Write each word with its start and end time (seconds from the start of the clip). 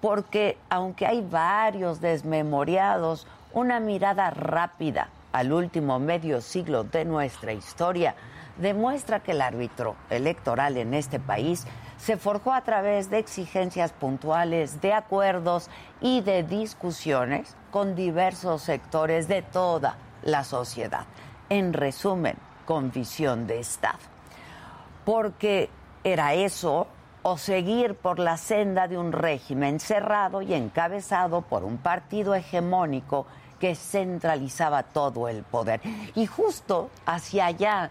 Porque 0.00 0.56
aunque 0.68 1.06
hay 1.06 1.20
varios 1.20 2.00
desmemoriados, 2.00 3.26
una 3.52 3.80
mirada 3.80 4.30
rápida 4.30 5.08
al 5.32 5.52
último 5.52 5.98
medio 5.98 6.40
siglo 6.40 6.84
de 6.84 7.04
nuestra 7.04 7.52
historia 7.52 8.14
demuestra 8.58 9.20
que 9.20 9.32
el 9.32 9.40
árbitro 9.40 9.96
electoral 10.10 10.76
en 10.76 10.94
este 10.94 11.18
país 11.18 11.66
se 11.98 12.16
forjó 12.16 12.52
a 12.52 12.62
través 12.62 13.10
de 13.10 13.18
exigencias 13.18 13.92
puntuales, 13.92 14.80
de 14.80 14.92
acuerdos 14.92 15.68
y 16.00 16.20
de 16.22 16.42
discusiones 16.42 17.56
con 17.70 17.94
diversos 17.94 18.62
sectores 18.62 19.28
de 19.28 19.42
toda 19.42 19.96
la 20.22 20.44
sociedad. 20.44 21.04
En 21.48 21.72
resumen, 21.72 22.36
con 22.64 22.90
visión 22.90 23.46
de 23.46 23.60
Estado. 23.60 23.98
Porque 25.04 25.68
era 26.04 26.34
eso 26.34 26.86
o 27.22 27.36
seguir 27.36 27.94
por 27.94 28.18
la 28.18 28.36
senda 28.36 28.88
de 28.88 28.98
un 28.98 29.12
régimen 29.12 29.80
cerrado 29.80 30.42
y 30.42 30.54
encabezado 30.54 31.42
por 31.42 31.64
un 31.64 31.78
partido 31.78 32.34
hegemónico 32.34 33.26
que 33.58 33.74
centralizaba 33.74 34.82
todo 34.82 35.28
el 35.28 35.42
poder. 35.42 35.80
Y 36.14 36.26
justo 36.26 36.90
hacia 37.04 37.46
allá 37.46 37.90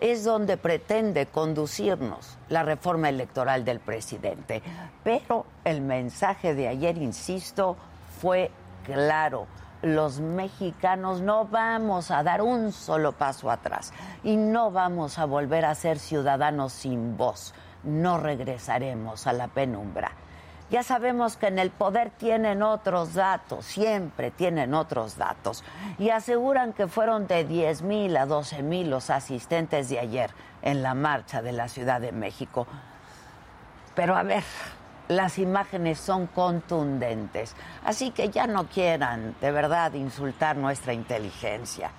es 0.00 0.24
donde 0.24 0.56
pretende 0.56 1.26
conducirnos 1.26 2.36
la 2.48 2.64
reforma 2.64 3.08
electoral 3.08 3.64
del 3.64 3.78
presidente. 3.78 4.62
Pero 5.04 5.46
el 5.64 5.80
mensaje 5.80 6.54
de 6.54 6.66
ayer, 6.66 6.98
insisto, 6.98 7.76
fue 8.20 8.50
claro. 8.84 9.46
Los 9.82 10.20
mexicanos 10.20 11.20
no 11.20 11.44
vamos 11.44 12.10
a 12.10 12.22
dar 12.22 12.40
un 12.40 12.72
solo 12.72 13.12
paso 13.12 13.50
atrás 13.50 13.92
y 14.24 14.36
no 14.36 14.70
vamos 14.70 15.18
a 15.18 15.24
volver 15.24 15.64
a 15.64 15.74
ser 15.74 15.98
ciudadanos 15.98 16.72
sin 16.72 17.16
voz. 17.16 17.52
No 17.84 18.18
regresaremos 18.18 19.26
a 19.26 19.32
la 19.32 19.48
penumbra. 19.48 20.12
Ya 20.72 20.82
sabemos 20.82 21.36
que 21.36 21.48
en 21.48 21.58
el 21.58 21.70
poder 21.70 22.08
tienen 22.08 22.62
otros 22.62 23.12
datos, 23.12 23.66
siempre 23.66 24.30
tienen 24.30 24.72
otros 24.72 25.18
datos, 25.18 25.62
y 25.98 26.08
aseguran 26.08 26.72
que 26.72 26.88
fueron 26.88 27.26
de 27.26 27.44
10 27.44 27.82
mil 27.82 28.16
a 28.16 28.24
12 28.24 28.62
mil 28.62 28.88
los 28.88 29.10
asistentes 29.10 29.90
de 29.90 29.98
ayer 29.98 30.30
en 30.62 30.82
la 30.82 30.94
marcha 30.94 31.42
de 31.42 31.52
la 31.52 31.68
Ciudad 31.68 32.00
de 32.00 32.12
México. 32.12 32.66
Pero 33.94 34.16
a 34.16 34.22
ver, 34.22 34.44
las 35.08 35.38
imágenes 35.38 35.98
son 35.98 36.26
contundentes, 36.28 37.54
así 37.84 38.10
que 38.10 38.30
ya 38.30 38.46
no 38.46 38.66
quieran 38.66 39.34
de 39.42 39.52
verdad 39.52 39.92
insultar 39.92 40.56
nuestra 40.56 40.94
inteligencia. 40.94 41.90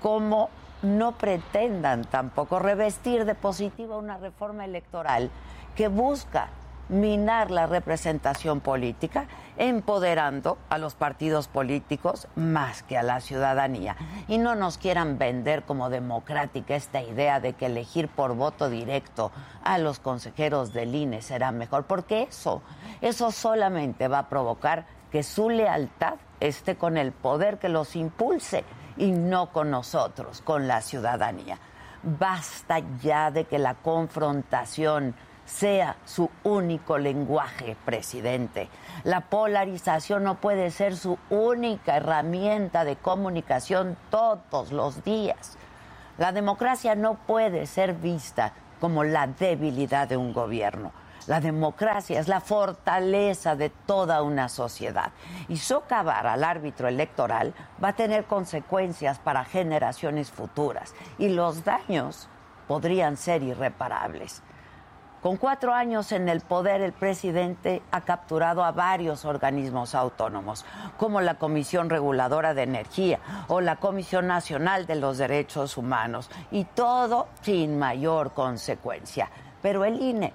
Como 0.00 0.50
no 0.82 1.12
pretendan 1.12 2.04
tampoco 2.04 2.58
revestir 2.58 3.24
de 3.24 3.34
positiva 3.34 3.96
una 3.96 4.18
reforma 4.18 4.64
electoral 4.64 5.30
que 5.74 5.88
busca 5.88 6.48
minar 6.88 7.50
la 7.50 7.66
representación 7.66 8.60
política, 8.60 9.26
empoderando 9.56 10.58
a 10.68 10.78
los 10.78 10.94
partidos 10.94 11.48
políticos 11.48 12.28
más 12.34 12.82
que 12.82 12.98
a 12.98 13.02
la 13.02 13.20
ciudadanía. 13.20 13.96
Y 14.28 14.38
no 14.38 14.54
nos 14.54 14.78
quieran 14.78 15.16
vender 15.16 15.62
como 15.62 15.88
democrática 15.90 16.74
esta 16.74 17.00
idea 17.00 17.40
de 17.40 17.54
que 17.54 17.66
elegir 17.66 18.08
por 18.08 18.34
voto 18.34 18.68
directo 18.68 19.32
a 19.64 19.78
los 19.78 20.00
consejeros 20.00 20.72
del 20.72 20.94
INE 20.94 21.22
será 21.22 21.50
mejor, 21.52 21.84
porque 21.84 22.24
eso, 22.24 22.62
eso 23.00 23.30
solamente 23.30 24.08
va 24.08 24.20
a 24.20 24.28
provocar 24.28 24.84
que 25.10 25.22
su 25.22 25.48
lealtad 25.48 26.14
esté 26.40 26.76
con 26.76 26.96
el 26.96 27.12
poder 27.12 27.58
que 27.58 27.68
los 27.68 27.96
impulse 27.96 28.64
y 28.96 29.10
no 29.10 29.52
con 29.52 29.70
nosotros, 29.70 30.40
con 30.42 30.68
la 30.68 30.80
ciudadanía. 30.80 31.58
Basta 32.02 32.80
ya 33.00 33.30
de 33.30 33.44
que 33.44 33.58
la 33.58 33.74
confrontación 33.74 35.14
sea 35.44 35.96
su 36.04 36.30
único 36.44 36.98
lenguaje, 36.98 37.76
presidente. 37.84 38.68
La 39.04 39.20
polarización 39.20 40.24
no 40.24 40.36
puede 40.36 40.70
ser 40.70 40.96
su 40.96 41.18
única 41.30 41.96
herramienta 41.96 42.84
de 42.84 42.96
comunicación 42.96 43.96
todos 44.10 44.72
los 44.72 45.04
días. 45.04 45.56
La 46.18 46.32
democracia 46.32 46.94
no 46.94 47.14
puede 47.14 47.66
ser 47.66 47.94
vista 47.94 48.52
como 48.80 49.04
la 49.04 49.26
debilidad 49.26 50.08
de 50.08 50.16
un 50.16 50.32
gobierno. 50.32 50.92
La 51.28 51.40
democracia 51.40 52.18
es 52.18 52.26
la 52.26 52.40
fortaleza 52.40 53.54
de 53.54 53.70
toda 53.70 54.22
una 54.22 54.48
sociedad 54.48 55.12
y 55.48 55.56
socavar 55.56 56.26
al 56.26 56.42
árbitro 56.42 56.88
electoral 56.88 57.54
va 57.82 57.88
a 57.88 57.96
tener 57.96 58.24
consecuencias 58.24 59.20
para 59.20 59.44
generaciones 59.44 60.32
futuras 60.32 60.94
y 61.18 61.28
los 61.28 61.64
daños 61.64 62.28
podrían 62.66 63.16
ser 63.16 63.44
irreparables. 63.44 64.42
Con 65.22 65.36
cuatro 65.36 65.72
años 65.72 66.10
en 66.10 66.28
el 66.28 66.40
poder, 66.40 66.80
el 66.80 66.92
presidente 66.92 67.80
ha 67.92 68.00
capturado 68.00 68.64
a 68.64 68.72
varios 68.72 69.24
organismos 69.24 69.94
autónomos, 69.94 70.64
como 70.96 71.20
la 71.20 71.34
Comisión 71.34 71.88
Reguladora 71.88 72.54
de 72.54 72.64
Energía 72.64 73.20
o 73.46 73.60
la 73.60 73.76
Comisión 73.76 74.26
Nacional 74.26 74.84
de 74.86 74.96
los 74.96 75.18
Derechos 75.18 75.76
Humanos, 75.76 76.28
y 76.50 76.64
todo 76.64 77.28
sin 77.42 77.78
mayor 77.78 78.32
consecuencia. 78.32 79.30
Pero 79.62 79.84
el 79.84 80.02
INE, 80.02 80.32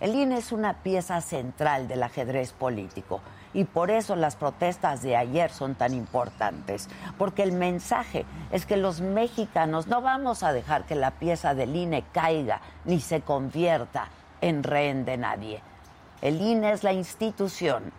el 0.00 0.14
INE 0.14 0.36
es 0.38 0.52
una 0.52 0.74
pieza 0.74 1.20
central 1.20 1.88
del 1.88 2.02
ajedrez 2.02 2.52
político 2.52 3.20
y 3.54 3.64
por 3.64 3.90
eso 3.90 4.16
las 4.16 4.36
protestas 4.36 5.02
de 5.02 5.16
ayer 5.16 5.50
son 5.50 5.74
tan 5.74 5.94
importantes, 5.94 6.88
porque 7.16 7.42
el 7.42 7.52
mensaje 7.52 8.26
es 8.50 8.66
que 8.66 8.76
los 8.76 9.00
mexicanos 9.00 9.86
no 9.86 10.02
vamos 10.02 10.42
a 10.42 10.52
dejar 10.52 10.84
que 10.84 10.94
la 10.94 11.12
pieza 11.12 11.54
del 11.54 11.74
INE 11.74 12.04
caiga 12.12 12.60
ni 12.84 13.00
se 13.00 13.22
convierta 13.22 14.08
en 14.42 14.62
rehén 14.62 15.06
de 15.06 15.16
nadie. 15.16 15.62
El 16.20 16.42
INE 16.42 16.72
es 16.72 16.84
la 16.84 16.92
institución 16.92 17.92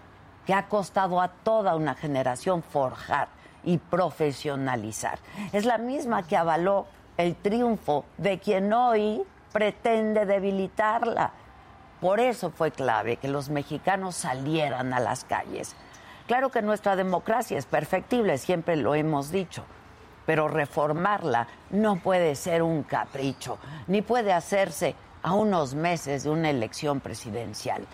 que 0.45 0.53
ha 0.53 0.67
costado 0.67 1.19
a 1.19 1.29
toda 1.29 1.75
una 1.75 1.95
generación 1.95 2.61
forjar 2.61 3.27
y 3.63 3.79
profesionalizar. 3.79 5.17
Es 5.51 5.65
la 5.65 5.79
misma 5.79 6.23
que 6.23 6.37
avaló 6.37 6.85
el 7.17 7.35
triunfo 7.35 8.05
de 8.17 8.37
quien 8.39 8.71
hoy 8.71 9.23
pretende 9.51 10.25
debilitarla 10.25 11.31
por 11.99 12.19
eso 12.19 12.51
fue 12.51 12.71
clave 12.71 13.17
que 13.17 13.27
los 13.27 13.49
mexicanos 13.49 14.15
salieran 14.15 14.93
a 14.93 14.99
las 14.99 15.23
calles. 15.23 15.75
Claro 16.27 16.49
que 16.49 16.61
nuestra 16.61 16.95
democracia 16.95 17.57
es 17.57 17.65
perfectible, 17.65 18.37
siempre 18.37 18.75
lo 18.75 18.95
hemos 18.95 19.31
dicho, 19.31 19.63
pero 20.25 20.47
reformarla 20.47 21.47
no 21.69 21.95
puede 21.97 22.35
ser 22.35 22.61
un 22.61 22.83
capricho, 22.83 23.57
ni 23.87 24.01
puede 24.01 24.33
hacerse 24.33 24.95
a 25.23 25.33
unos 25.33 25.73
meses 25.73 26.23
de 26.23 26.29
una 26.29 26.49
elección 26.49 26.99
presidencial. 26.99 27.85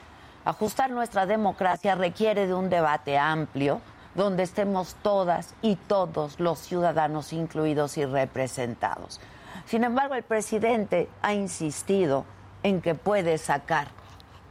Ajustar 0.46 0.90
nuestra 0.91 1.25
democracia 1.25 1.96
requiere 1.96 2.47
de 2.47 2.53
un 2.53 2.70
debate 2.70 3.18
amplio 3.18 3.81
donde 4.16 4.44
estemos 4.44 4.96
todas 5.02 5.56
y 5.62 5.75
todos 5.75 6.40
los 6.40 6.59
ciudadanos 6.59 7.34
incluidos 7.34 7.97
y 7.97 8.06
representados. 8.06 9.22
Sin 9.66 9.84
embargo, 9.84 10.16
el 10.16 10.24
presidente 10.24 11.09
ha 11.22 11.34
insistido 11.34 12.25
en 12.63 12.81
que 12.81 12.96
puede 12.96 13.38
sacar 13.38 13.90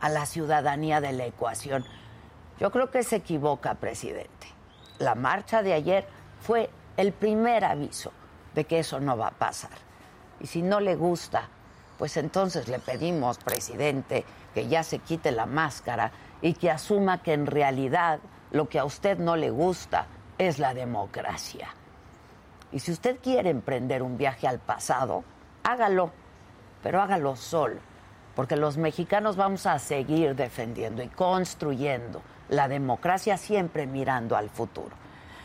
a 0.00 0.08
la 0.08 0.26
ciudadanía 0.26 1.00
de 1.00 1.12
la 1.12 1.24
ecuación. 1.24 1.84
Yo 2.60 2.70
creo 2.70 2.90
que 2.90 3.02
se 3.02 3.16
equivoca, 3.16 3.74
presidente. 3.74 4.48
La 4.98 5.14
marcha 5.14 5.62
de 5.62 5.72
ayer 5.72 6.06
fue 6.40 6.70
el 6.96 7.12
primer 7.12 7.64
aviso 7.64 8.12
de 8.54 8.64
que 8.64 8.80
eso 8.80 9.00
no 9.00 9.16
va 9.16 9.28
a 9.28 9.32
pasar. 9.32 9.70
Y 10.40 10.46
si 10.46 10.60
no 10.60 10.80
le 10.80 10.94
gusta, 10.94 11.48
pues 11.98 12.16
entonces 12.16 12.68
le 12.68 12.78
pedimos, 12.78 13.38
presidente, 13.38 14.24
que 14.54 14.68
ya 14.68 14.82
se 14.82 14.98
quite 14.98 15.32
la 15.32 15.46
máscara 15.46 16.12
y 16.42 16.54
que 16.54 16.70
asuma 16.70 17.22
que 17.22 17.32
en 17.32 17.46
realidad 17.46 18.18
lo 18.50 18.68
que 18.68 18.78
a 18.78 18.84
usted 18.84 19.18
no 19.18 19.36
le 19.36 19.50
gusta 19.50 20.06
es 20.36 20.58
la 20.58 20.74
democracia. 20.74 21.68
Y 22.72 22.80
si 22.80 22.92
usted 22.92 23.18
quiere 23.22 23.50
emprender 23.50 24.02
un 24.02 24.18
viaje 24.18 24.46
al 24.46 24.58
pasado, 24.58 25.24
hágalo, 25.62 26.10
pero 26.82 27.00
hágalo 27.00 27.36
solo 27.36 27.91
porque 28.34 28.56
los 28.56 28.76
mexicanos 28.76 29.36
vamos 29.36 29.66
a 29.66 29.78
seguir 29.78 30.34
defendiendo 30.34 31.02
y 31.02 31.08
construyendo 31.08 32.22
la 32.48 32.68
democracia 32.68 33.36
siempre 33.36 33.86
mirando 33.86 34.36
al 34.36 34.50
futuro. 34.50 34.94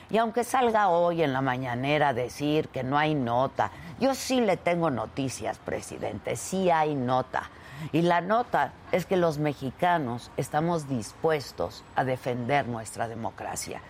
Y 0.09 0.17
aunque 0.17 0.43
salga 0.43 0.87
hoy 0.89 1.21
en 1.21 1.33
la 1.33 1.41
mañanera 1.41 2.09
a 2.09 2.13
decir 2.13 2.69
que 2.69 2.83
no 2.83 2.97
hay 2.97 3.13
nota, 3.13 3.71
yo 3.99 4.15
sí 4.15 4.39
le 4.39 4.55
tengo 4.55 4.89
noticias, 4.89 5.57
presidente, 5.57 6.37
sí 6.37 6.69
hay 6.69 6.95
nota. 6.95 7.49
Y 7.91 8.01
la 8.01 8.21
nota 8.21 8.71
es 8.91 9.05
que 9.05 9.17
los 9.17 9.37
mexicanos 9.37 10.31
estamos 10.37 10.87
dispuestos 10.87 11.83
a 11.95 12.05
defender 12.05 12.67
nuestra 12.67 13.07
democracia. 13.07 13.81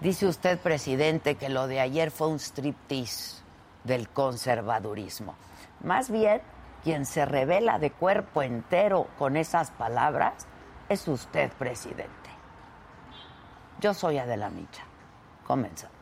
Dice 0.00 0.26
usted, 0.26 0.58
presidente, 0.58 1.36
que 1.36 1.48
lo 1.48 1.66
de 1.66 1.80
ayer 1.80 2.10
fue 2.10 2.28
un 2.28 2.38
striptease 2.40 3.42
del 3.84 4.08
conservadurismo. 4.08 5.34
Más 5.84 6.10
bien, 6.10 6.40
quien 6.82 7.06
se 7.06 7.24
revela 7.24 7.78
de 7.78 7.90
cuerpo 7.90 8.42
entero 8.42 9.08
con 9.18 9.36
esas 9.36 9.70
palabras 9.70 10.46
es 10.88 11.06
usted, 11.08 11.50
presidente. 11.52 12.10
Yo 13.80 13.94
soy 13.94 14.18
Adela 14.18 14.50
Micha. 14.50 14.84
Comenzamos. 15.46 15.96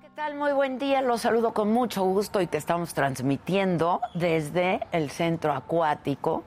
¿Qué 0.00 0.10
tal? 0.14 0.34
Muy 0.36 0.52
buen 0.52 0.78
día. 0.78 1.02
Los 1.02 1.22
saludo 1.22 1.52
con 1.52 1.72
mucho 1.72 2.04
gusto 2.04 2.40
y 2.40 2.46
que 2.46 2.58
estamos 2.58 2.94
transmitiendo 2.94 4.00
desde 4.14 4.86
el 4.92 5.10
centro 5.10 5.52
acuático 5.52 6.44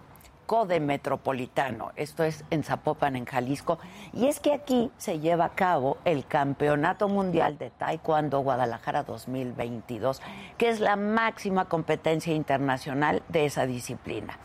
Code 0.50 0.80
Metropolitano. 0.80 1.92
Esto 1.96 2.24
es 2.24 2.44
en 2.50 2.64
Zapopan, 2.64 3.16
en 3.16 3.26
Jalisco. 3.26 3.78
Y 4.14 4.26
es 4.26 4.40
que 4.40 4.52
aquí 4.52 4.92
se 4.98 5.20
lleva 5.20 5.46
a 5.46 5.54
cabo 5.54 5.98
el 6.06 6.26
Campeonato 6.26 7.08
Mundial 7.08 7.60
de 7.60 7.70
Taekwondo 7.70 8.40
Guadalajara 8.40 9.04
2022, 9.04 10.24
que 10.58 10.70
es 10.70 10.80
la 10.80 10.96
máxima 10.96 11.66
competencia 11.66 12.34
internacional 12.34 13.22
de 13.28 13.46
esa 13.46 13.68
disciplina. 13.68 14.40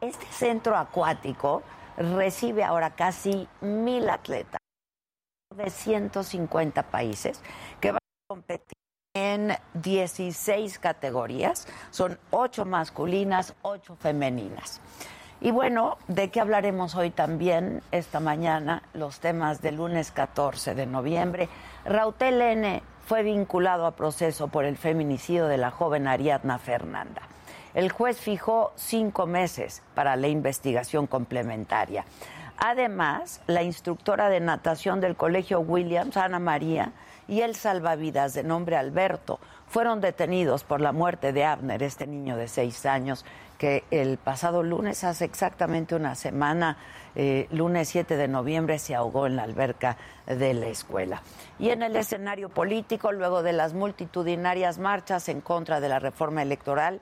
Este 0.00 0.24
centro 0.30 0.74
acuático 0.74 1.62
recibe 1.98 2.64
ahora 2.64 2.94
casi 2.94 3.46
mil 3.60 4.08
atletas 4.08 4.58
de 5.54 5.68
150 5.68 6.82
países 6.84 7.42
que 7.78 7.90
van 7.92 7.98
a 7.98 8.26
competir 8.26 8.78
en 9.14 9.52
16 9.74 10.78
categorías. 10.78 11.68
Son 11.90 12.18
ocho 12.30 12.64
masculinas, 12.64 13.54
ocho 13.60 13.96
femeninas. 13.96 14.80
Y 15.44 15.50
bueno, 15.50 15.98
¿de 16.06 16.30
qué 16.30 16.40
hablaremos 16.40 16.94
hoy 16.94 17.10
también 17.10 17.82
esta 17.90 18.20
mañana? 18.20 18.84
Los 18.94 19.18
temas 19.18 19.60
del 19.60 19.74
lunes 19.74 20.12
14 20.12 20.76
de 20.76 20.86
noviembre. 20.86 21.48
Rautel 21.84 22.40
N 22.40 22.80
fue 23.04 23.24
vinculado 23.24 23.86
a 23.86 23.96
proceso 23.96 24.46
por 24.46 24.64
el 24.64 24.76
feminicidio 24.76 25.48
de 25.48 25.56
la 25.56 25.72
joven 25.72 26.06
Ariadna 26.06 26.60
Fernanda. 26.60 27.22
El 27.74 27.90
juez 27.90 28.20
fijó 28.20 28.72
cinco 28.76 29.26
meses 29.26 29.82
para 29.96 30.14
la 30.14 30.28
investigación 30.28 31.08
complementaria. 31.08 32.04
Además, 32.56 33.40
la 33.48 33.64
instructora 33.64 34.28
de 34.28 34.38
natación 34.38 35.00
del 35.00 35.16
Colegio 35.16 35.58
Williams, 35.58 36.16
Ana 36.16 36.38
María, 36.38 36.92
y 37.26 37.40
el 37.40 37.56
salvavidas 37.56 38.34
de 38.34 38.44
nombre 38.44 38.76
Alberto 38.76 39.40
fueron 39.66 40.00
detenidos 40.00 40.62
por 40.62 40.80
la 40.80 40.92
muerte 40.92 41.32
de 41.32 41.44
Abner, 41.44 41.82
este 41.82 42.06
niño 42.06 42.36
de 42.36 42.46
seis 42.46 42.86
años, 42.86 43.24
que 43.62 43.84
el 43.92 44.18
pasado 44.18 44.64
lunes, 44.64 45.04
hace 45.04 45.24
exactamente 45.24 45.94
una 45.94 46.16
semana, 46.16 46.78
eh, 47.14 47.46
lunes 47.52 47.90
7 47.90 48.16
de 48.16 48.26
noviembre, 48.26 48.80
se 48.80 48.96
ahogó 48.96 49.28
en 49.28 49.36
la 49.36 49.44
alberca 49.44 49.96
de 50.26 50.52
la 50.52 50.66
escuela. 50.66 51.22
Y 51.60 51.70
en 51.70 51.84
el 51.84 51.94
escenario 51.94 52.48
político, 52.48 53.12
luego 53.12 53.44
de 53.44 53.52
las 53.52 53.72
multitudinarias 53.72 54.80
marchas 54.80 55.28
en 55.28 55.40
contra 55.40 55.78
de 55.78 55.88
la 55.88 56.00
reforma 56.00 56.42
electoral, 56.42 57.00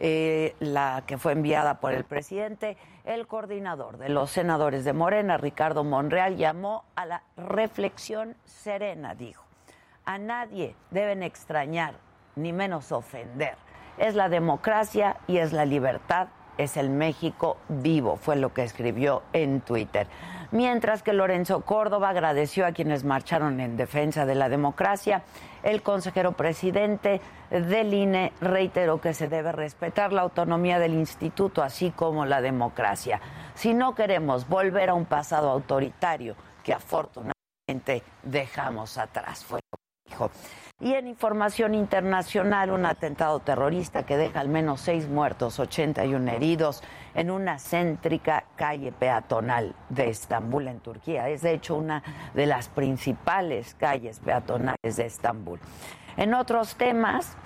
eh, 0.00 0.56
la 0.58 1.04
que 1.06 1.16
fue 1.16 1.30
enviada 1.30 1.78
por 1.78 1.92
el 1.92 2.02
presidente, 2.02 2.76
el 3.04 3.28
coordinador 3.28 3.96
de 3.96 4.08
los 4.08 4.32
senadores 4.32 4.84
de 4.84 4.92
Morena, 4.92 5.36
Ricardo 5.36 5.84
Monreal, 5.84 6.36
llamó 6.36 6.86
a 6.96 7.06
la 7.06 7.22
reflexión 7.36 8.34
serena, 8.46 9.14
dijo. 9.14 9.44
A 10.06 10.18
nadie 10.18 10.74
deben 10.90 11.22
extrañar, 11.22 11.94
ni 12.34 12.52
menos 12.52 12.90
ofender 12.90 13.54
es 13.98 14.14
la 14.14 14.28
democracia 14.28 15.16
y 15.26 15.38
es 15.38 15.52
la 15.52 15.64
libertad, 15.64 16.28
es 16.58 16.76
el 16.76 16.90
México 16.90 17.56
vivo, 17.68 18.16
fue 18.16 18.36
lo 18.36 18.52
que 18.52 18.62
escribió 18.62 19.22
en 19.32 19.60
Twitter. 19.60 20.06
Mientras 20.52 21.02
que 21.02 21.12
Lorenzo 21.12 21.60
Córdoba 21.60 22.08
agradeció 22.08 22.66
a 22.66 22.72
quienes 22.72 23.04
marcharon 23.04 23.60
en 23.60 23.76
defensa 23.76 24.26
de 24.26 24.34
la 24.34 24.48
democracia, 24.48 25.22
el 25.62 25.80
consejero 25.82 26.32
presidente 26.32 27.20
del 27.50 27.94
INE 27.94 28.32
reiteró 28.40 29.00
que 29.00 29.14
se 29.14 29.28
debe 29.28 29.52
respetar 29.52 30.12
la 30.12 30.22
autonomía 30.22 30.80
del 30.80 30.94
instituto, 30.94 31.62
así 31.62 31.92
como 31.92 32.26
la 32.26 32.40
democracia. 32.40 33.20
Si 33.54 33.74
no 33.74 33.94
queremos 33.94 34.48
volver 34.48 34.90
a 34.90 34.94
un 34.94 35.04
pasado 35.04 35.50
autoritario 35.50 36.34
que 36.64 36.72
afortunadamente 36.72 38.02
dejamos 38.24 38.98
atrás, 38.98 39.44
fue 39.44 39.60
lo 39.70 39.78
que 39.78 40.10
dijo. 40.10 40.30
Y 40.82 40.94
en 40.94 41.08
información 41.08 41.74
internacional, 41.74 42.70
un 42.70 42.86
atentado 42.86 43.38
terrorista 43.40 44.06
que 44.06 44.16
deja 44.16 44.40
al 44.40 44.48
menos 44.48 44.80
seis 44.80 45.06
muertos, 45.08 45.58
81 45.58 46.30
heridos 46.30 46.82
en 47.14 47.30
una 47.30 47.58
céntrica 47.58 48.44
calle 48.56 48.90
peatonal 48.90 49.74
de 49.90 50.08
Estambul, 50.08 50.68
en 50.68 50.80
Turquía. 50.80 51.28
Es 51.28 51.42
de 51.42 51.52
hecho 51.52 51.76
una 51.76 52.02
de 52.32 52.46
las 52.46 52.68
principales 52.68 53.74
calles 53.74 54.20
peatonales 54.20 54.96
de 54.96 55.04
Estambul. 55.04 55.60
En 56.16 56.32
otros 56.32 56.76
temas, 56.76 57.36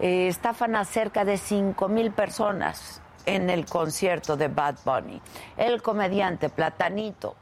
eh, 0.00 0.26
estafan 0.26 0.74
a 0.74 0.84
cerca 0.84 1.24
de 1.24 1.36
5 1.36 1.88
mil 1.88 2.10
personas 2.10 3.02
en 3.24 3.50
el 3.50 3.66
concierto 3.66 4.36
de 4.36 4.48
Bad 4.48 4.78
Bunny. 4.84 5.22
El 5.56 5.80
comediante 5.80 6.48
Platanito 6.48 7.36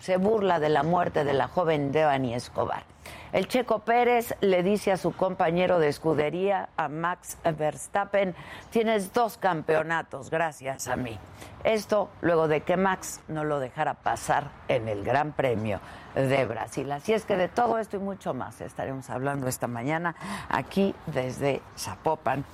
se 0.00 0.18
burla 0.18 0.60
de 0.60 0.68
la 0.68 0.82
muerte 0.82 1.24
de 1.24 1.32
la 1.32 1.48
joven 1.48 1.92
Devani 1.92 2.34
Escobar. 2.34 2.84
El 3.32 3.46
Checo 3.46 3.80
Pérez 3.80 4.34
le 4.40 4.62
dice 4.62 4.90
a 4.90 4.96
su 4.96 5.12
compañero 5.12 5.78
de 5.78 5.88
escudería, 5.88 6.70
a 6.76 6.88
Max 6.88 7.36
Verstappen, 7.58 8.34
tienes 8.70 9.12
dos 9.12 9.36
campeonatos 9.36 10.30
gracias 10.30 10.88
a 10.88 10.96
mí. 10.96 11.18
Esto 11.62 12.08
luego 12.22 12.48
de 12.48 12.62
que 12.62 12.76
Max 12.76 13.20
no 13.28 13.44
lo 13.44 13.60
dejara 13.60 13.94
pasar 13.94 14.50
en 14.68 14.88
el 14.88 15.04
Gran 15.04 15.32
Premio 15.32 15.80
de 16.14 16.46
Brasil. 16.46 16.90
Así 16.90 17.12
es 17.12 17.24
que 17.24 17.36
de 17.36 17.48
todo 17.48 17.78
esto 17.78 17.96
y 17.96 18.00
mucho 18.00 18.32
más 18.32 18.60
estaremos 18.62 19.10
hablando 19.10 19.46
esta 19.46 19.66
mañana 19.66 20.14
aquí 20.48 20.94
desde 21.06 21.60
Zapopan. 21.76 22.44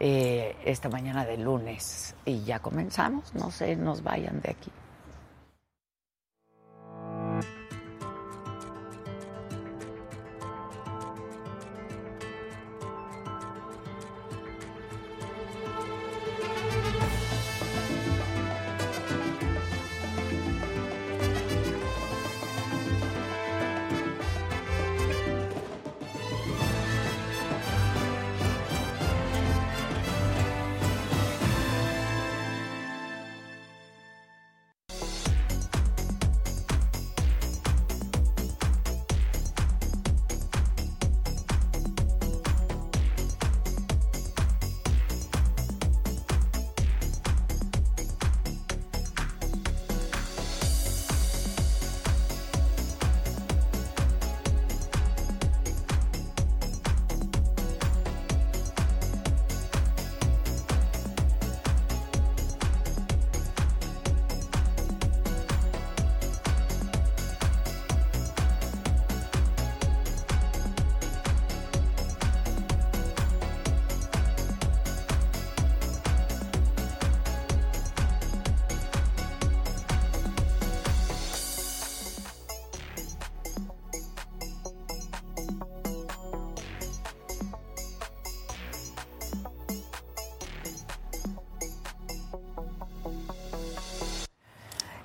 Eh, 0.00 0.56
esta 0.64 0.88
mañana 0.88 1.24
de 1.24 1.36
lunes 1.36 2.16
y 2.24 2.42
ya 2.42 2.58
comenzamos, 2.58 3.34
no 3.34 3.52
se 3.52 3.76
nos 3.76 4.02
vayan 4.02 4.40
de 4.40 4.50
aquí. 4.50 4.72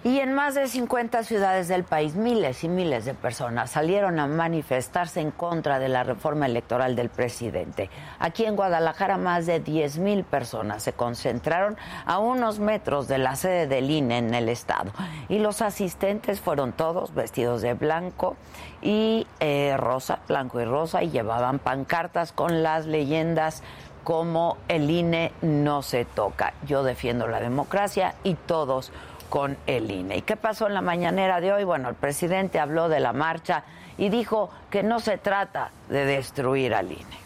Y 0.07 0.21
en 0.21 0.33
más 0.33 0.55
de 0.55 0.69
50 0.69 1.21
ciudades 1.23 1.67
del 1.67 1.83
país, 1.83 2.15
miles 2.15 2.63
y 2.63 2.69
miles 2.69 3.03
de 3.03 3.13
personas 3.13 3.71
salieron 3.71 4.21
a 4.21 4.27
manifestarse 4.27 5.19
en 5.19 5.31
contra 5.31 5.79
de 5.79 5.89
la 5.89 6.05
reforma 6.05 6.45
electoral 6.45 6.95
del 6.95 7.09
presidente. 7.09 7.89
Aquí 8.17 8.45
en 8.45 8.55
Guadalajara, 8.55 9.17
más 9.17 9.45
de 9.45 9.59
10 9.59 9.97
mil 9.97 10.23
personas 10.23 10.81
se 10.81 10.93
concentraron 10.93 11.75
a 12.05 12.19
unos 12.19 12.59
metros 12.59 13.09
de 13.09 13.17
la 13.17 13.35
sede 13.35 13.67
del 13.67 13.91
INE 13.91 14.19
en 14.19 14.33
el 14.33 14.47
estado. 14.47 14.93
Y 15.27 15.39
los 15.39 15.61
asistentes 15.61 16.39
fueron 16.39 16.71
todos 16.71 17.13
vestidos 17.13 17.61
de 17.61 17.73
blanco 17.73 18.37
y 18.81 19.27
eh, 19.41 19.75
rosa, 19.75 20.19
blanco 20.25 20.61
y 20.61 20.63
rosa, 20.63 21.03
y 21.03 21.09
llevaban 21.09 21.59
pancartas 21.59 22.31
con 22.31 22.63
las 22.63 22.85
leyendas 22.85 23.61
como 24.05 24.55
el 24.69 24.89
INE 24.89 25.33
no 25.41 25.81
se 25.81 26.05
toca. 26.05 26.53
Yo 26.65 26.83
defiendo 26.83 27.27
la 27.27 27.41
democracia 27.41 28.15
y 28.23 28.35
todos 28.35 28.93
con 29.29 29.57
el 29.67 29.91
INE. 29.91 30.17
¿Y 30.17 30.21
qué 30.21 30.35
pasó 30.35 30.67
en 30.67 30.73
la 30.73 30.81
mañanera 30.81 31.41
de 31.41 31.53
hoy? 31.53 31.63
Bueno, 31.63 31.89
el 31.89 31.95
presidente 31.95 32.59
habló 32.59 32.89
de 32.89 32.99
la 32.99 33.13
marcha 33.13 33.63
y 33.97 34.09
dijo 34.09 34.49
que 34.69 34.83
no 34.83 34.99
se 34.99 35.17
trata 35.17 35.71
de 35.89 36.05
destruir 36.05 36.73
al 36.73 36.91
INE. 36.91 37.17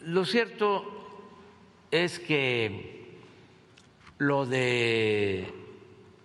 Lo 0.00 0.24
cierto 0.24 0.84
es 1.90 2.18
que 2.18 3.18
lo 4.18 4.46
de 4.46 5.52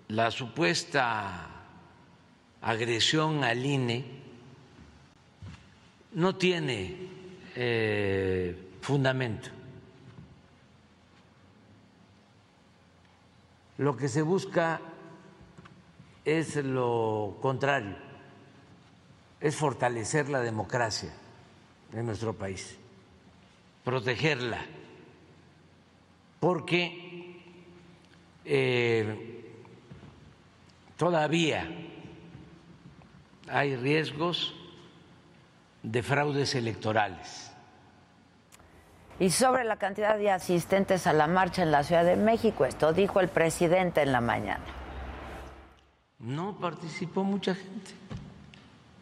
la 0.07 0.31
supuesta 0.31 1.49
agresión 2.61 3.43
al 3.43 3.65
INE 3.65 4.05
no 6.13 6.35
tiene 6.35 6.95
eh, 7.55 8.55
fundamento. 8.81 9.49
Lo 13.77 13.97
que 13.97 14.07
se 14.07 14.21
busca 14.21 14.79
es 16.23 16.55
lo 16.57 17.37
contrario, 17.41 17.95
es 19.39 19.55
fortalecer 19.55 20.29
la 20.29 20.41
democracia 20.41 21.13
en 21.91 22.05
nuestro 22.05 22.33
país, 22.33 22.77
protegerla, 23.83 24.59
porque 26.39 27.41
eh, 28.45 29.51
todavía 30.95 31.69
hay 33.47 33.75
riesgos 33.75 34.53
de 35.81 36.03
fraudes 36.03 36.55
electorales 36.55 37.42
y 39.19 39.29
sobre 39.29 39.63
la 39.63 39.77
cantidad 39.77 40.17
de 40.17 40.31
asistentes 40.31 41.05
a 41.07 41.13
la 41.13 41.27
marcha 41.27 41.63
en 41.63 41.71
la 41.71 41.83
Ciudad 41.83 42.03
de 42.03 42.15
México, 42.15 42.65
esto 42.65 42.93
dijo 42.93 43.19
el 43.19 43.29
presidente 43.29 44.01
en 44.01 44.11
la 44.11 44.21
mañana. 44.21 44.63
No 46.19 46.57
participó 46.57 47.23
mucha 47.23 47.53
gente. 47.53 47.91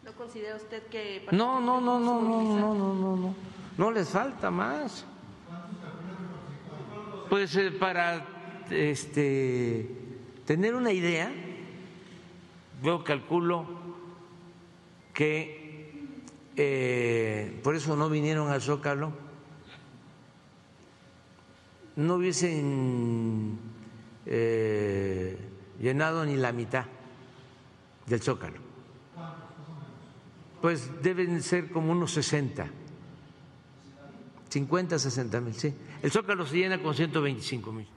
¿No 0.04 0.12
considera 0.12 0.56
usted 0.56 0.82
que.? 0.88 1.26
No, 1.30 1.60
no, 1.60 1.80
no, 1.80 1.98
no, 1.98 2.20
no, 2.20 2.42
no, 2.42 2.74
no, 2.74 2.94
no, 2.94 3.16
no. 3.16 3.34
No 3.78 3.90
les 3.90 4.08
falta 4.08 4.50
más. 4.50 5.06
Pues 7.30 7.56
eh, 7.56 7.70
para 7.70 8.26
este, 8.70 9.88
tener 10.44 10.74
una 10.74 10.92
idea, 10.92 11.32
yo 12.82 13.02
calculo 13.02 13.66
que 15.14 15.94
eh, 16.56 17.60
por 17.62 17.74
eso 17.74 17.96
no 17.96 18.10
vinieron 18.10 18.50
al 18.50 18.60
Zócalo 18.60 19.12
no 21.96 22.14
hubiesen 22.14 23.58
eh, 24.26 25.38
llenado 25.80 26.24
ni 26.24 26.36
la 26.36 26.52
mitad 26.52 26.86
del 28.06 28.20
zócalo. 28.20 28.58
Pues 30.60 31.02
deben 31.02 31.42
ser 31.42 31.70
como 31.70 31.92
unos 31.92 32.12
60, 32.12 32.66
50, 34.48 34.98
60 34.98 35.40
mil, 35.40 35.54
sí. 35.54 35.74
El 36.02 36.10
zócalo 36.12 36.46
se 36.46 36.56
llena 36.56 36.80
con 36.80 36.94
125 36.94 37.72
mil. 37.72 37.88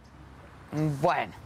Bueno 1.01 1.44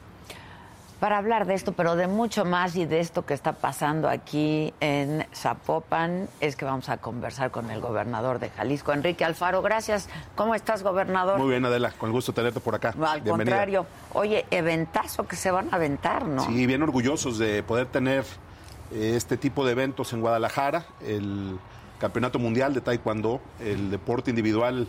para 1.00 1.18
hablar 1.18 1.48
de 1.48 1.54
esto, 1.54 1.72
pero 1.72 1.96
de 1.96 2.08
mucho 2.08 2.44
más 2.44 2.76
y 2.76 2.86
de 2.86 3.00
esto 3.00 3.26
que 3.26 3.34
está 3.34 3.54
pasando 3.54 4.10
aquí 4.10 4.74
en 4.82 5.26
Zapopan, 5.34 6.28
es 6.42 6.56
que 6.56 6.66
vamos 6.66 6.90
a 6.90 6.98
conversar 6.98 7.52
con 7.52 7.72
el 7.72 7.80
gobernador 7.80 8.40
de 8.40 8.50
Jalisco, 8.50 8.92
Enrique 8.92 9.24
Alfaro. 9.24 9.62
Gracias. 9.62 10.10
¿Cómo 10.36 10.56
estás, 10.56 10.84
gobernador? 10.84 11.40
Muy 11.40 11.50
bien, 11.50 11.66
Adela, 11.66 11.92
con 11.92 12.12
gusto 12.12 12.34
tenerte 12.34 12.60
por 12.60 12.76
acá. 12.76 12.94
al 13.02 13.24
contrario. 13.24 13.86
Oye, 14.14 14.46
eventazo 14.52 15.26
que 15.26 15.38
se 15.38 15.52
van 15.52 15.70
a 15.72 15.78
aventar, 15.78 16.26
¿no? 16.26 16.46
Sí, 16.46 16.66
bien 16.66 16.84
orgullosos 16.84 17.38
de 17.38 17.64
poder 17.64 17.88
tener 17.88 18.26
eh, 18.92 19.14
este 19.16 19.38
tipo 19.38 19.66
de 19.66 19.72
eventos 19.72 20.12
en 20.12 20.20
Guadalajara, 20.20 20.86
el 21.06 21.58
Campeonato 21.98 22.40
Mundial 22.40 22.74
de 22.74 22.82
Taekwondo, 22.82 23.40
el 23.62 23.90
deporte 23.90 24.32
individual 24.32 24.88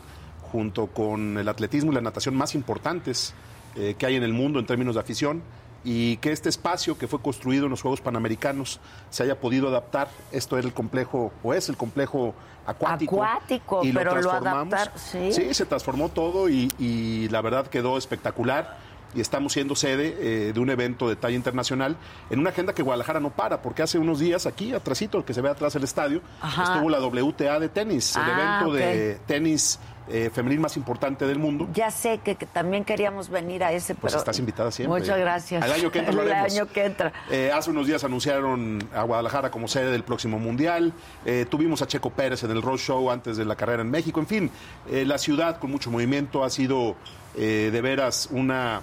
junto 0.50 0.88
con 0.88 1.38
el 1.38 1.48
atletismo 1.48 1.92
y 1.92 1.94
la 1.94 2.00
natación 2.00 2.34
más 2.34 2.56
importantes 2.56 3.32
eh, 3.76 3.94
que 3.96 4.06
hay 4.06 4.16
en 4.16 4.24
el 4.24 4.32
mundo 4.32 4.58
en 4.58 4.66
términos 4.66 4.96
de 4.96 5.00
afición 5.00 5.42
y 5.84 6.16
que 6.18 6.32
este 6.32 6.48
espacio 6.48 6.98
que 6.98 7.08
fue 7.08 7.20
construido 7.20 7.64
en 7.64 7.70
los 7.70 7.82
Juegos 7.82 8.00
Panamericanos 8.00 8.80
se 9.10 9.22
haya 9.22 9.40
podido 9.40 9.68
adaptar. 9.68 10.08
Esto 10.32 10.58
era 10.58 10.66
el 10.66 10.74
complejo, 10.74 11.32
o 11.42 11.54
es 11.54 11.68
el 11.68 11.76
complejo 11.76 12.34
acuático. 12.66 13.22
Acuático, 13.22 13.84
y 13.84 13.92
pero 13.92 14.14
lo, 14.14 14.20
transformamos. 14.20 14.90
¿sí? 14.96 15.32
sí, 15.32 15.54
se 15.54 15.66
transformó 15.66 16.08
todo 16.10 16.48
y, 16.48 17.28
la 17.30 17.40
verdad 17.40 17.66
quedó 17.66 17.96
espectacular. 17.96 18.90
Y 19.12 19.20
estamos 19.20 19.54
siendo 19.54 19.74
sede 19.74 20.16
eh, 20.20 20.52
de 20.52 20.60
un 20.60 20.70
evento 20.70 21.08
de 21.08 21.16
talla 21.16 21.34
internacional 21.34 21.96
en 22.30 22.38
una 22.38 22.50
agenda 22.50 22.74
que 22.74 22.82
Guadalajara 22.84 23.18
no 23.18 23.30
para, 23.30 23.60
porque 23.60 23.82
hace 23.82 23.98
unos 23.98 24.20
días 24.20 24.46
aquí, 24.46 24.72
atrásito, 24.72 25.24
que 25.24 25.34
se 25.34 25.40
ve 25.40 25.50
atrás 25.50 25.72
del 25.72 25.82
estadio, 25.82 26.22
estuvo 26.44 26.88
la 26.88 27.00
WTA 27.00 27.58
de 27.58 27.68
tenis, 27.68 28.14
el 28.14 28.22
Ah, 28.22 28.60
evento 28.60 28.72
de 28.72 29.18
tenis 29.26 29.80
eh, 30.12 30.30
femenil 30.30 30.60
más 30.60 30.76
importante 30.76 31.26
del 31.26 31.38
mundo. 31.38 31.68
Ya 31.72 31.90
sé 31.90 32.18
que, 32.18 32.34
que 32.34 32.46
también 32.46 32.84
queríamos 32.84 33.28
venir 33.28 33.62
a 33.62 33.72
ese, 33.72 33.94
Pues 33.94 34.12
pero... 34.12 34.20
estás 34.20 34.38
invitada 34.38 34.70
siempre. 34.70 35.00
Muchas 35.00 35.18
gracias. 35.18 35.62
Al 35.62 35.72
año 35.72 35.90
que 35.90 36.00
entra 36.00 36.14
lo 36.14 36.22
El 36.30 36.32
año 36.32 36.66
que 36.66 36.84
entra. 36.84 37.12
Eh, 37.30 37.50
hace 37.52 37.70
unos 37.70 37.86
días 37.86 38.02
anunciaron 38.04 38.82
a 38.94 39.02
Guadalajara 39.02 39.50
como 39.50 39.68
sede 39.68 39.90
del 39.90 40.02
próximo 40.02 40.38
Mundial. 40.38 40.92
Eh, 41.24 41.46
tuvimos 41.48 41.82
a 41.82 41.86
Checo 41.86 42.10
Pérez 42.10 42.42
en 42.44 42.50
el 42.50 42.62
Road 42.62 42.78
Show 42.78 43.10
antes 43.10 43.36
de 43.36 43.44
la 43.44 43.56
carrera 43.56 43.82
en 43.82 43.90
México. 43.90 44.20
En 44.20 44.26
fin, 44.26 44.50
la 44.90 45.18
ciudad 45.18 45.58
con 45.58 45.70
mucho 45.70 45.90
movimiento 45.90 46.44
ha 46.44 46.50
sido 46.50 46.96
de 47.36 47.80
veras 47.80 48.28
una 48.30 48.82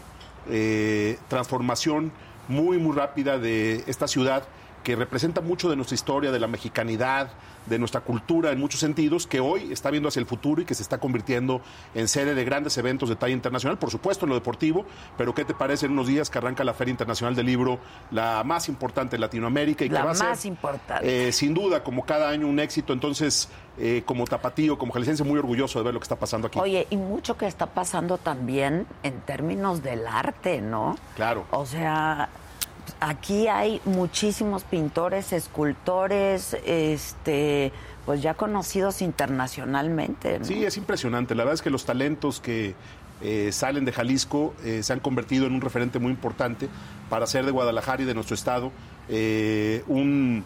transformación 1.27 2.11
muy, 2.47 2.77
muy 2.77 2.95
rápida 2.95 3.37
de 3.37 3.83
esta 3.87 4.07
ciudad 4.07 4.43
que 4.83 4.95
representa 4.95 5.41
mucho 5.41 5.69
de 5.69 5.75
nuestra 5.75 5.95
historia, 5.95 6.31
de 6.31 6.39
la 6.39 6.47
mexicanidad, 6.47 7.29
de 7.65 7.77
nuestra 7.77 7.99
cultura 8.01 8.51
en 8.51 8.59
muchos 8.59 8.79
sentidos, 8.79 9.27
que 9.27 9.41
hoy 9.41 9.73
está 9.73 9.91
viendo 9.91 10.07
hacia 10.07 10.21
el 10.21 10.25
futuro 10.25 10.61
y 10.61 10.65
que 10.65 10.73
se 10.73 10.81
está 10.81 10.99
convirtiendo 10.99 11.61
en 11.93 12.07
sede 12.07 12.33
de 12.33 12.45
grandes 12.45 12.77
eventos 12.77 13.09
de 13.09 13.17
talla 13.17 13.33
internacional, 13.33 13.77
por 13.77 13.91
supuesto 13.91 14.25
en 14.25 14.29
lo 14.29 14.35
deportivo, 14.35 14.85
pero 15.17 15.35
¿qué 15.35 15.43
te 15.43 15.53
parece 15.53 15.85
en 15.87 15.91
unos 15.91 16.07
días 16.07 16.29
que 16.29 16.37
arranca 16.37 16.63
la 16.63 16.73
Feria 16.73 16.91
Internacional 16.91 17.35
del 17.35 17.45
Libro, 17.45 17.79
la 18.11 18.43
más 18.45 18.69
importante 18.69 19.17
en 19.17 19.21
Latinoamérica? 19.21 19.83
Y 19.83 19.89
La 19.89 19.99
que 19.99 20.05
va 20.05 20.11
a 20.11 20.13
más 20.13 20.39
ser, 20.39 20.47
importante. 20.49 21.27
eh, 21.27 21.31
sin 21.33 21.53
duda, 21.53 21.83
como 21.83 22.05
cada 22.05 22.29
año, 22.29 22.47
un 22.47 22.59
éxito. 22.59 22.93
Entonces, 22.93 23.49
eh, 23.77 24.03
como 24.05 24.23
tapatío, 24.25 24.77
como 24.77 24.93
jalisciense, 24.93 25.25
muy 25.25 25.37
orgulloso 25.37 25.79
de 25.79 25.85
ver 25.85 25.93
lo 25.93 25.99
que 25.99 26.05
está 26.05 26.15
pasando 26.15 26.47
aquí. 26.47 26.59
Oye, 26.59 26.87
y 26.89 26.95
mucho 26.95 27.35
que 27.35 27.47
está 27.47 27.65
pasando 27.65 28.17
también 28.17 28.87
en 29.03 29.19
términos 29.21 29.83
del 29.83 30.07
arte, 30.07 30.61
¿no? 30.61 30.95
Claro. 31.17 31.45
O 31.51 31.65
sea, 31.65 32.29
aquí 32.99 33.47
hay 33.47 33.81
muchísimos 33.85 34.63
pintores, 34.63 35.33
escultores, 35.33 36.55
este, 36.65 37.71
pues 38.05 38.21
ya 38.21 38.33
conocidos 38.33 39.01
internacionalmente. 39.01 40.43
Sí, 40.43 40.63
es 40.63 40.77
impresionante. 40.77 41.35
La 41.35 41.43
verdad 41.43 41.55
es 41.55 41.61
que 41.61 41.69
los 41.69 41.85
talentos 41.85 42.39
que 42.39 42.75
eh, 43.21 43.49
salen 43.51 43.83
de 43.83 43.91
Jalisco 43.91 44.53
eh, 44.63 44.83
se 44.83 44.93
han 44.93 44.99
convertido 44.99 45.47
en 45.47 45.53
un 45.53 45.61
referente 45.61 45.97
muy 45.97 46.11
importante 46.11 46.69
para 47.09 47.23
hacer 47.23 47.45
de 47.45 47.51
Guadalajara 47.51 48.03
y 48.03 48.05
de 48.05 48.13
nuestro 48.13 48.35
estado 48.35 48.71
eh, 49.09 49.83
un 49.87 50.45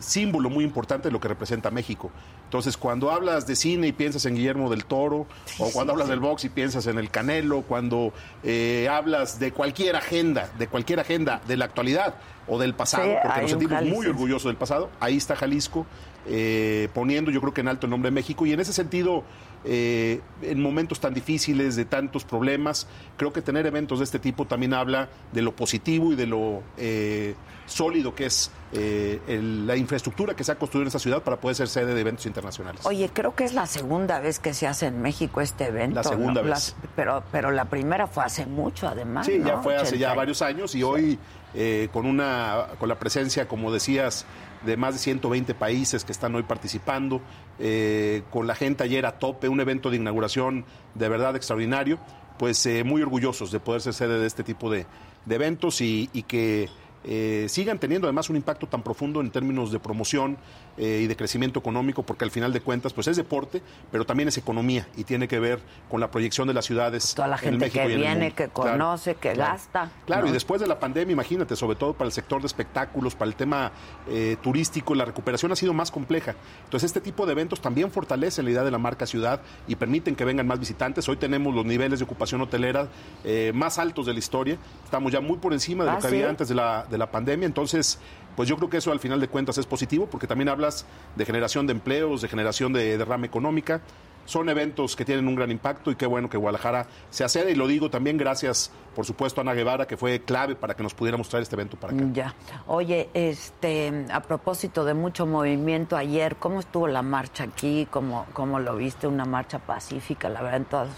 símbolo 0.00 0.50
muy 0.50 0.64
importante 0.64 1.06
de 1.06 1.12
lo 1.12 1.20
que 1.20 1.28
representa 1.28 1.70
México. 1.70 2.10
Entonces, 2.50 2.76
cuando 2.76 3.12
hablas 3.12 3.46
de 3.46 3.54
cine 3.54 3.86
y 3.86 3.92
piensas 3.92 4.26
en 4.26 4.34
Guillermo 4.34 4.68
del 4.70 4.84
Toro, 4.84 5.28
o 5.60 5.70
cuando 5.70 5.92
hablas 5.92 6.08
del 6.08 6.18
box 6.18 6.46
y 6.46 6.48
piensas 6.48 6.88
en 6.88 6.98
el 6.98 7.08
Canelo, 7.08 7.62
cuando 7.62 8.12
eh, 8.42 8.88
hablas 8.90 9.38
de 9.38 9.52
cualquier 9.52 9.94
agenda, 9.94 10.50
de 10.58 10.66
cualquier 10.66 10.98
agenda 10.98 11.40
de 11.46 11.56
la 11.56 11.66
actualidad 11.66 12.16
o 12.48 12.58
del 12.58 12.74
pasado, 12.74 13.14
porque 13.22 13.42
nos 13.42 13.50
sentimos 13.52 13.84
muy 13.84 14.04
orgullosos 14.08 14.50
del 14.50 14.56
pasado. 14.56 14.90
Ahí 14.98 15.16
está 15.16 15.36
Jalisco, 15.36 15.86
eh, 16.26 16.88
poniendo 16.92 17.30
yo 17.30 17.40
creo 17.40 17.54
que 17.54 17.60
en 17.60 17.68
alto 17.68 17.86
el 17.86 17.90
nombre 17.90 18.10
de 18.10 18.16
México. 18.16 18.44
Y 18.44 18.52
en 18.52 18.58
ese 18.58 18.72
sentido, 18.72 19.22
eh, 19.64 20.20
en 20.42 20.60
momentos 20.62 21.00
tan 21.00 21.12
difíciles, 21.14 21.76
de 21.76 21.84
tantos 21.84 22.24
problemas, 22.24 22.86
creo 23.16 23.32
que 23.32 23.42
tener 23.42 23.66
eventos 23.66 23.98
de 23.98 24.04
este 24.04 24.18
tipo 24.18 24.46
también 24.46 24.72
habla 24.74 25.08
de 25.32 25.42
lo 25.42 25.54
positivo 25.54 26.12
y 26.12 26.16
de 26.16 26.26
lo 26.26 26.62
eh, 26.78 27.34
sólido 27.66 28.14
que 28.14 28.26
es 28.26 28.50
eh, 28.72 29.20
el- 29.28 29.66
la 29.66 29.76
infraestructura 29.76 30.34
que 30.34 30.44
se 30.44 30.52
ha 30.52 30.54
construido 30.56 30.82
en 30.84 30.86
esta 30.88 30.98
ciudad 30.98 31.22
para 31.22 31.38
poder 31.40 31.56
ser 31.56 31.68
sede 31.68 31.94
de 31.94 32.00
eventos 32.00 32.24
internacionales. 32.26 32.80
Oye, 32.84 33.10
creo 33.12 33.34
que 33.34 33.44
es 33.44 33.52
la 33.52 33.66
segunda 33.66 34.18
vez 34.20 34.38
que 34.38 34.54
se 34.54 34.66
hace 34.66 34.86
en 34.86 35.02
México 35.02 35.40
este 35.40 35.66
evento. 35.66 35.96
La 35.96 36.04
segunda 36.04 36.42
¿no? 36.42 36.48
vez. 36.50 36.74
pero, 36.96 37.22
pero 37.30 37.50
la 37.50 37.66
primera 37.66 38.06
fue 38.06 38.24
hace 38.24 38.46
mucho, 38.46 38.88
además. 38.88 39.26
Sí, 39.26 39.40
ya 39.44 39.58
fue 39.58 39.76
hace 39.76 39.98
ya 39.98 40.08
80. 40.08 40.14
varios 40.14 40.42
años 40.42 40.74
y 40.74 40.82
hoy 40.82 41.18
eh, 41.54 41.88
con 41.92 42.06
una 42.06 42.66
con 42.78 42.88
la 42.88 42.98
presencia, 42.98 43.46
como 43.48 43.72
decías, 43.72 44.24
de 44.64 44.76
más 44.76 44.94
de 44.94 45.00
120 45.00 45.54
países 45.54 46.04
que 46.04 46.12
están 46.12 46.34
hoy 46.34 46.42
participando, 46.42 47.20
eh, 47.58 48.22
con 48.30 48.46
la 48.46 48.54
gente 48.54 48.84
ayer 48.84 49.06
a 49.06 49.18
tope, 49.18 49.48
un 49.48 49.60
evento 49.60 49.90
de 49.90 49.96
inauguración 49.96 50.64
de 50.94 51.08
verdad 51.08 51.36
extraordinario, 51.36 51.98
pues 52.38 52.64
eh, 52.66 52.84
muy 52.84 53.02
orgullosos 53.02 53.50
de 53.52 53.60
poder 53.60 53.80
ser 53.80 53.94
sede 53.94 54.18
de 54.18 54.26
este 54.26 54.42
tipo 54.42 54.70
de, 54.70 54.86
de 55.24 55.34
eventos 55.34 55.80
y, 55.80 56.08
que 56.26 56.68
eh, 57.04 57.46
sigan 57.48 57.78
teniendo 57.78 58.06
además 58.06 58.30
un 58.30 58.36
impacto 58.36 58.66
tan 58.66 58.82
profundo 58.82 59.20
en 59.20 59.30
términos 59.30 59.72
de 59.72 59.78
promoción 59.78 60.36
eh, 60.78 61.00
y 61.02 61.06
de 61.06 61.16
crecimiento 61.16 61.58
económico, 61.60 62.02
porque 62.02 62.24
al 62.24 62.30
final 62.30 62.52
de 62.52 62.60
cuentas 62.60 62.92
pues 62.92 63.06
es 63.08 63.16
deporte, 63.16 63.62
pero 63.90 64.04
también 64.04 64.28
es 64.28 64.38
economía 64.38 64.86
y 64.96 65.04
tiene 65.04 65.28
que 65.28 65.38
ver 65.38 65.60
con 65.88 66.00
la 66.00 66.10
proyección 66.10 66.48
de 66.48 66.54
las 66.54 66.64
ciudades 66.64 67.14
Toda 67.14 67.28
la 67.28 67.36
en 67.36 67.42
gente 67.42 67.58
México 67.66 67.84
que 67.86 67.90
y 67.90 67.92
en 67.92 67.92
el 67.92 67.98
viene, 67.98 68.20
mundo. 68.26 68.36
que 68.36 68.48
Claro, 68.48 68.70
conoce, 68.72 69.14
que 69.14 69.32
claro. 69.32 69.52
gasta. 69.52 69.90
Claro, 70.06 70.22
¿no? 70.22 70.28
y 70.28 70.32
después 70.32 70.60
de 70.60 70.66
la 70.66 70.78
pandemia, 70.78 71.12
imagínate, 71.12 71.56
sobre 71.56 71.76
todo 71.76 71.92
para 71.94 72.06
el 72.06 72.12
sector 72.12 72.40
de 72.40 72.46
espectáculos, 72.46 73.14
para 73.14 73.28
el 73.28 73.34
tema 73.36 73.72
eh, 74.08 74.36
turístico, 74.42 74.94
la 74.94 75.04
recuperación 75.04 75.52
ha 75.52 75.56
sido 75.56 75.72
más 75.72 75.90
compleja. 75.90 76.34
Entonces, 76.64 76.86
este 76.88 77.00
tipo 77.00 77.26
de 77.26 77.32
eventos 77.32 77.60
también 77.60 77.90
fortalecen 77.90 78.44
la 78.44 78.50
idea 78.52 78.62
de 78.64 78.70
la 78.70 78.78
marca 78.78 79.06
ciudad 79.06 79.40
y 79.68 79.76
permiten 79.76 80.14
que 80.16 80.24
vengan 80.24 80.46
más 80.46 80.58
visitantes. 80.58 81.08
Hoy 81.08 81.16
tenemos 81.16 81.54
los 81.54 81.64
niveles 81.64 81.98
de 81.98 82.04
ocupación 82.04 82.40
hotelera 82.40 82.88
eh, 83.24 83.52
más 83.54 83.78
altos 83.78 84.06
de 84.06 84.12
la 84.12 84.18
historia. 84.18 84.56
Estamos 84.84 85.12
ya 85.12 85.20
muy 85.20 85.38
por 85.38 85.52
encima 85.52 85.84
de 85.84 85.90
Ah, 85.90 85.94
lo 85.94 86.00
que 86.00 86.08
¿sí? 86.08 86.14
había 86.14 86.28
antes 86.28 86.48
de 86.48 86.54
la, 86.54 86.86
de 86.90 86.98
la 86.98 87.10
pandemia. 87.10 87.46
Entonces, 87.46 87.98
pues 88.40 88.48
yo 88.48 88.56
creo 88.56 88.70
que 88.70 88.78
eso 88.78 88.90
al 88.90 89.00
final 89.00 89.20
de 89.20 89.28
cuentas 89.28 89.58
es 89.58 89.66
positivo 89.66 90.06
porque 90.06 90.26
también 90.26 90.48
hablas 90.48 90.86
de 91.14 91.26
generación 91.26 91.66
de 91.66 91.72
empleos, 91.72 92.22
de 92.22 92.28
generación 92.28 92.72
de 92.72 92.96
derrama 92.96 93.26
económica. 93.26 93.82
Son 94.24 94.48
eventos 94.48 94.96
que 94.96 95.04
tienen 95.04 95.28
un 95.28 95.34
gran 95.34 95.50
impacto 95.50 95.90
y 95.90 95.94
qué 95.94 96.06
bueno 96.06 96.30
que 96.30 96.38
Guadalajara 96.38 96.86
se 97.10 97.22
accede. 97.22 97.50
Y 97.50 97.54
lo 97.54 97.66
digo 97.66 97.90
también 97.90 98.16
gracias, 98.16 98.72
por 98.96 99.04
supuesto, 99.04 99.42
a 99.42 99.42
Ana 99.42 99.52
Guevara, 99.52 99.86
que 99.86 99.98
fue 99.98 100.20
clave 100.20 100.56
para 100.56 100.74
que 100.74 100.82
nos 100.82 100.94
pudiéramos 100.94 101.28
traer 101.28 101.42
este 101.42 101.54
evento 101.54 101.76
para 101.76 101.92
acá. 101.92 102.02
Ya. 102.14 102.34
Oye, 102.66 103.10
este, 103.12 104.06
a 104.10 104.22
propósito 104.22 104.86
de 104.86 104.94
mucho 104.94 105.26
movimiento 105.26 105.94
ayer, 105.94 106.36
¿cómo 106.36 106.60
estuvo 106.60 106.88
la 106.88 107.02
marcha 107.02 107.44
aquí? 107.44 107.86
¿Cómo, 107.90 108.24
cómo 108.32 108.58
lo 108.58 108.74
viste? 108.74 109.06
Una 109.06 109.26
marcha 109.26 109.58
pacífica, 109.58 110.30
la 110.30 110.40
verdad, 110.40 110.56
en 110.56 110.64
todas, 110.64 110.88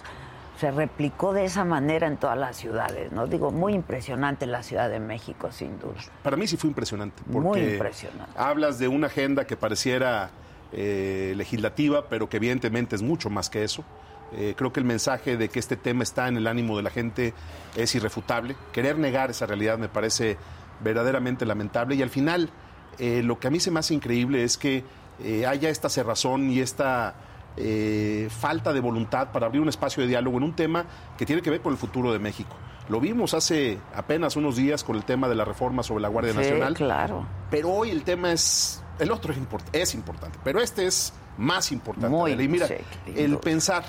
se 0.62 0.71
replicó 0.71 1.33
de 1.33 1.45
esa 1.45 1.64
manera 1.64 2.07
en 2.07 2.19
todas 2.19 2.38
las 2.38 2.57
ciudades, 2.57 3.11
¿no? 3.11 3.26
Digo, 3.26 3.50
muy 3.50 3.75
impresionante 3.75 4.47
la 4.47 4.62
Ciudad 4.62 4.88
de 4.88 5.00
México, 5.00 5.50
sin 5.50 5.76
duda. 5.81 5.97
Para 6.23 6.37
mí 6.37 6.47
sí 6.47 6.57
fue 6.57 6.69
impresionante. 6.69 7.21
Porque 7.25 7.49
Muy 7.49 7.61
impresionante. 7.61 8.33
Hablas 8.37 8.78
de 8.78 8.87
una 8.87 9.09
agenda 9.09 9.45
que 9.45 9.57
pareciera 9.57 10.31
eh, 10.71 11.35
legislativa, 11.37 12.09
pero 12.09 12.28
que 12.28 12.37
evidentemente 12.37 12.95
es 12.95 13.02
mucho 13.02 13.28
más 13.28 13.50
que 13.50 13.64
eso. 13.64 13.83
Eh, 14.35 14.54
creo 14.57 14.73
que 14.73 14.78
el 14.78 14.87
mensaje 14.87 15.37
de 15.37 15.49
que 15.49 15.59
este 15.59 15.76
tema 15.76 16.04
está 16.04 16.28
en 16.28 16.37
el 16.37 16.47
ánimo 16.47 16.76
de 16.76 16.85
la 16.85 16.90
gente 16.90 17.35
es 17.75 17.92
irrefutable. 17.97 18.54
Querer 18.73 19.00
negar 19.00 19.31
esa 19.31 19.47
realidad 19.47 19.78
me 19.78 19.88
parece 19.88 20.37
verdaderamente 20.78 21.45
lamentable. 21.45 21.97
Y 21.97 22.02
al 22.02 22.11
final, 22.11 22.50
eh, 23.00 23.25
lo 23.25 23.40
que 23.40 23.49
a 23.49 23.50
mí 23.50 23.59
se 23.59 23.73
me 23.73 23.81
hace 23.81 23.95
increíble 23.95 24.45
es 24.45 24.57
que 24.57 24.85
haya 25.47 25.69
esta 25.69 25.88
cerrazón 25.88 26.50
y 26.50 26.61
esta 26.61 27.14
eh, 27.56 28.28
falta 28.30 28.73
de 28.73 28.80
voluntad 28.80 29.30
para 29.32 29.47
abrir 29.47 29.61
un 29.62 29.68
espacio 29.68 30.02
de 30.02 30.09
diálogo 30.09 30.38
en 30.38 30.44
un 30.44 30.54
tema 30.54 30.85
que 31.18 31.26
tiene 31.26 31.42
que 31.42 31.50
ver 31.50 31.61
con 31.61 31.73
el 31.73 31.78
futuro 31.78 32.12
de 32.12 32.18
México. 32.18 32.56
Lo 32.88 32.99
vimos 33.00 33.32
hace 33.35 33.78
apenas 33.94 34.37
unos 34.37 34.56
días 34.56 34.82
con 34.85 34.97
el 34.97 35.04
tema 35.04 35.28
de 35.28 35.35
la 35.37 35.44
reforma 35.44 35.82
sobre 35.82 36.02
la 36.02 36.09
Guardia 36.09 36.32
Sí, 36.32 36.38
Nacional. 36.38 36.75
claro. 36.75 37.26
Pero 37.50 37.71
hoy 37.71 37.90
el 37.90 38.02
tema 38.02 38.32
es. 38.32 38.82
El 38.99 39.11
otro 39.11 39.32
es, 39.32 39.38
import- 39.38 39.64
es 39.73 39.94
importante, 39.94 40.38
pero 40.44 40.61
este 40.61 40.87
es 40.87 41.12
más 41.38 41.73
importante. 41.73 42.09
Muy, 42.09 42.32
y 42.32 42.49
mira, 42.49 42.66
el 43.06 43.38
pensar 43.38 43.85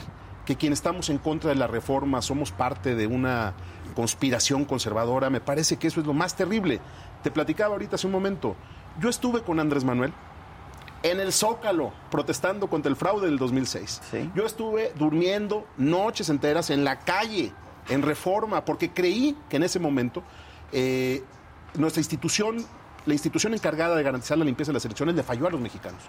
que 0.45 0.55
quienes 0.55 0.79
estamos 0.79 1.09
en 1.09 1.17
contra 1.17 1.49
de 1.49 1.55
la 1.55 1.67
reforma 1.67 2.21
somos 2.21 2.51
parte 2.51 2.95
de 2.95 3.07
una 3.07 3.53
conspiración 3.95 4.65
conservadora, 4.65 5.29
me 5.29 5.39
parece 5.41 5.77
que 5.77 5.87
eso 5.87 5.99
es 6.01 6.05
lo 6.07 6.13
más 6.13 6.35
terrible. 6.35 6.79
Te 7.21 7.31
platicaba 7.31 7.73
ahorita 7.73 7.95
hace 7.95 8.07
un 8.07 8.13
momento. 8.13 8.55
Yo 8.99 9.09
estuve 9.09 9.41
con 9.41 9.59
Andrés 9.59 9.83
Manuel 9.83 10.13
en 11.03 11.19
el 11.19 11.33
Zócalo 11.33 11.93
protestando 12.09 12.67
contra 12.67 12.89
el 12.89 12.95
fraude 12.95 13.27
del 13.27 13.37
2006. 13.37 14.01
Sí. 14.09 14.31
Yo 14.35 14.45
estuve 14.45 14.93
durmiendo 14.97 15.67
noches 15.77 16.29
enteras 16.29 16.69
en 16.69 16.83
la 16.83 16.99
calle, 16.99 17.51
en 17.89 18.01
reforma, 18.01 18.65
porque 18.65 18.91
creí 18.91 19.37
que 19.49 19.57
en 19.57 19.63
ese 19.63 19.79
momento 19.79 20.23
eh, 20.71 21.21
nuestra 21.75 21.99
institución, 21.99 22.65
la 23.05 23.13
institución 23.13 23.53
encargada 23.53 23.95
de 23.95 24.03
garantizar 24.03 24.37
la 24.37 24.45
limpieza 24.45 24.71
de 24.71 24.75
las 24.75 24.85
elecciones, 24.85 25.15
le 25.15 25.23
falló 25.23 25.47
a 25.47 25.51
los 25.51 25.59
mexicanos. 25.59 26.01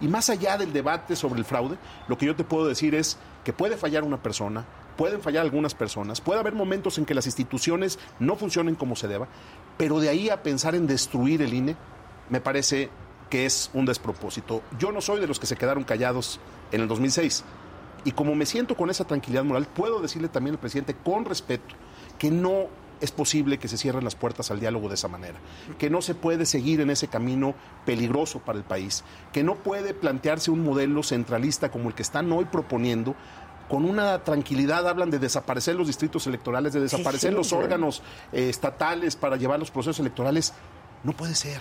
Y 0.00 0.06
más 0.06 0.30
allá 0.30 0.56
del 0.56 0.72
debate 0.72 1.16
sobre 1.16 1.40
el 1.40 1.44
fraude, 1.44 1.76
lo 2.06 2.16
que 2.16 2.26
yo 2.26 2.36
te 2.36 2.44
puedo 2.44 2.68
decir 2.68 2.94
es 2.94 3.18
que 3.44 3.52
puede 3.52 3.76
fallar 3.76 4.04
una 4.04 4.22
persona, 4.22 4.64
pueden 4.96 5.20
fallar 5.20 5.42
algunas 5.42 5.74
personas, 5.74 6.20
puede 6.20 6.38
haber 6.38 6.54
momentos 6.54 6.98
en 6.98 7.04
que 7.04 7.14
las 7.14 7.26
instituciones 7.26 7.98
no 8.20 8.36
funcionen 8.36 8.76
como 8.76 8.94
se 8.94 9.08
deba, 9.08 9.26
pero 9.76 9.98
de 9.98 10.08
ahí 10.08 10.30
a 10.30 10.44
pensar 10.44 10.76
en 10.76 10.86
destruir 10.86 11.42
el 11.42 11.52
INE, 11.52 11.76
me 12.30 12.40
parece 12.40 12.90
que 13.28 13.46
es 13.46 13.70
un 13.74 13.86
despropósito. 13.86 14.62
Yo 14.78 14.92
no 14.92 15.00
soy 15.00 15.20
de 15.20 15.26
los 15.26 15.38
que 15.38 15.46
se 15.46 15.56
quedaron 15.56 15.84
callados 15.84 16.40
en 16.72 16.80
el 16.80 16.88
2006. 16.88 17.44
Y 18.04 18.12
como 18.12 18.34
me 18.34 18.46
siento 18.46 18.76
con 18.76 18.90
esa 18.90 19.04
tranquilidad 19.04 19.44
moral, 19.44 19.66
puedo 19.66 20.00
decirle 20.00 20.28
también 20.28 20.54
al 20.54 20.60
presidente 20.60 20.94
con 20.94 21.24
respeto 21.24 21.74
que 22.18 22.30
no 22.30 22.68
es 23.00 23.12
posible 23.12 23.58
que 23.58 23.68
se 23.68 23.76
cierren 23.76 24.04
las 24.04 24.14
puertas 24.14 24.50
al 24.50 24.60
diálogo 24.60 24.88
de 24.88 24.94
esa 24.94 25.08
manera, 25.08 25.38
que 25.78 25.90
no 25.90 26.02
se 26.02 26.14
puede 26.14 26.46
seguir 26.46 26.80
en 26.80 26.90
ese 26.90 27.08
camino 27.08 27.54
peligroso 27.84 28.40
para 28.40 28.58
el 28.58 28.64
país, 28.64 29.04
que 29.32 29.44
no 29.44 29.54
puede 29.54 29.94
plantearse 29.94 30.50
un 30.50 30.64
modelo 30.64 31.02
centralista 31.02 31.70
como 31.70 31.88
el 31.88 31.94
que 31.94 32.02
están 32.02 32.30
hoy 32.32 32.46
proponiendo. 32.46 33.14
Con 33.68 33.84
una 33.84 34.24
tranquilidad 34.24 34.88
hablan 34.88 35.10
de 35.10 35.18
desaparecer 35.18 35.76
los 35.76 35.86
distritos 35.86 36.26
electorales, 36.26 36.72
de 36.72 36.80
desaparecer 36.80 37.32
sí, 37.32 37.36
los 37.36 37.52
órganos 37.52 38.02
eh, 38.32 38.48
estatales 38.48 39.14
para 39.14 39.36
llevar 39.36 39.60
los 39.60 39.70
procesos 39.70 40.00
electorales. 40.00 40.54
No 41.04 41.12
puede 41.12 41.34
ser. 41.34 41.60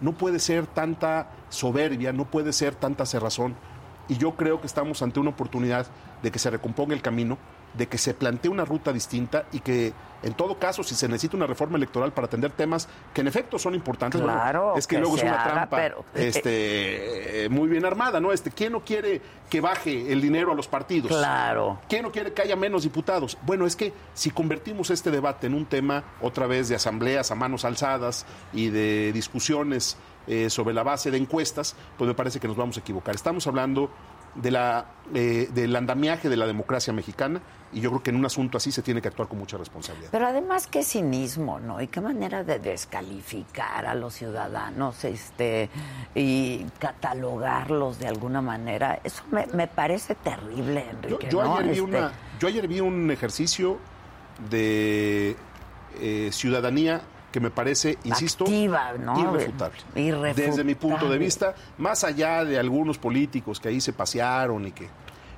No 0.00 0.12
puede 0.12 0.38
ser 0.38 0.66
tanta 0.66 1.30
soberbia, 1.48 2.12
no 2.12 2.24
puede 2.26 2.52
ser 2.52 2.74
tanta 2.74 3.06
cerrazón. 3.06 3.54
Y 4.08 4.16
yo 4.18 4.36
creo 4.36 4.60
que 4.60 4.66
estamos 4.66 5.02
ante 5.02 5.20
una 5.20 5.30
oportunidad 5.30 5.86
de 6.22 6.30
que 6.30 6.38
se 6.38 6.50
recomponga 6.50 6.94
el 6.94 7.02
camino, 7.02 7.38
de 7.76 7.88
que 7.88 7.98
se 7.98 8.14
plantee 8.14 8.50
una 8.50 8.64
ruta 8.64 8.92
distinta 8.92 9.44
y 9.52 9.60
que, 9.60 9.92
en 10.22 10.34
todo 10.34 10.58
caso, 10.58 10.82
si 10.82 10.94
se 10.94 11.08
necesita 11.08 11.36
una 11.36 11.46
reforma 11.46 11.76
electoral 11.76 12.12
para 12.12 12.26
atender 12.26 12.50
temas 12.52 12.88
que 13.12 13.20
en 13.20 13.28
efecto 13.28 13.58
son 13.58 13.74
importantes, 13.74 14.20
bueno, 14.20 14.74
es 14.76 14.86
que, 14.86 14.96
que 14.96 15.00
luego 15.00 15.16
es 15.16 15.22
una 15.22 15.34
haga, 15.42 15.52
trampa 15.52 15.76
pero- 15.76 16.04
este, 16.14 17.44
eh, 17.44 17.48
muy 17.48 17.68
bien 17.68 17.84
armada, 17.84 18.20
¿no? 18.20 18.32
Este, 18.32 18.50
¿Quién 18.50 18.72
no 18.72 18.80
quiere 18.80 19.20
que 19.50 19.60
baje 19.60 20.12
el 20.12 20.20
dinero 20.20 20.52
a 20.52 20.54
los 20.54 20.68
partidos? 20.68 21.10
Claro. 21.10 21.80
¿Quién 21.88 22.02
no 22.02 22.10
quiere 22.12 22.32
que 22.32 22.42
haya 22.42 22.56
menos 22.56 22.82
diputados? 22.82 23.36
Bueno, 23.42 23.66
es 23.66 23.76
que 23.76 23.92
si 24.14 24.30
convertimos 24.30 24.90
este 24.90 25.10
debate 25.10 25.46
en 25.46 25.54
un 25.54 25.66
tema 25.66 26.04
otra 26.20 26.46
vez 26.46 26.68
de 26.68 26.76
asambleas 26.76 27.30
a 27.30 27.34
manos 27.34 27.64
alzadas 27.64 28.26
y 28.52 28.70
de 28.70 29.12
discusiones 29.12 29.96
eh, 30.26 30.50
sobre 30.50 30.74
la 30.74 30.82
base 30.82 31.10
de 31.10 31.18
encuestas, 31.18 31.76
pues 31.96 32.08
me 32.08 32.14
parece 32.14 32.40
que 32.40 32.48
nos 32.48 32.56
vamos 32.56 32.76
a 32.76 32.80
equivocar. 32.80 33.14
Estamos 33.14 33.46
hablando 33.46 33.90
de 34.42 34.50
la, 34.50 34.86
eh, 35.14 35.48
del 35.52 35.74
andamiaje 35.76 36.28
de 36.28 36.36
la 36.36 36.46
democracia 36.46 36.92
mexicana 36.92 37.40
y 37.72 37.80
yo 37.80 37.90
creo 37.90 38.02
que 38.02 38.10
en 38.10 38.16
un 38.16 38.24
asunto 38.24 38.58
así 38.58 38.70
se 38.70 38.80
tiene 38.82 39.02
que 39.02 39.08
actuar 39.08 39.28
con 39.28 39.38
mucha 39.38 39.56
responsabilidad. 39.56 40.08
Pero 40.12 40.26
además 40.26 40.66
qué 40.66 40.82
cinismo, 40.84 41.58
¿no? 41.58 41.80
Y 41.80 41.88
qué 41.88 42.00
manera 42.00 42.44
de 42.44 42.58
descalificar 42.58 43.86
a 43.86 43.94
los 43.94 44.14
ciudadanos, 44.14 45.04
este, 45.04 45.68
y 46.14 46.64
catalogarlos 46.78 47.98
de 47.98 48.06
alguna 48.08 48.40
manera. 48.40 49.00
Eso 49.02 49.24
me, 49.30 49.46
me 49.48 49.66
parece 49.66 50.14
terrible, 50.14 50.84
Yo, 50.84 51.08
Enrique. 51.08 51.28
yo 51.30 51.42
¿no? 51.42 51.56
ayer 51.56 51.64
vi 51.64 51.70
Este, 51.70 51.82
una, 51.82 52.12
yo 52.38 52.48
ayer 52.48 52.68
vi 52.68 52.80
un 52.80 53.10
ejercicio 53.10 53.78
de 54.50 55.36
eh, 56.00 56.28
ciudadanía 56.32 57.00
que 57.36 57.40
me 57.40 57.50
parece, 57.50 57.98
insisto, 58.04 58.44
Activa, 58.44 58.94
¿no? 58.94 59.20
irrefutable. 59.20 59.76
Irrefutable. 59.94 60.32
Desde 60.46 60.64
mi 60.64 60.74
punto 60.74 61.06
de 61.10 61.18
vista, 61.18 61.54
más 61.76 62.02
allá 62.02 62.46
de 62.46 62.58
algunos 62.58 62.96
políticos 62.96 63.60
que 63.60 63.68
ahí 63.68 63.78
se 63.78 63.92
pasearon 63.92 64.66
y 64.66 64.72
que, 64.72 64.88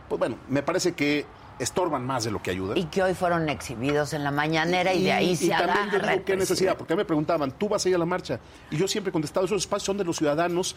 pues 0.09 0.17
bueno, 0.17 0.37
me 0.49 0.63
parece 0.63 0.93
que 0.93 1.27
estorban 1.59 2.07
más 2.07 2.23
de 2.23 2.31
lo 2.31 2.41
que 2.41 2.53
ayudan. 2.53 2.79
Y 2.79 2.85
que 2.85 3.03
hoy 3.03 3.15
fueron 3.15 3.49
exhibidos 3.49 4.13
en 4.13 4.23
la 4.23 4.31
mañanera 4.31 4.95
y, 4.95 5.03
de 5.03 5.13
ahí 5.13 5.35
se 5.35 5.49
también 5.49 5.91
yo 5.91 5.99
digo, 5.99 6.25
¿qué 6.25 6.37
necesidad? 6.37 6.77
Porque 6.77 6.95
me 6.95 7.05
preguntaban, 7.05 7.51
¿tú 7.51 7.69
vas 7.69 7.85
a 7.85 7.89
ir 7.89 7.97
a 7.97 7.99
la 7.99 8.07
marcha? 8.07 8.39
Y 8.71 8.77
yo 8.77 8.87
siempre 8.87 9.09
he 9.09 9.13
contestado, 9.13 9.45
esos 9.47 9.63
espacios 9.63 9.87
son 9.87 9.99
de 9.99 10.05
los 10.05 10.17
ciudadanos 10.19 10.77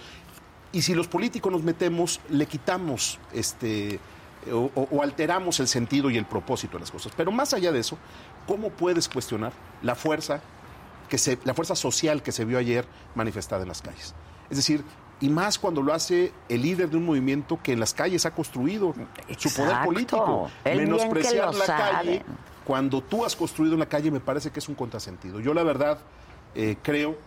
y 0.72 0.82
si 0.82 0.96
los 0.96 1.08
políticos 1.08 1.52
nos 1.52 1.62
metemos, 1.62 2.20
le 2.32 2.48
quitamos 2.48 3.20
este 3.32 4.00
o- 4.52 4.72
o 4.90 5.04
alteramos 5.04 5.60
el 5.60 5.68
sentido 5.68 6.10
y 6.10 6.18
el 6.18 6.26
propósito 6.26 6.78
de 6.78 6.80
las 6.80 6.90
cosas. 6.90 7.14
Pero 7.16 7.32
más 7.32 7.54
allá 7.54 7.72
de 7.72 7.78
eso, 7.78 7.96
¿cómo 8.48 8.72
puedes 8.72 9.08
cuestionar 9.08 9.52
la 9.84 9.94
fuerza 9.94 10.42
que 11.12 11.18
se, 11.18 11.38
la 11.44 11.54
fuerza 11.54 11.76
social 11.76 12.24
que 12.24 12.32
se 12.32 12.46
vio 12.46 12.58
ayer 12.58 12.86
manifestada 13.16 13.64
en 13.64 13.68
las 13.68 13.82
calles. 13.82 14.16
Es 14.50 14.56
decir, 14.56 14.82
y 15.20 15.28
más 15.28 15.60
cuando 15.60 15.82
lo 15.82 15.94
hace 15.94 16.32
el 16.48 16.62
líder 16.62 16.90
de 16.90 16.96
un 16.96 17.06
movimiento 17.06 17.60
que 17.62 17.74
en 17.74 17.82
las 17.82 17.94
calles 17.94 18.26
ha 18.26 18.32
construido 18.32 18.96
su 19.38 19.54
poder 19.54 19.84
político. 19.84 20.50
Menospreciar 20.64 21.54
la 21.54 21.66
calle 21.66 22.24
cuando 22.64 23.02
tú 23.02 23.26
has 23.26 23.36
construido 23.36 23.74
en 23.74 23.82
la 23.82 23.90
calle 23.90 24.10
me 24.10 24.22
parece 24.22 24.52
que 24.52 24.60
es 24.60 24.70
un 24.70 24.76
contrasentido. 24.76 25.42
Yo 25.42 25.54
la 25.54 25.64
verdad 25.64 26.00
eh, 26.56 26.78
creo 26.82 27.18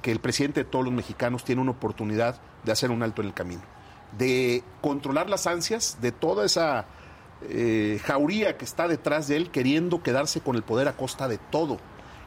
que 0.00 0.12
el 0.12 0.20
presidente 0.20 0.62
de 0.62 0.70
todos 0.70 0.84
los 0.84 0.94
mexicanos 0.94 1.42
tiene 1.42 1.60
una 1.60 1.72
oportunidad 1.72 2.40
de 2.62 2.70
hacer 2.70 2.92
un 2.92 3.02
alto 3.02 3.20
en 3.20 3.26
el 3.26 3.34
camino, 3.34 3.62
de 4.16 4.62
controlar 4.80 5.28
las 5.28 5.48
ansias 5.48 5.98
de 6.00 6.12
toda 6.12 6.46
esa 6.46 6.86
eh, 7.48 8.00
jauría 8.04 8.56
que 8.56 8.64
está 8.64 8.86
detrás 8.86 9.26
de 9.26 9.38
él 9.38 9.50
queriendo 9.50 10.04
quedarse 10.04 10.40
con 10.40 10.54
el 10.54 10.62
poder 10.62 10.86
a 10.86 10.92
costa 10.92 11.26
de 11.26 11.38
todo. 11.38 11.78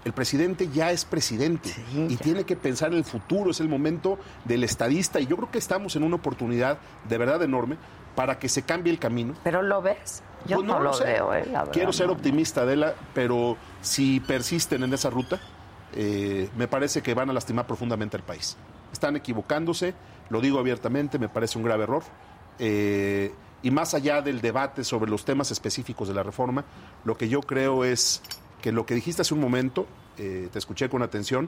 El 0.05 0.13
presidente 0.13 0.69
ya 0.69 0.91
es 0.91 1.03
presidente 1.05 1.69
Sí, 1.69 2.07
y 2.10 2.15
ya. 2.15 2.21
tiene 2.23 2.43
que 2.45 2.55
pensar 2.55 2.91
en 2.91 2.97
el 2.97 3.03
futuro, 3.03 3.51
es 3.51 3.60
el 3.60 3.67
momento 3.69 4.17
del 4.45 4.63
estadista 4.63 5.19
y 5.19 5.27
yo 5.27 5.36
creo 5.36 5.51
que 5.51 5.57
estamos 5.57 5.95
en 5.95 6.03
una 6.03 6.15
oportunidad 6.15 6.77
de 7.10 7.17
verdad 7.17 7.41
enorme 7.43 7.77
para 8.15 8.39
que 8.39 8.49
se 8.49 8.63
cambie 8.63 8.91
el 8.91 8.99
camino 8.99 9.33
¿Pero 9.43 9.62
lo 9.62 9.81
ves? 9.81 10.23
Yo 10.47 10.57
pues 10.57 10.67
no, 10.67 10.79
lo 10.79 10.93
sé. 10.93 11.03
veo, 11.03 11.33
¿eh? 11.33 11.45
La 11.51 11.60
verdad, 11.60 11.73
Quiero 11.73 11.91
ser 11.91 12.07
no. 12.07 12.13
optimista, 12.13 12.62
Adela, 12.62 12.93
pero 13.13 13.57
si 13.81 14.19
persisten 14.21 14.83
en 14.83 14.93
esa 14.93 15.10
ruta, 15.10 15.39
eh, 15.93 16.49
me 16.55 16.67
parece 16.67 17.01
que 17.01 17.13
van 17.13 17.29
a 17.29 17.33
lastimar 17.33 17.67
profundamente 17.67 18.15
al 18.17 18.23
país. 18.23 18.55
Están 18.93 19.15
equivocándose, 19.17 19.93
lo 20.29 20.39
digo 20.39 20.57
abiertamente, 20.60 21.19
me 21.19 21.27
parece 21.27 21.57
un 21.57 21.65
grave 21.65 21.83
error. 21.83 22.03
Eh, 22.60 23.33
y 23.62 23.71
más 23.71 23.93
allá 23.93 24.21
del 24.21 24.39
debate 24.39 24.83
sobre 24.83 25.10
los 25.12 25.25
temas 25.25 25.51
específicos 25.51 26.07
de 26.07 26.13
la 26.13 26.23
reforma, 26.23 26.63
lo 27.03 27.17
que 27.17 27.27
yo 27.27 27.41
creo 27.41 27.83
es 27.83 28.21
que 28.67 28.73
lo 28.73 28.86
que 28.86 28.95
dijiste 28.95 29.21
hace 29.21 29.34
un 29.34 29.39
momento, 29.39 29.88
eh, 30.17 30.49
te 30.51 30.60
escuché 30.60 30.89
con 30.89 31.01
atención, 31.01 31.47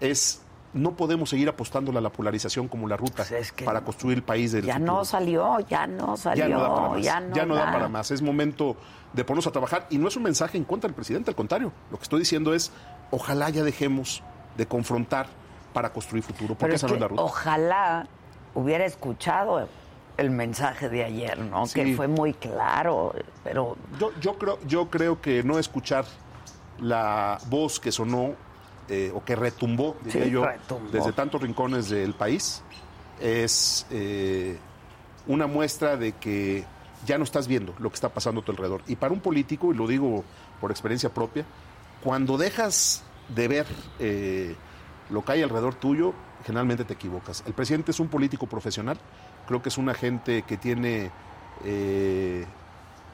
es 0.00 0.40
no 0.72 0.92
podemos 0.92 1.28
seguir 1.28 1.46
apostando 1.50 1.96
a 1.96 2.00
la 2.00 2.08
polarización 2.10 2.68
como 2.68 2.88
la 2.88 2.96
ruta 2.96 3.16
Pues 3.16 3.32
es 3.32 3.52
que 3.52 3.66
para 3.66 3.82
construir 3.82 4.16
el 4.16 4.22
país 4.24 4.50
del 4.52 4.64
Ya 4.64 4.74
futuro 4.78 4.92
no 4.94 5.04
salió, 5.04 5.60
ya 5.60 5.86
no 5.86 6.16
salió, 6.16 6.48
ya 6.48 6.48
no 6.48 6.58
da 6.62 6.74
para 6.74 6.88
más. 6.88 7.02
ya 7.04 7.20
no, 7.44 7.54
da 7.54 7.66
da. 7.66 7.72
para 7.72 7.88
más. 7.90 8.10
Es 8.10 8.22
momento 8.22 8.76
de 9.12 9.24
ponernos 9.24 9.46
a 9.46 9.52
trabajar. 9.52 9.86
Y 9.90 9.98
no 9.98 10.08
es 10.08 10.16
un 10.16 10.22
mensaje 10.22 10.56
en 10.56 10.64
contra 10.64 10.88
del 10.88 10.94
presidente, 10.94 11.30
al 11.30 11.36
contrario. 11.36 11.70
Lo 11.90 11.98
que 11.98 12.04
estoy 12.04 12.20
diciendo 12.20 12.54
es, 12.54 12.72
ojalá 13.10 13.50
ya 13.50 13.62
dejemos 13.62 14.22
de 14.56 14.66
confrontar 14.66 15.26
para 15.74 15.92
construir 15.92 16.24
futuro. 16.24 16.54
Pero 16.54 16.58
Porque 16.60 16.76
es 16.76 16.80
esa 16.82 16.86
no 16.86 16.92
que 16.94 16.96
es 16.96 17.00
la 17.02 17.08
ruta. 17.08 17.22
ojalá 17.22 18.06
hubiera 18.54 18.86
escuchado 18.86 19.68
el 20.16 20.30
mensaje 20.30 20.88
de 20.88 21.04
ayer, 21.04 21.38
¿no? 21.40 21.66
Sí. 21.66 21.74
Que 21.74 21.94
fue 21.94 22.08
muy 22.08 22.32
claro, 22.32 23.12
pero 23.44 23.76
Yo, 24.00 24.12
yo, 24.20 24.38
creo, 24.38 24.58
yo 24.66 24.88
creo 24.88 25.20
que 25.20 25.42
no 25.42 25.58
escuchar 25.58 26.04
la 26.84 27.38
voz 27.48 27.80
que 27.80 27.90
sonó 27.90 28.34
eh, 28.88 29.10
o 29.14 29.24
que 29.24 29.34
retumbó, 29.34 29.96
diría 30.04 30.24
Sí, 30.24 30.30
yo, 30.30 30.44
retumbó. 30.44 30.90
desde 30.90 31.12
tantos 31.12 31.40
rincones 31.40 31.88
del 31.88 32.12
país, 32.12 32.62
es 33.20 33.86
eh, 33.90 34.58
una 35.26 35.46
muestra 35.46 35.96
de 35.96 36.12
que 36.12 36.64
ya 37.06 37.16
no 37.16 37.24
estás 37.24 37.48
viendo 37.48 37.74
lo 37.78 37.88
que 37.88 37.94
está 37.94 38.10
pasando 38.10 38.42
a 38.42 38.44
tu 38.44 38.52
alrededor. 38.52 38.82
Y 38.86 38.96
para 38.96 39.14
un 39.14 39.20
político, 39.20 39.72
y 39.72 39.76
lo 39.76 39.86
digo 39.86 40.24
por 40.60 40.70
experiencia 40.70 41.08
propia, 41.08 41.46
cuando 42.02 42.36
dejas 42.36 43.02
de 43.34 43.48
ver 43.48 43.66
eh, 43.98 44.54
lo 45.08 45.24
que 45.24 45.32
hay 45.32 45.42
alrededor 45.42 45.74
tuyo, 45.76 46.12
generalmente 46.44 46.84
te 46.84 46.92
equivocas. 46.92 47.42
El 47.46 47.54
presidente 47.54 47.92
es 47.92 48.00
un 48.00 48.08
político 48.08 48.46
profesional, 48.46 48.98
creo 49.46 49.62
que 49.62 49.70
es 49.70 49.78
una 49.78 49.94
gente 49.94 50.42
que 50.42 50.58
tiene... 50.58 51.10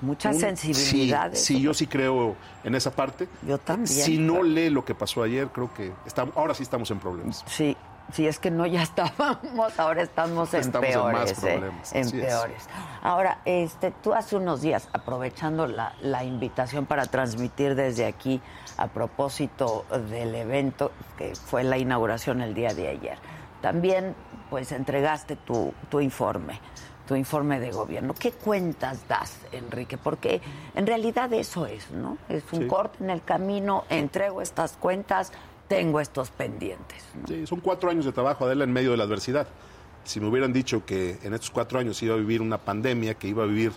mucha 0.02 0.30
un- 0.30 0.34
sensibilidad. 0.38 1.30
Sí, 1.34 1.56
sí, 1.56 1.60
yo 1.60 1.74
sí 1.74 1.86
creo 1.86 2.36
en 2.64 2.74
esa 2.74 2.90
parte. 2.90 3.28
Yo 3.46 3.58
también. 3.58 3.86
Si 3.88 4.18
no 4.18 4.42
lee 4.42 4.70
lo 4.70 4.84
que 4.84 4.94
pasó 4.94 5.22
ayer, 5.22 5.48
creo 5.48 5.72
que 5.74 5.92
estamos, 6.06 6.36
ahora 6.36 6.54
sí 6.54 6.62
estamos 6.62 6.90
en 6.90 6.98
problemas. 6.98 7.44
Sí, 7.46 7.76
sí, 8.12 8.26
es 8.26 8.38
que 8.38 8.50
no 8.50 8.66
ya 8.66 8.82
estábamos, 8.90 9.78
ahora 9.78 10.02
estamos 10.02 10.52
en 10.54 10.60
Estamos 10.60 10.86
en 10.88 10.92
peores. 10.94 11.30
¿eh? 11.44 11.52
problemas, 11.58 11.92
En 11.94 12.06
así 12.06 12.18
es. 12.18 12.24
peores. 12.26 12.68
Ahora, 13.02 13.38
este, 13.44 13.90
tú 14.02 14.12
hace 14.14 14.36
unos 14.36 14.60
días, 14.60 14.88
aprovechando 14.92 15.66
la, 15.66 15.94
la 16.02 16.24
invitación 16.24 16.86
para 16.86 17.06
transmitir 17.06 17.74
desde 17.74 18.04
aquí 18.06 18.40
a 18.76 18.88
propósito 18.88 19.84
del 20.10 20.34
evento 20.34 20.92
que 21.18 21.34
fue 21.34 21.64
la 21.64 21.76
inauguración 21.78 22.40
el 22.40 22.54
día 22.54 22.72
de 22.74 22.88
ayer, 22.88 23.18
también 23.60 24.14
pues 24.48 24.72
entregaste 24.72 25.36
tu, 25.36 25.72
tu 25.90 26.00
informe 26.00 26.58
tu 27.10 27.16
informe 27.16 27.58
de 27.58 27.72
gobierno. 27.72 28.14
¿Qué 28.16 28.30
cuentas 28.30 29.08
das, 29.08 29.36
Enrique? 29.50 29.98
Porque 29.98 30.40
en 30.76 30.86
realidad 30.86 31.32
eso 31.32 31.66
es, 31.66 31.90
¿no? 31.90 32.18
Es 32.28 32.44
un 32.52 32.60
Sí. 32.60 32.66
corte 32.68 33.02
en 33.02 33.10
el 33.10 33.24
camino, 33.24 33.82
entrego 33.90 34.40
estas 34.40 34.74
cuentas, 34.76 35.32
tengo 35.66 35.98
estos 35.98 36.30
pendientes. 36.30 37.02
¿no? 37.20 37.26
Sí, 37.26 37.48
son 37.48 37.58
cuatro 37.58 37.90
años 37.90 38.04
de 38.04 38.12
trabajo, 38.12 38.44
Adela, 38.44 38.62
en 38.62 38.72
medio 38.72 38.92
de 38.92 38.96
la 38.96 39.02
adversidad. 39.02 39.48
Si 40.04 40.20
me 40.20 40.28
hubieran 40.28 40.52
dicho 40.52 40.86
que 40.86 41.18
en 41.24 41.34
estos 41.34 41.50
cuatro 41.50 41.80
años 41.80 42.00
iba 42.04 42.14
a 42.14 42.16
vivir 42.16 42.40
una 42.42 42.58
pandemia, 42.58 43.14
que 43.14 43.26
iba 43.26 43.42
a 43.42 43.46
vivir 43.46 43.72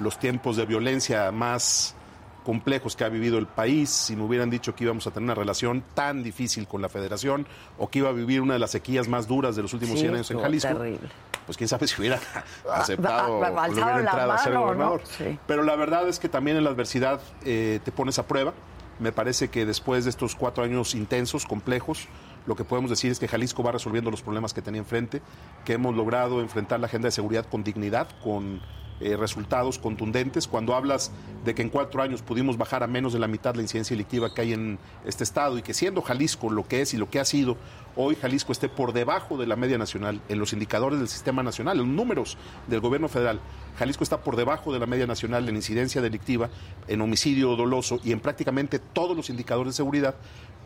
los 0.00 0.18
tiempos 0.18 0.56
de 0.56 0.64
violencia 0.64 1.30
más 1.30 1.94
complejos 2.42 2.96
que 2.96 3.04
ha 3.04 3.10
vivido 3.10 3.36
el 3.36 3.46
país, 3.48 3.90
si 3.90 4.16
me 4.16 4.22
hubieran 4.22 4.48
dicho 4.48 4.74
que 4.74 4.84
íbamos 4.84 5.06
a 5.06 5.10
tener 5.10 5.24
una 5.24 5.34
relación 5.34 5.84
tan 5.92 6.22
difícil 6.22 6.66
con 6.66 6.80
la 6.80 6.88
federación 6.88 7.46
o 7.76 7.90
que 7.90 7.98
iba 7.98 8.08
a 8.08 8.12
vivir 8.12 8.40
una 8.40 8.54
de 8.54 8.60
las 8.60 8.70
sequías 8.70 9.08
más 9.08 9.28
duras 9.28 9.56
de 9.56 9.60
los 9.60 9.74
últimos 9.74 9.96
Sí, 9.96 10.00
100 10.04 10.14
años 10.14 10.30
en 10.30 10.40
Jalisco, 10.40 10.68
terrible. 10.68 11.08
Pues 11.48 11.56
quién 11.56 11.66
sabe 11.66 11.86
si 11.86 11.98
hubiera 11.98 12.20
aceptado 12.74 13.22
ah, 13.22 13.36
o 13.38 13.40
le 13.40 13.46
alzaron 13.46 13.72
hubiera 13.72 14.00
entrado 14.00 14.32
a 14.32 14.38
ser 14.38 14.54
gobernador. 14.54 15.00
Sí. 15.16 15.38
Pero 15.46 15.62
la 15.62 15.76
verdad 15.76 16.06
es 16.06 16.18
que 16.18 16.28
también 16.28 16.58
en 16.58 16.64
la 16.64 16.68
adversidad 16.68 17.22
eh, 17.42 17.80
te 17.82 17.90
pones 17.90 18.18
a 18.18 18.26
prueba. 18.26 18.52
Me 18.98 19.12
parece 19.12 19.48
que 19.48 19.64
después 19.64 20.04
de 20.04 20.10
estos 20.10 20.36
cuatro 20.36 20.62
años 20.62 20.94
intensos, 20.94 21.46
complejos, 21.46 22.06
lo 22.44 22.54
que 22.54 22.64
podemos 22.64 22.90
decir 22.90 23.10
es 23.10 23.18
que 23.18 23.28
Jalisco 23.28 23.62
va 23.62 23.72
resolviendo 23.72 24.10
los 24.10 24.20
problemas 24.20 24.52
que 24.52 24.60
tenía 24.60 24.80
enfrente, 24.80 25.22
que 25.64 25.72
hemos 25.72 25.96
logrado 25.96 26.42
enfrentar 26.42 26.80
la 26.80 26.86
agenda 26.86 27.06
de 27.06 27.12
seguridad 27.12 27.46
con 27.46 27.64
dignidad, 27.64 28.08
con 28.22 28.60
eh, 29.00 29.16
resultados 29.16 29.78
contundentes. 29.78 30.46
Cuando 30.46 30.74
hablas 30.74 31.12
de 31.46 31.54
que 31.54 31.62
en 31.62 31.70
cuatro 31.70 32.02
años 32.02 32.20
pudimos 32.20 32.58
bajar 32.58 32.82
a 32.82 32.86
menos 32.86 33.14
de 33.14 33.20
la 33.20 33.28
mitad 33.28 33.54
la 33.54 33.62
incidencia 33.62 33.94
delictiva 33.94 34.34
que 34.34 34.42
hay 34.42 34.52
en 34.52 34.78
este 35.06 35.24
estado 35.24 35.56
y 35.56 35.62
que 35.62 35.72
siendo 35.72 36.02
Jalisco 36.02 36.50
lo 36.50 36.68
que 36.68 36.82
es 36.82 36.92
y 36.92 36.98
lo 36.98 37.08
que 37.08 37.20
ha 37.20 37.24
sido, 37.24 37.56
hoy 38.00 38.14
Jalisco 38.14 38.52
esté 38.52 38.68
por 38.68 38.92
debajo 38.92 39.36
de 39.36 39.46
la 39.48 39.56
media 39.56 39.76
nacional 39.76 40.20
en 40.28 40.38
los 40.38 40.52
indicadores 40.52 41.00
del 41.00 41.08
sistema 41.08 41.42
nacional, 41.42 41.80
en 41.80 41.96
números 41.96 42.38
del 42.68 42.78
gobierno 42.78 43.08
federal. 43.08 43.40
Jalisco 43.76 44.04
está 44.04 44.20
por 44.20 44.36
debajo 44.36 44.72
de 44.72 44.78
la 44.78 44.86
media 44.86 45.08
nacional 45.08 45.48
en 45.48 45.56
incidencia 45.56 46.00
delictiva, 46.00 46.48
en 46.86 47.00
homicidio 47.00 47.56
doloso 47.56 47.98
y 48.04 48.12
en 48.12 48.20
prácticamente 48.20 48.78
todos 48.78 49.16
los 49.16 49.30
indicadores 49.30 49.74
de 49.74 49.76
seguridad 49.78 50.14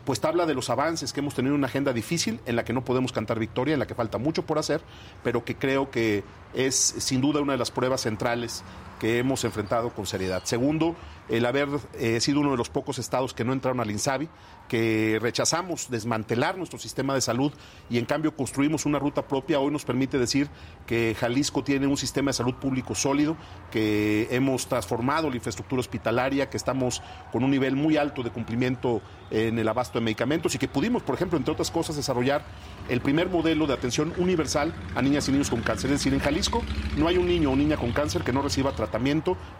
pues 0.05 0.23
habla 0.25 0.45
de 0.45 0.53
los 0.53 0.69
avances 0.69 1.13
que 1.13 1.21
hemos 1.21 1.33
tenido 1.33 1.55
en 1.55 1.59
una 1.59 1.67
agenda 1.67 1.93
difícil 1.93 2.39
en 2.45 2.55
la 2.55 2.65
que 2.65 2.73
no 2.73 2.83
podemos 2.83 3.13
cantar 3.13 3.39
victoria, 3.39 3.73
en 3.73 3.79
la 3.79 3.87
que 3.87 3.95
falta 3.95 4.17
mucho 4.17 4.45
por 4.45 4.59
hacer, 4.59 4.81
pero 5.23 5.45
que 5.45 5.55
creo 5.55 5.89
que 5.89 6.23
es 6.53 6.75
sin 6.75 7.21
duda 7.21 7.41
una 7.41 7.53
de 7.53 7.59
las 7.59 7.71
pruebas 7.71 8.01
centrales 8.01 8.63
que 9.03 9.19
hemos 9.19 9.43
enfrentado 9.43 9.89
con 9.89 10.05
seriedad. 10.05 10.43
Segundo, 10.45 10.95
el 11.27 11.45
haber 11.45 11.67
eh, 11.99 12.21
sido 12.21 12.39
uno 12.39 12.51
de 12.51 12.57
los 12.57 12.69
pocos 12.69 12.99
estados 12.99 13.33
que 13.33 13.43
no 13.43 13.51
entraron 13.51 13.81
al 13.81 13.91
INSABI, 13.91 14.29
que 14.69 15.19
rechazamos 15.21 15.89
desmantelar 15.89 16.57
nuestro 16.57 16.79
sistema 16.79 17.13
de 17.13 17.19
salud 17.19 17.51
y 17.89 17.97
en 17.97 18.05
cambio 18.05 18.33
construimos 18.33 18.85
una 18.85 18.99
ruta 18.99 19.27
propia, 19.27 19.59
hoy 19.59 19.73
nos 19.73 19.83
permite 19.83 20.17
decir 20.17 20.47
que 20.87 21.17
Jalisco 21.19 21.65
tiene 21.65 21.85
un 21.85 21.97
sistema 21.97 22.29
de 22.29 22.33
salud 22.33 22.55
público 22.55 22.95
sólido, 22.95 23.35
que 23.71 24.29
hemos 24.31 24.67
transformado 24.67 25.29
la 25.29 25.35
infraestructura 25.35 25.81
hospitalaria, 25.81 26.49
que 26.49 26.55
estamos 26.55 27.01
con 27.33 27.43
un 27.43 27.51
nivel 27.51 27.75
muy 27.75 27.97
alto 27.97 28.23
de 28.23 28.31
cumplimiento 28.31 29.01
en 29.31 29.59
el 29.59 29.67
abasto 29.67 29.99
de 29.99 30.05
medicamentos 30.05 30.55
y 30.55 30.57
que 30.57 30.67
pudimos, 30.67 31.03
por 31.03 31.15
ejemplo, 31.15 31.37
entre 31.37 31.51
otras 31.51 31.71
cosas, 31.71 31.95
desarrollar 31.95 32.45
el 32.87 33.01
primer 33.01 33.29
modelo 33.29 33.67
de 33.67 33.73
atención 33.73 34.13
universal 34.17 34.73
a 34.95 35.01
niñas 35.01 35.27
y 35.27 35.31
niños 35.31 35.49
con 35.49 35.61
cáncer. 35.61 35.91
Es 35.91 35.99
decir, 35.99 36.13
en 36.13 36.19
Jalisco 36.19 36.63
no 36.97 37.07
hay 37.07 37.17
un 37.17 37.27
niño 37.27 37.51
o 37.51 37.55
niña 37.55 37.75
con 37.75 37.91
cáncer 37.91 38.23
que 38.23 38.31
no 38.31 38.41
reciba 38.41 38.71
tratamiento, 38.71 38.92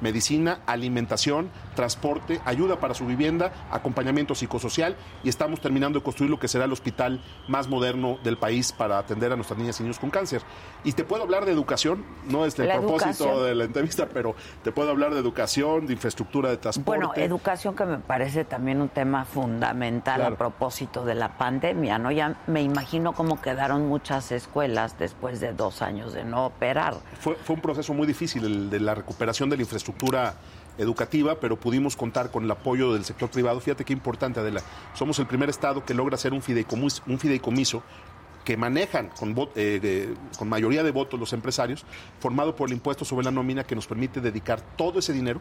medicina, 0.02 0.60
alimentación, 0.65 1.50
transporte, 1.76 2.39
ayuda 2.46 2.80
para 2.80 2.93
su 2.93 3.06
vivienda, 3.06 3.52
acompañamiento 3.72 4.36
psicosocial 4.36 4.96
y 5.24 5.30
estamos 5.30 5.60
terminando 5.62 6.00
de 6.00 6.04
construir 6.04 6.30
lo 6.32 6.39
que 6.39 6.48
será 6.48 6.65
el 6.65 6.72
hospital 6.72 7.22
más 7.48 7.67
moderno 7.67 8.17
del 8.24 8.38
país 8.38 8.72
para 8.72 8.98
atender 8.98 9.32
a 9.32 9.36
nuestras 9.36 9.58
niñas 9.60 9.80
y 9.80 9.84
niños 9.84 10.00
con 10.00 10.10
cáncer. 10.10 10.41
Y 10.84 10.93
te 10.93 11.04
puedo 11.04 11.24
hablar 11.24 11.46
de 11.46 11.52
educación, 11.52 12.06
no 12.26 12.46
es 12.46 12.58
el 12.60 12.67
La 12.67 12.76
propósito 12.78 13.10
educación. 13.26 13.43
de 13.46 13.56
la 13.56 13.63
entrevista, 13.65 14.08
pero 14.13 14.36
te 14.63 14.72
puedo 14.72 14.89
hablar 14.91 15.13
de 15.13 15.19
educación, 15.19 15.86
de 15.88 15.93
infraestructura 15.93 16.50
de 16.50 16.58
transporte. 16.58 16.88
Bueno, 17.06 17.13
educación 17.15 17.76
que 17.76 17.86
me 17.86 17.98
parece 17.98 18.46
también 18.46 18.82
un 18.82 18.89
tema 18.89 19.26
fundamental 19.26 20.19
Claro. 20.19 20.36
a 20.36 20.38
propósito 20.38 21.06
de 21.06 21.15
la 21.15 21.38
pandemia, 21.38 21.98
¿no? 21.98 22.12
Ya 22.12 22.38
me 22.48 22.62
imagino 22.62 23.13
cómo 23.13 23.41
quedaron 23.41 23.88
muchas 23.88 24.32
escuelas 24.32 24.98
después 25.00 25.39
de 25.39 25.54
dos 25.54 25.82
años 25.82 26.13
de 26.13 26.24
no 26.24 26.46
operar. 26.46 26.96
Fue, 27.19 27.36
fue 27.36 27.56
un 27.56 27.62
proceso 27.62 27.93
muy 27.93 28.06
difícil 28.08 28.43
el 28.46 28.69
de 28.69 28.80
la 28.80 28.93
recuperación 28.96 29.23
de 29.50 29.56
la 29.58 29.64
infraestructura 29.64 30.36
educativa, 30.78 31.40
pero 31.40 31.60
pudimos 31.60 31.96
contar 31.96 32.32
con 32.32 32.44
el 32.44 32.52
apoyo 32.52 32.94
del 32.94 33.06
sector 33.06 33.30
privado. 33.30 33.60
Fíjate 33.60 33.86
qué 33.86 33.94
importante, 33.94 34.40
Adela. 34.40 34.62
Somos 34.94 35.20
el 35.20 35.28
primer 35.28 35.50
estado 35.50 35.86
que 35.86 35.94
logra 35.94 36.16
hacer 36.16 36.34
un 36.34 36.42
fideicomiso, 36.42 37.04
un 37.08 37.20
fideicomiso 37.20 37.84
que 38.44 38.58
manejan 38.58 39.12
eh, 39.56 40.14
con 40.38 40.50
mayoría 40.50 40.84
de 40.84 40.92
votos 40.92 41.20
los 41.20 41.32
empresarios, 41.34 41.86
formado 42.20 42.56
por 42.56 42.70
el 42.70 42.74
impuesto 42.74 43.06
sobre 43.06 43.24
la 43.24 43.32
nómina 43.32 43.64
que 43.64 43.76
nos 43.76 43.88
permite 43.88 44.20
dedicar 44.20 44.62
todo 44.76 45.00
ese 45.00 45.14
dinero 45.14 45.40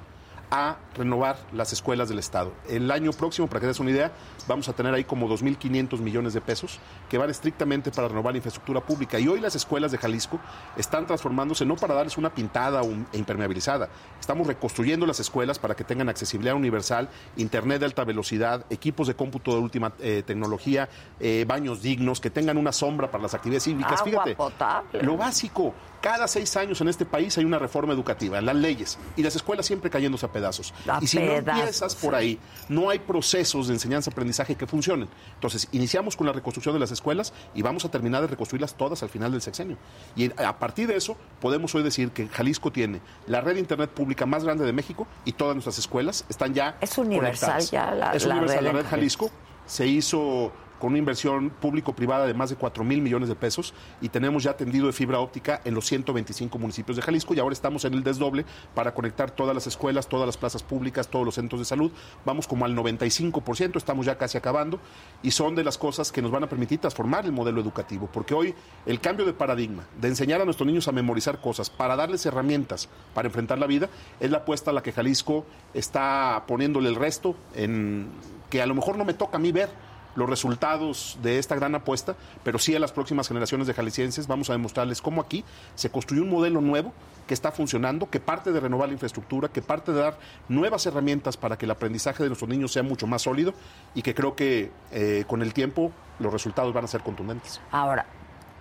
a 0.52 0.76
renovar 0.94 1.38
las 1.54 1.72
escuelas 1.72 2.10
del 2.10 2.18
Estado. 2.18 2.52
El 2.68 2.90
año 2.90 3.10
próximo, 3.12 3.48
para 3.48 3.60
que 3.60 3.66
des 3.68 3.80
una 3.80 3.90
idea, 3.90 4.12
vamos 4.46 4.68
a 4.68 4.74
tener 4.74 4.92
ahí 4.92 5.02
como 5.02 5.26
2.500 5.26 5.98
millones 6.00 6.34
de 6.34 6.42
pesos 6.42 6.78
que 7.08 7.16
van 7.16 7.30
estrictamente 7.30 7.90
para 7.90 8.08
renovar 8.08 8.34
la 8.34 8.36
infraestructura 8.36 8.82
pública. 8.82 9.18
Y 9.18 9.26
hoy 9.28 9.40
las 9.40 9.56
escuelas 9.56 9.92
de 9.92 9.98
Jalisco 9.98 10.38
están 10.76 11.06
transformándose 11.06 11.64
no 11.64 11.74
para 11.76 11.94
darles 11.94 12.18
una 12.18 12.34
pintada 12.34 12.82
e 12.82 13.16
impermeabilizada. 13.16 13.88
Estamos 14.20 14.46
reconstruyendo 14.46 15.06
las 15.06 15.20
escuelas 15.20 15.58
para 15.58 15.74
que 15.74 15.84
tengan 15.84 16.10
accesibilidad 16.10 16.54
universal, 16.54 17.08
internet 17.38 17.80
de 17.80 17.86
alta 17.86 18.04
velocidad, 18.04 18.66
equipos 18.68 19.06
de 19.06 19.14
cómputo 19.14 19.52
de 19.52 19.58
última 19.58 19.94
eh, 20.00 20.22
tecnología, 20.26 20.86
eh, 21.18 21.46
baños 21.48 21.80
dignos, 21.80 22.20
que 22.20 22.28
tengan 22.28 22.58
una 22.58 22.72
sombra 22.72 23.10
para 23.10 23.22
las 23.22 23.32
actividades 23.32 23.64
cívicas. 23.64 24.00
Agua 24.00 24.04
Fíjate, 24.04 24.36
potable. 24.36 25.02
lo 25.02 25.16
básico. 25.16 25.72
Cada 26.02 26.26
seis 26.26 26.56
años 26.56 26.80
en 26.80 26.88
este 26.88 27.06
país 27.06 27.38
hay 27.38 27.44
una 27.44 27.60
reforma 27.60 27.92
educativa, 27.94 28.40
las 28.40 28.56
leyes, 28.56 28.98
y 29.16 29.22
las 29.22 29.36
escuelas 29.36 29.64
siempre 29.64 29.88
cayéndose 29.88 30.26
a 30.26 30.32
pedazos. 30.32 30.74
A 30.88 30.98
y 31.00 31.06
si 31.06 31.18
no 31.20 31.32
empiezas 31.32 31.94
por 31.94 32.16
ahí, 32.16 32.40
no 32.68 32.90
hay 32.90 32.98
procesos 32.98 33.68
de 33.68 33.74
enseñanza-aprendizaje 33.74 34.56
que 34.56 34.66
funcionen. 34.66 35.08
Entonces, 35.34 35.68
iniciamos 35.70 36.16
con 36.16 36.26
la 36.26 36.32
reconstrucción 36.32 36.74
de 36.74 36.80
las 36.80 36.90
escuelas 36.90 37.32
y 37.54 37.62
vamos 37.62 37.84
a 37.84 37.90
terminar 37.90 38.20
de 38.20 38.26
reconstruirlas 38.26 38.74
todas 38.74 39.02
al 39.04 39.10
final 39.10 39.30
del 39.30 39.42
sexenio. 39.42 39.76
Y 40.16 40.32
a 40.42 40.58
partir 40.58 40.88
de 40.88 40.96
eso, 40.96 41.16
podemos 41.40 41.72
hoy 41.76 41.84
decir 41.84 42.10
que 42.10 42.26
Jalisco 42.26 42.72
tiene 42.72 43.00
la 43.28 43.40
red 43.40 43.54
de 43.54 43.60
Internet 43.60 43.90
pública 43.90 44.26
más 44.26 44.42
grande 44.42 44.64
de 44.66 44.72
México 44.72 45.06
y 45.24 45.32
todas 45.32 45.54
nuestras 45.54 45.78
escuelas 45.78 46.24
están 46.28 46.52
ya 46.52 46.76
Es 46.80 46.98
universal 46.98 47.50
conectadas. 47.62 47.70
ya 47.70 47.90
la- 47.94 48.12
es 48.12 48.26
la 48.26 48.34
universal 48.34 48.64
red 48.64 48.72
la 48.74 48.82
red 48.82 48.86
Jalisco. 48.88 49.30
Se 49.66 49.86
hizo 49.86 50.52
con 50.82 50.90
una 50.90 50.98
inversión 50.98 51.50
público-privada 51.50 52.26
de 52.26 52.34
más 52.34 52.50
de 52.50 52.56
4 52.56 52.82
mil 52.82 53.02
millones 53.02 53.28
de 53.28 53.36
pesos 53.36 53.72
y 54.00 54.08
tenemos 54.08 54.42
ya 54.42 54.56
tendido 54.56 54.88
de 54.88 54.92
fibra 54.92 55.20
óptica 55.20 55.60
en 55.64 55.74
los 55.74 55.86
125 55.86 56.58
municipios 56.58 56.96
de 56.96 57.02
Jalisco 57.02 57.34
y 57.34 57.38
ahora 57.38 57.52
estamos 57.52 57.84
en 57.84 57.94
el 57.94 58.02
desdoble 58.02 58.44
para 58.74 58.92
conectar 58.92 59.30
todas 59.30 59.54
las 59.54 59.68
escuelas, 59.68 60.08
todas 60.08 60.26
las 60.26 60.36
plazas 60.36 60.64
públicas, 60.64 61.06
todos 61.06 61.24
los 61.24 61.36
centros 61.36 61.60
de 61.60 61.66
salud. 61.66 61.92
Vamos 62.24 62.48
como 62.48 62.64
al 62.64 62.74
95%, 62.74 63.76
estamos 63.76 64.06
ya 64.06 64.18
casi 64.18 64.38
acabando 64.38 64.80
y 65.22 65.30
son 65.30 65.54
de 65.54 65.62
las 65.62 65.78
cosas 65.78 66.10
que 66.10 66.20
nos 66.20 66.32
van 66.32 66.42
a 66.42 66.48
permitir 66.48 66.80
transformar 66.80 67.26
el 67.26 67.30
modelo 67.30 67.60
educativo, 67.60 68.10
porque 68.12 68.34
hoy 68.34 68.52
el 68.84 68.98
cambio 68.98 69.24
de 69.24 69.34
paradigma, 69.34 69.86
de 70.00 70.08
enseñar 70.08 70.40
a 70.40 70.44
nuestros 70.44 70.66
niños 70.66 70.88
a 70.88 70.92
memorizar 70.92 71.40
cosas, 71.40 71.70
para 71.70 71.94
darles 71.94 72.26
herramientas 72.26 72.88
para 73.14 73.28
enfrentar 73.28 73.56
la 73.60 73.68
vida, 73.68 73.88
es 74.18 74.32
la 74.32 74.38
apuesta 74.38 74.72
a 74.72 74.74
la 74.74 74.82
que 74.82 74.90
Jalisco 74.90 75.46
está 75.74 76.42
poniéndole 76.48 76.88
el 76.88 76.96
resto, 76.96 77.36
en 77.54 78.08
que 78.50 78.60
a 78.60 78.66
lo 78.66 78.74
mejor 78.74 78.98
no 78.98 79.04
me 79.04 79.14
toca 79.14 79.36
a 79.36 79.40
mí 79.40 79.52
ver 79.52 79.91
los 80.14 80.28
resultados 80.28 81.18
de 81.22 81.38
esta 81.38 81.54
gran 81.54 81.74
apuesta, 81.74 82.16
pero 82.44 82.58
sí 82.58 82.74
a 82.74 82.78
las 82.78 82.92
próximas 82.92 83.28
generaciones 83.28 83.66
de 83.66 83.74
jaliscienses 83.74 84.26
vamos 84.26 84.50
a 84.50 84.52
demostrarles 84.52 85.00
cómo 85.00 85.20
aquí 85.20 85.44
se 85.74 85.90
construyó 85.90 86.22
un 86.22 86.30
modelo 86.30 86.60
nuevo 86.60 86.92
que 87.26 87.34
está 87.34 87.52
funcionando, 87.52 88.10
que 88.10 88.20
parte 88.20 88.52
de 88.52 88.60
renovar 88.60 88.88
la 88.88 88.94
infraestructura, 88.94 89.48
que 89.48 89.62
parte 89.62 89.92
de 89.92 90.00
dar 90.00 90.18
nuevas 90.48 90.84
herramientas 90.86 91.36
para 91.36 91.56
que 91.56 91.64
el 91.64 91.70
aprendizaje 91.70 92.22
de 92.22 92.28
nuestros 92.28 92.48
niños 92.48 92.72
sea 92.72 92.82
mucho 92.82 93.06
más 93.06 93.22
sólido 93.22 93.54
y 93.94 94.02
que 94.02 94.14
creo 94.14 94.34
que 94.34 94.70
eh, 94.90 95.24
con 95.26 95.42
el 95.42 95.54
tiempo 95.54 95.92
los 96.18 96.32
resultados 96.32 96.72
van 96.72 96.84
a 96.84 96.88
ser 96.88 97.02
contundentes. 97.02 97.60
Ahora, 97.70 98.06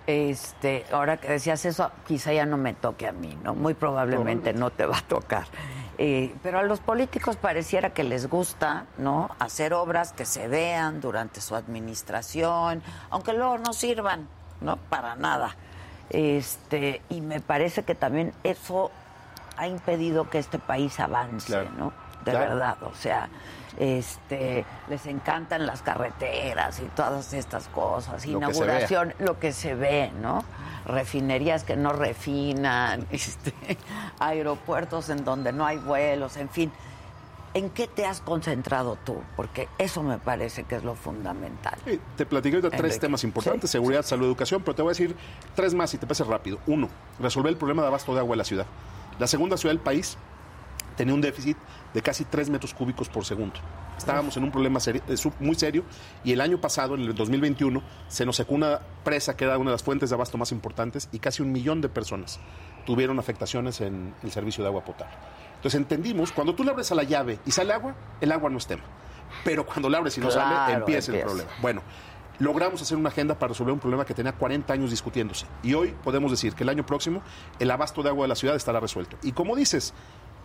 este, 0.08 0.86
ahora 0.92 1.18
que 1.18 1.28
decías 1.28 1.64
eso, 1.66 1.92
quizá 2.08 2.34
ya 2.34 2.46
no 2.46 2.58
me 2.58 2.74
toque 2.74 3.08
a 3.08 3.12
mí, 3.12 3.38
¿no? 3.44 3.56
Muy 3.56 3.74
probablemente 3.74 4.54
no 4.54 4.70
te 4.70 4.86
va 4.86 4.98
a 4.98 5.02
tocar. 5.02 5.46
Eh, 6.04 6.34
pero 6.42 6.58
a 6.58 6.64
los 6.64 6.80
políticos 6.80 7.36
pareciera 7.36 7.92
que 7.92 8.04
les 8.04 8.28
gusta, 8.28 8.86
¿no? 8.98 9.30
Hacer 9.38 9.72
obras 9.76 10.14
que 10.14 10.26
se 10.26 10.48
vean 10.48 11.00
durante 11.00 11.42
su 11.42 11.56
administración, 11.56 12.82
aunque 13.12 13.34
luego 13.34 13.60
no 13.60 13.72
sirvan, 13.72 14.28
¿no? 14.62 14.78
Para 14.78 15.16
nada. 15.16 15.56
Este, 16.10 17.04
y 17.10 17.22
me 17.22 17.40
parece 17.40 17.84
que 17.84 17.94
también 17.94 18.34
eso 18.44 18.90
ha 19.58 19.68
impedido 19.68 20.28
que 20.28 20.40
este 20.40 20.58
país 20.58 21.00
avance, 21.00 21.46
Claro. 21.46 21.70
¿no? 21.78 21.94
De 22.26 22.32
Claro. 22.32 22.50
verdad, 22.50 22.78
o 22.82 22.96
sea, 22.96 23.30
este, 23.78 24.66
les 24.90 25.06
encantan 25.06 25.66
las 25.66 25.82
carreteras 25.82 26.80
y 26.80 26.84
todas 26.96 27.34
estas 27.34 27.68
cosas, 27.70 28.26
Lo 28.26 28.40
que 28.40 28.46
inauguración, 28.46 29.14
lo 29.20 29.40
que 29.40 29.54
se 29.54 29.76
ve, 29.76 30.12
¿no? 30.22 30.44
Refinerías 30.86 31.64
que 31.64 31.76
no 31.76 31.94
refinan, 31.94 33.08
este, 33.12 33.54
aeropuertos 34.20 35.10
en 35.10 35.24
donde 35.24 35.54
no 35.54 35.66
hay 35.66 35.78
vuelos, 35.78 36.38
en 36.38 36.50
fin. 36.50 36.72
¿En 37.54 37.70
qué 37.70 37.86
te 37.86 38.06
has 38.06 38.22
concentrado 38.22 38.98
tú? 39.04 39.18
Porque 39.36 39.68
eso 39.78 40.04
me 40.04 40.18
parece 40.18 40.64
que 40.64 40.76
es 40.78 40.86
lo 40.86 40.96
fundamental. 40.96 41.78
Te 42.16 42.26
platiqué 42.26 42.56
ahorita 42.56 42.78
tres 42.78 42.98
temas 42.98 43.26
importantes, 43.26 43.70
Sí. 43.70 43.74
seguridad, 43.74 44.04
salud, 44.04 44.26
educación, 44.26 44.62
pero 44.64 44.74
te 44.74 44.82
voy 44.82 44.92
a 44.92 44.94
decir 44.94 45.16
tres 45.54 45.74
más 45.74 45.94
y 45.94 45.98
te 45.98 46.08
parece 46.08 46.24
rápido. 46.24 46.60
Uno, 46.66 46.88
resolver 47.20 47.52
el 47.52 47.58
problema 47.58 47.82
de 47.82 47.90
abasto 47.90 48.14
de 48.14 48.22
agua 48.22 48.36
en 48.36 48.38
la 48.38 48.46
ciudad. 48.46 48.66
La 49.20 49.28
segunda 49.28 49.58
ciudad 49.58 49.74
del 49.76 49.82
país 49.82 50.18
tenía 50.96 51.14
un 51.14 51.22
déficit 51.22 51.58
de 51.94 52.02
casi 52.02 52.26
3 52.26 52.50
metros 52.50 52.74
cúbicos 52.74 53.10
por 53.10 53.26
segundo. 53.26 53.56
Estábamos 53.98 54.36
en 54.38 54.44
un 54.44 54.52
problema 54.52 54.80
seri- 54.80 55.02
eh, 55.08 55.32
muy 55.40 55.56
serio 55.56 55.84
y 56.24 56.32
el 56.32 56.42
año 56.42 56.60
pasado, 56.60 56.96
en 56.96 57.02
el 57.02 57.14
2021, 57.14 57.82
se 58.08 58.26
nos 58.26 58.36
secó 58.36 58.56
una 58.56 58.80
presa 59.04 59.36
que 59.38 59.46
era 59.46 59.58
una 59.58 59.70
de 59.72 59.76
las 59.76 59.84
fuentes 59.84 60.10
de 60.10 60.16
abasto 60.16 60.38
más 60.38 60.52
importantes 60.52 61.08
y 61.12 61.20
casi 61.20 61.42
un 61.44 61.52
millón 61.52 61.82
de 61.82 61.90
personas 61.90 62.40
tuvieron 62.86 63.20
afectaciones 63.20 63.80
en 63.82 64.14
el 64.24 64.32
servicio 64.32 64.64
de 64.64 64.70
agua 64.70 64.84
potable. 64.84 65.14
Entonces 65.58 65.80
entendimos, 65.80 66.32
cuando 66.32 66.56
tú 66.56 66.64
le 66.64 66.72
abres 66.72 66.92
a 66.92 66.96
la 66.96 67.04
llave 67.04 67.40
y 67.46 67.52
sale 67.52 67.74
agua, 67.74 67.94
el 68.20 68.32
agua 68.32 68.50
no 68.50 68.58
es 68.58 68.66
tema. 68.66 68.82
Pero 69.46 69.66
cuando 69.66 69.88
la 69.90 70.00
abres 70.00 70.18
y 70.18 70.22
no 70.22 70.32
sale, 70.32 70.56
Claro, 70.56 70.80
empieza 70.80 71.12
el 71.12 71.18
empieza. 71.20 71.28
problema. 71.28 71.52
Bueno, 71.62 71.82
logramos 72.40 72.82
hacer 72.82 72.98
una 72.98 73.10
agenda 73.10 73.38
para 73.38 73.50
resolver 73.50 73.72
un 73.72 73.80
problema 73.80 74.04
que 74.04 74.16
tenía 74.16 74.32
40 74.34 74.74
años 74.74 74.90
discutiéndose. 74.90 75.46
Y 75.62 75.76
hoy 75.76 75.94
podemos 76.04 76.32
decir 76.32 76.56
que 76.56 76.64
el 76.64 76.70
año 76.70 76.84
próximo 76.86 77.22
el 77.60 77.70
abasto 77.70 78.02
de 78.02 78.10
agua 78.10 78.24
de 78.24 78.30
la 78.30 78.36
ciudad 78.36 78.56
estará 78.56 78.80
resuelto. 78.80 79.18
Y 79.22 79.32
como 79.34 79.56
dices, 79.56 79.94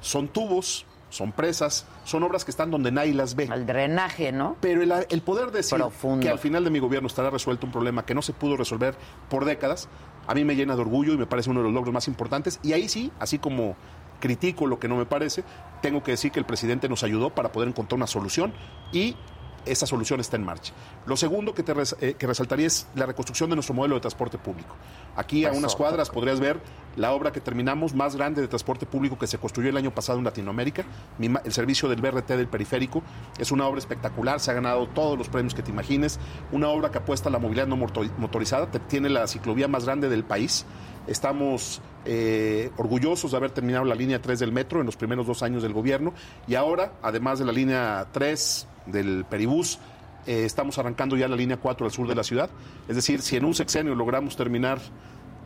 son 0.00 0.28
tubos, 0.28 0.86
son 1.10 1.32
presas, 1.32 1.86
son 2.04 2.22
obras 2.22 2.44
que 2.44 2.50
están 2.50 2.70
donde 2.70 2.90
nadie 2.92 3.14
las 3.14 3.34
ve. 3.34 3.48
El 3.52 3.66
drenaje, 3.66 4.32
¿no? 4.32 4.56
Pero 4.60 4.82
el, 4.82 4.92
el 5.08 5.22
poder 5.22 5.50
decir 5.50 5.78
Profundo. 5.78 6.20
que 6.22 6.30
al 6.30 6.38
final 6.38 6.64
de 6.64 6.70
mi 6.70 6.78
gobierno 6.78 7.06
estará 7.06 7.30
resuelto 7.30 7.66
un 7.66 7.72
problema 7.72 8.04
que 8.04 8.14
no 8.14 8.22
se 8.22 8.32
pudo 8.32 8.56
resolver 8.56 8.96
por 9.28 9.44
décadas, 9.44 9.88
a 10.26 10.34
mí 10.34 10.44
me 10.44 10.56
llena 10.56 10.74
de 10.74 10.82
orgullo 10.82 11.12
y 11.12 11.16
me 11.16 11.26
parece 11.26 11.50
uno 11.50 11.60
de 11.60 11.64
los 11.64 11.74
logros 11.74 11.94
más 11.94 12.08
importantes. 12.08 12.58
Y 12.62 12.72
ahí 12.72 12.88
sí, 12.88 13.12
así 13.18 13.38
como 13.38 13.76
critico 14.20 14.66
lo 14.66 14.78
que 14.78 14.88
no 14.88 14.96
me 14.96 15.06
parece, 15.06 15.44
tengo 15.82 16.02
que 16.02 16.12
decir 16.12 16.32
que 16.32 16.38
el 16.38 16.46
presidente 16.46 16.88
nos 16.88 17.02
ayudó 17.04 17.30
para 17.30 17.52
poder 17.52 17.68
encontrar 17.68 17.96
una 17.96 18.06
solución 18.06 18.52
y 18.92 19.16
esa 19.66 19.86
solución 19.86 20.20
está 20.20 20.36
en 20.36 20.44
marcha. 20.44 20.72
Lo 21.06 21.16
segundo 21.16 21.54
que, 21.54 21.62
te 21.62 21.74
res- 21.74 21.96
eh, 22.00 22.14
que 22.18 22.26
resaltaría 22.26 22.66
es 22.66 22.86
la 22.94 23.06
reconstrucción 23.06 23.50
de 23.50 23.56
nuestro 23.56 23.74
modelo 23.74 23.94
de 23.96 24.00
transporte 24.00 24.38
público. 24.38 24.74
Aquí 25.16 25.44
a 25.44 25.50
unas 25.58 25.74
cuadras 25.76 26.08
podrías 26.10 26.40
ver 26.40 26.60
la 26.96 27.12
obra 27.12 27.32
que 27.32 27.40
terminamos 27.40 27.94
más 27.94 28.16
grande 28.16 28.40
de 28.40 28.48
transporte 28.48 28.86
público 28.86 29.18
que 29.18 29.26
se 29.26 29.38
construyó 29.38 29.68
el 29.70 29.76
año 29.76 29.90
pasado 29.94 30.18
en 30.18 30.24
Latinoamérica. 30.24 30.84
El 31.18 31.52
servicio 31.52 31.88
del 31.88 32.00
BRT 32.00 32.28
del 32.30 32.48
periférico 32.48 33.02
es 33.38 33.50
una 33.52 33.66
obra 33.66 33.78
espectacular, 33.78 34.40
se 34.40 34.50
ha 34.50 34.54
ganado 34.54 34.86
todos 34.88 35.18
los 35.18 35.28
premios 35.28 35.54
que 35.54 35.62
te 35.62 35.70
imagines. 35.70 36.18
Una 36.52 36.68
obra 36.68 36.90
que 36.90 36.98
apuesta 36.98 37.28
a 37.28 37.32
la 37.32 37.38
movilidad 37.38 37.66
no 37.66 37.76
motor- 37.76 38.10
motorizada, 38.18 38.70
tiene 38.88 39.08
la 39.10 39.26
ciclovía 39.26 39.68
más 39.68 39.84
grande 39.84 40.08
del 40.08 40.24
país. 40.24 40.64
Estamos 41.06 41.80
eh, 42.04 42.70
orgullosos 42.76 43.30
de 43.30 43.36
haber 43.36 43.50
terminado 43.50 43.84
la 43.84 43.94
línea 43.94 44.20
3 44.20 44.38
del 44.38 44.52
metro 44.52 44.80
en 44.80 44.86
los 44.86 44.96
primeros 44.96 45.26
dos 45.26 45.42
años 45.42 45.62
del 45.62 45.72
gobierno 45.72 46.12
y 46.48 46.54
ahora, 46.56 46.92
además 47.02 47.38
de 47.38 47.44
la 47.44 47.52
línea 47.52 48.06
3 48.12 48.66
del 48.86 49.24
Peribús, 49.24 49.78
eh, 50.26 50.44
estamos 50.44 50.78
arrancando 50.78 51.16
ya 51.16 51.28
la 51.28 51.36
línea 51.36 51.58
4 51.58 51.86
al 51.86 51.92
sur 51.92 52.08
de 52.08 52.14
la 52.14 52.24
ciudad. 52.24 52.50
Es 52.88 52.96
decir, 52.96 53.22
si 53.22 53.36
en 53.36 53.44
un 53.44 53.54
sexenio 53.54 53.94
logramos 53.94 54.36
terminar 54.36 54.80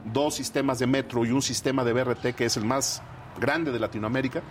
dos 0.05 0.35
sistemas 0.35 0.79
de 0.79 0.87
metro 0.87 1.27
y 1.27 1.31
un 1.31 1.43
sistema 1.43 1.85
de 1.85 1.93
BRT 1.93 2.35
que 2.35 2.47
es 2.47 2.57
el 2.57 2.65
más 2.65 3.03
grande 3.39 3.71
de 3.71 3.79
Latinoamérica, 3.79 4.43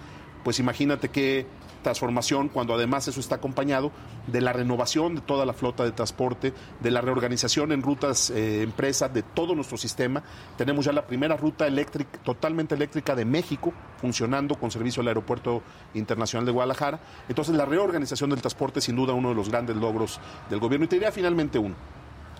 pues 0.44 0.60
imagínate 0.60 1.10
qué 1.10 1.48
transformación 1.82 2.50
cuando 2.50 2.74
además 2.74 3.08
eso 3.08 3.20
está 3.20 3.36
acompañado 3.36 3.92
de 4.28 4.42
la 4.42 4.54
renovación 4.54 5.16
de 5.16 5.22
toda 5.22 5.46
la 5.46 5.54
flota 5.54 5.84
de 5.84 5.92
transporte, 5.92 6.54
de 6.80 6.92
la 6.92 7.02
reorganización 7.02 7.72
en 7.72 7.82
rutas 7.82 8.30
eh, 8.30 8.62
empresa 8.64 9.10
de 9.10 9.24
todo 9.24 9.56
nuestro 9.56 9.78
sistema. 9.78 10.24
Tenemos 10.58 10.86
ya 10.86 10.92
la 10.92 11.06
primera 11.06 11.38
ruta 11.38 11.68
eléctrica, 11.68 12.20
totalmente 12.24 12.76
eléctrica 12.76 13.16
de 13.16 13.26
México 13.26 13.74
funcionando 13.98 14.56
con 14.56 14.72
servicio 14.72 15.02
al 15.02 15.08
Aeropuerto 15.10 15.62
Internacional 15.94 16.46
de 16.46 16.52
Guadalajara. 16.52 17.00
Entonces 17.28 17.56
la 17.56 17.66
reorganización 17.66 18.30
del 18.30 18.42
transporte 18.42 18.80
es 18.80 18.86
sin 18.86 18.96
duda 18.96 19.14
uno 19.14 19.30
de 19.30 19.36
los 19.36 19.50
grandes 19.50 19.76
logros 19.76 20.20
del 20.50 20.60
gobierno. 20.60 20.86
Y 20.86 20.88
te 20.88 20.96
diría 20.96 21.12
finalmente 21.12 21.60
uno, 21.60 21.76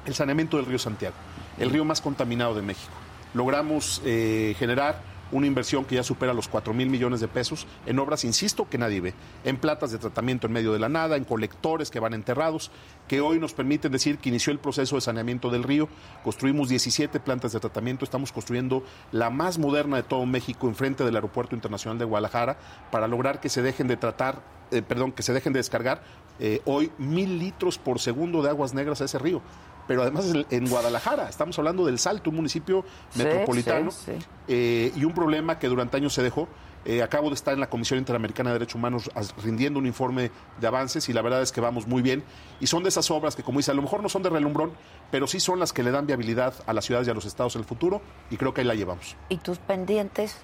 el 0.06 0.14
saneamiento 0.14 0.58
del 0.58 0.66
río 0.66 0.80
Santiago, 0.80 1.16
el 1.58 1.70
río 1.70 1.86
más 1.86 2.02
contaminado 2.02 2.56
de 2.56 2.62
México. 2.62 2.94
Logramos 3.34 4.02
eh, 4.06 4.56
generar 4.58 5.02
una 5.32 5.48
inversión 5.48 5.86
que 5.86 5.96
ya 5.96 6.04
supera 6.04 6.34
los 6.34 6.48
4 6.48 6.74
mil 6.74 6.90
millones 6.90 7.20
de 7.20 7.28
pesos 7.28 7.68
en 7.86 8.00
obras, 8.00 8.24
insisto, 8.24 8.70
que 8.70 8.78
nadie 8.78 9.02
ve, 9.02 9.14
en 9.44 9.58
platas 9.58 9.92
de 9.92 9.98
tratamiento 9.98 10.48
en 10.48 10.54
medio 10.54 10.74
de 10.74 10.80
la 10.80 10.90
nada, 10.90 11.16
en 11.16 11.24
colectores 11.24 11.90
que 11.92 12.00
van 12.00 12.14
enterrados, 12.14 12.72
que 13.08 13.22
hoy 13.22 13.40
nos 13.40 13.54
permiten 13.54 13.92
decir 13.92 14.18
que 14.18 14.30
inició 14.30 14.52
el 14.52 14.60
proceso 14.60 14.96
de 14.96 15.02
saneamiento 15.02 15.50
del 15.50 15.64
río. 15.64 15.90
Construimos 16.24 16.70
17 16.70 17.20
plantas 17.20 17.52
de 17.54 17.60
tratamiento, 17.60 18.06
estamos 18.06 18.32
construyendo 18.32 18.84
la 19.12 19.30
más 19.30 19.58
moderna 19.58 19.98
de 19.98 20.04
todo 20.04 20.26
México 20.26 20.68
enfrente 20.68 21.04
del 21.04 21.16
Aeropuerto 21.16 21.56
Internacional 21.56 21.98
de 21.98 22.06
Guadalajara 22.06 22.58
para 22.92 23.08
lograr 23.08 23.40
que 23.40 23.50
se 23.50 23.62
dejen 23.62 23.88
de 23.88 23.98
tratar, 23.98 24.42
eh, 24.72 24.82
perdón, 24.82 25.12
que 25.12 25.24
se 25.24 25.34
dejen 25.34 25.54
de 25.54 25.60
descargar 25.60 26.02
eh, 26.40 26.62
hoy 26.66 26.92
mil 26.98 27.38
litros 27.38 27.78
por 27.78 28.00
segundo 28.00 28.42
de 28.42 28.50
aguas 28.50 28.74
negras 28.74 29.02
a 29.02 29.06
ese 29.06 29.20
río 29.20 29.42
pero 29.90 30.04
además 30.04 30.26
es 30.26 30.46
en 30.52 30.70
Guadalajara. 30.70 31.28
Estamos 31.28 31.58
hablando 31.58 31.84
del 31.84 31.98
Salto, 31.98 32.30
un 32.30 32.36
municipio 32.36 32.86
Sí, 33.10 33.24
metropolitano, 33.24 33.90
sí, 33.90 34.12
sí. 34.20 34.26
eh, 34.48 34.92
y 34.96 35.04
un 35.04 35.14
problema 35.14 35.58
que 35.58 35.68
durante 35.68 35.98
años 35.98 36.14
se 36.14 36.22
dejó. 36.22 36.48
Eh, 36.86 37.02
acabo 37.02 37.28
de 37.30 37.34
estar 37.36 37.56
en 37.56 37.60
la 37.60 37.70
Comisión 37.70 37.98
Interamericana 37.98 38.52
de 38.52 38.60
Derechos 38.60 38.76
Humanos 38.76 39.10
rindiendo 39.44 39.80
un 39.80 39.88
informe 39.88 40.30
de 40.62 40.68
avances 40.68 41.10
y 41.10 41.14
la 41.14 41.22
verdad 41.24 41.42
es 41.42 41.52
que 41.52 41.60
vamos 41.60 41.88
muy 41.88 42.04
bien. 42.04 42.24
Y 42.60 42.68
son 42.68 42.84
de 42.84 42.90
esas 42.90 43.10
obras 43.10 43.36
que, 43.36 43.42
como 43.44 43.58
dice, 43.60 43.72
a 43.72 43.74
lo 43.74 43.82
mejor 43.82 44.02
no 44.04 44.10
son 44.10 44.22
de 44.22 44.30
relumbrón, 44.30 44.72
pero 45.12 45.26
sí 45.26 45.40
son 45.40 45.60
las 45.60 45.74
que 45.74 45.82
le 45.84 45.90
dan 45.92 46.06
viabilidad 46.06 46.54
a 46.68 46.74
las 46.74 46.86
ciudades 46.86 47.08
y 47.08 47.12
a 47.12 47.16
los 47.16 47.26
estados 47.26 47.56
en 47.56 47.62
el 47.62 47.68
futuro 47.68 48.00
y 48.30 48.38
creo 48.38 48.54
que 48.54 48.62
ahí 48.62 48.68
la 48.68 48.76
llevamos. 48.76 49.16
¿Y 49.28 49.38
tus 49.38 49.58
pendientes? 49.58 50.38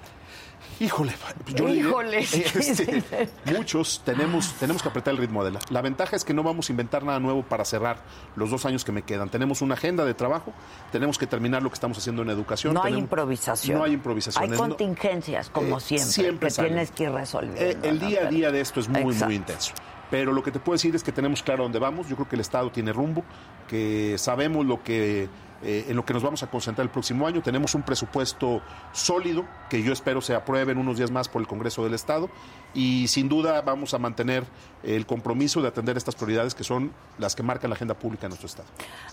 Híjole, 0.80 1.14
yo 1.56 1.70
Híjole, 1.70 2.20
este, 2.20 3.04
muchos 3.46 4.02
tenemos, 4.04 4.54
tenemos 4.54 4.82
que 4.82 4.90
apretar 4.90 5.14
el 5.14 5.20
ritmo, 5.20 5.42
Adela. 5.42 5.60
La 5.70 5.82
ventaja 5.82 6.16
es 6.16 6.26
que 6.26 6.34
no 6.34 6.44
vamos 6.44 6.70
a 6.70 6.74
inventar 6.74 7.04
nada 7.04 7.20
nuevo 7.20 7.44
para 7.44 7.64
cerrar 7.64 8.00
los 8.36 8.50
dos 8.50 8.66
años 8.66 8.84
que 8.84 8.92
me 8.92 9.04
quedan. 9.04 9.30
Tenemos 9.30 9.62
una 9.62 9.76
agenda 9.76 10.04
de 10.04 10.14
trabajo, 10.14 10.54
tenemos 10.92 11.18
que 11.18 11.28
terminar 11.28 11.64
lo 11.64 11.70
que 11.70 11.76
estamos 11.76 11.98
haciendo 11.98 12.24
en 12.24 12.30
educación. 12.30 12.74
No 12.74 12.84
hay 12.84 12.96
improvisación. 12.96 13.78
No 13.78 13.84
hay 13.86 13.94
improvisación. 13.94 14.52
Hay 14.52 14.58
contingencias, 14.58 15.50
como 15.50 15.78
eh, 15.78 15.82
siempre, 15.82 16.12
siempre 16.12 16.48
que 16.48 16.52
salen. 16.52 16.72
tienes 16.74 16.92
que 16.92 17.04
ir 17.04 17.12
resolviendo. 17.12 17.62
Eh, 17.62 17.78
el 17.84 18.00
día 18.00 18.28
a 18.28 18.30
día 18.30 18.52
de 18.52 18.60
esto 18.62 18.82
es 18.82 18.90
muy, 18.90 19.02
Exacto. 19.02 19.26
muy 19.26 19.36
intenso. 19.36 19.74
Pero 20.12 20.34
lo 20.34 20.44
que 20.44 20.52
te 20.52 20.60
puedo 20.60 20.76
decir 20.76 20.96
es 20.96 21.04
que 21.04 21.12
tenemos 21.12 21.42
claro 21.42 21.64
dónde 21.64 21.80
vamos. 21.80 22.08
Yo 22.08 22.16
creo 22.16 22.30
que 22.30 22.36
el 22.36 22.42
Estado 22.42 22.70
tiene 22.72 22.94
rumbo, 22.94 23.24
que 23.68 24.18
sabemos 24.18 24.66
lo 24.66 24.84
que 24.84 25.28
eh, 25.64 25.86
en 25.88 25.96
lo 25.96 26.06
que 26.06 26.14
nos 26.14 26.22
vamos 26.22 26.44
a 26.44 26.48
concentrar 26.48 26.86
el 26.86 26.92
próximo 26.92 27.26
año. 27.26 27.42
Tenemos 27.42 27.76
un 27.76 27.84
presupuesto 27.84 28.62
sólido 28.92 29.46
que 29.70 29.82
yo 29.82 29.94
espero 29.94 30.22
se 30.22 30.36
apruebe 30.36 30.74
en 30.74 30.78
unos 30.78 30.98
días 30.98 31.12
más 31.12 31.30
por 31.30 31.42
el 31.42 31.48
Congreso 31.48 31.84
del 31.84 31.94
Estado 31.94 32.30
y 32.74 33.08
sin 33.08 33.30
duda 33.30 33.62
vamos 33.62 33.94
a 33.94 33.98
mantener 33.98 34.44
el 34.84 35.06
compromiso 35.06 35.62
de 35.62 35.70
atender 35.70 35.98
estas 35.98 36.16
prioridades 36.16 36.54
que 36.56 36.64
son 36.64 36.92
las 37.18 37.36
que 37.36 37.44
marcan 37.44 37.70
la 37.70 37.76
agenda 37.76 37.94
pública 37.94 38.24
de 38.24 38.30
nuestro 38.30 38.48
Estado. 38.48 38.68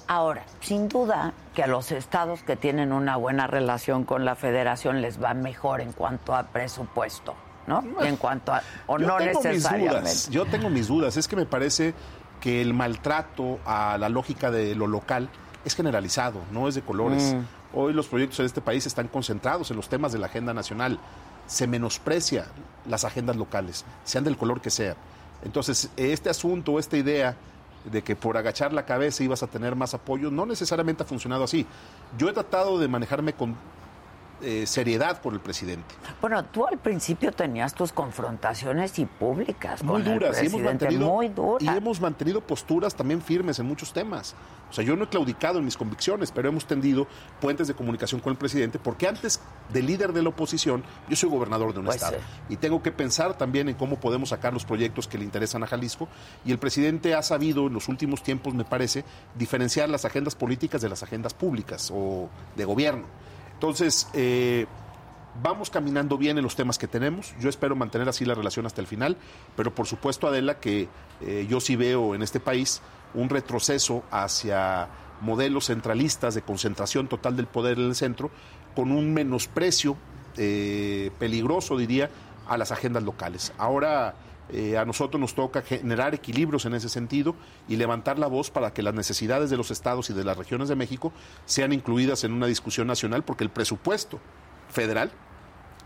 Ahora, 0.09 0.45
sin 0.61 0.89
duda 0.89 1.33
que 1.55 1.63
a 1.63 1.67
los 1.67 1.93
estados 1.93 2.43
que 2.43 2.57
tienen 2.57 2.93
una 2.93 3.17
buena 3.17 3.47
relación 3.47 4.05
con 4.05 4.25
la 4.25 4.35
federación 4.35 5.01
les 5.01 5.23
va 5.23 5.35
mejor 5.35 5.81
en 5.81 5.93
cuanto 5.93 6.35
a 6.35 6.43
presupuesto, 6.45 7.35
¿no? 7.67 7.85
Y 8.03 8.09
en 8.09 8.17
cuanto 8.17 8.53
a... 8.53 8.63
o 8.87 8.99
yo 8.99 9.07
no 9.07 9.17
tengo 9.17 9.39
mis 9.39 9.45
necesariamente. 9.45 10.01
dudas. 10.01 10.29
Yo 10.31 10.45
tengo 10.47 10.69
mis 10.69 10.89
dudas. 10.89 11.17
Es 11.17 11.29
que 11.29 11.37
me 11.37 11.47
parece 11.47 11.95
que 12.41 12.61
el 12.61 12.75
maltrato 12.75 13.61
a 13.65 13.97
la 13.99 14.09
lógica 14.09 14.51
de 14.51 14.75
lo 14.75 14.89
local 14.89 15.31
es 15.65 15.75
generalizado, 15.75 16.41
no 16.53 16.69
es 16.69 16.75
de 16.75 16.83
colores. 16.83 17.35
Mm. 17.35 17.77
Hoy 17.77 17.93
los 17.93 18.07
proyectos 18.07 18.41
en 18.41 18.47
este 18.47 18.61
país 18.61 18.87
están 18.87 19.09
concentrados 19.09 19.71
en 19.71 19.77
los 19.77 19.89
temas 19.89 20.13
de 20.13 20.19
la 20.19 20.27
agenda 20.27 20.53
nacional. 20.53 20.99
Se 21.47 21.67
menosprecia 21.67 22.47
las 22.89 23.05
agendas 23.05 23.37
locales, 23.37 23.85
sean 24.05 24.25
del 24.25 24.37
color 24.37 24.61
que 24.61 24.71
sea. 24.71 24.97
Entonces, 25.45 25.91
este 25.97 26.31
asunto, 26.31 26.79
esta 26.79 26.97
idea 26.97 27.37
de 27.91 28.03
que 28.03 28.15
por 28.15 28.37
agachar 28.37 28.73
la 28.73 28.85
cabeza 28.85 29.25
ibas 29.25 29.43
a 29.43 29.49
tener 29.49 29.75
más 29.75 29.95
apoyo, 29.95 30.31
no 30.31 30.47
necesariamente 30.47 31.03
ha 31.03 31.07
funcionado 31.07 31.45
así. 31.45 31.67
Yo 32.17 32.29
he 32.29 32.33
tratado 32.33 32.79
de 32.79 32.89
manejarme 32.89 33.33
con 33.33 33.57
eh, 34.43 34.67
seriedad 34.67 35.21
por 35.21 35.33
el 35.33 35.41
presidente. 35.41 35.95
Bueno, 36.21 36.45
tú 36.45 36.67
al 36.67 36.79
principio 36.79 37.33
tenías 37.33 37.75
tus 37.75 37.93
confrontaciones 37.93 38.99
y 38.99 39.07
públicas 39.07 39.83
muy 39.83 40.03
con 40.03 40.13
el 40.13 40.19
duras 40.19 40.43
y 40.43 40.47
hemos 40.47 40.63
mantenido 40.63 41.07
muy 41.07 41.27
y 41.27 41.29
duras. 41.29 41.77
hemos 41.77 42.01
mantenido 42.01 42.41
posturas 42.41 42.95
también 42.95 43.23
firmes 43.23 43.59
en 43.59 43.67
muchos 43.67 43.93
temas. 43.93 44.35
O 44.71 44.75
sea, 44.75 44.85
yo 44.85 44.97
no 44.97 45.05
he 45.05 45.09
claudicado 45.09 45.59
en 45.59 45.65
mis 45.65 45.77
convicciones, 45.77 46.33
pero 46.33 46.49
hemos 46.49 46.65
tendido 46.67 47.07
puentes 47.41 47.69
de 47.69 47.75
comunicación 47.75 48.21
con 48.21 48.33
el 48.33 48.39
presidente 48.39 48.79
porque 48.79 49.07
antes 49.07 49.41
de 49.73 49.83
líder 49.83 50.13
de 50.13 50.23
la 50.23 50.31
oposición, 50.31 50.83
yo 51.09 51.17
soy 51.17 51.29
gobernador 51.29 51.73
de 51.73 51.81
un 51.81 51.85
Pues 51.87 51.97
estado 51.97 52.17
sí. 52.17 52.55
y 52.55 52.57
tengo 52.57 52.83
que 52.83 52.91
pensar 52.91 53.37
también 53.37 53.69
en 53.69 53.75
cómo 53.75 54.01
podemos 54.01 54.31
sacar 54.31 54.53
los 54.53 54.65
proyectos 54.65 55.09
que 55.09 55.19
le 55.19 55.25
interesan 55.25 55.63
a 55.63 55.67
Jalisco 55.67 56.09
y 56.45 56.53
el 56.53 56.59
presidente 56.59 57.15
ha 57.15 57.23
sabido 57.23 57.67
en 57.67 57.75
los 57.75 57.89
últimos 57.89 58.23
tiempos, 58.23 58.55
me 58.55 58.65
parece, 58.65 59.05
diferenciar 59.35 59.89
las 59.89 60.05
agendas 60.05 60.35
políticas 60.35 60.81
de 60.81 60.89
las 60.89 61.03
agendas 61.03 61.35
públicas 61.35 61.91
o 61.93 62.29
de 62.57 62.65
gobierno. 62.65 63.05
Entonces, 63.63 64.09
eh, 64.13 64.67
Vamos 65.43 65.71
caminando 65.71 66.19
bien 66.19 66.37
en 66.37 66.45
los 66.45 66.57
temas 66.57 66.77
que 66.77 66.87
tenemos. 66.87 67.35
Yo 67.41 67.49
espero 67.49 67.75
mantener 67.75 68.07
así 68.07 68.27
la 68.27 68.35
relación 68.35 68.67
hasta 68.67 68.83
el 68.83 68.87
final, 68.87 69.17
pero 69.57 69.75
por 69.75 69.87
supuesto, 69.87 70.27
Adela, 70.27 70.61
que 70.61 70.89
eh, 71.23 71.47
yo 71.49 71.59
sí 71.59 71.75
veo 71.75 72.15
en 72.15 72.23
este 72.23 72.39
país 72.39 72.83
un 73.15 73.31
retroceso 73.31 74.03
hacia 74.11 74.89
modelos 75.23 75.69
centralistas 75.69 76.35
de 76.35 76.43
concentración 76.43 77.09
total 77.09 77.35
del 77.35 77.47
poder 77.47 77.79
en 77.79 77.87
el 77.87 77.95
centro, 77.95 78.31
con 78.77 78.93
un 78.93 79.15
menosprecio 79.15 79.97
eh, 80.37 81.11
peligroso, 81.19 81.79
diría, 81.79 82.11
a 82.47 82.59
las 82.59 82.71
agendas 82.71 83.05
locales. 83.05 83.55
Ahora 83.57 84.15
eh, 84.53 84.77
a 84.77 84.85
nosotros 84.85 85.21
nos 85.21 85.35
toca 85.35 85.63
generar 85.63 86.15
equilibrios 86.15 86.65
en 86.67 86.75
ese 86.75 86.89
sentido 86.89 87.35
y 87.69 87.77
levantar 87.77 88.19
la 88.19 88.27
voz 88.27 88.51
para 88.51 88.73
que 88.73 88.83
las 88.83 88.95
necesidades 88.95 89.51
de 89.51 89.57
los 89.57 89.71
estados 89.71 90.11
y 90.11 90.13
de 90.13 90.25
las 90.25 90.37
regiones 90.37 90.69
de 90.69 90.77
México 90.77 91.13
sean 91.47 91.73
incluidas 91.73 92.25
en 92.25 92.33
una 92.33 92.47
discusión 92.47 92.87
nacional, 92.87 93.25
porque 93.25 93.45
el 93.45 93.51
presupuesto 93.51 94.21
federal 94.69 95.11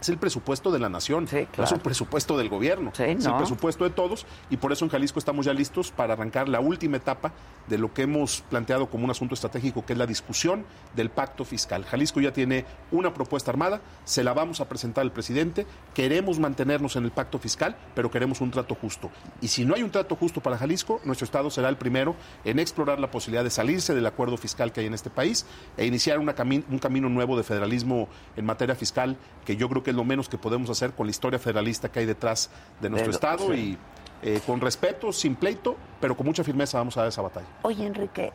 es 0.00 0.08
el 0.08 0.18
presupuesto 0.18 0.70
de 0.70 0.78
la 0.78 0.88
nación, 0.88 1.26
Sí, 1.26 1.46
no 1.56 1.64
es 1.64 1.72
un 1.72 1.78
presupuesto 1.80 2.36
del 2.36 2.48
gobierno, 2.48 2.92
Sí, 2.94 3.02
es 3.04 3.24
el 3.26 3.32
presupuesto 3.38 3.84
de 3.84 3.90
todos 3.90 4.26
y 4.50 4.56
por 4.58 4.72
eso 4.72 4.84
en 4.84 4.90
Jalisco 4.90 5.18
estamos 5.18 5.46
ya 5.46 5.52
listos 5.54 5.90
para 5.90 6.12
arrancar 6.14 6.48
la 6.48 6.60
última 6.60 6.96
etapa 6.98 7.32
de 7.66 7.78
lo 7.78 7.92
que 7.92 8.02
hemos 8.02 8.42
planteado 8.42 8.88
como 8.88 9.04
un 9.04 9.10
asunto 9.10 9.34
estratégico, 9.34 9.84
que 9.84 9.94
es 9.94 9.98
la 9.98 10.06
discusión 10.06 10.64
del 10.94 11.10
pacto 11.10 11.44
fiscal. 11.44 11.84
Jalisco 11.84 12.20
ya 12.20 12.32
tiene 12.32 12.64
una 12.92 13.12
propuesta 13.14 13.50
armada, 13.50 13.80
se 14.04 14.22
la 14.22 14.32
vamos 14.34 14.60
a 14.60 14.68
presentar 14.68 15.02
al 15.02 15.12
presidente, 15.12 15.66
queremos 15.94 16.38
mantenernos 16.38 16.94
en 16.96 17.04
el 17.04 17.10
pacto 17.10 17.38
fiscal, 17.38 17.76
pero 17.94 18.10
queremos 18.10 18.40
un 18.40 18.50
trato 18.50 18.74
justo. 18.74 19.10
Y 19.40 19.48
si 19.48 19.64
no 19.64 19.74
hay 19.74 19.82
un 19.82 19.90
trato 19.90 20.14
justo 20.16 20.40
para 20.40 20.58
Jalisco, 20.58 21.00
nuestro 21.04 21.24
Estado 21.24 21.50
será 21.50 21.68
el 21.68 21.76
primero 21.76 22.14
en 22.44 22.58
explorar 22.58 23.00
la 23.00 23.10
posibilidad 23.10 23.42
de 23.44 23.50
salirse 23.50 23.94
del 23.94 24.06
acuerdo 24.06 24.36
fiscal 24.36 24.72
que 24.72 24.80
hay 24.80 24.86
en 24.86 24.94
este 24.94 25.10
país 25.10 25.46
e 25.76 25.86
iniciar 25.86 26.18
una 26.18 26.34
cami- 26.36 26.64
un 26.70 26.78
camino 26.78 27.08
nuevo 27.08 27.36
de 27.36 27.42
federalismo 27.42 28.08
en 28.36 28.44
materia 28.44 28.74
fiscal, 28.74 29.16
que 29.44 29.56
yo 29.56 29.68
creo 29.68 29.82
que 29.86 29.90
es 29.90 29.96
lo 29.96 30.04
menos 30.04 30.28
que 30.28 30.36
podemos 30.36 30.68
hacer 30.68 30.94
con 30.94 31.06
la 31.06 31.12
historia 31.12 31.38
federalista 31.38 31.92
que 31.92 32.00
hay 32.00 32.06
detrás 32.06 32.50
de 32.80 32.90
nuestro 32.90 33.12
De 33.12 33.14
Estado 33.14 33.54
sí. 33.54 33.78
y 34.20 34.28
eh, 34.28 34.40
con 34.44 34.60
respeto, 34.60 35.12
sin 35.12 35.36
pleito, 35.36 35.76
pero 36.00 36.16
con 36.16 36.26
mucha 36.26 36.42
firmeza 36.42 36.78
vamos 36.78 36.96
a 36.96 37.02
dar 37.02 37.10
esa 37.10 37.22
batalla. 37.22 37.46
Oye, 37.62 37.86
Enrique, 37.86 38.32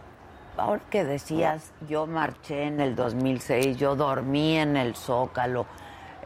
ahora 0.55 0.81
que 0.89 1.03
decías, 1.03 1.73
yo 1.89 2.07
marché 2.07 2.67
en 2.67 2.79
el 2.79 2.95
2006, 2.95 3.75
yo 3.75 3.97
dormí 3.97 4.55
en 4.59 4.77
el 4.77 4.95
Zócalo, 4.95 5.65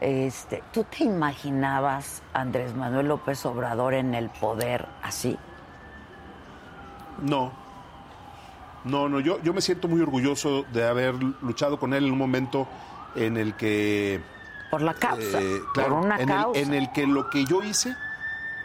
este, 0.00 0.62
¿tú 0.72 0.84
te 0.84 1.02
imaginabas 1.02 2.22
a 2.32 2.42
Andrés 2.42 2.72
Manuel 2.76 3.08
López 3.08 3.44
Obrador 3.46 3.94
en 3.94 4.14
el 4.14 4.30
poder 4.30 4.86
así? 5.02 5.36
No. 7.20 7.50
No, 8.84 9.08
no, 9.08 9.18
yo, 9.18 9.42
yo 9.42 9.52
me 9.52 9.60
siento 9.60 9.88
muy 9.88 10.00
orgulloso 10.02 10.64
de 10.72 10.86
haber 10.86 11.16
luchado 11.42 11.80
con 11.80 11.94
él 11.94 12.04
en 12.04 12.12
un 12.12 12.18
momento 12.18 12.68
en 13.16 13.36
el 13.36 13.56
que... 13.56 14.35
Por 14.70 14.82
la 14.82 14.94
causa, 14.94 15.40
eh, 15.40 15.60
claro, 15.72 15.96
por 15.96 16.04
una 16.04 16.16
en, 16.18 16.28
causa. 16.28 16.60
El, 16.60 16.68
en 16.68 16.74
el 16.74 16.92
que 16.92 17.06
lo 17.06 17.30
que 17.30 17.44
yo 17.44 17.62
hice 17.62 17.94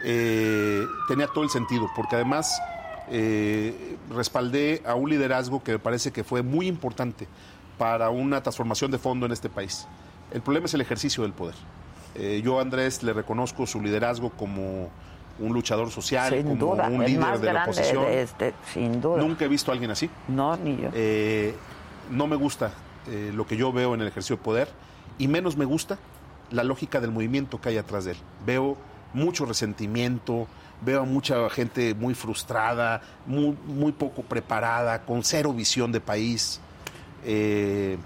eh, 0.04 0.84
tenía 1.08 1.28
todo 1.28 1.44
el 1.44 1.50
sentido, 1.50 1.90
porque 1.94 2.16
además 2.16 2.60
eh, 3.08 3.96
respaldé 4.10 4.82
a 4.84 4.94
un 4.94 5.10
liderazgo 5.10 5.62
que 5.62 5.72
me 5.72 5.78
parece 5.78 6.12
que 6.12 6.24
fue 6.24 6.42
muy 6.42 6.66
importante 6.66 7.28
para 7.78 8.10
una 8.10 8.42
transformación 8.42 8.90
de 8.90 8.98
fondo 8.98 9.26
en 9.26 9.32
este 9.32 9.48
país. 9.48 9.86
El 10.32 10.42
problema 10.42 10.66
es 10.66 10.74
el 10.74 10.80
ejercicio 10.80 11.22
del 11.22 11.32
poder. 11.32 11.54
Yo 12.42 12.58
a 12.58 12.62
Andrés 12.62 13.02
le 13.02 13.14
reconozco 13.14 13.66
su 13.66 13.80
liderazgo 13.80 14.30
como 14.30 14.90
un 15.38 15.52
luchador 15.54 15.90
social, 15.90 16.30
sin 16.30 16.42
como 16.42 16.74
duda, 16.74 16.88
un 16.88 17.02
líder 17.02 17.38
de 17.40 17.52
la 17.54 17.62
oposición. 17.64 18.04
de 18.04 18.22
este, 18.22 18.54
sin 18.70 19.00
duda. 19.00 19.16
Nunca 19.16 19.46
he 19.46 19.48
visto 19.48 19.70
a 19.70 19.72
alguien 19.72 19.90
así. 19.90 20.10
No, 20.28 20.54
ni 20.56 20.76
yo. 20.76 20.90
No 22.10 22.26
me 22.26 22.36
gusta 22.36 22.72
lo 23.32 23.46
que 23.46 23.56
yo 23.56 23.72
veo 23.72 23.94
en 23.94 24.02
el 24.02 24.08
ejercicio 24.08 24.36
de 24.36 24.42
poder 24.42 24.68
y 25.18 25.28
menos 25.28 25.56
me 25.56 25.64
gusta 25.64 25.98
la 26.50 26.64
lógica 26.64 27.00
del 27.00 27.10
movimiento 27.12 27.60
que 27.60 27.70
hay 27.70 27.78
atrás 27.78 28.04
de 28.04 28.12
él. 28.12 28.16
Veo 28.44 28.76
mucho 29.14 29.44
resentimiento, 29.46 30.46
veo 30.82 31.02
a 31.02 31.04
mucha 31.04 31.48
gente 31.50 31.94
muy 31.94 32.14
frustrada, 32.14 33.00
muy, 33.26 33.56
muy 33.66 33.92
poco 33.92 34.22
preparada, 34.22 35.02
con 35.02 35.22
cero 35.22 35.52
visión 35.52 35.92
de 35.92 36.00
país. 36.00 36.60
Eh, 37.24 37.96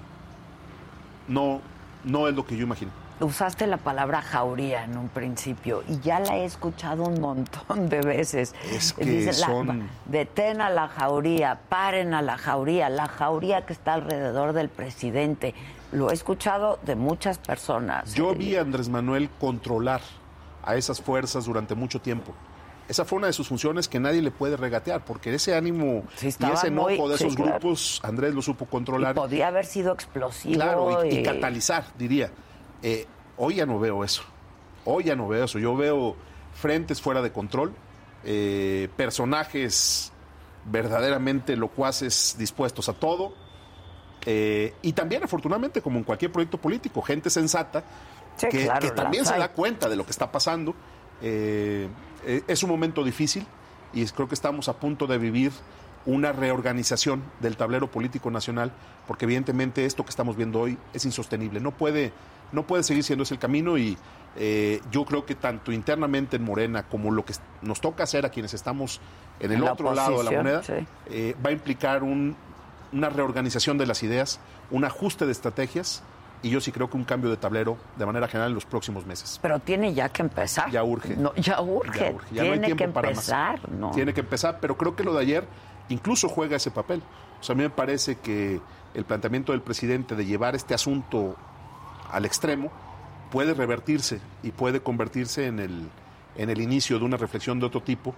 no, 1.29 1.61
no 2.05 2.29
es 2.29 2.35
lo 2.35 2.47
que 2.47 2.57
yo 2.57 2.65
imagino. 2.65 2.91
Usaste 3.19 3.67
la 3.67 3.79
palabra 3.79 4.21
jauría 4.21 4.85
en 4.85 4.99
un 4.99 5.09
principio 5.09 5.83
y 5.89 5.99
ya 6.01 6.21
la 6.21 6.37
he 6.37 6.45
escuchado 6.45 7.05
un 7.05 7.19
montón 7.19 7.89
de 7.89 8.03
veces. 8.03 8.55
Es 8.71 8.93
que 8.93 9.25
la- 9.25 9.33
son- 9.33 9.89
detén 10.05 10.61
a 10.61 10.69
la 10.69 10.87
jauría, 10.89 11.59
paren 11.71 12.13
a 12.13 12.21
la 12.21 12.37
jauría, 12.37 12.91
la 12.91 13.09
jauría 13.09 13.65
que 13.65 13.73
está 13.73 13.95
alrededor 13.95 14.53
del 14.53 14.69
presidente. 14.69 15.55
Lo 15.97 16.11
he 16.11 16.15
escuchado 16.15 16.79
de 16.85 16.95
muchas 16.95 17.39
personas. 17.39 18.13
Yo 18.15 18.33
Eh, 18.33 18.35
vi 18.37 18.57
a 18.57 18.61
Andrés 18.61 18.89
Manuel 18.91 19.31
controlar 19.41 20.03
a 20.63 20.77
esas 20.77 21.01
fuerzas 21.01 21.47
durante 21.47 21.75
mucho 21.75 22.01
tiempo. 22.01 22.35
Esa 22.89 23.05
fue 23.05 23.17
una 23.19 23.29
de 23.29 23.33
sus 23.33 23.49
funciones 23.49 23.89
que 23.89 23.99
nadie 23.99 24.21
le 24.21 24.31
puede 24.31 24.57
regatear, 24.57 25.05
porque 25.05 25.35
ese 25.35 25.57
ánimo 25.57 26.05
Sí, 26.17 26.27
y 26.39 26.45
ese 26.53 26.67
enojo 26.69 26.91
muy- 26.91 27.11
de 27.11 27.17
sí, 27.19 27.25
esos 27.25 27.35
claro. 27.37 27.53
grupos, 27.53 28.01
Andrés 28.05 28.35
lo 28.35 28.43
supo 28.43 28.65
y 28.65 28.69
controlar. 28.69 29.15
podía 29.15 29.49
haber 29.49 29.65
sido 29.65 29.93
explosivo. 29.93 30.55
Claro, 30.57 31.05
y, 31.07 31.15
y 31.15 31.19
y- 31.21 31.23
catalizar, 31.23 31.85
diría. 31.99 32.31
Eh, 32.83 33.07
hoy 33.39 33.55
ya 33.57 33.67
no 33.67 33.79
veo 33.81 34.05
eso. 34.05 34.23
Hoy 34.85 35.05
ya 35.05 35.17
no 35.17 35.27
veo 35.29 35.45
eso. 35.45 35.59
Yo 35.59 35.75
veo 35.77 36.15
frentes 36.53 37.01
fuera 37.01 37.23
de 37.23 37.33
control, 37.33 37.73
eh, 38.23 38.89
personajes 38.97 40.13
verdaderamente 40.67 41.57
locuaces 41.57 42.37
dispuestos 42.39 42.89
a 42.89 42.93
todo. 42.93 43.33
Eh, 44.27 44.75
y 44.83 44.93
también, 44.93 45.23
afortunadamente, 45.23 45.81
como 45.81 45.99
en 45.99 46.05
cualquier 46.05 46.33
proyecto 46.33 46.59
político, 46.59 47.01
gente 47.01 47.31
sensata 47.31 47.85
Sí, 48.37 48.49
que, 48.51 48.65
claro, 48.65 48.81
que 48.81 48.91
también 48.91 49.25
se 49.25 49.39
da 49.39 49.49
cuenta 49.53 49.89
de 49.89 49.97
lo 49.97 50.05
que 50.05 50.11
está 50.11 50.31
pasando. 50.31 50.75
Eh, 51.23 51.89
eh, 52.27 52.43
es 52.47 52.63
un 52.63 52.69
momento 52.71 53.03
difícil 53.05 53.47
y 53.95 54.05
creo 54.07 54.29
que 54.29 54.35
estamos 54.35 54.69
a 54.69 54.75
punto 54.75 55.07
de 55.07 55.17
vivir 55.17 55.53
una 56.05 56.33
reorganización 56.33 57.23
del 57.41 57.57
tablero 57.57 57.91
político 57.91 58.31
nacional, 58.31 58.73
porque 59.07 59.25
evidentemente 59.25 59.87
esto 59.87 60.05
que 60.05 60.11
estamos 60.11 60.37
viendo 60.37 60.61
hoy 60.61 60.77
es 60.93 61.05
insostenible. 61.05 61.61
No 61.61 61.71
puede, 61.71 62.13
no 62.53 62.67
puede 62.67 62.83
seguir 62.83 63.05
siendo 63.05 63.23
ese 63.23 63.35
el 63.35 63.41
camino 63.41 63.79
y 63.79 63.97
eh, 64.37 64.81
yo 64.91 65.05
creo 65.05 65.25
que 65.25 65.35
tanto 65.35 65.73
internamente 65.73 66.37
en 66.37 66.45
Morena 66.45 66.83
como 66.89 67.11
lo 67.11 67.25
que 67.25 67.33
nos 67.63 67.81
toca 67.81 68.03
hacer 68.05 68.27
a 68.27 68.29
quienes 68.29 68.53
estamos 68.55 69.01
en 69.41 69.51
el 69.53 69.63
En 69.63 69.69
otro 69.69 69.95
lado 69.95 70.19
de 70.19 70.25
la 70.25 70.31
moneda, 70.33 70.63
sí. 70.63 70.75
eh, 71.07 71.35
va 71.45 71.51
a 71.51 71.53
implicar 71.53 72.03
un- 72.03 72.37
una 72.97 73.11
reorganización 73.11 73.79
de 73.79 73.87
las 73.87 74.03
ideas, 74.03 74.41
un 74.71 74.85
ajuste 74.85 75.27
de 75.27 75.33
estrategias 75.33 76.03
y 76.43 76.51
yo 76.51 76.61
sí 76.61 76.73
creo 76.73 76.89
que 76.89 76.97
un 76.97 77.05
cambio 77.05 77.31
de 77.31 77.37
tablero 77.37 77.77
de 77.97 78.07
manera 78.07 78.29
general 78.29 78.51
en 78.51 78.55
los 78.55 78.65
próximos 78.65 79.07
meses. 79.07 79.39
Pero 79.43 79.59
tiene 79.59 79.95
ya 79.95 80.09
que 80.09 80.23
empezar. 80.23 80.71
Ya 80.71 80.83
urge. 80.85 81.17
No, 81.17 81.35
ya 81.35 81.61
urge. 81.61 81.99
Ya 81.99 82.11
urge. 82.13 82.35
Ya 82.35 82.45
no 82.45 82.53
hay 82.53 82.59
tiene 82.61 82.67
tiempo 82.75 82.85
que 82.85 82.89
para 82.89 83.09
más. 83.09 83.17
empezar. 83.19 83.69
¿no? 83.71 83.91
Tiene 83.91 84.15
que 84.15 84.21
empezar, 84.21 84.59
pero 84.61 84.77
creo 84.77 84.97
que 84.97 85.05
lo 85.05 85.15
de 85.15 85.21
ayer 85.23 85.45
incluso 85.89 86.29
juega 86.29 86.57
ese 86.57 86.71
papel. 86.71 87.03
O 87.41 87.43
sea, 87.43 87.55
a 87.55 87.57
mí 87.57 87.63
me 87.63 87.71
parece 87.71 88.17
que 88.17 88.61
el 88.95 89.05
planteamiento 89.05 89.53
del 89.53 89.61
presidente 89.61 90.15
de 90.15 90.25
llevar 90.25 90.55
este 90.55 90.75
asunto 90.75 91.37
al 92.11 92.25
extremo 92.25 92.71
puede 93.31 93.55
revertirse 93.55 94.21
y 94.43 94.53
puede 94.53 94.81
convertirse 94.81 95.47
en 95.47 95.59
el, 95.59 95.89
en 96.37 96.51
el 96.51 96.61
inicio 96.61 96.99
de 96.99 97.05
una 97.05 97.17
reflexión 97.17 97.61
de 97.61 97.67
otro 97.67 97.83
tipo 97.83 98.15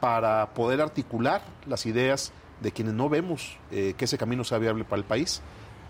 para 0.00 0.46
poder 0.54 0.80
articular 0.80 1.42
las 1.66 1.86
ideas 1.86 2.32
de 2.60 2.72
quienes 2.72 2.94
no 2.94 3.08
vemos 3.08 3.56
eh, 3.70 3.94
que 3.96 4.04
ese 4.06 4.18
camino 4.18 4.44
sea 4.44 4.58
viable 4.58 4.84
para 4.84 4.98
el 5.00 5.04
país. 5.04 5.42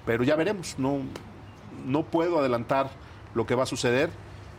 Pero 0.07 0.25
ya 0.25 0.37
veremos, 0.37 0.75
no, 0.79 0.99
no 1.87 2.03
puedo 2.05 2.39
adelantar 2.39 2.91
lo 3.35 3.47
que 3.47 3.55
va 3.55 3.65
a 3.65 3.67
suceder. 3.67 4.11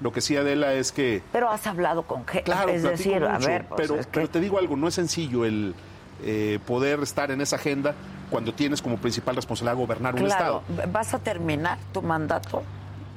Lo 0.02 0.14
que 0.14 0.22
sí, 0.22 0.38
Adela, 0.38 0.74
es 0.74 0.92
que 0.94 1.22
Pero 1.34 1.50
has 1.50 1.68
hablado 1.68 2.04
con 2.04 2.26
gente. 2.26 2.44
Claro, 2.44 2.70
es 2.70 2.84
decir, 2.84 3.22
a 3.24 3.38
ver, 3.38 3.66
pues, 3.68 3.82
pero, 3.82 4.00
es 4.00 4.06
que- 4.06 4.12
pero 4.14 4.30
te 4.30 4.40
digo 4.40 4.58
algo, 4.58 4.78
no 4.78 4.88
es 4.88 4.94
sencillo 4.94 5.44
el 5.46 5.76
eh, 6.24 6.60
poder 6.66 7.00
estar 7.02 7.32
en 7.32 7.42
esa 7.42 7.56
agenda 7.58 7.96
cuando 8.30 8.54
tienes 8.54 8.82
como 8.82 8.98
principal 8.98 9.36
responsabilidad 9.36 9.78
gobernar 9.78 10.16
un 10.16 10.26
Estado. 10.28 10.64
¿vas 10.92 11.14
a 11.14 11.20
terminar 11.20 11.78
tu 11.94 12.02
mandato? 12.02 12.64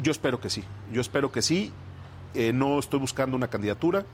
Yo 0.02 0.10
espero 0.12 0.40
que 0.40 0.50
sí, 0.50 0.64
yo 0.92 1.00
espero 1.00 1.30
que 1.30 1.42
sí. 1.42 1.72
Eh, 2.34 2.52
no 2.52 2.78
estoy 2.78 2.98
buscando 2.98 3.36
una 3.36 3.48
candidatura, 3.48 4.04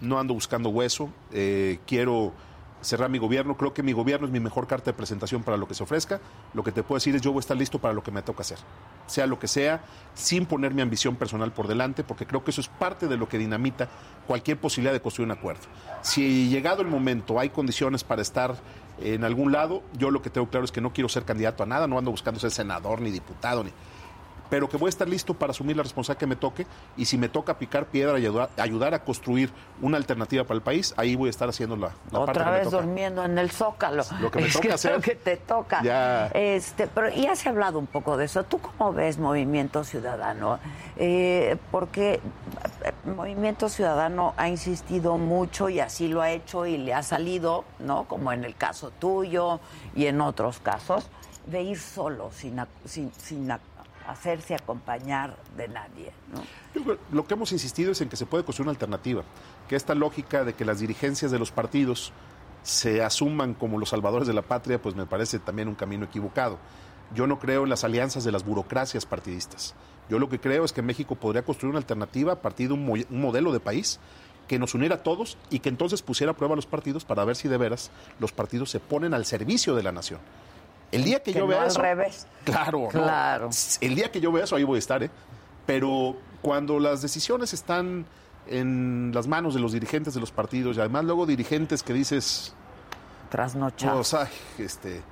no 0.00 0.18
ando 0.18 0.34
buscando 0.34 0.68
hueso, 0.70 1.10
eh, 1.32 1.78
quiero 1.86 2.32
cerrar 2.80 3.10
mi 3.10 3.18
gobierno, 3.18 3.56
creo 3.56 3.74
que 3.74 3.82
mi 3.82 3.92
gobierno 3.92 4.26
es 4.26 4.32
mi 4.32 4.40
mejor 4.40 4.66
carta 4.66 4.90
de 4.90 4.94
presentación 4.96 5.42
para 5.42 5.56
lo 5.56 5.66
que 5.66 5.74
se 5.74 5.82
ofrezca. 5.82 6.20
Lo 6.54 6.62
que 6.62 6.72
te 6.72 6.82
puedo 6.82 6.96
decir 6.96 7.14
es 7.14 7.22
yo 7.22 7.32
voy 7.32 7.38
a 7.38 7.40
estar 7.40 7.56
listo 7.56 7.78
para 7.78 7.94
lo 7.94 8.02
que 8.02 8.10
me 8.10 8.22
toca 8.22 8.42
hacer, 8.42 8.58
sea 9.06 9.26
lo 9.26 9.38
que 9.38 9.48
sea, 9.48 9.82
sin 10.14 10.46
poner 10.46 10.74
mi 10.74 10.82
ambición 10.82 11.16
personal 11.16 11.52
por 11.52 11.68
delante, 11.68 12.04
porque 12.04 12.26
creo 12.26 12.44
que 12.44 12.50
eso 12.50 12.60
es 12.60 12.68
parte 12.68 13.08
de 13.08 13.16
lo 13.16 13.28
que 13.28 13.38
dinamita 13.38 13.88
cualquier 14.26 14.58
posibilidad 14.58 14.92
de 14.92 15.00
construir 15.00 15.26
un 15.30 15.36
acuerdo. 15.36 15.62
Si 16.02 16.48
llegado 16.48 16.82
el 16.82 16.88
momento 16.88 17.38
hay 17.40 17.50
condiciones 17.50 18.04
para 18.04 18.22
estar 18.22 18.56
en 19.00 19.24
algún 19.24 19.52
lado, 19.52 19.82
yo 19.96 20.10
lo 20.10 20.22
que 20.22 20.30
tengo 20.30 20.48
claro 20.48 20.64
es 20.64 20.72
que 20.72 20.80
no 20.80 20.92
quiero 20.92 21.08
ser 21.08 21.24
candidato 21.24 21.62
a 21.62 21.66
nada, 21.66 21.86
no 21.86 21.98
ando 21.98 22.10
buscando 22.10 22.40
ser 22.40 22.50
senador 22.50 23.00
ni 23.00 23.10
diputado 23.10 23.62
ni 23.62 23.70
pero 24.50 24.68
que 24.68 24.76
voy 24.76 24.88
a 24.88 24.90
estar 24.90 25.08
listo 25.08 25.34
para 25.34 25.50
asumir 25.50 25.76
la 25.76 25.82
responsabilidad 25.82 26.18
que 26.20 26.26
me 26.26 26.36
toque 26.36 26.66
y 26.96 27.04
si 27.04 27.18
me 27.18 27.28
toca 27.28 27.58
picar 27.58 27.86
piedra 27.86 28.18
y 28.18 28.22
ayudar, 28.26 28.50
ayudar 28.56 28.94
a 28.94 29.04
construir 29.04 29.50
una 29.82 29.96
alternativa 29.96 30.44
para 30.44 30.56
el 30.56 30.62
país, 30.62 30.94
ahí 30.96 31.14
voy 31.16 31.28
a 31.28 31.30
estar 31.30 31.48
haciendo 31.48 31.76
la, 31.76 31.88
la 32.10 32.24
parte 32.24 32.30
Otra 32.30 32.44
que 32.44 32.50
me 32.50 32.56
vez 32.58 32.64
toca. 32.64 32.76
durmiendo 32.82 33.24
en 33.24 33.38
el 33.38 33.50
zócalo. 33.50 34.02
Lo 34.20 34.30
que 34.30 34.40
me 34.40 34.46
Es 34.48 34.52
toca 34.54 34.68
es 34.68 34.74
hacer. 34.74 34.92
Lo 34.92 35.00
que 35.00 35.14
te 35.14 35.36
toca. 35.36 35.82
Ya. 35.82 36.26
Este, 36.28 36.86
pero 36.86 37.10
ya 37.10 37.34
se 37.36 37.48
ha 37.48 37.52
hablado 37.52 37.78
un 37.78 37.86
poco 37.86 38.16
de 38.16 38.24
eso. 38.24 38.44
¿Tú 38.44 38.58
cómo 38.58 38.92
ves 38.92 39.18
Movimiento 39.18 39.84
Ciudadano? 39.84 40.58
Eh, 40.96 41.56
porque 41.70 42.14
eh, 42.14 42.92
Movimiento 43.04 43.68
Ciudadano 43.68 44.34
ha 44.36 44.48
insistido 44.48 45.16
mucho 45.18 45.68
y 45.68 45.80
así 45.80 46.08
lo 46.08 46.22
ha 46.22 46.30
hecho 46.30 46.66
y 46.66 46.78
le 46.78 46.94
ha 46.94 47.02
salido, 47.02 47.64
¿no? 47.78 48.04
Como 48.04 48.32
en 48.32 48.44
el 48.44 48.54
caso 48.56 48.90
tuyo 48.98 49.60
y 49.94 50.06
en 50.06 50.20
otros 50.20 50.58
casos, 50.58 51.08
de 51.46 51.62
ir 51.62 51.78
solo, 51.78 52.30
sin, 52.32 52.60
sin, 52.84 53.12
sin 53.12 53.50
hacerse 54.08 54.54
acompañar 54.54 55.36
de 55.56 55.68
nadie, 55.68 56.12
Lo 57.12 57.26
que 57.26 57.34
hemos 57.34 57.52
insistido 57.52 57.92
es 57.92 58.00
en 58.00 58.08
que 58.08 58.16
se 58.16 58.24
puede 58.24 58.42
construir 58.42 58.68
una 58.68 58.72
alternativa, 58.72 59.22
que 59.68 59.76
esta 59.76 59.94
lógica 59.94 60.44
de 60.44 60.54
que 60.54 60.64
las 60.64 60.80
dirigencias 60.80 61.30
de 61.30 61.38
los 61.38 61.50
partidos 61.50 62.12
se 62.62 63.02
asuman 63.02 63.52
como 63.52 63.78
los 63.78 63.90
salvadores 63.90 64.26
de 64.26 64.32
la 64.32 64.42
patria, 64.42 64.80
pues 64.80 64.94
me 64.94 65.04
parece 65.04 65.38
también 65.38 65.68
un 65.68 65.74
camino 65.74 66.06
equivocado. 66.06 66.58
Yo 67.14 67.26
no 67.26 67.38
creo 67.38 67.64
en 67.64 67.70
las 67.70 67.84
alianzas 67.84 68.24
de 68.24 68.32
las 68.32 68.44
burocracias 68.44 69.04
partidistas. 69.04 69.74
Yo 70.08 70.18
lo 70.18 70.30
que 70.30 70.40
creo 70.40 70.64
es 70.64 70.72
que 70.72 70.82
México 70.82 71.14
podría 71.14 71.44
construir 71.44 71.70
una 71.70 71.80
alternativa 71.80 72.32
a 72.32 72.42
partir 72.42 72.68
de 72.68 72.74
un, 72.74 72.88
un 72.88 73.20
modelo 73.20 73.52
de 73.52 73.60
país 73.60 74.00
que 74.46 74.58
nos 74.58 74.74
uniera 74.74 74.96
a 74.96 75.02
todos 75.02 75.36
y 75.50 75.58
que 75.58 75.68
entonces 75.68 76.00
pusiera 76.00 76.32
a 76.32 76.36
prueba 76.36 76.54
a 76.54 76.56
los 76.56 76.66
partidos 76.66 77.04
para 77.04 77.24
ver 77.24 77.36
si 77.36 77.48
de 77.48 77.58
veras 77.58 77.90
los 78.18 78.32
partidos 78.32 78.70
se 78.70 78.80
ponen 78.80 79.12
al 79.12 79.26
servicio 79.26 79.74
de 79.74 79.82
la 79.82 79.92
nación. 79.92 80.20
El 80.92 81.04
día 81.04 81.18
que, 81.22 81.32
Que 81.32 81.38
yo 81.38 81.44
no 81.44 81.48
vea 81.48 81.62
al 81.62 81.68
eso, 81.68 81.82
revés. 81.82 82.26
Claro, 82.44 82.80
no. 82.82 82.88
Claro. 82.88 83.50
El 83.80 83.94
día 83.94 84.10
que 84.10 84.20
yo 84.20 84.32
vea 84.32 84.44
eso, 84.44 84.56
ahí 84.56 84.64
voy 84.64 84.76
a 84.76 84.78
estar, 84.78 85.02
¿eh? 85.02 85.10
Pero 85.66 86.16
cuando 86.40 86.78
las 86.80 87.02
decisiones 87.02 87.52
están 87.52 88.06
en 88.46 89.10
las 89.14 89.26
manos 89.26 89.52
de 89.54 89.60
los 89.60 89.72
dirigentes 89.72 90.14
de 90.14 90.20
los 90.20 90.30
partidos 90.30 90.76
y 90.76 90.80
además 90.80 91.04
luego 91.04 91.26
dirigentes 91.26 91.82
que 91.82 91.92
dices, 91.92 92.54
Trasnochado. 93.30 93.96
pues, 93.96 94.14
ay, 94.14 94.28
este, 94.58 94.96
eh, 94.96 95.02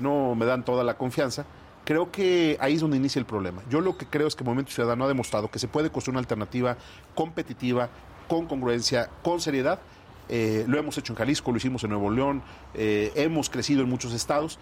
no 0.00 0.34
me 0.36 0.46
dan 0.46 0.64
toda 0.64 0.84
la 0.84 0.94
confianza, 0.96 1.44
creo 1.84 2.12
que 2.12 2.56
ahí 2.60 2.74
es 2.74 2.80
donde 2.80 2.96
inicia 2.96 3.18
el 3.18 3.26
problema. 3.26 3.62
Yo 3.68 3.80
lo 3.80 3.96
que 3.96 4.06
creo 4.06 4.28
es 4.28 4.36
que 4.36 4.44
Movimiento 4.44 4.70
Ciudadano 4.70 5.04
ha 5.04 5.08
demostrado 5.08 5.50
que 5.50 5.58
se 5.58 5.66
puede 5.66 5.90
construir 5.90 6.12
una 6.12 6.20
alternativa 6.20 6.76
competitiva, 7.16 7.88
con 8.28 8.46
congruencia, 8.46 9.10
con 9.22 9.40
seriedad. 9.40 9.80
Eh, 10.28 10.64
lo 10.68 10.78
hemos 10.78 10.96
hecho 10.96 11.12
en 11.12 11.18
Jalisco, 11.18 11.50
lo 11.50 11.56
hicimos 11.56 11.82
en 11.82 11.90
Nuevo 11.90 12.10
León, 12.10 12.42
eh, 12.74 13.12
hemos 13.16 13.50
crecido 13.50 13.82
en 13.82 13.88
muchos 13.88 14.12
estados, 14.12 14.58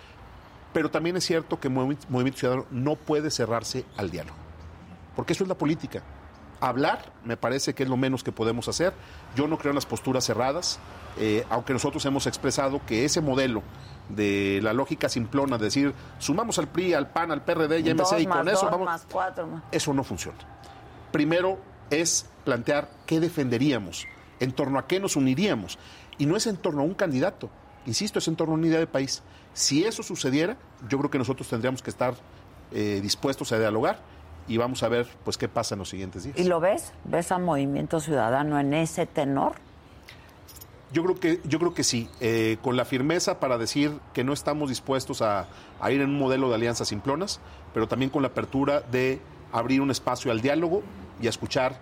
pero 0.72 0.90
también 0.90 1.16
es 1.16 1.24
cierto 1.24 1.58
que 1.60 1.68
Movi- 1.70 1.98
Movimiento 2.08 2.40
Ciudadano 2.40 2.66
no 2.70 2.96
puede 2.96 3.30
cerrarse 3.30 3.84
al 3.96 4.10
diálogo, 4.10 4.36
porque 5.16 5.32
eso 5.32 5.44
es 5.44 5.48
la 5.48 5.56
política. 5.56 6.02
Hablar 6.62 7.12
me 7.24 7.36
parece 7.38 7.74
que 7.74 7.84
es 7.84 7.88
lo 7.88 7.96
menos 7.96 8.22
que 8.22 8.32
podemos 8.32 8.68
hacer. 8.68 8.92
Yo 9.34 9.48
no 9.48 9.56
creo 9.56 9.70
en 9.70 9.76
las 9.76 9.86
posturas 9.86 10.24
cerradas, 10.24 10.78
eh, 11.18 11.46
aunque 11.48 11.72
nosotros 11.72 12.04
hemos 12.04 12.26
expresado 12.26 12.82
que 12.84 13.06
ese 13.06 13.22
modelo 13.22 13.62
de 14.10 14.60
la 14.62 14.72
lógica 14.74 15.08
simplona, 15.08 15.56
de 15.56 15.64
decir, 15.64 15.94
sumamos 16.18 16.58
al 16.58 16.68
PRI, 16.68 16.92
al 16.94 17.08
PAN, 17.12 17.30
al 17.32 17.42
PRD 17.44 17.80
y 17.80 17.94
MC 17.94 18.20
y 18.20 18.26
con 18.26 18.46
eso 18.48 18.66
vamos... 18.70 18.84
más 18.86 19.06
cuatro 19.10 19.46
más. 19.46 19.62
Eso 19.72 19.94
no 19.94 20.04
funciona. 20.04 20.36
Primero 21.12 21.58
es 21.88 22.26
plantear 22.44 22.90
qué 23.06 23.20
defenderíamos, 23.20 24.06
en 24.38 24.52
torno 24.52 24.78
a 24.78 24.86
qué 24.86 25.00
nos 25.00 25.16
uniríamos. 25.16 25.78
Y 26.18 26.26
no 26.26 26.36
es 26.36 26.46
en 26.46 26.56
torno 26.58 26.82
a 26.82 26.84
un 26.84 26.92
candidato, 26.94 27.48
insisto, 27.86 28.18
es 28.18 28.28
en 28.28 28.36
torno 28.36 28.52
a 28.54 28.58
una 28.58 28.66
idea 28.66 28.78
de 28.80 28.86
país. 28.86 29.22
Si 29.55 29.84
eso 29.84 30.03
sucediera, 30.03 30.57
yo 30.88 30.98
creo 30.98 31.11
que 31.11 31.18
nosotros 31.18 31.48
tendríamos 31.48 31.82
que 31.82 31.90
estar 31.90 32.14
eh, 32.72 33.01
dispuestos 33.03 33.53
a 33.53 33.59
dialogar 33.59 33.98
y 34.48 34.57
vamos 34.57 34.82
a 34.82 34.88
ver 34.88 35.07
pues 35.24 35.36
qué 35.36 35.48
pasa 35.48 35.74
en 35.74 35.80
los 35.80 35.88
siguientes 35.88 36.24
días. 36.24 36.38
¿Y 36.38 36.44
lo 36.44 36.61
ves? 36.61 36.92
¿Ves 37.05 37.32
a 37.32 37.38
Movimiento 37.38 38.01
Ciudadano 38.01 38.59
en 38.59 38.74
ese 38.74 39.07
tenor? 39.07 39.55
Yo 40.92 41.05
creo 41.05 41.20
que, 41.20 41.40
yo 41.44 41.61
creo 41.61 41.72
que 41.72 41.84
sí, 41.84 42.09
eh, 42.20 42.57
con 42.62 42.76
la 42.76 42.84
firmeza 42.84 43.38
para 43.38 43.59
decir 43.59 43.92
que 44.12 44.24
no 44.24 44.32
estamos 44.32 44.68
dispuestos 44.68 45.22
a, 45.22 45.46
a 45.80 45.90
ir 45.92 46.01
en 46.01 46.11
un 46.11 46.18
modelo 46.18 46.48
de 46.48 46.57
alianzas 46.57 46.88
simplonas, 46.88 47.40
pero 47.72 47.86
también 47.86 48.11
con 48.11 48.22
la 48.22 48.28
apertura 48.28 48.80
de 48.80 49.20
abrir 49.53 49.80
un 49.80 49.90
espacio 49.90 50.32
al 50.32 50.40
diálogo 50.40 50.82
y 51.20 51.26
a 51.26 51.30
escuchar 51.30 51.78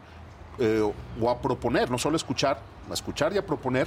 eh, 0.58 0.82
o 1.20 1.30
a 1.30 1.40
proponer, 1.40 1.90
no 1.90 1.98
solo 1.98 2.16
escuchar, 2.16 2.60
a 2.90 2.94
escuchar 2.94 3.32
y 3.32 3.38
a 3.38 3.46
proponer 3.46 3.86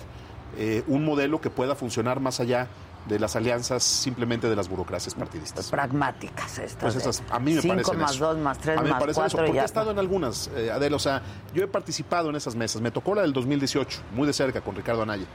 eh, 0.58 0.84
un 0.88 1.04
modelo 1.04 1.42
que 1.42 1.50
pueda 1.50 1.76
funcionar 1.76 2.20
más 2.20 2.40
allá 2.40 2.68
de 3.08 3.20
las 3.20 3.36
alianzas 3.36 3.84
simplemente 3.84 4.48
de 4.48 4.56
las 4.56 4.70
burocracias 4.70 5.16
partidistas. 5.16 5.70
Pragmáticas 5.70 6.60
estas. 6.60 6.82
Pues 6.82 6.96
esas, 6.96 7.24
a 7.32 7.40
mí 7.40 7.54
me 7.54 7.62
cinco 7.62 7.76
parecen 7.76 8.00
más 8.00 8.12
eso. 8.16 8.28
dos 8.28 8.38
más 8.38 8.58
tres 8.60 8.78
a 8.78 8.82
mí 8.82 8.86
me 8.86 8.92
más 8.92 9.00
parece 9.00 9.20
cuatro 9.20 9.38
eso, 9.40 9.46
porque 9.46 9.56
ya. 9.56 9.62
he 9.64 9.66
estado 9.66 9.92
en 9.92 10.00
algunas, 10.00 10.50
eh, 10.56 10.72
Adela, 10.72 10.96
o 10.96 11.00
sea, 11.00 11.22
yo 11.54 11.64
he 11.64 11.68
participado 11.68 12.30
en 12.30 12.36
esas 12.36 12.56
mesas. 12.56 12.82
Me 12.82 12.92
tocó 12.92 13.16
la 13.16 13.24
del 13.24 13.34
2018, 13.34 14.00
muy 14.16 14.28
de 14.28 14.34
cerca, 14.34 14.62
con 14.62 14.76
Ricardo 14.76 15.02
Anaya. 15.02 15.26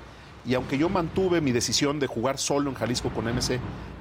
Y 0.44 0.54
aunque 0.54 0.78
yo 0.78 0.88
mantuve 0.88 1.40
mi 1.40 1.50
decisión 1.50 1.98
de 1.98 2.06
jugar 2.06 2.38
solo 2.38 2.70
en 2.70 2.76
Jalisco 2.76 3.10
con 3.10 3.24
MC, 3.26 3.58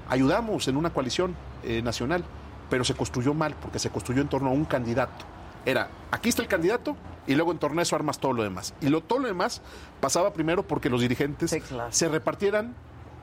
ayudamos 0.08 0.68
en 0.68 0.78
una 0.78 0.92
coalición 0.94 1.36
eh, 1.64 1.82
nacional, 1.82 2.24
pero 2.70 2.84
se 2.84 2.94
construyó 2.94 3.34
mal, 3.34 3.56
porque 3.60 3.80
se 3.80 3.90
construyó 3.90 4.22
en 4.22 4.28
torno 4.28 4.50
a 4.50 4.54
un 4.54 4.66
candidato. 4.66 5.26
Era, 5.66 5.90
aquí 6.12 6.30
está 6.30 6.44
el 6.44 6.48
candidato, 6.48 6.96
y 7.26 7.34
luego 7.34 7.52
en 7.52 7.58
torno 7.58 7.80
a 7.80 7.84
eso 7.84 7.96
armas 7.96 8.20
todo 8.20 8.34
lo 8.34 8.44
demás. 8.44 8.76
Y 8.82 8.90
lo, 8.90 9.02
todo 9.02 9.18
lo 9.18 9.28
demás 9.28 9.62
pasaba 10.00 10.34
primero 10.34 10.62
porque 10.62 10.90
los 10.92 11.02
dirigentes 11.02 11.50
Sí, 11.50 11.60
claro. 11.62 11.92
se 11.92 12.08
repartieran 12.08 12.76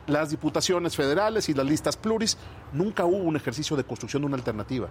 las 0.06 0.30
diputaciones 0.30 0.96
federales 0.96 1.48
y 1.48 1.54
las 1.54 1.66
listas 1.66 1.96
pluris, 1.96 2.36
nunca 2.72 3.04
hubo 3.04 3.18
un 3.18 3.36
ejercicio 3.36 3.76
de 3.76 3.84
construcción 3.84 4.22
de 4.22 4.26
una 4.26 4.36
alternativa. 4.36 4.88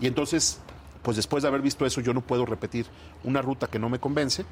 Y 0.00 0.06
entonces, 0.06 0.60
pues 1.02 1.16
después 1.16 1.42
de 1.42 1.48
haber 1.48 1.62
visto 1.62 1.86
eso, 1.86 2.00
yo 2.00 2.14
no 2.14 2.20
puedo 2.20 2.46
repetir 2.46 2.86
una 3.24 3.42
ruta 3.42 3.66
que 3.66 3.78
no 3.78 3.88
me 3.88 3.98
convence. 3.98 4.44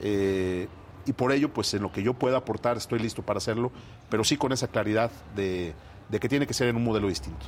eh, 0.00 0.68
y 1.06 1.14
por 1.14 1.32
ello, 1.32 1.52
pues 1.52 1.72
en 1.74 1.82
lo 1.82 1.90
que 1.90 2.02
yo 2.02 2.14
pueda 2.14 2.36
aportar, 2.36 2.76
estoy 2.76 2.98
listo 2.98 3.22
para 3.22 3.38
hacerlo, 3.38 3.72
pero 4.10 4.22
sí 4.22 4.36
con 4.36 4.52
esa 4.52 4.68
claridad 4.68 5.10
de, 5.34 5.74
de 6.10 6.20
que 6.20 6.28
tiene 6.28 6.46
que 6.46 6.52
ser 6.54 6.68
en 6.68 6.76
un 6.76 6.84
modelo 6.84 7.08
distinto. 7.08 7.46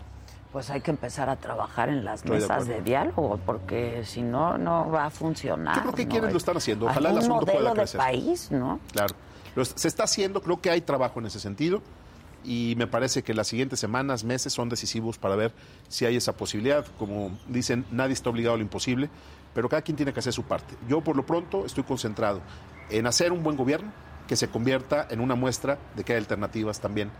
Pues 0.53 0.71
hay 0.71 0.81
que 0.81 0.91
empezar 0.91 1.29
a 1.29 1.37
trabajar 1.37 1.89
en 1.89 2.05
las 2.05 2.21
Estoy 2.21 2.39
mesas 2.41 2.67
de, 2.67 2.81
diálogo, 2.83 3.39
porque 3.45 4.05
si 4.05 4.23
no, 4.23 4.59
no 4.59 4.91
va 4.91 5.07
a 5.07 5.11
funcionar. 5.11 5.77
Yo 5.77 5.83
creo 5.83 5.95
que 5.95 6.05
¿no? 6.05 6.11
quienes 6.11 6.33
lo 6.33 6.39
están 6.39 6.57
haciendo. 6.57 6.87
Ojalá 6.87 7.11
el 7.11 7.17
un 7.17 7.23
asunto 7.23 7.47
pueda 7.47 7.59
modelo 7.59 7.71
de 7.71 7.81
crecer. 7.81 7.99
país, 7.99 8.51
¿no? 8.51 8.81
Claro. 8.93 9.15
Se 9.77 9.89
está 9.89 10.05
haciendo, 10.05 10.43
creo 10.43 10.61
que 10.61 10.71
hay 10.71 10.81
trabajo 10.81 11.21
en 11.21 11.27
ese 11.27 11.39
sentido 11.39 11.83
y 12.45 12.75
me 12.77 12.87
parece 12.87 13.23
que 13.23 13.35
las 13.35 13.49
siguientes 13.49 13.81
semanas, 13.81 14.25
meses 14.25 14.53
son 14.53 14.69
decisivos 14.69 15.19
para 15.19 15.37
ver 15.37 15.53
si 15.89 16.05
hay 16.07 16.17
esa 16.17 16.37
posibilidad. 16.37 16.85
Como 16.99 17.39
dicen, 17.49 17.85
nadie 17.91 18.13
está 18.13 18.31
obligado 18.31 18.55
a 18.55 18.59
lo 18.59 18.63
imposible, 18.63 19.11
pero 19.55 19.69
cada 19.69 19.83
quien 19.83 19.97
tiene 19.97 20.13
que 20.13 20.21
hacer 20.21 20.33
su 20.33 20.45
parte. 20.45 20.75
Yo 20.89 21.01
por 21.01 21.17
lo 21.17 21.27
pronto 21.27 21.67
estoy 21.67 21.85
concentrado 21.85 22.41
en 22.91 23.07
hacer 23.07 23.33
un 23.33 23.43
buen 23.43 23.57
gobierno 23.57 23.93
que 24.27 24.37
se 24.37 24.49
convierta 24.49 25.07
en 25.11 25.21
una 25.21 25.35
muestra 25.35 25.79
de 25.97 26.05
que 26.05 26.13
hay 26.13 26.19
alternativas 26.19 26.81
también. 26.81 27.11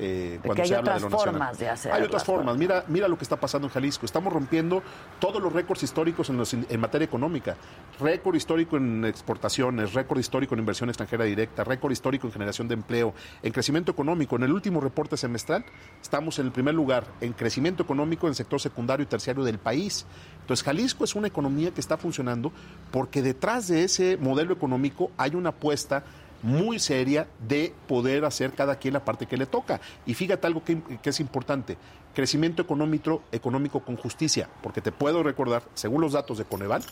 Eh, 0.00 0.38
cuando 0.40 0.54
que 0.56 0.62
hay 0.62 0.68
se 0.68 0.74
habla 0.76 0.92
de 0.92 0.96
otras 0.98 1.02
lo 1.02 1.10
nacional. 1.10 1.32
formas 1.34 1.58
de 1.58 1.68
hacer 1.68 1.92
Hay 1.92 2.02
otras 2.02 2.24
formas. 2.24 2.56
Mira, 2.56 2.84
mira 2.88 3.06
lo 3.08 3.18
que 3.18 3.24
está 3.24 3.36
pasando 3.36 3.66
en 3.68 3.72
Jalisco. 3.72 4.06
Estamos 4.06 4.32
rompiendo 4.32 4.82
todos 5.18 5.42
los 5.42 5.52
récords 5.52 5.82
históricos 5.82 6.30
en, 6.30 6.38
los- 6.38 6.54
en 6.54 6.80
materia 6.80 7.04
económica. 7.04 7.56
Récord 8.00 8.34
histórico 8.34 8.76
en 8.78 9.04
exportaciones, 9.04 9.92
récord 9.94 10.18
histórico 10.18 10.54
en 10.54 10.60
inversión 10.60 10.88
extranjera 10.88 11.24
directa, 11.24 11.64
récord 11.64 11.92
histórico 11.92 12.26
en 12.26 12.32
generación 12.32 12.66
de 12.68 12.74
empleo, 12.74 13.12
en 13.42 13.52
crecimiento 13.52 13.92
económico. 13.92 14.36
En 14.36 14.42
el 14.44 14.52
último 14.52 14.80
reporte 14.80 15.16
semestral 15.16 15.64
estamos 16.00 16.38
en 16.38 16.46
el 16.46 16.52
primer 16.52 16.74
lugar 16.74 17.04
en 17.20 17.32
crecimiento 17.34 17.82
económico 17.82 18.26
en 18.26 18.30
el 18.30 18.36
sector 18.36 18.60
secundario 18.60 19.04
y 19.04 19.06
terciario 19.06 19.44
del 19.44 19.58
país. 19.58 20.06
Entonces, 20.40 20.64
Jalisco 20.64 21.04
es 21.04 21.14
una 21.14 21.28
economía 21.28 21.70
que 21.72 21.80
está 21.80 21.96
funcionando 21.96 22.50
porque 22.90 23.22
detrás 23.22 23.68
de 23.68 23.84
ese 23.84 24.16
modelo 24.16 24.52
económico 24.54 25.10
hay 25.16 25.34
una 25.34 25.50
apuesta 25.50 26.02
muy 26.42 26.78
seria 26.78 27.28
de 27.46 27.74
poder 27.86 28.24
hacer 28.24 28.52
cada 28.52 28.76
quien 28.76 28.94
la 28.94 29.04
parte 29.04 29.26
que 29.26 29.36
le 29.36 29.46
toca. 29.46 29.80
Y 30.06 30.14
fíjate 30.14 30.46
algo 30.46 30.64
que, 30.64 30.80
es 31.02 31.20
importante, 31.20 31.76
crecimiento 32.14 32.62
económico, 32.62 33.22
económico 33.32 33.80
con 33.80 33.96
justicia, 33.96 34.48
porque 34.62 34.80
te 34.80 34.92
puedo 34.92 35.22
recordar, 35.22 35.62
según 35.74 36.00
los 36.00 36.12
datos 36.12 36.38
de 36.38 36.44
Coneval, 36.44 36.82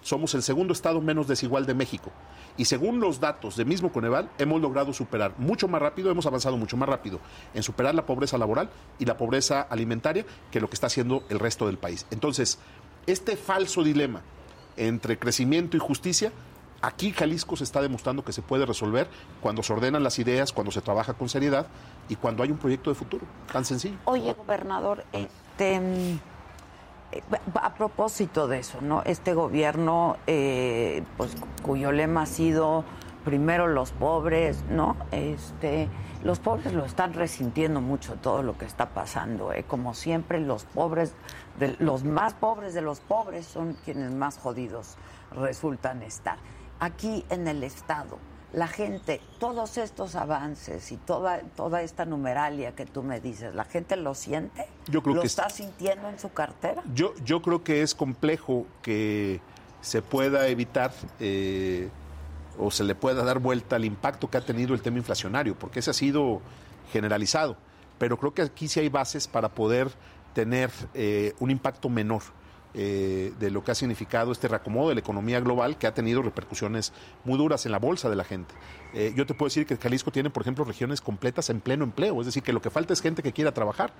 somos 0.00 0.34
el 0.34 0.42
segundo 0.42 0.72
estado 0.72 1.00
menos 1.00 1.26
desigual 1.26 1.66
de 1.66 1.74
México. 1.74 2.12
Y 2.56 2.66
según 2.66 3.00
los 3.00 3.20
datos 3.20 3.56
de 3.56 3.64
mismo 3.64 3.92
Coneval, 3.92 4.30
hemos 4.38 4.60
logrado 4.60 4.92
superar 4.92 5.34
mucho 5.38 5.68
más 5.68 5.82
rápido, 5.82 6.10
hemos 6.10 6.26
avanzado 6.26 6.56
mucho 6.56 6.76
más 6.76 6.88
rápido 6.88 7.20
en 7.54 7.62
superar 7.62 7.94
la 7.94 8.06
pobreza 8.06 8.38
laboral 8.38 8.70
y 8.98 9.04
la 9.04 9.16
pobreza 9.16 9.62
alimentaria 9.62 10.24
que 10.50 10.60
lo 10.60 10.68
que 10.68 10.74
está 10.74 10.86
haciendo 10.86 11.24
el 11.28 11.38
resto 11.38 11.66
del 11.66 11.78
país. 11.78 12.06
Entonces, 12.10 12.58
este 13.06 13.36
falso 13.36 13.82
dilema 13.82 14.22
entre 14.76 15.18
crecimiento 15.18 15.76
y 15.76 15.80
justicia 15.80 16.32
Aquí 16.80 17.10
Jalisco 17.10 17.56
se 17.56 17.64
está 17.64 17.82
demostrando 17.82 18.24
que 18.24 18.32
se 18.32 18.40
puede 18.40 18.64
resolver 18.64 19.08
cuando 19.40 19.62
se 19.62 19.72
ordenan 19.72 20.04
las 20.04 20.18
ideas, 20.20 20.52
cuando 20.52 20.70
se 20.70 20.80
trabaja 20.80 21.14
con 21.14 21.28
seriedad 21.28 21.66
y 22.08 22.16
cuando 22.16 22.42
hay 22.42 22.52
un 22.52 22.58
proyecto 22.58 22.90
de 22.90 22.94
futuro. 22.94 23.26
Tan 23.52 23.64
sencillo. 23.64 23.96
Oye, 24.04 24.32
gobernador, 24.34 25.04
este, 25.12 25.74
eh, 27.12 27.22
a 27.54 27.74
propósito 27.74 28.46
de 28.46 28.60
eso, 28.60 28.80
¿no? 28.80 29.02
Este 29.04 29.34
gobierno, 29.34 30.16
eh, 30.28 31.02
pues, 31.16 31.36
cuyo 31.62 31.90
lema 31.90 32.22
ha 32.22 32.26
sido 32.26 32.84
primero 33.24 33.66
los 33.66 33.90
pobres, 33.90 34.62
¿no? 34.70 34.96
Este, 35.10 35.88
los 36.22 36.38
pobres 36.38 36.72
lo 36.72 36.84
están 36.84 37.12
resintiendo 37.12 37.80
mucho 37.80 38.14
todo 38.14 38.42
lo 38.42 38.56
que 38.56 38.66
está 38.66 38.90
pasando, 38.90 39.52
¿eh? 39.52 39.64
Como 39.66 39.94
siempre, 39.94 40.38
los 40.38 40.64
pobres, 40.64 41.12
los 41.80 42.04
más 42.04 42.34
pobres 42.34 42.72
de 42.72 42.82
los 42.82 43.00
pobres 43.00 43.46
son 43.46 43.76
quienes 43.84 44.12
más 44.12 44.38
jodidos 44.38 44.96
resultan 45.32 46.02
estar. 46.02 46.38
Aquí 46.80 47.24
en 47.28 47.48
el 47.48 47.64
Estado, 47.64 48.18
la 48.52 48.68
gente, 48.68 49.20
todos 49.38 49.76
estos 49.78 50.14
avances 50.14 50.90
y 50.92 50.96
toda, 50.96 51.40
toda 51.56 51.82
esta 51.82 52.04
numeralia 52.04 52.74
que 52.74 52.86
tú 52.86 53.02
me 53.02 53.20
dices, 53.20 53.54
¿la 53.54 53.64
gente 53.64 53.96
lo 53.96 54.14
siente? 54.14 54.66
Yo 54.86 55.02
creo 55.02 55.16
¿Lo 55.16 55.20
que 55.20 55.26
está 55.26 55.50
sintiendo 55.50 56.08
en 56.08 56.18
su 56.18 56.32
cartera? 56.32 56.82
Yo, 56.94 57.14
yo 57.24 57.42
creo 57.42 57.62
que 57.62 57.82
es 57.82 57.94
complejo 57.94 58.66
que 58.80 59.40
se 59.80 60.02
pueda 60.02 60.48
evitar 60.48 60.92
eh, 61.20 61.90
o 62.58 62.70
se 62.70 62.84
le 62.84 62.94
pueda 62.94 63.22
dar 63.22 63.38
vuelta 63.38 63.76
al 63.76 63.84
impacto 63.84 64.30
que 64.30 64.38
ha 64.38 64.44
tenido 64.44 64.74
el 64.74 64.82
tema 64.82 64.98
inflacionario, 64.98 65.54
porque 65.58 65.80
ese 65.80 65.90
ha 65.90 65.94
sido 65.94 66.40
generalizado. 66.92 67.56
Pero 67.98 68.16
creo 68.18 68.32
que 68.32 68.42
aquí 68.42 68.68
sí 68.68 68.80
hay 68.80 68.88
bases 68.88 69.28
para 69.28 69.48
poder 69.48 69.90
tener 70.32 70.70
eh, 70.94 71.34
un 71.38 71.50
impacto 71.50 71.88
menor 71.88 72.22
eh, 72.74 73.32
de 73.40 73.50
lo 73.50 73.64
que 73.64 73.70
ha 73.70 73.74
significado 73.74 74.32
este 74.32 74.48
reacomodo 74.48 74.90
de 74.90 74.94
la 74.94 75.00
economía 75.00 75.40
global 75.40 75.78
que 75.78 75.86
ha 75.86 75.94
tenido 75.94 76.22
repercusiones 76.22 76.92
muy 77.24 77.38
duras 77.38 77.64
en 77.66 77.72
la 77.72 77.78
bolsa 77.78 78.10
de 78.10 78.16
la 78.16 78.24
gente. 78.24 78.54
Eh, 78.94 79.12
yo 79.16 79.26
te 79.26 79.34
puedo 79.34 79.48
decir 79.48 79.66
que 79.66 79.76
Jalisco 79.76 80.10
tiene, 80.10 80.30
por 80.30 80.42
ejemplo, 80.42 80.64
regiones 80.64 81.00
completas 81.00 81.50
en 81.50 81.60
pleno 81.60 81.84
empleo, 81.84 82.20
es 82.20 82.26
decir, 82.26 82.42
que 82.42 82.52
lo 82.52 82.62
que 82.62 82.70
falta 82.70 82.92
es 82.92 83.00
gente 83.00 83.22
que 83.22 83.32
quiera 83.32 83.52
trabajar. 83.52 83.92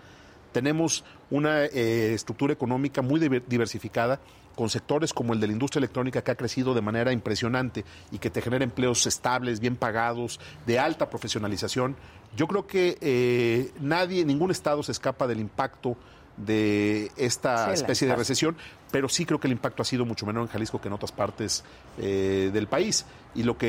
Tenemos 0.53 1.05
una 1.31 1.65
eh, 1.65 2.15
estructura 2.15 2.53
económica 2.55 3.03
muy 3.03 3.21
diver- 3.21 3.45
diversificada 3.47 4.19
con 4.55 4.71
sectores 4.71 5.13
como 5.13 5.35
el 5.35 5.41
de 5.41 5.47
la 5.47 5.53
industria 5.53 5.79
electrónica 5.79 6.23
que 6.23 6.31
ha 6.31 6.35
crecido 6.35 6.75
de 6.75 6.81
manera 6.81 7.13
impresionante 7.13 7.85
y 8.11 8.19
que 8.19 8.31
te 8.31 8.41
genera 8.43 8.65
empleos 8.65 9.07
estables, 9.07 9.61
bien 9.61 9.77
pagados, 9.77 10.41
de 10.67 10.79
alta 10.79 11.09
profesionalización. 11.11 11.97
Yo 12.37 12.49
creo 12.49 12.67
que 12.67 13.71
nadie, 13.81 14.25
ningún 14.25 14.51
estado 14.51 14.83
se 14.83 14.91
escapa 14.93 15.27
del 15.27 15.39
impacto 15.39 15.97
de 16.45 17.11
esta 17.17 17.73
especie 17.73 18.07
de 18.07 18.15
recesión, 18.17 18.57
pero 18.93 19.09
sí 19.09 19.25
creo 19.27 19.41
que 19.41 19.49
el 19.49 19.53
impacto 19.53 19.83
ha 19.83 19.85
sido 19.85 20.05
mucho 20.05 20.25
menor 20.25 20.43
en 20.45 20.49
Jalisco 20.49 20.81
que 20.81 20.89
en 20.89 20.95
otras 20.95 21.13
partes 21.13 21.65
eh, 21.99 22.51
del 22.53 22.67
país. 22.69 23.05
Y 23.35 23.43
lo 23.43 23.59
que 23.59 23.67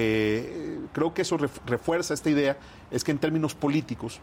eh, 0.53 0.79
creo 0.93 1.13
que 1.13 1.23
eso 1.23 1.37
ref- 1.37 1.59
refuerza 1.65 2.13
esta 2.13 2.29
idea 2.29 2.57
es 2.91 3.03
que 3.03 3.11
en 3.11 3.17
términos 3.17 3.55
políticos, 3.55 4.19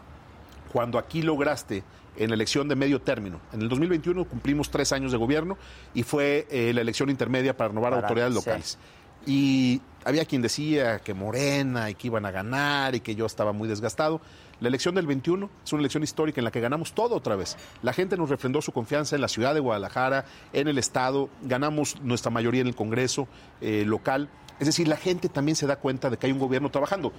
cuando 0.71 0.97
aquí 0.97 1.21
lograste 1.21 1.83
en 2.15 2.29
la 2.29 2.35
elección 2.35 2.67
de 2.67 2.75
medio 2.75 3.01
término, 3.01 3.39
en 3.53 3.61
el 3.61 3.69
2021 3.69 4.25
cumplimos 4.25 4.71
tres 4.71 4.91
años 4.91 5.11
de 5.11 5.17
gobierno 5.17 5.57
y 5.93 6.03
fue 6.03 6.47
eh, 6.49 6.71
la 6.73 6.81
elección 6.81 7.09
intermedia 7.09 7.55
para 7.55 7.67
renovar 7.69 7.91
Para- 7.91 8.07
autoridades 8.07 8.33
sí. 8.33 8.39
locales. 8.39 8.77
Y 9.25 9.81
había 10.05 10.23
quien 10.23 10.41
decía 10.41 10.99
que 10.99 11.13
Morena 11.13 11.89
y 11.89 11.95
que 11.95 12.07
iban 12.07 12.25
a 12.25 12.31
ganar 12.31 12.95
y 12.95 13.01
que 13.01 13.13
yo 13.13 13.25
estaba 13.25 13.51
muy 13.51 13.67
desgastado. 13.67 14.21
La 14.59 14.69
elección 14.69 14.95
del 14.95 15.05
21 15.05 15.49
es 15.63 15.73
una 15.73 15.81
elección 15.81 16.03
histórica 16.03 16.39
en 16.41 16.45
la 16.45 16.51
que 16.51 16.59
ganamos 16.59 16.93
todo 16.93 17.15
otra 17.15 17.35
vez. 17.35 17.57
La 17.83 17.93
gente 17.93 18.17
nos 18.17 18.29
refrendó 18.29 18.61
su 18.61 18.71
confianza 18.71 19.15
en 19.15 19.21
la 19.21 19.27
ciudad 19.27 19.53
de 19.53 19.59
Guadalajara, 19.59 20.25
en 20.51 20.67
el 20.67 20.77
Estado, 20.77 21.29
ganamos 21.43 22.01
nuestra 22.01 22.31
mayoría 22.31 22.61
en 22.61 22.67
el 22.67 22.75
Congreso 22.75 23.27
eh, 23.61 23.83
local. 23.85 24.29
Es 24.59 24.65
decir, 24.65 24.87
la 24.87 24.97
gente 24.97 25.29
también 25.29 25.55
se 25.55 25.67
da 25.67 25.75
cuenta 25.75 26.09
de 26.09 26.17
que 26.17 26.25
hay 26.25 26.31
un 26.31 26.39
gobierno 26.39 26.71
trabajando 26.71 27.11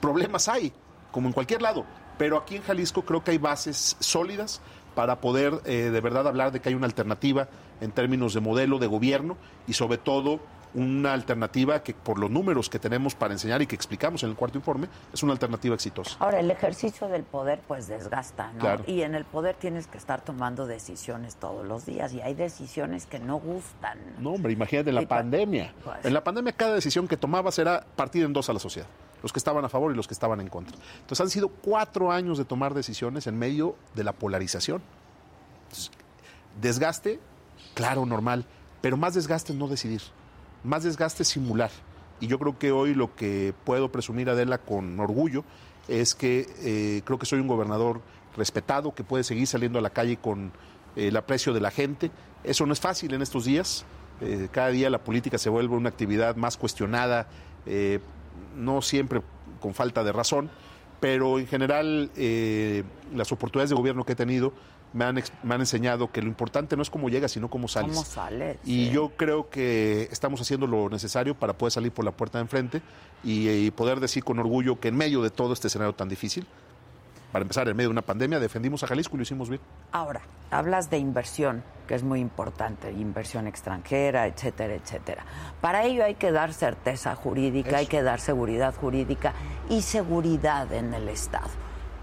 problemas 0.00 0.48
hay, 0.48 0.72
como 1.10 1.28
en 1.28 1.32
cualquier 1.32 1.62
lado, 1.62 1.84
pero 2.18 2.36
aquí 2.36 2.56
en 2.56 2.62
Jalisco 2.62 3.02
creo 3.02 3.24
que 3.24 3.32
hay 3.32 3.38
bases 3.38 3.96
sólidas 3.98 4.60
para 4.94 5.20
poder 5.20 5.60
eh, 5.64 5.90
de 5.92 6.00
verdad 6.00 6.26
hablar 6.26 6.52
de 6.52 6.60
que 6.60 6.68
hay 6.68 6.74
una 6.74 6.86
alternativa 6.86 7.48
en 7.80 7.90
términos 7.90 8.32
de 8.32 8.40
modelo 8.40 8.78
de 8.78 8.86
gobierno 8.86 9.36
y 9.66 9.72
sobre 9.72 9.98
todo 9.98 10.40
una 10.74 11.12
alternativa 11.14 11.82
que 11.82 11.94
por 11.94 12.18
los 12.18 12.30
números 12.30 12.68
que 12.68 12.78
tenemos 12.78 13.14
para 13.14 13.32
enseñar 13.32 13.62
y 13.62 13.66
que 13.66 13.74
explicamos 13.74 14.22
en 14.22 14.30
el 14.30 14.36
cuarto 14.36 14.58
informe 14.58 14.88
es 15.12 15.22
una 15.22 15.32
alternativa 15.32 15.74
exitosa. 15.74 16.16
Ahora, 16.18 16.40
el 16.40 16.50
ejercicio 16.50 17.08
del 17.08 17.22
poder 17.22 17.60
pues 17.66 17.88
desgasta, 17.88 18.52
¿no? 18.52 18.58
Claro. 18.60 18.84
Y 18.86 19.02
en 19.02 19.14
el 19.14 19.24
poder 19.24 19.56
tienes 19.56 19.86
que 19.86 19.96
estar 19.98 20.20
tomando 20.22 20.66
decisiones 20.66 21.36
todos 21.36 21.66
los 21.66 21.86
días 21.86 22.12
y 22.12 22.20
hay 22.20 22.34
decisiones 22.34 23.06
que 23.06 23.18
no 23.18 23.36
gustan. 23.38 23.98
No, 24.18 24.32
hombre, 24.32 24.52
imagínate 24.52 24.92
la 24.92 25.02
Y 25.02 25.06
pa- 25.06 25.16
pandemia. 25.16 25.72
Pues. 25.82 26.04
En 26.04 26.12
la 26.12 26.22
pandemia 26.22 26.52
cada 26.52 26.74
decisión 26.74 27.08
que 27.08 27.16
tomabas 27.16 27.58
era 27.58 27.84
partir 27.96 28.24
en 28.24 28.32
dos 28.34 28.48
a 28.50 28.52
la 28.52 28.58
sociedad, 28.58 28.88
los 29.22 29.32
que 29.32 29.38
estaban 29.38 29.64
a 29.64 29.68
favor 29.68 29.92
y 29.92 29.96
los 29.96 30.06
que 30.06 30.14
estaban 30.14 30.40
en 30.40 30.48
contra. 30.48 30.76
Entonces 31.00 31.20
han 31.22 31.30
sido 31.30 31.48
cuatro 31.48 32.12
años 32.12 32.36
de 32.36 32.44
tomar 32.44 32.74
decisiones 32.74 33.26
en 33.26 33.38
medio 33.38 33.76
de 33.94 34.04
la 34.04 34.12
polarización. 34.12 34.82
Entonces, 35.64 35.90
desgaste, 36.60 37.18
claro, 37.74 38.06
normal, 38.06 38.44
pero 38.80 38.96
más 38.96 39.14
desgaste 39.14 39.52
es 39.52 39.58
no 39.58 39.68
decidir, 39.68 40.02
más 40.66 40.82
desgaste 40.82 41.22
es 41.22 41.28
simular. 41.28 41.70
Y 42.20 42.26
yo 42.26 42.38
creo 42.38 42.58
que 42.58 42.72
hoy 42.72 42.94
lo 42.94 43.14
que 43.14 43.54
puedo 43.64 43.90
presumir, 43.90 44.28
Adela, 44.30 44.58
con 44.58 44.98
orgullo, 44.98 45.44
es 45.88 46.14
que 46.14 46.46
eh, 46.60 47.02
creo 47.04 47.18
que 47.18 47.26
soy 47.26 47.40
un 47.40 47.46
gobernador 47.46 48.00
respetado, 48.36 48.94
que 48.94 49.04
puede 49.04 49.24
seguir 49.24 49.46
saliendo 49.46 49.78
a 49.78 49.82
la 49.82 49.90
calle 49.90 50.16
con 50.16 50.52
eh, 50.96 51.08
el 51.08 51.16
aprecio 51.16 51.52
de 51.52 51.60
la 51.60 51.70
gente. 51.70 52.10
Eso 52.42 52.66
no 52.66 52.72
es 52.72 52.80
fácil 52.80 53.14
en 53.14 53.22
estos 53.22 53.44
días. 53.44 53.84
Eh, 54.20 54.48
cada 54.50 54.68
día 54.68 54.88
la 54.90 55.04
política 55.04 55.38
se 55.38 55.50
vuelve 55.50 55.76
una 55.76 55.88
actividad 55.88 56.36
más 56.36 56.56
cuestionada, 56.56 57.28
no 58.54 58.80
siempre 58.80 59.22
con 59.60 59.74
falta 59.74 60.04
de 60.04 60.12
razón, 60.12 60.50
pero 61.00 61.40
en 61.40 61.48
general 61.48 62.10
las 63.12 63.32
oportunidades 63.32 63.70
de 63.70 63.76
gobierno 63.76 64.04
que 64.04 64.12
he 64.12 64.16
tenido 64.16 64.52
me 64.96 65.04
han, 65.04 65.22
me 65.42 65.54
han 65.54 65.60
enseñado 65.60 66.10
que 66.10 66.22
lo 66.22 66.28
importante 66.28 66.74
no 66.76 66.82
es 66.82 66.88
cómo 66.90 67.08
llegas, 67.10 67.30
sino 67.32 67.48
cómo 67.50 67.68
sales. 67.68 67.92
¿Cómo 67.92 68.04
sales? 68.04 68.56
Y 68.64 68.86
Sí. 68.86 68.90
yo 68.90 69.10
creo 69.16 69.50
que 69.50 70.08
estamos 70.10 70.40
haciendo 70.40 70.66
lo 70.66 70.88
necesario 70.88 71.34
para 71.34 71.52
poder 71.52 71.72
salir 71.72 71.92
por 71.92 72.04
la 72.04 72.12
puerta 72.12 72.38
de 72.38 72.42
enfrente 72.42 72.80
y, 73.22 73.48
y 73.48 73.70
poder 73.70 74.00
decir 74.00 74.24
con 74.24 74.38
orgullo 74.38 74.80
que 74.80 74.88
en 74.88 74.96
medio 74.96 75.22
de 75.22 75.30
todo 75.30 75.52
este 75.52 75.68
escenario 75.68 75.94
tan 75.94 76.08
difícil, 76.08 76.46
para 77.32 77.42
empezar, 77.42 77.68
en 77.68 77.76
medio 77.76 77.88
de 77.88 77.92
una 77.92 78.02
pandemia, 78.02 78.40
defendimos 78.40 78.82
a 78.82 78.86
Jalisco 78.86 79.14
y 79.14 79.18
lo 79.18 79.22
hicimos 79.24 79.50
bien. 79.50 79.60
Ahora, 79.92 80.22
hablas 80.50 80.88
de 80.88 80.96
inversión, 80.96 81.62
que 81.86 81.94
es 81.94 82.02
muy 82.02 82.20
importante, 82.20 82.90
inversión 82.92 83.46
extranjera, 83.46 84.26
etcétera, 84.26 84.74
etcétera. 84.74 85.24
Para 85.60 85.84
ello 85.84 86.04
hay 86.04 86.14
que 86.14 86.32
dar 86.32 86.54
certeza 86.54 87.14
jurídica, 87.14 87.76
hay 87.78 87.86
que 87.86 88.02
dar 88.02 88.20
seguridad 88.20 88.74
jurídica 88.74 89.34
y 89.68 89.82
seguridad 89.82 90.72
en 90.72 90.94
el 90.94 91.08
Estado, 91.10 91.50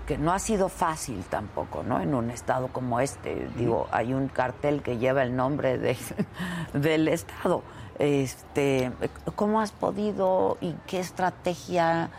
que 0.07 0.17
no 0.17 0.33
ha 0.33 0.39
sido 0.39 0.69
fácil 0.69 1.23
tampoco, 1.29 1.83
¿no? 1.83 1.99
En 2.01 2.13
un 2.13 2.29
Estado 2.29 2.67
como 2.67 2.99
este, 2.99 3.47
digo, 3.55 3.87
hay 3.91 4.13
un 4.13 4.27
cartel 4.27 4.81
que 4.81 4.97
lleva 4.97 5.23
el 5.23 5.35
nombre 5.35 5.77
de, 5.77 5.97
del 6.73 7.07
Estado. 7.07 7.63
Este, 7.99 8.91
¿Cómo 9.35 9.61
has 9.61 9.71
podido 9.71 10.57
y 10.61 10.75
qué 10.87 10.99
estrategia 10.99 12.09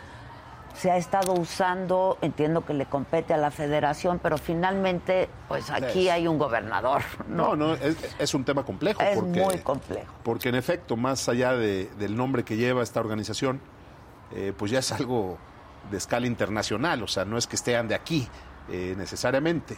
se 0.75 0.91
ha 0.91 0.97
estado 0.97 1.33
usando, 1.33 2.17
entiendo 2.21 2.65
que 2.65 2.73
le 2.73 2.85
compete 2.85 3.33
a 3.33 3.37
la 3.37 3.49
federación, 3.49 4.19
pero 4.21 4.37
finalmente, 4.37 5.29
pues 5.47 5.69
aquí 5.69 6.09
hay 6.09 6.27
un 6.27 6.37
gobernador. 6.37 7.01
No, 7.27 7.55
no, 7.55 7.75
es, 7.75 8.33
un 8.33 8.43
tema 8.43 8.63
complejo. 8.63 9.01
Es 9.01 9.21
muy 9.21 9.59
complejo. 9.59 10.13
Porque 10.23 10.49
en 10.49 10.55
efecto, 10.55 10.97
más 10.97 11.29
allá 11.29 11.53
del 11.53 12.15
nombre 12.15 12.43
que 12.43 12.57
lleva 12.57 12.83
esta 12.83 12.99
organización, 12.99 13.61
eh, 14.33 14.53
pues 14.55 14.71
ya 14.71 14.79
es 14.79 14.91
algo 14.91 15.37
de 15.91 15.97
escala 15.97 16.27
internacional, 16.27 17.03
o 17.03 17.07
sea, 17.07 17.25
no 17.25 17.37
es 17.37 17.47
que 17.47 17.55
estén 17.55 17.87
de 17.87 17.95
aquí 17.95 18.27
eh, 18.69 18.95
necesariamente. 18.97 19.77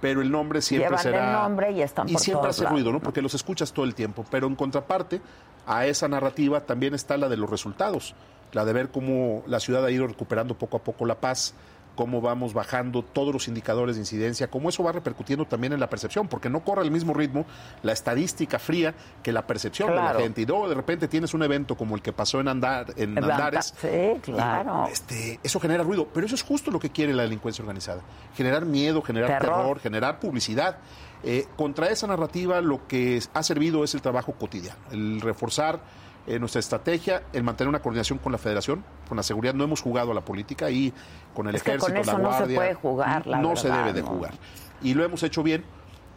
Pero 0.00 0.22
el 0.22 0.30
nombre 0.30 0.62
siempre 0.62 0.90
Llevan 0.90 1.02
será. 1.02 1.26
el 1.26 1.32
nombre 1.32 1.72
y 1.72 1.82
están 1.82 2.08
Y 2.08 2.16
siempre 2.18 2.50
hace 2.50 2.64
ruido, 2.64 2.92
¿no? 2.92 3.00
Porque 3.00 3.20
los 3.20 3.34
escuchas 3.34 3.72
todo 3.72 3.84
el 3.84 3.96
tiempo. 3.96 4.24
Pero 4.30 4.46
en 4.46 4.54
contraparte, 4.54 5.20
a 5.66 5.86
esa 5.86 6.06
narrativa 6.06 6.60
también 6.60 6.94
está 6.94 7.16
la 7.16 7.28
de 7.28 7.36
los 7.36 7.50
resultados 7.50 8.14
la 8.52 8.64
de 8.64 8.72
ver 8.72 8.90
cómo 8.90 9.42
la 9.46 9.60
ciudad 9.60 9.84
ha 9.84 9.90
ido 9.90 10.06
recuperando 10.06 10.54
poco 10.54 10.76
a 10.76 10.80
poco 10.80 11.06
la 11.06 11.16
paz, 11.16 11.54
cómo 11.98 12.20
vamos 12.20 12.54
bajando 12.54 13.02
todos 13.02 13.32
los 13.32 13.48
indicadores 13.48 13.96
de 13.96 14.02
incidencia, 14.02 14.48
cómo 14.48 14.68
eso 14.68 14.84
va 14.84 14.92
repercutiendo 14.92 15.46
también 15.46 15.72
en 15.72 15.80
la 15.80 15.90
percepción, 15.90 16.28
porque 16.28 16.48
no 16.48 16.60
corre 16.60 16.82
al 16.82 16.92
mismo 16.92 17.12
ritmo 17.12 17.44
la 17.82 17.90
estadística 17.90 18.60
fría 18.60 18.94
que 19.20 19.32
la 19.32 19.48
percepción 19.48 19.88
de 19.90 19.96
la 19.96 20.14
gente. 20.14 20.42
Y 20.42 20.46
luego 20.46 20.68
de 20.68 20.76
repente 20.76 21.08
tienes 21.08 21.34
un 21.34 21.42
evento 21.42 21.76
como 21.76 21.96
el 21.96 22.02
que 22.02 22.12
pasó 22.12 22.38
en, 22.38 22.46
Andar, 22.46 22.94
en 22.96 23.18
Andares. 23.18 23.74
Sí, 23.80 24.20
claro. 24.22 24.86
este, 24.86 25.40
eso 25.42 25.58
genera 25.58 25.82
ruido, 25.82 26.06
pero 26.14 26.24
eso 26.24 26.36
es 26.36 26.42
justo 26.44 26.70
lo 26.70 26.78
que 26.78 26.90
quiere 26.90 27.12
la 27.12 27.24
delincuencia 27.24 27.62
organizada. 27.62 28.02
Generar 28.36 28.64
miedo, 28.64 29.02
generar 29.02 29.40
terror, 29.40 29.80
generar 29.80 30.20
publicidad. 30.20 30.78
Eh, 31.24 31.46
contra 31.56 31.88
esa 31.88 32.06
narrativa 32.06 32.60
lo 32.60 32.86
que 32.86 33.20
ha 33.34 33.42
servido 33.42 33.82
es 33.82 33.92
el 33.94 34.02
trabajo 34.02 34.34
cotidiano, 34.34 34.78
el 34.92 35.20
reforzar 35.20 35.80
eh, 36.28 36.38
nuestra 36.38 36.60
estrategia, 36.60 37.22
el 37.32 37.42
mantener 37.42 37.70
una 37.70 37.80
coordinación 37.80 38.18
con 38.18 38.32
la 38.32 38.38
federación, 38.38 38.84
con 39.08 39.16
la 39.16 39.22
seguridad. 39.22 39.54
No 39.54 39.64
hemos 39.64 39.80
jugado 39.80 40.10
a 40.12 40.14
la 40.14 40.20
política 40.20 40.70
y 40.70 40.92
con 41.34 41.48
el 41.48 41.54
ejército, 41.54 41.86
con 41.86 42.06
la 42.06 42.12
guardia. 42.12 42.28
No 42.28 42.46
se 42.46 42.54
puede 42.54 42.74
jugar, 42.74 43.26
la 43.26 43.38
No 43.38 43.56
se 43.56 43.70
debe 43.70 43.92
de 43.94 44.02
jugar. 44.02 44.34
Y 44.82 44.92
lo 44.92 45.04
hemos 45.04 45.22
hecho 45.22 45.42
bien. 45.42 45.64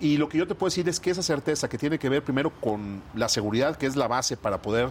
Y 0.01 0.17
lo 0.17 0.27
que 0.27 0.37
yo 0.37 0.47
te 0.47 0.55
puedo 0.55 0.69
decir 0.69 0.89
es 0.89 0.99
que 0.99 1.11
esa 1.11 1.23
certeza 1.23 1.69
que 1.69 1.77
tiene 1.77 1.97
que 1.97 2.09
ver 2.09 2.23
primero 2.23 2.49
con 2.49 3.01
la 3.15 3.29
seguridad, 3.29 3.77
que 3.77 3.85
es 3.85 3.95
la 3.95 4.07
base 4.07 4.35
para 4.35 4.61
poder 4.61 4.89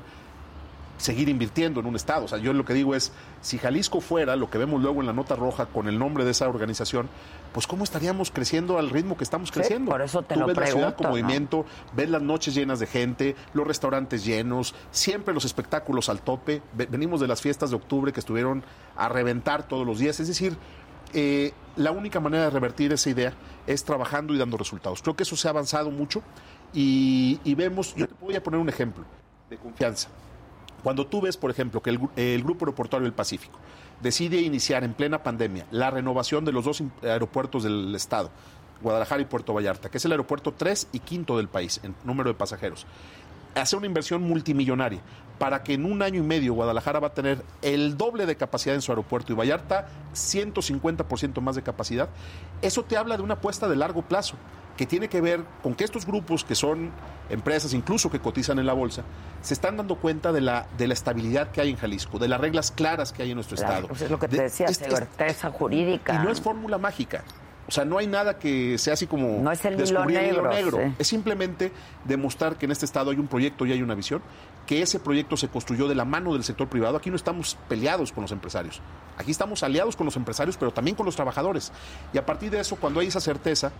seguir 1.00 1.28
invirtiendo 1.28 1.80
en 1.80 1.86
un 1.86 1.96
Estado. 1.96 2.26
O 2.26 2.28
sea, 2.28 2.38
yo 2.38 2.52
lo 2.52 2.64
que 2.64 2.74
digo 2.74 2.94
es, 2.94 3.12
si 3.40 3.58
Jalisco 3.58 4.00
fuera 4.00 4.36
lo 4.36 4.50
que 4.50 4.58
vemos 4.58 4.82
luego 4.82 5.00
en 5.00 5.06
la 5.06 5.12
nota 5.12 5.34
roja 5.34 5.66
con 5.66 5.88
el 5.88 5.98
nombre 5.98 6.24
de 6.24 6.32
esa 6.32 6.48
organización, 6.48 7.08
pues 7.52 7.66
cómo 7.66 7.84
estaríamos 7.84 8.30
creciendo 8.30 8.78
al 8.78 8.90
ritmo 8.90 9.16
que 9.16 9.24
estamos 9.24 9.50
creciendo. 9.50 9.90
por 9.90 10.02
eso 10.02 10.22
te 10.22 10.34
Tú 10.34 10.40
lo 10.40 10.46
ves 10.46 10.56
la 10.56 10.66
ciudad 10.66 10.94
con 10.94 11.04
¿no? 11.04 11.10
movimiento, 11.10 11.64
ves 11.94 12.10
las 12.10 12.22
noches 12.22 12.54
llenas 12.54 12.80
de 12.80 12.86
gente, 12.86 13.34
los 13.54 13.66
restaurantes 13.66 14.24
llenos, 14.24 14.74
siempre 14.90 15.32
los 15.32 15.44
espectáculos 15.44 16.08
al 16.08 16.20
tope. 16.20 16.62
Venimos 16.74 17.20
de 17.20 17.28
las 17.28 17.40
fiestas 17.40 17.70
de 17.70 17.76
octubre 17.76 18.12
que 18.12 18.20
estuvieron 18.20 18.62
a 18.96 19.08
reventar 19.08 19.66
todos 19.66 19.86
los 19.86 19.98
días. 19.98 20.20
Es 20.20 20.28
decir, 20.28 20.56
eh, 21.14 21.52
la 21.76 21.92
única 21.92 22.20
manera 22.20 22.44
de 22.44 22.50
revertir 22.50 22.92
esa 22.92 23.08
idea 23.08 23.32
es 23.66 23.84
trabajando 23.84 24.34
y 24.34 24.38
dando 24.38 24.58
resultados. 24.58 25.00
Creo 25.00 25.16
que 25.16 25.22
eso 25.22 25.34
se 25.34 25.48
ha 25.48 25.50
avanzado 25.50 25.90
mucho 25.90 26.22
y, 26.74 27.40
y 27.42 27.54
vemos, 27.54 27.94
yo 27.94 28.06
te 28.06 28.14
voy 28.20 28.36
a 28.36 28.42
poner 28.42 28.60
un 28.60 28.68
ejemplo 28.68 29.04
de 29.48 29.56
confianza. 29.56 30.08
Cuando 30.82 31.06
tú 31.06 31.20
ves, 31.20 31.36
por 31.36 31.50
ejemplo, 31.50 31.82
que 31.82 31.90
el, 31.90 32.42
Grupo 32.42 32.64
Aeroportuario 32.64 33.04
del 33.04 33.12
Pacífico 33.12 33.58
decide 34.00 34.40
iniciar 34.40 34.84
en 34.84 34.94
plena 34.94 35.22
pandemia 35.22 35.66
la 35.70 35.90
renovación 35.90 36.44
de 36.44 36.52
los 36.52 36.64
dos 36.64 36.82
aeropuertos 37.02 37.62
del 37.62 37.94
Estado, 37.94 38.30
Guadalajara 38.80 39.22
y 39.22 39.26
Puerto 39.26 39.52
Vallarta, 39.52 39.90
que 39.90 39.98
es 39.98 40.04
el 40.04 40.12
aeropuerto 40.12 40.52
3 40.52 40.88
y 40.92 41.00
quinto 41.00 41.36
del 41.36 41.48
país 41.48 41.80
en 41.82 41.94
número 42.04 42.30
de 42.30 42.34
pasajeros, 42.34 42.86
hace 43.54 43.76
una 43.76 43.86
inversión 43.86 44.22
multimillonaria. 44.22 45.00
Para 45.38 45.62
que 45.62 45.72
en 45.72 45.86
un 45.86 46.02
año 46.02 46.20
y 46.20 46.26
medio 46.26 46.52
Guadalajara 46.52 47.00
va 47.00 47.08
a 47.08 47.14
tener 47.14 47.42
el 47.62 47.96
doble 47.96 48.26
de 48.26 48.36
capacidad 48.36 48.74
en 48.74 48.82
su 48.82 48.92
aeropuerto 48.92 49.32
y 49.32 49.36
Vallarta 49.36 49.88
150% 50.14 51.40
más 51.40 51.56
de 51.56 51.62
capacidad, 51.62 52.10
eso 52.60 52.84
te 52.84 52.98
habla 52.98 53.16
de 53.16 53.22
una 53.22 53.34
apuesta 53.34 53.66
de 53.66 53.76
largo 53.76 54.02
plazo 54.02 54.36
que 54.80 54.86
tiene 54.86 55.08
que 55.08 55.20
ver 55.20 55.44
con 55.62 55.74
que 55.74 55.84
estos 55.84 56.06
grupos, 56.06 56.42
que 56.42 56.54
son 56.54 56.90
empresas 57.28 57.74
incluso 57.74 58.10
que 58.10 58.18
cotizan 58.18 58.58
en 58.58 58.64
la 58.64 58.72
bolsa, 58.72 59.02
se 59.42 59.52
están 59.52 59.76
dando 59.76 59.96
cuenta 59.96 60.32
de 60.32 60.40
la, 60.40 60.68
de 60.78 60.86
la 60.86 60.94
estabilidad 60.94 61.50
que 61.50 61.60
hay 61.60 61.68
en 61.68 61.76
Jalisco, 61.76 62.18
de 62.18 62.28
las 62.28 62.40
reglas 62.40 62.70
claras 62.70 63.12
que 63.12 63.22
hay 63.22 63.28
en 63.32 63.34
nuestro 63.34 63.56
Estado. 63.56 63.88
Pues 63.88 64.00
es 64.00 64.10
lo 64.10 64.18
que 64.18 64.26
te 64.26 64.40
decía, 64.40 64.68
certeza 64.68 65.50
jurídica. 65.50 66.14
Y 66.14 66.24
no 66.24 66.32
es 66.32 66.40
fórmula 66.40 66.78
mágica. 66.78 67.24
O 67.68 67.72
sea, 67.72 67.84
no 67.84 67.98
hay 67.98 68.06
nada 68.06 68.38
que 68.38 68.78
sea 68.78 68.94
así 68.94 69.06
como 69.06 69.40
no 69.42 69.52
es 69.52 69.64
el 69.64 69.76
descubrir 69.76 70.16
el 70.16 70.32
hilo 70.32 70.48
negro. 70.48 70.78
Es 70.98 71.06
simplemente 71.06 71.70
demostrar 72.04 72.56
que 72.56 72.64
en 72.64 72.72
este 72.72 72.86
estado 72.86 73.10
hay 73.10 73.18
un 73.18 73.28
proyecto 73.28 73.66
y 73.66 73.72
hay 73.72 73.82
una 73.82 73.94
visión, 73.94 74.22
que 74.66 74.82
ese 74.82 74.98
proyecto 74.98 75.36
se 75.36 75.48
construyó 75.48 75.88
de 75.88 75.94
la 75.94 76.04
mano 76.04 76.32
del 76.32 76.42
sector 76.42 76.68
privado. 76.68 76.96
Aquí 76.96 77.10
no 77.10 77.16
estamos 77.16 77.58
peleados 77.68 78.12
con 78.12 78.22
los 78.22 78.32
empresarios. 78.32 78.80
Aquí 79.18 79.30
estamos 79.30 79.62
aliados 79.62 79.94
con 79.94 80.06
los 80.06 80.16
empresarios, 80.16 80.56
pero 80.56 80.72
también 80.72 80.96
con 80.96 81.06
los 81.06 81.14
trabajadores. 81.14 81.70
Y 82.12 82.18
a 82.18 82.24
partir 82.24 82.50
de 82.50 82.60
eso, 82.60 82.76
cuando 82.76 83.00
hay 83.00 83.08
esa 83.08 83.20
certeza, 83.20 83.70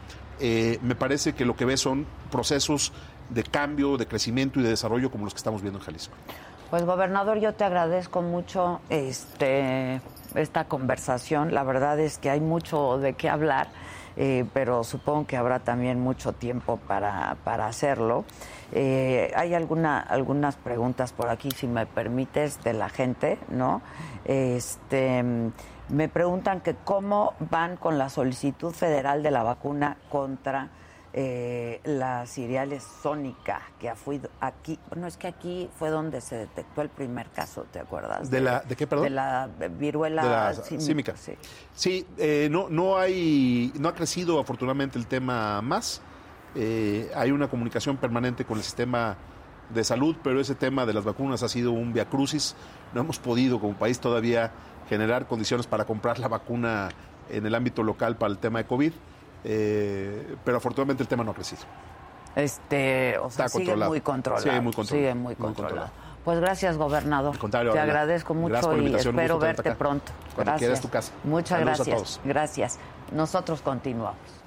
eh, 0.40 0.78
me 0.82 0.94
parece 0.94 1.34
que 1.34 1.44
lo 1.44 1.56
que 1.56 1.64
ves 1.64 1.80
son 1.80 2.06
procesos 2.30 2.92
de 3.28 3.42
cambio, 3.42 3.96
de 3.96 4.06
crecimiento 4.06 4.60
y 4.60 4.62
de 4.62 4.70
desarrollo 4.70 5.10
como 5.10 5.24
los 5.24 5.34
que 5.34 5.38
estamos 5.38 5.62
viendo 5.62 5.78
en 5.78 5.84
Jalisco. 5.84 6.14
Pues 6.70 6.84
gobernador, 6.84 7.38
yo 7.38 7.54
te 7.54 7.64
agradezco 7.64 8.22
mucho 8.22 8.80
este 8.90 10.00
esta 10.34 10.64
conversación. 10.64 11.52
La 11.52 11.64
verdad 11.64 11.98
es 11.98 12.18
que 12.18 12.30
hay 12.30 12.40
mucho 12.40 12.98
de 12.98 13.14
qué 13.14 13.28
hablar, 13.28 13.68
eh, 14.16 14.44
pero 14.52 14.84
supongo 14.84 15.26
que 15.26 15.36
habrá 15.36 15.60
también 15.60 16.00
mucho 16.00 16.32
tiempo 16.32 16.78
para, 16.86 17.36
para 17.44 17.66
hacerlo. 17.66 18.24
Eh, 18.72 19.32
hay 19.34 19.54
alguna, 19.54 19.98
algunas 19.98 20.56
preguntas 20.56 21.12
por 21.12 21.28
aquí, 21.28 21.50
si 21.50 21.66
me 21.66 21.86
permites, 21.86 22.62
de 22.62 22.72
la 22.72 22.88
gente, 22.88 23.38
¿no? 23.48 23.82
Este, 24.24 25.24
me 25.90 26.08
preguntan 26.08 26.60
que 26.60 26.74
cómo 26.84 27.34
van 27.50 27.76
con 27.76 27.98
la 27.98 28.08
solicitud 28.08 28.72
federal 28.72 29.22
de 29.22 29.30
la 29.30 29.42
vacuna 29.42 29.96
contra 30.08 30.70
eh, 31.12 31.80
la 31.82 32.24
Ciriales 32.26 32.84
Sónica, 33.02 33.62
que 33.80 33.92
fue 33.96 34.20
aquí, 34.40 34.78
bueno, 34.90 35.08
es 35.08 35.16
que 35.16 35.26
aquí 35.26 35.68
fue 35.76 35.90
donde 35.90 36.20
se 36.20 36.36
detectó 36.36 36.82
el 36.82 36.88
primer 36.88 37.28
caso, 37.30 37.66
¿te 37.72 37.80
acuerdas? 37.80 38.30
¿De, 38.30 38.40
la, 38.40 38.60
¿de 38.60 38.76
qué, 38.76 38.86
perdón? 38.86 39.04
De 39.04 39.10
la 39.10 39.48
viruela 39.76 40.54
símica. 40.54 41.16
Sí, 41.16 41.32
sí 41.74 42.06
eh, 42.16 42.48
no, 42.50 42.68
no, 42.68 42.96
hay, 42.96 43.72
no 43.80 43.88
ha 43.88 43.94
crecido 43.94 44.38
afortunadamente 44.38 44.98
el 44.98 45.06
tema 45.06 45.60
más. 45.62 46.00
Eh, 46.54 47.10
hay 47.14 47.32
una 47.32 47.48
comunicación 47.48 47.96
permanente 47.96 48.44
con 48.44 48.58
el 48.58 48.62
sistema 48.62 49.16
de 49.68 49.82
salud, 49.82 50.16
pero 50.22 50.40
ese 50.40 50.54
tema 50.54 50.86
de 50.86 50.92
las 50.92 51.04
vacunas 51.04 51.42
ha 51.42 51.48
sido 51.48 51.72
un 51.72 51.92
viacrucis. 51.92 52.54
No 52.94 53.00
hemos 53.00 53.18
podido 53.18 53.60
como 53.60 53.74
país 53.74 53.98
todavía 53.98 54.52
generar 54.90 55.26
condiciones 55.26 55.68
para 55.68 55.84
comprar 55.84 56.18
la 56.18 56.26
vacuna 56.26 56.88
en 57.30 57.46
el 57.46 57.54
ámbito 57.54 57.84
local 57.84 58.16
para 58.16 58.32
el 58.32 58.38
tema 58.38 58.58
de 58.58 58.66
COVID. 58.66 58.92
Eh, 59.44 60.36
pero 60.44 60.58
afortunadamente 60.58 61.04
el 61.04 61.08
tema 61.08 61.24
no 61.24 61.30
ha 61.30 61.34
crecido. 61.34 61.62
Este, 62.34 63.16
o 63.18 63.30
sea, 63.30 63.48
sigue 63.48 63.74
muy 63.76 64.00
controlado. 64.00 64.42
Sigue 64.42 64.60
muy 64.60 64.72
controlado. 64.72 65.00
Sigue 65.00 65.14
muy 65.14 65.36
controlado. 65.36 65.90
Pues 66.24 66.38
gracias, 66.40 66.76
gobernador. 66.76 67.38
Contrario, 67.38 67.72
Te 67.72 67.78
agradezco 67.78 68.34
mucho 68.34 68.76
y 68.76 68.94
espero 68.94 69.38
verte 69.38 69.74
pronto. 69.74 70.12
Gracias. 70.36 70.80
tu 70.80 70.90
casa. 70.90 71.12
Muchas 71.24 71.60
gracias. 71.60 72.20
Gracias. 72.24 72.78
Nosotros 73.12 73.62
continuamos. 73.62 74.39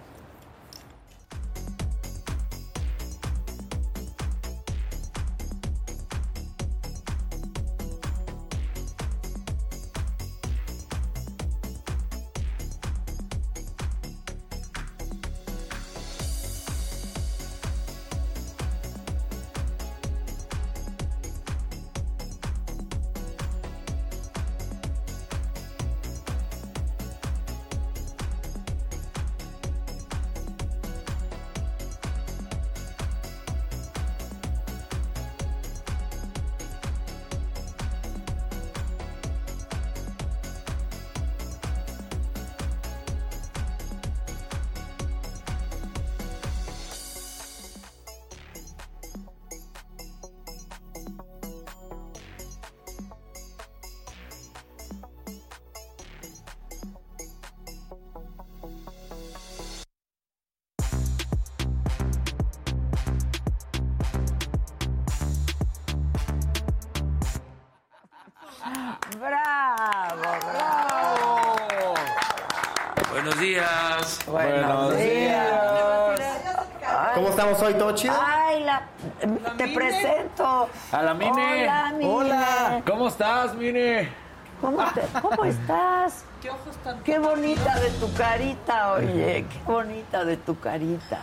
Qué 87.04 87.20
bonita 87.20 87.80
de 87.80 87.90
tu 87.92 88.14
carita, 88.14 88.94
oye, 88.94 89.46
qué 89.50 89.60
bonita 89.66 90.24
de 90.24 90.38
tu 90.38 90.58
carita. 90.60 91.20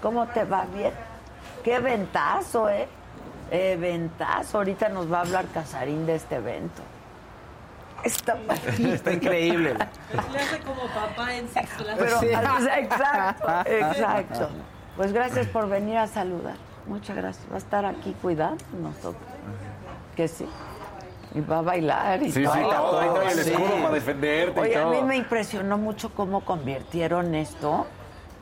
¿Cómo 0.00 0.26
te 0.28 0.44
va 0.44 0.64
bien? 0.74 0.92
Qué 1.62 1.78
ventazo, 1.78 2.70
¿eh? 2.70 2.88
Eh, 3.50 3.76
ventazo. 3.78 4.58
Ahorita 4.58 4.88
nos 4.88 5.12
va 5.12 5.18
a 5.18 5.20
hablar 5.22 5.44
Casarín 5.52 6.06
de 6.06 6.14
este 6.14 6.36
evento. 6.36 6.82
Está 8.02 8.38
Está 8.78 9.12
increíble. 9.12 9.74
Le 10.32 10.38
hace 10.38 10.58
como 10.60 10.86
papá 10.86 11.34
en 11.34 11.48
sexo. 11.50 11.84
Pero, 11.98 12.20
Sí. 12.20 12.26
exacto, 12.28 13.48
exacto. 13.66 14.48
Pues 14.96 15.12
gracias 15.12 15.46
por 15.48 15.68
venir 15.68 15.98
a 15.98 16.06
saludar. 16.06 16.54
Muchas 16.86 17.14
gracias. 17.14 17.44
Va 17.50 17.56
a 17.56 17.58
estar 17.58 17.84
aquí 17.84 18.16
cuidando 18.22 18.64
nosotros. 18.80 19.22
Que 20.16 20.28
sí. 20.28 20.48
Y 21.34 21.40
va 21.40 21.58
a 21.58 21.62
bailar 21.62 22.22
y 22.22 22.32
Sí, 22.32 22.44
sí, 22.44 22.44
todo. 22.44 22.68
todo. 22.70 23.00
Ahí 23.00 23.08
trae 23.14 23.32
el 23.32 23.38
Sí. 23.44 23.50
escudo 23.52 23.70
para 23.82 23.90
defenderte 23.94 24.60
y 24.60 24.62
Oye, 24.62 24.76
a 24.76 24.82
todo. 24.82 24.90
mí 24.92 25.02
me 25.02 25.16
impresionó 25.16 25.78
mucho 25.78 26.12
cómo 26.14 26.44
convirtieron 26.44 27.34
esto. 27.34 27.86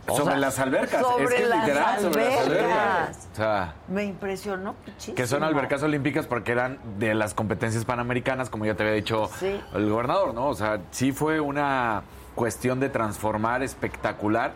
Sobre 0.07 0.25
sea, 0.25 0.37
las 0.39 0.59
albercas. 0.59 1.03
Sobre 1.03 1.25
es 1.25 1.31
que 1.35 1.43
es 1.43 1.49
las 1.51 1.67
literal, 1.67 2.01
sobre 2.01 2.25
las 2.25 2.41
albercas. 2.47 2.71
albercas. 2.71 3.29
O 3.31 3.37
sea, 3.37 3.75
Me 3.89 4.05
impresionó 4.05 4.75
muchísimo. 4.87 5.15
que 5.17 5.27
son 5.27 5.43
albercas 5.43 5.83
olímpicas 5.83 6.27
porque 6.27 6.53
eran 6.53 6.79
de 6.99 7.15
las 7.15 7.35
competencias 7.35 7.85
panamericanas, 7.85 8.49
como 8.49 8.65
ya 8.65 8.75
te 8.75 8.85
había 8.85 8.95
dicho 8.95 9.29
Sí. 9.39 9.61
el 9.75 9.91
gobernador, 9.91 10.33
¿no? 10.33 10.47
O 10.47 10.55
sea, 10.55 10.79
sí 10.93 11.13
fue 11.13 11.41
una 11.41 12.05
cuestión 12.35 12.81
de 12.81 12.89
transformar 12.89 13.63
espectacular, 13.63 14.53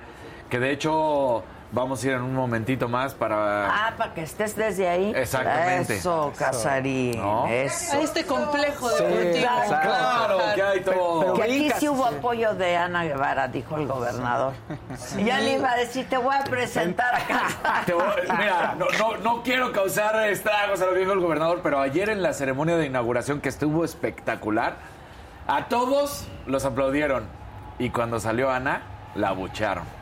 que 0.48 0.58
de 0.58 0.70
hecho 0.70 1.42
vamos 1.72 2.02
a 2.02 2.06
ir 2.06 2.12
en 2.12 2.22
un 2.22 2.34
momentito 2.34 2.86
más 2.88 3.14
para... 3.14 3.66
Ah, 3.66 3.94
para 3.96 4.12
que 4.14 4.22
estés 4.22 4.54
desde 4.54 4.88
ahí. 4.88 5.12
Exactamente. 5.16 5.96
Eso, 5.96 6.32
Casarín. 6.38 7.18
¿No? 7.18 7.46
Eso. 7.48 7.96
A 7.96 8.00
este 8.00 8.24
complejo 8.24 8.90
Sí, 8.90 9.02
deportivo. 9.02 9.36
exacto. 9.62 9.88
Claro, 9.88 10.38
que 10.54 10.62
hay 10.62 10.80
todo. 10.82 11.20
Pero- 11.20 11.34
Que 11.34 11.42
aquí 11.42 11.70
sí 11.78 11.88
hubo 11.88 12.04
apoyo 12.04 12.54
de 12.54 12.76
Ana 12.76 13.04
Guevara, 13.04 13.48
dijo 13.48 13.76
el 13.76 13.86
gobernador. 13.86 14.52
Ya 15.24 15.40
le 15.40 15.54
iba 15.54 15.70
a 15.72 15.76
decir, 15.76 16.06
te 16.08 16.16
voy 16.18 16.34
a 16.36 16.44
presentar 16.44 17.14
acá. 17.14 17.42
Te 17.86 17.94
voy- 17.94 18.04
mira, 18.38 18.74
no, 18.78 18.86
no, 18.98 19.16
no 19.18 19.42
quiero 19.42 19.72
causar 19.72 20.14
estragos 20.28 20.80
a 20.82 20.86
lo 20.86 20.92
que 20.92 20.98
dijo 21.00 21.12
el 21.12 21.20
gobernador, 21.20 21.60
pero 21.62 21.80
ayer 21.80 22.10
en 22.10 22.22
la 22.22 22.32
ceremonia 22.34 22.76
de 22.76 22.86
inauguración 22.86 23.40
que 23.40 23.48
estuvo 23.48 23.84
espectacular, 23.84 24.76
a 25.48 25.64
todos 25.68 26.28
los 26.46 26.64
aplaudieron. 26.64 27.24
Y 27.78 27.90
cuando 27.90 28.20
salió 28.20 28.50
Ana, 28.50 28.82
la 29.14 29.28
abuchearon. 29.28 30.01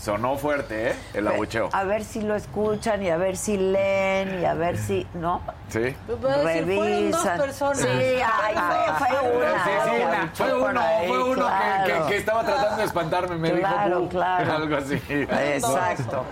Sonó 0.00 0.36
fuerte, 0.36 0.90
¿eh? 0.90 0.94
El 1.14 1.26
abucheo. 1.28 1.68
A 1.72 1.84
ver 1.84 2.04
si 2.04 2.20
lo 2.22 2.34
escuchan 2.36 3.02
y 3.02 3.10
a 3.10 3.16
ver 3.16 3.36
si 3.36 3.56
leen 3.56 4.40
y 4.40 4.44
a 4.44 4.54
ver 4.54 4.78
si, 4.78 5.06
¿no? 5.14 5.40
Sí. 5.68 5.94
Dos 6.06 6.44
Revisan. 6.44 7.36
personas. 7.38 7.78
Sí, 7.78 7.88
ay, 7.90 8.54
fue, 8.54 9.06
fue 9.08 9.36
una. 9.36 9.64
Sí, 9.64 9.70
sí, 9.84 9.90
que 9.90 10.44
fue 10.44 10.54
uno, 10.70 10.80
ahí, 10.80 11.08
fue 11.08 11.22
uno 11.24 11.34
que- 11.34 11.40
claro. 11.42 12.04
que, 12.06 12.10
que 12.12 12.16
estaba 12.18 12.44
tratando 12.44 12.76
de 12.76 12.84
espantarme, 12.84 13.36
me 13.36 13.52
Claro, 13.58 13.98
dijo 13.98 14.08
claro. 14.10 14.52
algo 14.52 14.76
así. 14.76 15.02
Exacto. 15.08 16.24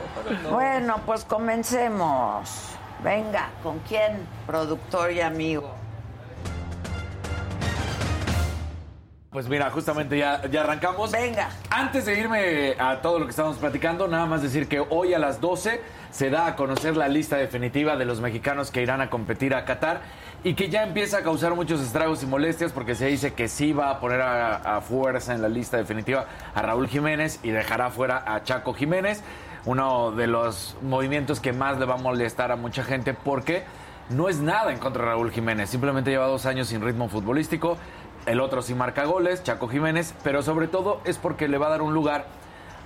Bueno, 0.50 1.00
pues 1.04 1.24
comencemos. 1.24 2.70
Venga, 3.02 3.48
¿con 3.62 3.78
quién? 3.80 4.26
Productor 4.46 5.10
y 5.12 5.20
amigo. 5.20 5.70
Pues 9.36 9.50
mira, 9.50 9.68
justamente 9.68 10.16
ya, 10.16 10.46
ya 10.50 10.62
arrancamos. 10.62 11.12
Venga. 11.12 11.50
Antes 11.68 12.06
de 12.06 12.18
irme 12.18 12.74
a 12.78 13.02
todo 13.02 13.18
lo 13.18 13.26
que 13.26 13.32
estamos 13.32 13.58
platicando, 13.58 14.08
nada 14.08 14.24
más 14.24 14.40
decir 14.40 14.66
que 14.66 14.80
hoy 14.80 15.12
a 15.12 15.18
las 15.18 15.42
12 15.42 15.82
se 16.10 16.30
da 16.30 16.46
a 16.46 16.56
conocer 16.56 16.96
la 16.96 17.06
lista 17.06 17.36
definitiva 17.36 17.98
de 17.98 18.06
los 18.06 18.22
mexicanos 18.22 18.70
que 18.70 18.80
irán 18.80 19.02
a 19.02 19.10
competir 19.10 19.54
a 19.54 19.66
Qatar 19.66 20.00
y 20.42 20.54
que 20.54 20.70
ya 20.70 20.84
empieza 20.84 21.18
a 21.18 21.22
causar 21.22 21.54
muchos 21.54 21.82
estragos 21.82 22.22
y 22.22 22.26
molestias 22.26 22.72
porque 22.72 22.94
se 22.94 23.08
dice 23.08 23.34
que 23.34 23.48
sí 23.48 23.74
va 23.74 23.90
a 23.90 24.00
poner 24.00 24.22
a, 24.22 24.76
a 24.76 24.80
fuerza 24.80 25.34
en 25.34 25.42
la 25.42 25.50
lista 25.50 25.76
definitiva 25.76 26.24
a 26.54 26.62
Raúl 26.62 26.88
Jiménez 26.88 27.38
y 27.42 27.50
dejará 27.50 27.90
fuera 27.90 28.24
a 28.26 28.42
Chaco 28.42 28.72
Jiménez, 28.72 29.22
uno 29.66 30.12
de 30.12 30.28
los 30.28 30.78
movimientos 30.80 31.40
que 31.40 31.52
más 31.52 31.78
le 31.78 31.84
va 31.84 31.96
a 31.96 31.98
molestar 31.98 32.52
a 32.52 32.56
mucha 32.56 32.84
gente 32.84 33.12
porque 33.12 33.64
no 34.08 34.28
es 34.28 34.40
nada 34.40 34.72
en 34.72 34.78
contra 34.78 35.02
de 35.02 35.08
Raúl 35.10 35.30
Jiménez, 35.30 35.68
simplemente 35.68 36.10
lleva 36.10 36.26
dos 36.26 36.46
años 36.46 36.68
sin 36.68 36.80
ritmo 36.80 37.08
futbolístico, 37.08 37.76
el 38.26 38.40
otro 38.40 38.62
sí 38.62 38.74
marca 38.74 39.04
goles, 39.04 39.42
Chaco 39.42 39.68
Jiménez, 39.68 40.14
pero 40.22 40.42
sobre 40.42 40.68
todo 40.68 41.00
es 41.04 41.18
porque 41.18 41.48
le 41.48 41.58
va 41.58 41.66
a 41.68 41.70
dar 41.70 41.82
un 41.82 41.94
lugar 41.94 42.26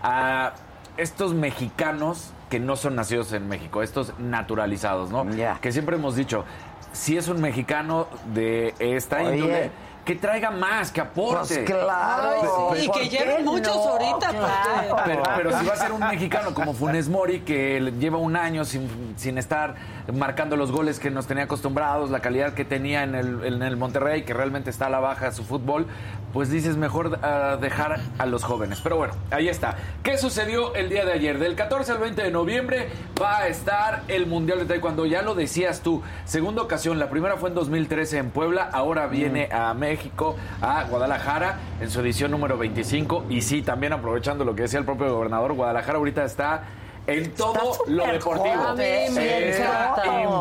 a 0.03 0.53
estos 0.97 1.35
mexicanos 1.35 2.33
que 2.49 2.59
no 2.61 2.77
son 2.77 2.97
nacidos 2.97 3.33
en 3.33 3.49
México, 3.49 3.83
estos 3.83 4.13
naturalizados, 4.19 5.11
¿no? 5.11 5.25
Ya. 5.31 5.59
Que 5.61 5.73
siempre 5.73 5.97
hemos 5.97 6.17
dicho, 6.17 6.45
si 6.93 7.17
es 7.17 7.29
un 7.29 7.41
mexicano 7.41 8.07
de 8.35 8.75
esta 8.81 9.19
Oye. 9.23 9.37
índole, 9.37 9.71
que 10.05 10.17
traiga 10.17 10.51
más, 10.51 10.91
que 10.91 11.01
aporte. 11.01 11.55
Pues 11.59 11.71
claro. 11.71 12.71
Ay, 12.73 12.79
sí, 12.81 12.85
y 12.85 12.89
¿por 12.89 12.99
que 12.99 13.09
lleven 13.09 13.45
muchos 13.45 13.77
no? 13.77 13.83
ahorita, 13.91 14.29
Claro. 14.31 14.97
Pero, 15.05 15.23
pero 15.37 15.59
si 15.61 15.67
va 15.67 15.73
a 15.75 15.77
ser 15.77 15.93
un 15.93 16.01
mexicano 16.01 16.53
como 16.55 16.73
Funes 16.75 17.09
Mori, 17.09 17.41
que 17.41 17.79
le- 17.81 17.93
lleva 17.93 18.19
un 18.19 18.35
año 18.35 18.65
sin, 18.65 19.15
sin 19.17 19.39
estar 19.39 19.75
marcando 20.13 20.57
los 20.57 20.73
goles 20.73 20.99
que 20.99 21.11
nos 21.11 21.27
tenía 21.27 21.45
acostumbrados, 21.45 22.11
la 22.11 22.21
calidad 22.21 22.55
que 22.55 22.65
tenía 22.65 23.03
en 23.03 23.15
el, 23.15 23.45
en 23.45 23.63
el 23.63 23.77
Monterrey, 23.77 24.23
que 24.23 24.35
realmente 24.35 24.71
está 24.71 24.87
a 24.87 24.91
la 24.91 25.01
baja 25.01 25.33
su 25.33 25.45
fútbol, 25.45 25.87
pues 26.33 26.51
dices 26.51 26.77
mejor 26.77 27.19
ah, 27.23 27.59
dejar 27.61 28.01
a 28.19 28.27
los 28.27 28.45
jóvenes. 28.45 28.81
Pero 28.81 28.97
bueno, 28.97 29.15
ahí 29.31 29.49
está. 29.49 29.77
¿Qué 30.03 30.17
sucedió 30.17 30.75
el 30.75 30.89
día 30.89 31.05
de 31.05 31.13
ayer? 31.13 31.39
Del 31.39 31.55
14 31.55 31.93
al 31.93 31.99
20 31.99 32.23
de 32.23 32.31
noviembre 32.31 32.89
va 33.21 33.39
a 33.39 33.49
estar 33.49 34.03
el 34.09 34.27
Mundial 34.27 34.59
de 34.61 34.67
Taekwondo. 34.67 35.07
Ya 35.07 35.23
lo 35.23 35.35
decías 35.35 35.83
tú, 35.83 36.03
segunda 36.25 36.63
ocasión, 36.63 36.99
la 36.99 37.11
primera 37.11 37.37
fue 37.37 37.49
en 37.49 37.55
2013 37.55 38.19
en 38.19 38.31
Puebla, 38.31 38.69
ahora 38.73 39.07
viene 39.07 39.49
a 39.53 39.75
México, 39.75 40.37
a 40.61 40.85
Guadalajara, 40.85 41.59
en 41.81 41.91
su 41.91 42.01
edición 42.01 42.31
número 42.31 42.57
25. 42.59 43.27
Y 43.29 43.43
sí, 43.43 43.63
también 43.63 43.93
aprovechando 43.93 44.45
lo 44.45 44.55
que 44.55 44.63
decía 44.63 44.79
el 44.79 44.85
propio 44.85 45.13
gobernador, 45.13 45.53
Guadalajara 45.55 45.99
ahorita 45.99 46.25
está 46.25 46.63
en 47.07 47.33
todo 47.35 47.79
lo 47.87 48.07
deportivo. 48.07 48.75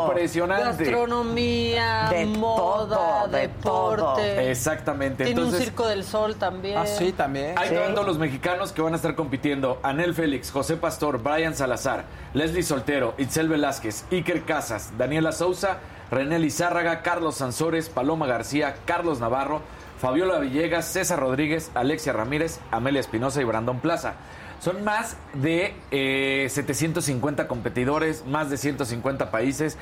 impresionante. 0.07 0.84
Gastronomía, 0.84 2.07
De 2.10 2.26
moda, 2.26 2.95
todo, 2.95 3.28
de 3.28 3.41
deporte. 3.41 4.03
todo. 4.03 4.20
Exactamente. 4.20 5.26
Tiene 5.26 5.43
un 5.43 5.51
circo 5.51 5.88
del 5.88 6.03
sol 6.03 6.36
también. 6.36 6.78
Ah, 6.78 6.86
sí, 6.86 7.12
también. 7.12 7.55
Sí. 7.68 7.76
van 7.76 7.93
todos 7.93 8.07
los 8.07 8.18
mexicanos 8.18 8.72
que 8.72 8.82
van 8.82 8.93
a 8.93 8.95
estar 8.97 9.16
compitiendo. 9.16 9.80
Anel 9.84 10.14
Félix, 10.14 10.51
José 10.51 10.78
Pastor, 10.78 11.22
Brian 11.22 11.55
Salazar, 11.55 12.05
Leslie 12.34 12.64
Soltero, 12.64 13.14
Itzel 13.18 13.49
Velázquez, 13.49 14.05
Iker 14.12 14.43
Casas, 14.43 14.91
Daniela 14.97 15.32
Souza, 15.32 15.78
René 16.12 16.39
Lizárraga, 16.39 17.01
Carlos 17.01 17.36
Sansores, 17.36 17.89
Paloma 17.89 18.26
García, 18.28 18.76
Carlos 18.86 19.20
Navarro, 19.20 19.62
Fabiola 19.99 20.39
Villegas, 20.39 20.86
César 20.86 21.20
Rodríguez, 21.20 21.72
Alexia 21.76 22.14
Ramírez, 22.14 22.60
Amelia 22.72 22.99
Espinosa 23.01 23.41
y 23.41 23.43
Brandon 23.43 23.80
Plaza. 23.80 24.14
Son 24.60 24.84
más 24.84 25.16
de 25.34 25.74
eh, 25.91 26.47
750 26.49 27.47
competidores, 27.47 28.26
más 28.26 28.49
de 28.49 28.57
150 28.57 29.32
países. 29.32 29.78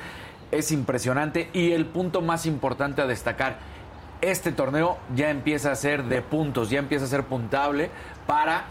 Es 0.50 0.70
impresionante. 0.72 1.50
Y 1.52 1.72
el 1.72 1.86
punto 1.86 2.22
más 2.22 2.46
importante 2.46 3.02
a 3.02 3.06
destacar, 3.06 3.58
este 4.20 4.52
torneo 4.52 4.98
ya 5.14 5.30
empieza 5.30 5.72
a 5.72 5.74
ser 5.76 6.04
de 6.04 6.22
puntos, 6.22 6.70
ya 6.70 6.78
empieza 6.78 7.04
a 7.04 7.08
ser 7.08 7.24
puntable 7.24 7.90
para 8.26 8.64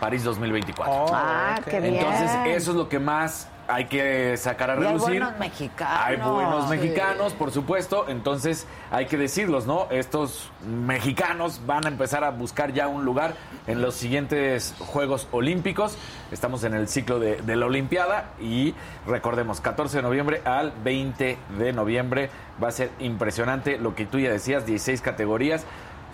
París 0.00 0.24
2024. 0.24 0.92
Oh, 0.92 1.10
Ah, 1.12 1.56
ok. 1.58 1.64
qué 1.66 1.80
bien. 1.80 1.96
Entonces, 1.96 2.30
eso 2.46 2.70
es 2.70 2.76
lo 2.76 2.88
que 2.88 2.98
más 2.98 3.48
hay 3.70 3.84
que 3.86 4.36
sacar 4.36 4.70
a 4.70 4.74
Y 4.80 4.84
hay 4.86 4.96
buenos 4.98 5.38
mexicanos. 5.38 6.00
Hay 6.04 6.16
buenos 6.16 6.64
Sí. 6.64 6.70
mexicanos, 6.70 7.32
por 7.34 7.50
supuesto. 7.50 8.06
Entonces, 8.08 8.66
hay 8.90 9.06
que 9.06 9.16
decirlos, 9.16 9.66
¿no? 9.66 9.86
Estos 9.90 10.50
mexicanos 10.66 11.60
van 11.66 11.84
a 11.86 11.88
empezar 11.88 12.24
a 12.24 12.30
buscar 12.30 12.72
ya 12.72 12.88
un 12.88 13.04
lugar 13.04 13.34
en 13.66 13.80
los 13.80 13.94
siguientes 13.94 14.74
Juegos 14.78 15.28
Olímpicos. 15.32 15.96
Estamos 16.32 16.64
en 16.64 16.74
el 16.74 16.88
ciclo 16.88 17.18
de, 17.18 17.36
de 17.36 17.56
la 17.56 17.66
Olimpiada 17.66 18.30
y 18.40 18.74
recordemos, 19.06 19.60
14 19.60 19.98
de 19.98 20.02
noviembre 20.02 20.42
al 20.44 20.72
20 20.84 21.38
de 21.58 21.72
noviembre. 21.72 22.30
Va 22.62 22.68
a 22.68 22.72
ser 22.72 22.90
impresionante 22.98 23.78
lo 23.78 23.94
que 23.94 24.04
tú 24.04 24.18
ya 24.18 24.30
decías, 24.30 24.66
16 24.66 25.00
categorías 25.00 25.64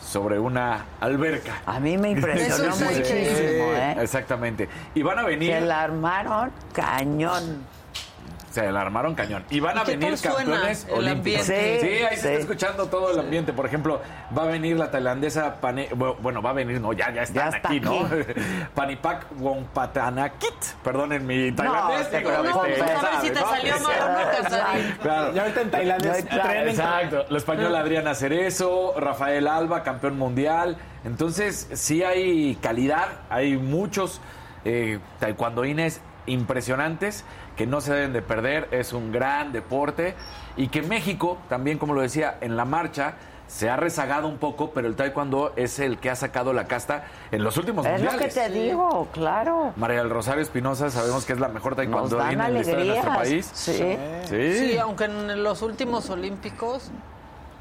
sobre 0.00 0.38
una 0.38 0.84
alberca. 1.00 1.62
A 1.66 1.80
mí 1.80 1.96
me 1.96 2.10
impresionó 2.10 2.72
sí. 2.74 2.84
muchísimo, 2.84 3.72
¿eh? 3.74 3.96
Exactamente. 4.00 4.68
Y 4.94 5.02
van 5.02 5.18
a 5.18 5.22
venir. 5.24 5.52
Se 5.52 5.60
la 5.60 5.82
armaron 5.82 6.50
cañón. 6.72 7.64
Se 8.56 8.72
la 8.72 8.80
armaron 8.80 9.14
cañón. 9.14 9.44
Y 9.50 9.60
van 9.60 9.78
a 9.78 9.82
¿Y 9.82 9.84
qué 9.84 9.90
venir 9.96 10.08
tal 10.08 10.32
suena 10.32 10.50
campeones 10.52 10.84
el 10.88 10.94
olímpicos. 10.94 11.40
ambiente? 11.48 11.80
Sí, 11.80 11.86
ahí 12.04 12.16
se 12.16 12.22
Sí. 12.22 12.28
está 12.28 12.32
escuchando 12.40 12.86
todo 12.86 13.12
el 13.12 13.20
ambiente. 13.20 13.52
Por 13.52 13.66
ejemplo, 13.66 14.00
va 14.36 14.42
a 14.44 14.46
venir 14.46 14.76
la 14.76 14.90
tailandesa 14.90 15.60
Pane- 15.60 15.90
bueno, 15.94 16.40
va 16.42 16.50
a 16.50 16.52
venir, 16.54 16.80
no, 16.80 16.92
ya, 16.92 17.12
ya 17.12 17.22
están 17.22 17.50
Ya 17.50 17.56
está 17.56 17.68
aquí, 17.68 17.80
¿no? 17.80 18.08
Panipak 18.74 19.26
Wongpatanakit. 19.38 20.54
Perdonen 20.82 21.26
mi 21.26 21.52
tailandés. 21.52 22.00
este, 22.02 22.24
sabes, 22.24 23.20
si 23.22 23.30
te 23.30 23.40
¿no? 23.40 23.48
salió 23.50 23.80
mal 23.80 23.94
o 24.02 24.12
no, 24.12 24.42
Casarín. 24.42 24.96
Claro. 25.02 25.32
Ya 25.34 25.42
ahorita 25.42 25.60
en 25.60 25.90
es 25.90 26.24
claro, 26.24 26.68
Exacto. 26.70 27.24
La 27.28 27.38
española 27.38 27.80
Adriana 27.80 28.14
Cerezo, 28.14 28.94
Rafael 28.98 29.46
Alba, 29.48 29.82
campeón 29.82 30.18
mundial. 30.18 30.76
Entonces, 31.04 31.68
sí 31.72 32.02
hay 32.02 32.56
calidad, 32.56 33.06
hay 33.30 33.56
muchos 33.56 34.20
eh, 34.64 34.98
taekwondoines 35.20 36.00
impresionantes 36.26 37.24
que 37.56 37.66
no 37.66 37.80
se 37.80 37.92
deben 37.94 38.12
de 38.12 38.22
perder. 38.22 38.68
Es 38.70 38.92
un 38.92 39.12
gran 39.12 39.52
deporte. 39.52 40.14
Y 40.56 40.68
que 40.68 40.82
México, 40.82 41.38
también 41.48 41.78
como 41.78 41.94
lo 41.94 42.00
decía, 42.00 42.36
en 42.40 42.56
la 42.56 42.64
marcha 42.64 43.14
se 43.48 43.70
ha 43.70 43.76
rezagado 43.76 44.26
un 44.26 44.38
poco, 44.38 44.72
pero 44.72 44.88
el 44.88 44.96
taekwondo 44.96 45.52
es 45.54 45.78
el 45.78 45.98
que 45.98 46.10
ha 46.10 46.16
sacado 46.16 46.52
la 46.52 46.64
casta 46.66 47.04
en 47.30 47.44
los 47.44 47.56
últimos 47.56 47.86
Es 47.86 48.02
lo 48.02 48.18
que 48.18 48.26
te 48.26 48.48
digo, 48.50 49.06
claro. 49.12 49.72
María 49.76 49.98
del 49.98 50.10
Rosario 50.10 50.42
Espinosa, 50.42 50.90
sabemos 50.90 51.24
que 51.24 51.32
es 51.34 51.38
la 51.38 51.46
mejor 51.48 51.76
taekwondo 51.76 52.16
dan 52.16 52.32
en 52.40 52.54
la 52.54 52.60
historia 52.60 52.78
de 52.80 52.84
nuestro 52.86 53.14
país. 53.14 53.48
Sí. 53.54 53.96
Sí. 54.28 54.58
Sí, 54.58 54.78
aunque 54.78 55.04
en 55.04 55.42
los 55.44 55.62
últimos 55.62 56.10
olímpicos, 56.10 56.90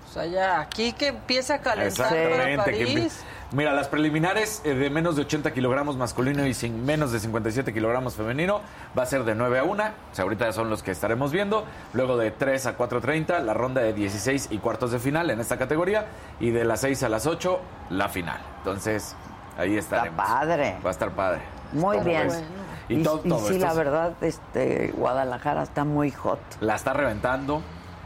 o 0.10 0.12
sea, 0.14 0.26
ya 0.26 0.60
aquí 0.60 0.94
que 0.94 1.08
empiece 1.08 1.54
a 1.54 1.60
calentar 1.60 2.10
para 2.10 2.22
Exactamente. 2.24 2.72
que 2.72 2.86
París. 2.94 2.98
empie- 3.20 3.35
Mira, 3.52 3.74
las 3.74 3.88
preliminares 3.88 4.62
eh, 4.66 4.74
de 4.74 4.90
menos 4.90 5.16
de 5.16 5.22
80 5.22 5.54
kilogramos 5.54 5.96
masculino 5.98 6.46
y 6.46 6.54
sin 6.54 6.84
menos 6.86 7.12
de 7.12 7.20
57 7.20 7.74
kilogramos 7.74 8.16
femenino 8.16 8.62
va 8.98 9.04
a 9.04 9.06
ser 9.06 9.24
de 9.24 9.36
9 9.36 9.60
a 9.60 9.64
1. 9.64 9.84
O 9.84 10.16
sea, 10.16 10.24
ahorita 10.24 10.52
son 10.52 10.70
los 10.70 10.82
que 10.84 10.92
estaremos 10.92 11.32
viendo. 11.32 11.64
Luego 11.94 12.18
de 12.18 12.32
3 12.32 12.66
a 12.66 12.78
4.30, 12.78 13.40
la 13.42 13.54
ronda 13.54 13.82
de 13.82 13.94
16 13.94 14.48
y 14.52 14.58
cuartos 14.58 14.92
de 14.92 15.00
final 15.00 15.30
en 15.30 15.40
esta 15.40 15.58
categoría. 15.58 16.06
Y 16.40 16.50
de 16.52 16.66
las 16.66 16.82
6 16.82 17.04
a 17.04 17.10
las 17.10 17.28
8, 17.28 17.60
la 17.92 18.10
final. 18.10 18.40
Entonces, 18.58 19.16
ahí 19.58 19.78
estaremos. 19.78 20.18
padre. 20.18 20.78
Va 20.84 20.90
a 20.90 20.92
estar 20.92 21.12
padre. 21.12 21.42
Muy 21.72 21.98
¿Cómo 21.98 22.10
bien. 22.10 22.28
ves? 22.28 22.44
Y, 22.90 22.96
Y, 23.00 23.04
todo, 23.04 23.22
y 23.24 23.30
todo 23.30 23.40
sí, 23.48 23.54
esto 23.56 23.66
la 23.66 23.72
es- 23.72 23.78
verdad, 23.78 24.14
este, 24.22 24.92
Guadalajara 24.96 25.64
está 25.64 25.84
muy 25.86 26.12
hot. 26.12 26.40
la 26.62 26.76
está 26.76 26.94
reventando, 26.94 27.62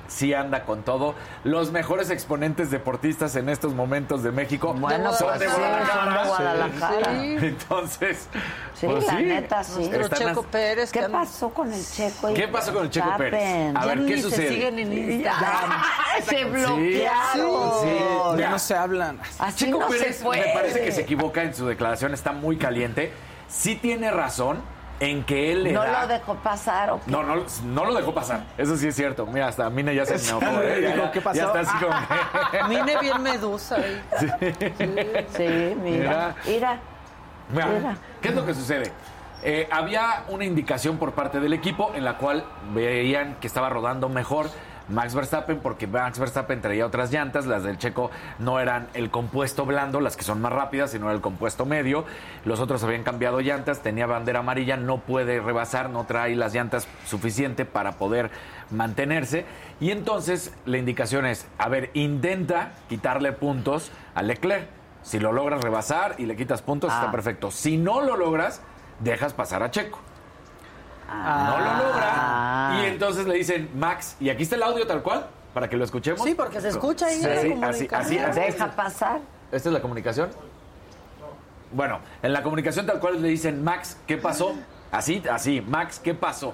sí 0.09 0.33
anda 0.33 0.65
con 0.65 0.83
todo. 0.83 1.15
Los 1.45 1.71
mejores 1.71 2.09
exponentes 2.09 2.69
deportistas 2.71 3.35
en 3.37 3.47
estos 3.47 3.73
momentos 3.73 4.23
de 4.23 4.31
México 4.31 4.73
Bueno, 4.73 5.13
son 5.13 5.29
pues 5.29 5.39
de 5.39 5.45
sí, 5.47 5.51
de 5.53 5.57
Guadalajara. 6.27 7.09
Sí. 7.21 7.37
Entonces, 7.45 8.27
Sí, 8.73 8.85
pues 8.87 9.05
la 9.07 9.17
sí. 9.17 9.23
neta, 9.23 9.63
sí. 9.63 9.83
Están 9.93 10.19
Checo 10.19 10.43
Pérez. 10.43 10.91
¿Qué 10.91 11.07
pasó 11.09 11.49
con 11.49 11.71
el 11.71 11.85
Checo? 11.85 12.33
¿Qué 12.33 12.47
pasó 12.47 12.73
con 12.73 12.83
el 12.83 12.89
Checo 12.89 13.15
Pérez? 13.17 13.75
A 13.75 13.85
ver, 13.85 14.05
¿qué 14.05 14.21
sucede? 14.21 14.47
se 14.47 14.53
siguen 14.53 14.79
en 14.79 14.93
Instagram. 14.93 15.71
Se 16.23 16.45
bloquearon. 16.45 18.37
Ya 18.37 18.49
no 18.49 18.59
se 18.59 18.75
hablan. 18.75 19.19
Así 19.37 19.65
Checo 19.65 19.79
no 19.79 19.87
Pérez 19.87 20.17
se 20.17 20.23
puede. 20.23 20.45
me 20.47 20.53
parece 20.53 20.81
que 20.81 20.91
se 20.91 21.01
equivoca 21.01 21.43
en 21.43 21.53
su 21.53 21.65
declaración, 21.67 22.13
está 22.13 22.31
muy 22.31 22.57
caliente. 22.57 23.11
Sí 23.47 23.75
tiene 23.75 24.11
razón 24.11 24.61
en 24.99 25.23
que 25.23 25.51
él 25.51 25.63
le 25.63 25.71
No 25.73 25.81
da- 25.83 26.01
lo 26.01 26.07
dejó 26.07 26.35
pasar. 26.35 26.89
¿o 26.91 26.99
qué? 26.99 27.09
No, 27.11 27.23
no, 27.23 27.43
no 27.65 27.85
lo 27.85 27.93
dejó 27.93 28.13
pasar. 28.13 28.43
Eso 28.57 28.75
sí 28.77 28.87
es 28.87 28.95
cierto. 28.95 29.25
Mira, 29.25 29.47
hasta 29.47 29.65
a 29.65 29.69
Mina 29.69 29.93
ya 29.93 30.05
se 30.05 30.15
enojó. 30.29 30.61
¿eh? 30.61 30.79
Ya, 30.81 30.87
Dijo, 30.89 31.03
ya- 31.05 31.11
¿qué 31.11 31.21
pasó? 31.21 31.37
ya 31.37 31.43
está 31.45 31.59
así 31.61 31.77
como 31.85 31.95
que- 32.51 32.63
Vine 32.69 32.97
bien 32.99 33.21
medusa 33.23 33.75
ahí. 33.75 34.01
Sí, 35.35 35.75
mira. 35.81 36.35
Mira. 36.45 36.79
Mira, 37.51 37.65
Mira. 37.67 37.97
¿qué 38.21 38.27
es 38.29 38.35
lo 38.35 38.45
que 38.45 38.53
sucede? 38.53 38.91
Eh, 39.41 39.67
había 39.71 40.23
una 40.27 40.43
indicación 40.45 40.97
por 40.97 41.13
parte 41.13 41.39
del 41.39 41.53
equipo 41.53 41.91
en 41.95 42.03
la 42.03 42.17
cual 42.17 42.43
veían 42.73 43.35
que 43.39 43.47
estaba 43.47 43.69
rodando 43.69 44.09
mejor 44.09 44.49
Max 44.89 45.13
Verstappen 45.13 45.59
porque 45.59 45.87
Max 45.87 46.19
Verstappen 46.19 46.61
traía 46.61 46.85
otras 46.85 47.11
llantas, 47.11 47.45
las 47.45 47.63
del 47.63 47.77
checo 47.77 48.09
no 48.39 48.59
eran 48.59 48.87
el 48.93 49.09
compuesto 49.11 49.65
blando, 49.65 50.01
las 50.01 50.17
que 50.17 50.23
son 50.23 50.41
más 50.41 50.51
rápidas, 50.51 50.91
sino 50.91 51.11
el 51.11 51.21
compuesto 51.21 51.65
medio. 51.65 52.05
Los 52.45 52.59
otros 52.59 52.83
habían 52.83 53.03
cambiado 53.03 53.39
llantas, 53.39 53.81
tenía 53.81 54.07
bandera 54.07 54.39
amarilla, 54.39 54.77
no 54.77 54.97
puede 54.97 55.39
rebasar, 55.39 55.89
no 55.89 56.05
trae 56.05 56.35
las 56.35 56.53
llantas 56.53 56.87
suficiente 57.05 57.65
para 57.65 57.93
poder 57.93 58.31
mantenerse. 58.71 59.45
Y 59.79 59.91
entonces 59.91 60.53
la 60.65 60.77
indicación 60.77 61.25
es, 61.25 61.47
a 61.57 61.69
ver, 61.69 61.91
intenta 61.93 62.71
quitarle 62.89 63.31
puntos 63.31 63.91
a 64.15 64.21
Leclerc. 64.21 64.67
Si 65.01 65.19
lo 65.19 65.31
logras 65.31 65.61
rebasar 65.61 66.15
y 66.17 66.25
le 66.25 66.35
quitas 66.35 66.61
puntos, 66.61 66.91
Ah. 66.91 66.95
está 66.99 67.11
perfecto. 67.11 67.51
Si 67.51 67.77
no 67.77 68.01
lo 68.01 68.17
logras, 68.17 68.61
dejas 68.99 69.33
pasar 69.33 69.63
a 69.63 69.71
Checo. 69.71 69.99
Ah. 71.11 71.45
No 71.49 71.57
lo 71.59 71.89
logra. 71.89 72.81
Y 72.83 72.89
entonces 72.93 73.25
le 73.27 73.35
dicen, 73.35 73.69
Max, 73.75 74.15
y 74.19 74.29
aquí 74.29 74.43
está 74.43 74.55
el 74.55 74.63
audio 74.63 74.85
tal 74.87 75.01
cual, 75.01 75.27
para 75.53 75.69
que 75.69 75.75
lo 75.77 75.83
escuchemos. 75.85 76.21
Sí, 76.23 76.35
porque 76.35 76.61
se 76.61 76.69
escucha 76.69 77.07
ahí 77.07 77.21
en 77.21 77.23
la 77.23 77.29
Sí, 77.29 77.37
así, 77.39 77.49
comunicación. 77.87 78.01
así, 78.01 78.17
así. 78.19 78.39
Deja 78.39 78.71
pasar. 78.71 79.19
¿Esta 79.51 79.69
es 79.69 79.73
la 79.73 79.81
comunicación? 79.81 80.29
Bueno, 81.71 81.99
en 82.23 82.33
la 82.33 82.41
comunicación 82.43 82.85
tal 82.85 82.99
cual 82.99 83.21
le 83.21 83.27
dicen, 83.27 83.63
Max, 83.63 83.97
¿qué 84.07 84.17
pasó? 84.17 84.55
Así, 84.91 85.21
así, 85.31 85.61
Max, 85.61 85.99
¿qué 86.03 86.13
pasó? 86.15 86.53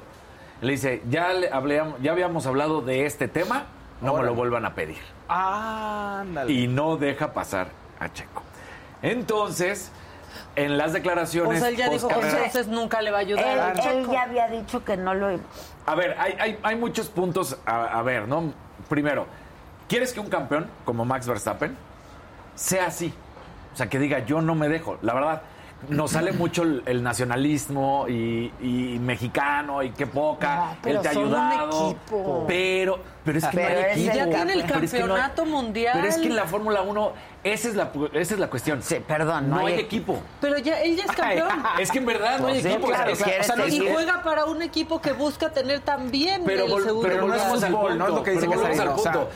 Le 0.62 0.74
dice, 0.74 1.02
ya, 1.10 1.32
le 1.34 1.50
hablé, 1.52 1.82
ya 2.02 2.12
habíamos 2.12 2.46
hablado 2.48 2.82
de 2.82 3.06
este 3.06 3.28
tema, 3.28 3.66
no 4.02 4.14
me 4.16 4.24
lo 4.24 4.34
vuelvan 4.36 4.66
a 4.66 4.74
pedir. 4.76 4.98
Ándale. 5.28 6.52
Y 6.52 6.68
no 6.68 6.98
deja 6.98 7.32
pasar 7.34 7.68
a 8.00 8.12
Checo. 8.12 8.42
Entonces, 9.02 9.92
en 10.56 10.78
las 10.78 10.92
O 10.92 10.94
declaraciones... 10.94 11.60
sea, 11.60 11.70
él 11.70 11.76
ya 11.76 11.90
dijo 11.90 12.08
que 12.08 12.16
postcarrera- 12.16 12.46
entonces 12.46 12.68
nunca 12.68 13.02
le 13.02 13.12
va 13.12 13.18
a 13.18 13.22
ayudar 13.22 13.76
Él, 13.78 13.98
él 13.98 14.08
ya 14.12 14.24
había 14.24 14.48
dicho 14.48 14.84
que 14.84 14.96
no 14.98 15.14
lo. 15.14 15.40
A 15.86 15.96
ver, 15.96 16.16
hay, 16.20 16.34
hay, 16.40 16.60
hay 16.64 16.76
muchos 16.76 17.10
puntos 17.10 17.58
a, 17.66 18.00
a 18.00 18.02
ver, 18.02 18.28
¿no? 18.28 18.54
Primero, 18.90 19.26
¿quieres 19.88 20.14
que 20.14 20.20
un 20.20 20.30
campeón 20.30 20.68
como 20.86 21.06
Max 21.06 21.28
Verstappen 21.28 21.76
sea 22.56 22.88
así? 22.88 23.14
O 23.74 23.78
sea, 23.78 23.88
que 23.90 24.00
diga, 24.00 24.20
yo 24.20 24.42
no 24.42 24.56
me 24.56 24.70
dejo. 24.70 24.98
La 25.02 25.14
verdad, 25.14 25.42
nos 25.90 26.12
sale 26.12 26.32
mucho 26.32 26.64
el, 26.64 26.84
el 26.86 27.04
nacionalismo 27.04 28.06
y, 28.08 28.52
y 28.62 29.00
mexicano 29.00 29.84
y 29.84 29.92
qué 29.92 30.08
poca. 30.08 30.56
No, 30.56 30.78
pero 30.82 30.96
él 30.98 31.02
te 31.02 31.08
ha 31.08 31.12
ayudado. 31.12 31.90
equipo. 31.92 32.46
Pero, 32.48 33.00
pero 33.24 33.38
es 33.40 33.46
que 33.46 33.58
Pero 33.58 33.70
no 33.70 33.76
hay 33.86 33.92
es 33.92 33.98
equipo. 33.98 34.16
Ya 34.16 34.26
tiene 34.26 34.54
el 34.54 34.64
Pero 34.66 34.80
es 34.80 34.92
que 34.92 35.00
no 35.00 35.04
hay- 35.06 35.10
campeonato 35.22 35.46
mundial. 35.46 35.94
Pero 35.96 36.08
es 36.08 36.18
que 36.18 36.28
en 36.28 36.36
la 36.36 36.46
Fórmula 36.46 36.82
1, 36.82 37.14
esa 37.44 37.68
es 37.68 37.76
la, 37.76 37.92
esa 38.14 38.34
es 38.34 38.40
la 38.40 38.50
cuestión. 38.50 38.82
Sí, 38.84 38.98
perdón, 39.08 39.50
No, 39.50 39.58
no 39.60 39.66
hay 39.68 39.74
hay- 39.74 39.80
equipo. 39.80 40.20
Pero 40.42 40.58
ya, 40.58 40.82
él 40.82 40.96
ya 40.96 41.04
es 41.06 41.12
campeón. 41.12 41.50
Es 41.80 41.92
que 41.92 41.98
en 42.00 42.06
verdad 42.06 42.40
no 42.40 42.48
hay 42.48 42.54
Pues 42.54 42.64
sí, 42.64 42.70
equipo. 42.70 42.88
claro, 42.88 43.12
o 43.12 43.16
sea, 43.16 43.26
quieres 43.26 43.50
o 43.50 43.54
sea, 43.54 43.56
no- 43.56 43.68
y 43.68 43.80
juega 43.92 44.24
para 44.24 44.46
un 44.46 44.62
equipo 44.62 45.02
que 45.02 45.12
busca 45.14 45.50
tener 45.52 45.82
también 45.82 46.44
Pero, 46.46 46.64
el 46.66 46.70
segundo 46.84 47.02
pero 47.02 47.28
no 47.28 47.34
es 47.34 47.42
lugar. 47.44 47.50
volvemos 47.50 47.64
al 47.64 47.72
fútbol, 47.72 47.98
no 47.98 48.08
es 48.08 48.14
lo 48.14 48.24
que 48.24 48.32
dice 48.32 48.48
pero 48.48 48.60
volvemos 48.62 48.80
al 48.80 48.86
Casarín, 48.88 49.00
o 49.00 49.04
sea, 49.04 49.12
punto. 49.14 49.30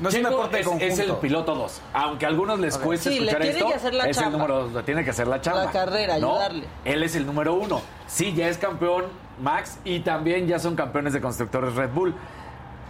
No 0.00 0.08
es 0.08 0.14
un 0.14 0.20
Checo 0.22 0.30
deporte 0.30 0.56
de 0.56 0.86
es, 0.88 0.98
es 0.98 1.08
el 1.08 1.16
piloto 1.16 1.54
2. 1.54 1.80
Aunque 1.92 2.24
a 2.24 2.28
algunos 2.28 2.58
les 2.58 2.78
cueste 2.78 3.10
Sí, 3.10 3.20
le 3.20 3.26
escuchar 3.26 3.42
tiene 3.42 3.56
esto, 3.58 3.68
que 3.68 3.74
hacer 3.74 3.94
la 3.94 4.04
es 4.06 4.18
el 4.18 4.32
número 4.32 4.68
2, 4.68 4.84
tiene 4.84 5.04
que 5.04 5.10
hacer 5.10 5.28
la 5.28 5.40
chamba. 5.40 5.64
La 5.66 5.70
carrera, 5.70 6.18
¿no? 6.18 6.32
ayudarle. 6.32 6.64
Él 6.84 7.02
es 7.02 7.14
el 7.16 7.26
número 7.26 7.54
uno. 7.54 7.82
Sí, 8.06 8.32
ya 8.34 8.48
es 8.48 8.58
campeón 8.58 9.04
Max 9.42 9.78
y 9.84 10.00
también 10.00 10.46
ya 10.46 10.58
son 10.58 10.74
campeones 10.74 11.12
de 11.12 11.20
constructores 11.20 11.74
Red 11.74 11.90
Bull. 11.90 12.14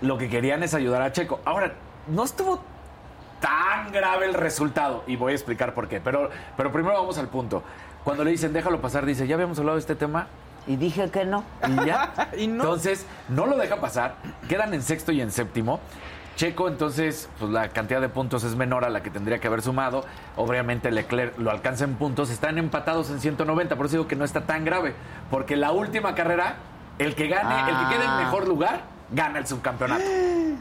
Lo 0.03 0.17
que 0.19 0.29
querían 0.29 0.63
es 0.63 0.73
ayudar 0.75 1.03
a 1.03 1.13
Checo. 1.13 1.41
Ahora, 1.45 1.75
no 2.07 2.25
estuvo 2.25 2.61
tan 3.41 3.91
grave 3.93 4.27
el 4.27 4.35
resultado 4.35 5.03
y 5.07 5.17
voy 5.17 5.33
a 5.33 5.35
explicar 5.35 5.75
por 5.75 5.89
qué. 5.89 6.01
Pero, 6.01 6.31
pero 6.57 6.71
primero 6.73 6.95
vamos 6.95 7.19
al 7.19 7.29
punto. 7.29 7.63
Cuando 8.05 8.25
le 8.25 8.31
dicen 8.31 8.53
déjalo 8.53 8.81
pasar, 8.81 9.05
dice, 9.05 9.27
ya 9.27 9.35
habíamos 9.35 9.59
hablado 9.59 9.77
de 9.77 9.81
este 9.81 9.95
tema, 9.95 10.29
Y 10.67 10.77
dije 10.77 11.11
que 11.11 11.25
no. 11.25 11.45
y 11.67 11.87
ya. 11.87 12.31
Y 12.37 12.47
no. 12.47 12.65
Entonces, 12.65 13.07
no 13.29 13.47
lo 13.47 13.57
deja 13.57 13.77
pasar. 13.77 14.15
Quedan 14.49 14.73
en 14.75 14.83
sexto 14.83 15.13
y 15.13 15.21
en 15.21 15.31
séptimo. 15.31 15.81
Checo, 16.37 16.69
entonces, 16.69 17.29
pues 17.39 17.51
la 17.51 17.69
cantidad 17.69 18.01
de 18.01 18.09
puntos 18.09 18.45
es 18.45 18.55
menor 18.57 18.85
a 18.85 18.89
la 18.89 19.03
que 19.03 19.11
tendría 19.11 19.39
que 19.39 19.47
haber 19.49 19.61
sumado. 19.63 20.05
Obviamente 20.37 20.91
Leclerc 20.91 21.39
lo 21.39 21.51
alcanza 21.51 21.85
en 21.85 21.97
puntos. 21.97 22.31
Están 22.31 22.57
empatados 22.57 23.11
en 23.11 23.21
190. 23.21 23.77
Por 23.77 23.87
eso 23.87 23.97
digo 23.97 24.09
que 24.09 24.17
no 24.17 24.25
está 24.25 24.43
tan 24.43 24.65
grave. 24.65 24.95
Porque 25.31 25.57
la 25.57 25.73
última 25.73 26.15
carrera, 26.15 26.57
el 26.99 27.15
que 27.15 27.29
gane, 27.29 27.71
el 27.71 27.77
que 27.79 27.95
quede 27.95 28.05
en 28.05 28.11
Ah. 28.11 28.21
mejor 28.25 28.49
lugar, 28.49 28.81
gana 29.11 29.39
el 29.39 29.47
subcampeonato. 29.47 30.05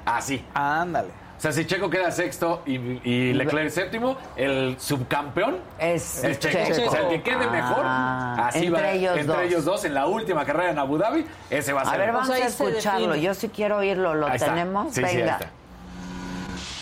Así. 0.05 0.43
Ándale. 0.53 1.09
O 1.38 1.41
sea, 1.41 1.53
si 1.53 1.65
Checo 1.65 1.89
queda 1.89 2.11
sexto 2.11 2.61
y, 2.65 2.76
y 3.09 3.32
Leclerc 3.34 3.70
séptimo, 3.70 4.17
el 4.36 4.76
subcampeón 4.78 5.59
Es 5.80 6.22
es 6.26 6.38
Checo. 6.38 6.57
Checo. 6.76 6.89
O 6.89 6.91
sea, 6.91 7.01
el 7.03 7.07
que 7.07 7.22
quede 7.22 7.47
mejor, 7.49 7.84
Ah, 7.86 8.47
así 8.49 8.65
entre 8.65 8.82
va. 8.82 8.91
ellos 8.91 9.17
entre 9.17 9.36
dos. 9.36 9.43
ellos 9.45 9.63
dos, 9.63 9.86
en 9.86 9.93
la 9.93 10.07
última 10.07 10.43
carrera 10.43 10.72
en 10.72 10.80
Abu 10.80 10.97
Dhabi, 10.97 11.26
ese 11.49 11.72
va 11.72 11.80
a 11.80 11.84
A 11.84 11.89
ser. 11.91 11.99
ver, 11.99 12.11
vamos 12.11 12.28
O 12.30 12.34
sea, 12.34 12.43
a 12.43 12.47
escucharlo. 12.49 13.15
Yo 13.15 13.34
sí 13.34 13.47
quiero 13.47 13.78
oírlo. 13.78 14.15
¿Lo 14.15 14.28
Ahí 14.28 14.36
está. 14.36 14.47
tenemos? 14.47 14.88
Sí, 14.93 14.99
sí, 15.01 15.05
ahí 15.05 15.15
Venga. 15.15 15.32
está. 15.36 15.49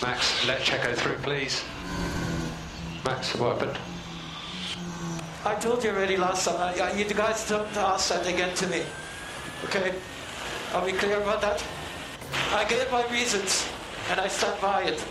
Max, 0.01 0.45
let 0.45 0.59
Checo 0.61 0.93
through, 0.95 1.17
please. 1.17 1.63
Max, 3.03 3.35
what 3.35 3.57
happened? 3.57 3.77
I 5.43 5.55
told 5.55 5.83
you 5.83 5.89
already 5.89 6.17
last 6.17 6.45
time. 6.45 6.57
I, 6.59 6.79
I, 6.79 6.93
you 6.93 7.05
guys 7.05 7.47
don't 7.49 7.75
ask 7.77 8.09
that 8.09 8.27
again 8.27 8.53
to 8.55 8.67
me. 8.67 8.83
Okay? 9.65 9.93
Are 10.73 10.85
we 10.85 10.91
clear 10.91 11.19
about 11.21 11.41
that? 11.41 11.63
I 12.53 12.65
gave 12.65 12.91
my 12.91 13.05
reasons, 13.11 13.67
and 14.11 14.19
I 14.19 14.27
stand 14.27 14.61
by 14.61 14.83
it. 14.83 15.03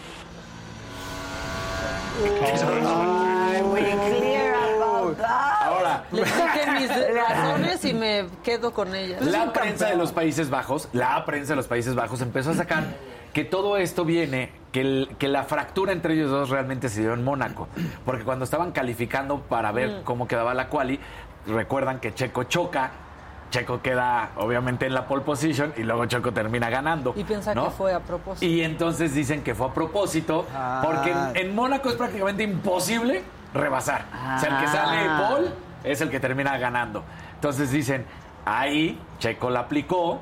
Ay, 2.22 3.62
we 3.62 3.80
clear 3.80 4.54
about 4.76 5.18
that. 5.18 5.62
Ahora, 5.62 6.04
Les 6.12 6.24
dije 6.24 6.70
mis 6.78 6.90
razones 7.14 7.84
y 7.84 7.92
me 7.92 8.26
quedo 8.44 8.72
con 8.72 8.94
ella. 8.94 9.18
La 9.20 9.52
prensa 9.52 9.88
de 9.88 9.96
los 9.96 10.12
Países 10.12 10.48
Bajos, 10.48 10.88
la 10.92 11.24
prensa 11.24 11.52
de 11.52 11.56
los 11.56 11.66
Países 11.66 11.94
Bajos 11.94 12.20
empezó 12.20 12.50
a 12.50 12.54
sacar 12.54 12.84
que 13.36 13.44
todo 13.44 13.76
esto 13.76 14.06
viene, 14.06 14.50
que, 14.72 14.80
el- 14.80 15.10
que 15.18 15.28
la 15.28 15.44
fractura 15.44 15.92
entre 15.92 16.14
ellos 16.14 16.30
dos 16.30 16.48
realmente 16.48 16.88
se 16.88 17.02
dio 17.02 17.12
en 17.12 17.22
Mónaco. 17.22 17.68
Porque 18.06 18.24
cuando 18.24 18.46
estaban 18.46 18.72
calificando 18.72 19.40
para 19.42 19.72
ver 19.72 20.00
cómo 20.04 20.26
quedaba 20.26 20.54
la 20.54 20.68
quali, 20.70 20.98
recuerdan 21.46 22.00
que 22.00 22.14
Checo 22.14 22.44
choca, 22.44 22.92
Checo 23.50 23.82
queda 23.82 24.30
obviamente 24.36 24.86
en 24.86 24.94
la 24.94 25.06
pole 25.06 25.20
position 25.22 25.74
y 25.76 25.82
luego 25.82 26.06
Checo 26.06 26.32
termina 26.32 26.70
ganando. 26.70 27.12
Y 27.14 27.24
piensa 27.24 27.54
¿no? 27.54 27.64
que 27.66 27.70
fue 27.72 27.92
a 27.92 28.00
propósito. 28.00 28.46
Y 28.46 28.62
entonces 28.62 29.12
dicen 29.14 29.42
que 29.42 29.54
fue 29.54 29.66
a 29.66 29.74
propósito, 29.74 30.46
Ah. 30.54 30.80
porque 30.82 31.10
en, 31.10 31.36
en 31.36 31.54
Mónaco 31.54 31.90
es 31.90 31.96
prácticamente 31.96 32.42
imposible 32.42 33.22
rebasar. 33.52 34.06
O 34.34 34.40
sea, 34.40 34.48
el 34.60 34.64
que 34.64 34.70
sale 34.72 34.96
Ah. 35.10 35.28
Paul 35.28 35.50
es 35.84 36.00
el 36.00 36.08
que 36.08 36.20
termina 36.20 36.56
ganando. 36.56 37.04
Entonces 37.34 37.70
dicen, 37.70 38.06
ahí 38.46 38.98
Checo 39.18 39.50
la 39.50 39.60
aplicó, 39.60 40.20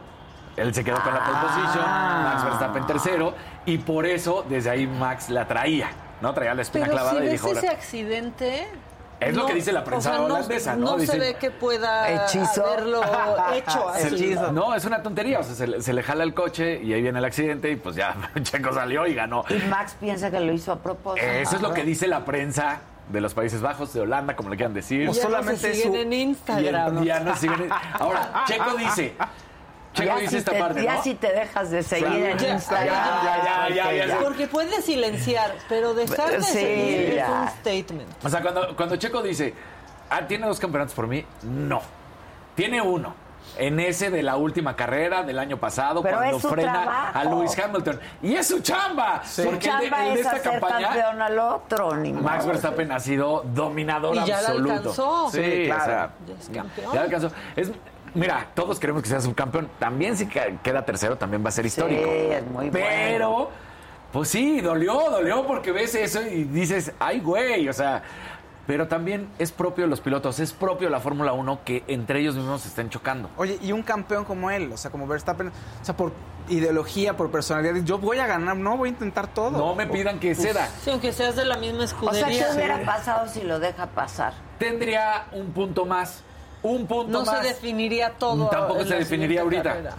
él 0.57 0.75
se 0.75 0.85
quedó 0.85 1.01
con 1.03 1.13
la 1.15 1.25
pole 1.25 1.39
position, 1.39 1.85
Max 1.85 2.45
Verstappen 2.45 2.87
tercero, 2.87 3.35
y 3.67 3.79
por 3.79 4.07
eso 4.07 4.45
desde 4.49 4.71
ahí 4.71 4.87
Max 4.87 5.29
la 5.31 5.47
traía, 5.47 5.91
¿no? 6.21 6.33
Traía 6.35 6.55
la 6.55 6.63
espina 6.63 6.85
Pero 6.87 6.97
clavada 6.97 7.19
si 7.21 7.25
y 7.27 7.29
ves 7.29 7.33
dijo... 7.33 7.49
ese 7.53 7.67
"Ahora". 7.67 7.79
accidente... 7.79 8.69
Es 9.21 9.35
lo 9.35 9.47
que 9.47 9.55
dice 9.55 9.73
la 9.73 9.85
prensa 9.85 10.21
holandesa, 10.21 10.75
¿no? 10.77 10.97
No 10.97 10.99
se 10.99 11.19
ve 11.19 11.35
que 11.37 11.51
pueda 11.51 12.11
Hechizo. 12.27 12.67
haberlo 12.67 13.01
hecho 13.55 13.89
así. 13.89 14.35
no, 14.53 14.75
es 14.75 14.85
una 14.85 15.03
tontería. 15.03 15.39
O 15.39 15.43
sea, 15.45 15.55
se, 15.55 15.67
le- 15.69 15.81
se 15.83 15.93
le 15.95 16.03
jala 16.03 16.25
el 16.25 16.35
coche 16.35 16.83
y 16.83 16.93
ahí 16.93 17.01
viene 17.01 17.21
el 17.21 17.25
accidente 17.25 17.71
y 17.71 17.77
pues 17.77 17.95
ya 17.97 18.15
Checo 18.43 18.75
salió 18.75 19.07
y 19.07 19.15
ganó. 19.15 19.45
Y 19.49 19.55
Max 19.69 19.97
piensa 19.99 20.31
que 20.31 20.41
lo 20.41 20.53
hizo 20.53 20.73
a 20.73 20.77
propósito. 20.81 21.25
Eso 21.27 21.57
es 21.57 21.63
lo 21.63 21.73
que 21.73 21.85
dice 21.85 22.07
la 22.09 22.25
prensa 22.25 22.81
de 23.09 23.21
los 23.21 23.33
Países 23.33 23.63
Bajos, 23.63 23.95
de 23.95 24.01
Holanda, 24.01 24.35
como 24.37 24.51
le 24.51 24.57
quieran 24.57 24.75
decir. 24.75 25.03
Ya 25.03 25.07
no 25.07 25.15
se 25.15 25.23
solamente 25.23 25.73
siguen 25.75 25.93
su- 25.93 25.99
en 26.01 26.13
Y 26.13 26.21
Instagram. 26.23 26.99
el- 26.99 27.05
ya 27.05 27.21
no 27.21 27.35
siguen- 27.37 27.71
Ahora, 27.99 28.45
Checo 28.47 28.75
dice. 28.77 29.15
Checo 29.95 30.09
ya 30.09 30.17
dice 30.17 30.31
si 30.31 30.37
esta 30.37 30.53
te, 30.53 30.59
parte, 30.59 30.83
ya 30.85 30.95
¿no? 30.97 31.03
si 31.03 31.15
te 31.15 31.33
dejas 31.33 31.71
de 31.71 31.83
seguir 31.83 32.27
en 32.27 32.39
ya, 32.39 32.49
Instagram. 32.51 32.95
ya, 33.25 33.69
ya, 33.75 33.93
ya, 33.93 34.07
ya. 34.07 34.19
Porque 34.19 34.47
puede 34.47 34.83
silenciar, 34.83 35.55
pero 35.69 35.95
dejar 35.95 36.31
de 36.33 36.43
Sí, 36.43 36.53
seguir 36.53 37.15
ya. 37.15 37.25
es 37.25 37.31
un 37.31 37.49
statement. 37.61 38.25
O 38.25 38.29
sea, 38.29 38.43
cuando, 38.43 38.77
cuando 38.77 38.97
Checo 38.97 39.23
dice, 39.23 39.55
ah, 40.11 40.27
¿tiene 40.27 40.47
dos 40.47 40.59
campeonatos 40.61 40.95
por 40.95 41.07
mí? 41.07 41.25
No. 41.43 41.81
Tiene 42.55 42.81
uno. 42.83 43.15
En 43.59 43.79
ese 43.79 44.11
de 44.11 44.23
la 44.23 44.37
última 44.37 44.75
carrera 44.75 45.23
del 45.23 45.39
año 45.39 45.59
pasado, 45.59 46.03
Pero 46.03 46.17
cuando 46.17 46.39
frena 46.41 46.73
trabajo. 46.83 47.19
a 47.19 47.25
Lewis 47.25 47.59
Hamilton. 47.59 48.01
Y 48.23 48.35
es 48.35 48.49
su 48.49 48.61
chamba. 48.61 49.23
Su 49.25 49.45
Porque 49.45 49.69
el 49.69 49.79
de, 49.79 49.83
chamba 49.91 50.07
el 50.07 50.15
de 50.15 50.21
es 50.21 50.27
esta 50.27 50.37
hacer 50.39 50.51
campaña, 50.61 50.89
campeón 50.89 51.23
al 51.23 51.39
otro, 51.39 51.95
ni 51.97 52.13
Max 52.15 52.39
modo. 52.39 52.47
Verstappen 52.49 52.91
ha 52.91 52.99
sido 53.01 53.45
dominador 53.55 54.17
Y 54.17 54.25
ya 54.25 54.41
la 54.41 54.49
absoluto. 54.49 54.73
alcanzó. 54.75 55.29
Sí, 55.31 55.45
Sí, 55.45 55.63
claro. 55.67 55.83
o 55.83 55.87
sea, 55.87 56.11
Ya 56.27 56.35
es 56.41 56.49
campeón. 56.57 56.93
ya 56.95 57.01
alcanzó. 57.03 57.31
Es, 57.55 57.71
mira, 58.15 58.49
todos 58.55 58.79
queremos 58.79 59.03
que 59.03 59.09
sea 59.09 59.21
subcampeón. 59.21 59.69
También 59.79 60.17
si 60.17 60.27
queda 60.27 60.85
tercero, 60.85 61.17
también 61.17 61.45
va 61.45 61.49
a 61.49 61.53
ser 61.53 61.67
histórico. 61.67 62.03
es 62.09 62.47
muy 62.47 62.71
Pero, 62.71 63.31
bueno. 63.31 63.49
pues 64.13 64.29
sí, 64.29 64.61
dolió, 64.61 65.11
dolió 65.11 65.47
porque 65.47 65.73
ves 65.73 65.95
eso 65.95 66.23
y 66.23 66.45
dices, 66.45 66.93
ay, 66.99 67.21
güey, 67.21 67.69
o 67.69 67.73
sea. 67.73 68.03
Pero 68.67 68.89
también 68.89 69.29
es 69.39 69.53
propio 69.53 69.85
de 69.85 69.91
los 69.91 70.01
pilotos, 70.01 70.41
es 70.41 70.55
propio 70.55 70.87
de 70.87 70.91
la 70.91 70.99
Fórmula 71.01 71.35
1 71.35 71.59
que 71.67 71.85
entre 71.87 72.21
ellos 72.21 72.35
mismos 72.35 72.63
se 72.63 72.69
estén 72.69 72.89
chocando. 72.89 73.29
Oye, 73.37 73.59
y 73.61 73.73
un 73.73 73.83
campeón 73.83 74.25
como 74.25 74.51
él, 74.51 74.73
o 74.73 74.79
sea, 74.79 74.91
como 74.91 75.07
Verstappen, 75.07 75.49
o 75.49 75.85
sea, 75.85 75.95
por 75.95 76.13
ideología, 76.49 77.15
por 77.15 77.31
personalidad, 77.31 77.75
yo 77.85 77.99
voy 77.99 78.21
a 78.21 78.27
ganar, 78.27 78.57
no 78.57 78.79
voy 78.79 78.89
a 78.89 78.93
intentar 78.93 79.27
todo. 79.27 79.51
No 79.51 79.75
me 79.75 79.87
pidan 79.87 80.19
que 80.19 80.35
ceda. 80.35 80.67
Sí, 80.83 80.89
aunque 80.91 81.13
seas 81.13 81.37
de 81.37 81.45
la 81.45 81.59
misma 81.59 81.85
O 81.85 81.87
sea, 81.87 81.97
escudería. 81.99 82.49
¿qué 82.49 82.55
hubiera 82.55 82.83
pasado 82.87 83.29
si 83.29 83.43
lo 83.43 83.59
deja 83.59 83.85
pasar? 83.89 84.33
Tendría 84.59 85.27
un 85.33 85.53
punto 85.53 85.85
más. 85.85 86.23
Un 86.65 86.87
punto 86.87 87.13
no 87.21 87.25
más. 87.25 87.39
se 87.43 87.49
definiría 87.49 88.11
todo. 88.11 88.49
Tampoco 88.49 88.81
en 88.81 88.89
se 88.89 88.95
definiría 88.97 89.43
ahorita. 89.43 89.63
carrera. 89.63 89.93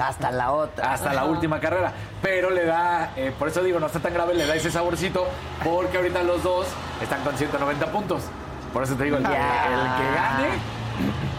Hasta 0.00 0.30
la 0.30 0.52
otra. 0.52 0.92
hasta 0.92 1.12
la 1.12 1.24
última 1.24 1.60
carrera. 1.60 1.92
Pero 2.22 2.50
le 2.50 2.64
da, 2.64 3.12
eh, 3.16 3.32
por 3.38 3.48
eso 3.48 3.62
digo, 3.62 3.78
no 3.80 3.86
está 3.86 4.00
tan 4.00 4.14
grave, 4.14 4.34
le 4.34 4.46
da 4.46 4.54
ese 4.54 4.70
saborcito, 4.70 5.26
porque 5.64 5.96
ahorita 5.98 6.22
los 6.22 6.42
dos 6.42 6.66
están 7.02 7.22
con 7.22 7.36
190 7.36 7.86
puntos. 7.92 8.22
Por 8.72 8.82
eso 8.84 8.94
te 8.94 9.04
digo, 9.04 9.16
el, 9.16 9.24
que, 9.24 9.30
Ya. 9.32 9.66
el 9.66 9.80
que 9.96 10.14
gane, 10.14 10.48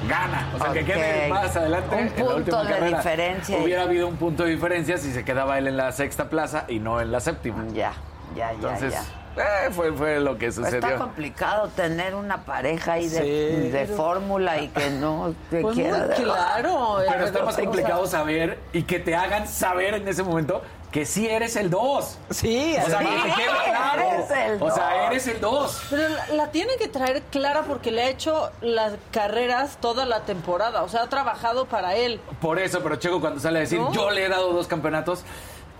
gana. 0.09 0.49
O 0.53 0.57
sea, 0.57 0.67
el 0.67 0.73
que 0.73 0.85
quede 0.85 1.29
más 1.29 1.55
adelante. 1.55 1.95
Un 1.95 2.01
en 2.01 2.07
la 2.09 2.15
punto 2.15 2.35
última 2.35 2.63
de 2.63 2.69
carrera, 2.69 2.97
diferencia. 2.97 3.57
Hubiera 3.57 3.81
habido 3.83 4.07
un 4.07 4.17
punto 4.17 4.43
de 4.43 4.49
diferencia 4.51 4.97
si 4.97 5.11
se 5.13 5.23
quedaba 5.23 5.57
él 5.57 5.67
en 5.67 5.77
la 5.77 5.91
sexta 5.93 6.29
plaza 6.29 6.65
y 6.67 6.79
no 6.79 6.99
en 7.01 7.11
la 7.11 7.19
séptima. 7.21 7.63
Ya, 7.73 7.93
ya, 8.35 8.49
ya, 8.49 8.51
Entonces, 8.51 8.93
ya. 8.93 9.03
Eh, 9.37 9.69
fue, 9.71 9.91
fue 9.93 10.19
lo 10.19 10.37
que 10.37 10.47
Está 10.47 10.65
sucedió. 10.65 10.97
complicado 10.97 11.67
tener 11.69 12.15
una 12.15 12.43
pareja 12.43 12.93
ahí 12.93 13.07
de, 13.07 13.19
Sí. 13.19 13.69
de 13.69 13.85
fórmula 13.87 14.59
y 14.59 14.67
que 14.69 14.89
no 14.89 15.33
te 15.49 15.61
Pues 15.61 15.75
quiera 15.75 15.97
muy 16.07 16.15
claro. 16.15 16.97
Pero 17.07 17.25
está 17.25 17.43
más 17.43 17.55
complicado 17.57 18.05
saber 18.07 18.59
y 18.73 18.83
que 18.83 18.99
te 18.99 19.15
hagan 19.15 19.47
saber 19.47 19.93
en 19.95 20.07
ese 20.07 20.23
momento 20.23 20.61
que 20.91 21.05
sí 21.05 21.25
eres 21.25 21.55
el 21.55 21.69
2. 21.69 22.17
Sí, 22.31 22.75
O 22.77 22.85
sea, 22.89 22.99
así. 22.99 23.07
que 23.07 23.29
te 23.29 23.35
quede 23.35 23.47
claro. 23.65 24.01
Eres 24.11 24.31
el 24.31 24.61
o 24.61 24.71
sea, 24.71 25.07
eres 25.07 25.27
el 25.27 25.39
2. 25.39 25.83
Pero 25.89 26.09
la, 26.09 26.27
la 26.35 26.51
tiene 26.51 26.75
que 26.75 26.89
traer 26.89 27.21
clara 27.31 27.61
porque 27.63 27.91
le 27.91 28.01
ha 28.03 28.09
hecho 28.09 28.51
las 28.59 28.93
carreras 29.11 29.77
toda 29.79 30.05
la 30.05 30.21
temporada. 30.25 30.83
O 30.83 30.89
sea, 30.89 31.03
ha 31.03 31.07
trabajado 31.07 31.63
para 31.65 31.95
él. 31.95 32.19
Por 32.41 32.59
eso, 32.59 32.81
pero 32.83 32.97
Checo 32.97 33.21
cuando 33.21 33.39
sale 33.39 33.59
a 33.59 33.61
decir, 33.61 33.79
¿No? 33.79 33.93
yo 33.93 34.11
le 34.11 34.25
he 34.25 34.29
dado 34.29 34.51
dos 34.51 34.67
campeonatos, 34.67 35.23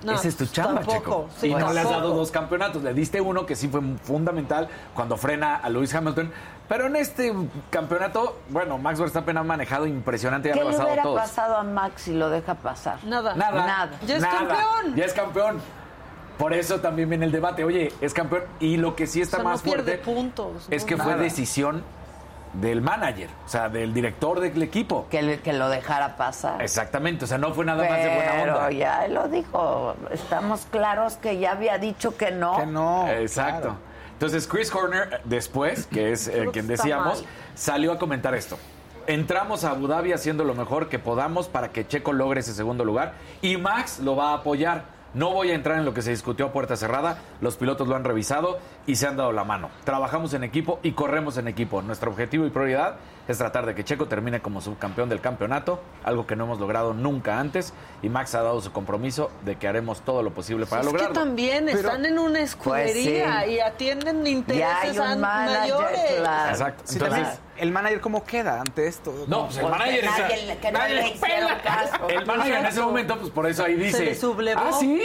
No, 0.04 0.14
esa 0.14 0.28
es 0.28 0.38
tu 0.38 0.45
chamba, 0.47 0.82
tampoco, 0.82 0.97
Checo. 0.97 1.30
sí, 1.38 1.47
y 1.47 1.54
no 1.54 1.72
le 1.72 1.80
has 1.80 1.89
dado 1.89 2.16
dos 2.16 2.32
campeonatos. 2.32 2.84
Le 2.84 2.93
diste 2.93 3.22
uno 3.22 3.45
que 3.45 3.56
sí 3.56 3.68
fue 3.68 3.82
fundamental 4.04 4.68
cuando 4.95 5.18
frena 5.18 5.58
a 5.58 5.70
Lewis 5.70 5.93
Hamilton. 5.93 6.32
Pero 6.68 6.88
en 6.88 6.95
este 6.95 7.34
campeonato, 7.70 8.39
bueno, 8.49 8.78
Max 8.78 8.99
Verstappen 8.99 9.38
ha 9.38 9.43
manejado 9.43 9.86
impresionante 9.86 10.49
y 10.49 10.52
ha 10.52 10.54
¿Qué 10.54 10.60
le 10.60 10.66
rebasado 10.66 10.89
a 10.89 10.93
hubiera 10.93 11.14
pasado 11.14 11.58
a 11.58 11.64
Max 11.64 12.04
si 12.04 12.14
lo 12.14 12.30
deja 12.30 12.56
pasar? 12.56 13.04
Nada. 13.04 13.36
Nada. 13.36 13.66
Nada. 13.66 13.91
Ya 14.08 14.16
es 14.16 14.22
nada. 14.22 14.38
campeón. 14.38 14.95
Ya 14.95 15.06
es 15.06 15.14
campeón. 15.14 15.62
Por 16.38 16.54
eso 16.54 16.80
también 16.80 17.10
viene 17.10 17.26
el 17.26 17.32
debate. 17.32 17.64
Oye, 17.64 17.93
es 18.02 18.14
campeón. 18.14 18.43
Y 18.60 18.78
lo 18.78 18.95
que 18.95 19.06
sí 19.06 19.22
está 19.22 19.38
O 19.38 19.39
sea, 19.41 19.43
no 19.43 19.49
más 19.52 19.62
pierde 19.62 19.97
fuerte 19.97 19.97
puntos, 19.97 20.68
es 20.70 20.86
que 20.86 20.97
fue 20.97 21.16
decisión 21.16 21.84
del 22.54 22.82
manager, 22.82 23.30
o 23.45 23.49
sea, 23.49 23.70
del 23.70 23.93
director 23.93 24.39
del 24.39 24.62
equipo. 24.62 25.08
Que, 25.10 25.22
le- 25.22 25.39
que 25.39 25.54
lo 25.54 25.70
dejara 25.70 26.18
pasar. 26.18 26.62
Exactamente, 26.62 27.26
o 27.26 27.28
sea, 27.28 27.38
no 27.38 27.54
fue 27.54 27.64
nada 27.66 27.88
más 27.88 28.04
de 28.04 28.14
buena 28.16 28.32
Pero 28.41 28.56
onda. 28.58 28.72
ya 28.72 29.06
él 29.06 29.14
lo 29.14 29.28
dijo. 29.30 29.95
Estamos 30.12 30.68
claros 30.70 31.16
que 31.16 31.38
ya 31.39 31.52
había 31.52 31.78
dicho 31.78 32.18
que 32.18 32.32
no. 32.32 32.58
Que 32.58 32.66
no. 32.66 33.08
Exacto. 33.10 33.62
claro. 33.62 33.78
Entonces, 34.14 34.45
Chris 34.47 34.74
Horner, 34.74 35.22
después, 35.24 35.88
que 35.88 36.12
es 36.12 36.28
eh, 36.28 36.47
quien 36.54 36.68
decíamos, 36.68 37.26
salió 37.56 37.91
a 37.93 37.97
comentar 37.97 38.36
esto. 38.36 38.58
Entramos 39.08 39.64
a 39.64 39.72
Abu 39.72 39.88
Dhabi 39.88 40.14
haciendo 40.14 40.43
lo 40.43 40.54
mejor 40.54 40.88
que 40.88 40.99
podamos 40.99 41.47
para 41.47 41.70
que 41.70 41.88
Checo 41.88 42.14
logre 42.14 42.41
ese 42.41 42.54
segundo 42.54 42.86
lugar 42.86 43.14
y 43.41 43.58
Max 43.58 43.99
lo 43.99 44.16
va 44.16 44.30
a 44.32 44.34
apoyar. 44.36 44.84
No 45.14 45.32
voy 45.32 45.51
a 45.51 45.55
entrar 45.55 45.78
en 45.78 45.84
lo 45.84 45.93
que 45.93 46.01
se 46.01 46.12
discutió 46.12 46.45
a 46.45 46.51
puerta 46.53 46.78
cerrada. 46.78 47.18
Los 47.41 47.57
pilotos 47.57 47.88
lo 47.88 47.95
han 47.95 48.05
revisado 48.05 48.59
y 48.88 48.95
se 48.95 49.07
han 49.07 49.18
dado 49.18 49.34
la 49.34 49.43
mano. 49.43 49.70
Trabajamos 49.84 50.34
en 50.34 50.43
equipo 50.45 50.80
y 50.84 50.93
corremos 50.93 51.38
en 51.38 51.49
equipo. 51.49 51.82
Nuestro 51.82 52.12
objetivo 52.12 52.45
y 52.45 52.49
prioridad 52.49 52.95
es 53.28 53.38
tratar 53.38 53.65
de 53.65 53.76
que 53.76 53.84
Checo 53.84 54.07
termine 54.07 54.41
como 54.41 54.61
subcampeón 54.61 55.07
del 55.09 55.22
campeonato, 55.22 55.82
algo 56.03 56.26
que 56.28 56.36
no 56.36 56.45
hemos 56.45 56.59
logrado 56.59 56.93
nunca 56.93 57.39
antes. 57.39 57.74
Y 58.01 58.09
Max 58.09 58.36
ha 58.36 58.41
dado 58.41 58.61
su 58.61 58.72
compromiso 58.72 59.32
de 59.45 59.55
que 59.57 59.67
haremos 59.67 60.01
todo 60.01 60.24
lo 60.24 60.32
posible 60.32 60.65
para 60.65 60.82
es 60.82 60.88
que 60.88 60.93
lograrlo. 60.93 61.13
también 61.15 61.69
están 61.69 62.05
en 62.05 62.19
una 62.19 62.39
escudería 62.39 63.34
Pues 63.36 63.45
sí. 63.45 63.51
y 63.51 63.59
atienden 63.59 64.17
Ya 64.17 64.28
hay 64.28 64.34
intereses 64.34 64.97
un 64.97 65.03
an- 65.03 65.19
manager, 65.22 65.59
mayores. 65.76 66.11
claro. 66.17 66.49
Exacto. 66.49 66.84
Sí, 66.86 66.93
Entonces, 66.95 67.24
también, 67.24 67.41
el 67.57 67.72
manager 67.72 68.01
cómo 68.01 68.24
queda 68.24 68.59
ante 68.61 68.88
esto. 68.88 69.13
No, 69.28 69.45
pues 69.45 69.57
el 69.57 69.67
manager 69.67 69.99
que 70.01 70.07
es- 70.07 70.74
nadie 70.74 71.13
que 71.13 71.19
pela. 71.19 71.61
caso. 71.61 72.09
El 72.09 72.26
manager 72.26 72.53
en 72.55 72.65
ese 72.65 72.82
momento, 72.82 73.17
pues 73.19 73.32
por 73.32 73.45
eso 73.47 73.63
ahí 73.63 73.76
dice. 73.76 74.03
le 74.05 74.15
sublevó. 74.15 74.61
Ah, 74.65 74.74
sí. 74.80 74.99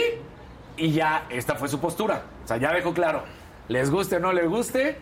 Y 0.75 0.91
ya, 0.91 1.23
esta 1.29 1.55
fue 1.55 1.67
su 1.69 1.79
postura. 1.79 2.23
O 2.43 2.47
sea, 2.47 2.57
ya 2.57 2.71
dejó 2.73 2.93
claro. 2.93 3.23
Les 3.67 3.89
guste 3.89 4.17
o 4.17 4.19
no 4.19 4.31
les 4.31 4.47
guste, 4.47 4.97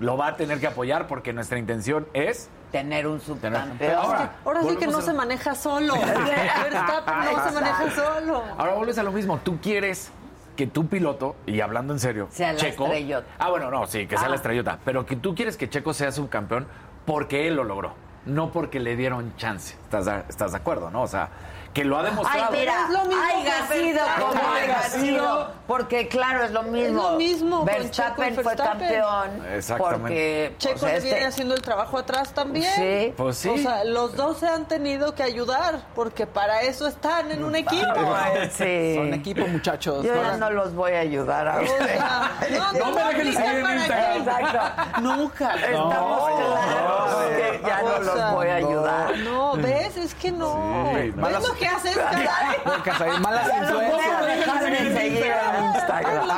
lo 0.00 0.16
va 0.16 0.28
a 0.28 0.36
tener 0.36 0.60
que 0.60 0.66
apoyar 0.66 1.06
porque 1.06 1.32
nuestra 1.32 1.58
intención 1.58 2.06
es. 2.12 2.48
Tener 2.72 3.06
un 3.06 3.18
Tener- 3.20 3.26
subcampeón. 3.60 3.94
Ahora, 3.94 4.32
Ahora 4.44 4.62
sí 4.62 4.76
que 4.76 4.86
no 4.86 4.98
a- 4.98 5.02
se 5.02 5.12
maneja 5.12 5.54
solo. 5.54 5.94
Verstappen 6.00 7.14
no 7.36 7.44
se 7.48 7.52
maneja 7.52 7.90
solo. 7.94 8.42
Ahora 8.58 8.74
vuelves 8.74 8.98
a 8.98 9.02
lo 9.02 9.12
mismo. 9.12 9.38
Tú 9.38 9.58
quieres 9.60 10.10
que 10.56 10.66
tu 10.66 10.86
piloto, 10.86 11.36
y 11.46 11.60
hablando 11.60 11.92
en 11.92 12.00
serio, 12.00 12.28
Sea 12.30 12.52
la 12.52 12.58
Checo. 12.58 12.84
estrellota. 12.86 13.26
Ah, 13.38 13.50
bueno, 13.50 13.70
no, 13.70 13.86
sí, 13.86 14.06
que 14.06 14.16
sea 14.16 14.26
Ah. 14.26 14.30
la 14.30 14.36
estrellota. 14.36 14.78
Pero 14.84 15.04
que 15.06 15.16
tú 15.16 15.34
quieres 15.34 15.56
que 15.56 15.68
Checo 15.68 15.92
sea 15.92 16.12
subcampeón 16.12 16.66
porque 17.04 17.46
él 17.46 17.56
lo 17.56 17.64
logró. 17.64 17.92
No 18.24 18.50
porque 18.50 18.80
le 18.80 18.96
dieron 18.96 19.36
chance. 19.36 19.74
¿Estás 19.84 20.06
de, 20.06 20.22
estás 20.28 20.50
de 20.52 20.56
acuerdo, 20.58 20.90
no? 20.90 21.02
O 21.02 21.06
sea, 21.06 21.28
que 21.76 21.84
lo 21.84 21.98
ha 21.98 22.00
Ay, 22.00 22.06
demostrado. 22.06 22.52
mira, 22.52 22.84
es 22.84 22.90
lo 22.90 23.04
mismo 23.04 23.22
haya 23.22 23.66
sido 23.68 24.00
como 24.18 24.48
haya 24.48 24.82
sido. 24.84 25.50
Porque 25.66 26.08
claro, 26.08 26.44
es 26.44 26.50
lo 26.50 26.62
mismo. 26.62 27.02
lo 27.02 27.16
mismo 27.18 27.64
Verstappen 27.66 28.34
fue 28.34 28.44
Verstappen. 28.44 28.88
campeón. 28.88 29.46
Exactamente. 29.52 30.00
Porque 30.00 30.54
Checo 30.56 30.80
pues, 30.80 30.92
le 30.92 30.96
este- 30.98 31.10
viene 31.10 31.26
haciendo 31.26 31.54
el 31.54 31.60
trabajo 31.60 31.98
atrás 31.98 32.32
también. 32.32 32.72
Sí. 32.76 33.12
Pues 33.14 33.36
sí. 33.36 33.50
O 33.50 33.58
sea, 33.58 33.84
los 33.84 34.16
dos 34.16 34.38
se 34.38 34.48
han 34.48 34.66
tenido 34.66 35.14
que 35.14 35.22
ayudar 35.22 35.80
porque 35.94 36.26
para 36.26 36.62
eso 36.62 36.86
están 36.86 37.30
en 37.30 37.44
un 37.44 37.54
equipo. 37.54 37.92
Ay, 37.94 38.48
sí. 38.50 38.94
Son 38.94 39.12
equipo, 39.12 39.46
muchachos. 39.46 40.02
Yo 40.02 40.14
ya 40.14 40.38
no 40.38 40.48
los 40.48 40.74
voy 40.74 40.92
a 40.92 41.00
ayudar 41.00 41.46
a 41.46 41.60
ustedes. 41.60 41.90
sea, 41.90 42.30
no, 42.52 42.72
No 42.78 42.90
me 42.92 43.04
dejen 43.04 43.34
seguir 43.34 43.66
en 43.66 43.78
Instagram. 43.80 44.16
Exacto. 44.16 45.00
Nunca. 45.02 45.54
Estamos 45.56 46.30
claros 46.38 47.24
que, 47.36 47.60
ya 47.66 47.82
no 47.82 47.98
los 47.98 48.32
voy 48.32 48.48
a 48.48 48.54
ayudar. 48.54 49.18
No, 49.18 49.56
¿ves? 49.56 49.95
Es 50.06 50.14
que 50.14 50.30
no. 50.30 50.92
Sí, 50.94 51.12
no. 51.16 51.26
¿Ves 51.26 51.48
lo 51.48 51.54
que 51.54 51.66
haces, 51.66 51.96
Casarín, 52.84 53.22
malas 53.22 53.50
influencias. 53.60 54.26
dejar 54.26 54.64
de 54.64 54.76
seguir 54.96 55.24
en 55.26 55.64
Instagram. 55.74 56.28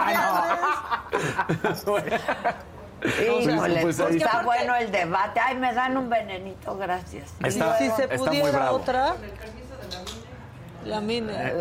Híjole, 3.01 3.81
pues, 3.83 3.97
pues, 4.01 4.15
está 4.17 4.43
bueno 4.43 4.75
el 4.75 4.91
debate. 4.91 5.39
Ay, 5.39 5.57
me 5.57 5.73
dan 5.75 5.97
un 5.99 6.09
venenito, 6.09 6.77
gracias. 6.79 7.35
Está- 7.45 7.77
si 7.79 7.91
se 7.91 8.05
está 8.05 8.17
muy 8.17 8.27
pudiera 8.41 8.59
bravo. 8.59 8.77
otra. 8.77 9.15
La 10.85 11.01
mina. 11.01 11.53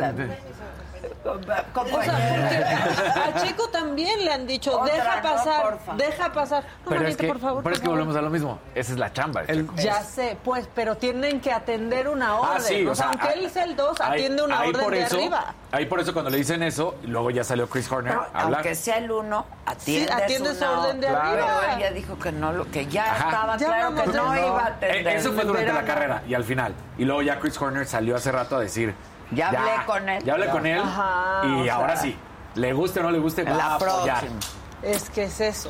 A 1.26 3.42
Checo 3.44 3.70
también 3.70 4.24
le 4.26 4.32
han 4.34 4.48
dicho, 4.48 4.80
Otra, 4.80 4.94
deja 4.94 5.22
pasar, 5.22 5.80
deja 5.98 6.32
pasar. 6.34 6.64
No, 6.86 6.90
Pero 6.90 7.08
es 7.08 7.18
que, 7.18 7.28
por 7.28 7.40
favor. 7.40 7.64
pero 7.64 7.76
es 7.76 7.82
favor. 7.82 7.96
volvemos 7.96 8.16
a 8.16 8.22
lo 8.22 8.30
mismo. 8.30 8.60
Esa 8.76 8.94
es 8.94 9.00
la 9.00 9.12
chamba. 9.14 9.44
de 9.44 9.54
El- 9.54 9.62
Checo. 9.68 9.76
Ya 9.78 10.02
sé, 10.04 10.38
pues, 10.44 10.68
pero 10.74 10.96
tienen 10.98 11.40
que 11.42 11.52
atender 11.52 12.08
una 12.08 12.36
orden. 12.40 12.58
Ah, 12.58 12.60
sí, 12.60 12.86
o 12.86 12.92
o 12.92 12.96
sea, 12.96 13.08
aunque 13.08 13.28
él 13.34 13.50
sea 13.50 13.64
el 13.64 13.76
2, 13.76 14.00
ahí- 14.02 14.12
atiende 14.14 14.44
una 14.44 14.62
orden 14.62 14.82
por 14.82 14.94
de 14.94 15.02
eso- 15.04 15.16
arriba. 15.18 15.54
Ahí 15.72 15.86
por 15.86 16.00
eso 16.00 16.14
cuando 16.14 16.32
le 16.32 16.38
dicen 16.38 16.64
eso, 16.64 16.96
luego 17.04 17.30
ya 17.30 17.44
salió 17.44 17.68
Chris 17.70 17.92
Horner 17.92 18.16
No, 18.16 18.22
a 18.22 18.26
hablar. 18.44 18.62
aunque 18.62 18.76
sea 18.76 18.98
el 18.98 19.12
uno, 19.12 19.46
atiende, 19.66 20.08
Sí, 20.08 20.14
atiende 20.24 20.56
su 20.56 20.66
orden 20.66 21.02
de 21.02 21.08
arriba. 21.10 21.48
Pero 21.62 21.78
ella 21.78 21.92
dijo 21.92 22.18
que 22.18 22.32
no, 22.32 22.54
lo 22.54 22.70
que 22.72 22.88
ya 22.88 23.12
Ajá. 23.12 23.30
estaba 23.30 23.58
Ya 23.58 23.68
claro 23.68 23.84
vamos 23.92 24.02
que 24.04 24.18
no 24.18 24.38
iba 24.38 24.66
a 24.66 24.70
Eh, 24.70 24.74
atender. 24.74 25.16
eso 25.18 25.34
fue 25.34 25.44
durante 25.44 25.68
Pero 25.72 25.82
la 25.82 25.86
carrera 25.86 26.24
y 26.28 26.34
al 26.34 26.44
final. 26.44 26.74
Y 26.98 27.06
luego 27.06 27.22
ya 27.22 27.40
Chris 27.40 27.62
Horner 27.62 27.86
salió 27.86 28.16
hace 28.16 28.32
rato 28.32 28.56
a 28.56 28.60
decir. 28.62 28.96
Ya 29.32 29.50
hablé 29.50 29.86
con 29.86 30.10
él. 30.10 30.24
Ya 30.24 30.34
hablé 30.34 30.48
con 30.50 30.66
él. 30.66 30.80
Ajá, 30.82 31.42
y 31.46 31.64
sea- 31.64 31.76
ahora 31.76 31.96
sí. 31.98 32.16
Le 32.56 32.74
guste 32.74 33.00
o 33.00 33.04
no 33.04 33.12
le 33.12 33.20
guste, 33.20 33.44
va 33.44 33.52
La 33.54 33.66
a 33.66 33.76
apoyar. 33.76 34.20
próxima. 34.20 34.40
Es 34.82 35.10
que 35.10 35.24
es 35.24 35.42
eso. 35.42 35.70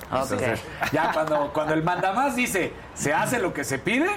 Ya 0.92 1.12
cuando, 1.14 1.52
cuando 1.54 1.74
el 1.74 1.84
mandamás 1.84 2.36
dice 2.36 2.74
se 2.94 3.14
hace 3.14 3.40
lo 3.40 3.54
que 3.54 3.64
se 3.64 3.80
pide, 3.80 4.08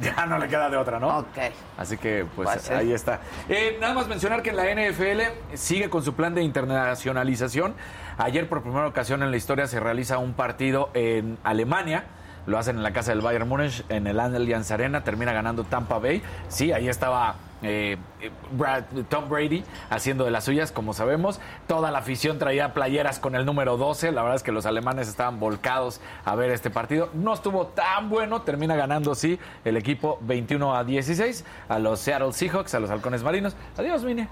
ya 0.00 0.26
no 0.26 0.38
le 0.38 0.48
queda 0.48 0.70
de 0.70 0.76
otra, 0.76 0.98
¿no? 1.00 1.18
Ok. 1.18 1.38
Así 1.76 1.96
que, 1.98 2.24
pues, 2.36 2.48
Pues 2.48 2.62
sí. 2.62 2.72
ahí 2.72 2.92
está. 2.92 3.20
Eh, 3.48 3.78
nada 3.80 3.94
más 3.94 4.06
mencionar 4.08 4.42
que 4.42 4.52
la 4.52 4.64
NFL 4.70 5.22
sigue 5.54 5.90
con 5.90 6.02
su 6.04 6.14
plan 6.14 6.34
de 6.34 6.42
internacionalización. 6.42 7.74
Ayer, 8.18 8.48
por 8.48 8.62
primera 8.62 8.86
ocasión 8.86 9.22
en 9.22 9.30
la 9.30 9.36
historia, 9.36 9.66
se 9.66 9.80
realiza 9.80 10.18
un 10.18 10.34
partido 10.34 10.90
en 10.94 11.38
Alemania. 11.44 12.04
Lo 12.46 12.58
hacen 12.58 12.76
en 12.76 12.82
la 12.82 12.92
casa 12.92 13.10
del 13.12 13.20
Bayern 13.20 13.48
Múnich, 13.48 13.84
en 13.88 14.06
el 14.06 14.18
Allianz 14.20 14.70
Arena. 14.70 15.02
Termina 15.04 15.32
ganando 15.32 15.64
Tampa 15.64 15.98
Bay. 15.98 16.22
Sí, 16.48 16.72
ahí 16.72 16.88
estaba 16.88 17.34
eh, 17.62 17.96
eh, 18.20 18.30
Brad- 18.52 18.84
Tom 19.08 19.28
Brady 19.28 19.64
haciendo 19.90 20.24
de 20.24 20.30
las 20.30 20.44
suyas, 20.44 20.72
como 20.72 20.92
sabemos. 20.94 21.40
Toda 21.66 21.90
la 21.90 21.98
afición 22.00 22.38
traía 22.38 22.74
playeras 22.74 23.18
con 23.18 23.34
el 23.34 23.44
número 23.46 23.76
12. 23.76 24.12
La 24.12 24.22
verdad 24.22 24.36
es 24.36 24.42
que 24.42 24.52
los 24.52 24.66
alemanes 24.66 25.08
estaban 25.08 25.38
volcados 25.40 26.00
a 26.24 26.34
ver 26.34 26.50
este 26.50 26.70
partido. 26.70 27.08
No 27.14 27.34
estuvo 27.34 27.66
tan 27.68 28.08
bueno. 28.10 28.42
Termina 28.42 28.76
ganando, 28.76 29.14
sí, 29.14 29.38
el 29.64 29.76
equipo 29.76 30.18
21 30.22 30.74
a 30.76 30.84
16 30.84 31.44
a 31.68 31.78
los 31.78 32.00
Seattle 32.00 32.32
Seahawks, 32.32 32.74
a 32.74 32.80
los 32.80 32.90
halcones 32.90 33.22
marinos. 33.22 33.56
Adiós, 33.76 34.04
Mine. 34.04 34.28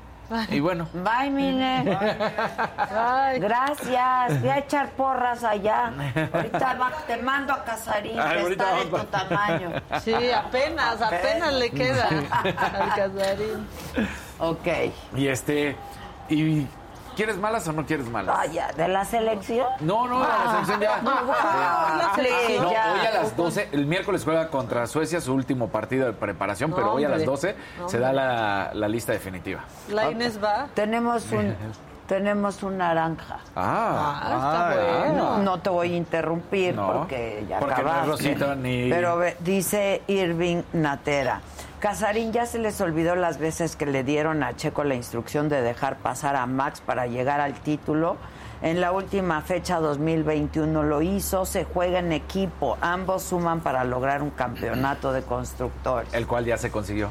Y 0.51 0.61
bueno. 0.61 0.87
Bye, 0.93 1.31
Mine. 1.31 1.85
Gracias. 3.39 4.41
Voy 4.41 4.49
a 4.51 4.59
echar 4.59 4.91
porras 4.91 5.43
allá. 5.45 5.93
Ahorita 6.33 6.74
va- 6.74 6.93
te 7.07 7.16
mando 7.18 7.53
a 7.53 7.64
Casarín, 7.64 8.18
Ay, 8.18 8.45
que 8.45 8.53
está 8.53 8.74
de 8.76 8.85
tu 8.87 8.99
tamaño. 9.07 9.72
sí, 10.03 10.14
apenas, 10.33 11.01
apenas 11.03 11.53
le 11.55 11.70
queda 11.70 12.09
al 12.33 12.95
Casarín. 12.95 13.66
Ok. 14.39 14.68
Y 15.16 15.26
este. 15.28 15.76
Y, 16.28 16.66
¿Quieres 17.16 17.36
malas 17.38 17.66
o 17.68 17.72
no 17.72 17.84
quieres 17.84 18.08
malas? 18.08 18.36
Vaya, 18.36 18.68
¿de 18.76 18.88
la 18.88 19.04
selección? 19.04 19.66
No, 19.80 20.06
no, 20.08 20.20
de 20.20 20.28
la 20.28 20.50
selección 20.66 20.80
ya. 20.80 21.02
No, 21.02 21.11
bueno, 21.24 21.32
la 21.98 22.12
selección. 22.14 22.62
No, 22.62 22.68
hoy 22.70 23.06
a 23.06 23.11
las 23.22 23.36
12, 23.36 23.68
el 23.72 23.86
miércoles 23.86 24.24
juega 24.24 24.48
contra 24.48 24.86
Suecia 24.86 25.20
su 25.20 25.34
último 25.34 25.68
partido 25.68 26.06
de 26.06 26.12
preparación, 26.12 26.70
No, 26.70 26.76
pero 26.76 26.92
hoy 26.92 27.04
a 27.04 27.08
las 27.08 27.18
hombre. 27.26 27.26
12 27.26 27.56
se 27.88 27.98
da 27.98 28.12
la, 28.12 28.70
la 28.72 28.88
lista 28.88 29.12
definitiva. 29.12 29.61
La 29.90 30.11
Inés 30.11 30.42
va. 30.42 30.68
Tenemos 30.74 31.30
un, 31.32 31.54
tenemos 32.06 32.62
un 32.62 32.78
naranja. 32.78 33.38
Ah, 33.54 34.20
Ah, 34.22 34.70
está 34.72 35.06
bueno. 35.08 35.38
No 35.38 35.61
te 35.61 35.70
voy 35.70 35.92
a 35.92 35.96
interrumpir 35.96 36.74
No, 36.74 36.92
porque 36.92 37.44
ya 37.48 37.58
porque 37.58 37.82
no 37.82 38.00
es. 38.00 38.06
Rosita 38.06 38.54
ni- 38.54 38.88
Pero 38.88 39.16
ve- 39.18 39.36
dice 39.40 40.02
Irving 40.06 40.62
Natera. 40.72 41.40
Casarín 41.81 42.33
ya 42.33 42.45
se 42.45 42.59
les 42.59 42.78
olvidó 42.83 43.14
las 43.16 43.39
veces 43.39 43.74
que 43.74 43.87
le 43.87 44.05
dieron 44.05 44.43
a 44.43 44.55
Checo 44.55 44.85
la 44.85 44.95
instrucción 44.95 45.49
de 45.49 45.62
dejar 45.62 45.97
pasar 45.97 46.37
a 46.37 46.45
Max 46.47 46.83
para 46.85 47.07
llegar 47.07 47.41
al 47.41 47.55
título. 47.55 48.18
En 48.61 48.83
la 48.83 48.93
última 48.93 49.41
fecha 49.41 49.81
2021 49.81 50.83
lo 50.83 51.01
hizo, 51.01 51.47
se 51.47 51.64
juega 51.64 52.01
en 52.01 52.12
equipo, 52.12 52.76
ambos 52.83 53.22
suman 53.22 53.61
para 53.61 53.85
lograr 53.85 54.22
un 54.22 54.28
campeonato 54.31 55.12
de 55.14 55.22
constructores. 55.22 56.12
el 56.12 56.26
cual 56.26 56.45
ya 56.45 56.59
se 56.59 56.70
consiguió. 56.70 57.09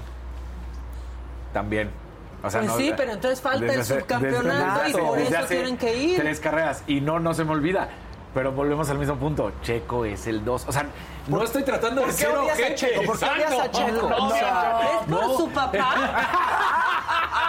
También. 1.51 1.89
O 2.43 2.49
sea, 2.51 2.61
Pues 2.61 2.71
no- 2.71 2.77
sí, 2.77 2.93
pero 2.95 3.11
entonces 3.13 3.41
falta 3.41 3.65
desde 3.65 3.79
el 3.79 3.85
subcampeonato 4.01 4.83
desde- 4.83 4.89
y 5.01 5.03
por 5.03 5.17
desde 5.17 5.37
eso 5.39 5.47
tienen 5.47 5.77
que 5.77 5.97
ir. 5.97 6.19
Tres 6.19 6.39
carreras. 6.39 6.83
Y 6.85 7.01
no, 7.01 7.19
no 7.19 7.33
se 7.33 7.43
me 7.43 7.51
olvida. 7.51 7.89
Pero 8.33 8.51
volvemos 8.51 8.89
al 8.89 8.99
mismo 8.99 9.15
punto. 9.15 9.51
Checo 9.63 10.05
es 10.05 10.27
el 10.27 10.45
2. 10.45 10.65
O 10.67 10.71
sea, 10.71 10.85
no 11.27 11.43
estoy 11.43 11.63
tratando 11.63 12.05
de 12.05 12.11
ser 12.11 12.29
odias 12.29 12.49
a 12.57 12.61
ojete. 12.61 12.75
Checo? 12.75 13.03
¿Por 13.03 13.19
qué 13.19 13.25
odias 13.25 13.53
a. 13.53 13.71
Checo? 13.71 14.09
No, 14.09 14.27
O 14.27 14.29
sea, 14.31 14.81
¿Es 14.83 14.97
por 14.99 15.09
no. 15.09 15.37
su 15.37 15.49
papá? 15.49 15.95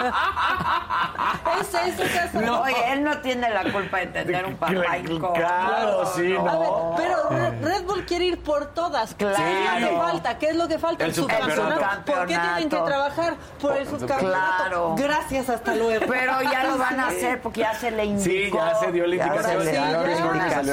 ¿Es 1.61 1.67
eso, 1.73 2.03
Casarín? 2.13 2.47
No, 2.47 2.61
oye, 2.61 2.93
él 2.93 3.03
no 3.03 3.17
tiene 3.19 3.49
la 3.49 3.71
culpa 3.71 3.99
de 3.99 4.07
tener 4.07 4.45
un 4.45 4.55
papá 4.55 4.97
incómodo. 4.97 5.33
Claro, 5.33 6.05
sí, 6.15 6.35
A 6.35 6.41
ver, 6.43 6.53
no. 6.53 6.93
pero 6.97 7.29
Red 7.61 7.83
Bull 7.83 8.05
quiere 8.05 8.25
ir 8.25 8.39
por 8.41 8.67
todas. 8.67 9.13
Claro. 9.13 9.35
¿Qué 9.37 9.67
hace 9.67 9.97
falta? 9.97 10.37
¿Qué 10.39 10.49
es 10.49 10.55
lo 10.55 10.67
que 10.67 10.79
falta? 10.79 11.05
El 11.05 11.13
subcampeonato. 11.13 12.11
¿Por 12.11 12.25
qué 12.25 12.37
tienen 12.37 12.69
que 12.69 12.77
trabajar 12.77 13.35
por 13.59 13.77
el 13.77 13.87
subcampeonato? 13.87 14.57
Claro. 14.57 14.95
Gracias, 14.97 15.49
hasta 15.49 15.75
luego. 15.75 16.05
Pero 16.07 16.41
ya 16.41 16.63
lo 16.63 16.77
van 16.77 16.99
a 16.99 17.07
hacer 17.09 17.41
porque 17.41 17.59
ya 17.61 17.73
se 17.75 17.91
le 17.91 18.05
indicó. 18.05 18.29
Sí, 18.29 18.51
ya 18.51 18.75
se 18.75 18.91
dio 18.91 19.05
la 19.07 19.15
Ya 19.15 19.25
indicación. 19.27 19.61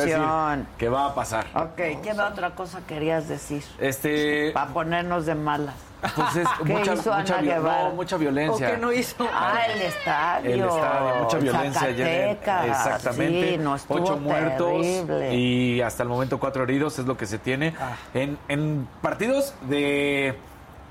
Decir 0.00 0.66
que 0.78 0.88
va 0.88 1.06
a 1.06 1.14
pasar. 1.14 1.46
Ok, 1.54 1.76
¿qué 2.02 2.12
otra 2.28 2.50
cosa 2.54 2.80
querías 2.86 3.28
decir? 3.28 3.62
Este, 3.78 4.50
Para 4.52 4.72
ponernos 4.72 5.26
de 5.26 5.34
malas. 5.34 5.74
pues 6.14 6.36
es 6.36 6.48
¿Qué 6.64 6.72
mucha, 6.72 6.94
hizo 6.94 7.12
mucha, 7.12 7.40
no, 7.88 7.90
mucha 7.96 8.16
¿O 8.16 8.18
violencia. 8.20 8.70
qué 8.70 8.78
no 8.78 8.92
hizo? 8.92 9.26
Ah, 9.32 9.58
el 9.68 9.82
estadio. 9.82 10.50
El 10.54 10.60
estadio, 10.60 11.22
mucha 11.24 11.38
violencia 11.38 11.82
ayer. 11.88 12.38
Exactamente. 12.68 13.50
Sí, 13.50 13.58
no 13.58 13.76
Ocho 13.88 14.16
muertos 14.16 14.86
y 15.32 15.80
hasta 15.80 16.02
el 16.04 16.08
momento 16.08 16.38
cuatro 16.38 16.62
heridos 16.62 16.98
es 17.00 17.06
lo 17.06 17.16
que 17.16 17.26
se 17.26 17.38
tiene 17.38 17.74
Ah. 17.80 17.96
en, 18.14 18.38
en 18.48 18.88
partidos 19.02 19.54
de 19.62 20.38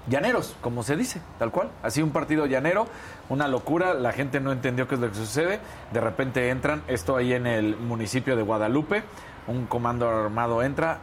llaneros, 0.07 0.55
como 0.61 0.83
se 0.83 0.95
dice, 0.97 1.21
tal 1.39 1.51
cual. 1.51 1.69
Así 1.83 2.01
un 2.01 2.11
partido 2.11 2.45
llanero, 2.45 2.87
una 3.29 3.47
locura, 3.47 3.93
la 3.93 4.11
gente 4.13 4.39
no 4.39 4.51
entendió 4.51 4.87
qué 4.87 4.95
es 4.95 5.01
lo 5.01 5.09
que 5.09 5.15
sucede. 5.15 5.59
De 5.91 5.99
repente 6.01 6.49
entran, 6.49 6.81
esto 6.87 7.15
ahí 7.17 7.33
en 7.33 7.45
el 7.47 7.75
municipio 7.77 8.35
de 8.35 8.43
Guadalupe, 8.43 9.03
un 9.47 9.65
comando 9.65 10.09
armado 10.09 10.61
entra, 10.63 10.99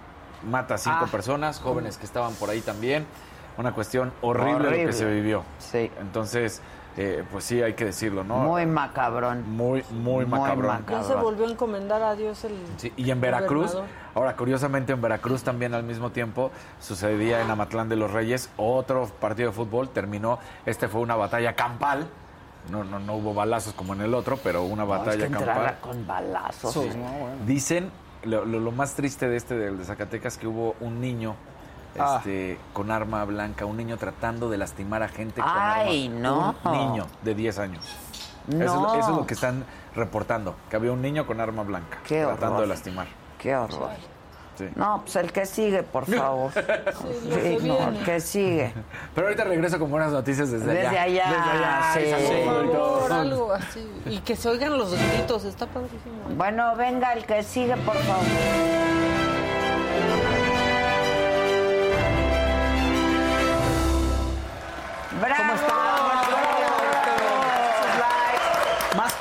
mata 0.48 0.74
a 0.74 0.78
cinco 0.78 1.04
Ah. 1.04 1.08
personas, 1.10 1.60
jóvenes 1.60 1.98
que 1.98 2.04
estaban 2.06 2.34
por 2.34 2.50
ahí 2.50 2.60
también. 2.60 3.06
Una 3.56 3.72
cuestión 3.72 4.12
horrible, 4.20 4.52
lo 4.52 4.66
Horrible. 4.68 4.86
que 4.86 4.92
se 4.92 5.04
vivió. 5.08 5.44
Sí. 5.60 5.90
Entonces, 6.00 6.60
eh, 6.96 7.22
pues 7.30 7.44
sí, 7.44 7.62
hay 7.62 7.74
que 7.74 7.84
decirlo, 7.84 8.24
¿no? 8.24 8.38
Muy 8.38 8.66
macabrón. 8.66 9.48
Muy, 9.48 9.84
muy 9.92 10.26
macabrón. 10.26 10.66
macabrón. 10.66 11.02
Ya 11.02 11.06
se 11.06 11.14
volvió 11.14 11.46
a 11.46 11.50
encomendar 11.50 12.02
a 12.02 12.16
Dios 12.16 12.42
el. 12.44 12.52
Sí, 12.78 12.92
y 12.96 13.10
en 13.10 13.20
Veracruz, 13.20 13.72
gobernador. 13.74 14.03
Ahora 14.14 14.36
curiosamente 14.36 14.92
en 14.92 15.00
Veracruz 15.02 15.42
también 15.42 15.74
al 15.74 15.82
mismo 15.82 16.10
tiempo 16.10 16.50
sucedía 16.80 17.40
en 17.42 17.50
Amatlán 17.50 17.88
de 17.88 17.96
los 17.96 18.10
Reyes 18.10 18.50
otro 18.56 19.06
partido 19.20 19.50
de 19.50 19.54
fútbol, 19.56 19.88
terminó, 19.90 20.38
este 20.66 20.88
fue 20.88 21.00
una 21.00 21.16
batalla 21.16 21.54
campal, 21.54 22.08
no, 22.70 22.82
no, 22.84 22.98
no 22.98 23.14
hubo 23.16 23.34
balazos 23.34 23.74
como 23.74 23.92
en 23.94 24.00
el 24.00 24.14
otro, 24.14 24.38
pero 24.42 24.62
una 24.62 24.84
No, 24.84 24.94
es 24.94 24.98
batalla 25.00 25.18
que 25.28 25.32
entrara 25.32 25.54
campal. 25.54 25.78
con 25.80 26.06
balazos. 26.06 26.72
Sí, 26.72 26.80
no, 26.96 27.04
bueno. 27.04 27.36
Dicen, 27.46 27.90
lo, 28.24 28.44
lo- 28.44 28.58
lo 28.60 28.72
más 28.72 28.94
triste 28.94 29.28
de 29.28 29.36
este 29.36 29.54
del 29.56 29.76
de 29.78 29.84
Zacatecas 29.84 30.38
que 30.38 30.46
hubo 30.46 30.74
un 30.80 31.00
niño 31.00 31.36
Ah. 31.96 32.16
este, 32.18 32.58
con 32.72 32.90
arma 32.90 33.24
blanca, 33.24 33.66
un 33.66 33.76
niño 33.76 33.96
tratando 33.98 34.50
de 34.50 34.56
lastimar 34.58 35.04
a 35.04 35.08
gente 35.08 35.40
con 35.40 35.48
Ay, 35.54 36.08
arma. 36.08 36.20
no. 36.20 36.54
Un 36.64 36.72
niño 36.72 37.06
de 37.22 37.34
10 37.36 37.58
años. 37.60 37.84
Eso, 38.48 38.58
es, 38.62 38.66
lo- 38.72 38.80
No. 38.80 38.94
eso 38.94 39.10
es 39.10 39.16
lo 39.16 39.26
que 39.28 39.34
están 39.34 39.64
reportando, 39.94 40.56
que 40.68 40.74
había 40.74 40.90
un 40.90 41.00
niño 41.00 41.24
con 41.26 41.40
arma 41.40 41.62
blanca 41.62 41.98
Qué 42.04 42.22
tratando 42.24 42.46
horror. 42.46 42.60
de 42.62 42.66
lastimar. 42.66 43.06
Qué 43.38 43.54
horror. 43.54 43.90
Sí. 44.56 44.68
No, 44.76 45.00
pues 45.02 45.16
el 45.16 45.32
que 45.32 45.46
sigue, 45.46 45.82
por 45.82 46.04
favor. 46.16 46.52
que 46.52 47.58
Sí, 47.58 47.66
no, 47.66 47.88
el 47.88 48.04
que 48.04 48.20
sigue. 48.20 48.72
Pero 49.14 49.26
ahorita 49.26 49.44
regreso 49.44 49.78
con 49.78 49.90
buenas 49.90 50.12
noticias 50.12 50.50
desde, 50.50 50.66
Desde 50.66 50.98
allá, 50.98 51.24
Desde 51.28 51.50
allá, 51.50 51.92
sí. 51.94 52.34
Por 52.44 52.72
favor, 52.72 53.12
algo 53.12 53.52
así. 53.52 53.90
Y 54.06 54.18
que 54.18 54.36
se 54.36 54.48
oigan 54.48 54.76
los 54.78 54.92
gritos, 54.92 55.44
está 55.44 55.66
padrísimo. 55.66 56.00
Bueno, 56.36 56.76
venga, 56.76 57.12
el 57.14 57.24
que 57.24 57.42
sigue, 57.42 57.76
por 57.78 57.96
favor. 57.96 58.24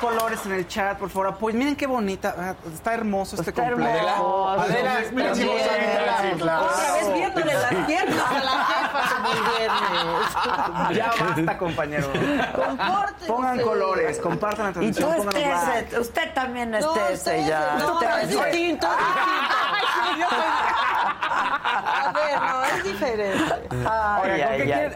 Colores 0.04 0.44
en 0.46 0.52
el 0.52 0.68
chat, 0.68 0.98
por 0.98 1.08
favor. 1.10 1.36
Pues 1.38 1.54
miren 1.54 1.76
qué 1.76 1.86
bonita. 1.86 2.34
ah, 2.38 2.54
Está 2.72 2.94
hermoso 2.94 3.36
este 3.36 3.50
Está 3.50 3.64
completo. 3.70 3.90
hermoso. 3.96 4.48
Adela, 4.50 4.92
Adela, 4.98 5.34
sí, 5.34 5.48
claro. 6.38 6.66
Otra 6.66 6.92
vez 6.94 7.12
viéndole 7.14 7.54
las 7.54 7.74
piernas 7.86 8.26
a 8.30 8.44
la 8.44 8.64
jefa 8.64 9.16
como 9.16 9.32
el 9.32 9.40
viernes. 9.56 10.98
Ya 10.98 11.12
basta, 11.24 11.58
compañero. 11.58 12.08
Compórtense. 12.54 13.26
Pongan 13.26 13.60
colores, 13.60 14.18
compartan 14.18 14.72
la 14.74 14.84
Y 14.84 14.92
tú 14.92 15.00
transmisión, 15.00 15.28
estés, 15.28 15.68
like. 15.74 15.98
usted 16.00 16.34
también 16.34 16.70
No, 16.70 16.78
estés 16.78 17.18
ustedes, 17.18 17.46
ya. 17.46 17.76
no, 17.78 17.94
Usted 17.94 18.08
es 18.22 18.28
distinto, 18.28 18.86
es 18.86 20.12
distinto. 20.12 20.36
A 21.76 22.12
ver, 22.12 22.40
no, 22.40 22.64
es 22.64 22.84
diferente. 22.84 23.68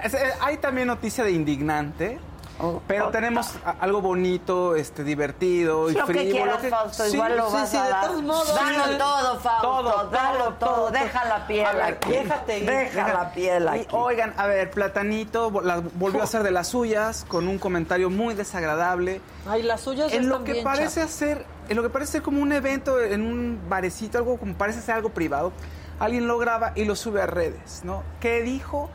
Es- 0.05 0.15
eh, 0.15 0.33
Hay 0.41 0.57
también 0.59 0.87
noticia 0.87 1.25
de 1.25 1.31
indignante. 1.33 2.19
Oh, 2.61 2.83
Pero 2.89 3.07
oh, 3.07 3.11
tenemos 3.11 3.55
a- 3.65 3.77
algo 3.81 4.01
bonito, 4.01 4.75
este, 4.75 5.05
divertido 5.05 5.91
y 5.91 5.95
Lo 5.95 6.07
que 6.07 6.29
quieras, 6.31 6.59
que- 6.61 6.71
Fausto, 6.71 7.05
Sí, 7.05 7.15
igual 7.15 7.37
lo 7.37 7.47
sí, 7.49 7.55
vas 7.55 7.71
sí, 7.71 7.77
a 7.77 7.85
de 7.85 7.91
dar. 7.91 8.07
todos 8.09 8.23
modos. 8.23 8.55
Dalo 8.55 8.99
todo, 8.99 9.41
Fausto, 9.41 9.69
Todo, 9.69 10.11
dalo 10.11 10.39
todo, 10.45 10.53
todo. 10.55 10.69
todo. 10.77 10.91
Deja 10.91 11.25
la 11.27 11.47
piel 11.47 11.67
ver, 11.73 11.83
aquí. 11.83 12.11
déjate 12.11 12.59
ir. 12.59 12.67
Deja 12.67 13.13
la 13.13 13.33
piel 13.33 13.63
Y, 13.65 13.69
aquí. 13.81 13.87
oigan, 13.93 14.35
a 14.37 14.47
ver, 14.49 14.71
Platanito 14.73 15.51
vo- 15.53 15.63
la 15.63 15.81
volvió 15.95 16.21
a 16.21 16.25
hacer 16.25 16.43
de 16.43 16.51
las 16.51 16.67
suyas 16.67 17.25
con 17.29 17.47
un 17.47 17.59
comentario 17.59 18.11
muy 18.11 18.35
desagradable. 18.35 19.21
Ay, 19.49 19.63
las 19.63 19.81
suyas 19.81 20.11
ya 20.11 20.17
En 20.19 20.29
lo 20.29 20.43
que 20.43 20.53
bien 20.55 20.65
parece 20.65 21.07
ser, 21.07 21.47
en 21.69 21.77
lo 21.77 21.83
que 21.85 21.91
parece 21.91 22.13
ser 22.13 22.23
como 22.23 22.43
un 22.43 22.51
evento 22.53 23.01
en 23.01 23.23
un 23.23 23.61
barecito, 23.69 24.19
algo 24.19 24.37
como 24.37 24.55
parece 24.55 24.81
ser 24.83 24.97
algo 24.97 25.11
privado. 25.11 25.53
Alguien 26.01 26.27
lo 26.27 26.39
graba 26.39 26.73
y 26.75 26.85
lo 26.87 26.97
sube 26.97 27.23
a 27.23 27.27
redes, 27.27 27.83
¿no? 27.85 28.03
¿Qué 28.21 28.43
dijo? 28.43 28.91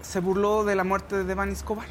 Se 0.00 0.20
burló 0.20 0.64
de 0.64 0.74
la 0.74 0.84
muerte 0.84 1.16
de 1.16 1.24
Devani 1.24 1.52
Escobar. 1.52 1.86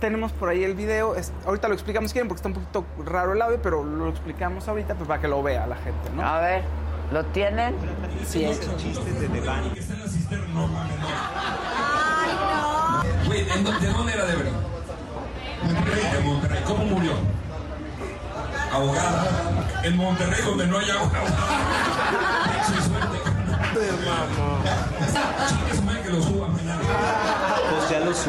Tenemos 0.00 0.32
por 0.32 0.48
ahí 0.48 0.64
el 0.64 0.74
video, 0.74 1.14
es- 1.14 1.30
ahorita 1.46 1.68
lo 1.68 1.74
explicamos 1.74 2.10
si 2.10 2.14
quieren 2.14 2.26
porque 2.28 2.38
está 2.38 2.48
un 2.48 2.54
poquito 2.54 2.84
raro 3.04 3.34
el 3.34 3.42
audio, 3.42 3.60
pero 3.62 3.84
lo 3.84 4.08
explicamos 4.08 4.66
ahorita 4.66 4.94
pues, 4.94 5.06
para 5.06 5.20
que 5.20 5.28
lo 5.28 5.42
vea 5.42 5.66
la 5.66 5.76
gente, 5.76 6.08
¿no? 6.16 6.22
A 6.26 6.40
ver, 6.40 6.62
¿lo 7.12 7.24
tienen? 7.26 7.74
Sí, 8.26 8.44
es- 8.44 8.60
Güey, 13.26 13.40
¿en 13.50 13.64
dó- 13.64 13.78
¿de 13.78 13.88
dónde 13.92 14.12
era 14.12 14.24
de 14.24 14.36
verdad? 14.36 14.52
De 16.12 16.20
Monterrey. 16.24 16.62
¿Cómo 16.66 16.84
murió? 16.84 17.12
Ahogada. 18.72 19.26
En 19.84 19.96
Monterrey, 19.96 20.40
donde 20.44 20.66
no 20.66 20.78
hay 20.78 20.90
agua. 20.90 21.10
Su 22.66 22.72
suerte. 22.88 23.18
Chingue 25.48 25.74
su 25.74 25.82
madre 25.82 26.02
que 26.02 26.08
lo 26.10 26.22
suba 26.22 26.48
mañana. 26.48 26.80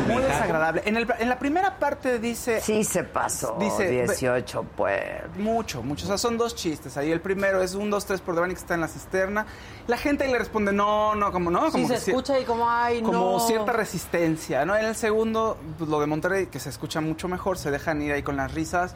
Muy 0.07 0.21
desagradable. 0.23 0.81
En, 0.85 0.97
el- 0.97 1.07
en 1.19 1.29
la 1.29 1.37
primera 1.39 1.77
parte 1.79 2.19
dice... 2.19 2.61
Sí 2.61 2.83
se 2.83 3.03
pasó. 3.03 3.57
Dice- 3.59 3.89
18, 3.89 4.65
pues. 4.75 5.01
Mucho, 5.37 5.81
mucho. 5.83 6.05
O 6.05 6.07
sea, 6.07 6.17
son 6.17 6.37
dos 6.37 6.55
chistes. 6.55 6.97
Ahí 6.97 7.11
el 7.11 7.21
primero 7.21 7.61
es 7.61 7.75
un, 7.75 7.89
dos, 7.89 8.05
tres 8.05 8.21
por 8.21 8.35
Devani 8.35 8.53
que 8.53 8.59
está 8.59 8.73
en 8.75 8.81
la 8.81 8.87
cisterna. 8.87 9.45
La 9.87 9.97
gente 9.97 10.23
ahí 10.25 10.31
le 10.31 10.39
responde, 10.39 10.71
no, 10.71 11.15
no, 11.15 11.31
como 11.31 11.51
no. 11.51 11.65
Sí, 11.67 11.71
Como 11.73 11.87
se 11.87 11.93
que 11.95 11.99
ci- 11.99 12.07
escucha 12.09 12.39
y 12.39 12.43
como, 12.45 12.69
ay, 12.69 13.01
como 13.01 13.33
no. 13.33 13.39
cierta 13.39 13.71
resistencia, 13.73 14.65
¿no? 14.65 14.75
En 14.75 14.85
el 14.85 14.95
segundo, 14.95 15.57
pues, 15.77 15.89
lo 15.89 15.99
de 15.99 16.07
Monterrey, 16.07 16.47
que 16.47 16.59
se 16.59 16.69
escucha 16.69 17.01
mucho 17.01 17.27
mejor, 17.27 17.57
se 17.57 17.71
dejan 17.71 18.01
ir 18.01 18.11
ahí 18.13 18.23
con 18.23 18.35
las 18.37 18.53
risas. 18.53 18.95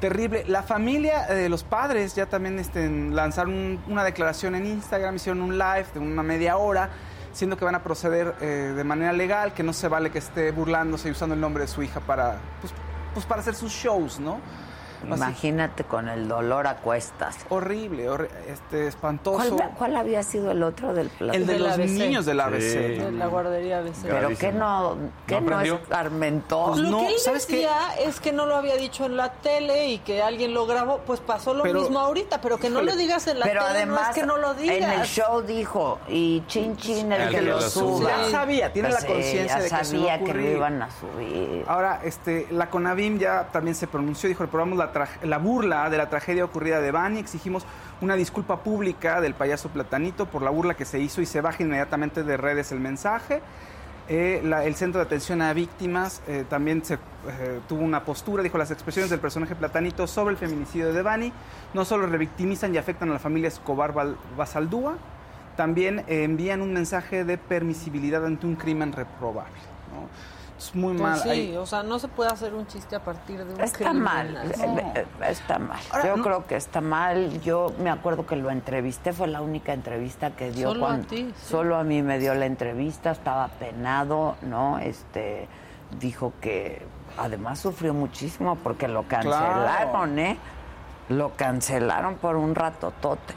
Terrible. 0.00 0.44
La 0.48 0.64
familia, 0.64 1.26
eh, 1.28 1.48
los 1.48 1.62
padres 1.62 2.16
ya 2.16 2.26
también 2.26 2.58
este, 2.58 2.88
lanzaron 2.90 3.54
un- 3.54 3.84
una 3.88 4.02
declaración 4.02 4.56
en 4.56 4.66
Instagram, 4.66 5.14
hicieron 5.14 5.42
un 5.42 5.56
live 5.58 5.86
de 5.94 6.00
una 6.00 6.24
media 6.24 6.56
hora, 6.56 6.90
siendo 7.32 7.56
que 7.56 7.64
van 7.64 7.74
a 7.74 7.82
proceder 7.82 8.34
eh, 8.40 8.72
de 8.76 8.84
manera 8.84 9.12
legal, 9.12 9.54
que 9.54 9.62
no 9.62 9.72
se 9.72 9.88
vale 9.88 10.10
que 10.10 10.18
esté 10.18 10.50
burlándose 10.50 11.08
y 11.08 11.12
usando 11.12 11.34
el 11.34 11.40
nombre 11.40 11.62
de 11.62 11.68
su 11.68 11.82
hija 11.82 12.00
para, 12.00 12.38
pues, 12.60 12.72
pues 13.14 13.26
para 13.26 13.40
hacer 13.40 13.54
sus 13.54 13.72
shows, 13.72 14.20
¿no? 14.20 14.40
Así- 15.02 15.14
Imagínate 15.22 15.84
con 15.84 16.08
el 16.08 16.28
dolor 16.28 16.66
a 16.66 16.76
cuestas. 16.76 17.36
horrible, 17.48 18.08
horri- 18.10 18.28
este, 18.48 18.86
espantoso. 18.88 19.56
¿Cuál, 19.56 19.70
cuál 19.76 19.96
había 19.96 20.22
sido 20.22 20.50
el 20.50 20.62
otro 20.62 20.94
del 20.94 21.08
plato? 21.08 21.34
el 21.36 21.46
de 21.46 21.52
Del 21.54 21.62
los 21.64 21.72
ABC. 21.72 21.88
niños 21.90 22.26
del 22.26 22.40
ABC. 22.40 22.60
Sí. 22.60 22.76
De 22.78 23.12
la 23.12 23.26
guardería 23.26 23.78
ABC. 23.78 24.02
Pero 24.02 24.28
que 24.38 24.52
no, 24.52 24.96
que 25.26 25.40
¿No 25.40 25.50
no, 25.50 25.60
escarmentó. 25.62 26.66
Pues 26.68 26.80
Lo 26.80 26.90
no, 26.90 26.98
que 27.00 27.06
él 27.08 27.14
¿sabes 27.18 27.46
qué? 27.46 27.56
decía 27.56 27.76
es 28.00 28.20
que 28.20 28.32
no 28.32 28.46
lo 28.46 28.56
había 28.56 28.76
dicho 28.76 29.04
en 29.04 29.16
la 29.16 29.32
tele 29.32 29.88
y 29.88 29.98
que 29.98 30.22
alguien 30.22 30.54
lo 30.54 30.66
grabó, 30.66 30.98
pues 30.98 31.20
pasó 31.20 31.54
lo 31.54 31.62
Pero, 31.62 31.80
mismo 31.82 31.98
ahorita, 31.98 32.40
pero 32.40 32.58
que 32.58 32.70
no 32.70 32.82
lo 32.82 32.94
digas 32.96 33.26
en 33.26 33.38
la 33.38 33.46
Pero 33.46 33.64
tele 33.64 33.78
además, 33.78 34.00
no 34.02 34.08
es 34.10 34.14
que 34.14 34.26
no 34.26 34.38
lo 34.38 34.54
digas. 34.54 34.76
en 34.76 35.00
el 35.00 35.06
show 35.06 35.42
dijo, 35.42 35.98
y 36.08 36.42
chin 36.46 36.76
chin 36.76 37.12
el, 37.12 37.22
El 37.22 37.28
que, 37.30 37.36
que 37.36 37.42
lo 37.42 37.52
lo 37.60 37.60
suba. 37.62 38.10
Ya 38.10 38.30
sabía, 38.30 38.72
tiene 38.72 38.90
la 38.90 39.00
sí, 39.00 39.06
conciencia 39.06 39.56
de 39.58 39.68
que 39.68 39.74
eso 39.80 39.96
iba 39.96 40.12
a 40.14 40.18
sabía 40.18 40.24
que 40.24 40.34
lo 40.34 40.42
iban 40.50 40.82
a 40.82 40.88
subir. 40.90 41.64
Ahora, 41.68 42.00
este, 42.04 42.46
la 42.50 42.68
CONAVIM 42.70 43.18
ya 43.18 43.48
también 43.52 43.74
se 43.74 43.86
pronunció, 43.86 44.28
dijo, 44.28 44.42
reprobamos 44.42 44.78
la, 44.78 44.91
la 45.22 45.38
burla 45.38 45.88
de 45.90 45.98
la 45.98 46.08
tragedia 46.08 46.44
ocurrida 46.44 46.80
de 46.80 46.90
Bani, 46.90 47.18
exigimos 47.18 47.64
una 48.00 48.16
disculpa 48.16 48.62
pública 48.62 49.20
del 49.20 49.34
payaso 49.34 49.68
Platanito 49.68 50.26
por 50.26 50.42
la 50.42 50.50
burla 50.50 50.74
que 50.74 50.84
se 50.84 50.98
hizo 50.98 51.20
y 51.20 51.26
se 51.26 51.40
baja 51.40 51.62
inmediatamente 51.62 52.22
de 52.22 52.36
redes 52.36 52.72
el 52.72 52.80
mensaje. 52.80 53.40
Eh, 54.08 54.42
el 54.64 54.74
Centro 54.74 54.98
de 55.00 55.06
Atención 55.06 55.40
a 55.42 55.52
Víctimas 55.52 56.22
eh, 56.26 56.44
también 56.48 56.84
se, 56.84 56.94
eh, 56.94 57.60
tuvo 57.68 57.82
una 57.82 58.04
postura, 58.04 58.42
dijo 58.42 58.58
las 58.58 58.72
expresiones 58.72 59.10
del 59.10 59.20
personaje 59.20 59.54
Platanito 59.54 60.08
sobre 60.08 60.32
el 60.32 60.38
feminicidio 60.38 60.88
de 60.88 60.92
Devani 60.92 61.32
no 61.72 61.84
solo 61.84 62.06
revictimizan 62.06 62.74
y 62.74 62.78
afectan 62.78 63.10
a 63.10 63.12
la 63.14 63.18
familia 63.20 63.48
Escobar 63.48 63.94
Basaldúa, 64.36 64.96
también 65.56 66.04
envían 66.08 66.62
un 66.62 66.72
mensaje 66.72 67.24
de 67.24 67.38
permisibilidad 67.38 68.26
ante 68.26 68.46
un 68.46 68.56
crimen 68.56 68.92
reprobable. 68.92 69.54
Es 70.62 70.74
muy 70.76 70.96
Pues 70.96 71.00
mal. 71.00 71.20
sí, 71.20 71.56
o 71.56 71.66
sea, 71.66 71.82
no 71.82 71.98
se 71.98 72.06
puede 72.06 72.30
hacer 72.30 72.54
un 72.54 72.66
chiste 72.68 72.94
a 72.94 73.00
partir 73.00 73.44
de 73.44 73.52
un 73.52 73.60
Está 73.60 73.78
crimen 73.78 74.02
mal, 74.02 74.36
eh, 74.36 74.92
eh, 74.94 75.06
está 75.28 75.58
mal. 75.58 75.80
Ahora, 75.90 76.06
Yo 76.06 76.16
no- 76.16 76.22
creo 76.22 76.46
que 76.46 76.54
está 76.56 76.80
mal. 76.80 77.40
Yo 77.40 77.72
me 77.82 77.90
acuerdo 77.90 78.26
que 78.26 78.36
lo 78.36 78.48
entrevisté, 78.48 79.12
fue 79.12 79.26
la 79.26 79.40
única 79.42 79.72
entrevista 79.72 80.30
que 80.30 80.52
dio 80.52 80.68
Solo 80.68 80.84
a 80.84 80.88
cuando 80.90 81.06
ti, 81.08 81.32
sí. 81.36 81.46
solo 81.48 81.76
a 81.76 81.82
mí 81.82 82.00
me 82.02 82.18
dio 82.20 82.34
la 82.34 82.46
entrevista, 82.46 83.10
estaba 83.10 83.48
penado, 83.48 84.36
¿no? 84.42 84.78
Este 84.78 85.48
dijo 85.98 86.32
que 86.40 86.80
además 87.18 87.58
sufrió 87.58 87.92
muchísimo 87.92 88.54
porque 88.56 88.86
lo 88.86 89.02
cancelaron, 89.08 90.18
¿eh? 90.20 90.38
Lo 91.08 91.30
cancelaron 91.34 92.14
por 92.16 92.36
un 92.36 92.54
ratotote. 92.54 93.34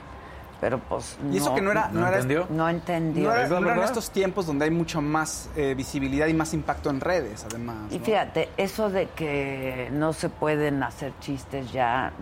Pero 0.61 0.79
pues 0.79 1.17
Y 1.31 1.37
eso 1.37 1.53
que 1.53 1.61
no 1.61 1.71
era- 1.71 1.89
¿No 1.91 1.99
no 2.01 2.07
era- 2.07 2.15
entendió? 2.17 2.47
no 2.49 2.69
entendió. 2.69 3.29
No, 3.29 3.35
era- 3.35 3.85
estos 3.85 4.09
tiempos 4.09 4.47
donde 4.47 4.65
hay 4.65 4.71
mucho 4.71 5.01
más 5.01 5.49
eh, 5.55 5.73
visibilidad 5.75 6.27
y 6.27 6.33
más 6.33 6.53
impacto 6.53 6.89
en 6.89 7.01
redes, 7.01 7.45
además. 7.49 7.91
Y 7.91 7.99
¿no? 7.99 8.05
fíjate, 8.05 8.49
eso 8.57 8.89
de 8.89 9.07
que 9.09 9.89
no 9.91 10.13
se 10.13 10.29
pueden 10.29 10.81
hacer 10.83 11.11
chistes 11.19 11.71
ya, 11.71 12.13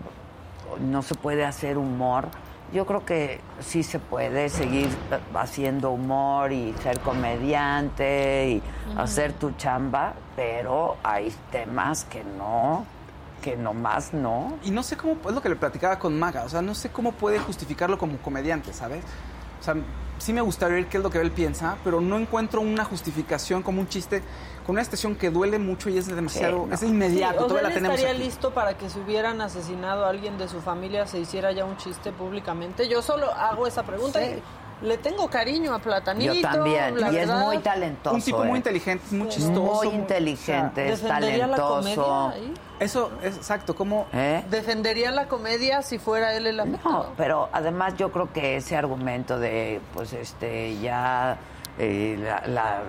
no 0.80 1.02
se 1.02 1.14
puede 1.14 1.44
hacer 1.44 1.78
humor, 1.78 2.26
yo 2.72 2.86
creo 2.86 3.04
que 3.06 3.40
sí 3.60 3.82
se 3.84 3.98
puede 4.00 4.48
seguir 4.48 4.88
eh, 5.12 5.18
haciendo 5.34 5.90
humor 5.92 6.50
y 6.52 6.74
ser 6.82 6.98
comediante 7.00 8.48
y 8.50 8.62
hacer 8.98 9.32
tu 9.34 9.52
chamba, 9.52 10.14
pero 10.34 10.96
hay 11.04 11.32
temas 11.52 12.04
que 12.04 12.24
no, 12.36 12.84
que 13.44 13.56
nomás 13.58 14.14
no. 14.14 14.56
Y 14.64 14.70
no 14.70 14.82
sé 14.82 14.96
cómo, 14.96 15.16
es 15.28 15.34
lo 15.34 15.42
que 15.42 15.50
le 15.50 15.56
platicaba 15.56 15.98
con 15.98 16.18
Maga, 16.18 16.44
o 16.44 16.48
sea, 16.48 16.62
no 16.62 16.74
sé 16.74 16.88
cómo 16.88 17.12
puede 17.12 17.38
justificarlo 17.38 17.98
como 17.98 18.16
comediante, 18.18 18.72
¿sabes? 18.72 19.04
O 19.60 19.62
sea, 19.62 19.74
sí 20.16 20.32
me 20.32 20.40
gustaría 20.40 20.76
ver 20.76 20.86
qué 20.86 20.96
es 20.96 21.02
lo 21.02 21.10
que 21.10 21.18
él 21.20 21.30
piensa, 21.30 21.76
pero 21.84 22.00
no 22.00 22.16
encuentro 22.18 22.62
una 22.62 22.84
justificación 22.86 23.62
como 23.62 23.80
un 23.82 23.88
chiste 23.88 24.22
con 24.64 24.74
una 24.76 24.80
expresión 24.80 25.14
que 25.14 25.28
duele 25.30 25.58
mucho 25.58 25.90
y 25.90 25.98
es 25.98 26.06
demasiado, 26.06 26.62
Sí, 26.62 26.68
no. 26.68 26.74
es 26.74 26.82
inmediato, 26.84 27.32
Sí, 27.32 27.36
o 27.36 27.38
sea, 27.40 27.48
todavía 27.48 27.62
la 27.62 27.68
él 27.68 27.74
tenemos 27.74 27.98
estaría 27.98 28.16
aquí. 28.16 28.24
listo 28.24 28.54
para 28.54 28.78
que 28.78 28.88
si 28.88 28.98
hubieran 29.00 29.40
asesinado 29.42 30.06
a 30.06 30.08
alguien 30.08 30.38
de 30.38 30.48
su 30.48 30.62
familia 30.62 31.06
se 31.06 31.18
hiciera 31.18 31.52
ya 31.52 31.66
un 31.66 31.76
chiste 31.76 32.12
públicamente. 32.12 32.88
Yo 32.88 33.02
solo 33.02 33.30
hago 33.34 33.66
esa 33.66 33.82
pregunta 33.82 34.20
Sí. 34.20 34.40
y 34.82 34.86
le 34.86 34.96
tengo 34.96 35.28
cariño 35.28 35.74
a 35.74 35.78
Platanito. 35.80 36.32
Yo 36.32 36.40
también, 36.42 36.98
la 36.98 37.12
y 37.12 37.16
es 37.18 37.28
verdad. 37.28 37.44
muy 37.44 37.58
talentoso. 37.58 38.16
Un 38.16 38.22
tipo 38.22 38.38
muy 38.44 38.54
¿eh? 38.54 38.56
inteligente, 38.56 39.04
muy 39.14 39.28
chistoso. 39.28 39.84
Muy 39.84 39.94
inteligente, 39.94 40.88
es 40.92 41.02
¿Defendería 41.02 41.46
la 41.46 41.56
talentoso. 41.56 42.04
comedia 42.06 42.30
ahí? 42.30 42.54
Eso 42.80 43.12
es 43.22 43.36
exacto, 43.36 43.74
como 43.76 44.06
¿Eh? 44.12 44.44
¿Defendería 44.50 45.10
la 45.10 45.26
comedia 45.28 45.82
si 45.82 45.98
fuera 45.98 46.34
él 46.34 46.46
el 46.46 46.58
afectado? 46.60 47.04
No, 47.04 47.12
pero 47.16 47.48
además 47.52 47.94
yo 47.96 48.10
creo 48.10 48.32
que 48.32 48.56
ese 48.56 48.76
argumento 48.76 49.38
de, 49.38 49.80
pues, 49.94 50.12
este, 50.12 50.78
ya 50.80 51.36
eh, 51.78 52.16
la, 52.20 52.42
la- 52.46 52.82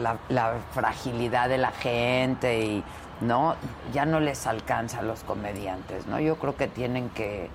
la- 0.00 0.18
la 0.28 0.54
fragilidad 0.72 1.48
de 1.48 1.58
la 1.58 1.70
gente 1.70 2.60
y, 2.60 2.84
¿no? 3.20 3.54
Ya 3.92 4.04
no 4.06 4.20
les 4.20 4.46
alcanza 4.46 5.00
a 5.00 5.02
los 5.02 5.22
comediantes, 5.24 6.06
¿no? 6.06 6.18
Yo 6.20 6.36
creo 6.36 6.56
que 6.56 6.66
tienen 6.68 7.08
que... 7.10 7.48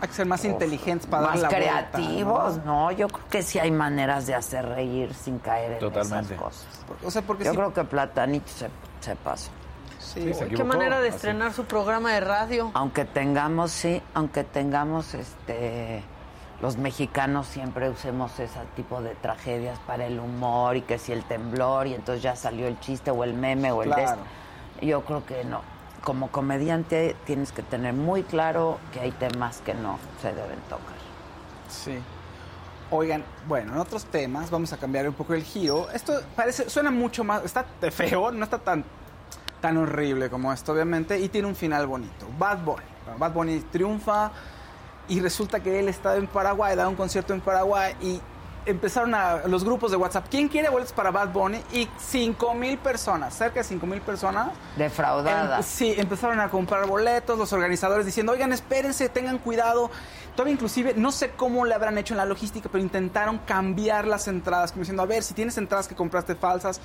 hay 0.00 0.08
que 0.08 0.14
ser 0.14 0.26
más 0.26 0.44
inteligentes 0.44 1.06
para 1.06 1.26
más 1.28 1.40
dar 1.40 1.52
la 1.52 1.58
vuelta, 1.58 1.90
creativos, 1.98 2.56
¿no? 2.58 2.64
¿no? 2.84 2.92
Yo 2.92 3.08
creo 3.08 3.28
que 3.28 3.42
sí 3.42 3.58
hay 3.58 3.70
maneras 3.70 4.26
de 4.26 4.34
hacer 4.34 4.66
reír 4.66 5.12
sin 5.14 5.38
caer 5.38 5.72
en 5.72 5.78
Totalmente. 5.78 6.34
esas 6.34 6.42
cosas. 6.42 6.66
O 7.04 7.10
sea, 7.10 7.22
porque 7.22 7.44
Yo 7.44 7.54
creo 7.54 7.72
que 7.74 7.84
Platanito 7.84 8.48
se, 8.48 8.68
se 9.00 9.16
pasó. 9.16 9.50
Sí, 9.98 10.20
Sí, 10.22 10.34
se 10.34 10.48
Qué 10.48 10.64
manera 10.64 11.00
de 11.00 11.08
Así. 11.08 11.16
estrenar 11.16 11.52
su 11.52 11.64
programa 11.64 12.12
de 12.12 12.20
radio. 12.20 12.70
Aunque 12.74 13.04
tengamos, 13.04 13.70
sí, 13.70 14.02
aunque 14.14 14.44
tengamos, 14.44 15.14
este, 15.14 16.02
los 16.60 16.76
mexicanos 16.76 17.46
siempre 17.46 17.88
usemos 17.90 18.38
ese 18.40 18.60
tipo 18.76 19.00
de 19.02 19.14
tragedias 19.16 19.78
para 19.86 20.06
el 20.06 20.18
humor 20.18 20.76
y 20.76 20.82
que 20.82 20.98
si 20.98 21.12
el 21.12 21.24
temblor 21.24 21.86
y 21.86 21.94
entonces 21.94 22.22
ya 22.22 22.34
salió 22.36 22.66
el 22.66 22.78
chiste 22.80 23.10
o 23.10 23.22
el 23.24 23.34
meme 23.34 23.70
o 23.72 23.82
el 23.82 23.90
de 23.90 23.94
Claro. 23.96 24.20
este. 24.74 24.86
Yo 24.86 25.04
creo 25.04 25.24
que 25.26 25.44
no. 25.44 25.62
como 26.04 26.28
comediante 26.30 27.16
tienes 27.26 27.52
que 27.52 27.62
tener 27.62 27.92
muy 27.92 28.22
claro 28.22 28.78
que 28.92 29.00
hay 29.00 29.10
temas 29.12 29.60
que 29.60 29.74
no 29.74 29.98
se 30.22 30.28
deben 30.32 30.58
tocar. 30.68 30.96
Sí. 31.68 31.98
Oigan, 32.90 33.22
bueno, 33.46 33.72
en 33.74 33.78
otros 33.80 34.06
temas 34.06 34.48
vamos 34.50 34.72
a 34.72 34.78
cambiar 34.78 35.06
un 35.08 35.14
poco 35.14 35.34
el 35.34 35.42
giro. 35.42 35.90
Esto 35.90 36.14
parece, 36.34 36.70
suena 36.70 36.90
mucho 36.90 37.22
más, 37.24 37.44
está 37.44 37.66
feo, 37.90 38.30
no 38.30 38.44
está 38.44 38.58
tan, 38.58 38.84
tan 39.60 39.76
horrible 39.76 40.30
como 40.30 40.52
esto, 40.52 40.72
obviamente, 40.72 41.18
y 41.18 41.28
tiene 41.28 41.48
un 41.48 41.56
final 41.56 41.86
bonito. 41.86 42.26
Bad 42.38 42.58
Bunny. 42.58 42.82
Bad 43.18 43.32
Bunny 43.32 43.60
triunfa 43.60 44.30
y 45.08 45.20
resulta 45.20 45.60
que 45.60 45.78
él 45.78 45.88
estaba 45.88 46.16
en 46.16 46.26
Paraguay, 46.26 46.76
da 46.76 46.88
un 46.88 46.96
concierto 46.96 47.32
en 47.32 47.40
Paraguay 47.40 47.94
y 48.00 48.20
empezaron 48.66 49.14
a 49.14 49.46
los 49.46 49.64
grupos 49.64 49.90
de 49.90 49.96
WhatsApp. 49.96 50.26
¿Quién 50.30 50.48
quiere 50.48 50.68
boletos 50.68 50.92
para 50.92 51.10
Bad 51.10 51.28
Bunny? 51.32 51.58
Y 51.72 51.88
5 51.98 52.54
mil 52.54 52.76
personas, 52.78 53.34
cerca 53.34 53.60
de 53.60 53.64
5 53.64 53.86
mil 53.86 54.00
personas. 54.02 54.50
Defraudadas. 54.76 55.58
Em- 55.58 55.64
sí, 55.64 55.94
empezaron 55.96 56.38
a 56.40 56.50
comprar 56.50 56.86
boletos, 56.86 57.38
los 57.38 57.52
organizadores 57.52 58.04
diciendo, 58.04 58.32
oigan, 58.32 58.52
espérense, 58.52 59.08
tengan 59.08 59.38
cuidado. 59.38 59.90
Todavía 60.36 60.52
inclusive, 60.52 60.92
no 60.94 61.10
sé 61.12 61.30
cómo 61.30 61.64
le 61.64 61.74
habrán 61.74 61.96
hecho 61.96 62.12
en 62.14 62.18
la 62.18 62.26
logística, 62.26 62.68
pero 62.70 62.82
intentaron 62.82 63.38
cambiar 63.38 64.06
las 64.06 64.28
entradas, 64.28 64.72
como 64.72 64.82
diciendo, 64.82 65.02
a 65.02 65.06
ver, 65.06 65.22
si 65.22 65.32
tienes 65.32 65.56
entradas 65.56 65.88
que 65.88 65.94
compraste 65.94 66.34
falsas, 66.34 66.80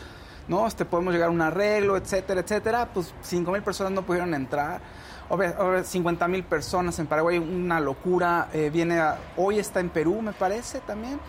¿no? 0.47 0.67
Este, 0.67 0.85
podemos 0.85 1.13
llegar 1.13 1.29
a 1.29 1.31
un 1.31 1.41
arreglo, 1.41 1.97
etcétera, 1.97 2.41
etcétera. 2.41 2.89
Pues 2.93 3.13
5 3.21 3.51
mil 3.51 3.61
personas 3.63 3.91
no 3.93 4.01
pudieron 4.03 4.33
entrar. 4.33 4.81
Obvia- 5.29 5.83
50 5.83 6.27
mil 6.27 6.43
personas 6.43 6.99
en 6.99 7.07
Paraguay, 7.07 7.37
una 7.37 7.79
locura. 7.79 8.49
Eh, 8.53 8.69
viene 8.71 8.99
a- 8.99 9.17
hoy 9.37 9.59
está 9.59 9.79
en 9.79 9.89
Perú, 9.89 10.21
me 10.21 10.33
parece, 10.33 10.79
también. 10.81 11.19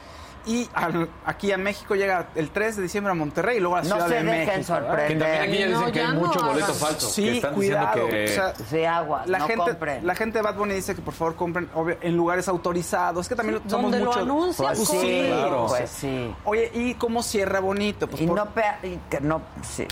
Y 0.47 0.69
al- 0.75 1.09
aquí 1.25 1.53
a 1.53 1.57
México 1.57 1.95
llega 1.95 2.27
el 2.35 2.51
3 2.51 2.77
de 2.77 2.83
diciembre 2.83 3.11
a 3.13 3.15
Monterrey 3.15 3.57
y 3.57 3.61
luego 3.61 3.77
a 3.77 3.81
No 3.83 3.87
Ciudad 3.97 4.09
de 4.09 4.23
México. 4.23 4.53
Que 4.55 5.15
también 5.17 5.43
aquí 5.43 5.59
ya 5.59 5.67
dicen 5.67 5.73
No, 5.81 5.87
que 5.93 5.99
ya 6.01 6.09
hay 6.09 6.15
no 6.15 6.21
mucho 6.21 6.45
boleto 6.45 6.75
falso. 6.75 7.09
Sí, 7.09 7.23
que 7.25 7.33
están 7.37 7.55
cuidado. 7.55 7.87
diciendo 8.07 8.11
que... 8.11 8.25
O 8.25 8.29
sea, 8.35 8.55
Sí, 8.69 8.85
aguas, 8.85 9.27
la 9.27 9.39
no 9.39 9.47
gente, 9.47 9.65
compren. 9.71 10.07
la 10.07 10.15
gente 10.15 10.39
de 10.39 10.43
Bad 10.43 10.55
Bunny 10.57 10.75
dice 10.75 10.95
que 10.95 11.01
por 11.03 11.15
favor 11.15 11.35
compren 11.37 11.71
obvio, 11.75 11.97
en 12.03 12.15
lugares 12.17 12.47
autorizados. 12.49 13.25
Es 13.25 13.29
que 13.31 13.37
también 13.37 13.61
somos 13.69 13.91
donde 13.91 14.01
lo 14.01 14.07
mucho. 14.07 14.21
anuncian, 14.21 14.75
Pues 14.77 14.89
Sí, 14.89 14.97
sí, 15.01 15.25
claro. 15.29 15.67
pues 15.69 15.91
sí. 15.91 16.35
Oye, 16.45 16.71
¿y 16.75 16.95
cómo 16.95 17.23
cierra 17.23 17.61
bonito? 17.61 18.07
Pues 18.07 18.21
Y 18.23 18.27
por- 18.27 18.37
no, 18.37 18.47
pea- 18.53 18.81
y 18.83 18.99
que 19.09 19.21
no, 19.23 19.41
sí. 19.63 19.87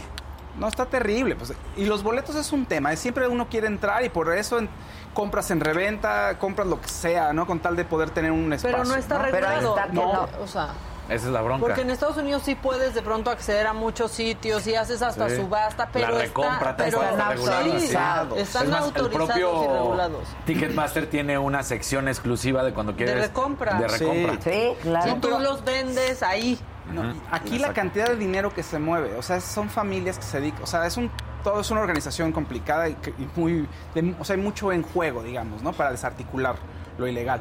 no 0.58 0.68
está 0.68 0.84
terrible. 0.84 1.34
Pues, 1.34 1.54
y 1.78 1.86
los 1.86 2.02
boletos 2.02 2.36
es 2.36 2.52
un 2.52 2.66
tema. 2.66 2.94
Siempre 2.96 3.26
uno 3.26 3.48
quiere 3.48 3.68
entrar 3.68 4.04
y 4.04 4.10
por 4.10 4.30
eso 4.36 4.58
en- 4.58 4.68
compras 5.14 5.50
en 5.50 5.60
reventa, 5.60 6.38
compras 6.38 6.66
lo 6.66 6.80
que 6.80 6.88
sea, 6.88 7.32
¿no? 7.32 7.46
Con 7.46 7.60
tal 7.60 7.76
de 7.76 7.84
poder 7.84 8.10
tener 8.10 8.30
un 8.32 8.52
espacio. 8.52 8.76
Pero 8.78 8.88
no 8.88 8.96
está 8.96 9.22
ahí 9.22 9.32
regulado. 9.32 9.76
no. 9.92 10.12
no. 10.12 10.28
O 10.42 10.46
sea, 10.46 10.68
Esa 11.08 11.26
es 11.26 11.32
la 11.32 11.42
bronca. 11.42 11.60
porque 11.66 11.80
en 11.82 11.90
Estados 11.90 12.16
Unidos 12.16 12.42
sí 12.44 12.54
puedes 12.54 12.94
de 12.94 13.02
pronto 13.02 13.30
acceder 13.30 13.66
a 13.66 13.72
muchos 13.72 14.12
sitios 14.12 14.66
y 14.66 14.74
haces 14.76 15.02
hasta 15.02 15.28
Sí. 15.28 15.36
subasta, 15.36 15.88
pero 15.92 16.08
la 16.10 16.18
recompra 16.18 16.70
está, 16.70 16.76
pero 16.76 17.02
está 17.02 17.28
regulada. 17.30 17.62
sí, 17.62 17.70
regulado. 17.86 18.36
están 18.36 18.62
Es 18.64 18.68
más, 18.70 18.80
autorizados 18.82 19.28
el 19.30 19.42
propio 19.42 19.64
y 19.64 19.66
regulados. 19.68 20.28
Ticketmaster 20.46 21.10
tiene 21.10 21.38
una 21.38 21.62
sección 21.62 22.08
exclusiva 22.08 22.62
de 22.62 22.72
cuando 22.72 22.94
quieres... 22.96 23.16
recompra. 23.16 23.74
De 23.74 23.88
recompra. 23.88 24.36
Sí, 24.42 24.72
claro. 24.82 25.12
Si 25.14 25.20
tú 25.20 25.28
los 25.38 25.64
vendes 25.64 26.22
ahí. 26.22 26.58
No, 26.92 27.04
y 27.12 27.20
Aquí 27.30 27.58
la 27.58 27.72
cantidad 27.72 28.06
de 28.08 28.16
dinero 28.16 28.52
que 28.52 28.62
se 28.62 28.78
mueve, 28.78 29.14
o 29.16 29.22
sea, 29.22 29.40
son 29.40 29.70
familias 29.70 30.18
que 30.18 30.24
se 30.24 30.40
dedican, 30.40 30.62
o 30.64 30.66
sea, 30.66 30.84
es 30.86 30.96
un 30.96 31.10
todo 31.42 31.60
es 31.60 31.70
una 31.70 31.80
organización 31.80 32.32
complicada 32.32 32.88
y, 32.88 32.96
muy, 33.36 33.68
de- 33.94 34.14
o 34.18 34.24
sea, 34.24 34.36
hay 34.36 34.42
mucho 34.42 34.72
en 34.72 34.82
juego, 34.82 35.22
digamos, 35.22 35.62
¿no? 35.62 35.72
Para 35.72 35.90
desarticular 35.90 36.56
lo 36.98 37.06
ilegal. 37.06 37.40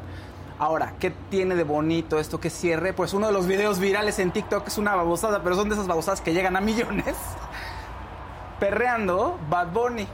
Ahora, 0.60 0.94
¿qué 1.00 1.10
tiene 1.30 1.56
de 1.56 1.64
bonito 1.64 2.20
esto 2.20 2.40
que 2.40 2.50
cierre? 2.52 2.94
Pues 2.94 3.14
uno 3.14 3.28
de 3.28 3.34
los 3.34 3.48
videos 3.48 3.80
virales 3.80 4.20
en 4.20 4.32
TikTok 4.32 4.68
es 4.68 4.78
una 4.78 4.96
babosada, 4.96 5.42
pero 5.42 5.56
son 5.56 5.70
de 5.70 5.76
esas 5.76 5.88
babosadas 5.88 6.22
que 6.22 6.34
llegan 6.34 6.56
a 6.56 6.62
millones. 6.62 7.16
Perreando 8.60 9.40
Bad 9.50 9.68
Bunny. 9.72 10.08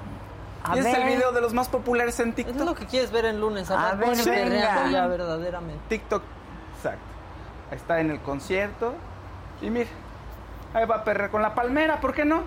A 0.64 0.76
y 0.76 0.80
ese 0.80 0.90
es 0.92 0.98
el 0.98 1.04
ver. 1.04 1.14
video 1.16 1.32
de 1.32 1.42
los 1.42 1.54
más 1.54 1.68
populares 1.68 2.20
en 2.20 2.34
TikTok. 2.34 2.56
es 2.56 2.62
lo 2.66 2.76
que 2.76 2.86
quieres 2.86 3.12
ver 3.12 3.26
el 3.26 3.40
lunes. 3.40 3.70
A 3.72 3.90
A, 3.90 3.96
ver, 3.96 4.00
Bad 4.00 4.08
Bunny 4.16 4.24
perreando 4.24 4.92
ya 4.92 5.08
verdaderamente. 5.08 5.82
TikTok, 5.90 6.24
exacto. 6.78 7.00
Ahí 7.72 7.78
está 7.78 8.00
en 8.00 8.12
el 8.12 8.20
concierto. 8.22 8.94
Y 9.62 9.70
mira, 9.70 9.90
ahí 10.74 10.86
va 10.86 10.96
a 10.98 11.04
perrear 11.04 11.30
con 11.30 11.42
la 11.42 11.54
palmera, 11.56 12.00
¿por 12.00 12.14
qué 12.14 12.24
no? 12.26 12.44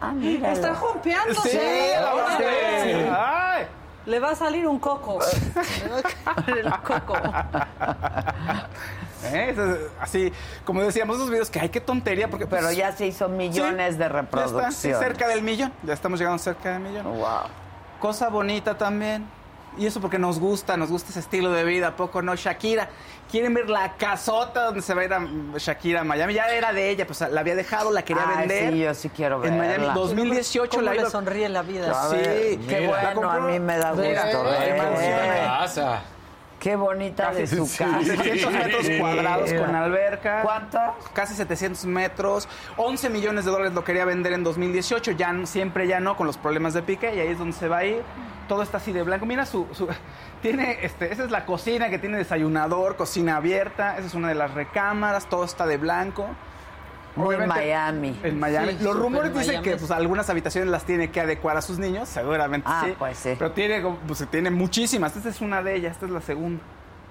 Ah, 0.00 0.12
mira. 0.12 0.52
Está 0.52 0.74
jompeándose. 0.74 1.50
Sí, 1.50 1.58
la. 2.00 3.54
Ay. 3.56 3.66
Le 4.06 4.20
va 4.20 4.30
a 4.30 4.34
salir 4.36 4.66
un 4.68 4.78
coco. 4.78 5.18
Le 5.82 5.88
va 5.88 5.98
a 6.26 6.34
caer 6.34 6.58
el 6.58 6.72
coco. 6.82 7.14
¿Eh? 9.24 9.88
Así, 10.00 10.32
como 10.64 10.82
decíamos, 10.82 11.16
esos 11.16 11.30
videos 11.30 11.50
que 11.50 11.58
hay 11.58 11.68
qué 11.70 11.80
tontería, 11.80 12.28
porque 12.30 12.46
Pero 12.46 12.66
pues, 12.66 12.76
ya 12.76 12.92
se 12.92 13.06
hizo 13.06 13.28
millones 13.28 13.94
sí, 13.94 13.98
de 13.98 14.08
ya 14.08 14.20
está, 14.20 14.70
sí, 14.70 14.88
reproducciones. 14.92 14.98
cerca 14.98 15.28
del 15.28 15.42
millón, 15.42 15.72
ya 15.82 15.94
estamos 15.94 16.20
llegando 16.20 16.38
cerca 16.38 16.72
del 16.72 16.80
millón. 16.80 17.04
Wow. 17.04 17.48
Cosa 17.98 18.28
bonita 18.28 18.76
también. 18.76 19.26
Y 19.78 19.86
eso 19.86 20.00
porque 20.00 20.18
nos 20.18 20.38
gusta, 20.40 20.76
nos 20.76 20.90
gusta 20.90 21.10
ese 21.10 21.20
estilo 21.20 21.50
de 21.52 21.64
vida, 21.64 21.88
¿a 21.88 21.96
poco 21.96 22.22
no? 22.22 22.34
Shakira, 22.34 22.88
quieren 23.30 23.52
ver 23.54 23.68
la 23.68 23.94
casota 23.96 24.64
donde 24.64 24.80
se 24.82 24.94
va 24.94 25.02
a 25.02 25.04
ir 25.04 25.12
a 25.12 25.26
Shakira 25.58 26.00
a 26.00 26.04
Miami. 26.04 26.32
Ya 26.34 26.46
era 26.48 26.72
de 26.72 26.88
ella, 26.90 27.06
pues 27.06 27.20
la 27.20 27.40
había 27.40 27.54
dejado, 27.54 27.90
la 27.92 28.02
quería 28.02 28.24
Ay, 28.26 28.38
vender. 28.48 28.72
sí, 28.72 28.78
yo 28.78 28.94
sí 28.94 29.08
quiero 29.10 29.44
En 29.44 29.58
Miami, 29.58 29.78
verla. 29.78 29.92
2018 29.94 30.70
¿Cómo 30.70 30.82
la 30.82 30.94
le 30.94 31.00
iba- 31.00 31.10
sonríe 31.10 31.48
la 31.48 31.62
vida? 31.62 31.90
A 31.90 32.08
Sí, 32.10 32.16
ver, 32.16 32.58
qué 32.66 32.80
mira. 32.86 33.12
Bueno, 33.14 33.30
a 33.30 33.38
mí 33.40 33.58
me 33.60 33.76
da 33.76 33.92
Mira, 33.92 34.22
gusto. 34.24 34.44
mira, 34.44 34.58
ver. 34.58 34.68
Hermosa 34.76 35.58
casa. 35.58 36.02
Qué 36.66 36.74
bonita 36.74 37.30
de 37.30 37.46
su 37.46 37.64
Sí, 37.64 37.78
casa. 37.78 38.02
700 38.02 38.52
metros 38.52 38.86
cuadrados 38.98 39.52
con 39.52 39.72
alberca. 39.76 40.42
¿Cuántos? 40.42 40.80
Casi 41.12 41.34
700 41.36 41.84
metros. 41.86 42.48
11 42.76 43.08
millones 43.08 43.44
de 43.44 43.52
dólares 43.52 43.72
lo 43.72 43.84
quería 43.84 44.04
vender 44.04 44.32
en 44.32 44.42
2018. 44.42 45.12
Ya 45.12 45.32
siempre 45.44 45.86
ya 45.86 46.00
no, 46.00 46.16
con 46.16 46.26
los 46.26 46.36
problemas 46.38 46.74
de 46.74 46.82
pique. 46.82 47.14
Y 47.14 47.20
ahí 47.20 47.28
es 47.28 47.38
donde 47.38 47.56
se 47.56 47.68
va 47.68 47.76
a 47.78 47.84
ir. 47.84 48.02
Todo 48.48 48.64
está 48.64 48.78
así 48.78 48.90
de 48.90 49.04
blanco. 49.04 49.26
Mira 49.26 49.46
su... 49.46 49.68
su- 49.74 49.86
tiene, 50.42 50.78
este, 50.84 51.12
esa 51.12 51.22
es 51.22 51.30
la 51.30 51.46
cocina 51.46 51.88
que 51.88 52.00
tiene 52.00 52.16
desayunador, 52.16 52.96
cocina 52.96 53.36
abierta. 53.36 53.96
Esa 53.98 54.08
es 54.08 54.14
una 54.14 54.26
de 54.26 54.34
las 54.34 54.52
recámaras. 54.52 55.28
Todo 55.28 55.44
está 55.44 55.66
de 55.66 55.76
blanco. 55.76 56.26
Obviamente, 57.16 57.54
Miami. 57.54 58.20
En 58.22 58.38
Miami. 58.38 58.72
Sí, 58.78 58.84
Los 58.84 58.96
rumores 58.96 59.32
dicen 59.32 59.46
Miami. 59.48 59.64
que 59.64 59.76
pues, 59.76 59.90
algunas 59.90 60.28
habitaciones 60.30 60.70
las 60.70 60.84
tiene 60.84 61.10
que 61.10 61.20
adecuar 61.20 61.56
a 61.56 61.62
sus 61.62 61.78
niños, 61.78 62.08
seguramente 62.08 62.68
Ah, 62.70 62.82
sí. 62.86 62.94
pues 62.98 63.18
sí. 63.18 63.34
Pero 63.38 63.52
tiene, 63.52 63.82
pues, 64.06 64.26
tiene 64.30 64.50
muchísimas. 64.50 65.16
Esta 65.16 65.28
es 65.30 65.40
una 65.40 65.62
de 65.62 65.74
ellas, 65.76 65.92
esta 65.92 66.06
es 66.06 66.12
la 66.12 66.20
segunda. 66.20 66.62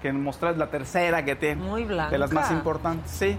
Que 0.02 0.14
mostrar 0.14 0.56
la 0.57 0.69
tercera 0.69 1.26
que 1.26 1.36
tiene. 1.36 1.61
Muy 1.64 1.84
blanca. 1.86 2.11
De 2.11 2.18
las 2.19 2.32
más 2.32 2.52
importantes, 2.52 3.10
sí. 3.11 3.38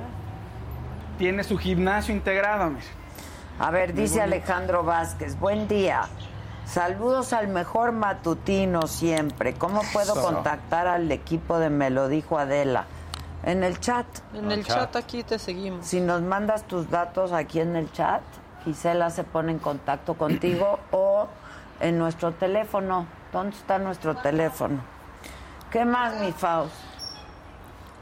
Tiene 1.19 1.45
su 1.45 1.57
gimnasio 1.57 2.15
integrado, 2.15 2.69
mire. 2.71 2.85
A 3.59 3.71
ver, 3.71 3.95
dice 3.95 4.21
Alejandro 4.21 4.83
Vázquez, 4.83 5.39
buen 5.39 5.67
día. 5.69 6.03
Saludos 6.67 7.33
al 7.33 7.49
mejor 7.49 7.93
matutino 7.93 8.87
siempre. 8.89 9.55
¿Cómo 9.55 9.81
puedo 9.93 10.13
Eso. 10.15 10.21
contactar 10.23 10.89
al 10.89 11.11
equipo 11.13 11.59
de 11.61 11.71
Me 11.71 11.91
lo 11.91 12.09
dijo 12.09 12.39
Adela? 12.39 12.87
En 13.43 13.63
el 13.63 13.79
chat. 13.81 14.07
En 14.35 14.51
el 14.51 14.65
chat 14.65 14.95
aquí 14.97 15.23
te 15.23 15.39
seguimos. 15.39 15.87
Si 15.87 16.01
nos 16.01 16.23
mandas 16.23 16.65
tus 16.65 16.91
datos 16.91 17.33
aquí 17.33 17.61
en 17.61 17.77
el 17.77 17.91
chat, 17.93 18.23
Gisela 18.65 19.11
se 19.11 19.23
pone 19.25 19.53
en 19.53 19.59
contacto 19.59 20.15
contigo 20.15 20.79
o 20.91 21.29
en 21.81 21.99
nuestro 21.99 22.33
teléfono. 22.33 23.07
¿Dónde 23.33 23.57
está 23.57 23.79
nuestro 23.79 24.17
teléfono? 24.17 24.81
¿Qué 25.71 25.85
más, 25.85 26.19
mi 26.21 26.33
Faust? 26.33 26.73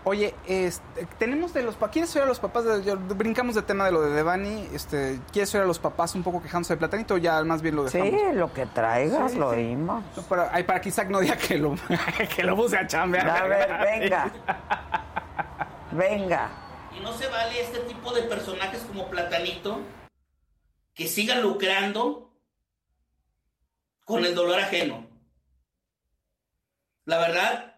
Oye, 0.06 0.34
este, 0.46 1.06
tenemos 1.18 1.54
de 1.54 1.62
los 1.62 1.76
papás. 1.76 1.90
¿Quieres 1.94 2.14
oír 2.14 2.24
a 2.24 2.26
los 2.26 2.38
papás? 2.38 2.64
De, 2.64 2.84
yo- 2.84 2.98
brincamos 2.98 3.54
de 3.54 3.62
tema 3.62 3.86
de 3.86 3.92
lo 3.92 4.02
de 4.02 4.10
Devani. 4.10 4.68
Este, 4.74 5.18
¿Quieres 5.32 5.54
oír 5.54 5.64
a 5.64 5.66
los 5.66 5.78
papás 5.78 6.14
un 6.14 6.22
poco 6.22 6.42
quejándose 6.42 6.74
de 6.74 6.78
platanito 6.78 7.14
o 7.14 7.16
ya 7.16 7.42
más 7.42 7.62
bien 7.62 7.74
lo 7.76 7.88
Sí, 7.88 7.98
dejamos? 7.98 8.34
lo 8.36 8.52
que 8.52 8.66
traigas, 8.66 9.32
Sí, 9.32 9.38
lo 9.38 9.50
sí. 9.52 9.56
oímos. 9.56 10.04
No, 10.14 10.22
para, 10.24 10.50
ay, 10.52 10.62
para 10.64 10.80
que 10.82 10.90
Isaac 10.90 11.08
no 11.08 11.20
diga 11.20 11.36
que 11.36 11.56
lo, 11.56 11.74
que 12.36 12.42
lo 12.42 12.54
puse 12.54 12.76
a 12.76 12.86
chambear. 12.86 13.28
A 13.30 13.44
ver, 13.44 13.68
venga. 13.80 14.30
Venga. 15.94 16.50
Y 16.96 17.00
no 17.00 17.16
se 17.16 17.28
vale 17.28 17.60
este 17.60 17.78
tipo 17.80 18.12
de 18.12 18.22
personajes 18.22 18.82
como 18.82 19.08
Platanito 19.08 19.80
que 20.92 21.06
sigan 21.06 21.40
lucrando 21.40 22.36
con 24.04 24.24
el 24.24 24.34
dolor 24.34 24.58
ajeno. 24.58 25.06
La 27.04 27.18
verdad, 27.18 27.76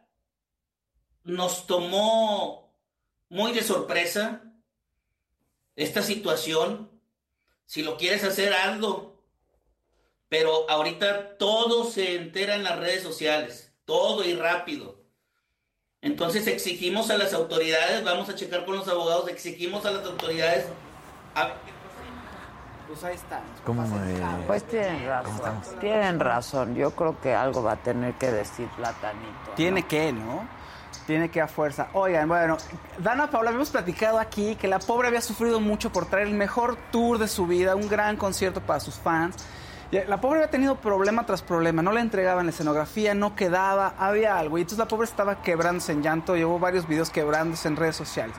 nos 1.25 1.67
tomó 1.67 2.75
muy 3.29 3.53
de 3.53 3.63
sorpresa 3.63 4.43
esta 5.75 6.03
situación. 6.03 6.91
Si 7.67 7.83
lo 7.83 7.99
quieres 7.99 8.25
hacer, 8.25 8.55
hazlo. 8.55 9.23
Pero 10.31 10.71
ahorita 10.71 11.37
todo 11.37 11.85
se 11.85 12.17
entera 12.17 12.55
en 12.55 12.65
las 12.65 12.79
redes 12.79 13.03
sociales, 13.03 13.75
todo 13.85 14.25
y 14.25 14.35
rápido. 14.35 14.96
Entonces 16.07 16.47
exigimos 16.47 17.11
a 17.11 17.19
las 17.19 17.33
autoridades, 17.33 18.05
vamos 18.05 18.29
a 18.29 18.35
checar 18.37 18.65
con 18.65 18.77
los 18.77 18.87
abogados, 18.87 19.29
exigimos 19.29 19.85
a 19.87 19.91
las 19.91 20.05
autoridades 20.05 20.67
a 21.35 21.51
Pues 22.87 23.03
ahí 23.03 23.17
está. 23.17 23.41
¿Cómo 23.65 23.83
me- 23.83 24.47
Pues 24.47 24.63
tienen 24.69 25.05
razón. 25.09 25.63
Tienen 25.81 26.21
razón. 26.21 26.75
Yo 26.77 26.93
creo 26.93 27.21
que 27.21 27.35
algo 27.35 27.61
va 27.65 27.73
a 27.73 27.77
tener 27.77 28.15
que 28.15 28.31
decir 28.31 28.69
Platanito. 28.77 29.27
¿no? 29.49 29.55
Tiene 29.57 29.83
que, 29.83 30.13
¿no? 30.13 30.47
Tiene 31.09 31.29
que 31.29 31.41
a 31.41 31.49
fuerza. 31.49 31.89
Oigan, 31.95 32.29
bueno, 32.29 32.57
Dana 32.99 33.29
Paula, 33.29 33.49
habíamos 33.51 33.71
platicado 33.71 34.21
aquí 34.21 34.55
que 34.55 34.69
la 34.69 34.79
pobre 34.79 35.09
había 35.09 35.21
sufrido 35.21 35.59
mucho 35.59 35.91
por 35.91 36.07
traer 36.07 36.29
el 36.29 36.35
mejor 36.35 36.77
tour 36.93 37.19
de 37.19 37.27
su 37.27 37.49
vida, 37.49 37.75
un 37.75 37.89
gran 37.89 38.17
concierto 38.17 38.61
para 38.61 38.79
sus 38.79 38.95
fans. 38.95 39.35
Y 39.91 40.01
la 40.05 40.21
pobre 40.21 40.41
había 40.41 40.51
tenido 40.51 40.77
problema 40.77 41.25
tras 41.27 41.43
problema, 41.43 41.81
no 41.81 41.93
le 41.93 42.01
entregaban 42.01 42.47
la 42.47 42.51
escenografía, 42.51 43.15
no 43.15 43.37
quedaba, 43.37 43.95
había 43.99 44.37
algo. 44.39 44.59
Y 44.59 44.63
entonces 44.63 44.79
la 44.79 44.89
pobre 44.89 45.07
estaba 45.07 45.43
quebrándose 45.43 45.93
en 45.93 46.03
llanto, 46.03 46.35
llevó 46.35 46.59
varios 46.59 46.89
videos 46.89 47.11
quebrándose 47.11 47.69
en 47.69 47.77
redes 47.77 47.95
sociales. 47.95 48.35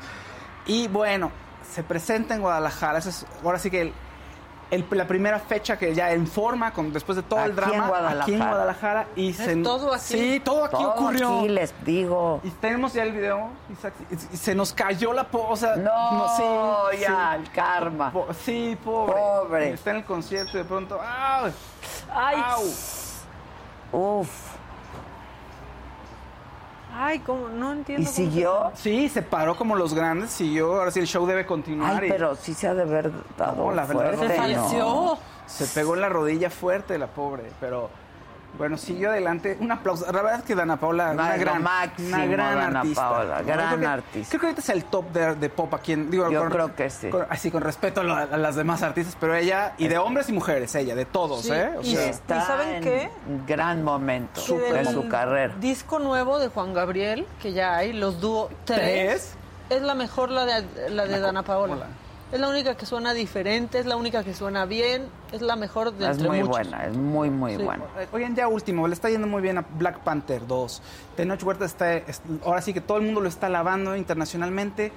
Y 0.65 0.89
bueno, 0.89 1.31
se 1.73 1.83
presenta 1.83 2.35
en 2.35 2.41
Guadalajara, 2.41 2.99
ahora 3.43 3.59
sí 3.59 3.71
que 3.71 3.81
el- 3.81 3.93
el- 4.69 4.85
la 4.91 5.07
primera 5.07 5.39
fecha 5.39 5.77
que 5.77 5.93
ya 5.95 6.11
en 6.11 6.27
forma, 6.27 6.71
con, 6.73 6.91
después 6.91 7.15
de 7.15 7.23
todo 7.23 7.39
el 7.45 7.51
Aquí 7.51 7.61
en 7.63 7.69
drama, 7.69 7.87
Guadalajara. 7.87 8.23
aquí 8.23 8.33
en 8.33 8.39
Guadalajara. 8.39 9.07
Y 9.15 9.29
¿Es 9.29 9.37
se, 9.37 9.55
todo 9.57 9.93
aquí? 9.93 10.03
Sí, 10.03 10.41
todo 10.43 10.65
aquí 10.65 10.75
Todo 10.77 10.89
ocurrió. 10.91 11.37
aquí 11.39 11.49
les 11.49 11.73
digo. 11.85 12.41
Y 12.43 12.49
tenemos 12.51 12.93
ya 12.93 13.03
el 13.03 13.11
video, 13.13 13.49
Isaac, 13.71 13.93
y- 14.11 14.33
y 14.33 14.37
se 14.37 14.53
nos 14.55 14.73
cayó 14.73 15.13
la 15.13 15.25
po, 15.27 15.47
o 15.49 15.55
sea, 15.55 15.75
No, 15.77 16.27
sí, 16.91 16.99
ya, 16.99 17.33
sí. 17.35 17.41
el 17.43 17.51
karma. 17.51 18.11
Po- 18.11 18.27
sí, 18.43 18.77
pobre. 18.83 19.13
Pobre. 19.13 19.73
Está 19.73 19.91
en 19.91 19.95
el 19.97 20.05
concierto 20.05 20.51
y 20.55 20.57
de 20.57 20.65
pronto, 20.65 20.99
¡au! 21.01 21.49
Ay, 22.13 22.37
¡Au! 22.43 22.63
Uf. 24.19 24.46
Ay, 26.97 27.19
cómo, 27.19 27.49
no 27.49 27.71
entiendo. 27.73 28.01
¿Y 28.03 28.05
cómo 28.05 28.15
siguió? 28.15 28.71
Sí, 28.75 29.09
se 29.09 29.21
paró 29.21 29.55
como 29.55 29.75
los 29.75 29.93
grandes, 29.93 30.31
siguió, 30.31 30.75
ahora 30.75 30.91
sí 30.91 30.99
el 30.99 31.07
show 31.07 31.25
debe 31.25 31.45
continuar. 31.45 32.01
Ay, 32.01 32.07
y- 32.09 32.11
pero 32.11 32.35
sí 32.35 32.53
se 32.53 32.67
ha 32.67 32.73
de 32.73 32.81
haber 32.83 33.11
dado 33.37 33.65
No, 33.65 33.71
la 33.71 33.85
verdad, 33.85 34.15
fuerte, 34.15 34.27
Se 34.27 34.35
¿no? 34.35 34.41
falleció. 34.41 35.17
Se 35.45 35.65
pegó 35.67 35.95
en 35.95 36.01
la 36.01 36.09
rodilla 36.09 36.49
fuerte 36.49 36.97
la 36.97 37.07
pobre, 37.07 37.43
pero 37.59 37.89
bueno, 38.57 38.75
siguió 38.77 39.09
adelante. 39.11 39.55
Un 39.59 39.71
aplauso. 39.71 40.05
La 40.05 40.11
verdad 40.21 40.39
es 40.39 40.43
que 40.45 40.55
Dana 40.55 40.77
Paola, 40.79 41.13
No, 41.13 41.21
una 41.23 41.37
gran, 41.37 41.61
máximo, 41.63 42.07
una 42.15 42.25
gran 42.25 42.55
Dana 42.55 42.79
artista. 42.79 43.01
Paola, 43.09 43.41
gran 43.43 43.67
creo 43.67 43.79
que- 43.79 43.85
artista. 43.85 44.29
Creo 44.29 44.39
que 44.41 44.45
ahorita 44.47 44.61
es 44.61 44.69
el 44.69 44.83
top 44.85 45.11
de, 45.11 45.35
de 45.35 45.49
pop 45.49 45.73
aquí 45.75 45.93
en, 45.93 46.09
digo, 46.09 46.29
Yo 46.31 46.39
con- 46.41 46.49
creo 46.49 46.75
que 46.75 46.89
sí. 46.89 47.09
con- 47.09 47.25
así 47.29 47.51
con 47.51 47.61
respeto 47.61 48.01
a, 48.01 48.03
lo- 48.03 48.15
a 48.15 48.25
las 48.37 48.55
demás 48.55 48.81
artistas, 48.81 49.15
pero 49.19 49.35
ella, 49.35 49.73
y 49.77 49.87
de 49.87 49.97
hombres 49.99 50.27
y 50.29 50.33
mujeres, 50.33 50.73
ella, 50.75 50.95
de 50.95 51.05
todos, 51.05 51.41
Sí, 51.43 51.51
¿eh? 51.51 51.69
O 51.77 51.81
y 51.81 51.95
sea, 51.95 52.05
Está 52.09 52.41
saben 52.47 52.75
en 52.75 52.83
qué? 52.83 53.09
gran 53.45 53.83
momento 53.83 54.41
de 54.57 54.85
su 54.85 55.07
carrera. 55.07 55.53
Disco 55.59 55.99
nuevo 55.99 56.39
de 56.39 56.47
Juan 56.47 56.73
Gabriel, 56.73 57.27
que 57.41 57.53
ya 57.53 57.75
hay, 57.75 57.93
los 57.93 58.19
dúo 58.21 58.49
tres. 58.65 58.79
¿Tres? 58.79 59.33
Es 59.69 59.81
la 59.83 59.93
mejor 59.95 60.31
la 60.31 60.45
de, 60.45 60.89
la 60.89 61.05
de 61.05 61.19
Dana 61.19 61.43
Paola. 61.43 61.73
Hola. 61.75 61.87
Es 62.31 62.41
la 62.41 62.49
única 62.49 62.75
que 62.75 62.85
suena 62.85 63.13
diferente, 63.13 63.79
es 63.79 63.85
la 63.85 63.95
única 63.95 64.21
que 64.21 64.33
suena 64.33 64.65
bien, 64.65 65.07
es 65.31 65.41
la 65.41 65.55
mejor 65.55 65.93
de 65.93 66.05
Es 66.05 66.11
entre 66.17 66.27
muy 66.27 66.39
muchos. 66.39 66.49
buena, 66.49 66.85
es 66.85 66.95
muy, 66.97 67.29
muy 67.29 67.55
Sí. 67.55 67.63
buena. 67.63 67.83
Oigan, 68.11 68.35
ya 68.35 68.49
último, 68.49 68.85
le 68.87 68.93
está 68.95 69.09
yendo 69.09 69.27
muy 69.27 69.41
bien 69.41 69.57
a 69.57 69.65
Black 69.77 69.99
Panther 69.99 70.45
2. 70.45 70.81
Tenoch 71.15 71.41
Huerta 71.41 71.63
está, 71.63 71.93
es- 71.93 72.21
ahora 72.45 72.61
sí 72.61 72.73
que 72.73 72.81
todo 72.81 72.97
el 72.97 73.05
mundo 73.05 73.21
lo 73.21 73.29
está 73.29 73.47
alabando 73.47 73.95
internacionalmente. 73.95 74.91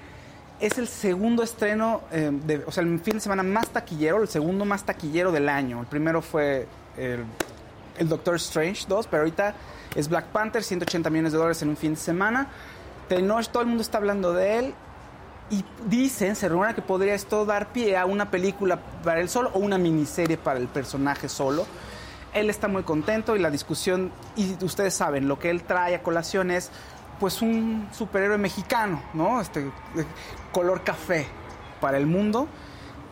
Es 0.59 0.77
el 0.79 0.89
segundo 0.89 1.45
estreno, 1.45 2.01
eh, 2.11 2.31
de- 2.33 2.65
o 2.67 2.73
sea, 2.73 2.83
el 2.83 2.99
fin 2.99 3.15
de 3.15 3.21
semana 3.21 3.45
más 3.45 3.69
taquillero, 3.69 4.21
el 4.23 4.29
segundo 4.29 4.65
más 4.65 4.83
taquillero 4.83 5.31
del 5.31 5.49
año. 5.49 5.81
El 5.81 5.87
primero 5.87 6.23
fue 6.23 6.67
el, 6.97 7.25
el 7.97 8.09
Doctor 8.09 8.35
Strange 8.37 8.87
2, 8.89 9.07
pero 9.07 9.23
ahorita 9.23 9.55
es 9.95 10.09
Black 10.09 10.27
Panther, 10.27 10.65
180 10.65 11.09
millones 11.11 11.31
de 11.31 11.39
dólares 11.39 11.63
en 11.63 11.69
un 11.69 11.77
fin 11.77 11.93
de 11.95 12.01
semana. 12.01 12.49
Tenoch, 13.09 13.47
todo 13.49 13.63
el 13.63 13.69
mundo 13.69 13.83
está 13.83 13.99
hablando 13.99 14.33
de 14.33 14.59
él. 14.59 14.75
Y 15.51 15.65
dicen, 15.87 16.37
se 16.37 16.49
rumora 16.49 16.75
que 16.75 16.83
podría 16.83 17.15
esto 17.15 17.45
dar 17.45 17.73
pie 17.73 17.97
a 17.97 18.07
una 18.07 18.31
película 18.31 18.79
para 19.03 19.21
él 19.21 19.29
solo 19.29 19.51
o 19.53 19.59
una 19.59 19.79
miniserie 19.79 20.37
para 20.37 20.61
el 20.61 20.69
personaje 20.69 21.29
solo. 21.29 21.67
Él 22.33 22.49
está 22.49 22.69
muy 22.69 22.85
contento 22.85 23.35
y 23.35 23.41
la 23.41 23.51
discusión, 23.51 24.13
y 24.37 24.63
ustedes 24.65 24.95
saben, 24.95 25.27
lo 25.27 25.41
que 25.41 25.51
él 25.51 25.65
trae 25.65 25.97
a 25.97 26.03
colación 26.05 26.53
es 26.53 26.71
pues 27.19 27.43
un 27.43 27.89
superhéroe 27.93 28.39
mexicano, 28.39 29.03
¿no? 29.13 29.41
Este 29.41 29.61
eh, 29.61 30.05
color 30.53 30.85
café 30.85 31.27
para 31.81 31.99
el 31.99 32.07
mundo. 32.07 32.47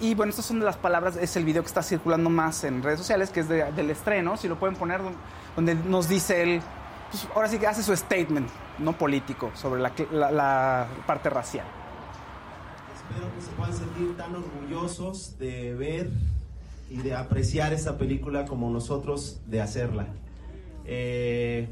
Y 0.01 0.15
bueno, 0.15 0.31
estas 0.31 0.47
son 0.47 0.60
de 0.60 0.65
las 0.65 0.77
palabras, 0.77 1.16
es 1.16 1.35
el 1.36 1.44
video 1.44 1.62
que 1.62 1.66
está 1.66 1.82
circulando 1.82 2.31
más 2.31 2.62
en 2.62 2.85
redes 2.85 3.01
sociales, 3.01 3.31
que 3.31 3.40
es 3.40 3.48
de- 3.48 3.73
del 3.73 3.90
estreno, 3.90 4.36
si 4.36 4.47
lo 4.47 4.56
pueden 4.56 4.77
poner, 4.77 5.02
don- 5.02 5.16
donde 5.56 5.74
nos 5.74 6.09
dice 6.09 6.40
él, 6.43 6.62
pues, 7.10 7.27
ahora 7.35 7.48
sí 7.48 7.59
que 7.59 7.66
hace 7.66 7.82
su 7.82 7.94
statement, 7.97 8.48
no 8.78 8.93
político, 8.93 9.51
sobre 9.55 9.81
la, 9.81 9.90
la- 10.12 10.31
la 10.31 10.86
parte 11.05 11.28
racial. 11.28 11.66
Espero 13.09 13.35
que 13.35 13.40
se 13.40 13.51
puedan 13.52 13.74
sentir 13.74 14.16
tan 14.16 14.35
orgullosos 14.35 15.39
de 15.39 15.74
ver 15.74 16.10
y 16.90 16.98
de 16.98 17.14
apreciar 17.14 17.72
esta 17.72 17.97
película 17.97 18.44
como 18.44 18.70
nosotros 18.70 19.40
de 19.47 19.60
hacerla. 19.60 20.06
Eh, 20.85 21.68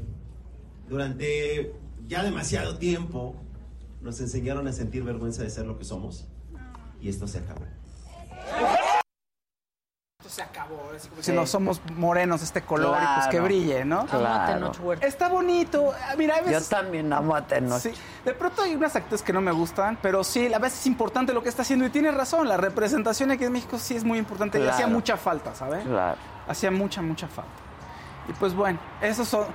durante 0.89 1.73
ya 2.07 2.23
demasiado 2.23 2.77
tiempo 2.77 3.35
nos 4.01 4.19
enseñaron 4.19 4.67
a 4.67 4.73
sentir 4.73 5.03
vergüenza 5.03 5.43
de 5.43 5.49
ser 5.49 5.65
lo 5.65 5.77
que 5.77 5.83
somos 5.83 6.27
y 7.01 7.09
esto 7.09 7.27
se 7.27 7.39
acabó. 7.39 7.65
Esto 10.19 10.29
se 10.33 10.41
acabó. 10.41 10.81
Si 11.19 11.31
no 11.31 11.45
somos 11.45 11.79
morenos, 11.95 12.41
este 12.41 12.63
color, 12.63 12.97
y 12.99 13.05
pues 13.19 13.27
que 13.27 13.39
brille, 13.39 13.85
¿no? 13.85 14.07
Claro. 14.07 14.71
Está 14.99 15.29
bonito. 15.29 15.93
Mira, 16.17 16.37
a 16.37 16.39
Yo 16.39 16.45
veces. 16.47 16.69
también 16.69 17.13
amo 17.13 17.35
a 17.35 17.45
Tenoch. 17.45 17.79
Sí, 17.79 17.91
de 18.25 18.33
pronto 18.33 18.63
hay 18.63 18.73
unas 18.73 18.95
actrices 18.95 19.23
que 19.23 19.31
no 19.31 19.41
me 19.41 19.51
gustan, 19.51 19.99
pero 20.01 20.23
sí, 20.23 20.51
a 20.51 20.57
veces 20.57 20.79
es 20.79 20.87
importante 20.87 21.33
lo 21.33 21.43
que 21.43 21.49
está 21.49 21.61
haciendo 21.61 21.85
y 21.85 21.91
tiene 21.91 22.09
razón, 22.09 22.47
la 22.47 22.57
representación 22.57 23.29
aquí 23.29 23.43
en 23.43 23.51
México 23.51 23.77
sí 23.77 23.95
es 23.95 24.03
muy 24.03 24.17
importante 24.17 24.59
y 24.59 24.67
hacía 24.67 24.87
mucha 24.87 25.17
falta, 25.17 25.53
¿sabes? 25.53 25.85
Claro. 25.85 26.17
Hacía 26.47 26.71
mucha, 26.71 27.03
mucha 27.03 27.27
falta. 27.27 27.51
Y 28.27 28.33
pues 28.33 28.55
bueno, 28.55 28.79
esos 29.01 29.27
son, 29.27 29.45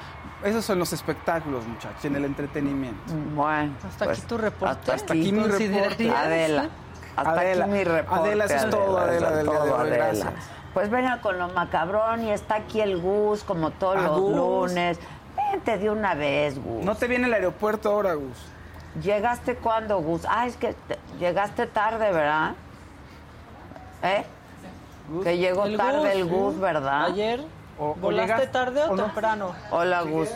esos 0.45 0.65
son 0.65 0.79
los 0.79 0.93
espectáculos, 0.93 1.67
muchachos, 1.67 2.05
en 2.05 2.15
el 2.15 2.25
entretenimiento. 2.25 3.13
Bueno. 3.35 3.75
Hasta 3.85 4.05
pues, 4.05 4.19
aquí 4.19 4.29
tu 4.29 4.39
reporte. 4.39 4.93
Hasta 4.93 4.95
Hasta 4.95 5.13
aquí 5.13 5.33
mi 5.33 5.43
reporte. 5.43 6.09
Adela. 6.09 6.71
Hasta 7.17 7.31
Adela. 7.33 7.65
aquí 7.65 7.73
mi 7.75 7.85
reporte. 7.85 8.21
Adela, 8.29 8.45
eso 8.47 8.55
es 8.57 8.71
todo, 8.71 8.99
Adela, 8.99 9.43
todo, 9.45 9.77
Adela. 9.77 10.33
Pues 10.75 10.91
venga 10.91 11.21
con 11.21 11.39
lo 11.39 11.49
macabrón 11.49 12.23
y 12.25 12.31
está 12.31 12.55
aquí 12.57 12.81
el 12.81 12.99
Gus, 13.01 13.45
como 13.45 13.71
todos 13.73 13.97
Ah, 13.99 14.03
los 14.03 14.21
Gus. 14.21 14.37
lunes. 14.37 14.99
Vente 15.53 15.77
de 15.79 15.91
una 15.91 16.15
vez, 16.15 16.59
Gus. 16.63 16.83
No 16.85 16.95
te 16.95 17.07
viene 17.07 17.27
el 17.27 17.35
aeropuerto 17.35 17.91
ahora, 17.91 18.15
Gus. 18.15 18.39
¿Llegaste 19.03 19.57
cuándo, 19.57 19.99
Gus? 20.01 20.23
Ah, 20.29 20.47
es 20.47 20.57
que 20.57 20.75
te- 20.89 20.99
llegaste 21.19 21.67
tarde, 21.67 22.11
¿verdad? 22.13 22.53
¿Eh? 24.03 24.25
Que 25.23 25.37
llegó 25.39 25.65
El 25.67 25.77
tarde 25.77 25.99
Gus, 25.99 26.09
el 26.09 26.25
Gus, 26.27 26.55
¿sí? 26.55 26.61
¿verdad? 26.61 27.05
Ayer. 27.07 27.41
O- 27.79 27.91
o 27.91 27.95
¿Volaste 27.97 28.33
llegas- 28.35 28.53
tarde 28.53 28.83
o, 28.85 28.93
o 28.93 28.97
no. 28.97 29.03
temprano? 29.05 29.55
Hola, 29.71 30.03
Gus. 30.03 30.29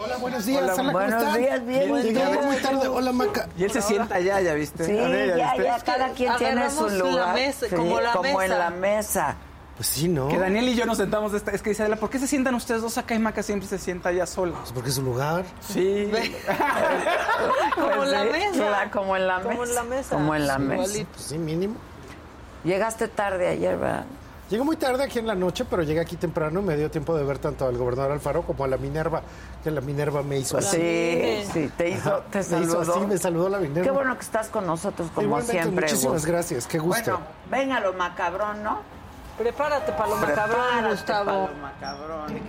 Hola, 0.00 0.16
buenos 0.18 0.46
días. 0.46 0.62
Hola, 0.62 0.72
¿cómo 0.74 0.92
buenos 0.92 1.22
están? 1.22 1.38
días, 1.40 1.66
bien, 1.66 1.94
Llegué 1.96 2.12
bien. 2.12 2.44
muy 2.46 2.56
tarde. 2.56 2.88
Hola, 2.88 3.12
Maca. 3.12 3.48
Y 3.56 3.64
él 3.64 3.70
se 3.72 3.82
sienta 3.82 4.14
allá, 4.16 4.40
¿ya 4.40 4.54
viste? 4.54 4.84
Sí, 4.84 4.96
Adela, 4.98 5.36
ya, 5.36 5.52
¿viste? 5.52 5.64
ya, 5.64 5.80
cada 5.80 6.08
quien 6.10 6.36
tiene 6.36 6.70
su 6.70 6.88
la 6.88 6.94
lugar. 6.98 7.34
mesa, 7.34 7.66
Sí, 7.68 7.74
como 7.74 8.00
la 8.00 8.12
como 8.12 8.40
en 8.42 8.48
mesa. 8.50 8.58
la 8.58 8.70
mesa. 8.70 9.36
Pues 9.76 9.88
sí, 9.88 10.08
¿no? 10.08 10.28
Que 10.28 10.38
Daniel 10.38 10.68
y 10.68 10.74
yo 10.74 10.86
nos 10.86 10.98
sentamos, 10.98 11.30
de 11.32 11.38
esta, 11.38 11.52
es 11.52 11.62
que 11.62 11.70
dice 11.70 11.82
Adela, 11.82 11.96
¿por 11.96 12.10
qué 12.10 12.18
se 12.18 12.26
sientan 12.26 12.54
ustedes 12.54 12.82
dos 12.82 12.98
acá 12.98 13.14
y 13.14 13.18
Maca 13.20 13.42
siempre 13.44 13.68
se 13.68 13.78
sienta 13.78 14.08
allá 14.08 14.26
sola? 14.26 14.56
Pues 14.58 14.72
porque 14.72 14.88
es 14.90 14.94
su 14.96 15.02
lugar. 15.02 15.44
Sí. 15.60 16.10
Como 17.74 17.88
Pues 17.96 18.08
la 18.10 18.24
mesa. 18.24 18.90
como 18.92 19.16
en 19.16 19.26
la 19.26 19.40
Como 19.40 19.60
mesa. 19.60 19.64
en 19.70 19.74
la 19.74 19.82
mesa. 19.84 20.14
Como 20.16 20.34
en 20.34 20.46
la 20.46 20.58
mesa. 20.58 20.74
igualito. 20.82 21.10
Pues 21.12 21.24
sí, 21.26 21.38
mínimo. 21.38 21.76
Llegaste 22.64 23.06
tarde 23.08 23.48
ayer, 23.48 23.76
¿verdad? 23.76 24.04
Llegué 24.50 24.62
muy 24.64 24.76
tarde 24.76 25.04
aquí 25.04 25.18
en 25.18 25.26
la 25.26 25.34
noche, 25.34 25.66
pero 25.68 25.82
llegué 25.82 26.00
aquí 26.00 26.16
temprano 26.16 26.60
y 26.60 26.62
me 26.62 26.74
dio 26.76 26.90
tiempo 26.90 27.14
de 27.14 27.22
ver 27.22 27.38
tanto 27.38 27.66
al 27.66 27.76
gobernador 27.76 28.12
Alfaro 28.12 28.42
como 28.42 28.64
a 28.64 28.68
la 28.68 28.78
Minerva, 28.78 29.20
que 29.62 29.70
la 29.70 29.82
Minerva 29.82 30.22
me 30.22 30.38
hizo 30.38 30.56
Pues 30.56 30.68
así. 30.68 30.78
sí, 30.78 31.50
sí, 31.52 31.72
te 31.76 31.90
hizo, 31.90 32.08
Ajá, 32.08 32.22
te 32.30 32.38
me 32.38 32.44
saludó. 32.44 32.82
hizo 32.82 32.92
así, 32.96 33.06
me 33.06 33.18
saludó 33.18 33.48
la 33.50 33.58
Minerva. 33.58 33.82
Qué 33.84 33.90
bueno 33.90 34.14
que 34.14 34.22
estás 34.22 34.48
con 34.48 34.66
nosotros 34.66 35.08
como 35.14 35.26
Igualmente, 35.26 35.62
siempre. 35.62 35.86
muchísimas 35.86 36.24
gracias, 36.24 36.66
qué 36.66 36.78
gusto. 36.78 37.10
Bueno, 37.10 37.26
venga 37.50 37.80
lo 37.80 37.92
macabrón, 37.92 38.62
¿no? 38.62 38.78
Prepárate 39.36 39.92
para 39.92 40.08
lo 40.08 40.16
macabrón, 40.16 40.56
Prepárate 40.56 40.88
Gustavo. 40.92 41.24
pa' 41.46 41.52
lo 41.52 41.58
macabrón. 41.58 42.40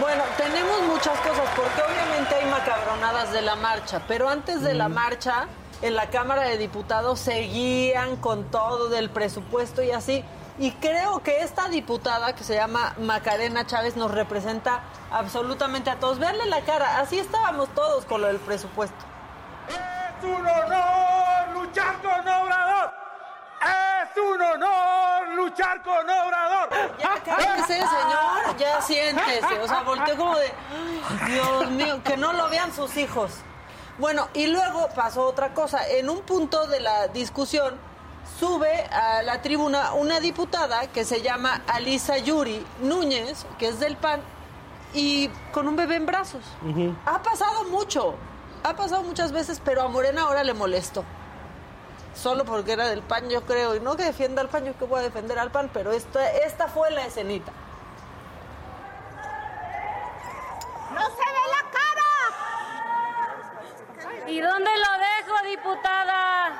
Bueno, 0.00 0.22
tenemos 0.36 0.82
muchas 0.82 1.18
cosas, 1.20 1.48
porque 1.56 1.80
obviamente 1.80 2.34
hay 2.34 2.50
macabronadas 2.50 3.32
de 3.32 3.40
la 3.40 3.56
marcha, 3.56 4.02
pero 4.06 4.28
antes 4.28 4.60
de 4.60 4.74
la 4.74 4.88
marcha, 4.88 5.46
en 5.82 5.94
la 5.94 6.08
Cámara 6.10 6.42
de 6.42 6.56
Diputados 6.58 7.20
seguían 7.20 8.16
con 8.16 8.44
todo 8.50 8.88
del 8.88 9.10
presupuesto 9.10 9.82
y 9.82 9.90
así. 9.90 10.24
Y 10.58 10.72
creo 10.72 11.22
que 11.22 11.40
esta 11.42 11.68
diputada 11.68 12.34
que 12.34 12.42
se 12.42 12.54
llama 12.54 12.94
Macarena 12.98 13.66
Chávez 13.66 13.94
nos 13.96 14.10
representa 14.10 14.80
absolutamente 15.10 15.90
a 15.90 15.96
todos. 15.96 16.18
Verle 16.18 16.46
la 16.46 16.62
cara, 16.62 16.98
así 17.00 17.18
estábamos 17.18 17.68
todos 17.74 18.06
con 18.06 18.22
lo 18.22 18.28
del 18.28 18.38
presupuesto. 18.38 18.96
Es 19.68 20.24
un 20.24 20.46
honor 20.46 21.48
luchar 21.52 22.00
con 22.00 22.20
Obrador. 22.20 22.90
Es 23.60 24.16
un 24.22 24.40
honor 24.40 25.28
luchar 25.34 25.82
con 25.82 26.08
Obrador. 26.08 26.68
Ya 26.98 27.14
cálmese, 27.22 27.74
señor, 27.74 28.56
ya 28.58 28.80
siéntese. 28.80 29.58
O 29.60 29.68
sea, 29.68 29.82
volteó 29.82 30.16
como 30.16 30.38
de, 30.38 30.46
"Ay, 30.46 31.32
Dios 31.32 31.70
mío, 31.72 32.00
que 32.02 32.16
no 32.16 32.32
lo 32.32 32.48
vean 32.48 32.72
sus 32.72 32.96
hijos. 32.96 33.30
Bueno, 33.98 34.28
y 34.34 34.46
luego 34.46 34.88
pasó 34.94 35.26
otra 35.26 35.54
cosa. 35.54 35.88
En 35.88 36.10
un 36.10 36.20
punto 36.20 36.66
de 36.66 36.80
la 36.80 37.08
discusión 37.08 37.74
sube 38.38 38.84
a 38.92 39.22
la 39.22 39.40
tribuna 39.40 39.94
una 39.94 40.20
diputada 40.20 40.86
que 40.88 41.04
se 41.04 41.22
llama 41.22 41.62
Alisa 41.66 42.18
Yuri 42.18 42.64
Núñez, 42.82 43.46
que 43.58 43.68
es 43.68 43.80
del 43.80 43.96
PAN, 43.96 44.20
y 44.92 45.28
con 45.52 45.66
un 45.68 45.76
bebé 45.76 45.96
en 45.96 46.04
brazos. 46.06 46.42
Ha 47.06 47.22
pasado 47.22 47.64
mucho, 47.64 48.14
ha 48.64 48.74
pasado 48.76 49.02
muchas 49.02 49.32
veces, 49.32 49.60
pero 49.64 49.82
a 49.82 49.88
Morena 49.88 50.22
ahora 50.22 50.44
le 50.44 50.52
molestó. 50.54 51.02
solo 52.14 52.44
porque 52.44 52.72
era 52.72 52.86
del 52.88 53.02
PAN, 53.02 53.28
yo 53.28 53.42
creo, 53.42 53.74
y 53.76 53.80
no 53.80 53.96
que 53.96 54.04
defienda 54.04 54.40
al 54.42 54.48
PAN, 54.48 54.64
yo 54.64 54.76
que 54.78 54.84
voy 54.86 55.00
a 55.00 55.02
defender 55.02 55.38
al 55.38 55.50
PAN, 55.50 55.70
pero 55.72 55.92
esta, 55.92 56.30
esta 56.32 56.66
fue 56.68 56.90
la 56.90 57.06
escenita. 57.06 57.52
¡No 60.94 61.00
se 61.02 61.16
ve 61.16 61.44
la 61.52 61.70
cara! 61.70 61.85
¿Y 64.26 64.40
dónde 64.40 64.70
lo 64.70 64.92
dejo, 64.98 65.42
diputada? 65.48 66.52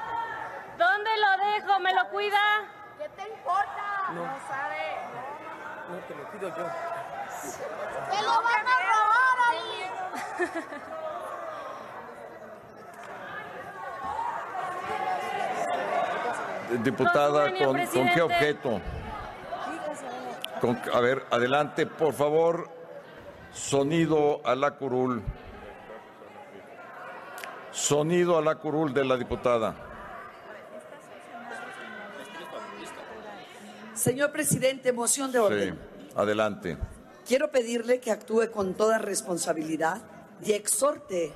¿Dónde 0.79 1.11
lo 1.19 1.31
dejo? 1.45 1.81
¿Me 1.81 1.93
lo 1.93 2.09
cuida? 2.11 2.39
¿Qué 2.99 3.09
te 3.11 3.29
importa? 3.29 4.11
No, 4.15 4.23
sabe. 4.49 4.97
No, 5.91 5.97
te 6.07 6.15
lo 6.15 6.31
pido 6.31 6.49
yo. 6.57 6.67
¡Te 8.11 8.23
lo 8.23 8.43
van 8.43 8.67
a 8.67 8.77
robar 8.93 9.39
ahí! 9.51 9.91
Diputada, 16.83 17.51
Con 17.51 17.59
su 17.59 17.73
venia, 17.73 17.87
¿con, 17.87 18.03
¿con 18.07 18.15
qué 18.15 18.23
objeto? 18.23 18.81
Con- 20.61 20.81
a 20.93 21.01
ver, 21.01 21.25
adelante, 21.31 21.87
por 21.87 22.13
favor. 22.13 22.69
Sonido 23.53 24.41
a 24.45 24.55
la 24.55 24.73
curul. 24.73 25.23
Sonido 27.77 28.39
a 28.39 28.41
la 28.41 28.55
curul 28.55 28.95
de 28.95 29.05
la 29.05 29.19
diputada. 29.19 29.77
Señor 33.95 34.33
presidente, 34.33 34.95
moción 34.95 35.31
de 35.31 35.39
orden. 35.39 35.75
Sí, 35.75 36.11
adelante. 36.17 36.79
Quiero 37.29 37.51
pedirle 37.51 38.01
que 38.01 38.11
actúe 38.11 38.51
con 38.51 38.73
toda 38.73 38.97
responsabilidad 38.97 40.01
y 40.43 40.53
exhorte 40.53 41.35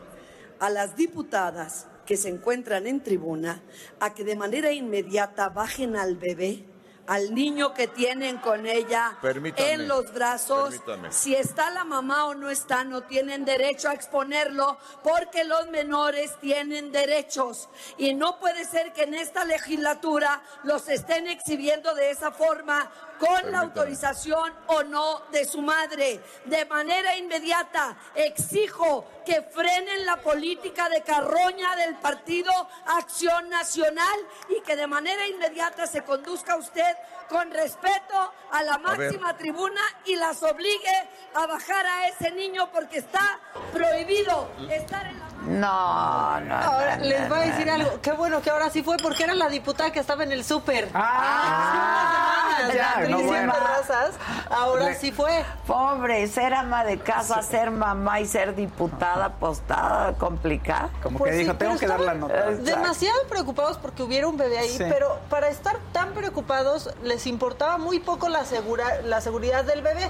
a 0.61 0.71
las 0.71 0.97
diputadas 0.97 1.87
que 2.07 2.17
se 2.17 2.31
encuentran 2.31 2.87
en 2.87 3.03
tribuna 3.03 3.61
a 4.01 4.15
que 4.15 4.25
de 4.25 4.35
manera 4.35 4.73
inmediata 4.73 5.51
bajen 5.51 5.95
al 5.95 6.17
bebé, 6.17 6.65
al 7.11 7.35
niño 7.35 7.75
que 7.75 7.89
tienen 7.89 8.39
con 8.39 8.67
ella 8.67 9.19
Permítame, 9.21 9.73
en 9.73 9.89
los 9.89 10.13
brazos. 10.15 10.77
permítame. 10.77 11.11
Si 11.11 11.35
está 11.35 11.69
la 11.71 11.83
mamá 11.83 12.27
o 12.27 12.37
no 12.37 12.51
está, 12.51 12.85
no 12.85 13.03
tienen 13.03 13.45
derecho 13.45 13.89
a 13.89 13.95
exponerlo 13.95 14.79
porque 15.03 15.43
los 15.43 15.67
menores 15.71 16.39
tienen 16.39 16.93
derechos. 16.93 17.69
Y 17.99 18.15
no 18.15 18.39
puede 18.39 18.65
ser 18.65 18.93
que 18.93 19.03
en 19.03 19.15
esta 19.15 19.45
legislatura 19.45 20.41
los 20.63 20.89
estén 20.89 21.27
exhibiendo 21.27 21.97
de 21.97 22.13
esa 22.13 22.31
forma 22.31 22.89
con 23.21 23.53
la 23.53 23.61
autorización 23.61 24.53
o 24.69 24.83
no 24.83 25.23
de 25.31 25.45
su 25.45 25.61
madre. 25.61 26.21
De 26.47 26.65
manera 26.65 27.17
inmediata 27.17 27.97
exijo 28.15 29.07
que 29.27 29.43
frenen 29.43 30.07
la 30.07 30.17
política 30.17 30.89
de 30.89 31.03
carroña 31.03 31.77
del 31.77 31.97
Partido 31.97 32.51
Acción 32.87 33.51
Nacional 33.51 34.19
y 34.49 34.63
que 34.63 34.75
de 34.75 34.87
manera 34.87 35.29
inmediata 35.29 35.87
se 35.87 36.03
conduzca 36.03 36.57
usted 36.57 36.97
con 37.31 37.51
respeto 37.53 38.33
a 38.53 38.63
la 38.65 38.77
máxima 38.79 39.37
tribuna 39.37 39.81
y 40.05 40.17
las 40.17 40.43
obligue 40.43 41.09
a 41.35 41.47
bajar 41.47 41.87
a 41.87 42.09
ese 42.09 42.33
niño 42.33 42.69
porque 42.73 42.99
está 42.99 43.39
prohibido 43.73 44.49
estar 44.69 45.07
en 45.07 45.19
la... 45.19 45.31
No, 45.41 46.41
no. 46.41 46.55
Ahora 46.55 46.97
no, 46.97 47.05
les 47.05 47.21
no, 47.23 47.29
voy 47.35 47.39
a 47.39 47.47
decir 47.47 47.67
no. 47.67 47.73
algo. 47.75 48.01
Qué 48.03 48.13
bueno 48.13 48.43
que 48.43 48.51
ahora 48.51 48.69
sí 48.69 48.83
fue 48.83 48.97
porque 48.99 49.25
era 49.25 49.35
la 49.35 49.49
diputada 49.49 49.91
que 49.91 50.01
estaba 50.01 50.25
en 50.25 50.33
el 50.33 50.45
súper. 50.45 50.89
Ah, 50.93 52.59
unas 52.65 52.75
ya, 52.75 52.93
Patricia 52.95 53.17
bueno. 53.27 53.53
Terrazas, 53.55 54.11
Ahora 54.51 54.85
Le- 54.87 54.95
sí 54.97 55.13
fue. 55.13 55.45
Pobre, 55.67 56.27
ser 56.27 56.53
ama 56.53 56.85
de 56.85 56.99
casa, 56.99 57.41
ser 57.43 57.71
mamá 57.71 58.21
y 58.21 58.27
ser 58.27 58.55
diputada, 58.55 59.33
está 59.51 60.13
complicada. 60.19 60.91
Como 61.03 61.19
Pues 61.19 61.31
que 61.31 61.37
sí, 61.39 61.45
dijo, 61.45 61.57
tengo 61.57 61.79
que 61.79 61.87
dar 61.87 62.01
la 62.01 62.15
nota. 62.15 62.51
Demasiado 62.51 63.19
preocupados 63.29 63.79
porque 63.79 64.03
hubiera 64.03 64.27
un 64.27 64.37
bebé 64.37 64.59
ahí, 64.59 64.69
Sí. 64.77 64.85
pero 64.91 65.21
para 65.31 65.49
estar 65.49 65.79
tan 65.93 66.13
preocupados 66.13 66.91
les 67.03 67.20
importaba 67.27 67.79
muy 67.79 68.01
poco 68.01 68.29
la, 68.29 68.45
segura, 68.45 69.03
la 69.03 69.21
seguridad 69.21 69.65
del 69.65 69.83
bebé. 69.83 70.09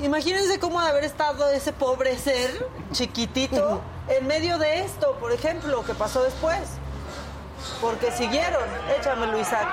Imagínense 0.00 0.58
cómo 0.58 0.80
de 0.80 0.88
haber 0.88 1.04
estado 1.04 1.48
ese 1.50 1.72
pobre 1.72 2.16
ser 2.18 2.66
chiquitito 2.92 3.82
en 4.08 4.26
medio 4.26 4.58
de 4.58 4.80
esto, 4.80 5.16
por 5.20 5.30
ejemplo, 5.32 5.84
que 5.84 5.94
pasó 5.94 6.22
después. 6.22 6.60
Porque 7.80 8.10
siguieron. 8.10 8.64
Échamelo, 8.98 9.38
Isaac. 9.38 9.68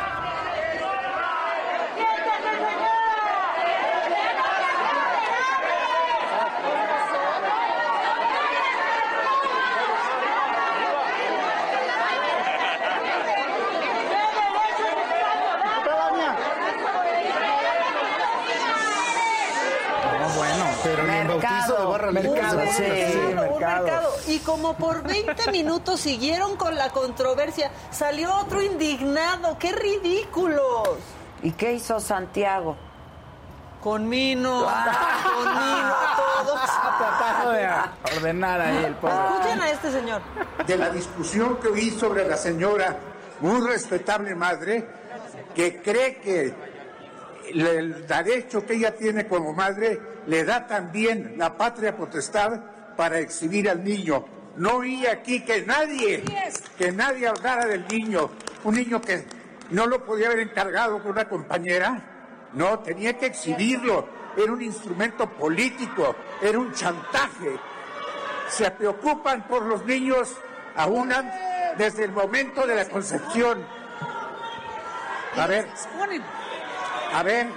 No, 20.20 20.30
bueno. 20.36 21.27
De 21.40 21.86
barra 21.86 22.12
Mercado, 22.12 22.62
sí. 22.76 22.84
Un 22.84 23.36
mercado. 23.36 23.84
mercado. 23.86 24.14
Y 24.28 24.40
como 24.40 24.76
por 24.76 25.04
20 25.04 25.52
minutos 25.52 26.00
siguieron 26.00 26.56
con 26.58 26.76
la 26.76 26.90
controversia, 26.90 27.72
salió 27.92 28.34
otro 28.36 28.62
indignado. 28.62 29.58
¡Qué 29.60 29.72
ridículos! 29.72 30.90
¿Y 31.44 31.52
qué 31.52 31.74
hizo 31.74 32.00
Santiago? 32.00 32.76
Conmino, 33.82 34.50
conmino 35.24 35.94
a 35.94 36.44
todos. 36.44 36.60
Tratando 36.98 37.52
de 37.52 37.70
ordenar 38.18 38.62
ahí 38.62 38.86
el 38.86 38.96
pobre. 38.96 39.16
Escuchen 39.16 39.62
a 39.62 39.70
este 39.70 39.92
señor. 39.92 40.22
de 40.66 40.78
la 40.78 40.90
discusión 40.90 41.58
que 41.58 41.68
oí 41.68 41.92
sobre 41.92 42.28
la 42.28 42.38
señora, 42.38 42.98
muy 43.40 43.62
respetable 43.68 44.34
madre, 44.34 44.88
que 45.54 45.82
cree 45.82 46.18
que 46.18 46.54
le- 47.54 47.78
el 47.78 48.08
derecho 48.08 48.66
que 48.66 48.74
ella 48.76 48.96
tiene 48.96 49.28
como 49.28 49.54
madre 49.54 50.00
le 50.28 50.44
da 50.44 50.66
también 50.68 51.36
la 51.38 51.56
patria 51.58 51.96
potestad 51.96 52.60
para 52.96 53.20
exhibir 53.20 53.70
al 53.70 53.84
niño. 53.84 54.26
No 54.58 54.78
oí 54.78 55.06
aquí 55.06 55.42
que 55.42 55.62
nadie, 55.64 56.24
que 56.78 56.92
nadie 56.92 57.28
hablara 57.28 57.66
del 57.66 57.86
niño, 57.88 58.30
un 58.64 58.76
niño 58.76 59.00
que 59.02 59.26
no 59.70 59.86
lo 59.86 60.04
podía 60.04 60.28
haber 60.28 60.40
encargado 60.40 61.02
con 61.02 61.12
una 61.12 61.30
compañera, 61.30 62.02
no, 62.54 62.80
tenía 62.80 63.18
que 63.18 63.28
exhibirlo, 63.28 64.08
era 64.36 64.52
un 64.52 64.62
instrumento 64.62 65.30
político, 65.30 66.16
era 66.42 66.58
un 66.58 66.74
chantaje. 66.74 67.60
Se 68.50 68.72
preocupan 68.72 69.48
por 69.48 69.64
los 69.66 69.86
niños 69.86 70.34
aún 70.76 71.12
desde 71.78 72.06
el 72.06 72.12
momento 72.12 72.66
de 72.66 72.76
la 72.76 72.86
concepción. 72.86 73.64
A 75.36 75.46
ver, 75.46 75.68
a 77.18 77.24
ver, 77.24 77.48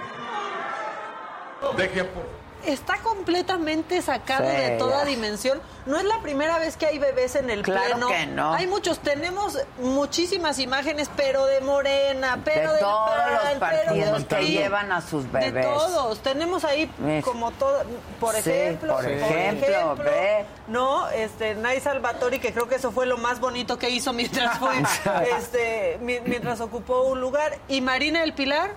Deje 1.77 2.03
por. 2.05 2.41
Está 2.65 2.97
completamente 2.97 4.03
sacado 4.03 4.47
Sí, 4.47 4.55
de 4.55 4.69
toda 4.77 4.99
ya. 4.99 5.05
dimensión. 5.05 5.59
No 5.87 5.97
es 5.97 6.03
la 6.03 6.19
primera 6.21 6.59
vez 6.59 6.77
que 6.77 6.85
hay 6.85 6.99
bebés 6.99 7.33
en 7.35 7.49
el 7.49 7.63
Claro 7.63 7.93
pleno. 7.93 8.07
que 8.07 8.27
no. 8.27 8.53
Hay 8.53 8.67
muchos, 8.67 8.99
tenemos 8.99 9.57
muchísimas 9.79 10.59
imágenes, 10.59 11.09
pero 11.15 11.45
de 11.47 11.59
Morena, 11.61 12.39
pero 12.45 12.67
de 12.69 12.77
del 12.77 12.79
todos 12.85 13.09
PAN, 13.09 13.33
los 13.33 13.41
pero 13.43 13.59
partidos 13.59 14.25
que 14.25 14.45
llevan 14.45 14.91
a 14.91 15.01
sus 15.01 15.23
De 15.31 15.39
bebés. 15.39 15.65
todos. 15.65 16.19
Tenemos 16.19 16.63
ahí 16.63 16.91
Es- 17.07 17.23
como 17.25 17.49
todo, 17.51 17.81
por 18.19 18.35
Sí, 18.35 18.49
ejemplo, 18.51 18.93
por 18.95 19.05
ejemplo, 19.09 19.95
ve. 19.95 20.45
no, 20.67 21.09
este, 21.09 21.55
Nay 21.55 21.79
Salvatori, 21.79 22.37
que 22.39 22.53
creo 22.53 22.67
que 22.67 22.75
eso 22.75 22.91
fue 22.91 23.07
lo 23.07 23.17
más 23.17 23.39
bonito 23.39 23.79
que 23.79 23.89
hizo 23.89 24.13
mientras 24.13 24.59
fue, 24.59 24.73
este, 25.37 25.97
mi- 26.01 26.19
mientras 26.21 26.61
ocupó 26.61 27.03
un 27.03 27.21
lugar, 27.21 27.57
y 27.67 27.81
Marina 27.81 28.21
del 28.21 28.33
Pilar 28.33 28.71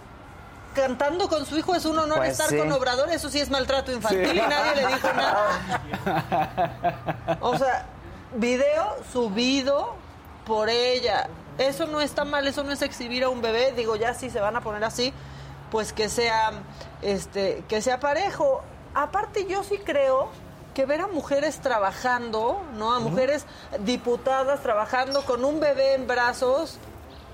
cantando 0.74 1.28
con 1.28 1.46
su 1.46 1.56
hijo 1.56 1.74
es 1.74 1.84
un 1.86 1.98
honor 1.98 2.18
Pues 2.18 2.30
estar 2.32 2.48
sí. 2.50 2.58
con 2.58 2.70
Obrador, 2.72 3.08
eso 3.10 3.28
sí 3.30 3.40
es 3.40 3.48
maltrato 3.50 3.92
infantil 3.92 4.28
Sí. 4.30 4.36
y 4.36 4.40
nadie 4.40 4.74
le 4.76 4.86
dijo 4.88 5.08
nada. 5.14 5.48
O 7.40 7.56
sea, 7.56 7.86
video 8.34 8.96
subido 9.12 9.94
por 10.46 10.68
ella. 10.68 11.28
Eso 11.58 11.86
no 11.86 12.00
está 12.00 12.24
mal, 12.24 12.46
eso 12.46 12.64
no 12.64 12.72
es 12.72 12.82
exhibir 12.82 13.24
a 13.24 13.28
un 13.28 13.40
bebé. 13.40 13.72
Digo, 13.72 13.96
ya 13.96 14.12
si 14.14 14.28
se 14.30 14.40
van 14.40 14.56
a 14.56 14.60
poner 14.60 14.84
así, 14.84 15.12
pues 15.70 15.92
que 15.92 16.08
sea, 16.08 16.52
este, 17.02 17.64
que 17.68 17.80
sea 17.80 18.00
parejo. 18.00 18.62
Aparte, 18.94 19.46
yo 19.46 19.62
sí 19.62 19.78
creo 19.78 20.28
que 20.74 20.84
ver 20.86 21.00
a 21.00 21.06
mujeres 21.06 21.60
trabajando, 21.60 22.60
¿no? 22.74 22.94
A 22.94 22.98
mujeres 22.98 23.46
diputadas 23.80 24.60
trabajando 24.60 25.24
con 25.24 25.44
un 25.44 25.60
bebé 25.60 25.94
en 25.94 26.06
brazos, 26.08 26.78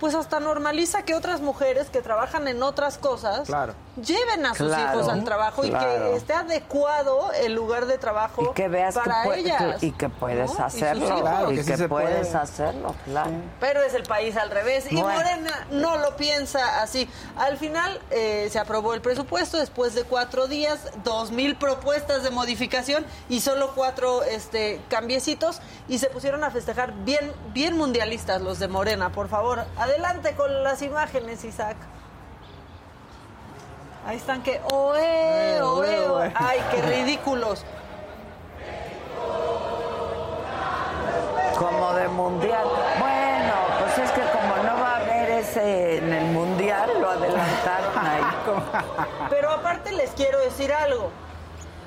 pues 0.01 0.15
hasta 0.15 0.41
normaliza 0.41 1.03
que 1.03 1.15
otras 1.15 1.41
mujeres 1.43 1.91
que 1.91 2.01
trabajan 2.01 2.49
en 2.49 2.63
otras 2.63 2.97
cosas 2.97 3.47
Claro. 3.47 3.75
lleven 4.03 4.47
a 4.47 4.55
sus 4.55 4.69
Claro, 4.69 4.99
hijos 4.99 5.13
al 5.13 5.25
trabajo 5.25 5.63
y 5.65 5.71
que 5.71 6.17
esté 6.17 6.33
adecuado 6.33 7.31
el 7.33 7.53
lugar 7.55 7.85
de 7.85 7.99
trabajo 7.99 8.43
Y 8.51 8.55
que 8.55 8.69
veas 8.69 8.95
que, 8.95 9.01
para 9.01 9.25
pue- 9.25 9.37
ellas. 9.37 9.77
que- 9.79 9.87
y 9.87 9.93
que 9.93 10.09
puedes. 10.09 10.51
Y 10.59 10.63
hacerlo. 10.63 11.51
y 11.53 11.57
que 11.57 11.65
que, 11.65 11.73
sí 11.73 11.77
se 11.77 11.89
puedes 11.89 12.29
puede. 12.29 12.39
hacerlo, 12.43 12.95
claro. 13.05 13.31
Pero 13.61 13.83
es 13.83 13.93
el 13.93 14.05
país 14.05 14.37
al 14.39 14.51
revés. 14.51 14.91
Y. 14.91 14.97
Morena 14.97 15.67
no 15.71 15.99
lo 15.99 16.17
piensa 16.17 16.81
así. 16.81 17.07
Al 17.37 17.59
final 17.59 18.01
eh, 18.11 18.49
se 18.51 18.59
aprobó 18.59 18.95
el 18.95 19.03
presupuesto 19.03 19.59
después 19.59 19.95
de 19.95 20.05
cuatro 20.05 20.47
días, 20.47 20.79
dos 21.05 21.31
mil 21.31 21.57
propuestas 21.57 22.23
de 22.23 22.31
modificación 22.31 23.05
y 23.29 23.41
solo 23.43 23.73
cuatro 23.75 24.23
este, 24.23 24.81
cambiecitos. 24.89 25.61
Y 25.89 25.99
se 25.99 26.07
pusieron 26.09 26.43
a 26.43 26.51
festejar 26.51 26.95
bien, 27.05 27.33
bien 27.53 27.77
mundialistas 27.77 28.41
los 28.41 28.59
de 28.59 28.69
Morena. 28.69 29.11
Por 29.13 29.29
favor, 29.29 29.59
adelante. 29.77 29.90
Adelante 29.91 30.35
con 30.35 30.62
las 30.62 30.83
imágenes, 30.83 31.45
Isaac. 31.45 31.77
Ahí 34.07 34.19
están 34.19 34.41
que, 34.41 34.61
oe, 34.71 35.61
oe, 35.61 36.09
oe. 36.09 36.33
Ay, 36.33 36.61
qué 36.71 36.81
ridículos. 36.81 37.65
Como 41.59 41.93
de 41.95 42.07
mundial. 42.07 42.69
Bueno, 43.01 43.53
pues 43.81 43.99
es 43.99 44.12
que 44.12 44.21
como 44.21 44.57
no 44.59 44.81
va 44.81 44.93
a 44.93 44.97
haber 44.99 45.31
ese 45.31 45.97
en 45.97 46.12
el 46.12 46.27
mundial, 46.27 46.89
lo 47.01 47.11
adelantaron 47.11 48.07
ahí. 48.07 48.23
Pero 49.29 49.51
aparte 49.51 49.91
les 49.91 50.11
quiero 50.11 50.39
decir 50.39 50.73
algo. 50.73 51.11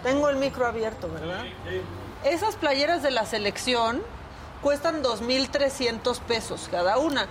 Tengo 0.04 0.28
el 0.28 0.36
micro 0.36 0.68
abierto, 0.68 1.10
¿verdad? 1.10 1.46
Esas 2.26 2.58
playeras 2.58 3.02
de 3.02 3.12
la 3.12 3.26
selección 3.26 4.04
cuestan 4.62 5.02
2.300 5.02 6.20
pesos 6.20 6.68
cada 6.70 6.98
una. 6.98 7.28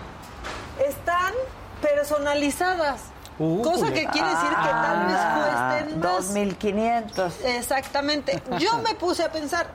Están 0.79 1.35
personalizadas. 1.81 3.01
cosa 3.39 3.93
que 3.93 4.07
quiere 4.07 4.29
decir 4.29 4.49
que 4.49 4.69
tal 4.69 5.07
vez 5.07 5.19
cuesten 5.35 6.01
más. 6.01 6.35
2.500. 6.35 7.33
Exactamente. 7.57 8.43
Yo 8.59 8.79
me 8.87 8.95
puse 8.95 9.25
a 9.25 9.33
pensar, 9.33 9.67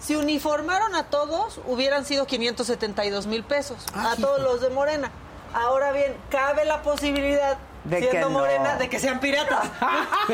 si 0.00 0.16
uniformaron 0.16 0.94
a 0.94 1.04
todos, 1.04 1.60
hubieran 1.66 2.04
sido 2.04 2.26
572 2.26 3.26
mil 3.26 3.44
pesos. 3.44 3.84
a 3.94 4.16
todos 4.16 4.40
los 4.40 4.60
de 4.60 4.70
Morena. 4.70 5.10
Ahora 5.54 5.92
bien, 5.92 6.16
cabe 6.30 6.64
la 6.64 6.82
posibilidad, 6.82 7.58
De 7.84 7.98
siendo 7.98 8.12
que 8.12 8.20
no. 8.20 8.30
Morena, 8.30 8.76
de 8.76 8.88
que 8.88 9.00
sean 9.00 9.18
piratas. 9.18 9.64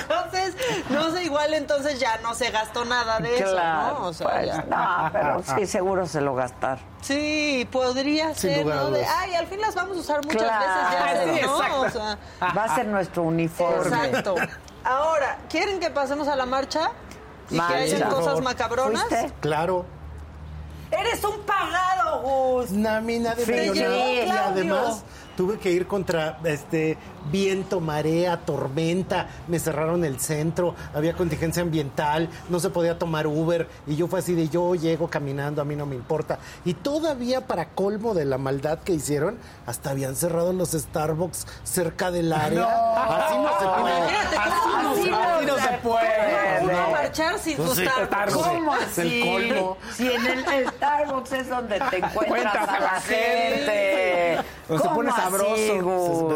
entonces, 0.00 0.56
no 0.90 1.10
sé, 1.10 1.24
igual 1.24 1.54
entonces 1.54 1.98
ya 1.98 2.18
no 2.18 2.34
se 2.34 2.50
gastó 2.50 2.84
nada 2.84 3.18
de 3.18 3.38
eso, 3.38 3.54
¿no? 3.56 4.06
O 4.06 4.12
sea, 4.12 4.30
pues, 4.30 4.46
ya. 4.46 4.62
no, 4.68 5.10
pero 5.12 5.42
sí, 5.42 5.66
seguro 5.66 6.06
se 6.06 6.20
lo 6.20 6.34
gastaron. 6.34 6.84
Sí, 7.00 7.66
podría 7.72 8.34
Sin 8.34 8.54
ser, 8.54 8.66
¿no? 8.66 8.90
De, 8.90 9.04
ay, 9.04 9.34
al 9.34 9.46
fin 9.46 9.60
las 9.60 9.74
vamos 9.74 9.96
a 9.96 10.00
usar 10.00 10.24
muchas 10.24 10.42
Claro. 10.42 10.64
veces 10.64 10.92
ya, 10.92 11.22
Sí, 11.34 11.40
¿no? 11.46 11.56
exacto. 11.56 11.80
O 11.80 11.90
sea, 11.90 12.18
Va 12.56 12.64
a 12.64 12.74
ser 12.74 12.86
nuestro 12.86 13.22
uniforme. 13.22 14.06
Exacto. 14.06 14.34
Ahora, 14.84 15.38
¿quieren 15.50 15.80
que 15.80 15.90
pasemos 15.90 16.28
a 16.28 16.36
la 16.36 16.46
marcha? 16.46 16.90
Y 17.50 17.58
que 17.58 17.74
hayan 17.74 18.08
Por 18.08 18.20
cosas 18.20 18.40
macabronas. 18.42 19.04
Claro. 19.40 19.84
Eres 20.90 21.22
un 21.24 21.40
pagado, 21.40 22.22
Gus. 22.22 22.70
Namina 22.70 23.34
de 23.34 23.44
Te 23.44 23.60
millonada. 23.70 23.96
llevó 23.96 24.26
Y 24.26 24.30
además 24.30 25.04
tuve 25.36 25.58
que 25.58 25.70
ir 25.70 25.86
contra 25.86 26.38
este 26.44 26.96
viento, 27.30 27.80
marea, 27.80 28.38
tormenta. 28.38 29.28
Me 29.48 29.58
cerraron 29.58 30.04
el 30.04 30.20
centro, 30.20 30.74
había 30.94 31.14
contingencia 31.14 31.62
ambiental, 31.62 32.28
no 32.48 32.60
se 32.60 32.70
podía 32.70 32.98
tomar 32.98 33.26
Uber. 33.26 33.68
Y 33.86 33.96
yo 33.96 34.06
fue 34.08 34.20
así 34.20 34.34
de 34.34 34.48
yo 34.48 34.74
llego 34.74 35.08
caminando, 35.08 35.62
a 35.62 35.64
mí 35.64 35.76
no 35.76 35.86
me 35.86 35.96
importa. 35.96 36.38
Y 36.64 36.74
todavía, 36.74 37.46
para 37.46 37.70
colmo 37.70 38.14
de 38.14 38.24
la 38.24 38.38
maldad 38.38 38.78
que 38.80 38.92
hicieron, 38.92 39.38
hasta 39.66 39.90
habían 39.90 40.16
cerrado 40.16 40.52
los 40.52 40.70
Starbucks 40.72 41.46
cerca 41.64 42.10
del 42.10 42.32
área. 42.32 42.64
Así 42.96 43.34
no 43.38 43.58
se 43.58 43.80
puede. 43.80 43.98
Imagínate 43.98 44.36
cómo 44.36 44.88
Así 44.90 45.10
no, 45.10 45.42
no 45.42 45.56
se 45.58 45.68
puede. 45.82 46.58
¿Cómo 46.60 46.90
marchar 46.90 47.38
sin 47.38 47.56
Pues 47.56 47.70
sí, 47.74 47.86
Starbucks? 47.86 48.32
¿Cómo 48.46 48.76
Es 48.76 48.98
el 48.98 49.08
así? 49.08 49.20
colmo. 49.24 49.76
Si 49.94 50.10
en 50.12 50.26
el, 50.26 50.68
Starbucks 50.68 51.32
es 51.32 51.48
donde 51.48 51.80
te 51.90 51.96
encuentras 51.98 52.68
a 52.68 52.80
la 52.80 53.00
gente. 53.00 54.38
Pues 54.66 54.80
se 54.82 54.86
¿Cómo 54.88 54.96
pone 54.96 55.10
así, 55.10 55.20
sabroso. 55.20 55.82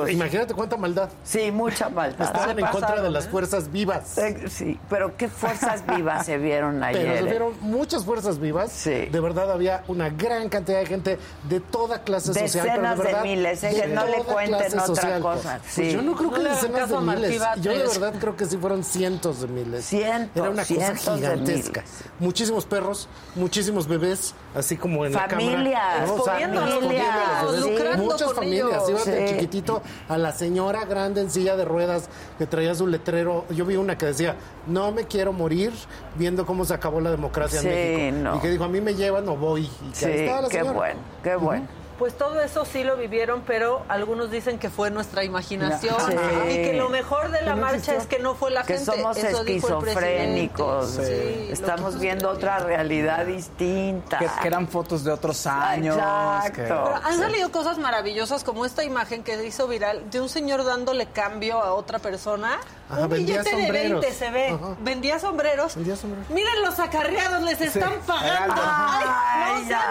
Gus? 0.00 0.10
Imagínate 0.10 0.54
cuánta 0.54 0.76
maldad. 0.82 1.08
Sí, 1.24 1.50
mucha 1.50 1.88
maldad. 1.88 2.26
Estaban 2.26 2.56
Se 2.56 2.60
en 2.62 2.66
contra 2.68 3.00
de 3.00 3.10
las 3.10 3.24
¿eh? 3.24 3.28
fuerzas 3.30 3.72
vivas. 3.72 4.18
Eh, 4.18 4.48
Sí, 4.48 4.78
pero 4.90 5.16
qué 5.16 5.28
fuerzas 5.28 5.82
vivas 5.86 6.26
se 6.26 6.36
vieron 6.36 6.82
ayer. 6.82 7.02
Pero 7.02 7.14
se 7.14 7.20
eh? 7.20 7.30
vieron 7.30 7.54
muchas 7.60 8.04
fuerzas 8.04 8.38
vivas. 8.38 8.84
De 8.84 9.08
verdad 9.20 9.50
había 9.50 9.84
una 9.88 10.10
gran 10.10 10.48
cantidad 10.50 10.80
de 10.80 10.86
gente 10.86 11.18
de 11.48 11.60
toda 11.60 12.02
clase 12.02 12.34
social. 12.34 12.66
Decenas 12.66 12.98
de 12.98 13.04
verdad, 13.04 13.22
miles, 13.22 13.64
eh, 13.64 13.80
que 13.80 13.86
no 13.88 14.04
le 14.06 14.18
cuenten 14.24 14.66
otra 14.78 14.86
social. 14.86 15.20
cosa, 15.22 15.58
Pues 15.62 15.72
sí. 15.72 15.92
yo 15.92 16.02
no 16.02 16.14
creo 16.16 16.30
No 16.30 16.36
que 16.36 16.42
decenas 16.48 16.88
de 16.90 16.98
miles. 16.98 17.42
Yo 17.62 17.72
de 17.72 17.78
verdad 17.78 18.14
creo 18.20 18.36
que 18.36 18.44
sí 18.46 18.56
fueron 18.58 18.84
cientos 18.84 19.40
de 19.40 19.48
miles. 19.48 19.84
Cientos, 19.86 20.36
Era 20.42 20.50
una 20.50 20.64
cosa 20.64 20.94
gigantesca. 21.16 21.80
miles. 21.80 22.04
Muchísimos 22.18 22.66
perros, 22.66 23.08
muchísimos 23.36 23.86
bebés, 23.86 24.34
así 24.54 24.76
como 24.76 25.04
en 25.06 25.12
Familias, 25.12 25.64
la 25.64 25.72
cámara. 25.98 26.06
¿no? 26.06 26.14
O 26.14 26.24
sea, 26.24 26.34
familias, 26.34 27.46
bebés. 27.46 27.60
lucrando 27.60 28.04
Muchas 28.04 28.22
con 28.28 28.34
familias. 28.36 28.68
ellos. 28.88 28.90
Iba 28.90 29.04
de 29.04 29.26
Sí. 29.28 29.34
chiquitito 29.34 29.82
a 30.08 30.18
la 30.18 30.32
señora 30.32 30.84
grande 30.84 31.20
en 31.20 31.30
silla 31.30 31.56
de 31.56 31.64
ruedas 31.64 32.08
que 32.38 32.46
traía 32.46 32.74
su 32.74 32.86
letrero. 32.86 33.44
Yo 33.50 33.64
vi 33.64 33.76
una 33.76 33.96
que 33.96 34.06
decía, 34.06 34.36
no 34.66 34.92
me 34.92 35.04
quiero 35.04 35.32
morir 35.32 35.72
viendo 36.16 36.44
cómo 36.46 36.64
se 36.64 36.74
acabó 36.74 37.00
la 37.00 37.10
democracia 37.10 37.60
Sí, 37.60 37.68
en 37.68 38.14
México. 38.14 38.18
no. 38.30 38.36
Y 38.36 38.40
que 38.40 38.50
dijo, 38.50 38.64
a 38.64 38.68
mí 38.68 38.80
me 38.80 38.94
llevan 38.94 39.28
o 39.28 39.36
voy. 39.36 39.62
Y 39.86 39.90
que 39.90 39.94
Sí, 39.96 40.04
ahí 40.06 40.20
estaba 40.20 40.40
la 40.42 40.48
qué 40.48 40.62
bueno, 40.62 41.00
qué 41.22 41.36
bueno. 41.36 41.66
Pues 42.02 42.18
todo 42.18 42.40
eso 42.40 42.64
sí 42.64 42.82
lo 42.82 42.96
vivieron, 42.96 43.42
pero 43.46 43.84
algunos 43.88 44.28
dicen 44.32 44.58
que 44.58 44.70
fue 44.70 44.90
nuestra 44.90 45.22
imaginación 45.22 45.94
Sí. 46.08 46.16
y 46.50 46.54
que 46.64 46.72
lo 46.76 46.88
mejor 46.88 47.30
de 47.30 47.42
la 47.42 47.54
marcha 47.54 47.94
es 47.94 48.08
que 48.08 48.18
no 48.18 48.34
fue 48.34 48.50
la 48.50 48.64
que 48.64 48.74
gente. 48.76 48.92
somos 48.92 49.16
Eso 49.16 49.44
dijo 49.44 49.68
el 49.68 49.74
esquizofrénicos. 49.88 50.86
presidente. 50.96 51.44
Sí, 51.46 51.52
Estamos 51.52 52.00
viendo 52.00 52.28
otra 52.28 52.58
realidad 52.58 53.24
distinta. 53.24 54.18
Que, 54.18 54.26
que 54.40 54.48
eran 54.48 54.66
fotos 54.66 55.04
de 55.04 55.12
otros 55.12 55.46
años. 55.46 55.96
Exacto. 55.96 56.52
que- 56.54 56.62
Pero 56.62 56.92
han 57.04 57.18
salido 57.20 57.52
cosas 57.52 57.78
maravillosas 57.78 58.42
como 58.42 58.66
esta 58.66 58.82
imagen 58.82 59.22
que 59.22 59.36
se 59.36 59.46
hizo 59.46 59.68
viral 59.68 60.10
de 60.10 60.20
un 60.20 60.28
señor 60.28 60.64
dándole 60.64 61.06
cambio 61.06 61.62
a 61.62 61.72
otra 61.72 62.00
persona. 62.00 62.58
Ajá, 62.90 63.02
un 63.02 63.08
vendía 63.10 63.38
billete 63.42 63.56
de 63.56 63.62
sombreros. 63.62 64.00
20 64.00 64.18
se 64.18 64.30
ve. 64.32 64.48
Ajá. 64.48 64.76
Vendía 64.80 65.18
sombreros. 65.20 65.76
Miren 65.76 66.62
los 66.64 66.80
acarreados, 66.80 67.42
les 67.42 67.60
están 67.60 67.92
pagando. 68.06 68.54
Ay, 68.58 69.06
Ay, 69.06 69.62
no 69.62 69.68
sean 69.68 69.82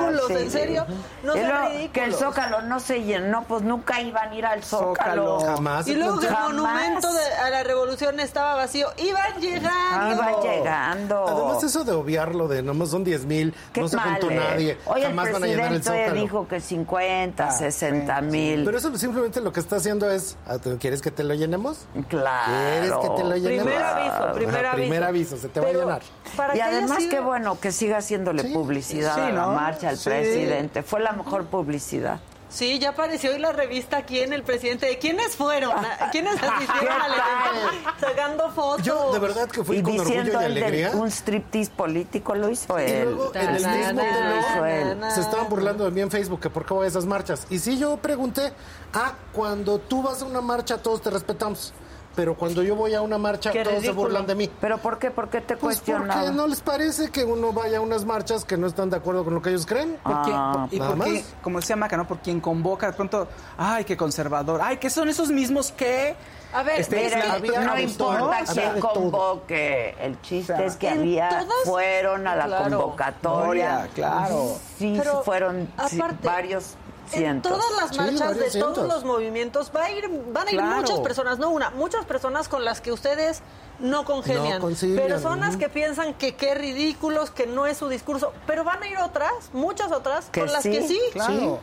ridículos, 0.00 0.26
sí. 0.26 0.34
en 0.34 0.50
serio. 0.50 0.86
No 1.22 1.35
Ridículos. 1.42 1.90
Que 1.92 2.04
el 2.04 2.14
Zócalo 2.14 2.62
no 2.62 2.80
se 2.80 3.02
llenó, 3.02 3.44
pues 3.44 3.62
nunca 3.62 4.00
iban 4.00 4.30
a 4.30 4.34
ir 4.34 4.46
al 4.46 4.62
Zócalo. 4.64 5.40
Jamás. 5.40 5.86
Y 5.88 5.94
luego 5.94 6.18
que 6.18 6.26
el 6.26 6.32
monumento 6.32 7.12
de- 7.12 7.34
a 7.34 7.50
la 7.50 7.62
revolución 7.62 8.20
estaba 8.20 8.54
vacío. 8.54 8.88
Iban 8.96 9.40
llegando. 9.40 10.14
Iban 10.14 10.34
llegando. 10.42 11.26
Además, 11.28 11.62
eso 11.64 11.84
de 11.84 11.92
obviarlo, 11.92 12.48
de 12.48 12.62
nomás 12.62 12.90
son 12.90 13.04
10 13.04 13.24
mil, 13.26 13.54
no 13.76 13.88
se 13.88 13.98
juntó 13.98 14.30
eh. 14.30 14.34
nadie, 14.34 14.78
Hoy 14.86 15.02
jamás 15.02 15.26
el 15.28 15.32
van 15.32 15.42
a 15.44 15.46
llenar 15.46 15.72
el 15.72 15.80
presidente 15.80 16.04
zócalo. 16.06 16.20
dijo 16.20 16.48
que 16.48 16.60
50, 16.60 17.46
Ah, 17.48 17.50
60 17.52 18.20
mil. 18.22 18.64
Pero 18.64 18.78
eso 18.78 18.96
simplemente 18.96 19.40
lo 19.40 19.52
que 19.52 19.60
está 19.60 19.76
haciendo 19.76 20.10
es, 20.10 20.36
ah, 20.46 20.58
¿tú 20.58 20.76
¿quieres 20.80 21.02
que 21.02 21.10
te 21.10 21.24
lo 21.24 21.34
llenemos? 21.34 21.86
Claro. 22.08 22.52
¿Quieres 22.80 22.92
que 22.98 23.08
te 23.16 23.24
lo 23.24 23.36
llenemos? 23.36 23.64
Primer 23.66 23.82
aviso, 23.84 24.32
primer 24.34 24.66
Ajá, 24.66 24.74
primer 24.76 25.02
aviso. 25.04 25.34
aviso, 25.34 25.36
se 25.36 25.48
te 25.48 25.60
va 25.60 25.68
a 25.68 25.72
llenar. 25.72 26.02
para 26.36 26.56
Y 26.56 26.60
además, 26.60 26.98
sido- 26.98 27.10
qué 27.10 27.20
bueno 27.20 27.58
que 27.60 27.72
siga 27.72 27.98
haciéndole 27.98 28.44
publicidad 28.44 29.14
sí, 29.14 29.20
a 29.20 29.28
la 29.30 29.42
¿no? 29.46 29.52
marcha 29.52 29.88
al 29.90 29.96
Sí. 29.96 30.08
presidente. 30.10 30.82
Fue 30.82 31.00
la 31.00 31.12
mejor 31.16 31.44
publicidad. 31.46 32.20
Sí, 32.48 32.78
ya 32.78 32.90
apareció 32.90 33.32
hoy 33.32 33.40
la 33.40 33.50
revista 33.50 33.96
aquí 33.96 34.20
en 34.20 34.32
el 34.32 34.44
presidente. 34.44 34.86
¿De 34.86 34.98
quiénes 34.98 35.34
fueron? 35.34 35.72
¿Quiénes 36.12 36.40
asistieron 36.40 37.02
al 37.02 37.10
evento? 37.12 37.90
Sacando 38.00 38.50
fotos. 38.52 38.86
Yo 38.86 39.12
de 39.12 39.18
verdad 39.18 39.48
que 39.50 39.64
fui 39.64 39.78
y 39.78 39.82
con 39.82 39.98
orgullo 39.98 40.40
y 40.40 40.44
alegría. 40.44 40.90
un 40.94 41.10
striptease 41.10 41.72
político 41.72 42.36
lo 42.36 42.48
hizo 42.48 42.78
Y 42.78 42.82
él. 42.84 43.04
luego 43.10 43.34
en 43.34 43.56
el 43.56 43.66
mismo 43.66 45.10
se 45.10 45.20
estaban 45.20 45.48
burlando 45.48 45.84
de 45.84 45.90
mí 45.90 46.00
en 46.00 46.10
Facebook 46.10 46.40
que 46.40 46.48
por 46.48 46.64
qué 46.64 46.72
voy 46.72 46.84
a 46.84 46.88
esas 46.88 47.04
marchas. 47.04 47.46
Y 47.50 47.58
sí, 47.58 47.78
yo 47.78 47.96
pregunté, 47.96 48.52
ah, 48.94 49.14
cuando 49.32 49.78
tú 49.80 50.02
vas 50.04 50.22
a 50.22 50.24
una 50.24 50.40
marcha 50.40 50.78
todos 50.78 51.02
te 51.02 51.10
respetamos. 51.10 51.74
Pero 52.16 52.34
cuando 52.34 52.62
yo 52.62 52.74
voy 52.74 52.94
a 52.94 53.02
una 53.02 53.18
marcha, 53.18 53.52
Qué 53.52 53.62
todos 53.62 53.82
se 53.82 53.90
burlan 53.92 54.26
de 54.26 54.34
mí. 54.34 54.50
¿Pero 54.60 54.78
por 54.78 54.98
qué? 54.98 55.10
¿Por 55.10 55.28
qué 55.28 55.42
te 55.42 55.56
Pues 55.58 55.78
porque 55.80 55.92
cuestionaban? 55.92 56.34
no 56.34 56.46
les 56.46 56.62
parece 56.62 57.10
que 57.10 57.24
uno 57.24 57.52
vaya 57.52 57.76
a 57.78 57.80
unas 57.82 58.06
marchas 58.06 58.44
que 58.46 58.56
no 58.56 58.66
están 58.66 58.88
de 58.88 58.96
acuerdo 58.96 59.22
con 59.22 59.34
lo 59.34 59.42
que 59.42 59.50
ellos 59.50 59.66
creen. 59.66 59.98
¿Por 60.02 60.22
qué? 60.22 60.30
Ah, 60.34 60.66
y 60.70 60.78
nada 60.78 60.96
por 60.96 61.04
qué, 61.04 61.24
como 61.42 61.60
decía 61.60 61.76
Maca, 61.76 61.96
¿no? 61.98 62.08
Por 62.08 62.18
quien 62.20 62.40
convoca, 62.40 62.86
de 62.86 62.92
pronto, 62.94 63.28
ay, 63.58 63.84
qué 63.84 63.96
conservador, 63.98 64.60
ay, 64.64 64.78
que 64.78 64.88
son 64.88 65.08
esos 65.10 65.28
mismos 65.30 65.72
que... 65.72 66.16
A 66.54 66.62
ver, 66.62 66.80
Este, 66.80 66.96
Mira, 67.04 67.34
había 67.34 67.60
no 67.60 67.78
importa 67.78 68.38
quién 68.50 68.80
convoque. 68.80 69.94
El 70.00 70.20
chiste 70.22 70.54
O 70.54 70.56
sea, 70.56 70.64
es 70.64 70.76
que 70.76 70.88
había, 70.88 71.28
todas- 71.28 71.46
fueron 71.66 72.26
a 72.26 72.34
la 72.36 72.46
Claro. 72.46 72.78
convocatoria. 72.78 73.88
Claro. 73.94 74.56
Sí, 74.78 74.94
Pero, 74.96 75.22
fueron 75.22 75.68
sí, 75.88 75.98
aparte, 75.98 76.16
En 77.12 77.42
todas 77.42 77.70
las 77.80 77.90
Sí, 77.90 77.96
marchas 77.98 78.36
de 78.36 78.60
todos 78.60 78.86
los 78.88 79.04
movimientos 79.04 79.70
va 79.74 79.84
a 79.84 79.90
ir, 79.90 80.08
van 80.32 80.48
a 80.48 80.50
ir 80.50 80.58
Claro. 80.58 80.76
muchas 80.76 80.98
personas, 81.00 81.38
no 81.38 81.50
una, 81.50 81.70
muchas 81.70 82.04
personas 82.04 82.48
con 82.48 82.64
las 82.64 82.80
que 82.80 82.92
ustedes 82.92 83.42
no 83.78 84.04
congenian. 84.04 84.60
No 84.60 84.68
personas 85.06 85.56
que 85.56 85.68
piensan 85.68 86.14
que 86.14 86.34
qué 86.34 86.54
ridículos, 86.54 87.30
que 87.30 87.46
no 87.46 87.66
es 87.66 87.76
su 87.78 87.88
discurso, 87.88 88.32
pero 88.46 88.64
van 88.64 88.82
a 88.82 88.88
ir 88.88 88.98
otras, 88.98 89.32
muchas 89.52 89.92
otras, 89.92 90.26
Que 90.30 90.40
con 90.40 90.52
las 90.52 90.62
que 90.62 90.86
sí. 90.86 91.00
Claro. 91.12 91.60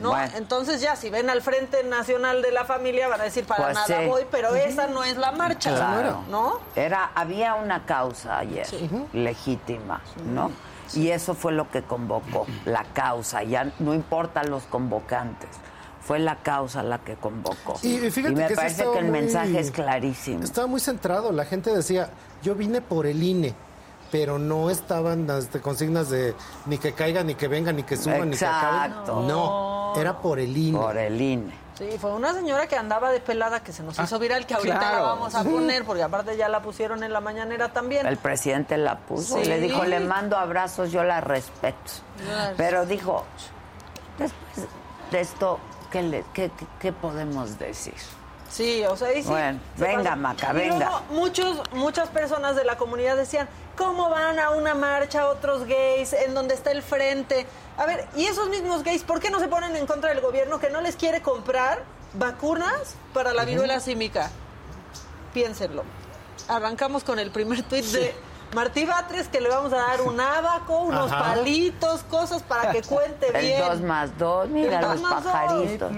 ¿no? 0.00 0.08
Bueno. 0.10 0.32
Entonces 0.36 0.80
ya, 0.80 0.96
si 0.96 1.08
ven 1.08 1.30
al 1.30 1.40
Frente 1.40 1.84
Nacional 1.84 2.42
de 2.42 2.50
la 2.50 2.64
Familia, 2.64 3.06
van 3.06 3.20
a 3.20 3.24
decir, 3.24 3.44
para 3.44 3.64
Pues 3.66 3.74
nada 3.76 4.00
sí. 4.02 4.06
voy, 4.08 4.26
pero 4.30 4.54
esa 4.56 4.88
no 4.88 5.04
es 5.04 5.16
la 5.16 5.30
marcha, 5.30 5.72
Claro. 5.74 6.22
¿no? 6.28 6.58
Era, 6.74 7.12
había 7.14 7.54
una 7.54 7.86
causa 7.86 8.38
ayer 8.38 8.66
legítima, 9.12 10.00
¿no? 10.26 10.50
Y 10.94 11.08
eso 11.08 11.34
fue 11.34 11.52
lo 11.52 11.70
que 11.70 11.82
convocó, 11.82 12.46
la 12.66 12.84
causa. 12.92 13.42
Ya 13.42 13.72
no 13.78 13.94
importan 13.94 14.50
los 14.50 14.64
convocantes. 14.64 15.48
Fue 16.02 16.18
la 16.18 16.36
causa 16.42 16.82
la 16.82 16.98
que 16.98 17.14
convocó. 17.14 17.78
Y 17.82 17.96
fíjate 18.10 18.34
me 18.34 18.46
que 18.48 18.54
parece 18.54 18.84
que 18.84 18.98
el 18.98 19.04
muy- 19.06 19.20
mensaje 19.20 19.58
es 19.58 19.70
clarísimo. 19.70 20.44
Estaba 20.44 20.66
muy 20.66 20.80
centrado. 20.80 21.32
La 21.32 21.46
gente 21.46 21.74
decía, 21.74 22.10
yo 22.42 22.54
vine 22.54 22.80
por 22.82 23.06
el 23.06 23.22
INE. 23.22 23.54
pero 24.12 24.38
no 24.38 24.70
estaban 24.70 25.26
las 25.26 25.46
consignas 25.60 26.08
de 26.08 26.36
ni 26.66 26.78
que 26.78 26.92
caiga, 26.92 27.24
ni 27.24 27.34
que 27.34 27.48
venga, 27.48 27.72
ni 27.72 27.82
que 27.82 27.96
suba, 27.96 28.24
ni 28.24 28.36
que 28.36 28.46
acabe. 28.46 28.94
No, 29.26 29.92
era 29.96 30.20
por 30.20 30.38
el 30.38 30.56
INE. 30.56 30.78
Por 30.78 30.96
el 30.96 31.20
INE. 31.20 31.52
Sí, 31.78 31.88
fue 32.00 32.12
una 32.12 32.32
señora 32.32 32.68
que 32.68 32.76
andaba 32.76 33.10
de 33.10 33.18
pelada 33.20 33.60
que 33.64 33.72
se 33.72 33.82
nos 33.82 33.98
hizo 33.98 34.18
viral, 34.20 34.46
que 34.46 34.54
ahorita 34.54 34.78
claro. 34.78 34.96
la 34.96 35.02
vamos 35.02 35.34
a 35.34 35.42
poner, 35.42 35.84
porque 35.84 36.04
aparte 36.04 36.36
ya 36.36 36.48
la 36.48 36.62
pusieron 36.62 37.02
en 37.02 37.12
la 37.12 37.20
mañanera 37.20 37.72
también. 37.72 38.06
El 38.06 38.16
presidente 38.16 38.76
la 38.76 38.98
puso 38.98 39.38
y 39.40 39.44
Sí. 39.44 39.48
le 39.50 39.58
dijo, 39.58 39.84
le 39.84 39.98
mando 39.98 40.36
abrazos, 40.36 40.92
yo 40.92 41.02
la 41.02 41.20
respeto. 41.20 41.76
Claro. 42.24 42.54
Pero 42.56 42.86
dijo, 42.86 43.24
después 44.18 44.68
de 45.10 45.20
esto, 45.20 45.58
¿qué, 45.90 46.02
le- 46.02 46.24
qué- 46.32 46.50
qué- 46.56 46.66
qué 46.78 46.92
podemos 46.92 47.58
decir? 47.58 47.94
Sí, 48.48 48.84
o 48.88 48.96
sea, 48.96 49.08
ahí 49.08 49.22
sí. 49.24 49.28
Bueno, 49.28 49.58
se 49.76 49.82
venga. 49.84 50.14
Maca, 50.14 50.50
Y 50.52 50.54
luego 50.68 50.74
venga. 50.78 51.02
muchos, 51.10 51.60
muchas 51.72 52.08
personas 52.10 52.54
de 52.54 52.64
la 52.64 52.76
comunidad 52.76 53.16
decían, 53.16 53.48
¿cómo 53.76 54.10
van 54.10 54.38
a 54.38 54.50
una 54.50 54.74
marcha 54.74 55.28
otros 55.28 55.64
gays 55.66 56.12
en 56.12 56.34
donde 56.34 56.54
está 56.54 56.70
el 56.70 56.82
frente? 56.82 57.46
A 57.76 57.86
ver, 57.86 58.06
y 58.16 58.26
esos 58.26 58.48
mismos 58.48 58.82
gays, 58.84 59.02
¿por 59.02 59.20
qué 59.20 59.30
no 59.30 59.40
se 59.40 59.48
ponen 59.48 59.74
en 59.76 59.86
contra 59.86 60.10
del 60.10 60.20
gobierno 60.20 60.58
que 60.60 60.70
no 60.70 60.80
les 60.80 60.96
quiere 60.96 61.22
comprar 61.22 61.82
vacunas 62.14 62.94
para 63.12 63.32
la 63.32 63.44
viruela 63.44 63.80
símica? 63.80 64.30
Piénsenlo. 65.32 65.82
Arrancamos 66.48 67.04
con 67.04 67.18
el 67.18 67.30
primer 67.30 67.62
tuit 67.64 67.84
de 67.86 68.14
Martí 68.54 68.84
Batres, 68.84 69.26
que 69.28 69.40
le 69.40 69.48
vamos 69.48 69.72
a 69.72 69.76
dar 69.76 70.02
un 70.02 70.20
abaco, 70.20 70.78
unos 70.80 71.10
Ajá. 71.10 71.34
palitos, 71.34 72.02
cosas 72.04 72.42
para 72.42 72.70
que 72.70 72.82
cuente 72.82 73.26
El 73.34 73.40
bien. 73.44 73.60
dos 73.60 73.80
más 73.80 74.16
dos, 74.16 74.48
mira 74.48 74.78
El 74.78 74.82
los 74.82 75.00
dos 75.00 75.10
más 75.10 75.24
dos. 75.24 75.32
pajaritos. 75.32 75.90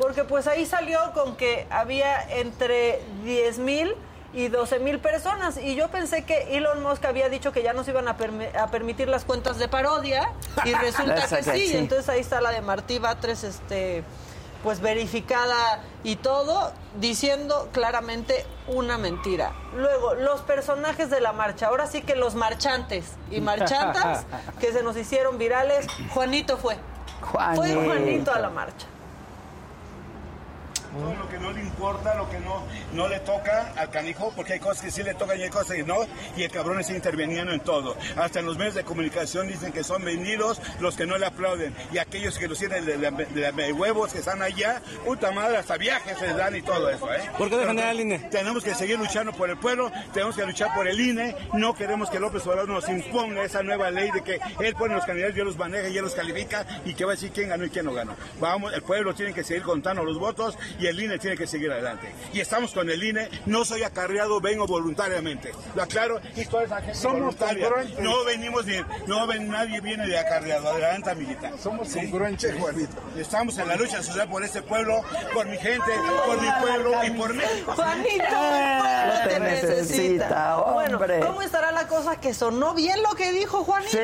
Porque 0.00 0.22
pues 0.24 0.46
ahí 0.46 0.64
salió 0.66 1.00
con 1.12 1.36
que 1.36 1.66
había 1.70 2.22
entre 2.38 3.02
10 3.24 3.58
mil 3.58 3.96
y 4.34 4.48
12 4.48 4.78
mil 4.80 4.98
personas. 4.98 5.56
Y 5.58 5.74
yo 5.76 5.88
pensé 5.88 6.24
que 6.24 6.56
Elon 6.56 6.82
Musk 6.82 7.04
había 7.04 7.28
dicho 7.28 7.52
que 7.52 7.62
ya 7.62 7.72
no 7.72 7.84
se 7.84 7.90
iban 7.92 8.08
a, 8.08 8.16
permi- 8.18 8.54
a 8.56 8.66
permitir 8.68 9.08
las 9.08 9.24
cuentas 9.24 9.58
de 9.58 9.68
parodia. 9.68 10.30
Y 10.64 10.72
resulta 10.74 11.26
que 11.28 11.42
sí. 11.42 11.68
sí. 11.68 11.76
Entonces 11.76 12.08
ahí 12.08 12.20
está 12.20 12.40
la 12.40 12.50
de 12.50 12.60
Martí 12.60 12.98
Batres, 12.98 13.44
este 13.44 14.04
pues 14.62 14.80
verificada 14.80 15.82
y 16.04 16.16
todo, 16.16 16.72
diciendo 16.98 17.68
claramente 17.72 18.46
una 18.66 18.96
mentira. 18.96 19.52
Luego, 19.76 20.14
los 20.14 20.40
personajes 20.40 21.10
de 21.10 21.20
la 21.20 21.34
marcha, 21.34 21.66
ahora 21.66 21.86
sí 21.86 22.00
que 22.00 22.16
los 22.16 22.34
marchantes 22.34 23.12
y 23.30 23.42
marchantas 23.42 24.24
que 24.60 24.72
se 24.72 24.82
nos 24.82 24.96
hicieron 24.96 25.36
virales, 25.36 25.86
Juanito 26.14 26.56
fue. 26.56 26.78
Fue 27.30 27.54
Juanito. 27.74 27.84
Juanito 27.84 28.32
a 28.32 28.38
la 28.38 28.48
marcha. 28.48 28.86
Todo 30.98 31.14
lo 31.14 31.28
que 31.28 31.38
no 31.38 31.50
le 31.52 31.60
importa, 31.60 32.14
lo 32.14 32.30
que 32.30 32.38
no, 32.40 32.64
no 32.92 33.08
le 33.08 33.18
toca 33.20 33.72
al 33.76 33.90
canijo, 33.90 34.32
porque 34.36 34.54
hay 34.54 34.60
cosas 34.60 34.82
que 34.84 34.90
sí 34.90 35.02
le 35.02 35.14
tocan 35.14 35.38
y 35.38 35.42
hay 35.42 35.50
cosas 35.50 35.76
que 35.76 35.82
no, 35.82 35.96
y 36.36 36.42
el 36.44 36.50
cabrón 36.50 36.80
está 36.80 36.92
interviniendo 36.94 37.52
en 37.52 37.60
todo. 37.60 37.96
Hasta 38.16 38.40
en 38.40 38.46
los 38.46 38.56
medios 38.56 38.74
de 38.74 38.84
comunicación 38.84 39.48
dicen 39.48 39.72
que 39.72 39.82
son 39.82 40.04
vendidos 40.04 40.60
los 40.80 40.96
que 40.96 41.06
no 41.06 41.18
le 41.18 41.26
aplauden, 41.26 41.74
y 41.92 41.98
aquellos 41.98 42.38
que 42.38 42.46
los 42.48 42.58
tienen 42.58 42.84
de, 42.86 42.96
de, 42.98 43.10
de- 43.10 43.52
de 43.52 43.72
huevos 43.72 44.12
que 44.12 44.18
están 44.20 44.40
allá, 44.42 44.80
puta 45.04 45.30
madre, 45.32 45.56
hasta 45.56 45.76
viajes 45.76 46.20
les 46.20 46.36
dan 46.36 46.54
y 46.56 46.62
todo 46.62 46.88
eso, 46.90 47.12
¿eh? 47.12 47.20
¿Por 47.36 47.48
qué 47.50 47.56
defender 47.56 47.86
al 47.86 48.00
INE? 48.00 48.18
Tenemos 48.30 48.62
que 48.62 48.74
seguir 48.74 48.98
luchando 48.98 49.32
por 49.32 49.50
el 49.50 49.56
pueblo, 49.58 49.90
tenemos 50.12 50.36
que 50.36 50.44
luchar 50.46 50.74
por 50.74 50.86
el 50.86 51.00
INE, 51.00 51.34
no 51.54 51.74
queremos 51.74 52.08
que 52.10 52.20
López 52.20 52.46
Obrador 52.46 52.68
nos 52.68 52.88
imponga 52.88 53.42
esa 53.44 53.62
nueva 53.62 53.90
ley 53.90 54.10
de 54.12 54.22
que 54.22 54.38
él 54.60 54.74
pone 54.74 54.94
los 54.94 55.04
candidatos, 55.04 55.34
yo 55.36 55.44
los 55.44 55.56
maneja 55.58 55.88
y 55.88 55.96
él 55.98 56.04
los 56.04 56.14
califica, 56.14 56.64
y 56.84 56.94
que 56.94 57.04
va 57.04 57.12
a 57.12 57.14
decir 57.14 57.32
quién 57.32 57.48
ganó 57.48 57.64
y 57.64 57.70
quién 57.70 57.84
no 57.84 57.92
ganó. 57.92 58.14
Vamos, 58.40 58.72
el 58.72 58.82
pueblo 58.82 59.14
tiene 59.14 59.32
que 59.34 59.42
seguir 59.42 59.62
contando 59.62 60.04
los 60.04 60.18
votos 60.18 60.56
y 60.78 60.83
el 60.86 61.00
INE 61.00 61.18
tiene 61.18 61.36
que 61.36 61.46
seguir 61.46 61.70
adelante. 61.72 62.12
Y 62.32 62.40
estamos 62.40 62.72
con 62.72 62.88
el 62.90 63.02
INE, 63.02 63.28
no 63.46 63.64
soy 63.64 63.82
acarreado, 63.82 64.40
vengo 64.40 64.66
voluntariamente. 64.66 65.52
Lo 65.74 65.82
aclaro, 65.82 66.20
y 66.36 66.44
toda 66.46 66.64
esa 66.64 66.76
gente 66.80 66.94
Somos 66.94 67.20
voluntaria. 67.20 67.64
congruentes. 67.68 67.98
No 68.00 68.24
venimos 68.24 68.66
ni, 68.66 68.76
no 69.06 69.26
ven, 69.26 69.48
nadie 69.48 69.80
viene 69.80 70.06
de 70.06 70.18
acarreado. 70.18 70.68
Adelante, 70.70 71.10
amiguita. 71.10 71.52
Somos 71.62 71.88
Sí. 71.88 72.00
congruentes, 72.00 72.54
Juanito. 72.58 72.96
Estamos 73.16 73.56
en 73.58 73.68
la 73.68 73.76
lucha 73.76 74.02
social 74.02 74.28
por 74.28 74.42
este 74.44 74.62
pueblo, 74.62 75.00
por 75.32 75.46
mi 75.46 75.56
gente, 75.58 75.92
por 76.26 76.40
mi 76.40 76.48
pueblo 76.60 76.92
y 77.04 77.10
por 77.10 77.34
México. 77.34 77.72
Juanito, 77.74 78.24
el 78.24 78.34
Ah, 78.34 79.04
pueblo 79.24 79.28
te 79.34 79.40
necesita. 79.40 80.56
hombre. 80.58 81.18
Bueno, 81.18 81.26
¿cómo 81.26 81.42
estará 81.42 81.72
la 81.72 81.86
cosa 81.88 82.20
que 82.20 82.34
sonó 82.34 82.74
bien 82.74 83.02
lo 83.02 83.10
que 83.14 83.32
dijo 83.32 83.64
Juanito? 83.64 83.90
Sí, 83.92 83.98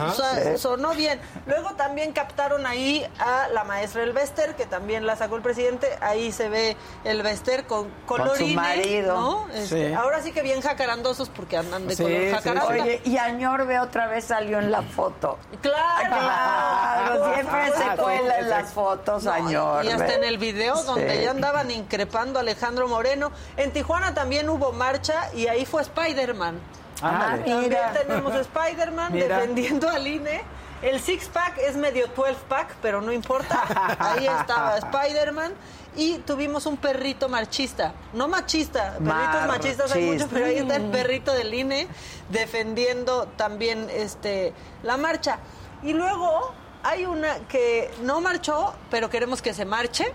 o 0.00 0.12
sea, 0.12 0.34
sí. 0.52 0.58
sonó 0.58 0.94
bien. 0.94 1.20
Luego 1.46 1.70
también 1.76 2.12
captaron 2.12 2.66
ahí 2.66 3.06
a 3.18 3.48
la 3.52 3.64
maestra 3.64 4.02
El 4.02 4.12
Bester, 4.12 4.54
que 4.56 4.66
también 4.66 5.06
la 5.06 5.16
sacó 5.16 5.36
el 5.36 5.42
presidente. 5.42 5.88
Ahí 6.00 6.25
se 6.32 6.48
ve 6.48 6.76
el 7.04 7.22
Bester 7.22 7.64
con 7.66 7.88
color 8.06 8.28
Con 8.28 8.38
su 8.38 8.46
marido. 8.48 9.14
¿no? 9.20 9.48
Este, 9.54 9.88
Sí. 9.88 9.94
Ahora 9.94 10.22
sí 10.22 10.32
que 10.32 10.42
bien 10.42 10.60
jacarandosos 10.60 11.28
porque 11.28 11.56
andan 11.56 11.86
de 11.86 11.96
Sí, 11.96 12.02
color 12.02 12.18
sí, 12.20 12.30
jacaranda. 12.30 12.66
Oye, 12.68 13.00
y 13.04 13.16
Añorbe 13.18 13.78
otra 13.80 14.06
vez 14.06 14.24
salió 14.24 14.58
en 14.58 14.70
la 14.70 14.82
foto. 14.82 15.38
Claro, 15.60 17.34
siempre 17.34 17.72
favor. 17.72 17.96
se 17.96 18.02
cuela 18.02 18.38
en 18.38 18.50
las 18.50 18.72
fotos, 18.72 19.24
No, 19.24 19.32
Añorbe. 19.32 19.86
Y 19.86 19.90
hasta 19.90 20.14
en 20.14 20.24
el 20.24 20.38
video 20.38 20.82
donde 20.82 21.16
Sí. 21.18 21.22
ya 21.24 21.30
andaban 21.30 21.70
increpando 21.70 22.38
a 22.38 22.42
Alejandro 22.42 22.88
Moreno. 22.88 23.30
En 23.56 23.72
Tijuana 23.72 24.14
también 24.14 24.48
hubo 24.48 24.72
marcha 24.72 25.30
y 25.34 25.46
ahí 25.46 25.64
fue 25.66 25.82
Spider-Man. 25.82 26.58
Ah, 27.02 27.32
También 27.32 27.60
mira. 27.60 27.92
tenemos 27.92 28.32
a 28.34 28.40
Spider-Man 28.40 29.12
defendiendo 29.12 29.88
al 29.88 30.06
INE. 30.06 30.42
El 30.82 31.00
six-pack 31.00 31.58
es 31.58 31.76
medio 31.76 32.06
12-pack, 32.14 32.76
pero 32.82 33.00
no 33.00 33.12
importa. 33.12 33.96
Ahí 33.98 34.26
estaba 34.26 34.78
Spider-Man. 34.78 35.52
Y 35.96 36.18
tuvimos 36.18 36.66
un 36.66 36.76
perrito 36.76 37.28
marchista. 37.28 37.94
No 38.12 38.28
machista. 38.28 38.98
Perritos 38.98 39.46
machistas 39.48 39.92
hay 39.92 40.04
muchos, 40.04 40.28
pero 40.30 40.44
ahí 40.44 40.58
está 40.58 40.76
el 40.76 40.90
perrito 40.90 41.32
del 41.32 41.54
INE 41.54 41.88
defendiendo 42.28 43.26
también 43.36 43.88
este 43.90 44.52
la 44.82 44.98
marcha. 44.98 45.38
Y 45.82 45.94
luego 45.94 46.52
hay 46.82 47.06
una 47.06 47.38
que 47.48 47.90
no 48.02 48.20
marchó, 48.20 48.74
pero 48.90 49.08
queremos 49.08 49.40
que 49.40 49.54
se 49.54 49.64
marche. 49.64 50.12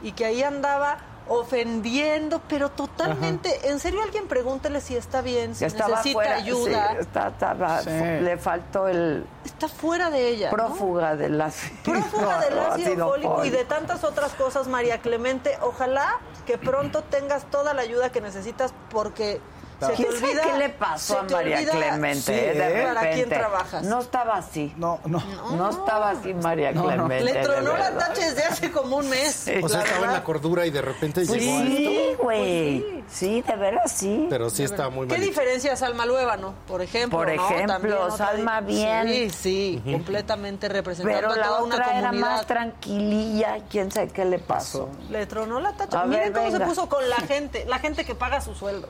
Y 0.00 0.12
que 0.12 0.24
ahí 0.24 0.42
andaba 0.42 0.96
ofendiendo, 1.28 2.40
pero 2.48 2.70
totalmente. 2.70 3.68
En 3.68 3.78
serio, 3.80 4.02
alguien 4.02 4.26
pregúntele 4.28 4.80
si 4.80 4.96
está 4.96 5.20
bien, 5.22 5.54
si 5.54 5.64
Estaba 5.64 5.90
necesita 5.96 6.12
fuera, 6.14 6.34
ayuda. 6.36 6.88
sí, 6.92 6.96
está- 7.00 7.28
estaba- 7.28 7.82
Sí. 7.82 7.90
le 7.90 8.36
faltó 8.38 8.88
el 8.88 9.26
Está 9.44 9.68
fuera 9.68 10.10
de 10.10 10.28
ella. 10.28 10.50
¿no? 10.50 10.56
prófuga 10.56 11.16
del 11.16 11.40
ácido. 11.40 11.76
Prófuga 11.84 12.40
del 12.48 12.58
ácido 12.58 13.08
fólico 13.08 13.44
y 13.44 13.50
de 13.50 13.64
tantas 13.64 14.04
otras 14.04 14.32
cosas, 14.34 14.68
María 14.68 14.98
Clemente. 14.98 15.58
Ojalá 15.62 16.18
que 16.46 16.58
pronto 16.58 17.02
tengas 17.04 17.44
toda 17.50 17.74
la 17.74 17.82
ayuda 17.82 18.10
que 18.10 18.20
necesitas 18.20 18.72
porque 18.90 19.40
se 19.80 19.86
te 19.86 19.94
¿Quién 19.94 20.12
sabe 20.12 20.26
olvida. 20.28 20.42
qué 20.42 20.58
le 20.58 20.68
pasó 20.70 21.14
se 21.14 21.18
a 21.20 21.22
María 21.36 21.56
olvida 21.58 21.72
Clemente? 21.72 22.50
eh, 22.50 22.54
de 22.54 22.82
¿Para 22.84 23.00
quién 23.00 23.12
repente? 23.14 23.36
trabajas? 23.36 23.82
No 23.84 24.00
estaba 24.00 24.36
así. 24.36 24.74
No, 24.76 24.98
no. 25.04 25.22
No, 25.56 25.70
estaba 25.70 26.10
así 26.10 26.34
María 26.34 26.72
No, 26.72 26.82
no. 26.82 26.86
Clemente. 27.06 27.24
Le 27.24 27.32
de 27.34 27.42
tronó 27.42 27.76
la 27.76 27.90
tacha 27.96 28.26
desde 28.26 28.44
hace 28.44 28.70
como 28.70 28.96
un 28.96 29.08
mes. 29.08 29.50
O 29.62 29.68
sea, 29.68 29.82
estaba 29.82 30.06
en 30.06 30.12
la 30.12 30.24
cordura 30.24 30.66
y 30.66 30.70
de 30.70 30.82
repente 30.82 31.24
Pues 31.26 31.40
llegó 31.40 31.58
a 31.58 31.62
sí, 31.62 32.16
güey. 32.18 33.04
Sí, 33.08 33.40
de 33.42 33.56
veras 33.56 33.90
sí. 33.92 34.26
Pero 34.28 34.50
sí 34.50 34.64
estaba 34.64 34.90
muy 34.90 35.06
¿Qué 35.06 35.14
mal. 35.14 35.22
diferencia 35.22 35.74
Salma 35.76 36.04
Luébano, 36.04 36.54
por 36.66 36.82
ejemplo? 36.82 37.18
Por 37.18 37.34
¿no? 37.34 37.48
ejemplo, 37.50 38.02
otra 38.02 38.16
Salma 38.16 38.60
bien. 38.60 39.08
Sí, 39.08 39.30
sí, 39.30 39.82
completamente 39.92 40.68
representando 40.68 41.18
Pero 41.18 41.32
a 41.32 41.36
la 41.36 41.42
toda 41.46 41.62
una 41.62 41.74
otra 41.76 41.98
era 41.98 42.08
comunidad. 42.08 42.30
más 42.30 42.46
tranquililla. 42.46 43.58
¿Quién 43.70 43.90
sabe 43.90 44.08
qué 44.08 44.24
le 44.24 44.38
pasó? 44.38 44.88
Le 45.10 45.24
tronó 45.26 45.60
la 45.60 45.72
tacha. 45.72 46.00
A 46.02 46.04
Miren 46.04 46.24
ver, 46.24 46.32
cómo 46.32 46.46
se 46.46 46.52
venga. 46.58 46.66
puso 46.66 46.88
con 46.88 47.08
la 47.08 47.16
gente, 47.16 47.64
la 47.66 47.78
gente 47.78 48.04
que 48.04 48.14
paga 48.14 48.40
su 48.40 48.54
sueldo. 48.54 48.88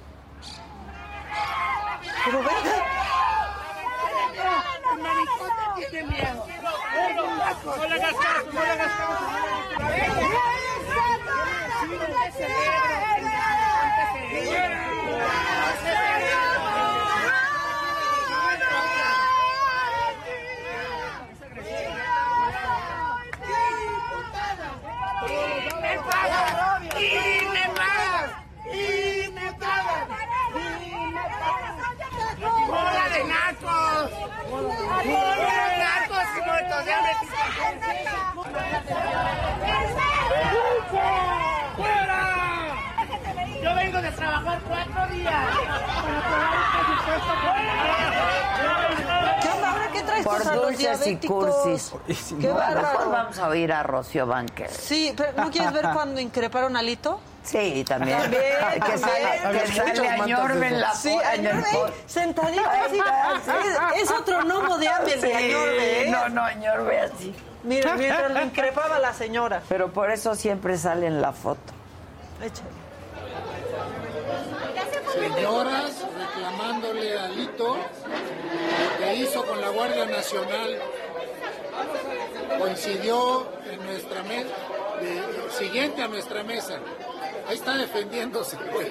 Pero 2.25 2.39
venga. 2.43 2.89
No 7.65 7.87
le 7.87 7.95
hagas 7.95 8.15
caso, 8.15 8.53
no 8.53 8.63
le 8.63 8.71
hagas 8.71 8.93
¡Bola 11.89 13.08
¡Fuera! 41.77 42.75
Yo 43.63 43.75
vengo 43.75 44.01
de 44.03 44.11
trabajar 44.13 44.61
cuatro 44.69 45.07
días 45.15 45.35
para 45.35 46.21
pagar 46.23 46.55
el 46.89 46.99
presupuesto 47.05 47.49
¿Qué 49.43 49.49
onda? 49.49 49.71
¿Ahora 49.71 49.89
qué 49.93 50.03
traes 50.03 50.25
Por 50.25 50.39
los 50.45 50.55
dulces 50.55 51.07
y 51.07 51.17
cursis. 51.17 51.93
Qué 52.29 52.35
Bueno, 52.35 52.55
bárbaro. 52.55 52.81
mejor 52.99 53.11
vamos 53.11 53.39
a 53.39 53.49
oír 53.49 53.73
a 53.73 53.83
Rocío 53.83 54.27
Banquet. 54.27 54.71
Sí, 54.71 55.13
pero 55.17 55.33
¿no 55.37 55.51
quieres 55.51 55.73
ver 55.73 55.89
cuando 55.93 56.21
increparon 56.21 56.77
a 56.77 56.83
Lito? 56.83 57.21
Sí, 57.51 57.85
también. 57.85 58.19
También, 58.21 58.43
que 58.87 58.99
sale, 58.99 59.59
que 59.61 59.67
sale 59.73 59.91
muchos 59.93 60.21
Añorbe 60.23 60.67
en 60.69 60.81
la 60.81 60.93
Sí, 60.95 61.09
fo- 61.11 61.35
en 61.35 61.41
el 61.47 61.53
Añorbe, 61.53 61.69
fo- 61.71 61.91
sentadito 62.07 62.69
así. 62.69 63.01
Es, 63.97 64.03
es 64.03 64.11
otro 64.11 64.41
gnomo 64.45 64.77
de 64.79 64.89
Amber, 64.89 65.21
Sí, 65.21 65.33
Añorbe, 65.33 66.03
¿eh? 66.07 66.11
No, 66.11 66.29
no, 66.29 66.43
Añorbe 66.45 67.01
así. 67.01 67.35
Mira, 67.65 67.95
mientras 67.95 68.31
lo 68.33 68.43
increpaba 68.43 68.99
la 68.99 69.13
señora. 69.15 69.63
Pero 69.69 69.91
por 69.93 70.11
eso 70.11 70.35
siempre 70.35 70.77
sale 70.77 71.07
en 71.07 71.21
la 71.23 71.33
foto. 71.33 71.73
Échale. 72.43 72.69
Señoras 75.13 76.05
reclamándole 76.19 77.19
a 77.19 77.29
Lito 77.29 77.77
lo 77.77 78.99
que 78.99 79.15
hizo 79.17 79.45
con 79.45 79.61
la 79.61 79.69
Guardia 79.71 80.07
Nacional 80.07 80.79
coincidió 82.59 83.47
en 83.71 83.85
nuestra 83.85 84.23
mesa, 84.25 84.49
siguiente 85.59 86.03
a 86.03 86.09
nuestra 86.09 86.43
mesa. 86.43 86.75
Ahí 87.49 87.57
está 87.57 87.77
defendiéndose, 87.77 88.57
güey. 88.73 88.89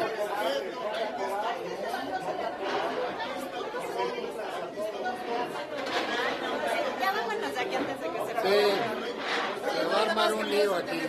Sí, 8.44 8.50
se 9.80 9.86
va 9.86 10.00
a 10.00 10.10
armar 10.10 10.34
un 10.34 10.50
lío 10.50 10.76
aquí. 10.76 11.02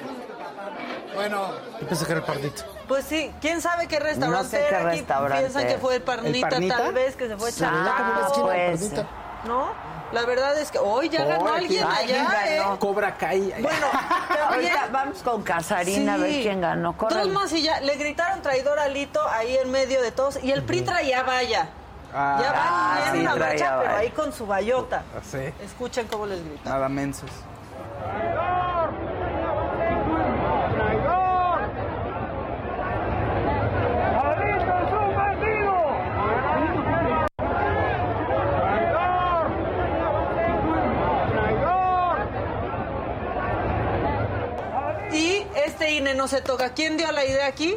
Bueno, 1.15 1.53
Yo 1.81 1.87
pensé 1.89 2.05
que 2.05 2.13
era 2.13 2.21
el 2.21 2.27
pardito. 2.27 2.63
Pues 2.87 3.05
sí, 3.05 3.33
quién 3.41 3.61
sabe 3.61 3.87
qué 3.87 3.99
restaurante 3.99 4.45
No 4.45 4.51
sé 4.51 4.59
qué 4.69 4.75
era 4.75 4.91
aquí? 4.91 5.05
Piensan 5.39 5.67
que 5.67 5.79
fue 5.79 5.97
el 5.97 6.03
Parnita, 6.03 6.47
¿El 6.47 6.53
Parnita? 6.53 6.77
tal 6.79 6.93
vez, 6.93 7.17
que 7.17 7.29
se 7.29 7.37
fue 7.37 7.49
a 7.49 7.51
Ah, 7.51 7.55
echar 7.55 8.31
tacos. 8.31 8.39
pues. 8.41 8.93
¿No? 9.49 9.73
La 10.13 10.25
verdad 10.25 10.57
es 10.59 10.71
que 10.71 10.79
hoy 10.79 11.09
ya 11.09 11.25
ganó 11.25 11.53
alguien 11.53 11.85
allá, 11.85 12.23
ganó. 12.57 12.75
¿eh? 12.75 12.79
Cobra 12.79 13.17
Kai. 13.17 13.53
Bueno. 13.61 13.87
Ahorita 14.51 14.89
vamos 14.93 15.23
con 15.23 15.43
Casarín 15.43 16.09
a 16.09 16.17
ver 16.17 16.43
quién 16.43 16.61
ganó. 16.61 16.93
Dos 16.93 16.97
Córrele. 16.99 17.33
más 17.33 17.53
y 17.53 17.63
ya. 17.63 17.81
Le 17.81 17.97
gritaron 17.97 18.41
traidor 18.43 18.79
a 18.79 18.89
Lito 18.89 19.21
ahí 19.29 19.57
en 19.57 19.71
medio 19.71 20.01
de 20.01 20.11
todos. 20.13 20.43
Y 20.43 20.51
el 20.53 20.63
PRI 20.63 20.83
traía 20.83 21.23
valla. 21.25 21.69
Ah, 22.15 22.39
ya 22.41 22.53
Ah, 22.57 22.99
van 23.05 23.13
sí, 23.13 23.19
una 23.21 23.37
marcha, 23.37 23.57
pero 23.57 23.77
valla. 23.91 23.97
ahí 23.99 24.11
con 24.11 24.33
su 24.33 24.47
bayota. 24.47 25.03
Sí, 25.31 25.53
Escuchen 25.63 26.07
cómo 26.09 26.25
les 26.27 26.43
gritan. 26.45 26.73
nada 26.73 26.89
mensos. 26.89 27.31
Y 27.31 29.08
este 46.09 46.13
INE 46.13 46.15
no 46.15 46.29
se 46.29 46.41
toca. 46.41 46.71
¿Quién 46.75 46.97
dio 46.97 47.11
la 47.13 47.25
idea 47.25 47.47
aquí? 47.47 47.77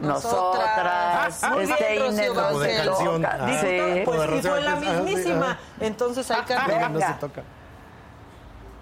Nosotras. 0.00 1.42
Muy 1.50 1.64
este 1.64 1.92
bien, 1.92 2.12
INE 2.12 2.28
Rocío 2.28 2.34
no 2.34 2.60
se 2.60 2.82
toca. 2.82 3.38
Ah, 3.40 3.58
Sí. 3.60 4.02
Pues, 4.04 4.30
Rocío 4.30 4.50
fue 4.50 4.60
la. 4.60 4.72
Ah, 4.72 4.80
sí, 4.80 4.86
mismísima. 4.86 5.58
Entonces 5.80 6.30
hay 6.30 6.42
que... 6.42 6.54
No, 6.54 7.00
se 7.00 7.12
toca. 7.14 7.42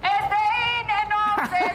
Este 0.03 0.37
INE 0.81 1.01
no 1.09 1.49
se 1.49 1.72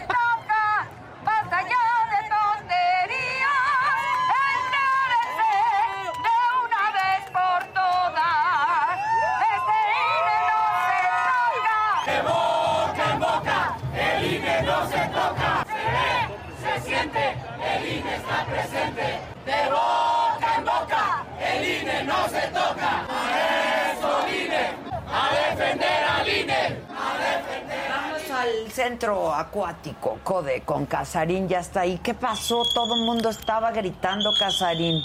acuático, 29.58 30.20
Code, 30.24 30.62
con 30.62 30.86
Casarín, 30.86 31.48
ya 31.48 31.60
está 31.60 31.82
ahí. 31.82 32.00
¿Qué 32.04 32.14
pasó? 32.14 32.64
Todo 32.74 32.96
el 32.96 33.02
mundo 33.02 33.30
estaba 33.30 33.72
gritando 33.72 34.32
Casarín. 34.40 35.02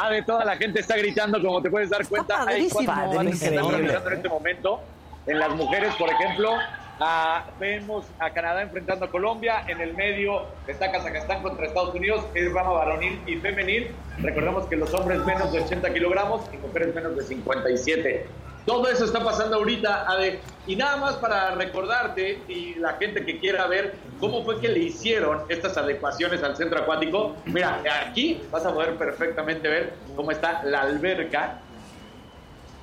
Ah, 0.00 0.10
de 0.10 0.22
toda 0.22 0.44
la 0.44 0.56
gente 0.56 0.80
está 0.80 0.96
gritando, 0.96 1.40
como 1.42 1.60
te 1.60 1.70
puedes 1.70 1.90
dar 1.90 2.06
cuenta. 2.06 2.44
Hay 2.46 2.68
cuatro 2.68 3.20
que 3.20 3.30
están 3.30 3.68
realizando 3.68 4.10
en 4.10 4.16
este 4.16 4.28
momento. 4.28 4.80
En 5.26 5.38
las 5.38 5.50
mujeres, 5.50 5.94
por 5.96 6.08
ejemplo, 6.08 6.52
ah, 7.00 7.44
vemos 7.58 8.06
a 8.18 8.30
Canadá 8.30 8.62
enfrentando 8.62 9.06
a 9.06 9.10
Colombia. 9.10 9.64
En 9.66 9.80
el 9.80 9.94
medio 9.94 10.42
está 10.66 10.90
Kazajstán 10.92 11.42
contra 11.42 11.66
Estados 11.66 11.94
Unidos. 11.94 12.24
Es 12.34 12.52
rama 12.52 12.72
varonil 12.72 13.20
y 13.26 13.36
femenil. 13.36 13.94
Recordemos 14.18 14.66
que 14.66 14.76
los 14.76 14.92
hombres 14.94 15.24
menos 15.24 15.52
de 15.52 15.60
80 15.60 15.92
kilogramos 15.92 16.42
y 16.52 16.56
mujeres 16.58 16.94
menos 16.94 17.16
de 17.16 17.24
57. 17.24 18.26
Todo 18.66 18.88
eso 18.88 19.04
está 19.04 19.22
pasando 19.22 19.56
ahorita, 19.56 20.10
Ade. 20.10 20.40
Y 20.66 20.74
nada 20.74 20.96
más 20.96 21.14
para 21.14 21.52
recordarte 21.52 22.42
y 22.48 22.74
la 22.74 22.94
gente 22.94 23.24
que 23.24 23.38
quiera 23.38 23.68
ver 23.68 23.94
cómo 24.18 24.44
fue 24.44 24.60
que 24.60 24.68
le 24.68 24.80
hicieron 24.80 25.44
estas 25.48 25.76
adecuaciones 25.76 26.42
al 26.42 26.56
centro 26.56 26.80
acuático. 26.80 27.36
Mira, 27.44 27.80
aquí 28.08 28.42
vas 28.50 28.66
a 28.66 28.74
poder 28.74 28.96
perfectamente 28.96 29.68
ver 29.68 29.94
cómo 30.16 30.32
está 30.32 30.64
la 30.64 30.80
alberca. 30.80 31.60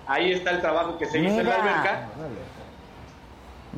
Ahí 0.07 0.31
está 0.31 0.51
el 0.51 0.61
trabajo 0.61 0.97
que 0.97 1.05
se 1.05 1.19
hizo 1.19 1.41
en 1.41 1.49
la 1.49 1.55
alberca. 1.55 2.09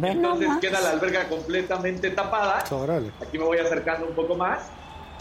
Entonces 0.03 0.47
nomás. 0.47 0.61
queda 0.61 0.81
la 0.81 0.89
alberca 0.91 1.27
completamente 1.27 2.11
tapada. 2.11 2.63
Órale. 2.69 3.11
Aquí 3.25 3.39
me 3.39 3.45
voy 3.45 3.57
acercando 3.57 4.05
un 4.05 4.13
poco 4.13 4.35
más. 4.35 4.67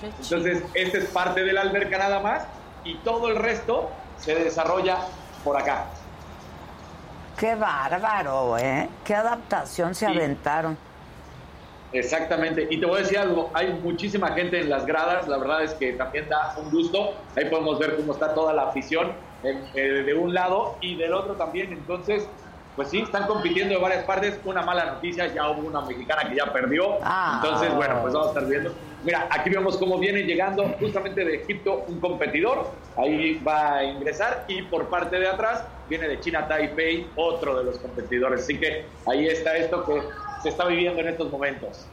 Entonces, 0.02 0.62
esta 0.74 0.98
es 0.98 1.06
parte 1.06 1.44
de 1.44 1.52
la 1.54 1.62
alberca 1.62 1.96
nada 1.96 2.20
más. 2.20 2.44
Y 2.84 2.96
todo 2.96 3.28
el 3.28 3.36
resto 3.36 3.88
se 4.18 4.34
desarrolla 4.34 4.98
por 5.42 5.56
acá. 5.56 5.86
Qué 7.38 7.54
bárbaro, 7.54 8.56
¿eh? 8.58 8.88
Qué 9.04 9.14
adaptación 9.14 9.94
se 9.94 10.06
Sí. 10.06 10.12
aventaron. 10.16 10.76
Exactamente. 11.92 12.66
Y 12.70 12.80
te 12.80 12.86
voy 12.86 12.96
a 12.96 13.02
decir 13.02 13.18
algo, 13.18 13.50
hay 13.54 13.72
muchísima 13.82 14.28
gente 14.32 14.60
en 14.60 14.68
las 14.68 14.84
gradas, 14.84 15.28
la 15.28 15.38
verdad 15.38 15.62
es 15.62 15.74
que 15.74 15.92
también 15.92 16.28
da 16.28 16.54
un 16.58 16.70
gusto. 16.70 17.14
Ahí 17.36 17.44
podemos 17.46 17.78
ver 17.78 17.96
cómo 17.96 18.12
está 18.12 18.34
toda 18.34 18.52
la 18.52 18.64
afición 18.64 19.12
eh, 19.44 19.64
eh, 19.74 19.80
de 20.04 20.14
un 20.14 20.34
lado 20.34 20.76
y 20.80 20.96
del 20.96 21.12
otro 21.14 21.34
también. 21.34 21.72
Entonces, 21.72 22.26
pues 22.74 22.88
sí, 22.88 23.00
están 23.02 23.26
compitiendo 23.28 23.74
de 23.74 23.80
varias 23.80 24.04
partes. 24.04 24.40
Una 24.44 24.62
mala 24.62 24.86
noticia, 24.86 25.28
ya 25.32 25.48
hubo 25.50 25.68
una 25.68 25.82
mexicana 25.82 26.28
que 26.28 26.34
ya 26.36 26.52
perdió. 26.52 26.98
Ah. 27.02 27.40
Entonces, 27.42 27.72
bueno, 27.74 28.00
pues 28.02 28.12
vamos 28.12 28.28
a 28.28 28.30
estar 28.32 28.46
viendo. 28.48 28.74
Mira, 29.04 29.28
aquí 29.30 29.50
vemos 29.50 29.76
cómo 29.76 29.98
viene 29.98 30.22
llegando 30.22 30.66
justamente 30.80 31.24
de 31.24 31.36
Egipto 31.36 31.84
un 31.88 32.00
competidor. 32.00 32.70
Ahí 32.96 33.34
va 33.46 33.76
a 33.76 33.84
ingresar 33.84 34.44
y 34.48 34.62
por 34.62 34.88
parte 34.88 35.18
de 35.18 35.28
atrás 35.28 35.62
viene 35.88 36.08
de 36.08 36.18
China 36.20 36.48
Taipei 36.48 37.06
otro 37.14 37.58
de 37.58 37.64
los 37.64 37.78
competidores. 37.78 38.42
Así 38.42 38.58
que 38.58 38.86
ahí 39.06 39.28
está 39.28 39.56
esto 39.56 39.84
que 39.84 40.02
se 40.42 40.48
está 40.48 40.64
viviendo 40.64 41.00
en 41.02 41.08
estos 41.08 41.30
momentos. 41.30 41.86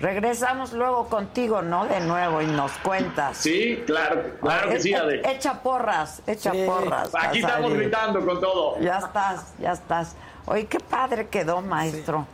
Regresamos 0.00 0.72
luego 0.72 1.08
contigo, 1.08 1.60
¿no? 1.60 1.84
De 1.84 2.00
nuevo 2.00 2.40
y 2.40 2.46
nos 2.46 2.72
cuentas. 2.78 3.36
Sí, 3.36 3.82
claro, 3.84 4.22
claro 4.40 4.70
que 4.70 4.80
sí, 4.80 4.94
Ade. 4.94 5.20
Echa 5.30 5.62
porras, 5.62 6.22
echa 6.26 6.52
porras. 6.64 7.10
Aquí 7.14 7.40
estamos 7.40 7.74
gritando 7.74 8.24
con 8.24 8.40
todo. 8.40 8.80
Ya 8.80 8.98
estás, 8.98 9.52
ya 9.58 9.72
estás. 9.72 10.16
Oye, 10.46 10.64
qué 10.64 10.80
padre 10.80 11.28
quedó, 11.28 11.60
maestro. 11.60 12.26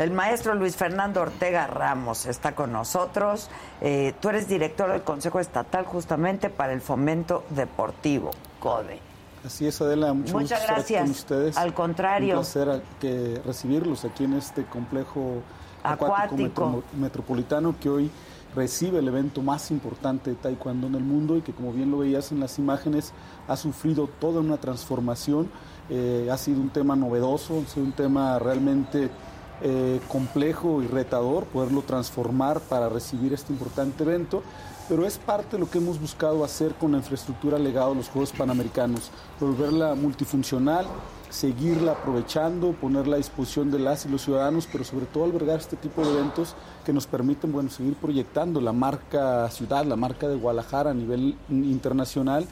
El 0.00 0.12
maestro 0.12 0.54
Luis 0.54 0.76
Fernando 0.76 1.20
Ortega 1.20 1.66
Ramos 1.66 2.24
está 2.24 2.54
con 2.54 2.72
nosotros. 2.72 3.50
Eh, 3.82 4.14
tú 4.18 4.30
eres 4.30 4.48
director 4.48 4.90
del 4.90 5.02
Consejo 5.02 5.40
Estatal 5.40 5.84
justamente 5.84 6.48
para 6.48 6.72
el 6.72 6.80
Fomento 6.80 7.44
Deportivo, 7.50 8.30
CODE. 8.60 8.98
Así 9.44 9.66
es, 9.66 9.78
Adela, 9.82 10.14
mucho 10.14 10.32
Muchas 10.32 10.40
gusto 10.40 10.54
estar 10.54 10.74
gracias. 10.76 11.02
con 11.02 11.10
ustedes. 11.10 11.56
Al 11.58 11.74
contrario. 11.74 12.34
Un 12.38 12.40
placer 12.40 12.82
que 12.98 13.42
recibirlos 13.44 14.06
aquí 14.06 14.24
en 14.24 14.32
este 14.34 14.64
complejo 14.64 15.42
acuático, 15.82 16.14
Acuático. 16.14 16.66
metro- 16.70 16.82
metropolitano 16.98 17.74
que 17.78 17.90
hoy 17.90 18.10
recibe 18.56 19.00
el 19.00 19.08
evento 19.08 19.42
más 19.42 19.70
importante 19.70 20.30
de 20.30 20.36
taekwondo 20.36 20.86
en 20.86 20.94
el 20.94 21.04
mundo 21.04 21.36
y 21.36 21.42
que 21.42 21.52
como 21.52 21.72
bien 21.74 21.90
lo 21.90 21.98
veías 21.98 22.32
en 22.32 22.40
las 22.40 22.58
imágenes 22.58 23.12
ha 23.48 23.56
sufrido 23.56 24.08
toda 24.18 24.40
una 24.40 24.56
transformación. 24.56 25.50
Eh, 25.90 26.28
ha 26.32 26.38
sido 26.38 26.58
un 26.62 26.70
tema 26.70 26.96
novedoso, 26.96 27.62
ha 27.66 27.68
sido 27.70 27.84
un 27.84 27.92
tema 27.92 28.38
realmente 28.38 29.10
eh, 29.62 30.00
complejo 30.08 30.82
y 30.82 30.86
retador 30.86 31.44
poderlo 31.44 31.82
transformar 31.82 32.60
para 32.60 32.88
recibir 32.88 33.32
este 33.32 33.52
importante 33.52 34.04
evento, 34.04 34.42
pero 34.88 35.06
es 35.06 35.18
parte 35.18 35.56
de 35.56 35.58
lo 35.58 35.70
que 35.70 35.78
hemos 35.78 36.00
buscado 36.00 36.44
hacer 36.44 36.74
con 36.74 36.92
la 36.92 36.98
infraestructura 36.98 37.58
legado 37.58 37.90
de 37.90 37.96
los 37.96 38.08
Juegos 38.08 38.32
Panamericanos, 38.32 39.10
volverla 39.38 39.94
multifuncional, 39.94 40.86
seguirla 41.28 41.92
aprovechando, 41.92 42.72
ponerla 42.72 43.16
a 43.16 43.18
disposición 43.18 43.70
de 43.70 43.78
las 43.78 44.04
y 44.04 44.08
los 44.08 44.22
ciudadanos, 44.22 44.66
pero 44.70 44.82
sobre 44.82 45.06
todo 45.06 45.24
albergar 45.24 45.60
este 45.60 45.76
tipo 45.76 46.02
de 46.02 46.12
eventos 46.12 46.54
que 46.84 46.92
nos 46.92 47.06
permiten 47.06 47.52
bueno, 47.52 47.70
seguir 47.70 47.94
proyectando 47.94 48.60
la 48.60 48.72
marca 48.72 49.48
ciudad, 49.50 49.84
la 49.84 49.96
marca 49.96 50.26
de 50.26 50.36
Guadalajara 50.36 50.90
a 50.90 50.94
nivel 50.94 51.36
internacional 51.50 52.46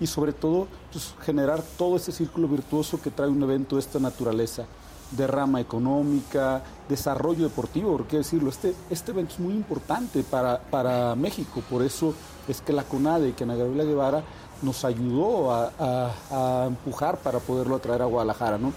y 0.00 0.06
sobre 0.06 0.32
todo 0.32 0.68
pues, 0.92 1.14
generar 1.22 1.62
todo 1.76 1.96
ese 1.96 2.12
círculo 2.12 2.48
virtuoso 2.48 3.00
que 3.00 3.10
trae 3.10 3.28
un 3.28 3.42
evento 3.42 3.76
de 3.76 3.80
esta 3.80 3.98
naturaleza. 3.98 4.66
Derrama 5.12 5.60
económica, 5.60 6.62
desarrollo 6.88 7.44
deportivo, 7.44 7.92
por 7.92 8.06
qué 8.06 8.18
decirlo, 8.18 8.50
este, 8.50 8.74
este 8.90 9.12
evento 9.12 9.34
es 9.34 9.40
muy 9.40 9.54
importante 9.54 10.22
para, 10.22 10.58
para 10.58 11.14
México, 11.14 11.62
por 11.68 11.82
eso 11.82 12.14
es 12.46 12.60
que 12.60 12.72
la 12.72 12.84
CONADE, 12.84 13.32
que 13.34 13.44
Ana 13.44 13.54
Gabriela 13.56 13.84
Guevara 13.84 14.22
nos 14.62 14.84
ayudó 14.84 15.52
a, 15.52 15.70
a- 15.78 16.62
a 16.62 16.66
empujar 16.66 17.18
para 17.18 17.38
poderlo 17.38 17.76
atraer 17.76 18.02
a 18.02 18.06
Guadalajara, 18.06 18.58
¿no? 18.58 18.72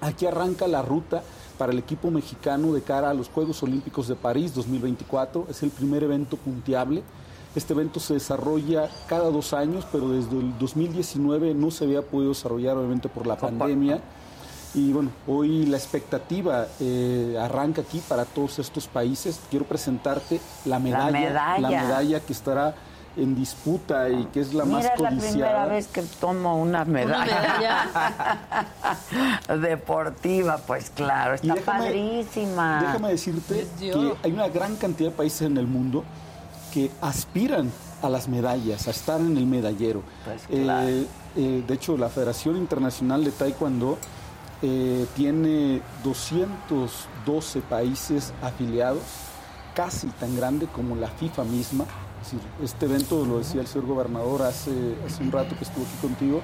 Aquí 0.00 0.26
arranca 0.26 0.68
la 0.68 0.82
ruta 0.82 1.22
para 1.56 1.72
el 1.72 1.78
equipo 1.78 2.10
mexicano 2.10 2.72
de 2.72 2.82
cara 2.82 3.10
a 3.10 3.14
los 3.14 3.28
Juegos 3.30 3.62
Olímpicos 3.62 4.08
de 4.08 4.14
París 4.14 4.54
2024. 4.54 5.46
Es 5.48 5.62
el 5.62 5.70
primer 5.70 6.04
evento 6.04 6.36
punteable. 6.36 7.02
Este 7.54 7.72
evento 7.72 7.98
se 7.98 8.12
desarrolla 8.12 8.90
cada 9.08 9.30
dos 9.30 9.54
años, 9.54 9.86
pero 9.90 10.10
desde 10.10 10.38
el 10.38 10.58
2019 10.58 11.54
no 11.54 11.70
se 11.70 11.84
había 11.84 12.02
podido 12.02 12.28
desarrollar, 12.34 12.76
obviamente, 12.76 13.08
por 13.08 13.26
la 13.26 13.36
pandemia. 13.58 14.00
Y 14.76 14.92
bueno, 14.92 15.10
hoy 15.26 15.64
la 15.66 15.78
expectativa 15.78 16.66
eh, 16.80 17.36
arranca 17.40 17.80
aquí 17.80 18.00
para 18.06 18.24
todos 18.26 18.58
estos 18.58 18.86
países. 18.86 19.40
Quiero 19.50 19.64
presentarte 19.64 20.38
la 20.66 20.78
medalla, 20.78 21.10
medalla. 21.10 21.58
la 21.60 21.68
medalla 21.70 22.20
que 22.20 22.32
estará 22.34 22.74
en 23.16 23.34
disputa 23.34 24.10
y 24.10 24.26
que 24.26 24.40
es 24.40 24.52
la 24.52 24.66
más 24.66 24.82
Mira, 24.82 24.94
es 24.94 25.00
la 25.00 25.08
primera 25.08 25.28
codiciada. 25.30 25.66
vez 25.66 25.86
que 25.88 26.02
tomo 26.20 26.58
una 26.60 26.84
medalla, 26.84 28.36
deportiva, 29.62 30.58
pues 30.58 30.90
claro, 30.90 31.34
está 31.34 31.54
déjame- 31.54 31.62
padrísima. 31.64 32.80
Déjame 32.82 33.08
decirte 33.08 33.66
que 33.80 34.12
hay 34.22 34.32
una 34.32 34.48
gran 34.48 34.76
cantidad 34.76 35.08
de 35.08 35.16
países 35.16 35.42
en 35.42 35.56
el 35.56 35.66
mundo 35.66 36.04
que 36.74 36.90
aspiran 37.00 37.70
a 38.02 38.10
las 38.10 38.28
medallas, 38.28 38.86
a 38.86 38.90
estar 38.90 39.18
en 39.20 39.34
el 39.38 39.46
medallero. 39.46 40.02
claro. 40.50 40.86
Eh, 40.86 41.06
eh, 41.36 41.64
de 41.66 41.74
hecho, 41.74 41.96
la 41.96 42.10
Federación 42.10 42.56
Internacional 42.58 43.24
de 43.24 43.30
Taekwondo 43.30 43.96
eh, 44.62 45.06
tiene 45.14 45.82
212 46.02 47.60
países 47.60 48.32
afiliados, 48.42 49.02
casi 49.74 50.06
tan 50.08 50.36
grande 50.36 50.66
como 50.66 50.96
la 50.96 51.08
FIFA 51.08 51.44
misma. 51.44 51.84
Este 52.62 52.86
evento, 52.86 53.24
lo 53.24 53.38
decía 53.38 53.60
el 53.60 53.66
señor 53.66 53.86
gobernador 53.86 54.42
hace, 54.42 54.72
hace 55.06 55.22
un 55.22 55.30
rato 55.30 55.56
que 55.56 55.64
estuvo 55.64 55.84
aquí 55.84 55.96
contigo, 56.00 56.42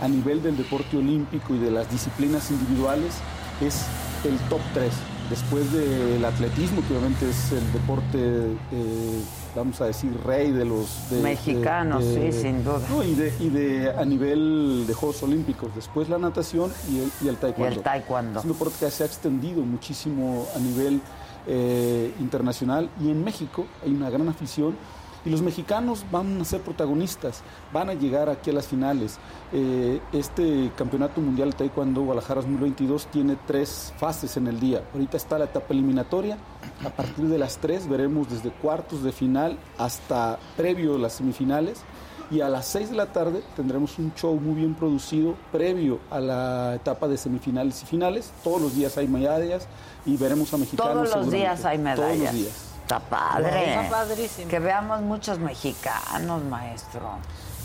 a 0.00 0.08
nivel 0.08 0.42
del 0.42 0.56
deporte 0.56 0.96
olímpico 0.96 1.54
y 1.54 1.58
de 1.58 1.70
las 1.70 1.90
disciplinas 1.90 2.50
individuales, 2.50 3.14
es 3.60 3.84
el 4.24 4.38
top 4.48 4.60
3. 4.74 4.90
Después 5.28 5.72
del 5.72 6.24
atletismo, 6.24 6.82
que 6.88 6.96
obviamente 6.96 7.28
es 7.28 7.52
el 7.52 7.72
deporte, 7.72 8.56
eh, 8.72 9.22
vamos 9.54 9.80
a 9.80 9.86
decir, 9.86 10.12
rey 10.24 10.50
de 10.52 10.64
los... 10.64 11.10
de- 11.10 11.20
Mexicanos, 11.22 12.04
sí, 12.04 12.32
sin 12.32 12.62
duda. 12.64 12.80
No, 12.90 13.02
y, 13.02 13.14
de, 13.14 13.32
y 13.40 13.48
de 13.48 13.90
a 13.90 14.04
nivel 14.04 14.84
de 14.86 14.94
Juegos 14.94 15.22
Olímpicos. 15.22 15.74
Después 15.74 16.08
la 16.08 16.18
natación 16.18 16.72
y 16.90 17.00
el, 17.00 17.10
y 17.22 17.28
el 17.28 17.36
taekwondo. 17.36 17.74
Y 17.74 17.76
el 17.78 17.82
taekwondo. 17.82 18.38
Es 18.40 18.44
un 18.44 18.52
deporte 18.52 18.74
que 18.80 18.90
se 18.90 19.02
ha 19.02 19.06
extendido 19.06 19.62
muchísimo 19.62 20.46
a 20.54 20.58
nivel 20.58 21.00
eh, 21.46 22.14
internacional 22.20 22.90
y 23.00 23.10
en 23.10 23.24
México 23.24 23.66
hay 23.84 23.92
una 23.92 24.10
gran 24.10 24.28
afición 24.28 24.76
y 25.24 25.30
los 25.30 25.42
mexicanos 25.42 26.04
van 26.10 26.40
a 26.40 26.44
ser 26.44 26.60
protagonistas, 26.62 27.42
van 27.72 27.90
a 27.90 27.94
llegar 27.94 28.28
aquí 28.28 28.50
a 28.50 28.52
las 28.54 28.66
finales. 28.66 29.18
Eh, 29.52 30.00
este 30.12 30.70
Campeonato 30.76 31.20
Mundial 31.20 31.50
de 31.50 31.56
Taekwondo 31.56 32.02
Guadalajara 32.02 32.40
2022 32.42 33.06
tiene 33.06 33.36
tres 33.46 33.92
fases 33.98 34.36
en 34.36 34.46
el 34.46 34.58
día. 34.60 34.82
Ahorita 34.92 35.16
está 35.16 35.38
la 35.38 35.46
etapa 35.46 35.74
eliminatoria, 35.74 36.38
a 36.84 36.90
partir 36.90 37.26
de 37.26 37.38
las 37.38 37.58
tres 37.58 37.88
veremos 37.88 38.30
desde 38.30 38.50
cuartos 38.50 39.02
de 39.02 39.12
final 39.12 39.58
hasta 39.78 40.38
previo 40.56 40.96
a 40.96 40.98
las 40.98 41.14
semifinales. 41.14 41.82
Y 42.30 42.42
a 42.42 42.48
las 42.48 42.66
6 42.66 42.90
de 42.90 42.96
la 42.96 43.06
tarde 43.06 43.42
tendremos 43.56 43.98
un 43.98 44.14
show 44.14 44.36
muy 44.36 44.54
bien 44.54 44.76
producido 44.76 45.34
previo 45.50 45.98
a 46.12 46.20
la 46.20 46.76
etapa 46.76 47.08
de 47.08 47.16
semifinales 47.16 47.82
y 47.82 47.86
finales. 47.86 48.32
Todos 48.44 48.62
los 48.62 48.76
días 48.76 48.96
hay 48.98 49.08
medallas 49.08 49.66
y 50.06 50.16
veremos 50.16 50.54
a 50.54 50.58
mexicanos. 50.58 51.10
Todos 51.10 51.24
los 51.24 51.32
días 51.32 51.64
hay 51.64 51.78
medallas. 51.78 52.06
Todos 52.06 52.18
los 52.20 52.32
días. 52.32 52.69
Está 52.90 53.08
padre. 53.08 53.70
Está 53.70 53.88
padrísimo. 53.88 54.48
Que 54.48 54.58
veamos 54.58 55.00
muchos 55.02 55.38
mexicanos, 55.38 56.42
maestro. 56.42 57.18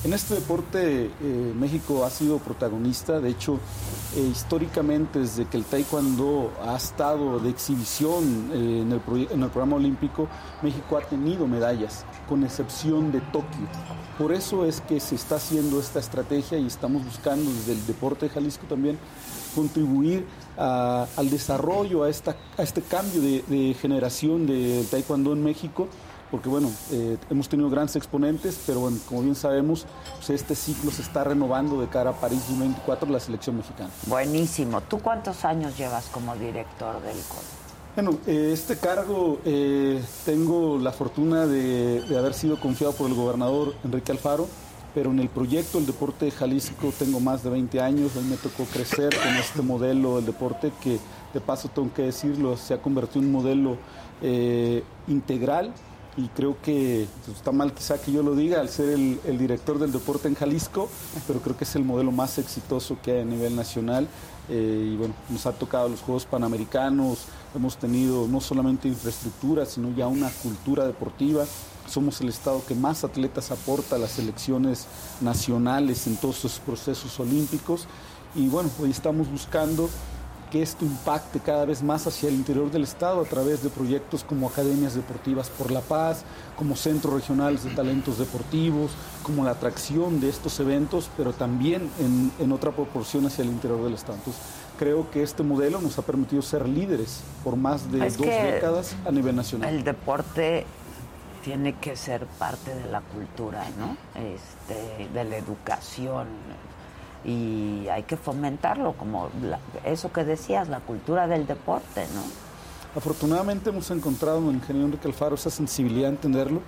En 0.04 0.14
este 0.14 0.36
deporte 0.36 1.06
eh, 1.06 1.54
México 1.56 2.06
ha 2.06 2.12
sido 2.12 2.38
protagonista, 2.38 3.20
de 3.20 3.30
hecho 3.30 3.60
eh, 4.16 4.20
históricamente 4.22 5.18
desde 5.18 5.48
que 5.48 5.58
el 5.58 5.66
taekwondo 5.66 6.52
ha 6.64 6.76
estado 6.76 7.40
de 7.40 7.50
exhibición 7.50 8.52
eh, 8.54 8.82
en, 8.84 8.92
el 8.92 9.28
en 9.32 9.42
el 9.42 9.50
programa 9.50 9.78
olímpico, 9.78 10.28
México 10.62 10.96
ha 10.96 11.02
tenido 11.02 11.48
medallas, 11.48 12.06
con 12.30 12.44
excepción 12.44 13.12
de 13.12 13.20
Tokio. 13.22 13.68
Por 14.20 14.32
eso 14.32 14.64
es 14.64 14.80
que 14.82 15.00
se 15.00 15.16
está 15.16 15.38
haciendo 15.38 15.80
esta 15.80 15.98
estrategia 15.98 16.60
y 16.60 16.68
estamos 16.68 17.04
buscando 17.04 17.50
desde 17.50 17.72
el 17.72 17.88
deporte 17.88 18.28
de 18.28 18.32
Jalisco 18.32 18.68
también 18.68 19.00
contribuir 19.56 20.28
a- 20.58 21.08
al 21.18 21.30
desarrollo, 21.30 22.04
a, 22.04 22.10
esta, 22.10 22.36
a 22.58 22.64
este 22.64 22.82
cambio 22.82 23.22
de, 23.22 23.44
de 23.48 23.74
generación 23.74 24.46
del 24.48 24.88
taekwondo 24.88 25.34
en 25.34 25.44
México 25.44 25.88
porque 26.32 26.50
bueno, 26.50 26.70
eh, 26.92 27.18
hemos 27.30 27.48
tenido 27.48 27.70
grandes 27.70 27.96
exponentes, 27.96 28.60
pero 28.66 28.80
bueno, 28.82 28.98
como 29.08 29.22
bien 29.22 29.36
sabemos, 29.36 29.86
pues, 30.18 30.32
este 30.32 30.56
ciclo 30.56 30.92
se 30.92 31.04
está 31.04 31.24
renovando 31.24 31.80
de 31.80 31.88
cara 31.88 32.10
a 32.10 32.14
París 32.14 32.40
2024 32.50 33.10
la 33.10 33.20
selección 33.20 33.56
mexicana. 33.56 33.90
Buenísimo. 34.08 34.82
¿Tú 34.82 35.00
cuántos 35.00 35.46
años 35.46 35.78
llevas 35.78 36.06
como 36.08 36.36
director 36.36 37.00
del 37.04 37.16
COD? 37.30 37.44
Bueno, 37.96 38.18
eh, 38.28 38.50
este 38.52 38.76
cargo 38.78 39.40
eh, 39.46 40.04
tengo 40.26 40.78
la 40.80 40.92
fortuna 40.92 41.46
de, 41.46 42.02
de 42.02 42.18
haber 42.18 42.34
sido 42.34 42.60
confiado 42.60 42.92
por 42.94 43.08
el 43.08 43.16
gobernador 43.16 43.74
Enrique 43.86 44.12
Alfaro, 44.12 44.48
pero 44.96 45.12
en 45.12 45.20
el 45.20 45.28
proyecto 45.28 45.78
El 45.78 45.86
Deporte 45.86 46.26
de 46.26 46.32
Jalisco 46.32 46.94
tengo 46.98 47.20
más 47.20 47.44
de 47.44 47.50
20 47.50 47.82
años, 47.82 48.16
a 48.16 48.22
mí 48.22 48.30
me 48.30 48.38
tocó 48.38 48.64
crecer 48.64 49.14
con 49.16 49.36
este 49.36 49.62
modelo 49.62 50.16
del 50.16 50.26
deporte 50.26 50.72
que, 50.82 50.98
de 51.34 51.42
paso 51.42 51.68
tengo 51.68 51.94
que 51.94 52.04
decirlo, 52.04 52.56
se 52.56 52.74
ha 52.74 52.82
convertido 52.82 53.20
en 53.20 53.28
un 53.28 53.34
modelo 53.34 53.78
eh, 54.22 54.84
integral 55.10 55.74
y 56.16 56.30
creo 56.30 56.56
que 56.62 57.08
pues, 57.26 57.38
está 57.38 57.52
mal 57.52 57.74
quizá 57.74 58.02
que 58.02 58.14
yo 58.14 58.24
lo 58.24 58.36
diga 58.36 58.62
al 58.62 58.70
ser 58.70 58.90
el, 58.90 59.38
director 59.38 59.80
del 59.80 59.92
deporte 59.92 60.30
en 60.30 60.36
Jalisco, 60.36 60.88
pero 61.28 61.42
creo 61.42 61.58
que 61.58 61.66
es 61.66 61.76
el 61.76 61.84
modelo 61.84 62.14
más 62.14 62.38
exitoso 62.38 62.98
que 63.04 63.12
hay 63.12 63.20
a 63.20 63.26
nivel 63.26 63.54
nacional. 63.54 64.08
Eh, 64.48 64.92
y 64.94 64.96
bueno, 64.96 65.14
nos 65.30 65.46
ha 65.46 65.52
tocado 65.52 65.90
los 65.90 66.02
Juegos 66.02 66.26
Panamericanos, 66.26 67.26
hemos 67.54 67.78
tenido 67.78 68.28
no 68.28 68.40
solamente 68.40 68.88
infraestructura, 68.88 69.66
sino 69.66 69.94
ya 69.94 70.08
una 70.08 70.30
cultura 70.30 70.86
deportiva. 70.86 71.44
Somos 71.88 72.22
el 72.22 72.30
estado 72.30 72.64
que 72.68 72.76
más 72.76 73.04
atletas 73.04 73.52
aporta 73.52 73.96
a 73.96 74.00
las 74.00 74.12
selecciones 74.12 74.88
nacionales 75.22 76.08
en 76.08 76.18
todos 76.18 76.40
esos 76.40 76.60
procesos 76.60 77.20
olímpicos. 77.20 77.88
Y 78.34 78.48
bueno, 78.48 78.70
hoy 78.82 78.92
estamos 78.92 79.30
buscando 79.32 79.90
que 80.52 80.62
esto 80.62 80.86
impacte 80.86 81.40
cada 81.40 81.66
vez 81.66 81.84
más 81.84 82.08
hacia 82.08 82.30
el 82.30 82.36
interior 82.36 82.72
del 82.72 82.84
Estado 82.84 83.22
a 83.22 83.26
través 83.26 83.64
de 83.64 83.70
proyectos 83.70 84.24
como 84.24 84.48
Academias 84.48 84.96
Deportivas 84.96 85.50
por 85.50 85.72
la 85.72 85.82
Paz, 85.82 86.24
como 86.56 86.76
Centros 86.76 87.14
Regionales 87.14 87.64
de 87.64 87.72
Talentos 87.72 88.20
Deportivos, 88.20 88.92
como 89.24 89.44
la 89.44 89.52
atracción 89.52 90.20
de 90.20 90.30
estos 90.30 90.60
eventos, 90.60 91.10
pero 91.18 91.34
también 91.34 91.90
en, 92.00 92.32
en 92.40 92.52
otra 92.52 92.72
proporción 92.72 93.26
hacia 93.26 93.44
el 93.44 93.50
interior 93.50 93.84
del 93.84 93.96
Estado. 93.96 94.18
Entonces, 94.20 94.42
creo 94.78 95.10
que 95.12 95.24
este 95.24 95.44
modelo 95.44 95.82
nos 95.82 95.98
ha 95.98 96.04
permitido 96.04 96.42
ser 96.42 96.68
líderes 96.68 97.22
por 97.44 97.56
más 97.56 97.92
de 97.92 98.06
Es 98.06 98.18
dos 98.18 98.28
décadas 98.28 98.96
a 99.06 99.12
nivel 99.12 99.36
nacional. 99.36 99.74
El 99.74 99.84
deporte 99.84 100.66
tiene 101.46 101.74
que 101.76 101.96
ser 101.96 102.26
parte 102.26 102.74
de 102.74 102.90
la 102.92 103.02
cultura, 103.02 103.64
¿no? 103.80 103.96
Este, 104.20 105.08
de 105.14 105.24
la 105.24 105.38
educación. 105.38 106.28
Y 107.24 107.88
hay 107.88 108.04
que 108.04 108.18
fomentarlo, 108.18 108.94
como 108.94 109.30
la- 109.44 109.60
eso 109.84 110.12
que 110.12 110.24
decías, 110.24 110.68
la 110.70 110.80
cultura 110.80 111.28
del 111.28 111.46
deporte, 111.48 112.06
¿no? 112.16 112.22
Afortunadamente 113.00 113.70
hemos 113.70 113.90
encontrado 113.92 114.40
en 114.40 114.50
el 114.50 114.56
ingeniero 114.56 114.88
Enrique 114.88 115.08
Alfaro 115.08 115.36
esa 115.36 115.50
sensibilidad 115.52 116.08
a 116.10 116.14
entenderlo. 116.14 116.62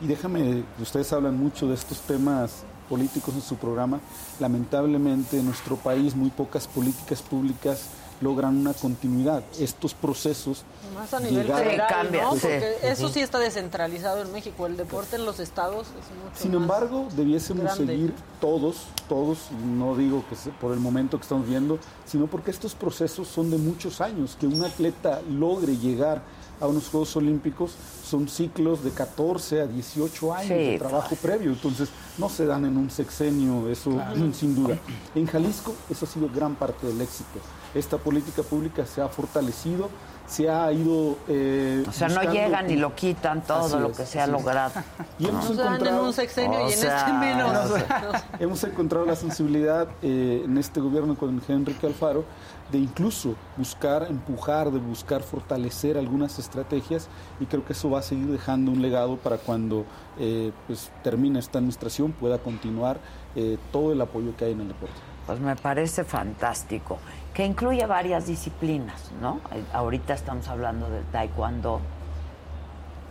Y 0.00 0.06
déjame, 0.06 0.64
ustedes 0.80 1.12
hablan 1.12 1.38
mucho 1.38 1.68
de 1.68 1.74
estos 1.74 2.00
temas 2.00 2.64
políticos 2.88 3.34
en 3.34 3.42
su 3.42 3.56
programa. 3.56 4.00
Lamentablemente 4.40 5.38
en 5.38 5.46
nuestro 5.46 5.76
país 5.76 6.14
muy 6.16 6.30
pocas 6.30 6.66
políticas 6.66 7.20
públicas 7.22 7.88
logran 8.20 8.56
una 8.56 8.74
continuidad. 8.74 9.42
Estos 9.58 9.94
procesos 9.94 10.62
Más 10.94 11.12
a 11.14 11.20
nivel 11.20 11.46
llegaron- 11.46 11.64
federal, 11.68 12.08
¿no? 12.12 12.32
Sí. 12.34 12.38
Porque 12.42 12.76
eso 12.82 13.08
sí 13.08 13.20
está 13.20 13.38
descentralizado 13.38 14.22
en 14.22 14.32
México. 14.32 14.66
El 14.66 14.76
deporte 14.76 15.16
en 15.16 15.24
los 15.24 15.38
estados 15.40 15.86
es 15.88 15.94
mucho 16.24 16.36
Sin 16.40 16.52
más 16.52 16.60
embargo, 16.62 17.08
debiésemos 17.16 17.64
grande. 17.64 17.86
seguir 17.86 18.14
todos, 18.40 18.76
todos, 19.08 19.38
no 19.64 19.96
digo 19.96 20.24
que 20.28 20.36
se- 20.36 20.50
por 20.50 20.72
el 20.72 20.80
momento 20.80 21.16
que 21.18 21.22
estamos 21.22 21.46
viendo, 21.48 21.78
sino 22.06 22.26
porque 22.26 22.50
estos 22.50 22.74
procesos 22.74 23.28
son 23.28 23.50
de 23.50 23.58
muchos 23.58 24.00
años. 24.00 24.36
Que 24.38 24.46
un 24.46 24.64
atleta 24.64 25.20
logre 25.30 25.76
llegar 25.76 26.22
a 26.60 26.66
unos 26.66 26.88
Juegos 26.88 27.14
Olímpicos 27.14 27.70
son 28.04 28.28
ciclos 28.28 28.82
de 28.82 28.90
14 28.90 29.60
a 29.60 29.66
18 29.68 30.34
años 30.34 30.48
Sí, 30.48 30.54
de 30.72 30.78
trabajo 30.78 31.14
previo, 31.14 31.50
entonces 31.52 31.88
no 32.18 32.28
se 32.28 32.46
dan 32.46 32.64
en 32.64 32.76
un 32.76 32.90
sexenio, 32.90 33.68
eso 33.68 33.90
Claro. 33.92 34.32
sin 34.34 34.56
duda. 34.56 34.76
En 35.14 35.26
Jalisco 35.26 35.72
eso 35.88 36.04
ha 36.04 36.08
sido 36.08 36.28
gran 36.34 36.56
parte 36.56 36.88
del 36.88 37.00
éxito. 37.00 37.38
Esta 37.74 37.98
política 37.98 38.42
pública 38.42 38.86
se 38.86 39.00
ha 39.02 39.08
fortalecido, 39.08 39.88
se 40.26 40.50
ha 40.50 40.70
ido... 40.72 41.16
eh, 41.28 41.84
O 41.88 41.92
sea, 41.92 42.08
no 42.08 42.22
llegan 42.22 42.70
y 42.70 42.76
lo 42.76 42.94
quitan 42.94 43.42
todo 43.42 43.64
Así 43.66 43.78
lo 43.78 43.88
es, 43.90 43.96
que 43.96 44.06
se 44.06 44.20
ha 44.20 44.26
logrado. 44.26 44.72
Y 45.18 45.26
hemos 45.26 45.56
dan 45.56 45.66
en 45.68 45.72
encontrado- 45.74 46.04
un 46.04 46.12
sexenio 46.12 46.58
O 46.64 46.68
y 46.68 46.72
en 46.72 46.78
sea, 46.78 46.98
este 46.98 47.12
menos. 47.14 47.70
o 47.70 47.78
sea, 47.78 48.24
hemos 48.38 48.62
encontrado 48.64 49.06
la 49.06 49.16
sensibilidad 49.16 49.88
eh, 50.02 50.42
en 50.44 50.58
este 50.58 50.80
gobierno 50.80 51.16
con 51.16 51.40
Enrique 51.48 51.86
Alfaro 51.86 52.24
de 52.70 52.76
incluso 52.76 53.34
buscar 53.56 54.06
empujar, 54.10 54.70
de 54.70 54.78
buscar 54.78 55.22
fortalecer 55.22 55.96
algunas 55.96 56.38
estrategias 56.38 57.08
y 57.40 57.46
creo 57.46 57.64
que 57.64 57.72
eso 57.72 57.88
va 57.88 58.00
a 58.00 58.02
seguir 58.02 58.26
dejando 58.26 58.70
un 58.72 58.82
legado 58.82 59.16
para 59.16 59.38
cuando 59.38 59.86
eh, 60.18 60.52
pues, 60.66 60.90
termine 61.02 61.38
esta 61.38 61.56
administración 61.58 62.12
pueda 62.12 62.36
continuar 62.38 62.98
eh, 63.34 63.56
todo 63.72 63.92
el 63.94 64.00
apoyo 64.02 64.36
que 64.36 64.44
hay 64.44 64.52
en 64.52 64.60
el 64.60 64.68
deporte. 64.68 64.94
Pues 65.26 65.40
me 65.40 65.56
parece 65.56 66.04
fantástico. 66.04 66.98
Que 67.38 67.46
incluye 67.46 67.86
varias 67.86 68.26
disciplinas, 68.26 69.12
¿no? 69.22 69.40
Eh, 69.52 69.62
Ahorita 69.72 70.12
estamos 70.12 70.48
hablando 70.48 70.90
del 70.90 71.04
taekwondo. 71.04 71.80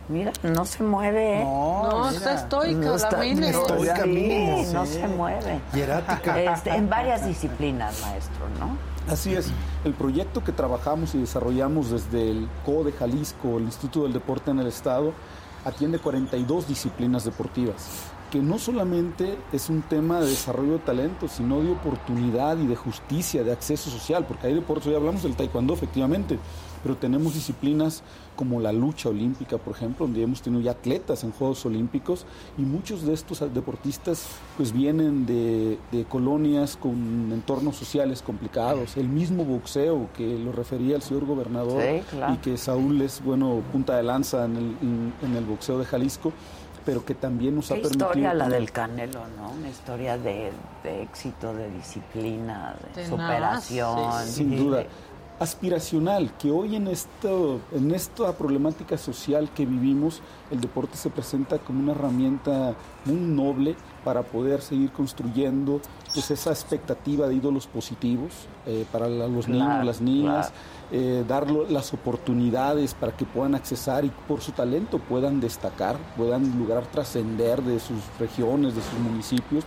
Mira, 0.10 0.34
no 0.44 0.66
se 0.66 0.84
mueve, 0.84 1.40
¿eh? 1.40 1.44
No, 1.46 2.10
está 2.10 2.34
estoica 2.34 2.98
la 3.10 3.18
mina. 3.24 3.48
Estoica 3.48 4.04
Sí, 4.04 4.10
mínimo, 4.10 4.66
sí. 4.66 4.74
no 4.74 4.86
se 4.86 5.08
mueve. 5.08 5.62
Hierática. 5.74 6.42
Este, 6.54 6.72
en 6.76 6.90
varias 6.90 7.26
disciplinas, 7.26 8.02
maestro, 8.02 8.50
¿no? 8.60 8.78
Así 9.10 9.34
es, 9.34 9.50
el 9.86 9.94
proyecto 9.94 10.44
que 10.44 10.52
trabajamos 10.52 11.16
y 11.16 11.20
desarrollamos 11.20 11.90
desde 11.92 12.30
el 12.30 12.50
CO 12.66 12.84
de 12.84 12.92
Jalisco, 12.92 13.56
el 13.60 13.64
Instituto 13.64 14.04
del 14.04 14.12
Deporte 14.12 14.52
en 14.52 14.60
el 14.60 14.68
Estado, 14.68 15.14
atiende 15.64 16.00
42 16.00 16.68
disciplinas 16.68 17.24
deportivas, 17.24 18.12
que 18.32 18.40
no 18.40 18.58
solamente 18.60 19.38
es 19.54 19.70
un 19.70 19.82
tema 19.84 20.20
de 20.20 20.28
desarrollo 20.28 20.74
de 20.74 20.80
talento, 20.80 21.28
sino 21.28 21.62
de 21.62 21.72
oportunidad 21.72 22.58
y 22.58 22.68
de 22.68 22.76
justicia, 22.76 23.44
de 23.44 23.52
acceso 23.52 23.90
social, 23.90 24.26
porque 24.28 24.48
hay 24.48 24.54
deportes, 24.54 24.88
hoy 24.88 24.96
hablamos 24.96 25.24
del 25.24 25.36
taekwondo 25.36 25.74
efectivamente, 25.74 26.38
pero 26.84 26.96
tenemos 26.96 27.34
disciplinas 27.34 28.04
como 28.36 28.60
la 28.62 28.72
lucha 28.72 29.10
olímpica, 29.10 29.58
por 29.58 29.76
ejemplo, 29.76 30.06
donde 30.06 30.22
hemos 30.22 30.42
tenido 30.42 30.62
ya 30.62 30.72
atletas 30.72 31.24
en 31.24 31.32
Juegos 31.32 31.66
Olímpicos 31.66 32.26
y 32.58 32.62
muchos 32.62 33.02
de 33.04 33.14
estos 33.14 33.40
deportistas 33.52 34.28
pues 34.58 34.72
vienen 34.72 35.26
de, 35.26 35.80
de 35.92 36.06
colonias 36.06 36.78
con 36.78 37.32
entornos 37.32 37.76
sociales 37.78 38.22
complicados. 38.22 38.96
El 38.96 39.10
mismo 39.10 39.44
boxeo 39.44 40.10
que 40.16 40.38
lo 40.38 40.52
refería 40.52 40.96
el 40.98 41.02
señor 41.02 41.26
gobernador 41.26 41.82
Sí, 41.82 42.02
claro. 42.12 42.34
y 42.36 42.38
que 42.38 42.58
Saúl 42.58 43.02
es, 43.02 43.24
bueno, 43.24 43.62
punta 43.72 43.98
de 43.98 44.04
lanza 44.04 44.46
en 44.46 44.56
el, 44.58 44.64
en- 44.82 45.14
en 45.24 45.36
el 45.36 45.46
boxeo 45.46 45.80
de 45.80 45.86
Jalisco, 45.86 46.32
pero 46.88 47.04
que 47.04 47.14
también 47.16 47.54
nos 47.54 47.70
ha 47.70 47.76
permitido... 47.76 48.06
historia 48.08 48.34
la 48.34 48.48
del 48.48 48.72
Canelo, 48.72 49.20
¿no? 49.38 49.50
Una 49.52 49.68
historia 49.70 50.18
de, 50.18 50.54
de 50.84 51.02
éxito, 51.04 51.54
de 51.54 51.70
disciplina, 51.70 52.76
de 52.96 53.04
Tenaz, 53.04 53.10
superación. 53.66 54.26
Sin 54.26 54.58
duda. 54.58 54.78
de- 54.78 54.88
Aspiracional, 55.40 56.32
que 56.40 56.50
hoy 56.50 56.76
en, 56.78 56.88
esto, 56.88 57.60
en 57.72 57.94
esta 57.94 58.34
problemática 58.34 58.98
social 58.98 59.50
que 59.54 59.68
vivimos, 59.68 60.20
el 60.50 60.60
deporte 60.60 60.98
se 60.98 61.12
presenta 61.12 61.60
como 61.60 61.80
una 61.82 61.92
herramienta 61.92 62.74
muy 63.06 63.18
noble 63.18 63.76
para 64.04 64.24
poder 64.24 64.62
seguir 64.62 64.92
construyendo 64.92 65.80
pues, 66.12 66.32
esa 66.32 66.50
expectativa 66.50 67.28
de 67.28 67.36
ídolos 67.36 67.68
positivos 67.68 68.32
eh, 68.66 68.84
para 68.92 69.08
la- 69.08 69.28
los 69.28 69.46
Claro, 69.46 69.70
niños, 69.74 69.86
las 69.86 70.02
niñas, 70.02 70.48
claro. 70.48 70.62
Eh, 70.92 71.24
dar 71.28 71.50
lo- 71.52 71.68
las 71.70 71.94
oportunidades 71.94 72.94
para 72.94 73.12
que 73.16 73.26
puedan 73.26 73.56
accesar 73.56 74.06
y 74.06 74.12
por 74.28 74.42
su 74.42 74.52
talento 74.54 75.00
puedan 75.00 75.40
destacar, 75.42 75.98
puedan 76.16 76.58
lograr 76.58 76.86
trascender 76.88 77.62
de 77.62 77.80
sus 77.80 77.98
regiones, 78.20 78.76
de 78.76 78.82
sus 78.82 79.00
municipios. 79.00 79.64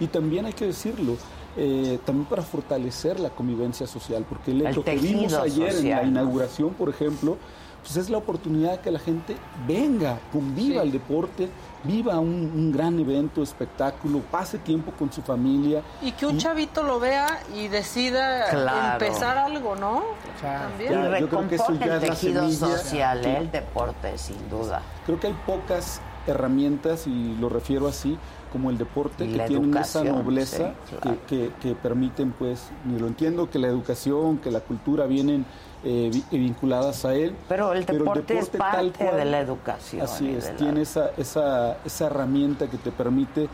Y 0.00 0.06
también 0.08 0.46
hay 0.46 0.52
que 0.52 0.66
decirlo, 0.66 1.16
eh, 1.56 1.98
también 2.04 2.26
para 2.26 2.42
fortalecer 2.42 3.18
la 3.18 3.30
convivencia 3.30 3.86
social, 3.86 4.24
porque 4.28 4.50
el 4.52 4.60
El 4.62 4.66
hecho 4.68 4.84
que 4.84 4.96
vimos 4.96 5.32
ayer 5.42 5.68
en 5.70 5.90
la 5.90 6.02
inauguración, 6.08 6.74
por 6.74 6.88
ejemplo, 6.88 7.36
pues 7.82 7.96
es 7.96 8.10
la 8.10 8.18
oportunidad 8.18 8.72
de 8.72 8.78
que 8.80 8.90
la 8.90 8.98
gente 8.98 9.36
venga, 9.66 10.20
conviva 10.32 10.82
el 10.82 10.92
deporte, 10.92 11.48
viva 11.84 12.18
un, 12.18 12.28
un 12.54 12.72
gran 12.72 12.98
evento, 12.98 13.42
espectáculo, 13.42 14.20
pase 14.30 14.58
tiempo 14.58 14.92
con 14.98 15.12
su 15.12 15.22
familia. 15.22 15.82
Y 16.02 16.12
que 16.12 16.26
un 16.26 16.36
chavito 16.38 16.82
lo 16.82 16.98
vea 16.98 17.40
y 17.54 17.68
decida 17.68 18.50
Claro. 18.50 19.04
empezar 19.04 19.38
algo, 19.38 19.76
¿no? 19.76 20.02
También. 20.42 20.92
Ya, 20.92 21.18
y 21.18 21.20
yo 21.20 21.28
creo 21.28 21.48
que 21.48 21.54
eso 21.54 21.74
ya 21.74 21.84
el 21.84 21.92
es 21.92 22.02
la 22.02 22.14
tejido 22.14 22.40
semilla. 22.50 22.78
social. 22.78 23.24
¿eh? 23.26 23.36
el 23.38 23.50
deporte, 23.50 24.18
sin 24.18 24.48
duda. 24.50 24.82
Creo 25.06 25.20
que 25.20 25.28
hay 25.28 25.36
pocas 25.46 26.00
herramientas, 26.26 27.06
y 27.06 27.36
lo 27.40 27.48
refiero 27.48 27.88
así, 27.88 28.18
como 28.52 28.70
el 28.70 28.78
deporte, 28.78 29.24
Y 29.24 29.32
que 29.34 29.40
tienen 29.46 29.76
esa 29.76 30.04
nobleza 30.04 30.56
sí, 30.88 30.96
claro. 31.00 31.18
que, 31.26 31.36
que- 31.48 31.52
que 31.60 31.74
permiten, 31.74 32.32
pues, 32.32 32.68
y 32.86 32.98
lo 32.98 33.06
entiendo, 33.06 33.48
que 33.50 33.58
la 33.58 33.68
educación, 33.68 34.38
que 34.38 34.50
la 34.50 34.60
cultura 34.60 35.06
vienen 35.06 35.46
eh, 35.84 36.10
vi- 36.12 36.38
vinculadas 36.38 37.04
a 37.04 37.14
él. 37.14 37.34
Pero 37.48 37.72
el 37.72 37.84
deporte, 37.86 38.38
es 38.38 38.50
tal 38.50 38.58
parte 38.58 39.04
cual, 39.04 39.16
de 39.16 39.24
la 39.24 39.40
educación. 39.40 40.02
Así 40.02 40.28
es, 40.30 40.44
la- 40.46 40.56
tiene 40.56 40.82
esa, 40.82 41.10
esa, 41.16 41.76
esa 41.84 42.06
herramienta 42.06 42.66
que 42.68 42.76
te 42.78 42.90
permite 42.92 43.48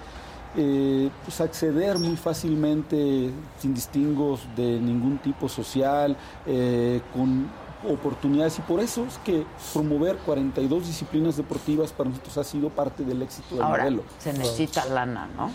eh, 0.57 1.11
pues 1.25 1.41
acceder 1.41 1.99
muy 1.99 2.17
fácilmente, 2.17 3.31
sin 3.59 3.75
distingos 3.75 4.41
de 4.57 4.79
ningún 4.81 5.19
tipo 5.19 5.49
social, 5.49 6.17
eh, 6.47 7.01
con 7.13 7.49
oportunidades. 7.91 8.59
Y 8.59 8.63
por 8.63 8.81
eso 8.81 9.05
es 9.05 9.19
que 9.19 9.45
promover 9.73 10.17
42 10.19 10.87
disciplinas 10.87 11.37
deportivas 11.37 11.93
para 11.93 12.09
nosotros 12.11 12.39
ha 12.39 12.45
sido 12.45 12.71
parte 12.71 13.05
del 13.05 13.21
éxito 13.23 13.57
del 13.57 13.65
Ahora, 13.65 13.83
modelo. 13.85 14.03
se 14.19 14.33
necesita 14.33 14.85
lana, 14.87 15.29
¿no? 15.37 15.51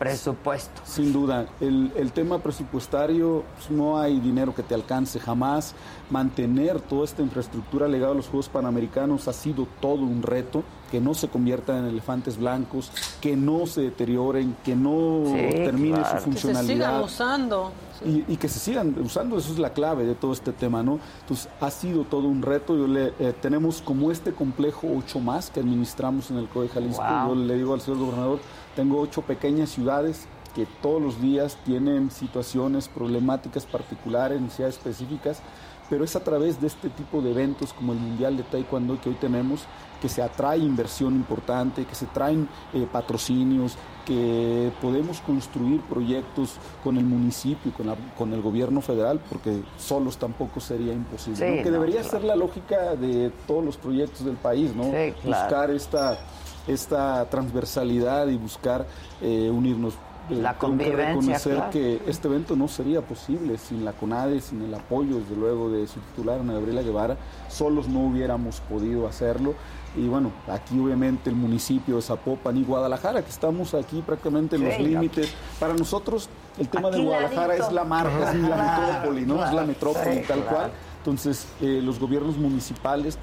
Presupuesto. 0.00 0.80
Sin 0.84 1.12
duda, 1.12 1.46
el, 1.60 1.92
el 1.94 2.10
tema 2.12 2.38
presupuestario, 2.38 3.44
pues, 3.56 3.70
no 3.70 3.98
hay 3.98 4.18
dinero 4.18 4.54
que 4.54 4.62
te 4.62 4.74
alcance 4.74 5.20
jamás. 5.20 5.74
Mantener 6.10 6.80
toda 6.80 7.04
esta 7.04 7.22
infraestructura 7.22 7.86
legada 7.86 8.12
a 8.12 8.14
los 8.16 8.26
Juegos 8.26 8.48
Panamericanos 8.48 9.28
ha 9.28 9.32
sido 9.32 9.68
todo 9.80 10.02
un 10.02 10.22
reto, 10.22 10.64
que 10.90 11.00
no 11.00 11.14
se 11.14 11.28
conviertan 11.28 11.84
en 11.84 11.84
elefantes 11.90 12.36
blancos, 12.38 12.90
que 13.20 13.36
no 13.36 13.66
se 13.66 13.82
deterioren, 13.82 14.56
que 14.64 14.74
no 14.74 15.22
Sí, 15.26 15.32
termine 15.52 15.98
claro. 15.98 16.08
su 16.08 16.14
Que 16.14 16.20
se 16.20 16.40
funcionalidad. 16.48 16.74
sigan 16.88 17.00
usando. 17.04 17.72
Y, 18.04 18.24
y 18.32 18.36
que 18.38 18.48
se 18.48 18.58
sigan 18.58 18.96
usando, 19.04 19.36
eso 19.38 19.52
es 19.52 19.58
la 19.58 19.74
clave 19.74 20.04
de 20.06 20.14
todo 20.14 20.32
este 20.32 20.52
tema, 20.52 20.82
¿no? 20.82 20.98
Entonces, 21.20 21.48
ha 21.60 21.70
sido 21.70 22.04
todo 22.04 22.26
un 22.26 22.40
reto. 22.40 22.74
Yo 22.74 22.86
le, 22.88 23.12
eh, 23.20 23.34
tenemos 23.40 23.82
como 23.82 24.10
este 24.10 24.32
complejo 24.32 24.88
ocho 24.96 25.20
más 25.20 25.50
que 25.50 25.60
administramos 25.60 26.30
en 26.30 26.38
el 26.38 26.48
COE 26.48 26.68
Jalisco. 26.70 27.02
Wow. 27.02 27.28
Yo 27.28 27.34
le 27.34 27.54
digo 27.56 27.74
al 27.74 27.82
señor 27.82 28.00
gobernador, 28.00 28.40
tengo 28.76 29.00
ocho 29.00 29.22
pequeñas 29.22 29.70
ciudades 29.70 30.26
que 30.54 30.66
todos 30.82 31.00
los 31.00 31.20
días 31.20 31.56
tienen 31.64 32.10
situaciones 32.10 32.88
problemáticas 32.88 33.66
particulares, 33.66 34.40
necesidades 34.40 34.76
específicas, 34.78 35.40
pero 35.88 36.04
es 36.04 36.14
a 36.16 36.20
través 36.24 36.60
de 36.60 36.66
este 36.68 36.88
tipo 36.88 37.20
de 37.20 37.30
eventos 37.32 37.72
como 37.72 37.92
el 37.92 37.98
Mundial 37.98 38.36
de 38.36 38.42
Taekwondo 38.44 39.00
que 39.00 39.08
hoy 39.10 39.16
tenemos 39.16 39.62
que 40.00 40.08
se 40.08 40.22
atrae 40.22 40.58
inversión 40.58 41.14
importante, 41.14 41.84
que 41.84 41.94
se 41.94 42.06
traen 42.06 42.48
eh, 42.72 42.86
patrocinios, 42.90 43.76
que 44.06 44.72
podemos 44.80 45.20
construir 45.20 45.82
proyectos 45.82 46.54
con 46.82 46.96
el 46.96 47.04
municipio, 47.04 47.70
con, 47.74 47.88
la- 47.88 47.96
con 48.16 48.32
el 48.32 48.40
gobierno 48.40 48.80
federal, 48.80 49.20
porque 49.28 49.60
solos 49.78 50.16
tampoco 50.16 50.58
sería 50.58 50.92
imposible. 50.94 51.36
Sí, 51.36 51.56
¿no? 51.58 51.62
Que 51.62 51.68
no, 51.70 51.72
debería 51.72 52.00
claro. 52.00 52.10
ser 52.10 52.24
la 52.24 52.34
lógica 52.36 52.96
de 52.96 53.30
todos 53.46 53.62
los 53.62 53.76
proyectos 53.76 54.24
del 54.24 54.36
país, 54.36 54.74
¿no? 54.74 54.84
Sí, 54.84 55.12
claro. 55.22 55.42
Buscar 55.44 55.70
esta, 55.70 56.18
esta 56.66 57.28
transversalidad 57.30 58.28
y 58.28 58.36
buscar 58.36 58.86
eh, 59.22 59.50
unirnos. 59.52 59.94
Eh, 60.28 60.34
La 60.36 60.54
tengo 60.54 60.76
que 60.78 60.84
convivencia, 60.84 61.06
reconocer 61.08 61.54
claro. 61.56 61.70
que 61.70 62.02
este 62.06 62.28
evento 62.28 62.54
no 62.54 62.68
sería 62.68 63.00
posible 63.00 63.58
sin 63.58 63.84
la 63.84 63.92
CONADE, 63.92 64.40
sin 64.40 64.62
el 64.62 64.72
apoyo, 64.74 65.16
desde 65.16 65.34
luego, 65.34 65.70
de 65.70 65.86
su 65.88 65.98
titular, 66.00 66.38
Ana 66.40 66.52
Gabriela 66.52 66.82
Guevara. 66.82 67.16
Solos 67.48 67.88
no 67.88 68.00
hubiéramos 68.00 68.60
podido 68.60 69.08
hacerlo. 69.08 69.54
Y 69.96 70.06
bueno, 70.06 70.30
aquí 70.46 70.78
obviamente 70.78 71.30
el 71.30 71.36
municipio 71.36 71.96
de 71.96 72.02
Zapopan 72.02 72.56
y 72.56 72.62
Guadalajara, 72.62 73.22
que 73.22 73.30
estamos 73.30 73.74
aquí 73.74 74.02
prácticamente 74.06 74.54
en 74.54 74.62
Sí, 74.62 74.68
los 74.68 74.78
no. 74.78 74.84
límites. 74.86 75.34
Para 75.58 75.74
nosotros 75.74 76.28
el 76.60 76.68
tema 76.68 76.90
de 76.90 77.02
Guadalajara 77.02 77.56
es 77.56 77.72
la 77.72 77.82
marca, 77.82 78.30
es 78.32 78.38
la 78.38 78.56
metrópoli, 78.56 79.26
¿no? 79.26 79.44
es 79.44 79.52
la 79.52 79.64
metrópoli 79.64 80.18
sí, 80.18 80.22
tal 80.28 80.42
claro. 80.42 80.56
cual. 80.56 80.70
Entonces, 80.98 81.48
eh, 81.60 81.80
los 81.82 81.98
gobiernos 81.98 82.36
municipales 82.36 83.18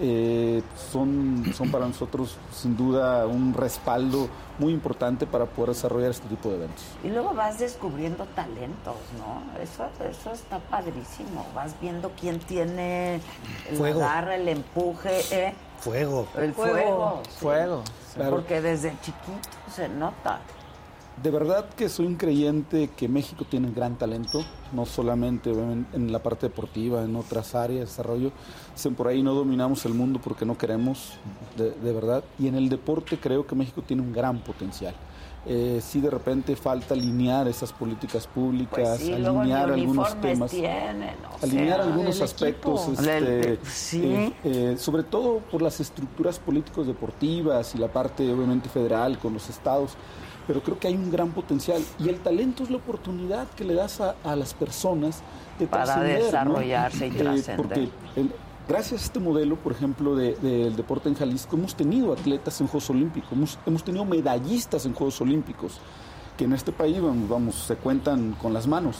eh, 0.00 0.62
son, 0.90 1.52
son 1.54 1.70
para 1.70 1.86
nosotros 1.86 2.36
sin 2.52 2.76
duda 2.76 3.26
un 3.26 3.52
respaldo 3.52 4.28
muy 4.58 4.72
importante 4.72 5.26
para 5.26 5.46
poder 5.46 5.70
desarrollar 5.70 6.10
este 6.10 6.28
tipo 6.28 6.48
de 6.48 6.56
eventos. 6.56 6.84
Y 7.04 7.08
luego 7.08 7.34
vas 7.34 7.58
descubriendo 7.58 8.24
talentos, 8.34 8.96
¿no? 9.18 9.42
Eso, 9.62 9.86
eso 10.08 10.32
está 10.32 10.58
padrísimo. 10.58 11.46
Vas 11.54 11.74
viendo 11.80 12.10
quién 12.18 12.38
tiene 12.38 13.20
el 13.68 13.76
Fuego. 13.76 14.02
agarre, 14.02 14.36
el 14.36 14.48
empuje, 14.48 15.20
¿eh? 15.30 15.54
Fuego. 15.78 16.26
el 16.36 16.54
Fuego. 16.54 16.72
fuego. 16.74 17.22
sí. 17.28 17.36
Fuego. 17.38 17.82
Claro. 18.14 18.30
Porque 18.30 18.60
desde 18.60 18.90
chiquito 19.00 19.48
se 19.74 19.88
nota. 19.88 20.40
De 21.22 21.30
verdad 21.30 21.66
que 21.76 21.88
soy 21.88 22.06
un 22.06 22.16
creyente 22.16 22.90
que 22.96 23.08
México 23.08 23.44
tiene 23.48 23.70
gran 23.70 23.96
talento, 23.96 24.44
no 24.72 24.86
solamente 24.86 25.50
en, 25.50 25.86
en 25.92 26.12
la 26.12 26.18
parte 26.22 26.48
deportiva, 26.48 27.02
en 27.02 27.16
otras 27.16 27.54
áreas 27.54 27.80
de 27.80 27.86
desarrollo. 27.86 28.32
Dicen 28.74 28.94
por 28.94 29.06
ahí 29.08 29.22
no 29.22 29.34
dominamos 29.34 29.84
el 29.84 29.92
mundo 29.94 30.20
porque 30.22 30.44
no 30.46 30.56
queremos, 30.56 31.12
de, 31.56 31.70
de 31.72 31.92
verdad. 31.92 32.24
Y 32.38 32.48
en 32.48 32.54
el 32.54 32.68
deporte 32.68 33.18
creo 33.18 33.46
que 33.46 33.54
México 33.54 33.82
tiene 33.86 34.02
un 34.02 34.12
gran 34.12 34.38
potencial. 34.40 34.94
eh, 35.44 35.80
sí 35.82 36.00
de 36.00 36.08
repente 36.08 36.54
falta 36.54 36.94
alinear 36.94 37.48
esas 37.48 37.72
políticas 37.72 38.28
públicas, 38.28 38.70
Pues 38.78 39.00
sí, 39.00 39.12
alinear 39.12 39.72
algunos 39.72 40.14
temas, 40.20 40.52
tienen, 40.52 41.16
alinear 41.42 41.80
sea, 41.82 41.84
algunos 41.92 42.20
aspectos, 42.20 42.88
este, 42.90 43.58
sí. 43.64 44.02
eh, 44.04 44.32
eh, 44.44 44.74
sobre 44.78 45.02
todo 45.02 45.38
por 45.50 45.60
las 45.60 45.80
estructuras 45.80 46.38
políticos 46.38 46.86
deportivas 46.86 47.74
y 47.74 47.78
la 47.78 47.88
parte 47.88 48.32
obviamente 48.32 48.68
federal 48.68 49.18
con 49.18 49.32
los 49.34 49.50
estados. 49.50 49.94
Pero 50.46 50.62
creo 50.62 50.78
que 50.78 50.86
hay 50.86 50.94
un 50.94 51.10
gran 51.10 51.32
potencial 51.32 51.82
y 51.98 52.08
el 52.08 52.20
talento 52.20 52.62
es 52.62 52.70
la 52.70 52.76
oportunidad 52.76 53.48
que 53.50 53.64
le 53.64 53.74
das 53.74 54.00
a, 54.00 54.14
a 54.22 54.36
las 54.36 54.54
personas 54.54 55.22
de 55.58 55.66
Para 55.66 55.84
trascender, 55.86 56.18
¿no? 56.20 56.24
desarrollarse 56.24 57.06
y 57.06 57.10
Eh, 57.10 57.14
trascender. 57.14 57.56
porque 57.56 57.80
el- 58.16 58.32
gracias 58.68 59.02
a 59.02 59.04
este 59.04 59.20
modelo, 59.20 59.56
por 59.56 59.72
ejemplo, 59.72 60.14
de- 60.14 60.34
del 60.36 60.76
deporte 60.76 61.08
en 61.08 61.14
Jalisco, 61.14 61.56
hemos 61.56 61.74
tenido 61.74 62.12
atletas 62.12 62.60
en 62.60 62.66
Juegos 62.66 62.90
Olímpicos, 62.90 63.32
hemos, 63.32 63.58
hemos 63.66 63.84
tenido 63.84 64.04
medallistas 64.04 64.86
en 64.86 64.94
Juegos 64.94 65.20
Olímpicos, 65.20 65.78
que 66.36 66.44
en 66.44 66.52
este 66.52 66.72
país, 66.72 67.00
vamos, 67.00 67.28
vamos, 67.28 67.54
se 67.56 67.76
cuentan 67.76 68.32
con 68.40 68.52
las 68.52 68.66
manos. 68.66 68.98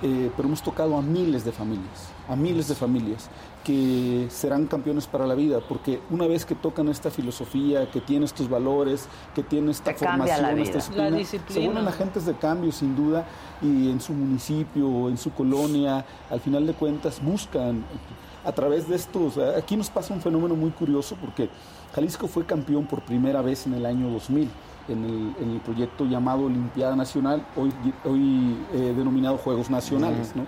Eh, 0.00 0.30
pero 0.36 0.46
hemos 0.46 0.62
tocado 0.62 0.96
a 0.96 1.02
miles 1.02 1.44
de 1.44 1.50
familias, 1.50 2.06
a 2.28 2.36
miles 2.36 2.68
de 2.68 2.76
familias 2.76 3.28
que 3.64 4.28
serán 4.30 4.68
campeones 4.68 5.08
para 5.08 5.26
la 5.26 5.34
vida, 5.34 5.58
porque 5.68 6.00
una 6.10 6.28
vez 6.28 6.44
que 6.44 6.54
tocan 6.54 6.88
esta 6.88 7.10
filosofía, 7.10 7.90
que 7.90 8.00
tiene 8.00 8.24
estos 8.26 8.48
valores, 8.48 9.08
que 9.34 9.42
tiene 9.42 9.72
esta 9.72 9.90
Te 9.92 9.98
formación, 9.98 10.40
la 10.42 10.52
esta 10.52 10.54
disciplina, 10.54 11.10
La 11.10 11.24
se 11.48 11.58
vuelven 11.64 11.88
agentes 11.88 12.26
de 12.26 12.34
cambio 12.34 12.70
sin 12.70 12.94
duda 12.94 13.26
y 13.60 13.90
en 13.90 14.00
su 14.00 14.12
municipio, 14.12 15.08
en 15.08 15.18
su 15.18 15.32
colonia, 15.32 16.06
al 16.30 16.38
final 16.38 16.64
de 16.64 16.74
cuentas 16.74 17.20
buscan 17.20 17.84
a 18.44 18.52
través 18.52 18.88
de 18.88 18.96
esto, 18.96 19.24
o 19.24 19.30
sea, 19.30 19.56
aquí 19.58 19.76
nos 19.76 19.90
pasa 19.90 20.14
un 20.14 20.20
fenómeno 20.20 20.54
muy 20.54 20.70
curioso 20.70 21.16
porque 21.20 21.48
Jalisco 21.94 22.28
fue 22.28 22.44
campeón 22.44 22.86
por 22.86 23.02
primera 23.02 23.42
vez 23.42 23.66
en 23.66 23.74
el 23.74 23.84
año 23.86 24.08
2000 24.10 24.48
en 24.88 25.04
el, 25.04 25.44
en 25.44 25.50
el 25.52 25.60
proyecto 25.60 26.04
llamado 26.06 26.44
Olimpiada 26.44 26.96
Nacional, 26.96 27.44
hoy, 27.56 27.72
hoy 28.04 28.56
eh, 28.72 28.94
denominado 28.96 29.36
Juegos 29.36 29.70
Nacionales. 29.70 30.34
¿no? 30.34 30.46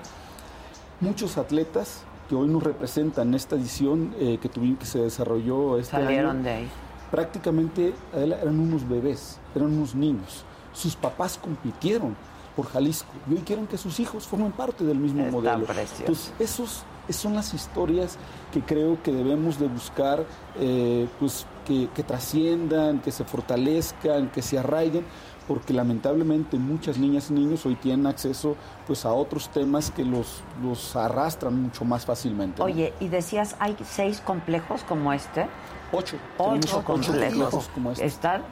Muchos 1.01 1.37
atletas 1.39 2.05
que 2.29 2.35
hoy 2.35 2.49
nos 2.49 2.62
representan 2.62 3.29
en 3.29 3.35
esta 3.35 3.57
edición 3.57 4.15
eh, 4.19 4.39
que, 4.41 4.49
tuvimos, 4.49 4.79
que 4.79 4.87
se 4.87 5.01
desarrolló 5.01 5.79
este 5.79 5.93
Salieron 5.93 6.37
año, 6.37 6.43
de 6.45 6.51
ahí. 6.51 6.69
prácticamente 7.11 7.93
eran 8.15 8.59
unos 8.59 8.89
bebés, 8.89 9.39
eran 9.55 9.73
unos 9.73 9.95
niños. 9.95 10.45
Sus 10.73 10.95
papás 10.97 11.39
compitieron 11.43 12.17
por 12.55 12.67
Jalisco 12.67 13.12
y 13.29 13.35
hoy 13.35 13.41
quieren 13.41 13.67
que 13.67 13.77
sus 13.77 13.99
hijos 14.01 14.27
formen 14.27 14.53
parte 14.53 14.85
del 14.85 14.99
mismo 14.99 15.21
Está 15.23 15.33
modelo. 15.33 15.67
precioso. 15.67 16.01
Entonces, 16.01 16.33
esos, 16.39 16.83
esas 17.11 17.23
son 17.23 17.35
las 17.35 17.53
historias 17.55 18.16
que 18.53 18.62
creo 18.62 19.03
que 19.03 19.12
debemos 19.12 19.59
de 19.59 19.69
buscar, 19.69 20.24
eh, 20.59 21.09
pues 21.19 21.47
que, 21.66 21.89
que 21.95 22.03
trasciendan, 22.03 23.01
que 23.01 23.12
se 23.12 23.24
fortalezcan, 23.24 24.31
que 24.31 24.43
se 24.43 24.59
arraiguen, 24.59 25.05
porque 25.47 25.73
lamentablemente 25.73 26.59
muchas 26.59 26.97
niñas 26.99 27.31
y 27.31 27.35
niños 27.35 27.66
hoy 27.66 27.74
tienen 27.74 28.07
acceso 28.07 28.57
pues 28.87 29.05
a 29.05 29.12
otros 29.12 29.49
temas 29.49 29.91
que 29.91 30.05
los, 30.05 30.43
los 30.62 30.95
arrastran 30.95 31.61
mucho 31.61 31.85
más 31.85 32.07
fácilmente. 32.07 32.61
¿no? 32.61 32.66
Oye, 32.66 32.95
y 33.01 33.09
decías, 33.09 33.57
hay 33.59 33.77
seis 33.85 34.20
complejos 34.20 34.85
como 34.85 35.12
este. 35.12 35.49
Ocho. 35.93 36.16
Ocho 36.39 36.85
complejos. 36.85 37.07
complejos 37.09 37.69
como 37.74 37.91
este. 37.91 38.07
Están 38.07 38.45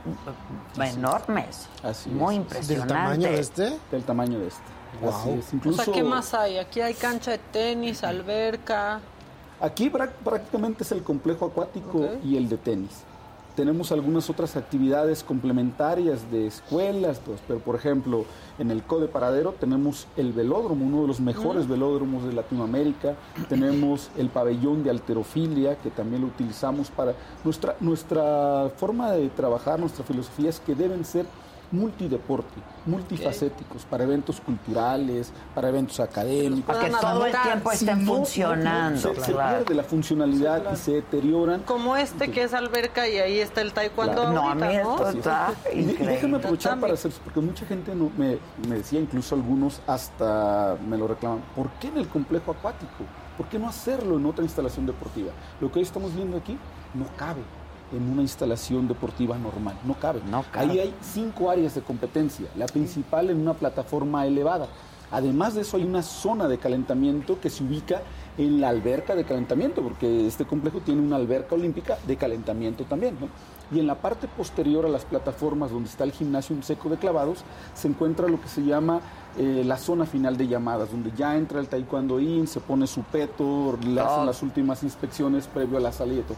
enormes. 0.76 1.68
Así 1.85 2.10
Muy 2.10 2.35
es. 2.35 2.40
impresionante. 2.40 3.39
este? 3.39 3.78
Del 3.93 4.02
tamaño 4.02 4.40
de 4.40 4.48
este. 4.48 4.77
Wow. 5.01 5.10
Así 5.10 5.31
es. 5.31 5.66
O 5.66 5.73
sea, 5.73 5.93
¿qué 5.93 6.02
más 6.02 6.35
hay? 6.35 6.59
Aquí 6.59 6.81
hay 6.81 6.94
cancha 6.94 7.32
de 7.32 7.39
tenis, 7.39 8.02
alberca. 8.05 9.01
Aquí 9.60 9.90
prá- 9.90 10.10
prácticamente 10.24 10.82
es 10.85 10.93
el 10.93 11.02
complejo 11.02 11.47
acuático 11.47 12.09
y 12.24 12.36
el 12.36 12.48
de 12.48 12.56
tenis. 12.59 13.02
Tenemos 13.56 13.90
algunas 13.90 14.31
otras 14.31 14.55
actividades 14.56 15.24
complementarias 15.24 16.31
de 16.31 16.47
escuelas, 16.47 17.20
pues, 17.27 17.40
pero 17.48 17.59
por 17.59 17.74
ejemplo, 17.74 18.24
en 18.60 18.70
el 18.70 18.85
CODE 18.85 19.09
Paradero 19.09 19.52
tenemos 19.59 20.06
el 20.16 20.32
velódromo, 20.32 20.86
uno 20.86 21.02
de 21.02 21.09
los 21.09 21.19
mejores 21.19 21.66
Mm. 21.66 21.70
velódromos 21.70 22.24
de 22.24 22.35
Latinoamérica. 22.35 23.16
Tenemos 23.48 24.10
el 24.16 24.28
pabellón 24.28 24.85
de 24.85 24.90
alterofilia, 24.90 25.74
que 25.74 25.90
también 25.90 26.23
lo 26.23 26.28
utilizamos 26.28 26.89
para... 26.90 27.15
Nuestra, 27.43 27.74
nuestra 27.81 28.70
forma 28.77 29.10
de 29.10 29.28
trabajar, 29.31 29.81
nuestra 29.81 30.05
filosofía 30.05 30.51
es 30.51 30.60
que 30.60 30.77
deben 30.77 31.05
ser 31.05 31.27
multideporte, 31.70 32.55
multifacéticos, 32.86 33.85
para 33.85 34.05
eventos 34.05 34.40
culturales, 34.40 35.32
para 35.55 35.69
eventos 35.69 36.01
académicos. 36.01 36.65
Para 36.77 36.89
que 36.89 36.95
todo 36.95 37.27
el 37.27 37.32
tiempo 37.43 37.73
estén 37.73 37.89
no, 37.89 37.95
no, 37.97 38.05
no, 38.11 38.16
funcionando, 38.16 39.01
se, 39.15 39.20
se 39.20 39.32
claro. 39.32 39.59
pierde 39.59 39.74
la 39.74 39.82
funcionalidad 39.85 40.73
y 40.73 40.77
se 40.77 40.93
deterioran. 40.93 41.62
Como 41.62 41.97
este 41.97 42.31
que 42.31 42.43
es 42.45 42.55
alberca 42.55 43.09
y 43.09 43.19
ahí 43.19 43.39
está 43.39 43.61
el 43.61 43.73
taekwondo 43.73 44.15
Claro. 44.15 44.40
ahorita, 44.40 44.82
¿no? 44.82 44.97
Así 45.05 45.19
es. 45.69 45.74
Y, 45.74 45.78
y 45.81 46.07
déjame 46.07 46.36
aprovechar 46.39 46.81
para 46.81 46.95
hacer, 46.95 47.12
porque 47.24 47.40
mucha 47.40 47.66
gente 47.66 47.95
no- 47.95 48.11
me, 48.16 48.39
me 48.69 48.77
decía, 48.77 49.01
incluso 49.01 49.35
algunos 49.35 49.81
hasta 49.86 50.77
me 50.89 50.97
lo 50.97 51.07
reclaman, 51.09 51.40
¿por 51.55 51.69
qué 51.81 51.89
en 51.89 51.99
el 51.99 52.09
complejo 52.09 52.53
acuático? 52.53 53.05
¿Por 53.36 53.47
qué 53.47 53.59
no 53.59 53.69
hacerlo 53.69 54.16
en 54.16 54.27
otra 54.27 54.43
instalación 54.43 54.86
deportiva? 54.86 55.31
Lo 55.61 55.70
que 55.70 55.78
hoy 55.78 55.85
estamos 55.85 56.15
viendo 56.15 56.36
aquí 56.39 56.59
no 56.95 57.05
cabe 57.16 57.43
en 57.93 58.10
una 58.10 58.23
instalación 58.23 58.86
deportiva 58.89 59.39
normal, 59.39 59.74
no 59.86 59.94
cabe. 59.94 60.20
cabe. 60.52 60.70
Ahí 60.73 60.78
hay 60.81 60.94
cinco 61.01 61.51
áreas 61.51 61.74
de 61.74 61.81
competencia, 61.82 62.47
la 62.56 62.66
principal 62.66 63.31
en 63.31 63.40
una 63.40 63.55
plataforma 63.55 64.27
elevada. 64.27 64.66
Además 65.10 65.55
de 65.55 65.62
eso 65.62 65.78
hay 65.78 65.85
una 65.85 66.02
zona 66.02 66.48
de 66.48 66.59
calentamiento 66.59 67.40
que 67.40 67.48
se 67.48 67.65
ubica 67.65 68.02
en 68.36 68.60
la 68.60 68.69
alberca 68.69 69.15
de 69.15 69.24
calentamiento, 69.24 69.81
porque 69.82 70.27
este 70.27 70.44
complejo 70.44 70.81
tiene 70.81 71.01
una 71.01 71.16
alberca 71.16 71.55
olímpica 71.55 71.97
de 72.06 72.16
calentamiento 72.16 72.85
también. 72.85 73.16
¿no? 73.19 73.28
Y 73.74 73.81
en 73.81 73.86
la 73.86 73.94
parte 73.94 74.28
posterior 74.28 74.85
a 74.85 74.89
las 74.90 75.06
plataformas 75.06 75.70
donde 75.70 75.89
está 75.89 76.05
el 76.05 76.12
gimnasio 76.12 76.55
seco 76.62 76.90
de 76.90 76.98
clavados, 76.98 77.39
se 77.74 77.89
encuentra 77.89 78.28
lo 78.28 78.39
que 78.39 78.48
se 78.48 78.62
llama 78.62 79.01
eh, 79.39 79.62
la 79.65 79.78
zona 79.78 80.05
final 80.05 80.36
de 80.36 80.47
llamadas, 80.47 80.90
donde 80.90 81.10
ya 81.16 81.36
entra 81.39 81.59
el 81.60 81.69
taekwondo 81.69 82.20
in, 82.20 82.47
se 82.47 82.60
pone 82.60 82.86
su 82.86 83.02
peto, 83.02 83.78
le 83.86 84.01
hacen 84.02 84.20
Ah. 84.20 84.27
las 84.27 84.43
últimas 84.43 84.82
inspecciones 84.82 85.47
previo 85.47 85.78
a 85.78 85.81
la 85.81 85.90
salida. 85.93 86.20
y 86.20 86.24
todo. 86.24 86.36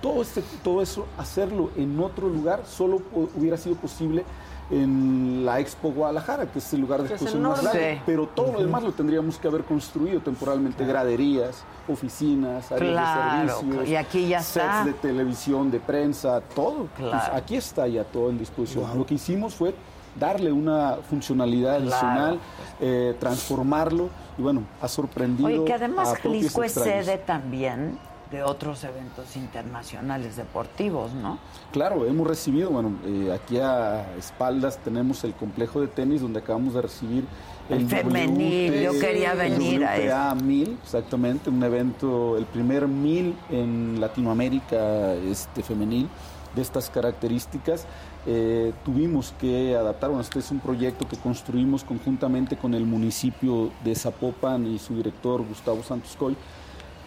Todo, 0.00 0.22
este, 0.22 0.42
todo 0.64 0.80
eso, 0.82 1.06
hacerlo 1.18 1.70
en 1.76 1.98
otro 2.00 2.28
lugar, 2.28 2.62
solo 2.66 3.02
hubiera 3.36 3.56
sido 3.56 3.76
posible 3.76 4.24
en 4.70 5.44
la 5.44 5.58
Expo 5.58 5.90
Guadalajara, 5.90 6.46
que 6.46 6.60
es 6.60 6.72
el 6.72 6.80
lugar 6.80 7.02
de 7.02 7.08
exposición 7.08 7.42
más. 7.42 7.60
Sí. 7.60 8.00
Pero 8.06 8.28
todo 8.28 8.52
lo 8.52 8.60
demás 8.60 8.82
lo 8.84 8.92
tendríamos 8.92 9.36
que 9.36 9.48
haber 9.48 9.64
construido 9.64 10.20
temporalmente, 10.20 10.86
graderías, 10.86 11.64
oficinas, 11.88 12.70
áreas 12.70 12.92
Claro, 12.92 13.42
de 13.42 13.48
servicios, 13.48 13.88
y 13.88 13.96
aquí 13.96 14.28
ya 14.28 14.40
sets 14.42 14.64
está. 14.64 14.84
de 14.84 14.92
televisión, 14.92 15.70
de 15.70 15.80
prensa, 15.80 16.40
todo. 16.54 16.86
Claro. 16.96 17.10
Pues 17.18 17.42
aquí 17.42 17.56
está 17.56 17.88
ya 17.88 18.04
todo 18.04 18.30
en 18.30 18.38
disposición. 18.38 18.96
Lo 18.96 19.04
que 19.04 19.14
hicimos 19.14 19.54
fue 19.54 19.74
darle 20.18 20.52
una 20.52 20.98
funcionalidad 21.08 21.80
Claro. 21.80 21.90
adicional, 21.90 22.38
eh, 22.80 23.16
transformarlo 23.18 24.08
y 24.38 24.42
bueno, 24.42 24.62
ha 24.80 24.88
sorprendido. 24.88 25.48
Oye, 25.48 25.64
que 25.64 25.72
además 25.72 26.08
a 26.10 26.12
propios 26.12 26.32
Jalisco 26.52 26.62
es 26.62 26.76
extraños. 26.76 27.06
sede 27.06 27.18
también 27.18 27.98
de 28.30 28.42
otros 28.44 28.84
eventos 28.84 29.36
internacionales 29.36 30.36
deportivos, 30.36 31.12
¿no? 31.12 31.38
Claro, 31.72 32.06
hemos 32.06 32.26
recibido, 32.26 32.70
bueno, 32.70 32.92
eh, 33.04 33.32
aquí 33.32 33.58
a 33.58 34.14
espaldas 34.16 34.78
tenemos 34.78 35.24
el 35.24 35.34
complejo 35.34 35.80
de 35.80 35.88
tenis 35.88 36.20
donde 36.20 36.38
acabamos 36.38 36.74
de 36.74 36.82
recibir 36.82 37.24
El 37.68 37.86
femenil, 37.86 38.80
yo 38.80 38.98
quería 38.98 39.34
venir 39.34 39.84
a 39.84 39.96
WTA 39.96 40.34
1000, 40.36 40.78
exactamente, 40.82 41.50
un 41.50 41.62
evento, 41.62 42.36
el 42.36 42.46
primer 42.46 42.86
1000 42.86 43.34
en 43.50 44.00
Latinoamérica 44.00 45.14
este 45.14 45.62
femenil 45.62 46.08
de 46.54 46.62
estas 46.62 46.90
características. 46.90 47.86
Eh, 48.26 48.72
tuvimos 48.84 49.34
que 49.40 49.76
adaptar, 49.76 50.10
bueno, 50.10 50.22
este 50.22 50.40
es 50.40 50.50
un 50.50 50.60
proyecto 50.60 51.08
que 51.08 51.16
construimos 51.16 51.84
conjuntamente 51.84 52.56
con 52.56 52.74
el 52.74 52.84
municipio 52.84 53.70
de 53.82 53.94
Zapopan 53.94 54.66
y 54.66 54.78
su 54.78 54.94
director 54.96 55.46
Gustavo 55.46 55.82
Santos 55.82 56.16
Coy. 56.18 56.36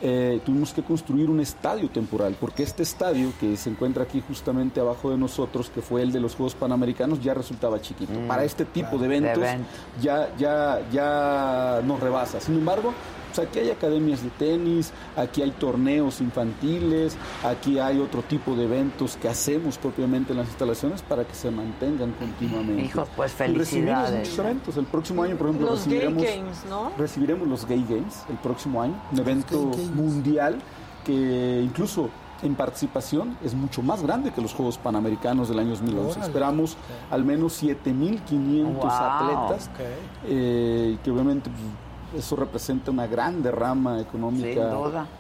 Eh, 0.06 0.42
tuvimos 0.46 0.74
que 0.74 0.84
construir 0.84 1.30
un 1.30 1.40
estadio 1.40 1.90
temporal, 1.90 2.36
porque 2.38 2.62
este 2.64 2.84
estadio 2.84 3.32
que 3.40 3.56
se 3.56 3.70
encuentra 3.70 4.04
aquí 4.04 4.22
justamente 4.28 4.82
abajo 4.82 5.10
de 5.10 5.18
nosotros, 5.18 5.70
que 5.74 5.82
fue 5.82 6.02
el 6.02 6.12
de 6.12 6.20
los 6.20 6.36
Juegos 6.36 6.56
Panamericanos, 6.56 7.22
ya 7.22 7.34
resultaba 7.34 7.80
chiquito. 7.80 8.12
Mm, 8.20 8.28
Para 8.28 8.44
este 8.44 8.66
tipo 8.66 8.90
claro, 8.90 8.98
de 9.00 9.06
eventos 9.06 9.38
evento. 9.38 9.66
ya, 10.02 10.30
ya, 10.38 10.82
ya 10.92 11.82
nos 11.86 12.02
rebasa. 12.02 12.42
Sin 12.42 12.56
embargo, 12.56 12.94
pues 13.34 13.48
aquí 13.48 13.60
hay 13.60 13.70
academias 13.72 14.22
de 14.24 14.30
tenis, 14.32 14.92
aquí 15.16 15.42
hay 15.42 15.52
torneos 15.52 16.22
infantiles, 16.22 17.16
aquí 17.44 17.80
hay 17.80 18.00
otro 18.00 18.22
tipo 18.22 18.56
de 18.56 18.66
eventos 18.66 19.16
que 19.18 19.28
hacemos 19.30 19.78
propiamente 19.78 20.32
en 20.34 20.40
las 20.40 20.48
instalaciones 20.48 21.02
para 21.02 21.26
que 21.26 21.34
se 21.34 21.50
mantengan 21.52 22.12
continuamente. 22.14 22.84
Hijos, 22.84 23.08
pues, 23.16 23.32
Y 23.34 23.36
recibimos 23.54 23.68
felicidades. 23.70 24.20
muchos 24.30 24.40
eventos. 24.46 24.78
El 24.78 24.86
próximo 24.86 25.24
año, 25.24 25.36
por 25.36 25.48
ejemplo, 25.48 25.68
Los 25.70 25.88
Gay 25.88 26.00
recibiremos 26.00 26.24
Games, 26.24 26.58
¿no? 26.70 26.92
recibiremos 26.98 27.48
los 27.48 27.66
Gay 27.66 27.86
Games 27.90 28.24
el 28.30 28.38
próximo 28.38 28.82
año, 28.82 29.02
un 29.12 29.20
evento 29.20 29.72
mundial 29.96 30.60
que 31.06 31.62
incluso 31.64 32.10
en 32.42 32.56
participación 32.56 33.38
es 33.44 33.54
mucho 33.54 33.82
más 33.82 34.04
grande 34.04 34.32
que 34.32 34.42
los 34.42 34.54
Juegos 34.54 34.78
Panamericanos 34.78 35.48
del 35.48 35.60
año 35.60 35.70
2011. 35.70 36.10
Órale. 36.12 36.26
Esperamos 36.26 36.78
al 37.10 37.24
menos 37.24 37.54
7.500 37.64 38.74
Wow. 38.76 38.90
atletas, 38.92 39.70
eh, 40.26 40.98
que 41.04 41.12
obviamente 41.12 41.50
pues, 41.50 41.62
eso 42.16 42.36
representa 42.36 42.92
una 42.92 43.08
gran 43.08 43.42
derrama 43.44 44.00
económica 44.00 44.72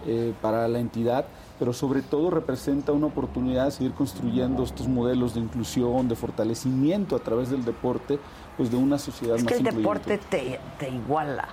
eh, 0.05 0.33
para 0.41 0.67
la 0.67 0.79
entidad 0.79 1.25
pero 1.59 1.71
sobre 1.71 2.01
todo 2.01 2.29
representa 2.29 2.91
una 2.91 3.07
oportunidad 3.07 3.65
de 3.65 3.71
seguir 3.71 3.93
construyendo 3.93 4.63
estos 4.63 4.87
modelos 4.87 5.33
de 5.35 5.39
inclusión, 5.39 6.07
de 6.07 6.15
fortalecimiento 6.15 7.15
a 7.15 7.19
través 7.19 7.49
del 7.51 7.63
deporte, 7.63 8.19
pues 8.57 8.71
de 8.71 8.75
una 8.75 8.97
sociedad 8.97 9.37
Es 9.37 9.43
más 9.43 9.53
que 9.53 9.59
el 9.59 9.67
incluyente. 9.67 10.09
deporte 10.09 10.27
te, 10.29 10.59
te 10.79 10.89
iguala. 10.89 11.47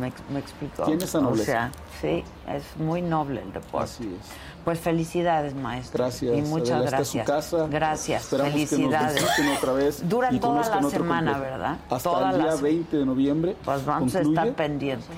Me, 0.00 0.08
ex- 0.08 0.22
me 0.30 0.38
explico. 0.40 0.84
Tiene 0.84 1.04
esa 1.04 1.18
O 1.18 1.22
nobleza. 1.22 1.44
sea, 1.44 1.72
sí, 2.00 2.24
es 2.48 2.62
muy 2.76 3.02
noble 3.02 3.42
el 3.42 3.52
deporte. 3.52 3.84
Así 3.84 4.04
es. 4.20 4.26
Pues 4.64 4.80
felicidades, 4.80 5.54
maestro. 5.54 6.04
Gracias. 6.04 6.36
Y 6.36 6.42
muchas 6.42 6.72
Adela, 6.72 6.84
esta 6.90 7.00
es 7.00 7.08
su 7.08 7.16
gracias. 7.18 7.26
casa. 7.26 7.66
Gracias. 7.70 8.22
Esperamos 8.24 8.52
felicidades. 8.52 9.24
que 9.36 9.42
nos 9.44 9.58
otra 9.58 9.72
vez. 9.72 10.08
Dura 10.08 10.28
y 10.32 10.38
toda 10.40 10.68
la 10.68 10.90
semana. 10.90 11.38
¿verdad? 11.38 11.76
Hasta 11.88 11.98
Toda 12.10 12.30
el 12.32 12.38
la 12.38 12.44
día 12.44 12.52
se- 12.56 12.62
20 12.62 12.96
de 12.98 13.06
noviembre. 13.06 13.56
Pues 13.64 13.84
vamos 13.86 14.14
a 14.14 14.18
concluye. 14.18 14.40
estar 14.40 14.54
pendientes. 14.56 15.08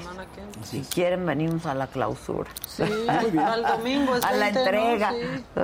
Si 0.62 0.82
quieren, 0.82 1.26
venimos 1.26 1.66
a 1.66 1.74
la 1.74 1.86
clausura. 1.88 2.50
Sí, 2.68 2.82
al 2.84 3.62
domingo 3.62 4.14
es 4.16 4.24
a 4.24 4.32
la 4.32 4.38
20, 4.50 4.52
¿no? 4.60 4.66
entrega. 4.66 5.10
Sí. 5.12 5.62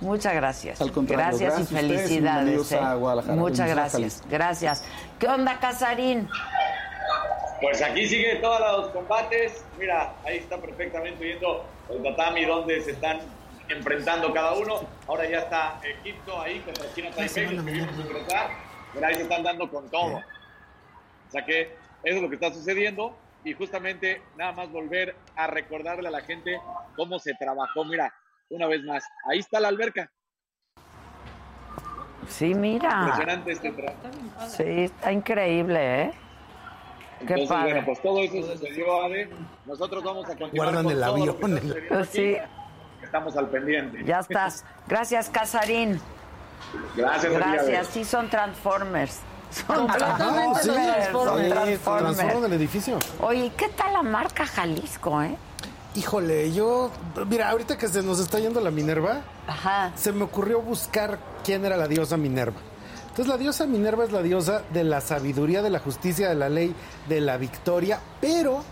Muchas 0.00 0.34
gracias. 0.34 0.80
Al 0.80 0.90
contrario, 0.90 1.38
gracias, 1.38 1.40
gracias 1.54 1.70
y 1.70 1.74
a 1.74 1.78
ustedes 1.78 2.00
felicidades. 2.02 2.44
bienvenidos 2.44 2.72
¿eh? 2.72 2.78
a 2.78 2.94
Guadalajara, 2.94 3.34
Muchas 3.36 3.60
a 3.60 3.66
gracias. 3.74 4.22
Gracias. 4.28 4.84
¿Qué 5.20 5.28
onda, 5.28 5.60
Casarín? 5.60 6.28
Pues 7.60 7.82
aquí 7.82 8.06
sigue 8.06 8.36
todos 8.36 8.60
los 8.60 8.88
combates. 8.90 9.64
Mira, 9.78 10.14
ahí 10.24 10.38
está 10.38 10.58
perfectamente 10.58 11.24
viendo 11.24 11.64
el 11.90 12.02
tatami 12.02 12.44
donde 12.44 12.80
se 12.82 12.92
están 12.92 13.20
enfrentando 13.68 14.32
cada 14.32 14.54
uno. 14.54 14.80
Ahora 15.06 15.28
ya 15.28 15.40
está 15.40 15.80
Egipto 15.82 16.40
ahí 16.40 16.60
contra 16.60 16.92
China 16.94 17.10
Taipei, 17.10 17.56
los 17.56 17.64
que 17.64 17.70
vimos. 17.72 17.90
Mira, 18.94 19.08
ahí 19.08 19.14
se 19.14 19.22
están 19.22 19.42
dando 19.42 19.68
con 19.70 19.90
todo. 19.90 20.16
O 20.16 21.30
sea 21.30 21.44
que 21.44 21.76
eso 22.02 22.16
es 22.16 22.22
lo 22.22 22.28
que 22.28 22.36
está 22.36 22.52
sucediendo 22.52 23.16
y 23.44 23.52
justamente 23.54 24.22
nada 24.36 24.52
más 24.52 24.70
volver 24.70 25.16
a 25.36 25.46
recordarle 25.46 26.08
a 26.08 26.12
la 26.12 26.20
gente 26.20 26.60
cómo 26.96 27.18
se 27.18 27.34
trabajó. 27.34 27.84
Mira, 27.84 28.14
una 28.50 28.66
vez 28.66 28.82
más, 28.84 29.04
ahí 29.28 29.40
está 29.40 29.60
la 29.60 29.68
alberca. 29.68 30.10
Sí, 32.28 32.54
mira. 32.54 33.00
Impresionante 33.00 33.52
este 33.52 33.72
trabajo. 33.72 33.98
Sí, 34.48 34.84
está 34.84 35.12
increíble, 35.12 36.02
¿eh? 36.02 36.14
Qué 37.18 37.24
Entonces, 37.34 37.48
padre. 37.48 37.72
bueno, 37.72 37.86
pues 37.86 38.02
todo 38.02 38.18
eso 38.20 38.52
sucedió, 38.52 39.02
Ade. 39.02 39.28
Nosotros 39.66 40.04
vamos 40.04 40.24
a 40.26 40.36
continuar 40.36 40.54
Guardan 40.72 40.84
con 40.84 40.92
el 40.92 41.00
todo 41.00 41.16
lo 41.16 41.22
avión, 41.22 41.60
que 41.60 41.78
está 41.78 42.00
aquí. 42.00 42.36
Estamos 43.02 43.36
al 43.36 43.48
pendiente. 43.48 44.04
Ya 44.04 44.18
estás. 44.20 44.64
Gracias, 44.86 45.28
Casarín. 45.30 46.00
Gracias, 46.96 47.32
Gracias. 47.32 47.86
Sí, 47.88 48.04
son 48.04 48.28
Transformers. 48.28 49.20
Son 49.50 49.86
Transformers. 49.86 50.60
sí, 50.62 50.68
Son 50.68 51.48
Transformers. 51.48 52.16
transforman 52.16 52.44
el 52.44 52.52
edificio. 52.52 52.98
Oye, 53.22 53.50
¿qué 53.56 53.68
tal 53.70 53.94
la 53.94 54.02
marca 54.02 54.44
Jalisco, 54.46 55.22
eh? 55.22 55.36
Híjole, 55.94 56.52
yo, 56.52 56.90
mira, 57.26 57.48
ahorita 57.48 57.78
que 57.78 57.88
se 57.88 58.02
nos 58.02 58.20
está 58.20 58.38
yendo 58.38 58.60
la 58.60 58.70
Minerva, 58.70 59.20
se 59.94 60.12
me 60.12 60.24
ocurrió 60.24 60.60
buscar 60.60 61.18
quién 61.44 61.64
era 61.64 61.76
la 61.78 61.88
diosa 61.88 62.16
Minerva. 62.18 62.58
Entonces 63.18 63.34
la 63.34 63.42
diosa 63.42 63.66
Minerva 63.66 64.04
es 64.04 64.12
la 64.12 64.22
diosa 64.22 64.62
de 64.72 64.84
la 64.84 65.00
sabiduría, 65.00 65.60
de 65.60 65.70
la 65.70 65.80
justicia, 65.80 66.28
de 66.28 66.36
la 66.36 66.48
ley, 66.48 66.72
de 67.08 67.20
la 67.20 67.36
victoria, 67.36 67.98
pero 68.20 68.62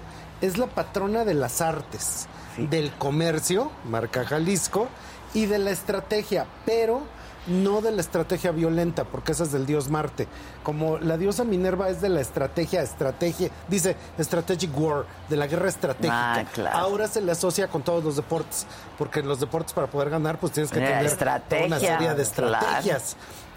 es 0.40 0.56
la 0.56 0.68
patrona 0.68 1.24
de 1.24 1.34
las 1.34 1.60
artes, 1.60 2.28
del 2.56 2.92
comercio, 2.92 3.72
marca 3.86 4.24
Jalisco, 4.24 4.86
y 5.34 5.46
de 5.46 5.58
la 5.58 5.72
estrategia, 5.72 6.46
pero 6.64 7.02
no 7.48 7.80
de 7.80 7.90
la 7.90 8.00
estrategia 8.00 8.52
violenta, 8.52 9.02
porque 9.02 9.32
esa 9.32 9.42
es 9.42 9.50
del 9.50 9.66
dios 9.66 9.90
Marte. 9.90 10.28
Como 10.62 10.98
la 10.98 11.16
diosa 11.16 11.42
Minerva 11.42 11.88
es 11.88 12.00
de 12.00 12.08
la 12.08 12.20
estrategia, 12.20 12.82
estrategia, 12.82 13.50
dice 13.66 13.96
strategic 14.20 14.70
war, 14.78 15.06
de 15.28 15.36
la 15.36 15.48
guerra 15.48 15.68
estratégica. 15.68 16.34
Ah, 16.34 16.44
claro. 16.54 16.76
Ahora 16.76 17.08
se 17.08 17.20
le 17.20 17.32
asocia 17.32 17.66
con 17.66 17.82
todos 17.82 18.04
los 18.04 18.14
deportes, 18.14 18.64
porque 18.96 19.18
en 19.18 19.26
los 19.26 19.40
deportes 19.40 19.72
para 19.72 19.88
poder 19.88 20.10
ganar, 20.10 20.38
pues 20.38 20.52
tienes 20.52 20.70
que 20.70 20.78
tener 20.78 21.16
toda 21.16 21.66
una 21.66 21.80
serie 21.80 22.14
de 22.14 22.24
claro. 22.26 22.86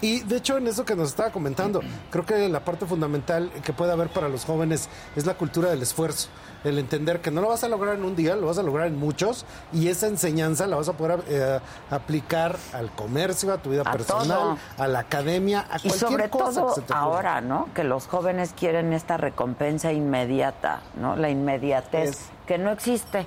Y 0.00 0.20
de 0.20 0.36
hecho, 0.36 0.56
en 0.56 0.66
eso 0.66 0.84
que 0.84 0.96
nos 0.96 1.08
estaba 1.10 1.30
comentando, 1.30 1.80
creo 2.10 2.24
que 2.24 2.48
la 2.48 2.64
parte 2.64 2.86
fundamental 2.86 3.50
que 3.64 3.72
puede 3.72 3.92
haber 3.92 4.08
para 4.08 4.28
los 4.28 4.44
jóvenes 4.44 4.88
es 5.16 5.26
la 5.26 5.34
cultura 5.34 5.70
del 5.70 5.82
esfuerzo. 5.82 6.28
El 6.64 6.78
entender 6.78 7.20
que 7.20 7.30
no 7.30 7.40
lo 7.40 7.48
vas 7.48 7.64
a 7.64 7.68
lograr 7.68 7.96
en 7.96 8.04
un 8.04 8.16
día, 8.16 8.36
lo 8.36 8.46
vas 8.46 8.58
a 8.58 8.62
lograr 8.62 8.86
en 8.86 8.98
muchos, 8.98 9.46
y 9.72 9.88
esa 9.88 10.06
enseñanza 10.08 10.66
la 10.66 10.76
vas 10.76 10.88
a 10.88 10.92
poder 10.92 11.20
eh, 11.28 11.58
aplicar 11.90 12.56
al 12.72 12.90
comercio, 12.90 13.52
a 13.52 13.58
tu 13.58 13.70
vida 13.70 13.82
A 13.86 13.92
personal, 13.92 14.26
todo. 14.26 14.58
a 14.78 14.88
la 14.88 14.98
academia, 15.00 15.66
a 15.70 15.76
Y 15.78 15.88
cualquier 15.88 15.98
sobre 15.98 16.30
cosa 16.30 16.60
todo 16.60 16.74
que 16.74 16.80
se 16.80 16.86
te 16.86 16.92
ahora, 16.92 17.40
¿no? 17.40 17.68
Que 17.74 17.84
los 17.84 18.06
jóvenes 18.06 18.52
quieren 18.58 18.92
esta 18.92 19.16
recompensa 19.16 19.92
inmediata, 19.92 20.80
¿no? 21.00 21.16
La 21.16 21.30
inmediatez, 21.30 22.18
que 22.46 22.58
no 22.58 22.70
existe. 22.70 23.26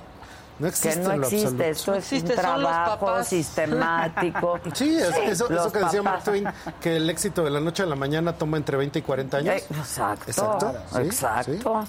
No 0.58 0.68
existe 0.68 1.00
que 1.00 1.16
no 1.16 1.22
existe, 1.24 1.70
esto 1.70 1.90
No 1.92 1.96
es 1.98 2.12
un 2.12 2.24
trabajo 2.24 3.24
sistemático. 3.24 4.60
Sí, 4.74 4.96
es- 4.96 5.08
eso, 5.30 5.48
los 5.48 5.60
eso 5.62 5.72
que 5.72 5.78
decía 5.80 6.02
Mark. 6.02 6.22
Twain, 6.24 6.44
que 6.80 6.96
el 6.96 7.10
éxito 7.10 7.42
de 7.44 7.50
la 7.50 7.60
noche 7.60 7.82
a 7.82 7.86
la 7.86 7.96
mañana 7.96 8.32
toma 8.34 8.56
entre 8.56 8.76
20 8.76 8.98
y 8.98 9.02
40 9.02 9.36
años. 9.38 9.54
Eh, 9.56 9.64
Exacto, 9.70 10.24
Exacto. 10.30 10.72
sí, 10.92 10.98
exacto. 11.02 11.84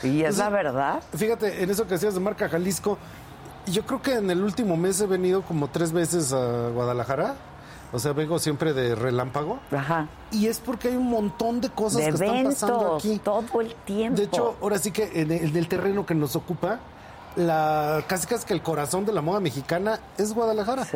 sí. 0.00 0.08
Y 0.08 0.22
es 0.24 0.38
la 0.38 0.48
verdad. 0.48 1.02
Fíjate, 1.14 1.62
en 1.62 1.70
eso 1.70 1.84
que 1.84 1.90
decías 1.94 2.14
de 2.14 2.20
marca 2.20 2.48
Jalisco, 2.48 2.98
yo 3.66 3.84
creo 3.84 4.00
que 4.00 4.14
en 4.14 4.30
el 4.30 4.42
último 4.42 4.76
mes 4.76 5.00
he 5.00 5.06
venido 5.06 5.42
como 5.42 5.68
tres 5.68 5.92
veces 5.92 6.32
a 6.32 6.68
Guadalajara. 6.70 7.34
O 7.92 7.98
sea, 8.00 8.12
vengo 8.12 8.38
siempre 8.40 8.72
de 8.72 8.94
relámpago. 8.96 9.60
Ajá. 9.70 10.08
Y 10.32 10.48
es 10.48 10.58
porque 10.58 10.88
hay 10.88 10.96
un 10.96 11.08
montón 11.08 11.60
de 11.60 11.68
cosas 11.70 11.98
De 11.98 12.04
que 12.06 12.10
están 12.14 12.44
pasando 12.44 12.74
eventos, 12.80 13.04
aquí. 13.04 13.18
todo 13.20 13.60
el 13.60 13.74
tiempo. 13.84 14.16
De 14.18 14.24
hecho, 14.24 14.56
ahora 14.60 14.78
sí 14.78 14.90
que 14.90 15.04
en 15.20 15.30
el, 15.30 15.44
en 15.50 15.56
el 15.56 15.68
terreno 15.68 16.04
que 16.04 16.14
nos 16.14 16.34
ocupa, 16.34 16.80
la 17.36 18.02
casi 18.08 18.26
casi 18.26 18.46
que 18.46 18.54
el 18.54 18.62
corazón 18.62 19.04
de 19.06 19.12
la 19.12 19.20
moda 19.20 19.40
mexicana 19.40 20.00
es 20.18 20.32
Guadalajara. 20.32 20.86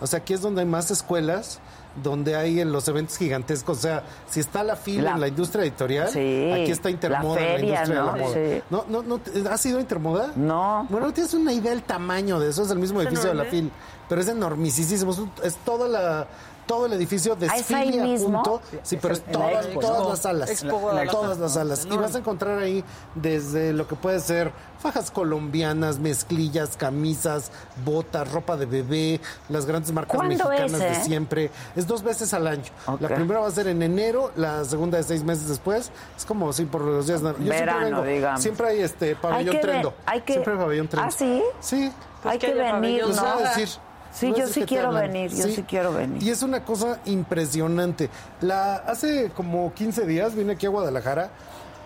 O 0.00 0.06
sea, 0.06 0.18
aquí 0.18 0.34
es 0.34 0.40
donde 0.40 0.60
hay 0.62 0.66
más 0.66 0.90
escuelas, 0.90 1.60
donde 2.02 2.34
hay 2.34 2.60
en 2.60 2.72
los 2.72 2.88
eventos 2.88 3.16
gigantescos. 3.16 3.78
O 3.78 3.80
sea, 3.80 4.02
si 4.28 4.40
está 4.40 4.64
la 4.64 4.74
fila 4.74 5.02
La- 5.02 5.10
en 5.12 5.20
la 5.20 5.28
industria 5.28 5.62
editorial, 5.62 6.08
Sí, 6.08 6.50
aquí 6.52 6.70
está 6.72 6.90
Intermoda 6.90 7.40
la 7.40 7.46
en 7.46 7.52
la 7.52 7.58
feria, 7.58 7.74
industria 7.74 8.00
¿no? 8.00 8.12
de 8.12 8.18
la 8.18 8.24
moda. 8.24 8.34
Sí. 8.34 8.62
No, 8.70 8.84
no, 8.88 9.02
no, 9.02 9.18
¿te- 9.18 9.48
¿Has 9.48 9.64
ido 9.66 9.78
a 9.78 9.80
Intermoda? 9.80 10.32
No. 10.34 10.86
Bueno, 10.90 11.06
no 11.06 11.12
tienes 11.12 11.32
una 11.34 11.52
idea 11.52 11.70
del 11.70 11.84
tamaño 11.84 12.40
de 12.40 12.50
eso, 12.50 12.62
es 12.64 12.70
el 12.70 12.78
mismo 12.78 13.00
¿Es 13.00 13.06
edificio 13.06 13.28
de 13.30 13.34
la 13.36 13.42
enorme? 13.44 13.60
FIL, 13.60 13.72
pero 14.08 14.20
es 14.20 14.28
enormisísimo, 14.28 15.12
es, 15.12 15.18
un- 15.18 15.30
es 15.44 15.56
toda 15.58 15.86
la 15.88 16.26
todo 16.66 16.86
el 16.86 16.92
edificio 16.94 17.36
Ah, 17.40 17.56
¿es 17.56 17.70
ahí 17.70 17.86
desfile 17.88 18.00
a 18.00 18.04
mismo? 18.04 18.42
punto. 18.42 18.62
Sí, 18.82 18.98
pero 19.00 19.14
es 19.14 19.22
la 19.26 19.32
todas, 19.32 19.64
Expo, 19.66 19.80
todas 19.80 20.02
¿no? 20.02 20.08
las 20.10 20.18
salas. 20.20 20.50
Expo 20.50 20.78
Guadalajara. 20.78 21.10
todas 21.12 21.38
las 21.38 21.54
salas. 21.54 21.86
Y 21.90 21.96
vas 21.96 22.14
a 22.14 22.18
encontrar 22.18 22.58
ahí 22.58 22.84
desde 23.14 23.72
lo 23.72 23.86
que 23.88 23.94
puede 23.96 24.20
ser 24.20 24.52
fajas 24.80 25.10
colombianas, 25.10 25.98
mezclillas, 25.98 26.76
camisas, 26.76 27.50
botas, 27.84 28.30
ropa 28.32 28.56
de 28.56 28.66
bebé, 28.66 29.20
las 29.48 29.64
grandes 29.66 29.92
marcas 29.92 30.16
¿Cuándo 30.16 30.34
mexicanas 30.48 30.72
es, 30.72 30.78
de 30.78 30.92
eh? 30.92 31.04
siempre. 31.04 31.50
Es 31.74 31.86
dos 31.86 32.02
veces 32.02 32.34
al 32.34 32.46
año. 32.46 32.64
La 33.00 33.08
primera 33.08 33.40
va 33.40 33.48
a 33.48 33.50
ser 33.50 33.68
en 33.68 33.82
enero, 33.82 34.30
la 34.36 34.64
segunda 34.64 34.98
es 34.98 35.06
seis 35.06 35.22
meses 35.24 35.48
después. 35.48 35.90
Es 36.16 36.24
como 36.24 36.52
si 36.52 36.64
por 36.66 36.82
los 36.82 37.06
días. 37.06 37.20
Yo 37.22 37.28
siempre 37.34 37.58
Verano, 37.60 38.02
vengo. 38.02 38.02
digamos. 38.02 38.42
Siempre 38.42 38.68
hay 38.68 38.80
este 38.80 39.16
pabellón 39.16 39.38
Hay 39.40 39.44
que 39.46 39.52
ver- 39.52 39.60
trendo. 39.62 39.94
hay 40.06 40.20
que- 40.20 40.32
Siempre 40.34 40.52
hay 40.52 40.58
pabellón 40.58 40.88
trendo. 40.88 41.08
¿Ah, 41.08 41.10
sí? 41.10 41.42
Sí. 41.60 41.92
Hay 42.24 42.38
que 42.38 42.54
venir, 42.54 43.06
Les 43.06 43.20
voy 43.20 43.28
¿no? 43.28 43.34
a 43.34 43.48
decir. 43.48 43.68
Sí, 44.14 44.32
yo 44.36 44.46
sí 44.46 44.62
quiero 44.62 44.88
hablan. 44.88 45.12
venir, 45.12 45.30
yo 45.32 45.48
sí 45.48 45.64
quiero 45.64 45.92
venir. 45.92 46.22
Y 46.22 46.30
es 46.30 46.42
una 46.42 46.64
cosa 46.64 47.00
impresionante. 47.04 48.08
La, 48.40 48.76
hace 48.76 49.30
como 49.30 49.74
15 49.74 50.06
días 50.06 50.36
vine 50.36 50.52
aquí 50.52 50.66
a 50.66 50.68
Guadalajara. 50.68 51.30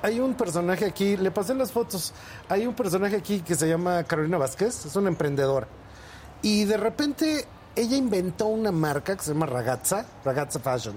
Hay 0.02 0.20
un 0.20 0.34
personaje 0.34 0.84
aquí, 0.84 1.16
le 1.16 1.30
pasé 1.30 1.54
las 1.54 1.72
fotos. 1.72 2.12
Hay 2.48 2.66
un 2.66 2.74
personaje 2.74 3.16
aquí 3.16 3.40
que 3.40 3.54
se 3.54 3.66
llama 3.66 4.04
Carolina 4.04 4.36
Vázquez, 4.36 4.84
es 4.84 4.94
una 4.94 5.08
emprendedora. 5.08 5.66
Y 6.42 6.66
de 6.66 6.76
repente 6.76 7.46
ella 7.74 7.96
inventó 7.96 8.46
una 8.46 8.72
marca 8.72 9.16
que 9.16 9.22
se 9.22 9.32
llama 9.32 9.46
Ragazza, 9.46 10.04
Ragazza 10.24 10.60
Fashion. 10.60 10.96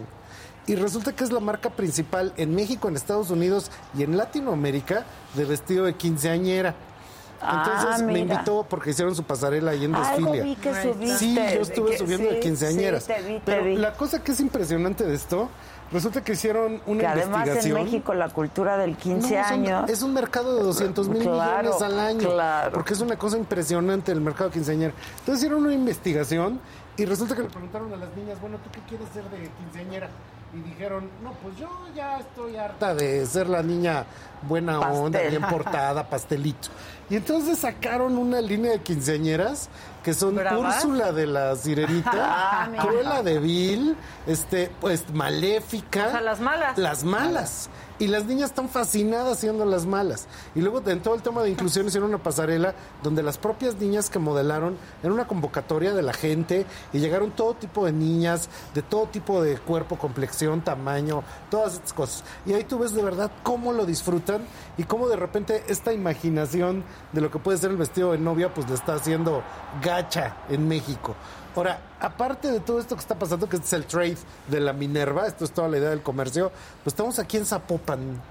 Y 0.67 0.75
resulta 0.75 1.13
que 1.13 1.23
es 1.23 1.31
la 1.31 1.39
marca 1.39 1.69
principal 1.69 2.33
en 2.37 2.53
México, 2.53 2.87
en 2.87 2.95
Estados 2.95 3.31
Unidos 3.31 3.71
y 3.97 4.03
en 4.03 4.17
Latinoamérica 4.17 5.05
de 5.35 5.45
vestido 5.45 5.85
de 5.85 5.93
quinceañera. 5.95 6.75
Ah, 7.41 7.63
Entonces 7.65 8.03
me 8.05 8.13
mira. 8.13 8.35
invitó 8.35 8.65
porque 8.69 8.91
hicieron 8.91 9.15
su 9.15 9.23
pasarela 9.23 9.71
ahí 9.71 9.85
en 9.85 9.93
vi 9.93 10.55
que 10.55 10.73
subiste, 10.81 11.17
Sí, 11.17 11.35
yo 11.35 11.61
estuve 11.61 11.91
que- 11.91 11.97
subiendo 11.97 12.29
de 12.29 12.39
quinceañeras. 12.39 13.03
sí, 13.03 13.13
te 13.13 13.21
vi, 13.23 13.33
te 13.35 13.41
Pero 13.45 13.63
vi. 13.65 13.75
la 13.77 13.93
cosa 13.93 14.23
que 14.23 14.31
es 14.33 14.39
impresionante 14.39 15.03
de 15.03 15.15
esto, 15.15 15.49
resulta 15.91 16.23
que 16.23 16.33
hicieron 16.33 16.81
una 16.85 16.99
Que 16.99 17.07
además 17.07 17.41
en 17.41 17.47
investigación. 17.53 17.83
México 17.83 18.13
la 18.13 18.29
cultura 18.29 18.77
del 18.77 18.95
15 18.95 19.37
No, 19.37 19.43
son- 19.43 19.53
años. 19.53 19.89
es 19.89 20.01
un 20.03 20.13
mercado 20.13 20.55
de 20.55 20.63
200 20.63 21.09
mil 21.09 21.23
Claro, 21.23 21.69
millones 21.69 21.81
al 21.81 21.99
año. 21.99 22.29
claro. 22.29 22.71
Porque 22.73 22.93
es 22.93 23.01
una 23.01 23.17
cosa 23.17 23.37
impresionante 23.37 24.11
el 24.11 24.21
mercado 24.21 24.51
quinceañero. 24.51 24.93
Entonces 25.19 25.43
hicieron 25.43 25.63
una 25.65 25.73
investigación 25.73 26.59
y 26.97 27.05
resulta 27.05 27.35
que 27.35 27.41
le 27.43 27.49
preguntaron 27.49 27.91
a 27.93 27.97
las 27.97 28.15
niñas, 28.15 28.39
bueno, 28.39 28.57
¿tú 28.63 28.69
qué 28.71 28.79
quieres 28.87 29.07
ser 29.13 29.23
de 29.31 29.49
quinceañera? 29.57 30.09
Y 30.53 30.59
dijeron, 30.69 31.09
no, 31.23 31.31
pues 31.41 31.55
yo 31.57 31.69
ya 31.95 32.19
estoy 32.19 32.57
harta 32.57 32.93
de 32.93 33.25
ser 33.25 33.47
la 33.47 33.63
niña 33.63 34.03
buena 34.41 34.81
onda, 34.81 35.21
bien 35.21 35.41
portada, 35.49 36.09
pastelito. 36.09 36.67
Y 37.11 37.17
entonces 37.17 37.59
sacaron 37.59 38.17
una 38.17 38.39
línea 38.39 38.71
de 38.71 38.79
quinceañeras 38.79 39.67
que 40.01 40.13
son 40.13 40.33
¿Bravas? 40.33 40.85
Úrsula 40.85 41.11
de 41.11 41.27
la 41.27 41.57
Sirenita, 41.57 42.11
Ah. 42.15 42.69
Cruella 42.79 43.21
de 43.21 43.37
Vil, 43.37 43.97
este, 44.25 44.71
pues 44.79 45.03
Maléfica. 45.13 46.07
O 46.07 46.11
sea, 46.11 46.21
las 46.21 46.39
malas. 46.39 46.77
Las 46.77 47.03
malas. 47.03 47.69
Y 48.01 48.07
las 48.07 48.25
niñas 48.25 48.49
están 48.49 48.67
fascinadas 48.67 49.37
siendo 49.37 49.63
las 49.63 49.85
malas. 49.85 50.25
Y 50.55 50.61
luego 50.61 50.81
en 50.89 51.03
todo 51.03 51.13
el 51.13 51.21
tema 51.21 51.43
de 51.43 51.51
inclusión 51.51 51.85
hicieron 51.85 52.09
una 52.09 52.17
pasarela 52.17 52.73
donde 53.03 53.21
las 53.21 53.37
propias 53.37 53.75
niñas 53.75 54.09
que 54.09 54.17
modelaron 54.17 54.75
en 55.03 55.11
una 55.11 55.27
convocatoria 55.27 55.93
de 55.93 56.01
la 56.01 56.11
gente 56.11 56.65
y 56.93 56.97
llegaron 56.97 57.29
todo 57.29 57.53
tipo 57.53 57.85
de 57.85 57.91
niñas, 57.91 58.49
de 58.73 58.81
todo 58.81 59.05
tipo 59.05 59.43
de 59.43 59.59
cuerpo, 59.59 59.99
complexión, 59.99 60.61
tamaño, 60.61 61.21
todas 61.51 61.75
estas 61.75 61.93
cosas. 61.93 62.23
Y 62.47 62.53
ahí 62.53 62.63
tú 62.63 62.79
ves 62.79 62.95
de 62.95 63.03
verdad 63.03 63.31
cómo 63.43 63.71
lo 63.71 63.85
disfrutan 63.85 64.47
y 64.79 64.83
cómo 64.85 65.07
de 65.07 65.17
repente 65.17 65.63
esta 65.67 65.93
imaginación 65.93 66.83
de 67.11 67.21
lo 67.21 67.29
que 67.29 67.37
puede 67.37 67.59
ser 67.59 67.69
el 67.69 67.77
vestido 67.77 68.13
de 68.13 68.17
novia 68.17 68.51
pues 68.51 68.67
le 68.67 68.73
está 68.73 68.95
haciendo 68.95 69.43
gacha 69.83 70.37
en 70.49 70.67
México. 70.67 71.15
Ahora, 71.55 71.81
aparte 71.99 72.51
de 72.51 72.59
todo 72.61 72.79
esto 72.79 72.95
que 72.95 73.01
está 73.01 73.15
pasando, 73.15 73.49
que 73.49 73.57
este 73.57 73.67
es 73.67 73.73
el 73.73 73.85
trade 73.85 74.17
de 74.47 74.59
la 74.59 74.73
Minerva, 74.73 75.27
esto 75.27 75.43
es 75.43 75.51
toda 75.51 75.67
la 75.67 75.77
idea 75.77 75.89
del 75.89 76.01
comercio, 76.01 76.51
pues 76.83 76.93
estamos 76.93 77.19
aquí 77.19 77.37
en 77.37 77.45
Zapopan. 77.45 78.21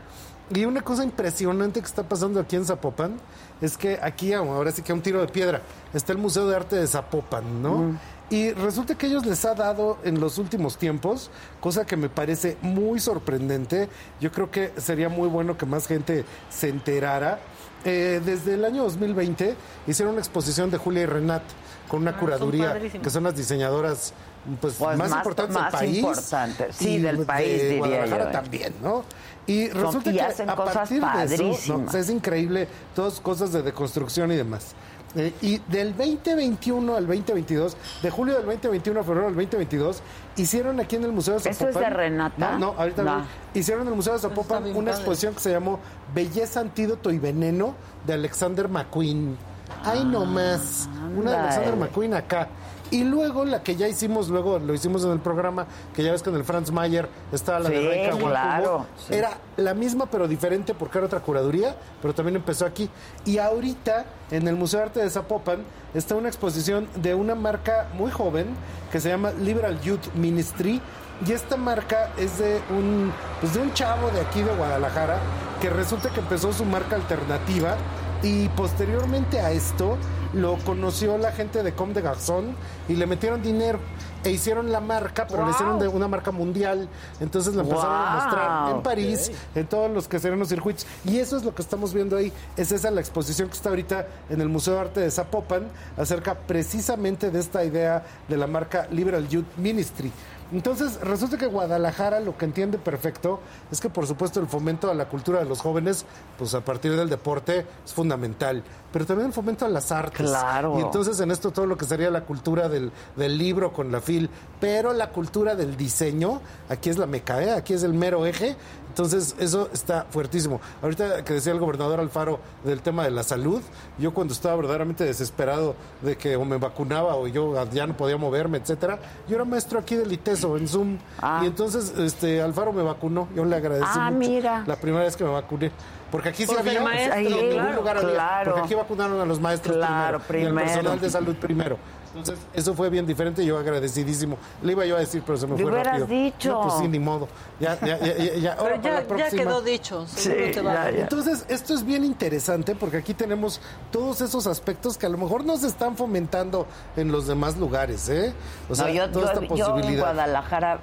Y 0.53 0.65
una 0.65 0.81
cosa 0.81 1.05
impresionante 1.05 1.81
que 1.81 1.87
está 1.87 2.03
pasando 2.03 2.41
aquí 2.41 2.57
en 2.57 2.65
Zapopan 2.65 3.21
es 3.61 3.77
que 3.77 4.01
aquí, 4.03 4.33
ahora 4.33 4.73
sí 4.73 4.83
que 4.83 4.91
a 4.91 4.95
un 4.95 5.03
tiro 5.03 5.21
de 5.21 5.29
piedra, 5.29 5.63
está 5.95 6.13
el 6.13 6.19
Museo 6.19 6.49
de 6.49 6.57
Arte 6.57 6.77
de 6.77 6.87
Zapopan, 6.87 7.63
¿no? 7.63 7.99
Y 8.31 8.53
resulta 8.53 8.97
que 8.97 9.07
ellos 9.07 9.27
les 9.27 9.45
ha 9.45 9.55
dado 9.55 9.99
en 10.05 10.21
los 10.21 10.39
últimos 10.39 10.77
tiempos, 10.77 11.31
cosa 11.61 11.85
que 11.85 11.97
me 11.97 12.09
parece 12.09 12.57
muy 12.63 13.01
sorprendente. 13.01 13.89
Yo 14.21 14.31
creo 14.31 14.51
que 14.51 14.73
sería 14.77 15.09
muy 15.09 15.29
bueno 15.29 15.59
que 15.59 15.67
más 15.67 15.87
gente 15.87 16.25
se 16.49 16.69
enterara. 16.69 17.41
Eh, 17.85 18.21
desde 18.25 18.55
el 18.55 18.65
año 18.65 18.85
2020 18.85 19.57
hicieron 19.87 20.13
una 20.13 20.21
exposición 20.21 20.71
de 20.71 20.79
Julia 20.79 21.03
y 21.03 21.07
Renat 21.07 21.43
con 21.91 22.03
una 22.03 22.11
Ah, 22.13 22.15
son 22.15 22.21
curaduría, 22.21 22.79
que 23.03 23.11
son 23.11 23.25
las 23.25 23.35
diseñadoras 23.37 24.13
pues, 24.61 24.75
Pues 24.79 24.97
más, 24.97 25.11
más- 25.11 25.19
importantes 25.19 25.55
más 25.55 25.73
del 25.73 25.81
país. 25.81 25.99
importantes, 25.99 26.77
sí, 26.77 26.89
y 26.95 26.99
del 27.01 27.27
país, 27.27 27.49
de 27.63 27.65
diría 27.69 27.79
Guadalajara 27.79 28.25
yo, 28.25 28.29
¿eh? 28.31 28.33
también, 28.33 28.75
¿no? 28.83 29.05
Y 29.47 29.67
Son- 29.69 29.81
resulta 29.83 30.11
y 30.11 30.13
que 30.15 30.23
hacen 30.23 30.49
a 30.51 30.55
cosas 30.57 30.75
partir 30.75 31.01
de 31.03 31.07
eso, 31.07 31.13
padrísimas. 31.43 31.69
no, 31.69 31.87
o 31.89 31.91
sea, 31.91 32.01
es 32.01 32.11
increíble, 32.11 32.69
todas 32.95 33.21
cosas 33.21 33.53
de 33.53 33.63
deconstrucción 33.63 34.31
y 34.33 34.37
demás. 34.37 34.75
Eh, 35.17 35.35
y 35.43 35.59
del 35.67 35.95
2021 35.97 36.95
al 36.97 37.05
2022, 37.07 37.77
de 38.01 38.11
julio 38.11 38.35
del 38.35 38.45
2021 38.47 39.01
a 39.01 39.03
febrero 39.03 39.27
del 39.27 39.35
2022, 39.35 40.03
hicieron 40.37 40.79
aquí 40.79 40.95
en 40.97 41.03
el 41.05 41.11
Museo 41.13 41.35
de 41.35 41.41
¿Eso 41.41 41.51
es 41.51 41.59
Zapopan. 41.75 41.83
de 41.83 41.91
Renata? 41.91 42.51
No, 42.53 42.59
no, 42.59 42.75
ahorita 42.79 43.03
No. 43.03 43.27
Hicieron 43.53 43.83
en 43.83 43.89
el 43.89 43.97
Museo 43.97 44.13
de 44.13 44.21
Zapopan 44.21 44.63
una 44.67 44.73
padre. 44.73 44.91
exposición 44.93 45.35
que 45.35 45.41
se 45.41 45.51
llamó 45.51 45.81
Belleza, 46.15 46.61
Antídoto 46.61 47.11
y 47.11 47.19
Veneno 47.19 47.75
de 48.07 48.13
Alexander 48.13 48.69
McQueen. 48.69 49.37
Ay, 49.85 50.05
no 50.05 50.25
más. 50.25 50.89
Una 51.17 51.31
de 51.31 51.37
Alexander. 51.37 51.77
McQueen 51.77 52.15
acá. 52.15 52.49
Y 52.91 53.05
luego 53.05 53.45
la 53.45 53.63
que 53.63 53.77
ya 53.77 53.87
hicimos, 53.87 54.29
luego 54.29 54.59
lo 54.59 54.75
hicimos 54.75 55.05
en 55.05 55.13
el 55.13 55.21
programa, 55.21 55.67
que 55.95 56.03
ya 56.03 56.11
ves 56.11 56.27
en 56.27 56.35
el 56.35 56.43
Franz 56.43 56.73
Mayer 56.73 57.09
estaba 57.31 57.61
la 57.61 57.69
Sí, 57.69 57.75
de 57.77 57.89
Reika 57.89 58.17
claro, 58.17 58.87
sí. 59.07 59.15
Era 59.15 59.31
la 59.57 59.75
misma 59.75 60.07
pero 60.07 60.27
diferente 60.27 60.75
porque 60.75 60.99
era 60.99 61.07
otra 61.07 61.21
curaduría, 61.21 61.77
pero 62.03 62.15
también 62.15 62.37
empezó 62.37 62.67
aquí. 62.67 62.91
Y 63.25 63.39
ahorita 63.39 64.07
en 64.33 64.49
el 64.49 64.57
Museo 64.57 64.81
de 64.81 64.87
Arte 64.87 65.01
de 65.01 65.11
Zapopan 65.11 65.61
está 65.95 66.17
una 66.17 66.29
exposición 66.29 66.89
de 66.97 67.15
una 67.15 67.37
marca 67.37 67.87
muy 67.95 68.11
joven 68.11 68.47
que 68.91 69.01
se 69.01 69.09
llama 69.09 69.31
Liberal 69.31 69.81
Youth 69.83 70.13
Ministry. 70.15 70.81
Y 71.25 71.33
esta 71.33 71.57
marca 71.57 72.11
es 72.17 72.39
de 72.39 72.61
un, 72.71 73.13
pues 73.41 73.55
de 73.55 73.61
un 73.61 73.73
chavo 73.73 74.11
de 74.11 74.21
aquí 74.21 74.43
de 74.43 74.53
Guadalajara 74.53 75.19
que 75.61 75.71
resulta 75.71 76.09
que 76.11 76.21
empezó 76.21 76.53
su 76.53 76.65
marca 76.65 76.97
alternativa 76.97 77.77
y 78.23 78.49
posteriormente 78.51 79.41
a 79.41 79.51
esto 79.51 79.97
lo 80.33 80.57
conoció 80.59 81.19
la 81.19 81.33
gente 81.33 81.63
de 81.63 81.73
Com 81.73 81.93
de 81.93 82.03
Garzón 82.03 82.55
y 82.89 82.95
le 82.95 83.07
metieron 83.07 83.43
dinero 83.43 83.79
e 84.23 84.31
hicieron 84.31 84.71
la 84.71 84.81
marca, 84.81 85.27
pero 85.27 85.45
le 85.45 85.51
hicieron 85.51 85.79
de 85.79 85.89
una 85.89 86.07
marca 86.07 86.31
mundial. 86.31 86.89
Entonces 87.21 87.55
la 87.55 87.63
empezaron 87.63 87.95
a 87.95 88.15
mostrar 88.15 88.71
en 88.77 88.83
París, 88.83 89.33
en 89.55 89.67
todos 89.67 89.91
los 89.91 90.09
que 90.09 90.19
serán 90.19 90.39
los 90.39 90.49
circuitos. 90.49 90.87
Y 91.05 91.19
eso 91.19 91.37
es 91.37 91.45
lo 91.45 91.55
que 91.55 91.63
estamos 91.63 91.95
viendo 91.95 92.17
ahí. 92.17 92.33
Es 92.57 92.71
esa 92.71 92.91
la 92.91 93.01
exposición 93.01 93.49
que 93.49 93.55
está 93.55 93.71
ahorita 93.71 94.07
en 94.29 94.41
el 94.41 94.49
Museo 94.49 94.75
de 94.75 94.81
Arte 94.81 95.01
de 95.01 95.11
Zapopan, 95.11 95.69
acerca 95.97 96.35
precisamente 96.35 97.31
de 97.31 97.41
esta 97.41 97.65
idea 97.65 98.05
de 98.29 98.37
la 98.37 98.47
marca 98.47 98.87
Liberal 98.91 99.27
Youth 99.29 99.47
Ministry. 99.57 100.13
Entonces, 100.53 101.01
resulta 101.01 101.39
que 101.39 101.47
Guadalajara 101.47 102.19
lo 102.19 102.37
que 102.37 102.45
entiende 102.45 102.77
perfecto 102.77 103.41
es 103.71 103.81
que, 103.81 103.89
por 103.89 104.07
supuesto, 104.07 104.41
el 104.41 104.49
fomento 104.49 104.91
a 104.91 104.95
la 104.95 105.09
cultura 105.09 105.39
de 105.39 105.45
los 105.45 105.61
jóvenes, 105.61 106.05
pues 106.39 106.55
a 106.55 106.61
partir 106.61 106.97
del 106.97 107.09
deporte, 107.09 107.67
es 107.85 107.95
fundamental. 107.95 108.65
Pero 108.93 109.07
también 109.07 109.29
el 109.29 109.33
fomento 109.33 109.65
a 109.65 109.69
las 109.69 109.93
artes. 109.93 110.29
Claro. 110.29 110.79
Y 110.79 110.83
entonces, 110.83 111.21
en 111.21 111.31
esto 111.31 111.51
todo 111.53 111.67
lo 111.67 111.77
que 111.77 111.85
sería 111.85 112.11
la 112.11 112.23
cultura 112.23 112.69
del, 112.69 112.91
del 113.17 113.39
libro 113.39 113.73
con 113.73 113.93
la 113.93 114.01
fil, 114.01 114.29
pero 114.61 114.93
la 114.93 115.11
cultura 115.11 115.55
del 115.55 115.77
diseño, 115.77 116.41
aquí 116.69 116.91
es 116.91 116.99
la 116.99 117.07
meca, 117.07 117.43
¿eh? 117.43 117.53
aquí 117.53 117.73
es 117.75 117.83
el 117.83 117.95
mero 117.95 118.27
eje. 118.27 118.57
Entonces, 118.89 119.37
eso 119.39 119.69
está 119.73 120.07
fuertísimo. 120.11 120.61
Ahorita 120.83 121.23
que 121.25 121.35
decía 121.35 121.53
el 121.53 121.61
gobernador 121.61 122.01
Alfaro 122.01 122.41
del 122.65 122.83
tema 122.83 123.05
de 123.05 123.13
la 123.13 123.23
salud, 123.23 123.63
yo 123.99 124.13
cuando 124.13 124.35
estaba 124.35 124.57
verdaderamente 124.57 125.05
desesperado 125.05 125.77
de 126.03 126.17
que 126.17 126.35
o 126.35 126.45
me 126.45 126.57
vacunaba 126.57 127.15
o 127.15 127.29
yo 127.29 127.55
ya 127.71 127.87
no 127.87 127.97
podía 127.97 128.17
moverme, 128.17 128.59
etcétera, 128.59 128.99
yo 129.29 129.37
era 129.37 129.45
maestro 129.45 129.79
aquí 129.79 129.95
del 129.95 130.11
ITESO 130.11 130.57
en 130.57 130.67
Zoom. 130.67 130.99
Y 131.43 131.47
entonces 131.47 131.95
este 131.97 132.43
Alfaro 132.43 132.73
me 132.73 132.83
vacunó. 132.83 133.29
Yo 133.37 133.45
le 133.45 133.55
agradecí 133.55 133.87
Ah, 133.89 134.11
mucho 134.11 134.29
mira. 134.29 134.65
la 134.67 134.75
primera 134.75 135.05
vez 135.05 135.17
que 135.17 135.23
me 135.23 135.31
vacuné. 135.31 135.71
Porque 136.11 136.29
aquí 136.31 136.45
sí 136.45 136.53
Porque 136.53 136.69
había, 136.71 136.83
maestro, 136.83 137.19
en 137.19 137.25
ningún 137.25 137.51
claro, 137.51 137.77
lugar 137.77 137.97
había, 137.99 138.11
claro. 138.11 138.51
porque 138.53 138.67
aquí 138.67 138.75
vacunaron 138.75 139.21
a 139.21 139.25
los 139.25 139.41
maestros 139.41 139.77
Claro, 139.77 140.19
primero, 140.21 140.49
y 140.49 140.49
al 140.49 140.55
primero. 140.55 140.73
personal 140.75 141.01
de 141.01 141.11
salud 141.11 141.37
primero. 141.37 141.79
Entonces, 142.13 142.45
eso 142.53 142.75
fue 142.75 142.91
bien 142.91 143.07
diferente 143.07 143.47
yo 143.47 143.57
agradecidísimo. 143.57 144.37
Le 144.63 144.73
iba 144.73 144.85
yo 144.85 144.97
a 144.97 144.99
decir, 144.99 145.23
pero 145.25 145.39
se 145.39 145.47
me 145.47 145.55
fue 145.55 145.65
hubieras 145.67 145.87
rápido. 146.01 146.07
dicho. 146.09 146.51
No, 146.51 146.63
pues 146.63 146.75
sí, 146.81 146.89
ni 146.89 146.99
modo. 146.99 147.29
Ya, 147.61 147.79
ya, 147.79 147.99
ya, 148.01 148.17
ya, 148.17 148.35
ya. 148.35 148.53
Ahora 148.55 148.81
Pero 148.83 149.07
para 149.07 149.21
la 149.21 149.31
ya, 149.31 149.37
quedó 149.39 149.61
dicho. 149.63 150.05
Sí, 150.09 150.33
te 150.53 150.61
va. 150.61 150.89
Entonces, 150.91 151.45
esto 151.49 151.73
es 151.73 151.85
bien 151.87 152.05
interesante 152.05 152.75
porque 152.75 152.97
aquí 152.97 153.15
tenemos 153.15 153.61
todos 153.93 154.21
esos 154.23 154.49
aspectos 154.49 154.99
que 154.99 155.07
a 155.07 155.09
lo 155.09 155.19
mejor 155.19 155.45
no 155.45 155.57
se 155.57 155.69
están 155.69 155.97
fomentando 155.97 156.67
en 156.97 157.13
los 157.13 157.29
demás 157.29 157.57
lugares, 157.57 158.09
¿eh? 158.09 158.33
O 158.69 158.75
sea, 158.75 158.87
No, 158.89 158.93
yo, 158.93 159.09
toda 159.11 159.27
yo- 159.35 159.41
esta 159.43 159.55
yo 159.55 159.67
en 159.67 159.73
posibilidad. 159.75 160.01
Guadalajara, 160.03 160.81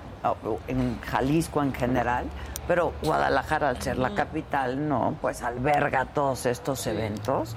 en 0.69 0.97
Jalisco 1.01 1.61
en 1.61 1.73
general, 1.73 2.23
pero 2.67 2.93
Guadalajara 3.03 3.69
al 3.69 3.81
ser 3.81 3.97
la 3.97 4.13
capital, 4.13 4.87
no, 4.87 5.15
pues 5.21 5.41
alberga 5.41 6.05
todos 6.05 6.45
estos 6.45 6.85
eventos. 6.87 7.55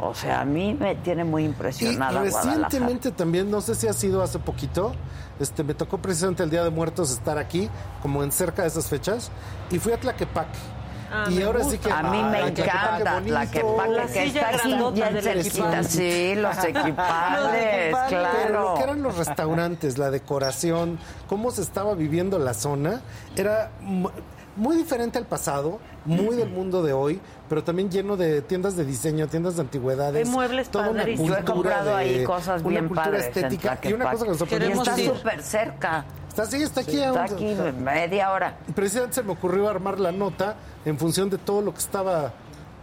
O 0.00 0.14
sea, 0.14 0.40
a 0.40 0.44
mí 0.44 0.74
me 0.78 0.94
tiene 0.96 1.24
muy 1.24 1.42
Y 1.42 1.46
impresionada 1.46 2.12
Guadalajara. 2.20 2.52
recientemente 2.52 3.10
también, 3.12 3.50
no 3.50 3.60
sé 3.60 3.74
si 3.74 3.88
ha 3.88 3.92
sido 3.94 4.22
hace 4.22 4.38
poquito, 4.38 4.92
este, 5.40 5.64
me 5.64 5.74
tocó 5.74 5.98
precisamente 5.98 6.42
el 6.42 6.50
Día 6.50 6.64
de 6.64 6.70
Muertos 6.70 7.10
estar 7.12 7.38
aquí, 7.38 7.70
como 8.02 8.22
en 8.22 8.30
cerca 8.32 8.62
de 8.62 8.68
esas 8.68 8.86
fechas, 8.86 9.30
y 9.70 9.78
fui 9.78 9.92
a 9.92 10.00
Tlaquepaque. 10.00 10.58
Ah, 11.10 11.26
y 11.30 11.40
ahora 11.40 11.62
sí 11.62 11.78
que 11.78 11.88
A 11.90 12.02
mí 12.02 12.20
me 12.20 12.40
encanta 12.48 13.20
la 13.20 13.48
que 13.48 13.60
paga 13.60 13.86
La 13.88 14.06
que 14.08 14.24
está 14.24 14.48
aquí 14.48 15.22
cerquita. 15.22 15.82
Sí, 15.84 16.34
los 16.34 16.56
equipales, 16.64 16.64
Los 16.64 16.64
equipales. 16.64 17.96
Pero 18.08 18.08
claro. 18.08 18.62
lo 18.70 18.74
que 18.74 18.82
eran 18.82 19.02
los 19.02 19.16
restaurantes, 19.16 19.98
la 19.98 20.10
decoración, 20.10 20.98
cómo 21.28 21.52
se 21.52 21.62
estaba 21.62 21.94
viviendo 21.94 22.40
la 22.40 22.54
zona, 22.54 23.02
era 23.36 23.70
muy 24.56 24.76
diferente 24.76 25.18
al 25.18 25.26
pasado, 25.26 25.78
muy 26.04 26.34
del 26.36 26.48
mundo 26.50 26.82
de 26.82 26.92
hoy, 26.92 27.20
pero 27.48 27.62
también 27.62 27.90
lleno 27.90 28.16
de 28.16 28.42
tiendas 28.42 28.76
de 28.76 28.84
diseño, 28.84 29.28
tiendas 29.28 29.56
de 29.56 29.62
antigüedades. 29.62 30.26
Hay 30.26 30.32
muebles 30.32 30.68
toda 30.70 30.90
una. 30.90 31.04
Yo 31.04 31.12
he 31.12 31.16
cultura 31.16 31.44
comprado 31.44 31.90
de- 31.90 31.94
ahí 31.94 32.24
cosas 32.24 32.60
una 32.62 32.68
bien 32.70 32.86
cultura 32.88 33.04
padres. 33.04 33.26
estética 33.26 33.78
y 33.82 33.92
una 33.92 34.10
cosa 34.10 34.24
que 34.24 34.30
nos 34.30 34.38
sorprendió 34.38 34.68
está 34.82 34.96
súper 34.96 35.42
cerca. 35.42 36.04
Está, 36.28 36.44
sí, 36.46 36.62
está 36.62 36.80
aquí. 36.82 37.00
a 37.00 37.06
Está 37.08 37.24
un- 37.24 37.32
aquí 37.34 37.56
media 37.82 38.30
hora. 38.32 38.56
Precisamente 38.74 39.14
se 39.16 39.22
me 39.22 39.32
ocurrió 39.32 39.68
armar 39.68 39.98
la 40.00 40.12
nota 40.12 40.56
en 40.84 40.98
función 40.98 41.30
de 41.30 41.38
todo 41.38 41.62
lo 41.62 41.72
que 41.72 41.78
estaba 41.80 42.32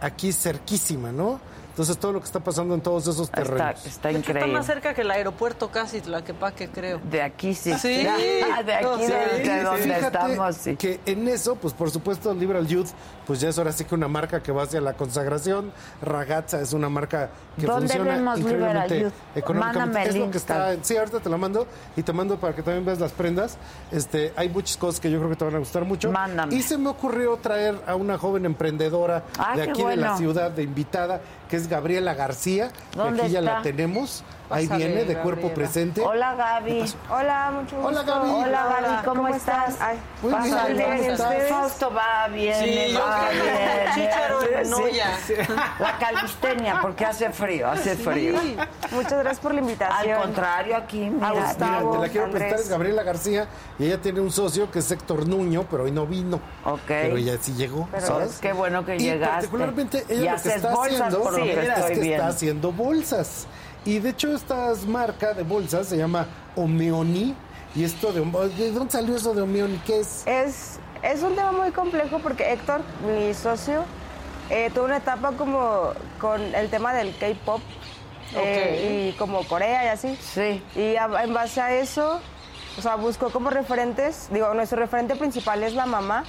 aquí 0.00 0.32
cerquísima, 0.32 1.12
¿no? 1.12 1.40
Entonces 1.74 1.98
todo 1.98 2.12
lo 2.12 2.20
que 2.20 2.26
está 2.26 2.38
pasando 2.38 2.72
en 2.76 2.80
todos 2.80 3.02
esos 3.08 3.22
Está, 3.26 3.42
terrenos. 3.42 3.84
está 3.84 3.88
Está 3.88 4.12
increíble. 4.12 4.52
más 4.52 4.64
cerca 4.64 4.94
que 4.94 5.00
el 5.00 5.10
aeropuerto 5.10 5.70
casi, 5.72 6.00
Tlaquepaque, 6.00 6.68
creo. 6.68 7.00
De 7.10 7.20
aquí 7.20 7.52
sí. 7.52 7.74
Sí. 7.74 7.88
de 8.64 8.74
aquí 8.74 8.86
sí, 9.06 9.12
de 9.48 9.62
donde 9.64 9.82
Fíjate 9.82 10.06
estamos, 10.06 10.54
sí. 10.56 10.76
que 10.76 11.00
en 11.04 11.26
eso, 11.26 11.56
pues 11.56 11.74
por 11.74 11.90
supuesto, 11.90 12.32
Liberal 12.32 12.64
Youth, 12.68 12.90
pues 13.26 13.40
ya 13.40 13.48
es 13.48 13.58
ahora 13.58 13.72
sí 13.72 13.84
que 13.84 13.94
una 13.96 14.06
marca 14.06 14.40
que 14.40 14.52
va 14.52 14.62
hacia 14.62 14.80
la 14.80 14.92
consagración. 14.92 15.72
Ragazza 16.00 16.60
es 16.60 16.72
una 16.74 16.88
marca 16.88 17.30
que 17.58 17.66
¿Dónde 17.66 17.88
funciona 17.88 18.12
vemos 18.18 18.38
Liberal 18.38 18.70
increíblemente 18.86 19.00
Youth? 19.00 19.12
económicamente. 19.34 19.78
Mándame 19.88 20.08
es 20.10 20.16
lo 20.16 20.30
que 20.30 20.38
está, 20.38 20.76
sí, 20.80 20.96
ahorita 20.96 21.18
te 21.20 21.28
la 21.28 21.36
mando 21.36 21.66
y 21.96 22.02
te 22.04 22.12
mando 22.12 22.38
para 22.38 22.54
que 22.54 22.62
también 22.62 22.84
veas 22.84 23.00
las 23.00 23.10
prendas. 23.10 23.58
Este, 23.90 24.32
hay 24.36 24.48
muchas 24.48 24.76
cosas 24.76 25.00
que 25.00 25.10
yo 25.10 25.18
creo 25.18 25.30
que 25.30 25.36
te 25.36 25.44
van 25.44 25.56
a 25.56 25.58
gustar 25.58 25.84
mucho. 25.84 26.12
Mándame. 26.12 26.54
Y 26.54 26.62
se 26.62 26.78
me 26.78 26.88
ocurrió 26.88 27.36
traer 27.38 27.80
a 27.84 27.96
una 27.96 28.16
joven 28.16 28.44
emprendedora 28.46 29.24
Ah, 29.38 29.56
de 29.56 29.62
aquí 29.62 29.82
de 29.82 29.96
la 29.96 30.16
ciudad 30.16 30.50
de 30.52 30.62
invitada, 30.62 31.20
que 31.48 31.56
es 31.56 31.68
Gabriela 31.68 32.14
García. 32.14 32.70
que 32.92 32.98
¿Dónde 32.98 33.22
aquí 33.22 33.32
ya 33.32 33.40
está? 33.40 33.54
la 33.56 33.62
tenemos. 33.62 34.22
Ahí 34.54 34.66
viene 34.68 35.04
de 35.04 35.14
cuerpo 35.14 35.48
Gabriela. 35.48 35.54
presente. 35.54 36.00
Hola 36.00 36.34
Gaby. 36.34 36.94
Hola, 37.10 37.50
mucho 37.54 37.76
gusto. 37.76 37.88
Hola, 37.88 38.02
Gaby. 38.02 38.30
Hola 38.30 38.64
Gaby, 38.80 39.04
¿cómo, 39.04 39.22
¿cómo 39.22 39.34
estás? 39.34 39.76
Ay, 39.80 39.98
Muy 40.22 40.30
bien, 40.32 40.42
Pásale, 40.54 40.82
¿cómo 40.84 40.94
estás? 40.94 41.20
ustedes. 41.20 41.48
Fausto 41.50 41.92
va 41.92 42.28
bien, 42.28 42.54
Sí, 42.64 42.94
va 42.96 43.28
bien. 43.30 43.94
Chícharo 43.94 44.42
en 44.42 44.64
Sí. 44.64 45.34
La 45.78 45.98
calistenia, 45.98 46.78
porque 46.80 47.04
hace 47.04 47.30
frío, 47.30 47.68
hace 47.70 47.96
frío. 47.96 48.40
Sí, 48.40 48.56
muchas 48.92 49.12
gracias 49.12 49.40
por 49.40 49.54
la 49.54 49.60
invitación. 49.60 50.16
Al 50.16 50.22
contrario, 50.22 50.76
aquí, 50.76 50.98
mira, 51.10 51.28
A 51.28 51.30
Mira, 51.32 51.46
Gustavo, 51.48 51.90
te 51.92 51.98
la 51.98 52.08
quiero 52.08 52.26
Andrés. 52.26 52.42
presentar, 52.42 52.60
es 52.60 52.68
Gabriela 52.68 53.02
García 53.02 53.48
y 53.78 53.86
ella 53.86 54.00
tiene 54.00 54.20
un 54.20 54.30
socio 54.30 54.70
que 54.70 54.78
es 54.80 54.90
Héctor 54.90 55.26
Nuño, 55.28 55.66
pero 55.70 55.84
hoy 55.84 55.90
no 55.90 56.06
vino. 56.06 56.40
Ok. 56.64 56.80
Pero 56.86 57.16
ella 57.16 57.36
sí 57.40 57.54
llegó, 57.54 57.88
Pero 57.90 58.06
¿sabes? 58.06 58.38
Qué 58.40 58.52
bueno 58.52 58.84
que 58.84 58.96
y 58.96 59.00
llegaste. 59.00 59.34
particularmente 59.34 60.04
ella 60.08 60.14
Y 60.14 60.16
lo 60.16 60.22
que 60.24 60.30
haces 60.30 60.56
está 60.56 60.70
bolsas, 60.74 61.00
haciendo 61.00 61.22
por 61.22 61.32
lo 61.32 61.44
que 61.44 61.52
es 61.52 61.98
que 61.98 62.12
está 62.12 62.26
haciendo 62.28 62.72
bolsas. 62.72 63.46
Y 63.84 63.98
de 63.98 64.10
hecho 64.10 64.34
esta 64.34 64.72
marca 64.86 65.34
de 65.34 65.42
bolsas 65.42 65.88
se 65.88 65.96
llama 65.96 66.26
Omeoni. 66.56 67.34
Y 67.74 67.84
esto 67.84 68.12
de, 68.12 68.20
¿de 68.56 68.70
dónde 68.70 68.92
salió 68.92 69.16
eso 69.16 69.34
de 69.34 69.42
Omeoni? 69.42 69.78
¿Qué 69.84 70.00
es? 70.00 70.26
Es, 70.26 70.78
es 71.02 71.22
un 71.22 71.34
tema 71.34 71.52
muy 71.52 71.70
complejo 71.72 72.18
porque 72.20 72.52
Héctor, 72.52 72.82
mi 73.04 73.34
socio, 73.34 73.84
eh, 74.48 74.70
tuvo 74.72 74.84
una 74.84 74.98
etapa 74.98 75.32
como 75.32 75.92
con 76.20 76.40
el 76.54 76.70
tema 76.70 76.94
del 76.94 77.16
K-pop 77.18 77.60
eh, 78.36 79.10
y 79.12 79.18
como 79.18 79.44
Corea 79.46 79.84
y 79.84 79.88
así. 79.88 80.16
Sí. 80.16 80.62
Y 80.76 80.96
a- 80.96 81.24
en 81.24 81.34
base 81.34 81.60
a 81.60 81.74
eso, 81.74 82.20
o 82.78 82.82
sea, 82.82 82.94
buscó 82.94 83.30
como 83.30 83.50
referentes, 83.50 84.28
digo, 84.30 84.54
nuestro 84.54 84.78
referente 84.78 85.16
principal 85.16 85.62
es 85.64 85.74
la 85.74 85.86
mamá, 85.86 86.24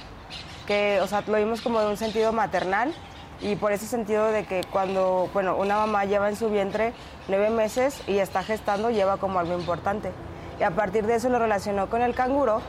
que, 0.66 0.98
o 1.00 1.06
sea, 1.06 1.22
lo 1.26 1.36
vimos 1.38 1.60
como 1.60 1.80
de 1.80 1.86
un 1.86 1.96
sentido 1.96 2.32
maternal 2.32 2.92
y 3.40 3.56
por 3.56 3.72
ese 3.72 3.86
sentido 3.86 4.30
de 4.32 4.44
que 4.44 4.62
cuando, 4.70 5.28
bueno, 5.32 5.56
una 5.56 5.76
mamá 5.76 6.04
lleva 6.04 6.28
en 6.28 6.36
su 6.36 6.48
vientre 6.50 6.92
nueve 7.28 7.50
meses 7.50 8.02
y 8.06 8.18
está 8.18 8.42
gestando, 8.42 8.90
lleva 8.90 9.18
como 9.18 9.38
algo 9.38 9.58
importante. 9.58 10.12
Y 10.58 10.62
a 10.62 10.70
partir 10.70 11.06
de 11.06 11.16
eso 11.16 11.28
lo 11.28 11.38
relacionó 11.38 11.88
con 11.88 12.02
el 12.02 12.14
canguro 12.14 12.60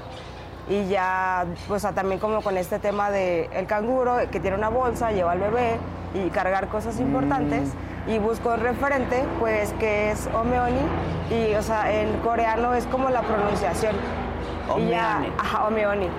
y 0.69 0.87
ya, 0.87 1.45
o 1.69 1.79
sea, 1.79 1.93
también 1.93 2.19
como 2.19 2.41
con 2.41 2.57
este 2.57 2.79
tema 2.79 3.09
de 3.09 3.49
el 3.53 3.67
canguro 3.67 4.17
que 4.31 4.39
tiene 4.39 4.57
una 4.57 4.69
bolsa, 4.69 5.11
lleva 5.11 5.31
al 5.31 5.39
bebé 5.39 5.77
y 6.13 6.29
cargar 6.29 6.67
cosas 6.67 6.99
importantes 6.99 7.69
y 8.07 8.19
buscó 8.19 8.53
el 8.53 8.61
referente, 8.61 9.23
pues 9.39 9.73
que 9.73 10.11
es 10.11 10.27
Omeoni 10.33 10.81
y, 11.29 11.53
o 11.55 11.61
sea, 11.61 11.93
en 11.93 12.17
coreano 12.19 12.73
es 12.73 12.85
como 12.87 13.09
la 13.09 13.21
pronunciación. 13.21 13.95
Y 14.77 14.89
ya, 14.89 15.17
Omeoni. 15.17 15.33
ajá, 15.37 15.67
Omeoni. 15.67 16.09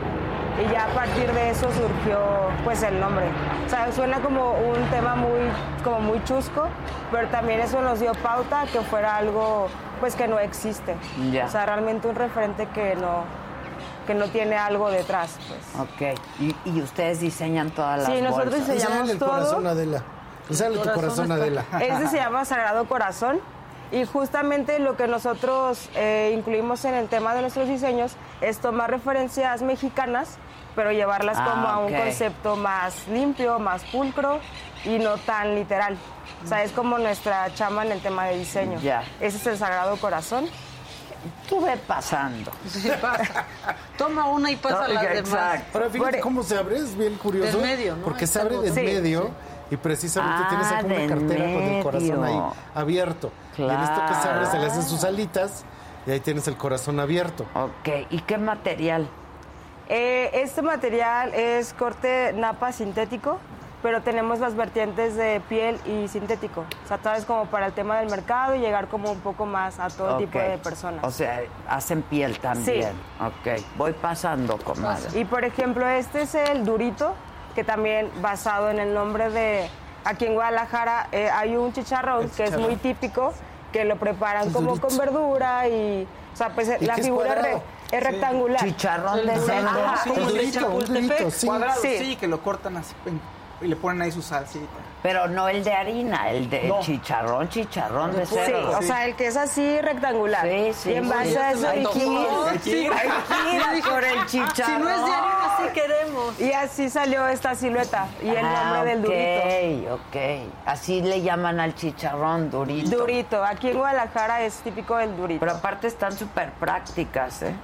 Y 0.65 0.73
ya 0.73 0.85
a 0.85 0.89
partir 0.89 1.33
de 1.33 1.51
eso 1.51 1.69
surgió 1.73 2.19
pues 2.65 2.83
el 2.83 2.99
nombre. 2.99 3.27
O 3.67 3.71
sea, 3.71 3.93
suena 3.93 4.21
como 4.21 4.53
un 4.53 4.83
tema 4.91 5.15
muy, 5.15 5.39
como 5.85 6.01
muy 6.01 6.23
chusco, 6.25 6.67
pero 7.13 7.29
también 7.29 7.61
eso 7.61 7.81
nos 7.81 8.01
dio 8.01 8.13
pauta 8.15 8.65
que 8.73 8.81
fuera 8.81 9.17
algo 9.17 9.69
pues 10.01 10.15
que 10.17 10.27
no 10.27 10.39
existe. 10.39 10.97
Ya. 11.33 11.47
O 11.47 11.49
sea, 11.49 11.67
realmente 11.67 12.09
un 12.09 12.17
referente 12.17 12.67
que 12.75 12.97
no, 12.97 13.23
que 14.07 14.15
no 14.15 14.27
tiene 14.29 14.57
algo 14.57 14.91
detrás. 14.91 15.37
Pues. 15.49 15.89
Ok. 15.89 16.19
Y, 16.41 16.57
y 16.65 16.83
ustedes 16.83 17.21
diseñan 17.21 17.71
todas 17.71 17.99
las 18.01 18.09
Sí, 18.09 18.21
nosotros 18.21 18.55
bolsas. 18.57 18.75
diseñamos 18.75 19.11
el 19.11 19.19
todo. 19.19 19.31
corazón, 19.31 19.67
Adela. 19.67 20.03
Sale 20.51 20.79
tu 20.79 20.91
corazón, 20.93 21.31
Adela. 21.31 21.65
Este 21.81 22.09
se 22.09 22.17
llama 22.17 22.45
Sagrado 22.45 22.87
Corazón 22.89 23.39
y 23.93 24.05
justamente 24.07 24.79
lo 24.81 24.97
que 24.97 25.07
nosotros 25.07 25.89
eh, 25.95 26.33
incluimos 26.37 26.85
en 26.85 26.95
el 26.95 27.09
tema 27.09 27.35
de 27.35 27.43
nuestros 27.43 27.69
diseños 27.69 28.17
es 28.41 28.59
tomar 28.59 28.91
referencias 28.91 29.63
mexicanas, 29.63 30.39
pero 30.79 30.93
llevarlas 30.93 31.37
Ah, 31.41 31.51
como 31.51 31.67
a 31.67 31.79
un 31.79 31.93
concepto 31.93 32.55
más 32.55 33.09
limpio, 33.09 33.59
más 33.59 33.83
pulcro 33.87 34.39
y 34.85 35.01
no 35.01 35.17
tan 35.17 35.57
literal. 35.57 35.97
O 36.45 36.47
sea, 36.47 36.63
es 36.63 36.71
como 36.71 36.99
nuestra 36.99 37.53
chama 37.53 37.85
en 37.85 37.91
el 37.91 38.01
tema 38.01 38.27
de 38.27 38.39
diseño. 38.39 38.79
Ya. 38.81 39.03
Ese 39.19 39.39
es 39.39 39.47
el 39.49 39.59
Sagrado 39.59 39.97
Corazón. 39.97 40.47
Tú 41.49 41.61
ve 41.61 41.77
pasando. 41.85 42.53
Sí, 42.69 42.89
pasa. 43.03 43.45
Toma 43.97 44.27
una 44.27 44.53
y 44.53 44.57
pasa 44.57 44.87
No, 44.87 44.95
las 44.95 45.03
ya, 45.03 45.09
demás. 45.15 45.31
exacto. 45.33 45.79
Ahora 45.79 45.91
fíjate 45.91 46.21
cómo 46.21 46.43
se 46.45 46.57
abre, 46.57 46.77
es 46.77 46.97
bien 46.97 47.17
curioso. 47.17 47.59
Del 47.59 47.67
medio, 47.67 47.97
¿no? 47.97 48.05
Porque 48.05 48.29
se 48.29 48.41
abre 48.41 48.55
el 48.55 48.63
del. 48.63 48.75
Sí, 48.75 48.81
medio 48.83 49.31
y 49.73 49.77
precisamente 49.77 50.45
Ah, 50.45 50.49
tienes 50.49 50.67
aquí 50.73 50.87
una 51.03 51.07
cartera 51.09 51.45
con 51.55 51.63
el 51.65 51.83
corazón 51.83 52.25
ahí 52.25 52.41
abierto. 52.77 53.33
Y 53.57 53.63
en 53.65 53.71
esto 53.81 54.01
que 54.07 54.15
se 54.15 54.29
abre 54.29 54.47
se 54.47 54.59
le 54.61 54.67
hacen 54.67 54.79
Claro. 54.83 54.89
sus 54.91 55.03
alitas 55.03 55.65
y 56.07 56.13
ahí 56.13 56.21
tienes 56.21 56.47
el 56.47 56.57
corazón 56.57 57.01
abierto. 57.01 57.47
Ok. 57.55 58.07
¿Y 58.11 58.21
qué 58.21 58.39
material? 58.39 59.09
Eh, 59.89 60.31
este 60.35 60.61
material 60.61 61.33
es 61.35 61.73
corte 61.73 62.33
napa 62.35 62.73
sintético, 62.73 63.39
pero 63.83 64.03
tenemos 64.03 64.39
las 64.39 64.55
vertientes 64.55 65.17
de 65.17 65.41
piel 65.49 65.79
y 65.87 66.09
sintético. 66.09 66.67
O 66.85 66.89
sea, 66.89 66.99
tal 66.99 67.15
vez 67.15 67.25
como 67.25 67.47
para 67.47 67.67
el 67.67 67.73
tema 67.73 67.99
del 67.99 68.11
mercado 68.11 68.55
y 68.55 68.59
llegar 68.59 68.89
como 68.89 69.11
un 69.11 69.21
poco 69.21 69.47
más 69.47 69.79
a 69.79 69.89
todo 69.89 70.19
tipo 70.19 70.39
de 70.39 70.59
personas. 70.59 71.03
O 71.05 71.11
sea, 71.11 71.41
hacen 71.69 72.03
piel 72.03 72.39
también. 72.39 72.91
Ok. 73.21 73.63
Voy 73.77 73.93
pasando, 73.93 74.59
comadre. 74.59 75.19
Y 75.19 75.25
por 75.25 75.45
ejemplo, 75.45 75.89
este 75.89 76.23
es 76.23 76.35
el 76.35 76.65
durito, 76.65 77.15
que 77.55 77.65
también 77.65 78.11
basado 78.21 78.71
en 78.71 78.79
el 78.79 78.93
nombre 78.93 79.31
de... 79.31 79.71
Aquí 80.05 80.27
en 80.27 80.35
Guadalajara 80.35 81.09
eh, 81.13 81.29
hay 81.31 81.57
un 81.57 81.73
chicharrón 81.73 82.25
El 82.25 82.31
que 82.31 82.45
es 82.45 82.51
chicharrón. 82.51 82.67
muy 82.67 82.77
típico, 82.77 83.33
que 83.73 83.85
lo 83.85 83.97
preparan 83.97 84.51
como 84.53 84.71
durito. 84.71 84.89
con 84.89 84.99
verdura 84.99 85.69
y... 85.69 86.07
O 86.33 86.37
sea, 86.37 86.51
pues 86.51 86.71
¿Y 86.81 86.85
la 86.85 86.95
es 86.95 87.05
figura 87.05 87.35
es, 87.91 88.03
rectangular. 88.03 88.61
Chicharrón 88.65 89.27
de 89.27 89.35
El 89.35 89.41
cerdo. 89.41 89.71
sí, 90.05 90.11
un 90.11 90.35
de 90.35 90.51
Chapultepec. 90.51 91.31
sí. 91.31 91.47
Cuadrado, 91.47 91.81
Sí. 91.83 91.99
sí. 91.99 92.17
que 92.17 92.27
lo 92.27 92.41
cortan 92.43 92.77
así 92.77 92.95
y 93.61 93.67
le 93.67 93.75
ponen 93.77 94.03
ahí 94.03 94.13
su 94.13 94.23
salsita. 94.23 94.67
Pero 95.03 95.27
no 95.29 95.49
el 95.49 95.63
de 95.65 95.73
harina, 95.73 96.31
el 96.31 96.49
de 96.51 96.65
No. 96.69 96.81
chicharrón, 96.81 97.49
chicharrón 97.49 98.15
de 98.15 98.25
Sí, 98.27 98.35
cerdo. 98.35 98.79
o 98.79 98.83
sea, 98.83 99.05
el 99.07 99.15
que 99.17 99.27
es 99.29 99.37
así 99.37 99.81
rectangular. 99.81 100.43
Sí, 100.47 100.73
sí, 100.75 100.91
Y 100.91 100.95
en 100.95 101.05
sí. 101.05 101.11
base 101.11 101.39
a 101.39 101.51
eso. 101.53 101.93
Sí, 102.63 102.89
Ay, 103.67 103.83
por 103.83 104.05
el 104.05 104.27
chicharrón. 104.27 104.77
Si 104.79 104.83
no 104.83 104.89
es 104.91 104.97
de 105.05 105.13
harina, 105.13 105.57
sí 105.59 105.65
queremos. 105.75 106.41
Y 106.41 106.53
así 106.53 106.89
salió 106.91 107.27
esta 107.29 107.55
silueta 107.55 108.07
y 108.23 108.29
el 108.29 108.45
Ah, 108.45 108.73
nombre 108.75 108.91
del 108.97 109.03
durito. 109.03 109.95
Ok, 109.95 110.01
ok. 110.01 110.53
Así 110.67 111.01
le 111.03 111.23
llaman 111.23 111.59
al 111.61 111.75
chicharrón, 111.75 112.51
durito. 112.51 112.97
Durito. 112.99 113.45
Aquí 113.45 113.71
en 113.71 113.79
Guadalajara 113.79 114.43
es 114.43 114.55
típico 114.61 114.97
del 114.97 115.17
durito. 115.17 115.41
Pero 115.41 115.53
aparte 115.53 115.87
están 115.89 116.13
súper 116.17 116.51
prácticas, 116.53 117.43
¿eh? 117.43 117.55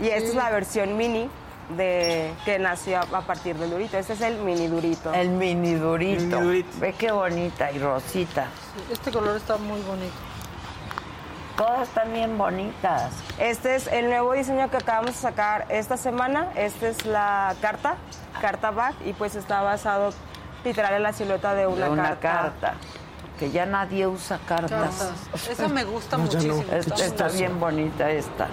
Y 0.00 0.08
esta 0.08 0.28
es 0.28 0.34
la 0.34 0.50
versión 0.50 0.96
mini 0.96 1.28
de 1.76 2.32
que 2.44 2.58
nació 2.58 3.00
a 3.00 3.20
partir 3.22 3.56
del 3.56 3.70
durito. 3.70 3.96
Este 3.98 4.14
es 4.14 4.20
el 4.22 4.38
mini 4.38 4.66
durito. 4.66 5.12
El 5.12 5.30
mini 5.30 5.74
durito. 5.74 6.40
Mini 6.40 6.46
durito. 6.46 6.68
Ve 6.80 6.94
qué 6.94 7.12
bonita 7.12 7.70
y 7.70 7.78
rosita. 7.78 8.46
Este 8.90 9.10
color 9.12 9.36
está 9.36 9.56
muy 9.56 9.80
bonito. 9.82 10.14
Todas 11.56 11.88
están 11.88 12.12
bien 12.12 12.38
bonitas. 12.38 13.12
Este 13.38 13.74
es 13.76 13.86
el 13.88 14.06
nuevo 14.08 14.32
diseño 14.32 14.70
que 14.70 14.78
acabamos 14.78 15.12
de 15.14 15.20
sacar 15.20 15.66
esta 15.68 15.96
semana. 15.98 16.48
Esta 16.56 16.88
es 16.88 17.04
la 17.04 17.54
carta, 17.60 17.96
carta 18.40 18.70
back, 18.70 18.94
y 19.04 19.12
pues 19.12 19.34
está 19.34 19.60
basado 19.60 20.14
literal 20.64 20.94
en 20.94 21.02
la 21.02 21.12
silueta 21.12 21.54
de 21.54 21.66
una, 21.66 21.84
de 21.86 21.90
una 21.90 22.02
carta. 22.18 22.20
carta. 22.20 22.74
Que 23.38 23.50
ya 23.50 23.66
nadie 23.66 24.06
usa 24.06 24.38
cartas. 24.48 24.70
Cartas. 24.96 25.48
Esa 25.48 25.68
me 25.68 25.84
gusta 25.84 26.16
No, 26.16 26.26
ya 26.26 26.40
no. 26.40 26.54
muchísimo. 26.54 26.76
Esta 26.76 27.04
está 27.04 27.28
bien 27.28 27.60
bonita 27.60 28.10
esta. 28.10 28.48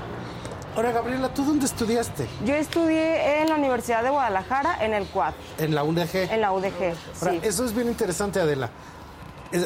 Ahora, 0.78 0.92
Gabriela, 0.92 1.34
¿tú 1.34 1.44
dónde 1.44 1.66
estudiaste? 1.66 2.28
Yo 2.46 2.54
estudié 2.54 3.42
en 3.42 3.50
la 3.50 3.56
Universidad 3.56 4.04
de 4.04 4.12
Guadalajara, 4.12 4.86
en 4.86 4.94
el 4.94 5.08
CUAD, 5.08 5.34
En 5.58 5.74
la 5.74 5.84
UNG. 5.84 6.16
en 6.16 6.40
la 6.40 6.52
UDG. 6.54 6.94
Ahora, 7.20 7.32
sí. 7.34 7.40
Eso 7.42 7.66
es 7.66 7.74
bien 7.74 7.88
interesante, 7.88 8.40
Adela. 8.40 8.70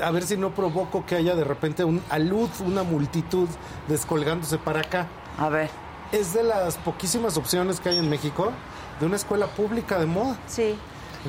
A 0.03 0.11
ver 0.11 0.23
si 0.23 0.37
no 0.37 0.51
provoco 0.55 1.05
que 1.05 1.15
haya 1.17 1.35
de 1.35 1.43
repente 1.43 1.83
un 1.83 2.01
alud, 2.09 2.49
una 2.65 2.83
multitud 2.83 3.49
descolgándose 3.89 4.57
para 4.57 4.79
acá. 4.81 5.07
A 5.37 5.49
ver. 5.49 5.69
Es 6.13 6.33
de 6.33 6.43
las 6.43 6.77
poquísimas 6.77 7.35
opciones 7.35 7.81
que 7.81 7.89
hay 7.89 7.97
en 7.97 8.09
México 8.09 8.51
de 9.01 9.05
una 9.05 9.17
escuela 9.17 9.47
pública 9.47 9.99
de 9.99 10.05
moda. 10.05 10.37
Sí. 10.47 10.77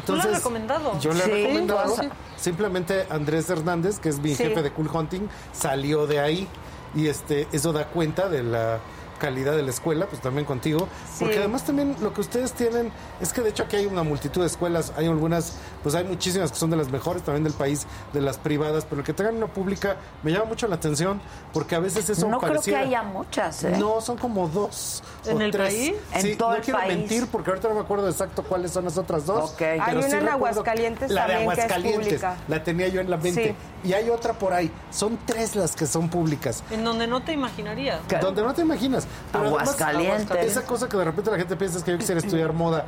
¿Tú 0.07 0.15
lo 0.15 0.23
has 0.23 0.31
recomendado? 0.31 0.97
Yo 1.01 1.13
le 1.13 1.25
Sí, 1.25 1.31
he 1.31 1.35
recomendado. 1.43 1.97
Simplemente 2.37 3.07
Andrés 3.11 3.51
Hernández, 3.51 3.99
que 3.99 4.11
es 4.11 4.21
mi 4.21 4.35
Sí. 4.37 4.45
jefe 4.45 4.63
de 4.63 4.71
Cool 4.73 4.89
Hunting, 4.95 5.23
salió 5.53 6.07
de 6.07 6.21
ahí. 6.21 6.47
Y 6.95 7.09
este 7.09 7.49
eso 7.53 7.73
da 7.73 7.87
cuenta 7.89 8.29
de 8.29 8.43
la 8.43 8.79
calidad 9.23 9.55
de 9.55 9.63
la 9.63 9.71
escuela, 9.71 10.07
pues 10.07 10.21
también 10.21 10.45
contigo. 10.45 10.89
Sí. 11.09 11.21
Porque 11.21 11.39
además 11.39 11.65
también 11.65 11.95
lo 12.01 12.13
que 12.13 12.21
ustedes 12.23 12.53
tienen 12.55 12.91
es 13.21 13.33
que 13.33 13.41
de 13.41 13.51
hecho 13.51 13.63
aquí 13.63 13.77
hay 13.77 13.87
una 13.87 14.03
multitud 14.03 14.41
de 14.41 14.49
escuelas, 14.49 14.93
hay 14.97 15.07
algunas, 15.07 15.55
pues 15.85 15.95
hay 15.95 16.03
muchísimas 16.03 16.51
que 16.51 16.59
son 16.59 16.71
de 16.71 16.77
las 16.77 16.91
mejores 16.91 17.23
también 17.23 17.45
del 17.45 17.53
país, 17.53 17.87
de 18.13 18.21
las 18.21 18.37
privadas, 18.37 18.85
pero 18.85 19.01
el 19.01 19.07
que 19.07 19.13
tengan 19.13 19.37
una 19.37 19.47
pública 19.47 19.97
me 20.25 20.33
llama 20.33 20.47
mucho 20.47 20.67
la 20.67 20.75
atención 20.75 21.21
porque 21.53 21.77
a 21.77 21.79
veces 21.79 22.11
eso 22.11 22.27
no 22.27 22.41
creo 22.41 22.61
que 22.61 22.75
haya 22.77 23.03
muchas, 23.05 23.63
¿eh? 23.63 23.77
No, 23.79 24.01
son 24.01 24.19
como 24.19 24.49
dos. 24.49 25.05
¿En 25.25 25.37
o 25.37 25.41
el 25.41 25.53
tres. 25.53 25.69
país? 25.73 25.95
En 26.15 26.23
Sí, 26.23 26.35
todo 26.37 26.51
no 26.51 26.57
el 26.57 26.63
quiero 26.63 26.81
país. 26.81 26.99
mentir 26.99 27.27
porque 27.29 27.51
ahorita 27.51 27.69
no 27.69 27.75
me 27.75 27.81
acuerdo 27.83 28.09
exacto 28.09 28.43
cuáles 28.43 28.73
son 28.73 28.85
las 28.85 28.99
otras 28.99 29.25
dos. 29.25 29.53
Ok. 29.53 29.59
pero 29.59 29.83
Hay 29.85 29.97
una 29.97 30.09
sí 30.09 30.17
en 30.17 30.29
Aguascalientes 30.29 31.11
La 31.13 31.27
de 31.29 31.33
también 31.35 31.49
que 31.51 31.53
es 31.55 31.59
Aguascalientes, 31.61 32.07
pública. 32.09 32.37
la 32.49 32.65
tenía 32.65 32.89
yo 32.89 33.01
en 33.01 33.09
la 33.11 33.17
mente. 33.19 33.55
Y 33.85 33.93
hay 33.93 34.11
otra 34.11 34.33
por 34.33 34.53
ahí. 34.53 34.71
Son 34.91 35.19
tres 35.27 35.57
las 35.57 35.75
que 35.75 35.87
son 35.87 36.09
públicas. 36.09 36.63
En 36.71 36.85
donde 36.85 37.07
no 37.07 37.23
te 37.23 37.33
imaginarías. 37.33 38.01
Donde 38.21 38.43
no 38.43 38.55
te 38.55 38.63
imaginas. 38.63 39.07
Pero 39.33 39.45
además, 39.45 39.63
Aguascalientes. 39.63 40.47
Esa 40.47 40.63
cosa 40.63 40.89
que 40.89 40.97
de 40.97 41.05
repente 41.05 41.31
la 41.31 41.39
gente 41.39 41.57
piensa 41.57 41.79
es 41.79 41.85
que 41.85 41.93
yo 41.93 41.99
quisiera 41.99 42.21
estudiar 42.21 42.53
moda. 42.53 42.87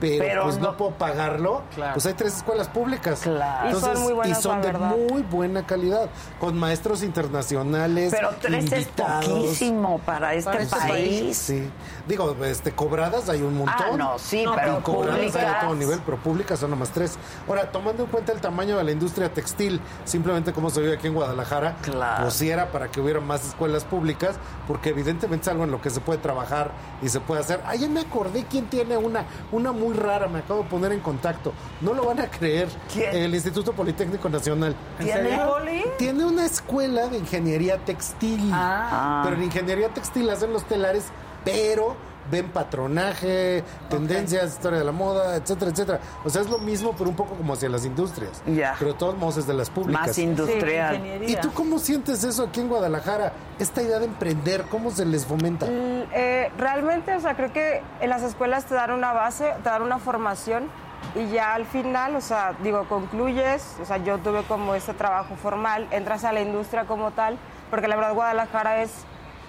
Pero, 0.00 0.24
Pero 0.24 0.42
pues 0.44 0.58
no, 0.58 0.70
no- 0.72 0.76
puedo 0.76 0.90
pagarlo, 0.92 1.62
Claro. 1.74 1.94
pues 1.94 2.06
hay 2.06 2.14
tres 2.14 2.36
escuelas 2.36 2.68
públicas. 2.68 3.20
Claro. 3.20 3.70
Y 3.76 3.80
son 3.80 4.00
muy 4.02 4.12
buenas, 4.12 4.38
y 4.38 4.42
son 4.42 4.60
de 4.62 4.72
verdad. 4.72 4.94
muy 5.10 5.22
buena 5.22 5.66
calidad, 5.66 6.08
con 6.40 6.58
maestros 6.58 7.02
internacionales. 7.02 8.12
Pero 8.14 8.30
tres 8.40 8.72
es 8.72 8.86
poquísimo 8.88 9.98
para 10.00 10.34
este 10.34 10.50
Para 10.50 10.62
este 10.62 10.76
país. 10.76 11.36
Sí. 11.36 11.70
Digo, 12.08 12.36
este, 12.44 12.72
cobradas 12.72 13.28
hay 13.28 13.42
un 13.42 13.58
montón. 13.58 13.74
Ah, 13.92 13.96
no, 13.96 14.18
sí, 14.18 14.44
pero 14.54 14.82
cobradas 14.82 15.18
hay 15.20 15.26
a 15.26 15.32
públicas. 15.32 15.60
todo 15.62 15.74
nivel, 15.74 16.00
pero 16.04 16.16
públicas 16.18 16.58
son 16.58 16.70
nomás 16.70 16.90
tres. 16.90 17.18
Ahora, 17.48 17.70
tomando 17.70 18.04
en 18.04 18.10
cuenta 18.10 18.32
el 18.32 18.40
tamaño 18.40 18.76
de 18.76 18.84
la 18.84 18.92
industria 18.92 19.32
textil, 19.32 19.80
simplemente 20.04 20.52
como 20.52 20.70
se 20.70 20.80
vive 20.80 20.94
aquí 20.94 21.06
en 21.08 21.14
Guadalajara, 21.14 21.76
pues 22.20 22.34
sí 22.34 22.50
era 22.50 22.70
para 22.70 22.88
que 22.90 23.00
hubiera 23.00 23.20
más 23.20 23.46
escuelas 23.46 23.84
públicas, 23.84 24.36
porque 24.66 24.90
evidentemente 24.90 25.42
es 25.42 25.48
algo 25.48 25.64
en 25.64 25.70
lo 25.70 25.80
que 25.80 25.90
se 25.90 26.00
puede 26.00 26.18
trabajar 26.18 26.70
y 27.02 27.08
se 27.08 27.20
puede 27.20 27.40
hacer. 27.40 27.60
Ayer 27.66 27.88
me 27.90 28.00
acordé 28.00 28.44
quién 28.48 28.66
tiene 28.66 28.96
una, 28.96 29.24
una 29.52 29.72
muy 29.72 29.85
rara, 29.94 30.28
me 30.28 30.40
acabo 30.40 30.62
de 30.62 30.68
poner 30.68 30.92
en 30.92 31.00
contacto. 31.00 31.52
No 31.80 31.94
lo 31.94 32.04
van 32.04 32.20
a 32.20 32.30
creer. 32.30 32.68
El 32.94 33.34
Instituto 33.34 33.72
Politécnico 33.72 34.28
Nacional. 34.28 34.74
¿Tiene 34.98 35.38
poli? 35.38 35.84
Tiene 35.98 36.24
una 36.24 36.46
escuela 36.46 37.08
de 37.08 37.18
ingeniería 37.18 37.78
textil. 37.78 38.50
Ah. 38.52 39.22
Pero 39.24 39.36
en 39.36 39.44
ingeniería 39.44 39.88
textil 39.88 40.28
hacen 40.30 40.52
los 40.52 40.64
telares, 40.64 41.04
pero 41.44 41.96
ven 42.30 42.48
patronaje, 42.50 43.62
tendencias, 43.88 44.54
historia 44.54 44.78
de 44.80 44.84
la 44.84 44.92
moda, 44.92 45.36
etcétera, 45.36 45.70
etcétera. 45.70 46.00
O 46.24 46.30
sea, 46.30 46.42
es 46.42 46.48
lo 46.48 46.58
mismo, 46.58 46.94
pero 46.96 47.10
un 47.10 47.16
poco 47.16 47.34
como 47.34 47.54
hacia 47.54 47.68
las 47.68 47.84
industrias. 47.84 48.42
Ya. 48.46 48.74
Pero 48.78 48.92
de 48.92 48.98
todos 48.98 49.16
modos 49.16 49.38
es 49.38 49.46
de 49.46 49.54
las 49.54 49.70
públicas. 49.70 50.06
Más 50.06 50.18
industrial. 50.18 50.96
Sí, 50.96 51.02
ingeniería. 51.02 51.38
¿Y 51.38 51.40
tú 51.40 51.52
cómo 51.52 51.78
sientes 51.78 52.24
eso 52.24 52.44
aquí 52.44 52.60
en 52.60 52.68
Guadalajara? 52.68 53.32
Esta 53.58 53.82
idea 53.82 53.98
de 53.98 54.06
emprender, 54.06 54.64
¿cómo 54.70 54.90
se 54.90 55.04
les 55.04 55.24
fomenta? 55.24 55.66
Mm, 55.66 56.04
eh, 56.12 56.50
realmente, 56.58 57.14
o 57.14 57.20
sea, 57.20 57.34
creo 57.34 57.52
que 57.52 57.82
en 58.00 58.10
las 58.10 58.22
escuelas 58.22 58.66
te 58.66 58.74
dan 58.74 58.90
una 58.90 59.12
base, 59.12 59.52
te 59.62 59.68
dan 59.68 59.82
una 59.82 59.98
formación 59.98 60.68
y 61.14 61.28
ya 61.30 61.54
al 61.54 61.64
final, 61.64 62.16
o 62.16 62.20
sea, 62.20 62.54
digo, 62.62 62.86
concluyes, 62.88 63.76
o 63.80 63.84
sea, 63.84 63.98
yo 63.98 64.18
tuve 64.18 64.42
como 64.42 64.74
este 64.74 64.92
trabajo 64.92 65.36
formal, 65.36 65.86
entras 65.90 66.24
a 66.24 66.32
la 66.32 66.40
industria 66.40 66.84
como 66.84 67.12
tal, 67.12 67.38
porque 67.70 67.88
la 67.88 67.96
verdad 67.96 68.14
Guadalajara 68.14 68.82
es, 68.82 68.90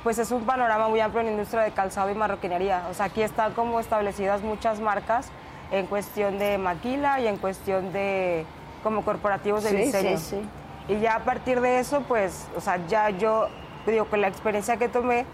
pues 0.08 0.20
es 0.20 0.32
un 0.32 0.46
panorama 0.46 0.88
muy 0.88 1.02
amplio 1.02 1.20
en 1.20 1.26
la 1.26 1.32
industria 1.34 1.64
de 1.64 1.72
calzado 1.72 2.10
y 2.10 2.16
marroquinería. 2.16 2.88
O 2.90 2.94
sea, 2.94 3.08
aquí 3.08 3.22
están 3.22 3.52
como 3.52 3.78
establecidas 3.78 4.42
muchas 4.42 4.80
marcas 4.80 5.28
en 5.70 5.86
cuestión 5.86 6.40
de 6.40 6.58
maquila 6.58 7.20
y 7.20 7.28
en 7.28 7.36
cuestión 7.36 7.92
de 7.92 8.46
como 8.84 9.04
corporativos 9.04 9.66
de 9.66 9.72
Sí, 9.72 9.76
diseño. 9.76 10.18
sí, 10.18 10.40
sí. 10.88 10.94
Y 10.94 11.02
ya 11.02 11.16
a 11.16 11.20
partir 11.26 11.60
de 11.60 11.80
eso, 11.80 12.04
pues, 12.08 12.48
o 12.56 12.62
sea, 12.62 12.80
ya 12.88 13.10
yo, 13.10 13.50
digo, 13.86 14.06
con 14.06 14.22
la 14.22 14.30
experiencia 14.30 14.78
que 14.78 14.88
tomé, 14.88 15.26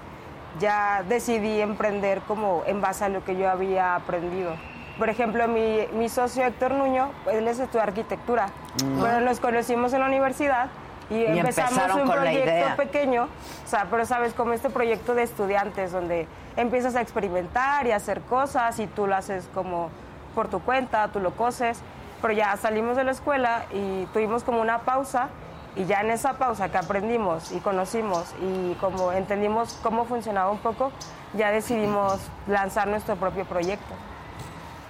ya 0.59 1.03
decidí 1.07 1.61
emprender 1.61 2.21
como 2.21 2.63
en 2.65 2.81
base 2.81 3.05
a 3.05 3.09
lo 3.09 3.23
que 3.23 3.35
yo 3.37 3.51
había 3.51 3.93
aprendido. 3.93 4.55
Por 4.97 5.07
ejemplo, 5.07 5.47
mi, 5.47 5.81
mi 5.93 6.09
socio 6.09 6.45
Héctor 6.45 6.71
Nuño, 6.71 7.11
él 7.31 7.47
es 7.47 7.59
estudió 7.59 7.83
arquitectura. 7.83 8.47
Mm. 8.83 8.99
Bueno, 8.99 9.19
nos 9.21 9.39
conocimos 9.39 9.93
en 9.93 9.99
la 9.99 10.07
universidad 10.07 10.69
y, 11.09 11.15
Y 11.15 11.39
empezamos 11.39 11.71
empezaron 11.71 12.01
un 12.01 12.07
con 12.07 12.15
la 12.17 12.21
proyecto 12.23 12.49
idea. 12.51 12.75
pequeño, 12.75 13.23
o 13.23 13.67
sea, 13.67 13.87
pero 13.89 14.05
sabes, 14.05 14.33
como 14.33 14.53
este 14.53 14.69
proyecto 14.69 15.13
de 15.15 15.23
estudiantes, 15.23 15.91
donde 15.91 16.27
empiezas 16.55 16.95
a 16.95 17.01
experimentar 17.01 17.85
y 17.87 17.91
a 17.91 17.97
hacer 17.97 18.21
cosas 18.21 18.79
y 18.79 18.87
tú 18.87 19.07
lo 19.07 19.15
haces 19.15 19.47
como 19.53 19.89
por 20.35 20.47
tu 20.47 20.59
cuenta, 20.61 21.07
tú 21.09 21.19
lo 21.19 21.31
coses, 21.31 21.79
pero 22.21 22.33
ya 22.33 22.55
salimos 22.57 22.95
de 22.97 23.03
la 23.03 23.11
escuela 23.11 23.65
y 23.71 24.05
tuvimos 24.13 24.43
como 24.43 24.61
una 24.61 24.79
pausa 24.79 25.29
y 25.75 25.85
ya 25.85 26.01
en 26.01 26.11
esa 26.11 26.33
pausa 26.33 26.69
que 26.69 26.77
aprendimos 26.77 27.51
y 27.51 27.59
conocimos 27.59 28.33
y 28.41 28.73
como 28.75 29.11
entendimos 29.11 29.79
cómo 29.83 30.05
funcionaba 30.05 30.51
un 30.51 30.59
poco, 30.59 30.91
ya 31.33 31.51
decidimos 31.51 32.19
lanzar 32.47 32.87
nuestro 32.87 33.15
propio 33.15 33.45
proyecto. 33.45 33.93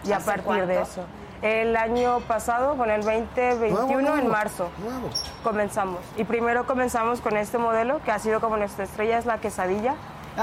Y 0.06 0.12
a 0.12 0.18
¿Hace 0.18 0.26
partir 0.26 0.66
de 0.68 0.76
cuánto? 0.76 0.82
eso. 0.82 1.02
El 1.44 1.76
año 1.76 2.22
pasado, 2.22 2.76
con 2.78 2.90
el 2.90 3.02
2021, 3.04 3.70
Nuevo, 3.86 4.02
nuevo, 4.02 4.18
en 4.18 4.28
marzo, 4.30 4.70
comenzamos. 5.44 6.00
Y 6.16 6.24
primero 6.24 6.66
comenzamos 6.66 7.20
con 7.20 7.36
este 7.36 7.58
modelo, 7.58 8.02
que 8.04 8.12
ha 8.12 8.20
sido 8.20 8.40
como 8.40 8.56
nuestra 8.56 8.86
estrella, 8.86 9.18
es 9.18 9.26
la 9.26 9.40
quesadilla. 9.40 9.96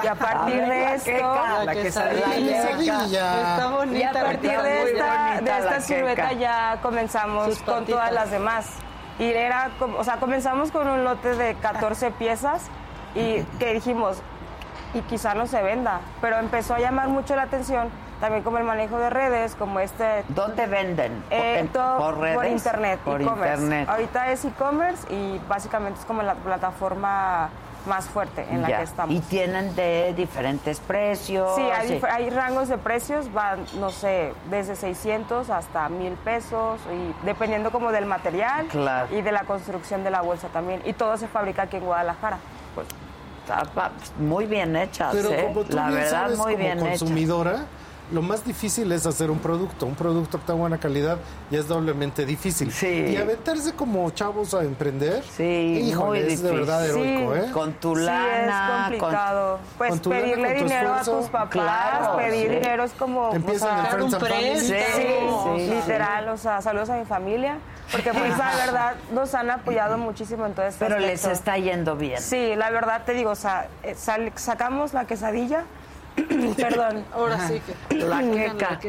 Y 0.05 0.07
a 0.07 0.15
partir 0.17 0.63
A 0.63 0.69
ver, 0.69 1.01
de 1.01 1.13
esto... 1.13 1.35
La 1.65 1.73
quesadilla. 1.73 2.27
La 2.29 2.35
quesadilla. 2.35 3.55
Está 3.55 3.67
bonita, 3.71 3.99
Y 3.99 4.03
a 4.03 4.13
partir 4.13 4.51
está 4.51 4.63
de 4.63 4.83
esta, 4.83 5.41
de 5.41 5.59
esta 5.59 5.81
silueta 5.81 6.29
queca. 6.29 6.33
ya 6.35 6.79
comenzamos 6.83 7.47
Sus 7.47 7.59
con 7.63 7.75
patitas. 7.77 7.89
todas 7.99 8.13
las 8.13 8.31
demás. 8.31 8.67
Y 9.19 9.25
era, 9.33 9.71
como- 9.79 9.97
o 9.99 10.05
sea, 10.05 10.19
comenzamos 10.19 10.71
con 10.71 10.87
un 10.87 11.03
lote 11.05 11.35
de 11.35 11.55
14 11.55 12.11
piezas 12.19 12.65
y 13.15 13.43
que 13.59 13.73
dijimos, 13.73 14.19
y 14.93 15.01
quizá 15.03 15.33
no 15.35 15.47
se 15.47 15.63
venda, 15.63 16.01
pero 16.21 16.39
empezó 16.39 16.75
a 16.75 16.79
llamar 16.79 17.09
mucho 17.09 17.35
la 17.37 17.43
atención 17.45 17.89
también 18.21 18.43
como 18.43 18.59
el 18.59 18.65
manejo 18.65 18.99
de 18.99 19.11
redes, 19.11 19.55
como 19.55 19.81
este... 19.81 20.25
¿Dónde 20.29 20.67
venden? 20.67 21.25
Eh, 21.31 21.59
¿En- 21.61 21.69
todo 21.69 21.99
por 21.99 22.19
redes? 22.19 22.53
internet, 22.53 23.01
Por 23.05 23.21
e-commerce. 23.23 23.55
internet. 23.63 23.89
Ahorita 23.89 24.31
es 24.31 24.45
e-commerce 24.45 25.13
y 25.13 25.41
básicamente 25.49 26.01
es 26.01 26.07
como 26.07 26.23
la 26.23 26.35
plataforma 26.35 27.49
más 27.87 28.05
fuerte 28.05 28.47
en 28.51 28.61
la 28.61 28.69
Ya. 28.69 28.77
que 28.79 28.83
estamos. 28.85 29.15
Y 29.15 29.21
tienen 29.21 29.75
de 29.75 30.13
diferentes 30.15 30.81
precios. 30.81 31.57
Sí, 31.57 31.63
hay, 32.11 32.29
rangos 32.29 32.69
de 32.69 32.77
precios, 32.77 33.33
van, 33.33 33.65
no 33.79 33.89
sé, 33.91 34.35
desde 34.51 34.77
600 34.77 35.49
hasta 35.49 35.89
1000 35.89 36.13
pesos, 36.17 36.79
y 36.93 37.25
dependiendo 37.25 37.71
como 37.71 37.91
del 37.91 38.05
material 38.05 38.67
Claro. 38.67 39.09
y 39.17 39.23
de 39.23 39.33
la 39.33 39.45
construcción 39.45 40.05
de 40.05 40.11
la 40.11 40.21
bolsa 40.21 40.49
también. 40.49 40.83
Y 40.85 40.93
todo 40.93 41.17
se 41.17 41.27
fabrica 41.27 41.63
aquí 41.63 41.79
en 41.79 41.87
Guadalajara. 41.87 42.37
Pues 42.75 42.87
está 43.45 43.63
pa- 43.73 43.93
muy 44.19 44.45
bien 44.45 44.77
hechas, 44.77 45.15
Pero 45.15 45.31
¿eh? 45.31 45.45
como 45.47 45.65
tú 45.65 45.75
La 45.75 45.87
bien 45.89 46.01
verdad, 46.01 46.11
sabes, 46.25 46.37
muy 46.37 46.53
como 46.53 46.59
bien 46.65 46.79
hechas. 46.81 46.89
consumidora, 47.01 47.57
lo 48.13 48.23
más 48.23 48.45
difícil 48.45 48.91
es 48.93 49.07
hacer 49.07 49.31
un 49.31 49.39
producto. 49.39 49.87
Un 49.87 49.95
producto 49.95 50.39
que 50.39 50.45
tenga 50.47 50.59
buena 50.61 50.79
calidad 50.79 51.19
ya 51.51 51.59
es 51.61 51.69
doblemente 51.69 52.25
difícil. 52.27 52.73
Y 52.83 53.17
aventarse 53.17 53.73
como 53.75 54.09
chavos 54.11 54.53
a 54.55 54.63
emprender, 54.63 55.23
Sí, 55.37 55.43
híjole, 55.45 56.07
muy 56.09 56.19
es 56.19 56.25
difícil. 56.25 56.47
de 56.47 56.53
verdad 56.57 56.87
heroico, 56.87 57.37
¿eh? 57.37 57.51
Con 57.53 57.73
tu 57.75 57.97
Sí, 57.97 58.03
lana. 58.03 58.79
es 58.83 58.83
complicado. 58.83 59.57
con 59.59 59.77
Pues 59.79 60.03
tu 60.03 60.11
lana, 60.11 60.23
pedirle 60.23 60.49
con 60.49 60.57
tu 60.59 60.65
dinero 60.65 60.89
esfuerzo. 60.89 61.13
a 61.17 61.21
tus 61.21 61.31
papás, 61.31 61.51
Claro, 61.51 62.17
pedir 62.17 62.49
sí. 62.49 62.55
dinero 62.57 62.85
es 62.85 62.93
como... 62.93 63.33
Empiezan 63.35 63.87
o 63.87 64.11
sea. 64.11 64.21
Sí, 64.21 64.57
Sí, 64.61 64.77
sí, 65.57 65.71
literal, 65.75 66.29
o 66.29 66.37
sea, 66.37 66.61
saludos 66.63 66.91
a 66.91 66.97
mi 66.97 67.05
familia, 67.05 67.59
porque 67.91 68.13
pues 68.13 68.37
la 68.39 68.55
verdad 68.57 68.95
nos 69.13 69.35
han 69.35 69.51
apoyado 69.51 69.99
muchísimo 69.99 70.47
en 70.47 70.55
todo 70.55 70.67
este 70.67 70.85
Pero 70.85 70.99
les 70.99 71.15
aspecto. 71.25 71.31
está 71.39 71.59
yendo 71.59 71.97
bien. 71.97 72.21
Sí, 72.21 72.55
la 72.57 72.71
verdad 72.71 73.03
te 73.05 73.13
digo, 73.15 73.31
o 73.31 73.35
sea, 73.37 73.69
eh, 73.83 73.95
sal- 73.97 74.33
sacamos 74.37 74.93
la 74.95 75.07
quesadilla, 75.07 75.65
perdón. 76.57 77.05
Ahora 77.13 77.49
sí 77.49 77.61
que 77.89 77.95
La 77.97 78.21
queca. 78.33 78.81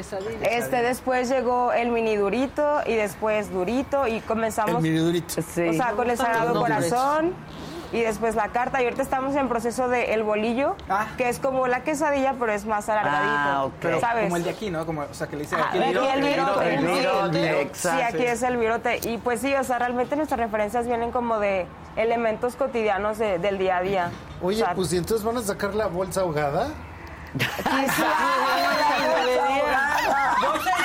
Este, 0.42 0.82
después 0.82 1.30
llegó 1.30 1.72
el 1.74 1.90
mini 1.90 2.16
durito 2.16 2.80
y 2.86 2.96
después 2.96 3.52
durito 3.52 4.08
y 4.08 4.20
comenzamos... 4.22 4.76
El 4.76 4.82
mini 4.82 4.98
durito. 4.98 5.40
O 5.40 5.74
sea, 5.74 5.92
con 5.96 6.10
el 6.10 6.18
Sagrado 6.18 6.60
Corazón 6.60 7.34
y 7.94 8.00
después 8.02 8.36
la 8.36 8.48
carta. 8.50 8.82
Y 8.82 8.86
ahorita 8.86 9.02
estamos 9.02 9.36
en 9.36 9.50
proceso 9.50 9.90
de 9.90 10.14
el 10.14 10.24
bolillo, 10.24 10.76
que 11.18 11.28
es 11.30 11.40
como 11.40 11.68
la 11.68 11.84
quesadilla, 11.84 12.36
pero 12.40 12.54
es 12.54 12.66
más 12.66 12.88
alargadito. 12.88 13.28
Ah. 13.34 13.68
Pero 13.82 14.00
¿Sabes? 14.00 14.24
como 14.26 14.38
el 14.38 14.44
de 14.44 14.50
aquí, 14.50 14.70
¿no? 14.70 14.86
Como, 14.86 15.02
o 15.02 15.14
sea, 15.14 15.28
que 15.28 15.36
le 15.36 15.42
dicen 15.44 15.60
Ah, 15.62 15.68
aquí 15.70 15.78
el 15.78 15.90
virote. 16.22 16.74
el 16.76 16.86
virote, 16.86 17.70
Sí, 17.74 17.90
aquí 17.90 18.24
es 18.24 18.44
el 18.44 18.58
virote. 18.58 19.00
Y 19.04 19.18
pues 19.18 19.42
sí, 19.42 19.54
o 19.56 19.64
sea, 19.64 19.80
realmente 19.80 20.16
nuestras 20.16 20.40
referencias 20.40 20.88
vienen 20.88 21.12
como 21.12 21.40
de 21.40 21.66
elementos 21.98 22.56
cotidianos 22.56 23.18
de- 23.18 23.40
del 23.40 23.58
día 23.58 23.78
a 23.78 23.82
día. 23.82 24.12
Oye, 24.42 24.64
O 24.64 24.66
sea, 24.66 24.74
pues 24.76 24.94
¿y 24.94 24.98
entonces 24.98 25.26
van 25.26 25.36
a 25.38 25.42
sacar 25.42 25.76
la 25.76 25.88
bolsa 25.88 26.22
ahogada? 26.22 26.70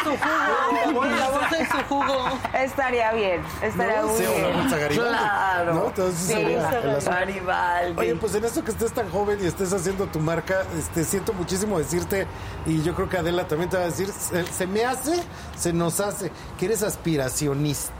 Su 0.04 0.10
jugo. 0.10 1.04
La 1.04 1.30
bolsa 1.30 1.58
en 1.58 1.68
su 1.68 1.78
jugo. 1.88 2.28
Estaría 2.54 3.12
bien, 3.12 3.40
estaría 3.62 4.02
¿No? 4.02 4.08
muy 4.08 4.16
Sí, 4.18 4.24
bien. 4.26 4.52
bolsa 4.56 4.76
Garibaldi. 4.78 5.10
Claro. 5.18 5.74
¿No? 5.74 5.86
Entonces 5.86 6.20
Sí, 6.20 6.32
sería. 6.34 6.70
Garibaldi. 7.00 8.00
Oye, 8.00 8.14
pues 8.16 8.34
en 8.34 8.44
esto 8.44 8.64
que 8.64 8.70
estés 8.70 8.92
tan 8.92 9.10
joven 9.10 9.38
y 9.42 9.46
estés 9.46 9.72
haciendo 9.72 10.06
tu 10.06 10.20
marca, 10.20 10.62
este, 10.78 11.04
siento 11.04 11.32
muchísimo 11.32 11.78
decirte, 11.78 12.26
y 12.66 12.82
yo 12.82 12.94
creo 12.94 13.08
que 13.08 13.18
Adela 13.18 13.46
también 13.48 13.70
te 13.70 13.76
va 13.76 13.84
a 13.84 13.86
decir, 13.86 14.08
se, 14.12 14.46
se 14.46 14.66
me 14.66 14.84
hace, 14.84 15.22
se 15.56 15.72
nos 15.72 16.00
hace, 16.00 16.30
que 16.58 16.66
eres 16.66 16.82
aspiracionista. 16.82 17.92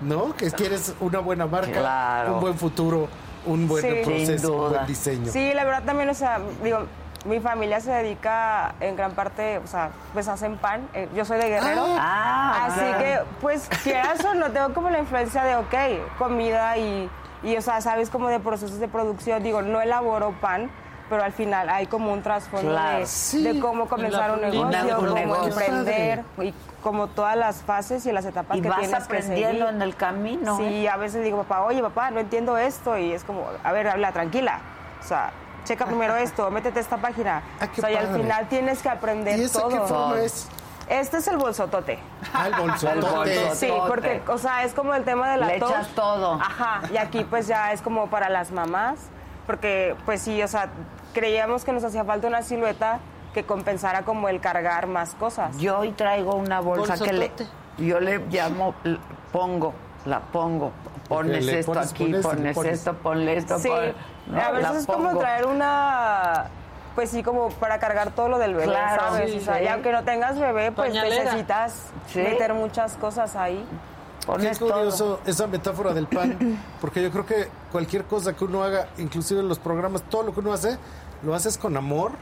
¿No? 0.00 0.34
Que 0.36 0.50
quieres 0.52 0.94
una 1.00 1.18
buena 1.18 1.46
marca, 1.46 1.72
Claro. 1.72 2.34
un 2.34 2.40
buen 2.40 2.56
futuro, 2.56 3.08
un 3.46 3.68
buen 3.68 3.82
Sí. 3.82 4.00
Proceso, 4.04 4.52
un 4.64 4.70
buen 4.72 4.86
diseño. 4.86 5.32
Sí, 5.32 5.52
la 5.54 5.64
verdad 5.64 5.82
también, 5.84 6.08
o 6.08 6.14
sea, 6.14 6.38
digo, 6.62 6.80
mi 7.24 7.40
familia 7.40 7.80
se 7.80 7.90
dedica 7.90 8.74
en 8.80 8.96
gran 8.96 9.12
parte, 9.12 9.58
o 9.58 9.66
sea, 9.66 9.90
pues 10.12 10.28
hacen 10.28 10.56
pan. 10.56 10.88
Eh, 10.94 11.08
Yo 11.14 11.24
soy 11.24 11.38
de 11.38 11.48
Guerrero. 11.48 11.84
Ah, 11.98 12.66
Así 12.66 12.80
ok. 12.80 12.98
que, 12.98 13.18
pues, 13.40 13.68
quieras 13.82 14.24
o 14.24 14.34
no, 14.34 14.50
tengo 14.52 14.72
como 14.72 14.88
la 14.90 14.98
influencia 15.00 15.42
de, 15.44 15.56
ok, 15.56 15.74
comida 16.18 16.76
y, 16.78 17.10
y, 17.42 17.56
o 17.56 17.60
sea, 17.62 17.80
sabes 17.80 18.08
como 18.10 18.28
de 18.28 18.38
procesos 18.40 18.78
de 18.78 18.88
producción. 18.88 19.42
Digo, 19.42 19.62
no 19.62 19.80
elaboro 19.80 20.32
pan, 20.40 20.70
pero 21.08 21.22
al 21.24 21.32
final 21.32 21.68
hay 21.68 21.86
como 21.86 22.12
un 22.12 22.22
trasfondo 22.22 22.70
Claro. 22.70 22.98
de, 23.00 23.06
Sí. 23.06 23.42
de 23.42 23.58
cómo 23.60 23.88
comenzar 23.88 24.30
un 24.32 24.40
negocio, 24.40 24.96
cómo 24.96 25.14
negocio. 25.14 25.48
emprender 25.48 26.24
y 26.42 26.54
como 26.82 27.08
todas 27.08 27.36
las 27.36 27.62
fases 27.62 28.04
y 28.06 28.12
las 28.12 28.24
etapas 28.24 28.56
Y 28.56 28.62
que 28.62 28.68
vas 28.68 28.78
tienes 28.80 29.02
aprendiendo 29.02 29.68
en 29.68 29.82
el 29.82 29.96
camino. 29.96 30.58
¿eh? 30.60 30.68
Sí, 30.68 30.86
a 30.86 30.96
veces 30.96 31.24
digo, 31.24 31.38
papá, 31.42 31.62
oye, 31.64 31.82
papá, 31.82 32.10
no 32.10 32.20
entiendo 32.20 32.56
esto. 32.56 32.96
Y 32.96 33.12
es 33.12 33.24
como, 33.24 33.46
a 33.64 33.72
ver, 33.72 33.88
habla 33.88 34.12
tranquila. 34.12 34.60
O 35.02 35.06
sea, 35.06 35.30
checa 35.64 35.86
primero 35.86 36.16
esto, 36.16 36.50
métete 36.50 36.78
a 36.78 36.82
esta 36.82 36.96
página. 36.98 37.42
qué 37.74 37.80
o 37.80 37.84
sea, 37.84 37.90
y 37.92 37.96
al 37.96 38.08
final 38.14 38.48
tienes 38.48 38.80
que 38.82 38.88
aprender 38.88 39.38
¿Y 39.38 39.44
esa 39.44 39.60
todo. 39.60 39.68
qué 39.70 39.80
forma 39.80 40.20
es? 40.20 40.48
Este 40.88 41.18
es 41.18 41.28
el 41.28 41.36
bolsotote. 41.36 41.98
Ah, 42.32 42.46
el 42.46 42.54
bolsotote. 42.54 43.54
Sí, 43.54 43.68
porque, 43.86 44.22
o 44.28 44.38
sea, 44.38 44.64
es 44.64 44.72
como 44.72 44.94
el 44.94 45.04
tema 45.04 45.30
de 45.32 45.36
la 45.36 45.46
Le 45.48 45.58
tos. 45.58 45.70
echas 45.70 45.88
todo. 45.88 46.34
Ajá, 46.34 46.80
y 46.90 46.96
aquí 46.96 47.24
pues 47.28 47.46
ya 47.46 47.72
es 47.72 47.82
como 47.82 48.06
para 48.08 48.30
las 48.30 48.50
mamás, 48.52 48.96
porque 49.48 49.96
pues 50.04 50.20
sí, 50.20 50.42
o 50.42 50.46
sea, 50.46 50.68
creíamos 51.14 51.64
que 51.64 51.72
nos 51.72 51.82
hacía 51.82 52.04
falta 52.04 52.28
una 52.28 52.42
silueta 52.42 52.98
que 53.32 53.44
compensara 53.44 54.02
como 54.02 54.28
el 54.28 54.40
cargar 54.40 54.86
más 54.86 55.14
cosas. 55.14 55.56
Yo 55.58 55.78
hoy 55.78 55.92
traigo 55.92 56.34
una 56.36 56.60
bolsa 56.60 57.02
que 57.02 57.12
le, 57.14 57.32
yo 57.78 57.98
le 57.98 58.18
llamo, 58.28 58.74
pongo, 59.32 59.72
la 60.04 60.20
pongo. 60.20 60.70
Pones 61.08 61.46
le 61.46 61.60
esto 61.60 61.72
pones- 61.72 61.90
aquí, 61.90 62.04
pones 62.04 62.22
pones, 62.26 62.54
pones. 62.54 62.72
esto, 62.74 62.92
ponle 62.98 63.36
esto. 63.38 63.58
Sí, 63.58 63.68
pon- 63.68 63.94
no, 64.26 64.38
a 64.42 64.50
veces 64.50 64.76
es 64.76 64.86
como 64.86 65.16
traer 65.16 65.46
una, 65.46 66.44
pues 66.94 67.08
sí, 67.10 67.22
como 67.22 67.48
para 67.48 67.78
cargar 67.78 68.10
todo 68.10 68.28
lo 68.28 68.36
del 68.38 68.52
bebé, 68.52 68.66
Claro, 68.66 69.02
¿sabes? 69.12 69.30
sí, 69.32 69.38
o 69.38 69.40
sea, 69.40 69.56
sí. 69.56 69.64
y 69.64 69.68
aunque 69.68 69.90
no 69.92 70.04
tengas 70.04 70.38
bebé, 70.38 70.70
pues 70.72 70.90
Pañalera. 70.90 71.24
necesitas 71.24 71.86
Sí. 72.08 72.18
meter 72.20 72.52
muchas 72.52 72.96
cosas 72.98 73.34
ahí. 73.36 73.64
Qué 74.28 74.32
Pones 74.34 74.58
curioso 74.58 75.20
esa 75.24 75.46
metáfora 75.46 75.94
del 75.94 76.06
pan, 76.06 76.36
porque 76.82 77.02
yo 77.02 77.10
creo 77.10 77.24
que 77.24 77.48
cualquier 77.72 78.04
cosa 78.04 78.36
que 78.36 78.44
uno 78.44 78.62
haga, 78.62 78.90
inclusive 78.98 79.40
en 79.40 79.48
los 79.48 79.58
programas, 79.58 80.02
todo 80.02 80.22
lo 80.22 80.34
que 80.34 80.40
uno 80.40 80.52
hace, 80.52 80.76
lo 81.22 81.34
haces 81.34 81.56
con 81.56 81.78
amor. 81.78 82.12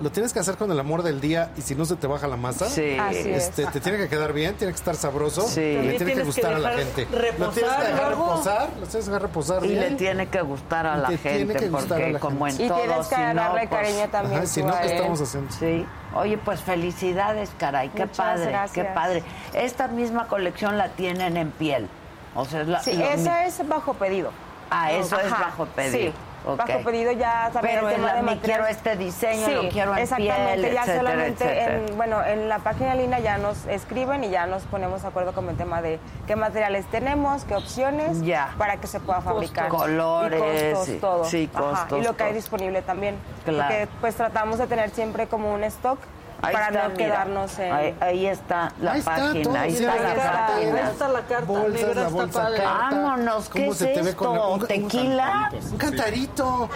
Lo 0.00 0.10
tienes 0.10 0.32
que 0.32 0.40
hacer 0.40 0.56
con 0.56 0.70
el 0.72 0.80
amor 0.80 1.04
del 1.04 1.20
día 1.20 1.50
y 1.56 1.60
si 1.62 1.76
no 1.76 1.84
se 1.84 1.94
te 1.94 2.08
baja 2.08 2.26
la 2.26 2.36
masa, 2.36 2.68
Sí. 2.68 2.96
Es. 3.12 3.26
este, 3.26 3.64
te 3.66 3.80
tiene 3.80 3.96
que 3.96 4.08
quedar 4.08 4.32
bien, 4.32 4.56
tiene 4.56 4.72
que 4.72 4.76
estar 4.78 4.96
sabroso, 4.96 5.42
Sí. 5.46 5.60
le 5.60 5.94
tiene 5.94 6.14
que 6.14 6.24
gustar 6.24 6.52
a 6.54 6.58
la 6.58 6.70
gente. 6.72 7.04
reposar 7.12 7.38
lo 7.38 7.50
tienes 7.52 7.72
que 7.74 7.84
dejar 7.92 8.08
reposar, 8.10 8.68
lo 8.80 8.86
tienes 8.86 8.92
que 8.92 8.98
dejar 9.10 9.22
reposar 9.22 9.64
Y 9.64 9.68
bien. 9.68 9.80
le 9.80 9.90
tiene 9.92 10.26
que 10.28 10.40
gustar 10.42 10.86
a 10.86 10.96
la 10.96 11.08
te 11.08 11.18
tiene 11.18 11.38
gente, 11.38 11.54
que 11.58 11.68
gustar 11.68 11.92
a 11.92 12.00
porque 12.00 12.12
la 12.12 12.18
como 12.18 12.46
en 12.48 12.52
gente. 12.56 12.64
Y 12.64 12.68
todo, 12.68 12.78
tienes 12.80 13.06
que 13.06 13.14
si 13.14 13.20
no, 13.22 13.52
pues- 13.52 14.10
también. 14.10 14.36
Ajá, 14.38 14.46
si 14.46 14.62
no, 14.64 14.80
¿qué 14.80 14.96
estamos 14.96 15.20
haciendo? 15.20 15.52
Sí. 15.52 15.86
Oye, 16.16 16.38
pues 16.38 16.60
felicidades, 16.60 17.50
caray. 17.58 17.88
Qué 17.90 18.06
Muchas 18.06 18.16
padre, 18.16 18.56
qué 18.72 18.84
padre. 18.84 19.22
Esta 19.52 19.86
misma 19.88 20.26
colección 20.26 20.76
la 20.76 20.88
tienen 20.88 21.36
en 21.36 21.50
piel. 21.52 21.88
O 22.34 22.44
sea, 22.44 22.62
es 22.62 22.68
la, 22.68 22.82
Sí, 22.82 23.00
esa 23.00 23.42
mi- 23.42 23.46
es 23.46 23.68
bajo 23.68 23.94
pedido. 23.94 24.30
Ah, 24.70 24.90
eso 24.92 25.18
es 25.20 25.30
bajo 25.30 25.66
pedido. 25.66 26.08
Sí, 26.10 26.12
Ok. 26.46 26.58
bajo 26.58 26.80
pedido 26.84 27.12
ya 27.12 27.50
también 27.52 27.76
Pero 27.76 27.88
el 27.88 27.94
tema 27.94 28.06
la 28.08 28.14
de 28.16 28.22
material. 28.22 28.44
quiero 28.44 28.66
este 28.66 28.96
diseño, 28.96 29.46
Sí, 29.46 29.52
lo 29.54 29.68
quiero 29.70 29.92
en 29.92 29.98
exactamente, 30.02 30.60
piel, 30.60 30.74
ya 30.74 30.80
etcétera, 30.82 30.96
solamente 30.98 31.44
etcétera. 31.44 31.76
en, 31.88 31.96
bueno, 31.96 32.24
en 32.24 32.48
la 32.48 32.58
página 32.58 32.94
línea 32.94 33.18
ya 33.20 33.38
nos 33.38 33.64
escriben 33.66 34.24
y 34.24 34.30
ya 34.30 34.46
nos 34.46 34.62
ponemos 34.64 35.02
de 35.02 35.08
acuerdo 35.08 35.32
con 35.32 35.48
el 35.48 35.56
tema 35.56 35.80
de 35.80 35.98
qué 36.26 36.36
materiales 36.36 36.84
tenemos, 36.86 37.44
qué 37.44 37.56
opciones 37.56 38.20
Ya. 38.22 38.54
para 38.58 38.76
que 38.78 38.86
se 38.86 39.00
pueda 39.00 39.20
fabricar. 39.22 39.68
Colores, 39.68 40.38
y 40.40 40.72
costos, 40.74 40.86
sí. 40.86 40.98
todo. 41.00 41.24
Sí, 41.24 41.50
Ajá, 41.54 41.62
costos, 41.64 41.98
y 42.00 42.02
lo 42.04 42.16
que 42.16 42.24
hay 42.24 42.34
disponible 42.34 42.82
también. 42.82 43.16
Claro. 43.44 43.62
Porque 43.74 43.88
pues 44.00 44.14
tratamos 44.14 44.58
de 44.58 44.66
tener 44.66 44.90
siempre 44.90 45.26
como 45.26 45.52
un 45.54 45.64
stock 45.64 45.98
Ahí 46.46 46.52
para 46.52 46.66
está, 46.68 46.82
no 46.82 46.88
mira. 46.90 46.96
quedarnos 47.04 47.58
en... 47.58 47.72
Ahí, 47.72 47.96
ahí 48.00 48.26
está 48.26 48.72
la 48.80 48.92
Ahí 48.92 48.98
está, 49.00 49.10
página, 49.16 49.42
todo, 49.44 49.56
ahí 49.58 49.72
está 49.72 49.94
la 49.96 50.14
carta. 50.14 50.56
Ahí 50.56 50.64
está 50.92 51.08
la 51.08 51.20
carta, 51.22 51.44
Bolsas, 51.46 51.72
negra 51.72 51.94
la 51.94 52.00
está 52.02 52.08
bolsa 52.14 52.42
padre. 52.42 52.56
carta. 52.58 52.78
Vámonos, 52.78 53.48
¿qué 53.48 53.58
¿Cómo 53.60 53.72
es 53.72 53.78
se 53.78 53.86
te 53.86 54.02
ve 54.02 54.14
con 54.14 54.28
la- 54.28 54.34
esto? 54.36 54.48
un- 54.54 54.60
un 54.62 54.66
¿Tequila? 54.66 55.50
Un 55.72 55.78
cantarito. 55.78 56.70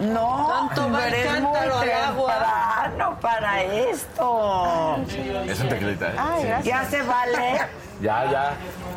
No, 0.00 0.46
Tanto 0.68 0.92
va 0.92 1.06
el 1.08 1.14
pero 1.14 1.30
es 1.34 1.40
muy 1.40 1.52
cántaro 1.54 1.78
al 1.78 1.90
agua. 1.90 2.34
temprano 2.34 3.18
para 3.20 3.62
esto. 3.62 4.96
Es 5.46 5.60
un 5.60 5.68
tequilita, 5.68 6.10
¿eh? 6.10 6.16
Ay, 6.18 6.40
Sí. 6.42 6.46
gracias. 6.48 6.64
Ya 6.64 6.90
se 6.90 7.02
vale. 7.02 7.60
Ya, 8.00 8.30
ya. 8.30 8.52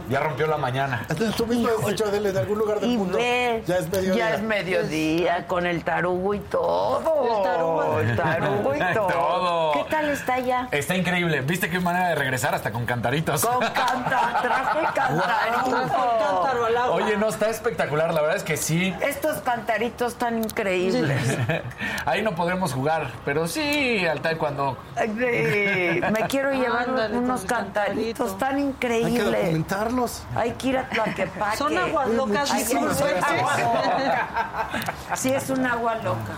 Ya 0.10 0.19
rompió 0.22 0.48
la 0.48 0.58
mañana. 0.58 1.06
Tú 1.38 1.45
mismo 1.45 1.69
has 1.80 1.86
dicho, 1.86 2.06
Adele, 2.06 2.30
en 2.30 2.38
algún 2.38 2.58
lugar 2.58 2.80
del 2.80 2.90
Y 2.92 2.98
mundo. 2.98 3.18
Ya 3.19 3.78
es 3.78 3.90
mediodía. 3.90 4.16
ya 4.16 4.36
es 4.36 4.42
mediodía, 4.42 5.48
con 5.48 5.66
el 5.68 5.84
tarugo 5.84 6.34
y 6.34 6.40
todo. 6.40 7.38
El 7.38 7.44
tarugo. 7.44 8.00
El 8.00 8.16
tarugo 8.16 8.76
y 8.76 8.80
todo. 8.95 9.08
Todo. 9.08 9.72
¿Qué 9.74 9.84
tal 9.90 10.10
está 10.10 10.40
ya? 10.40 10.68
Está 10.72 10.95
increíble. 10.95 11.42
¿Viste 11.42 11.69
qué 11.69 11.80
manera 11.80 12.10
de 12.10 12.16
regresar 12.16 12.56
hasta 12.56 12.72
con 12.72 12.86
cantaritos? 12.88 13.45
Con 13.45 13.60
canta, 13.74 14.40
traje 14.42 14.80
cantarito. 14.95 15.72
Cántaro 16.19 16.66
al 16.66 16.78
agua. 16.78 16.95
Oye, 16.95 17.16
no, 17.18 17.30
está 17.30 17.50
espectacular. 17.50 18.11
La 18.14 18.22
verdad 18.22 18.38
es 18.38 18.44
que 18.44 18.58
sí. 18.58 18.94
Estos 19.02 19.38
cantaritos 19.42 20.16
tan 20.16 20.40
increíbles. 20.40 21.38
Ahí 22.06 22.24
no 22.24 22.34
podremos 22.36 22.74
jugar, 22.74 23.11
pero 23.26 23.48
sí, 23.48 24.06
al 24.08 24.22
tal 24.22 24.38
cuando. 24.40 24.78
Sí, 24.98 26.02
me 26.11 26.22
quiero 26.28 26.52
llevar 26.52 26.90
Ándale, 26.90 27.18
unos 27.18 27.42
cantaritos 27.45 28.38
tan 28.40 28.58
Hay 28.95 29.14
que 29.14 29.24
documentarlos. 29.24 30.24
Hay 30.35 30.51
que 30.53 30.68
ir 30.68 30.77
a 30.77 30.90
Tlaquepaque. 30.90 31.58
Son 31.58 31.77
aguas 31.77 32.09
locas 32.09 32.53
es 32.53 32.69
un 32.74 32.88
agua 32.88 33.58
loca. 33.58 34.69
Sí, 35.16 35.30
es 35.34 35.50
un 35.50 35.66
agua 35.66 35.95
loca. 35.95 36.34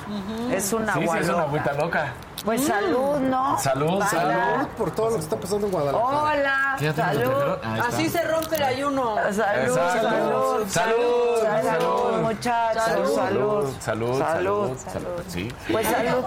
Es 0.52 0.74
un 0.74 0.84
Sí, 0.86 0.90
agua 0.92 1.16
sí, 1.18 1.22
es 1.24 1.30
una 1.30 1.38
loca. 1.38 1.44
agüita 1.44 1.74
loca. 1.74 2.14
Pues 2.46 2.66
salud, 2.66 3.18
¿no? 3.20 3.60
Salud. 3.60 4.04
Salud 4.10 4.68
por 4.76 4.90
todo 4.92 5.10
lo 5.12 5.16
que 5.18 5.22
está 5.22 5.36
pasando 5.38 5.68
en 5.68 5.74
Guadalajara. 5.74 6.08
Hola, 6.24 6.76
¿Qué 6.80 6.86
ya 6.86 6.94
tenemos 6.94 7.16
el 7.18 7.62
salud. 7.62 7.86
Así 7.88 8.10
se 8.10 8.24
rompe 8.24 8.56
el 8.56 8.64
ayuno. 8.64 9.16
Salud, 9.32 9.76
salud, 9.76 10.68
Salud, 10.68 11.38
salud. 11.64 12.22
muchachos, 12.22 12.84
Salud. 12.84 13.16
salud, 13.16 13.74
Salud, 13.80 14.20
salud, 14.20 14.78
salud. 14.92 15.24
Sí. 15.28 15.54
Pues 15.72 15.88
salud. 15.88 16.24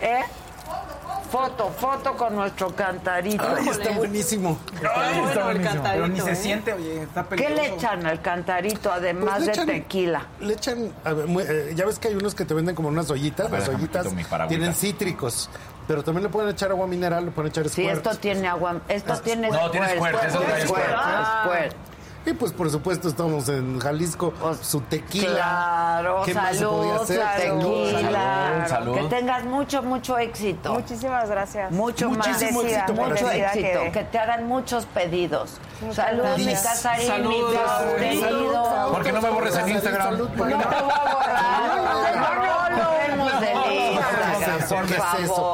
¿Eh? 0.00 0.24
Foto, 1.34 1.68
foto 1.70 2.16
con 2.16 2.36
nuestro 2.36 2.72
cantarito. 2.76 3.42
Ay, 3.58 3.68
está 3.68 3.90
buenísimo. 3.90 4.56
Ay, 4.94 5.18
está 5.26 5.42
bueno 5.46 5.50
el 5.50 5.58
buenísimo. 5.58 5.82
Pero 5.82 6.06
ni 6.06 6.20
se 6.20 6.30
¿eh? 6.30 6.36
siente, 6.36 6.72
oye, 6.72 7.02
está 7.02 7.24
¿Qué 7.24 7.28
peligroso. 7.30 7.60
le 7.60 7.68
echan 7.74 8.06
al 8.06 8.22
cantarito 8.22 8.92
además 8.92 9.34
Pues 9.38 9.46
de 9.46 9.52
echan- 9.52 9.66
tequila? 9.66 10.26
Le 10.38 10.52
echan, 10.52 10.92
a 11.02 11.12
ver, 11.12 11.26
muy- 11.26 11.42
eh, 11.42 11.72
ya 11.74 11.86
ves 11.86 11.98
que 11.98 12.06
hay 12.06 12.14
unos 12.14 12.36
que 12.36 12.44
te 12.44 12.54
venden 12.54 12.76
como 12.76 12.86
unas 12.88 13.10
ollitas, 13.10 13.50
ver, 13.50 13.58
las 13.58 13.68
ollitas 13.68 14.06
tienen 14.46 14.74
cítricos, 14.74 15.50
pero 15.88 16.04
también 16.04 16.22
le 16.22 16.28
pueden 16.28 16.50
echar 16.50 16.70
agua 16.70 16.86
mineral, 16.86 17.24
le 17.24 17.30
pueden 17.32 17.50
echar 17.50 17.64
Sí, 17.68 17.82
squirt. 17.82 17.96
esto 17.96 18.10
tiene 18.16 18.46
agua, 18.46 18.80
esto 18.88 19.16
tiene 19.20 19.50
No, 19.50 19.68
tiene 19.72 19.88
squirt, 19.88 20.14
eso 20.22 20.38
trae 20.38 20.60
squirt, 20.60 20.78
squirt. 20.78 21.72
squirt. 21.72 21.76
Y 22.26 22.32
pues 22.32 22.52
por 22.52 22.70
supuesto 22.70 23.06
estamos 23.08 23.48
en 23.50 23.78
Jalisco, 23.78 24.32
su 24.62 24.80
tequila. 24.80 25.28
Claro, 25.34 26.22
¿Qué 26.24 26.32
más 26.32 26.56
se 26.56 26.64
podía 26.64 26.92
salud, 26.94 27.02
hacer? 27.02 27.20
salud, 27.48 27.90
Salud, 27.90 28.66
salud. 28.68 28.94
Que 28.94 29.02
tengas 29.14 29.44
mucho, 29.44 29.82
mucho 29.82 30.16
éxito. 30.16 30.72
Muchísimas 30.72 31.28
gracias. 31.28 31.70
Mucho 31.70 32.08
más. 32.10 32.26
Muchísimo 32.26 32.62
éxito 32.62 32.94
para 32.94 33.08
Mucho. 33.10 33.26
Que 33.92 34.06
te 34.10 34.18
hagan 34.18 34.46
muchos 34.46 34.86
pedidos. 34.86 35.58
Muchas 35.82 35.96
Salud, 36.06 36.24
mi 36.38 36.44
gracias. 36.44 36.62
Casarín, 36.62 37.06
Salud, 37.06 37.30
mi 37.30 37.56
salud. 37.56 37.96
querido. 37.98 38.92
¿Por 38.92 39.02
qué 39.02 39.12
no 39.12 39.20
me 39.20 39.28
borres 39.30 39.56
en 39.56 39.68
Instagram? 39.68 40.02
Salud, 40.04 40.28
No 40.30 40.34
te 40.34 40.42
voy 40.42 40.52
a 40.54 41.14
borrar. 41.14 42.16
No, 42.16 42.70
no. 42.70 42.94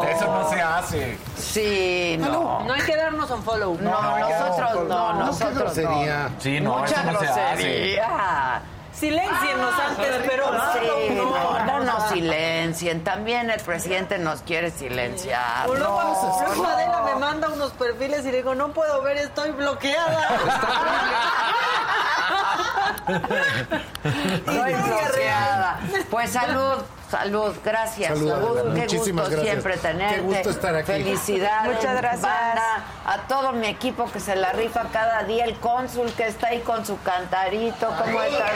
Eso 0.09 0.27
no 0.27 0.51
se 0.51 0.61
hace. 0.61 1.19
Sí, 1.41 2.17
no. 2.21 2.63
No 2.65 2.73
hay 2.73 2.83
que 2.83 2.97
darnos 2.97 3.31
un 3.31 3.43
follow. 3.43 3.77
No, 3.81 4.19
nosotros 4.19 4.89
no, 4.89 5.13
nosotros 5.15 5.77
no. 5.77 6.03
Sí, 6.39 6.61
no, 6.61 6.79
Mucha 6.79 7.03
grosería. 7.03 8.63
Silencienos 8.93 9.75
antes, 9.89 10.15
pero 10.29 10.53
Sí, 10.75 11.15
no, 11.15 11.59
no 11.65 11.79
nos 11.85 11.99
no. 12.05 12.09
silencien. 12.11 13.03
También 13.03 13.49
el 13.49 13.61
presidente 13.61 14.19
nos 14.19 14.43
quiere 14.43 14.71
silenciar. 14.71 15.67
Luego, 15.69 16.03
No, 16.03 16.45
luego. 16.47 16.67
Adela 16.67 17.03
me 17.07 17.15
manda 17.15 17.49
unos 17.49 17.71
perfiles 17.73 18.27
y 18.27 18.31
le 18.31 18.39
digo, 18.39 18.55
no 18.55 18.69
puedo 18.73 19.01
ver, 19.03 19.17
estoy 19.17 19.53
bloqueada. 19.53 20.29
Estoy 24.05 24.75
bloqueada. 24.85 25.81
Pues 26.11 26.31
salud, 26.31 26.83
salud, 27.11 27.55
gracias. 27.65 28.19
Salud, 28.19 28.31
Adela. 28.33 28.75
Qué 28.75 28.81
Muchísimas 28.81 29.29
gusto 29.29 29.43
gracias. 29.43 29.43
siempre 29.43 29.77
tenerte. 29.77 30.15
Qué 30.17 30.21
gusto 30.23 30.51
estar 30.51 30.75
aquí. 30.77 30.93
Felicidades. 30.93 31.75
Muchas 31.75 31.97
gracias. 31.97 32.23
banda, 32.23 32.85
a 33.07 33.19
todo 33.29 33.53
mi 33.53 33.67
equipo 33.67 34.11
que 34.11 34.21
se 34.21 34.37
la 34.37 34.53
rifa 34.53 34.85
cada 34.93 35.23
día, 35.25 35.45
el 35.45 35.57
cónsul 35.59 36.11
que 36.13 36.27
está 36.27 36.49
ahí 36.49 36.61
con 36.61 36.85
su 36.87 37.01
cantarito, 37.03 37.87
¿cómo 37.87 38.23
están? 38.23 38.49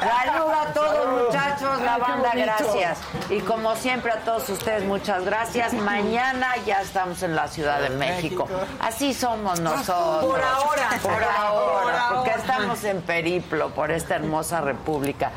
Salud 0.00 0.52
a 0.52 0.72
todos 0.72 1.24
muchachos, 1.24 1.82
la 1.82 1.98
banda, 1.98 2.30
gracias. 2.34 2.98
Y 3.28 3.40
como 3.40 3.74
siempre 3.76 4.12
a 4.12 4.20
todos 4.20 4.48
ustedes, 4.48 4.84
muchas 4.84 5.24
gracias. 5.24 5.72
Mañana 5.72 6.54
ya 6.66 6.80
estamos 6.80 7.22
en 7.22 7.34
la 7.34 7.48
Ciudad 7.48 7.80
de 7.80 7.90
México. 7.90 8.48
Así 8.80 9.12
somos 9.14 9.60
nosotros. 9.60 10.24
Por 10.24 10.40
ahora. 10.40 10.88
Por 11.02 11.24
ahora, 11.24 12.08
Por 12.08 12.16
porque 12.16 12.30
estamos 12.30 12.84
en 12.84 13.02
periplo 13.02 13.70
por 13.70 13.90
esta 13.90 14.16
hermosa 14.16 14.60
república. 14.60 15.30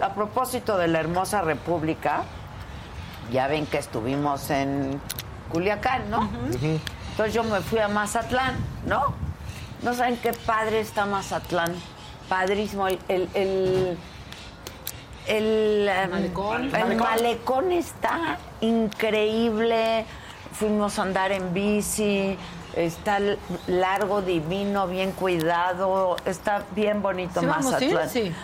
A 0.00 0.14
propósito 0.14 0.76
de 0.76 0.88
la 0.88 1.00
hermosa 1.00 1.40
república, 1.42 2.24
ya 3.32 3.46
ven 3.48 3.66
que 3.66 3.78
estuvimos 3.78 4.50
en 4.50 5.00
Culiacán, 5.50 6.10
¿no? 6.10 6.28
Entonces 7.10 7.34
yo 7.34 7.44
me 7.44 7.60
fui 7.60 7.78
a 7.78 7.88
Mazatlán, 7.88 8.56
¿no? 8.86 9.14
No 9.82 9.94
saben 9.94 10.16
qué 10.18 10.32
padre 10.32 10.80
está 10.80 11.06
Mazatlán. 11.06 11.74
Padrísimo. 12.28 12.88
El, 12.88 12.98
el, 13.08 13.28
el, 13.34 13.98
el, 15.26 15.88
em, 15.88 16.10
Malecón. 16.10 16.74
el 16.74 16.96
malecón 16.96 17.72
está 17.72 18.38
increíble. 18.60 20.04
Fuimos 20.52 20.98
a 20.98 21.02
andar 21.02 21.32
en 21.32 21.52
bici. 21.54 22.36
Está 22.76 23.18
largo, 23.66 24.20
divino, 24.20 24.86
bien 24.86 25.12
cuidado. 25.12 26.16
Está 26.26 26.62
bien 26.72 27.00
bonito 27.00 27.40
¿Sí 27.40 27.46
vamos 27.46 27.72
a 27.72 27.82
ir? 27.82 27.94
Mazatlán. 27.94 28.10
Sí. 28.10 28.34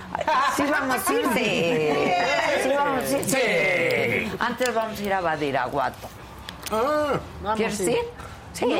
Sí 0.57 0.65
vamos 0.71 0.97
a 1.07 1.13
ir, 1.13 1.27
sí. 1.35 2.63
Sí 2.63 2.71
vamos 2.75 3.05
a 3.05 3.19
ir, 3.19 3.25
sí. 3.25 3.31
Sí. 3.31 4.37
Antes 4.41 4.75
vamos 4.75 4.99
a 4.99 5.03
ir 5.03 5.13
a 5.13 5.21
Badiraguato. 5.21 6.09
Ah, 6.71 7.21
¿Quieres 7.57 7.81
ir. 7.81 7.99
Sí. 8.55 8.65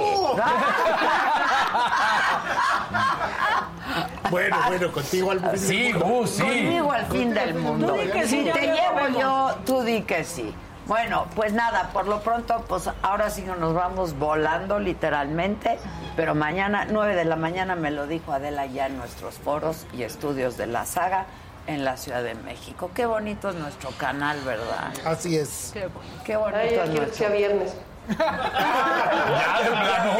Bueno, 4.31 4.57
bueno, 4.67 4.91
contigo 4.93 5.31
al 5.33 5.41
fin 5.51 5.59
Sí, 5.59 5.83
del 5.83 5.93
mundo. 5.99 6.07
Gus, 6.17 6.31
sí. 6.31 6.43
Conmigo 6.43 6.93
al 6.93 7.07
fin 7.07 7.35
del 7.35 7.55
mundo. 7.55 7.87
Tú 7.89 8.01
di 8.01 8.07
que 8.11 8.23
sí, 8.27 8.45
si 8.45 8.51
te 8.51 8.61
llevo 8.63 9.19
yo, 9.21 9.55
tú 9.67 9.83
di 9.83 10.01
que 10.03 10.25
sí. 10.25 10.55
Bueno, 10.93 11.27
pues 11.35 11.55
nada, 11.55 11.89
por 11.95 12.07
lo 12.07 12.21
pronto, 12.21 12.67
pues 12.69 12.91
ahora 13.01 13.31
sí 13.31 13.41
que 13.41 13.53
nos 13.53 13.73
vamos 13.73 14.19
volando 14.19 14.79
literalmente, 14.79 15.79
pero 16.17 16.35
mañana, 16.35 16.85
9 16.85 17.17
de 17.17 17.25
la 17.25 17.37
mañana, 17.37 17.75
me 17.75 17.91
lo 17.91 18.07
dijo 18.07 18.31
Adela 18.31 18.67
ya 18.67 18.89
en 18.89 18.99
nuestros 18.99 19.37
foros 19.37 19.87
y 19.95 20.03
estudios 20.03 20.59
de 20.59 20.67
la 20.67 20.85
saga 20.85 21.25
en 21.67 21.87
la 21.87 21.97
Ciudad 21.97 22.23
de 22.23 22.35
México. 22.35 22.91
Qué 22.95 23.07
bonito 23.07 23.49
es 23.49 23.55
nuestro 23.55 23.89
canal, 23.93 24.39
¿verdad? 24.43 24.93
Así 25.07 25.35
es. 25.35 25.71
Qué 25.73 25.87
bonito. 25.87 26.25
Qué 26.27 26.37
bonito 26.37 26.59
Ay, 26.59 26.75
es 26.75 26.91
nuestro 26.91 27.31
viernes. 27.31 27.75
Ya, 28.11 29.61
de 29.65 29.71
plano. 29.71 30.19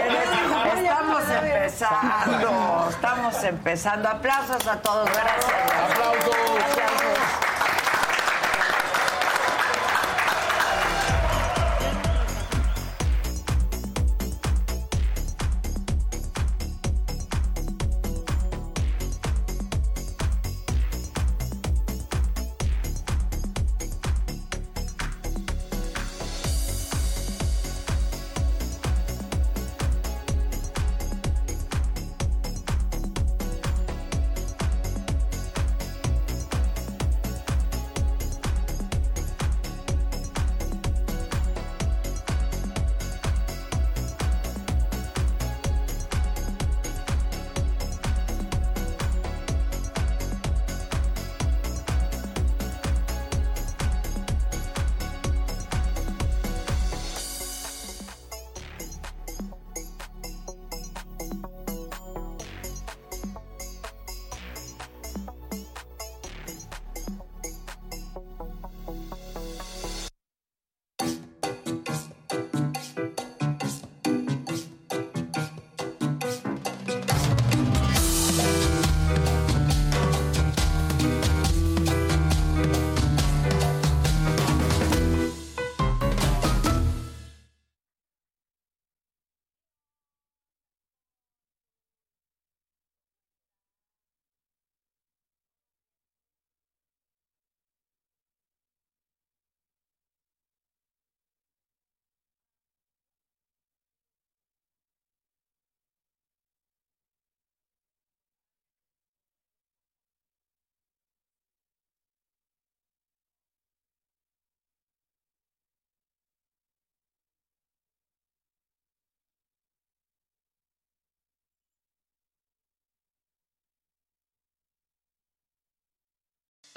Estamos 0.75 1.23
empezando, 1.29 2.89
estamos 2.89 3.45
empezando. 3.45 4.09
Aplausos 4.09 4.67
a 4.67 4.77
todos, 4.81 5.11
gracias. 5.13 5.53
Aplausos. 5.91 7.52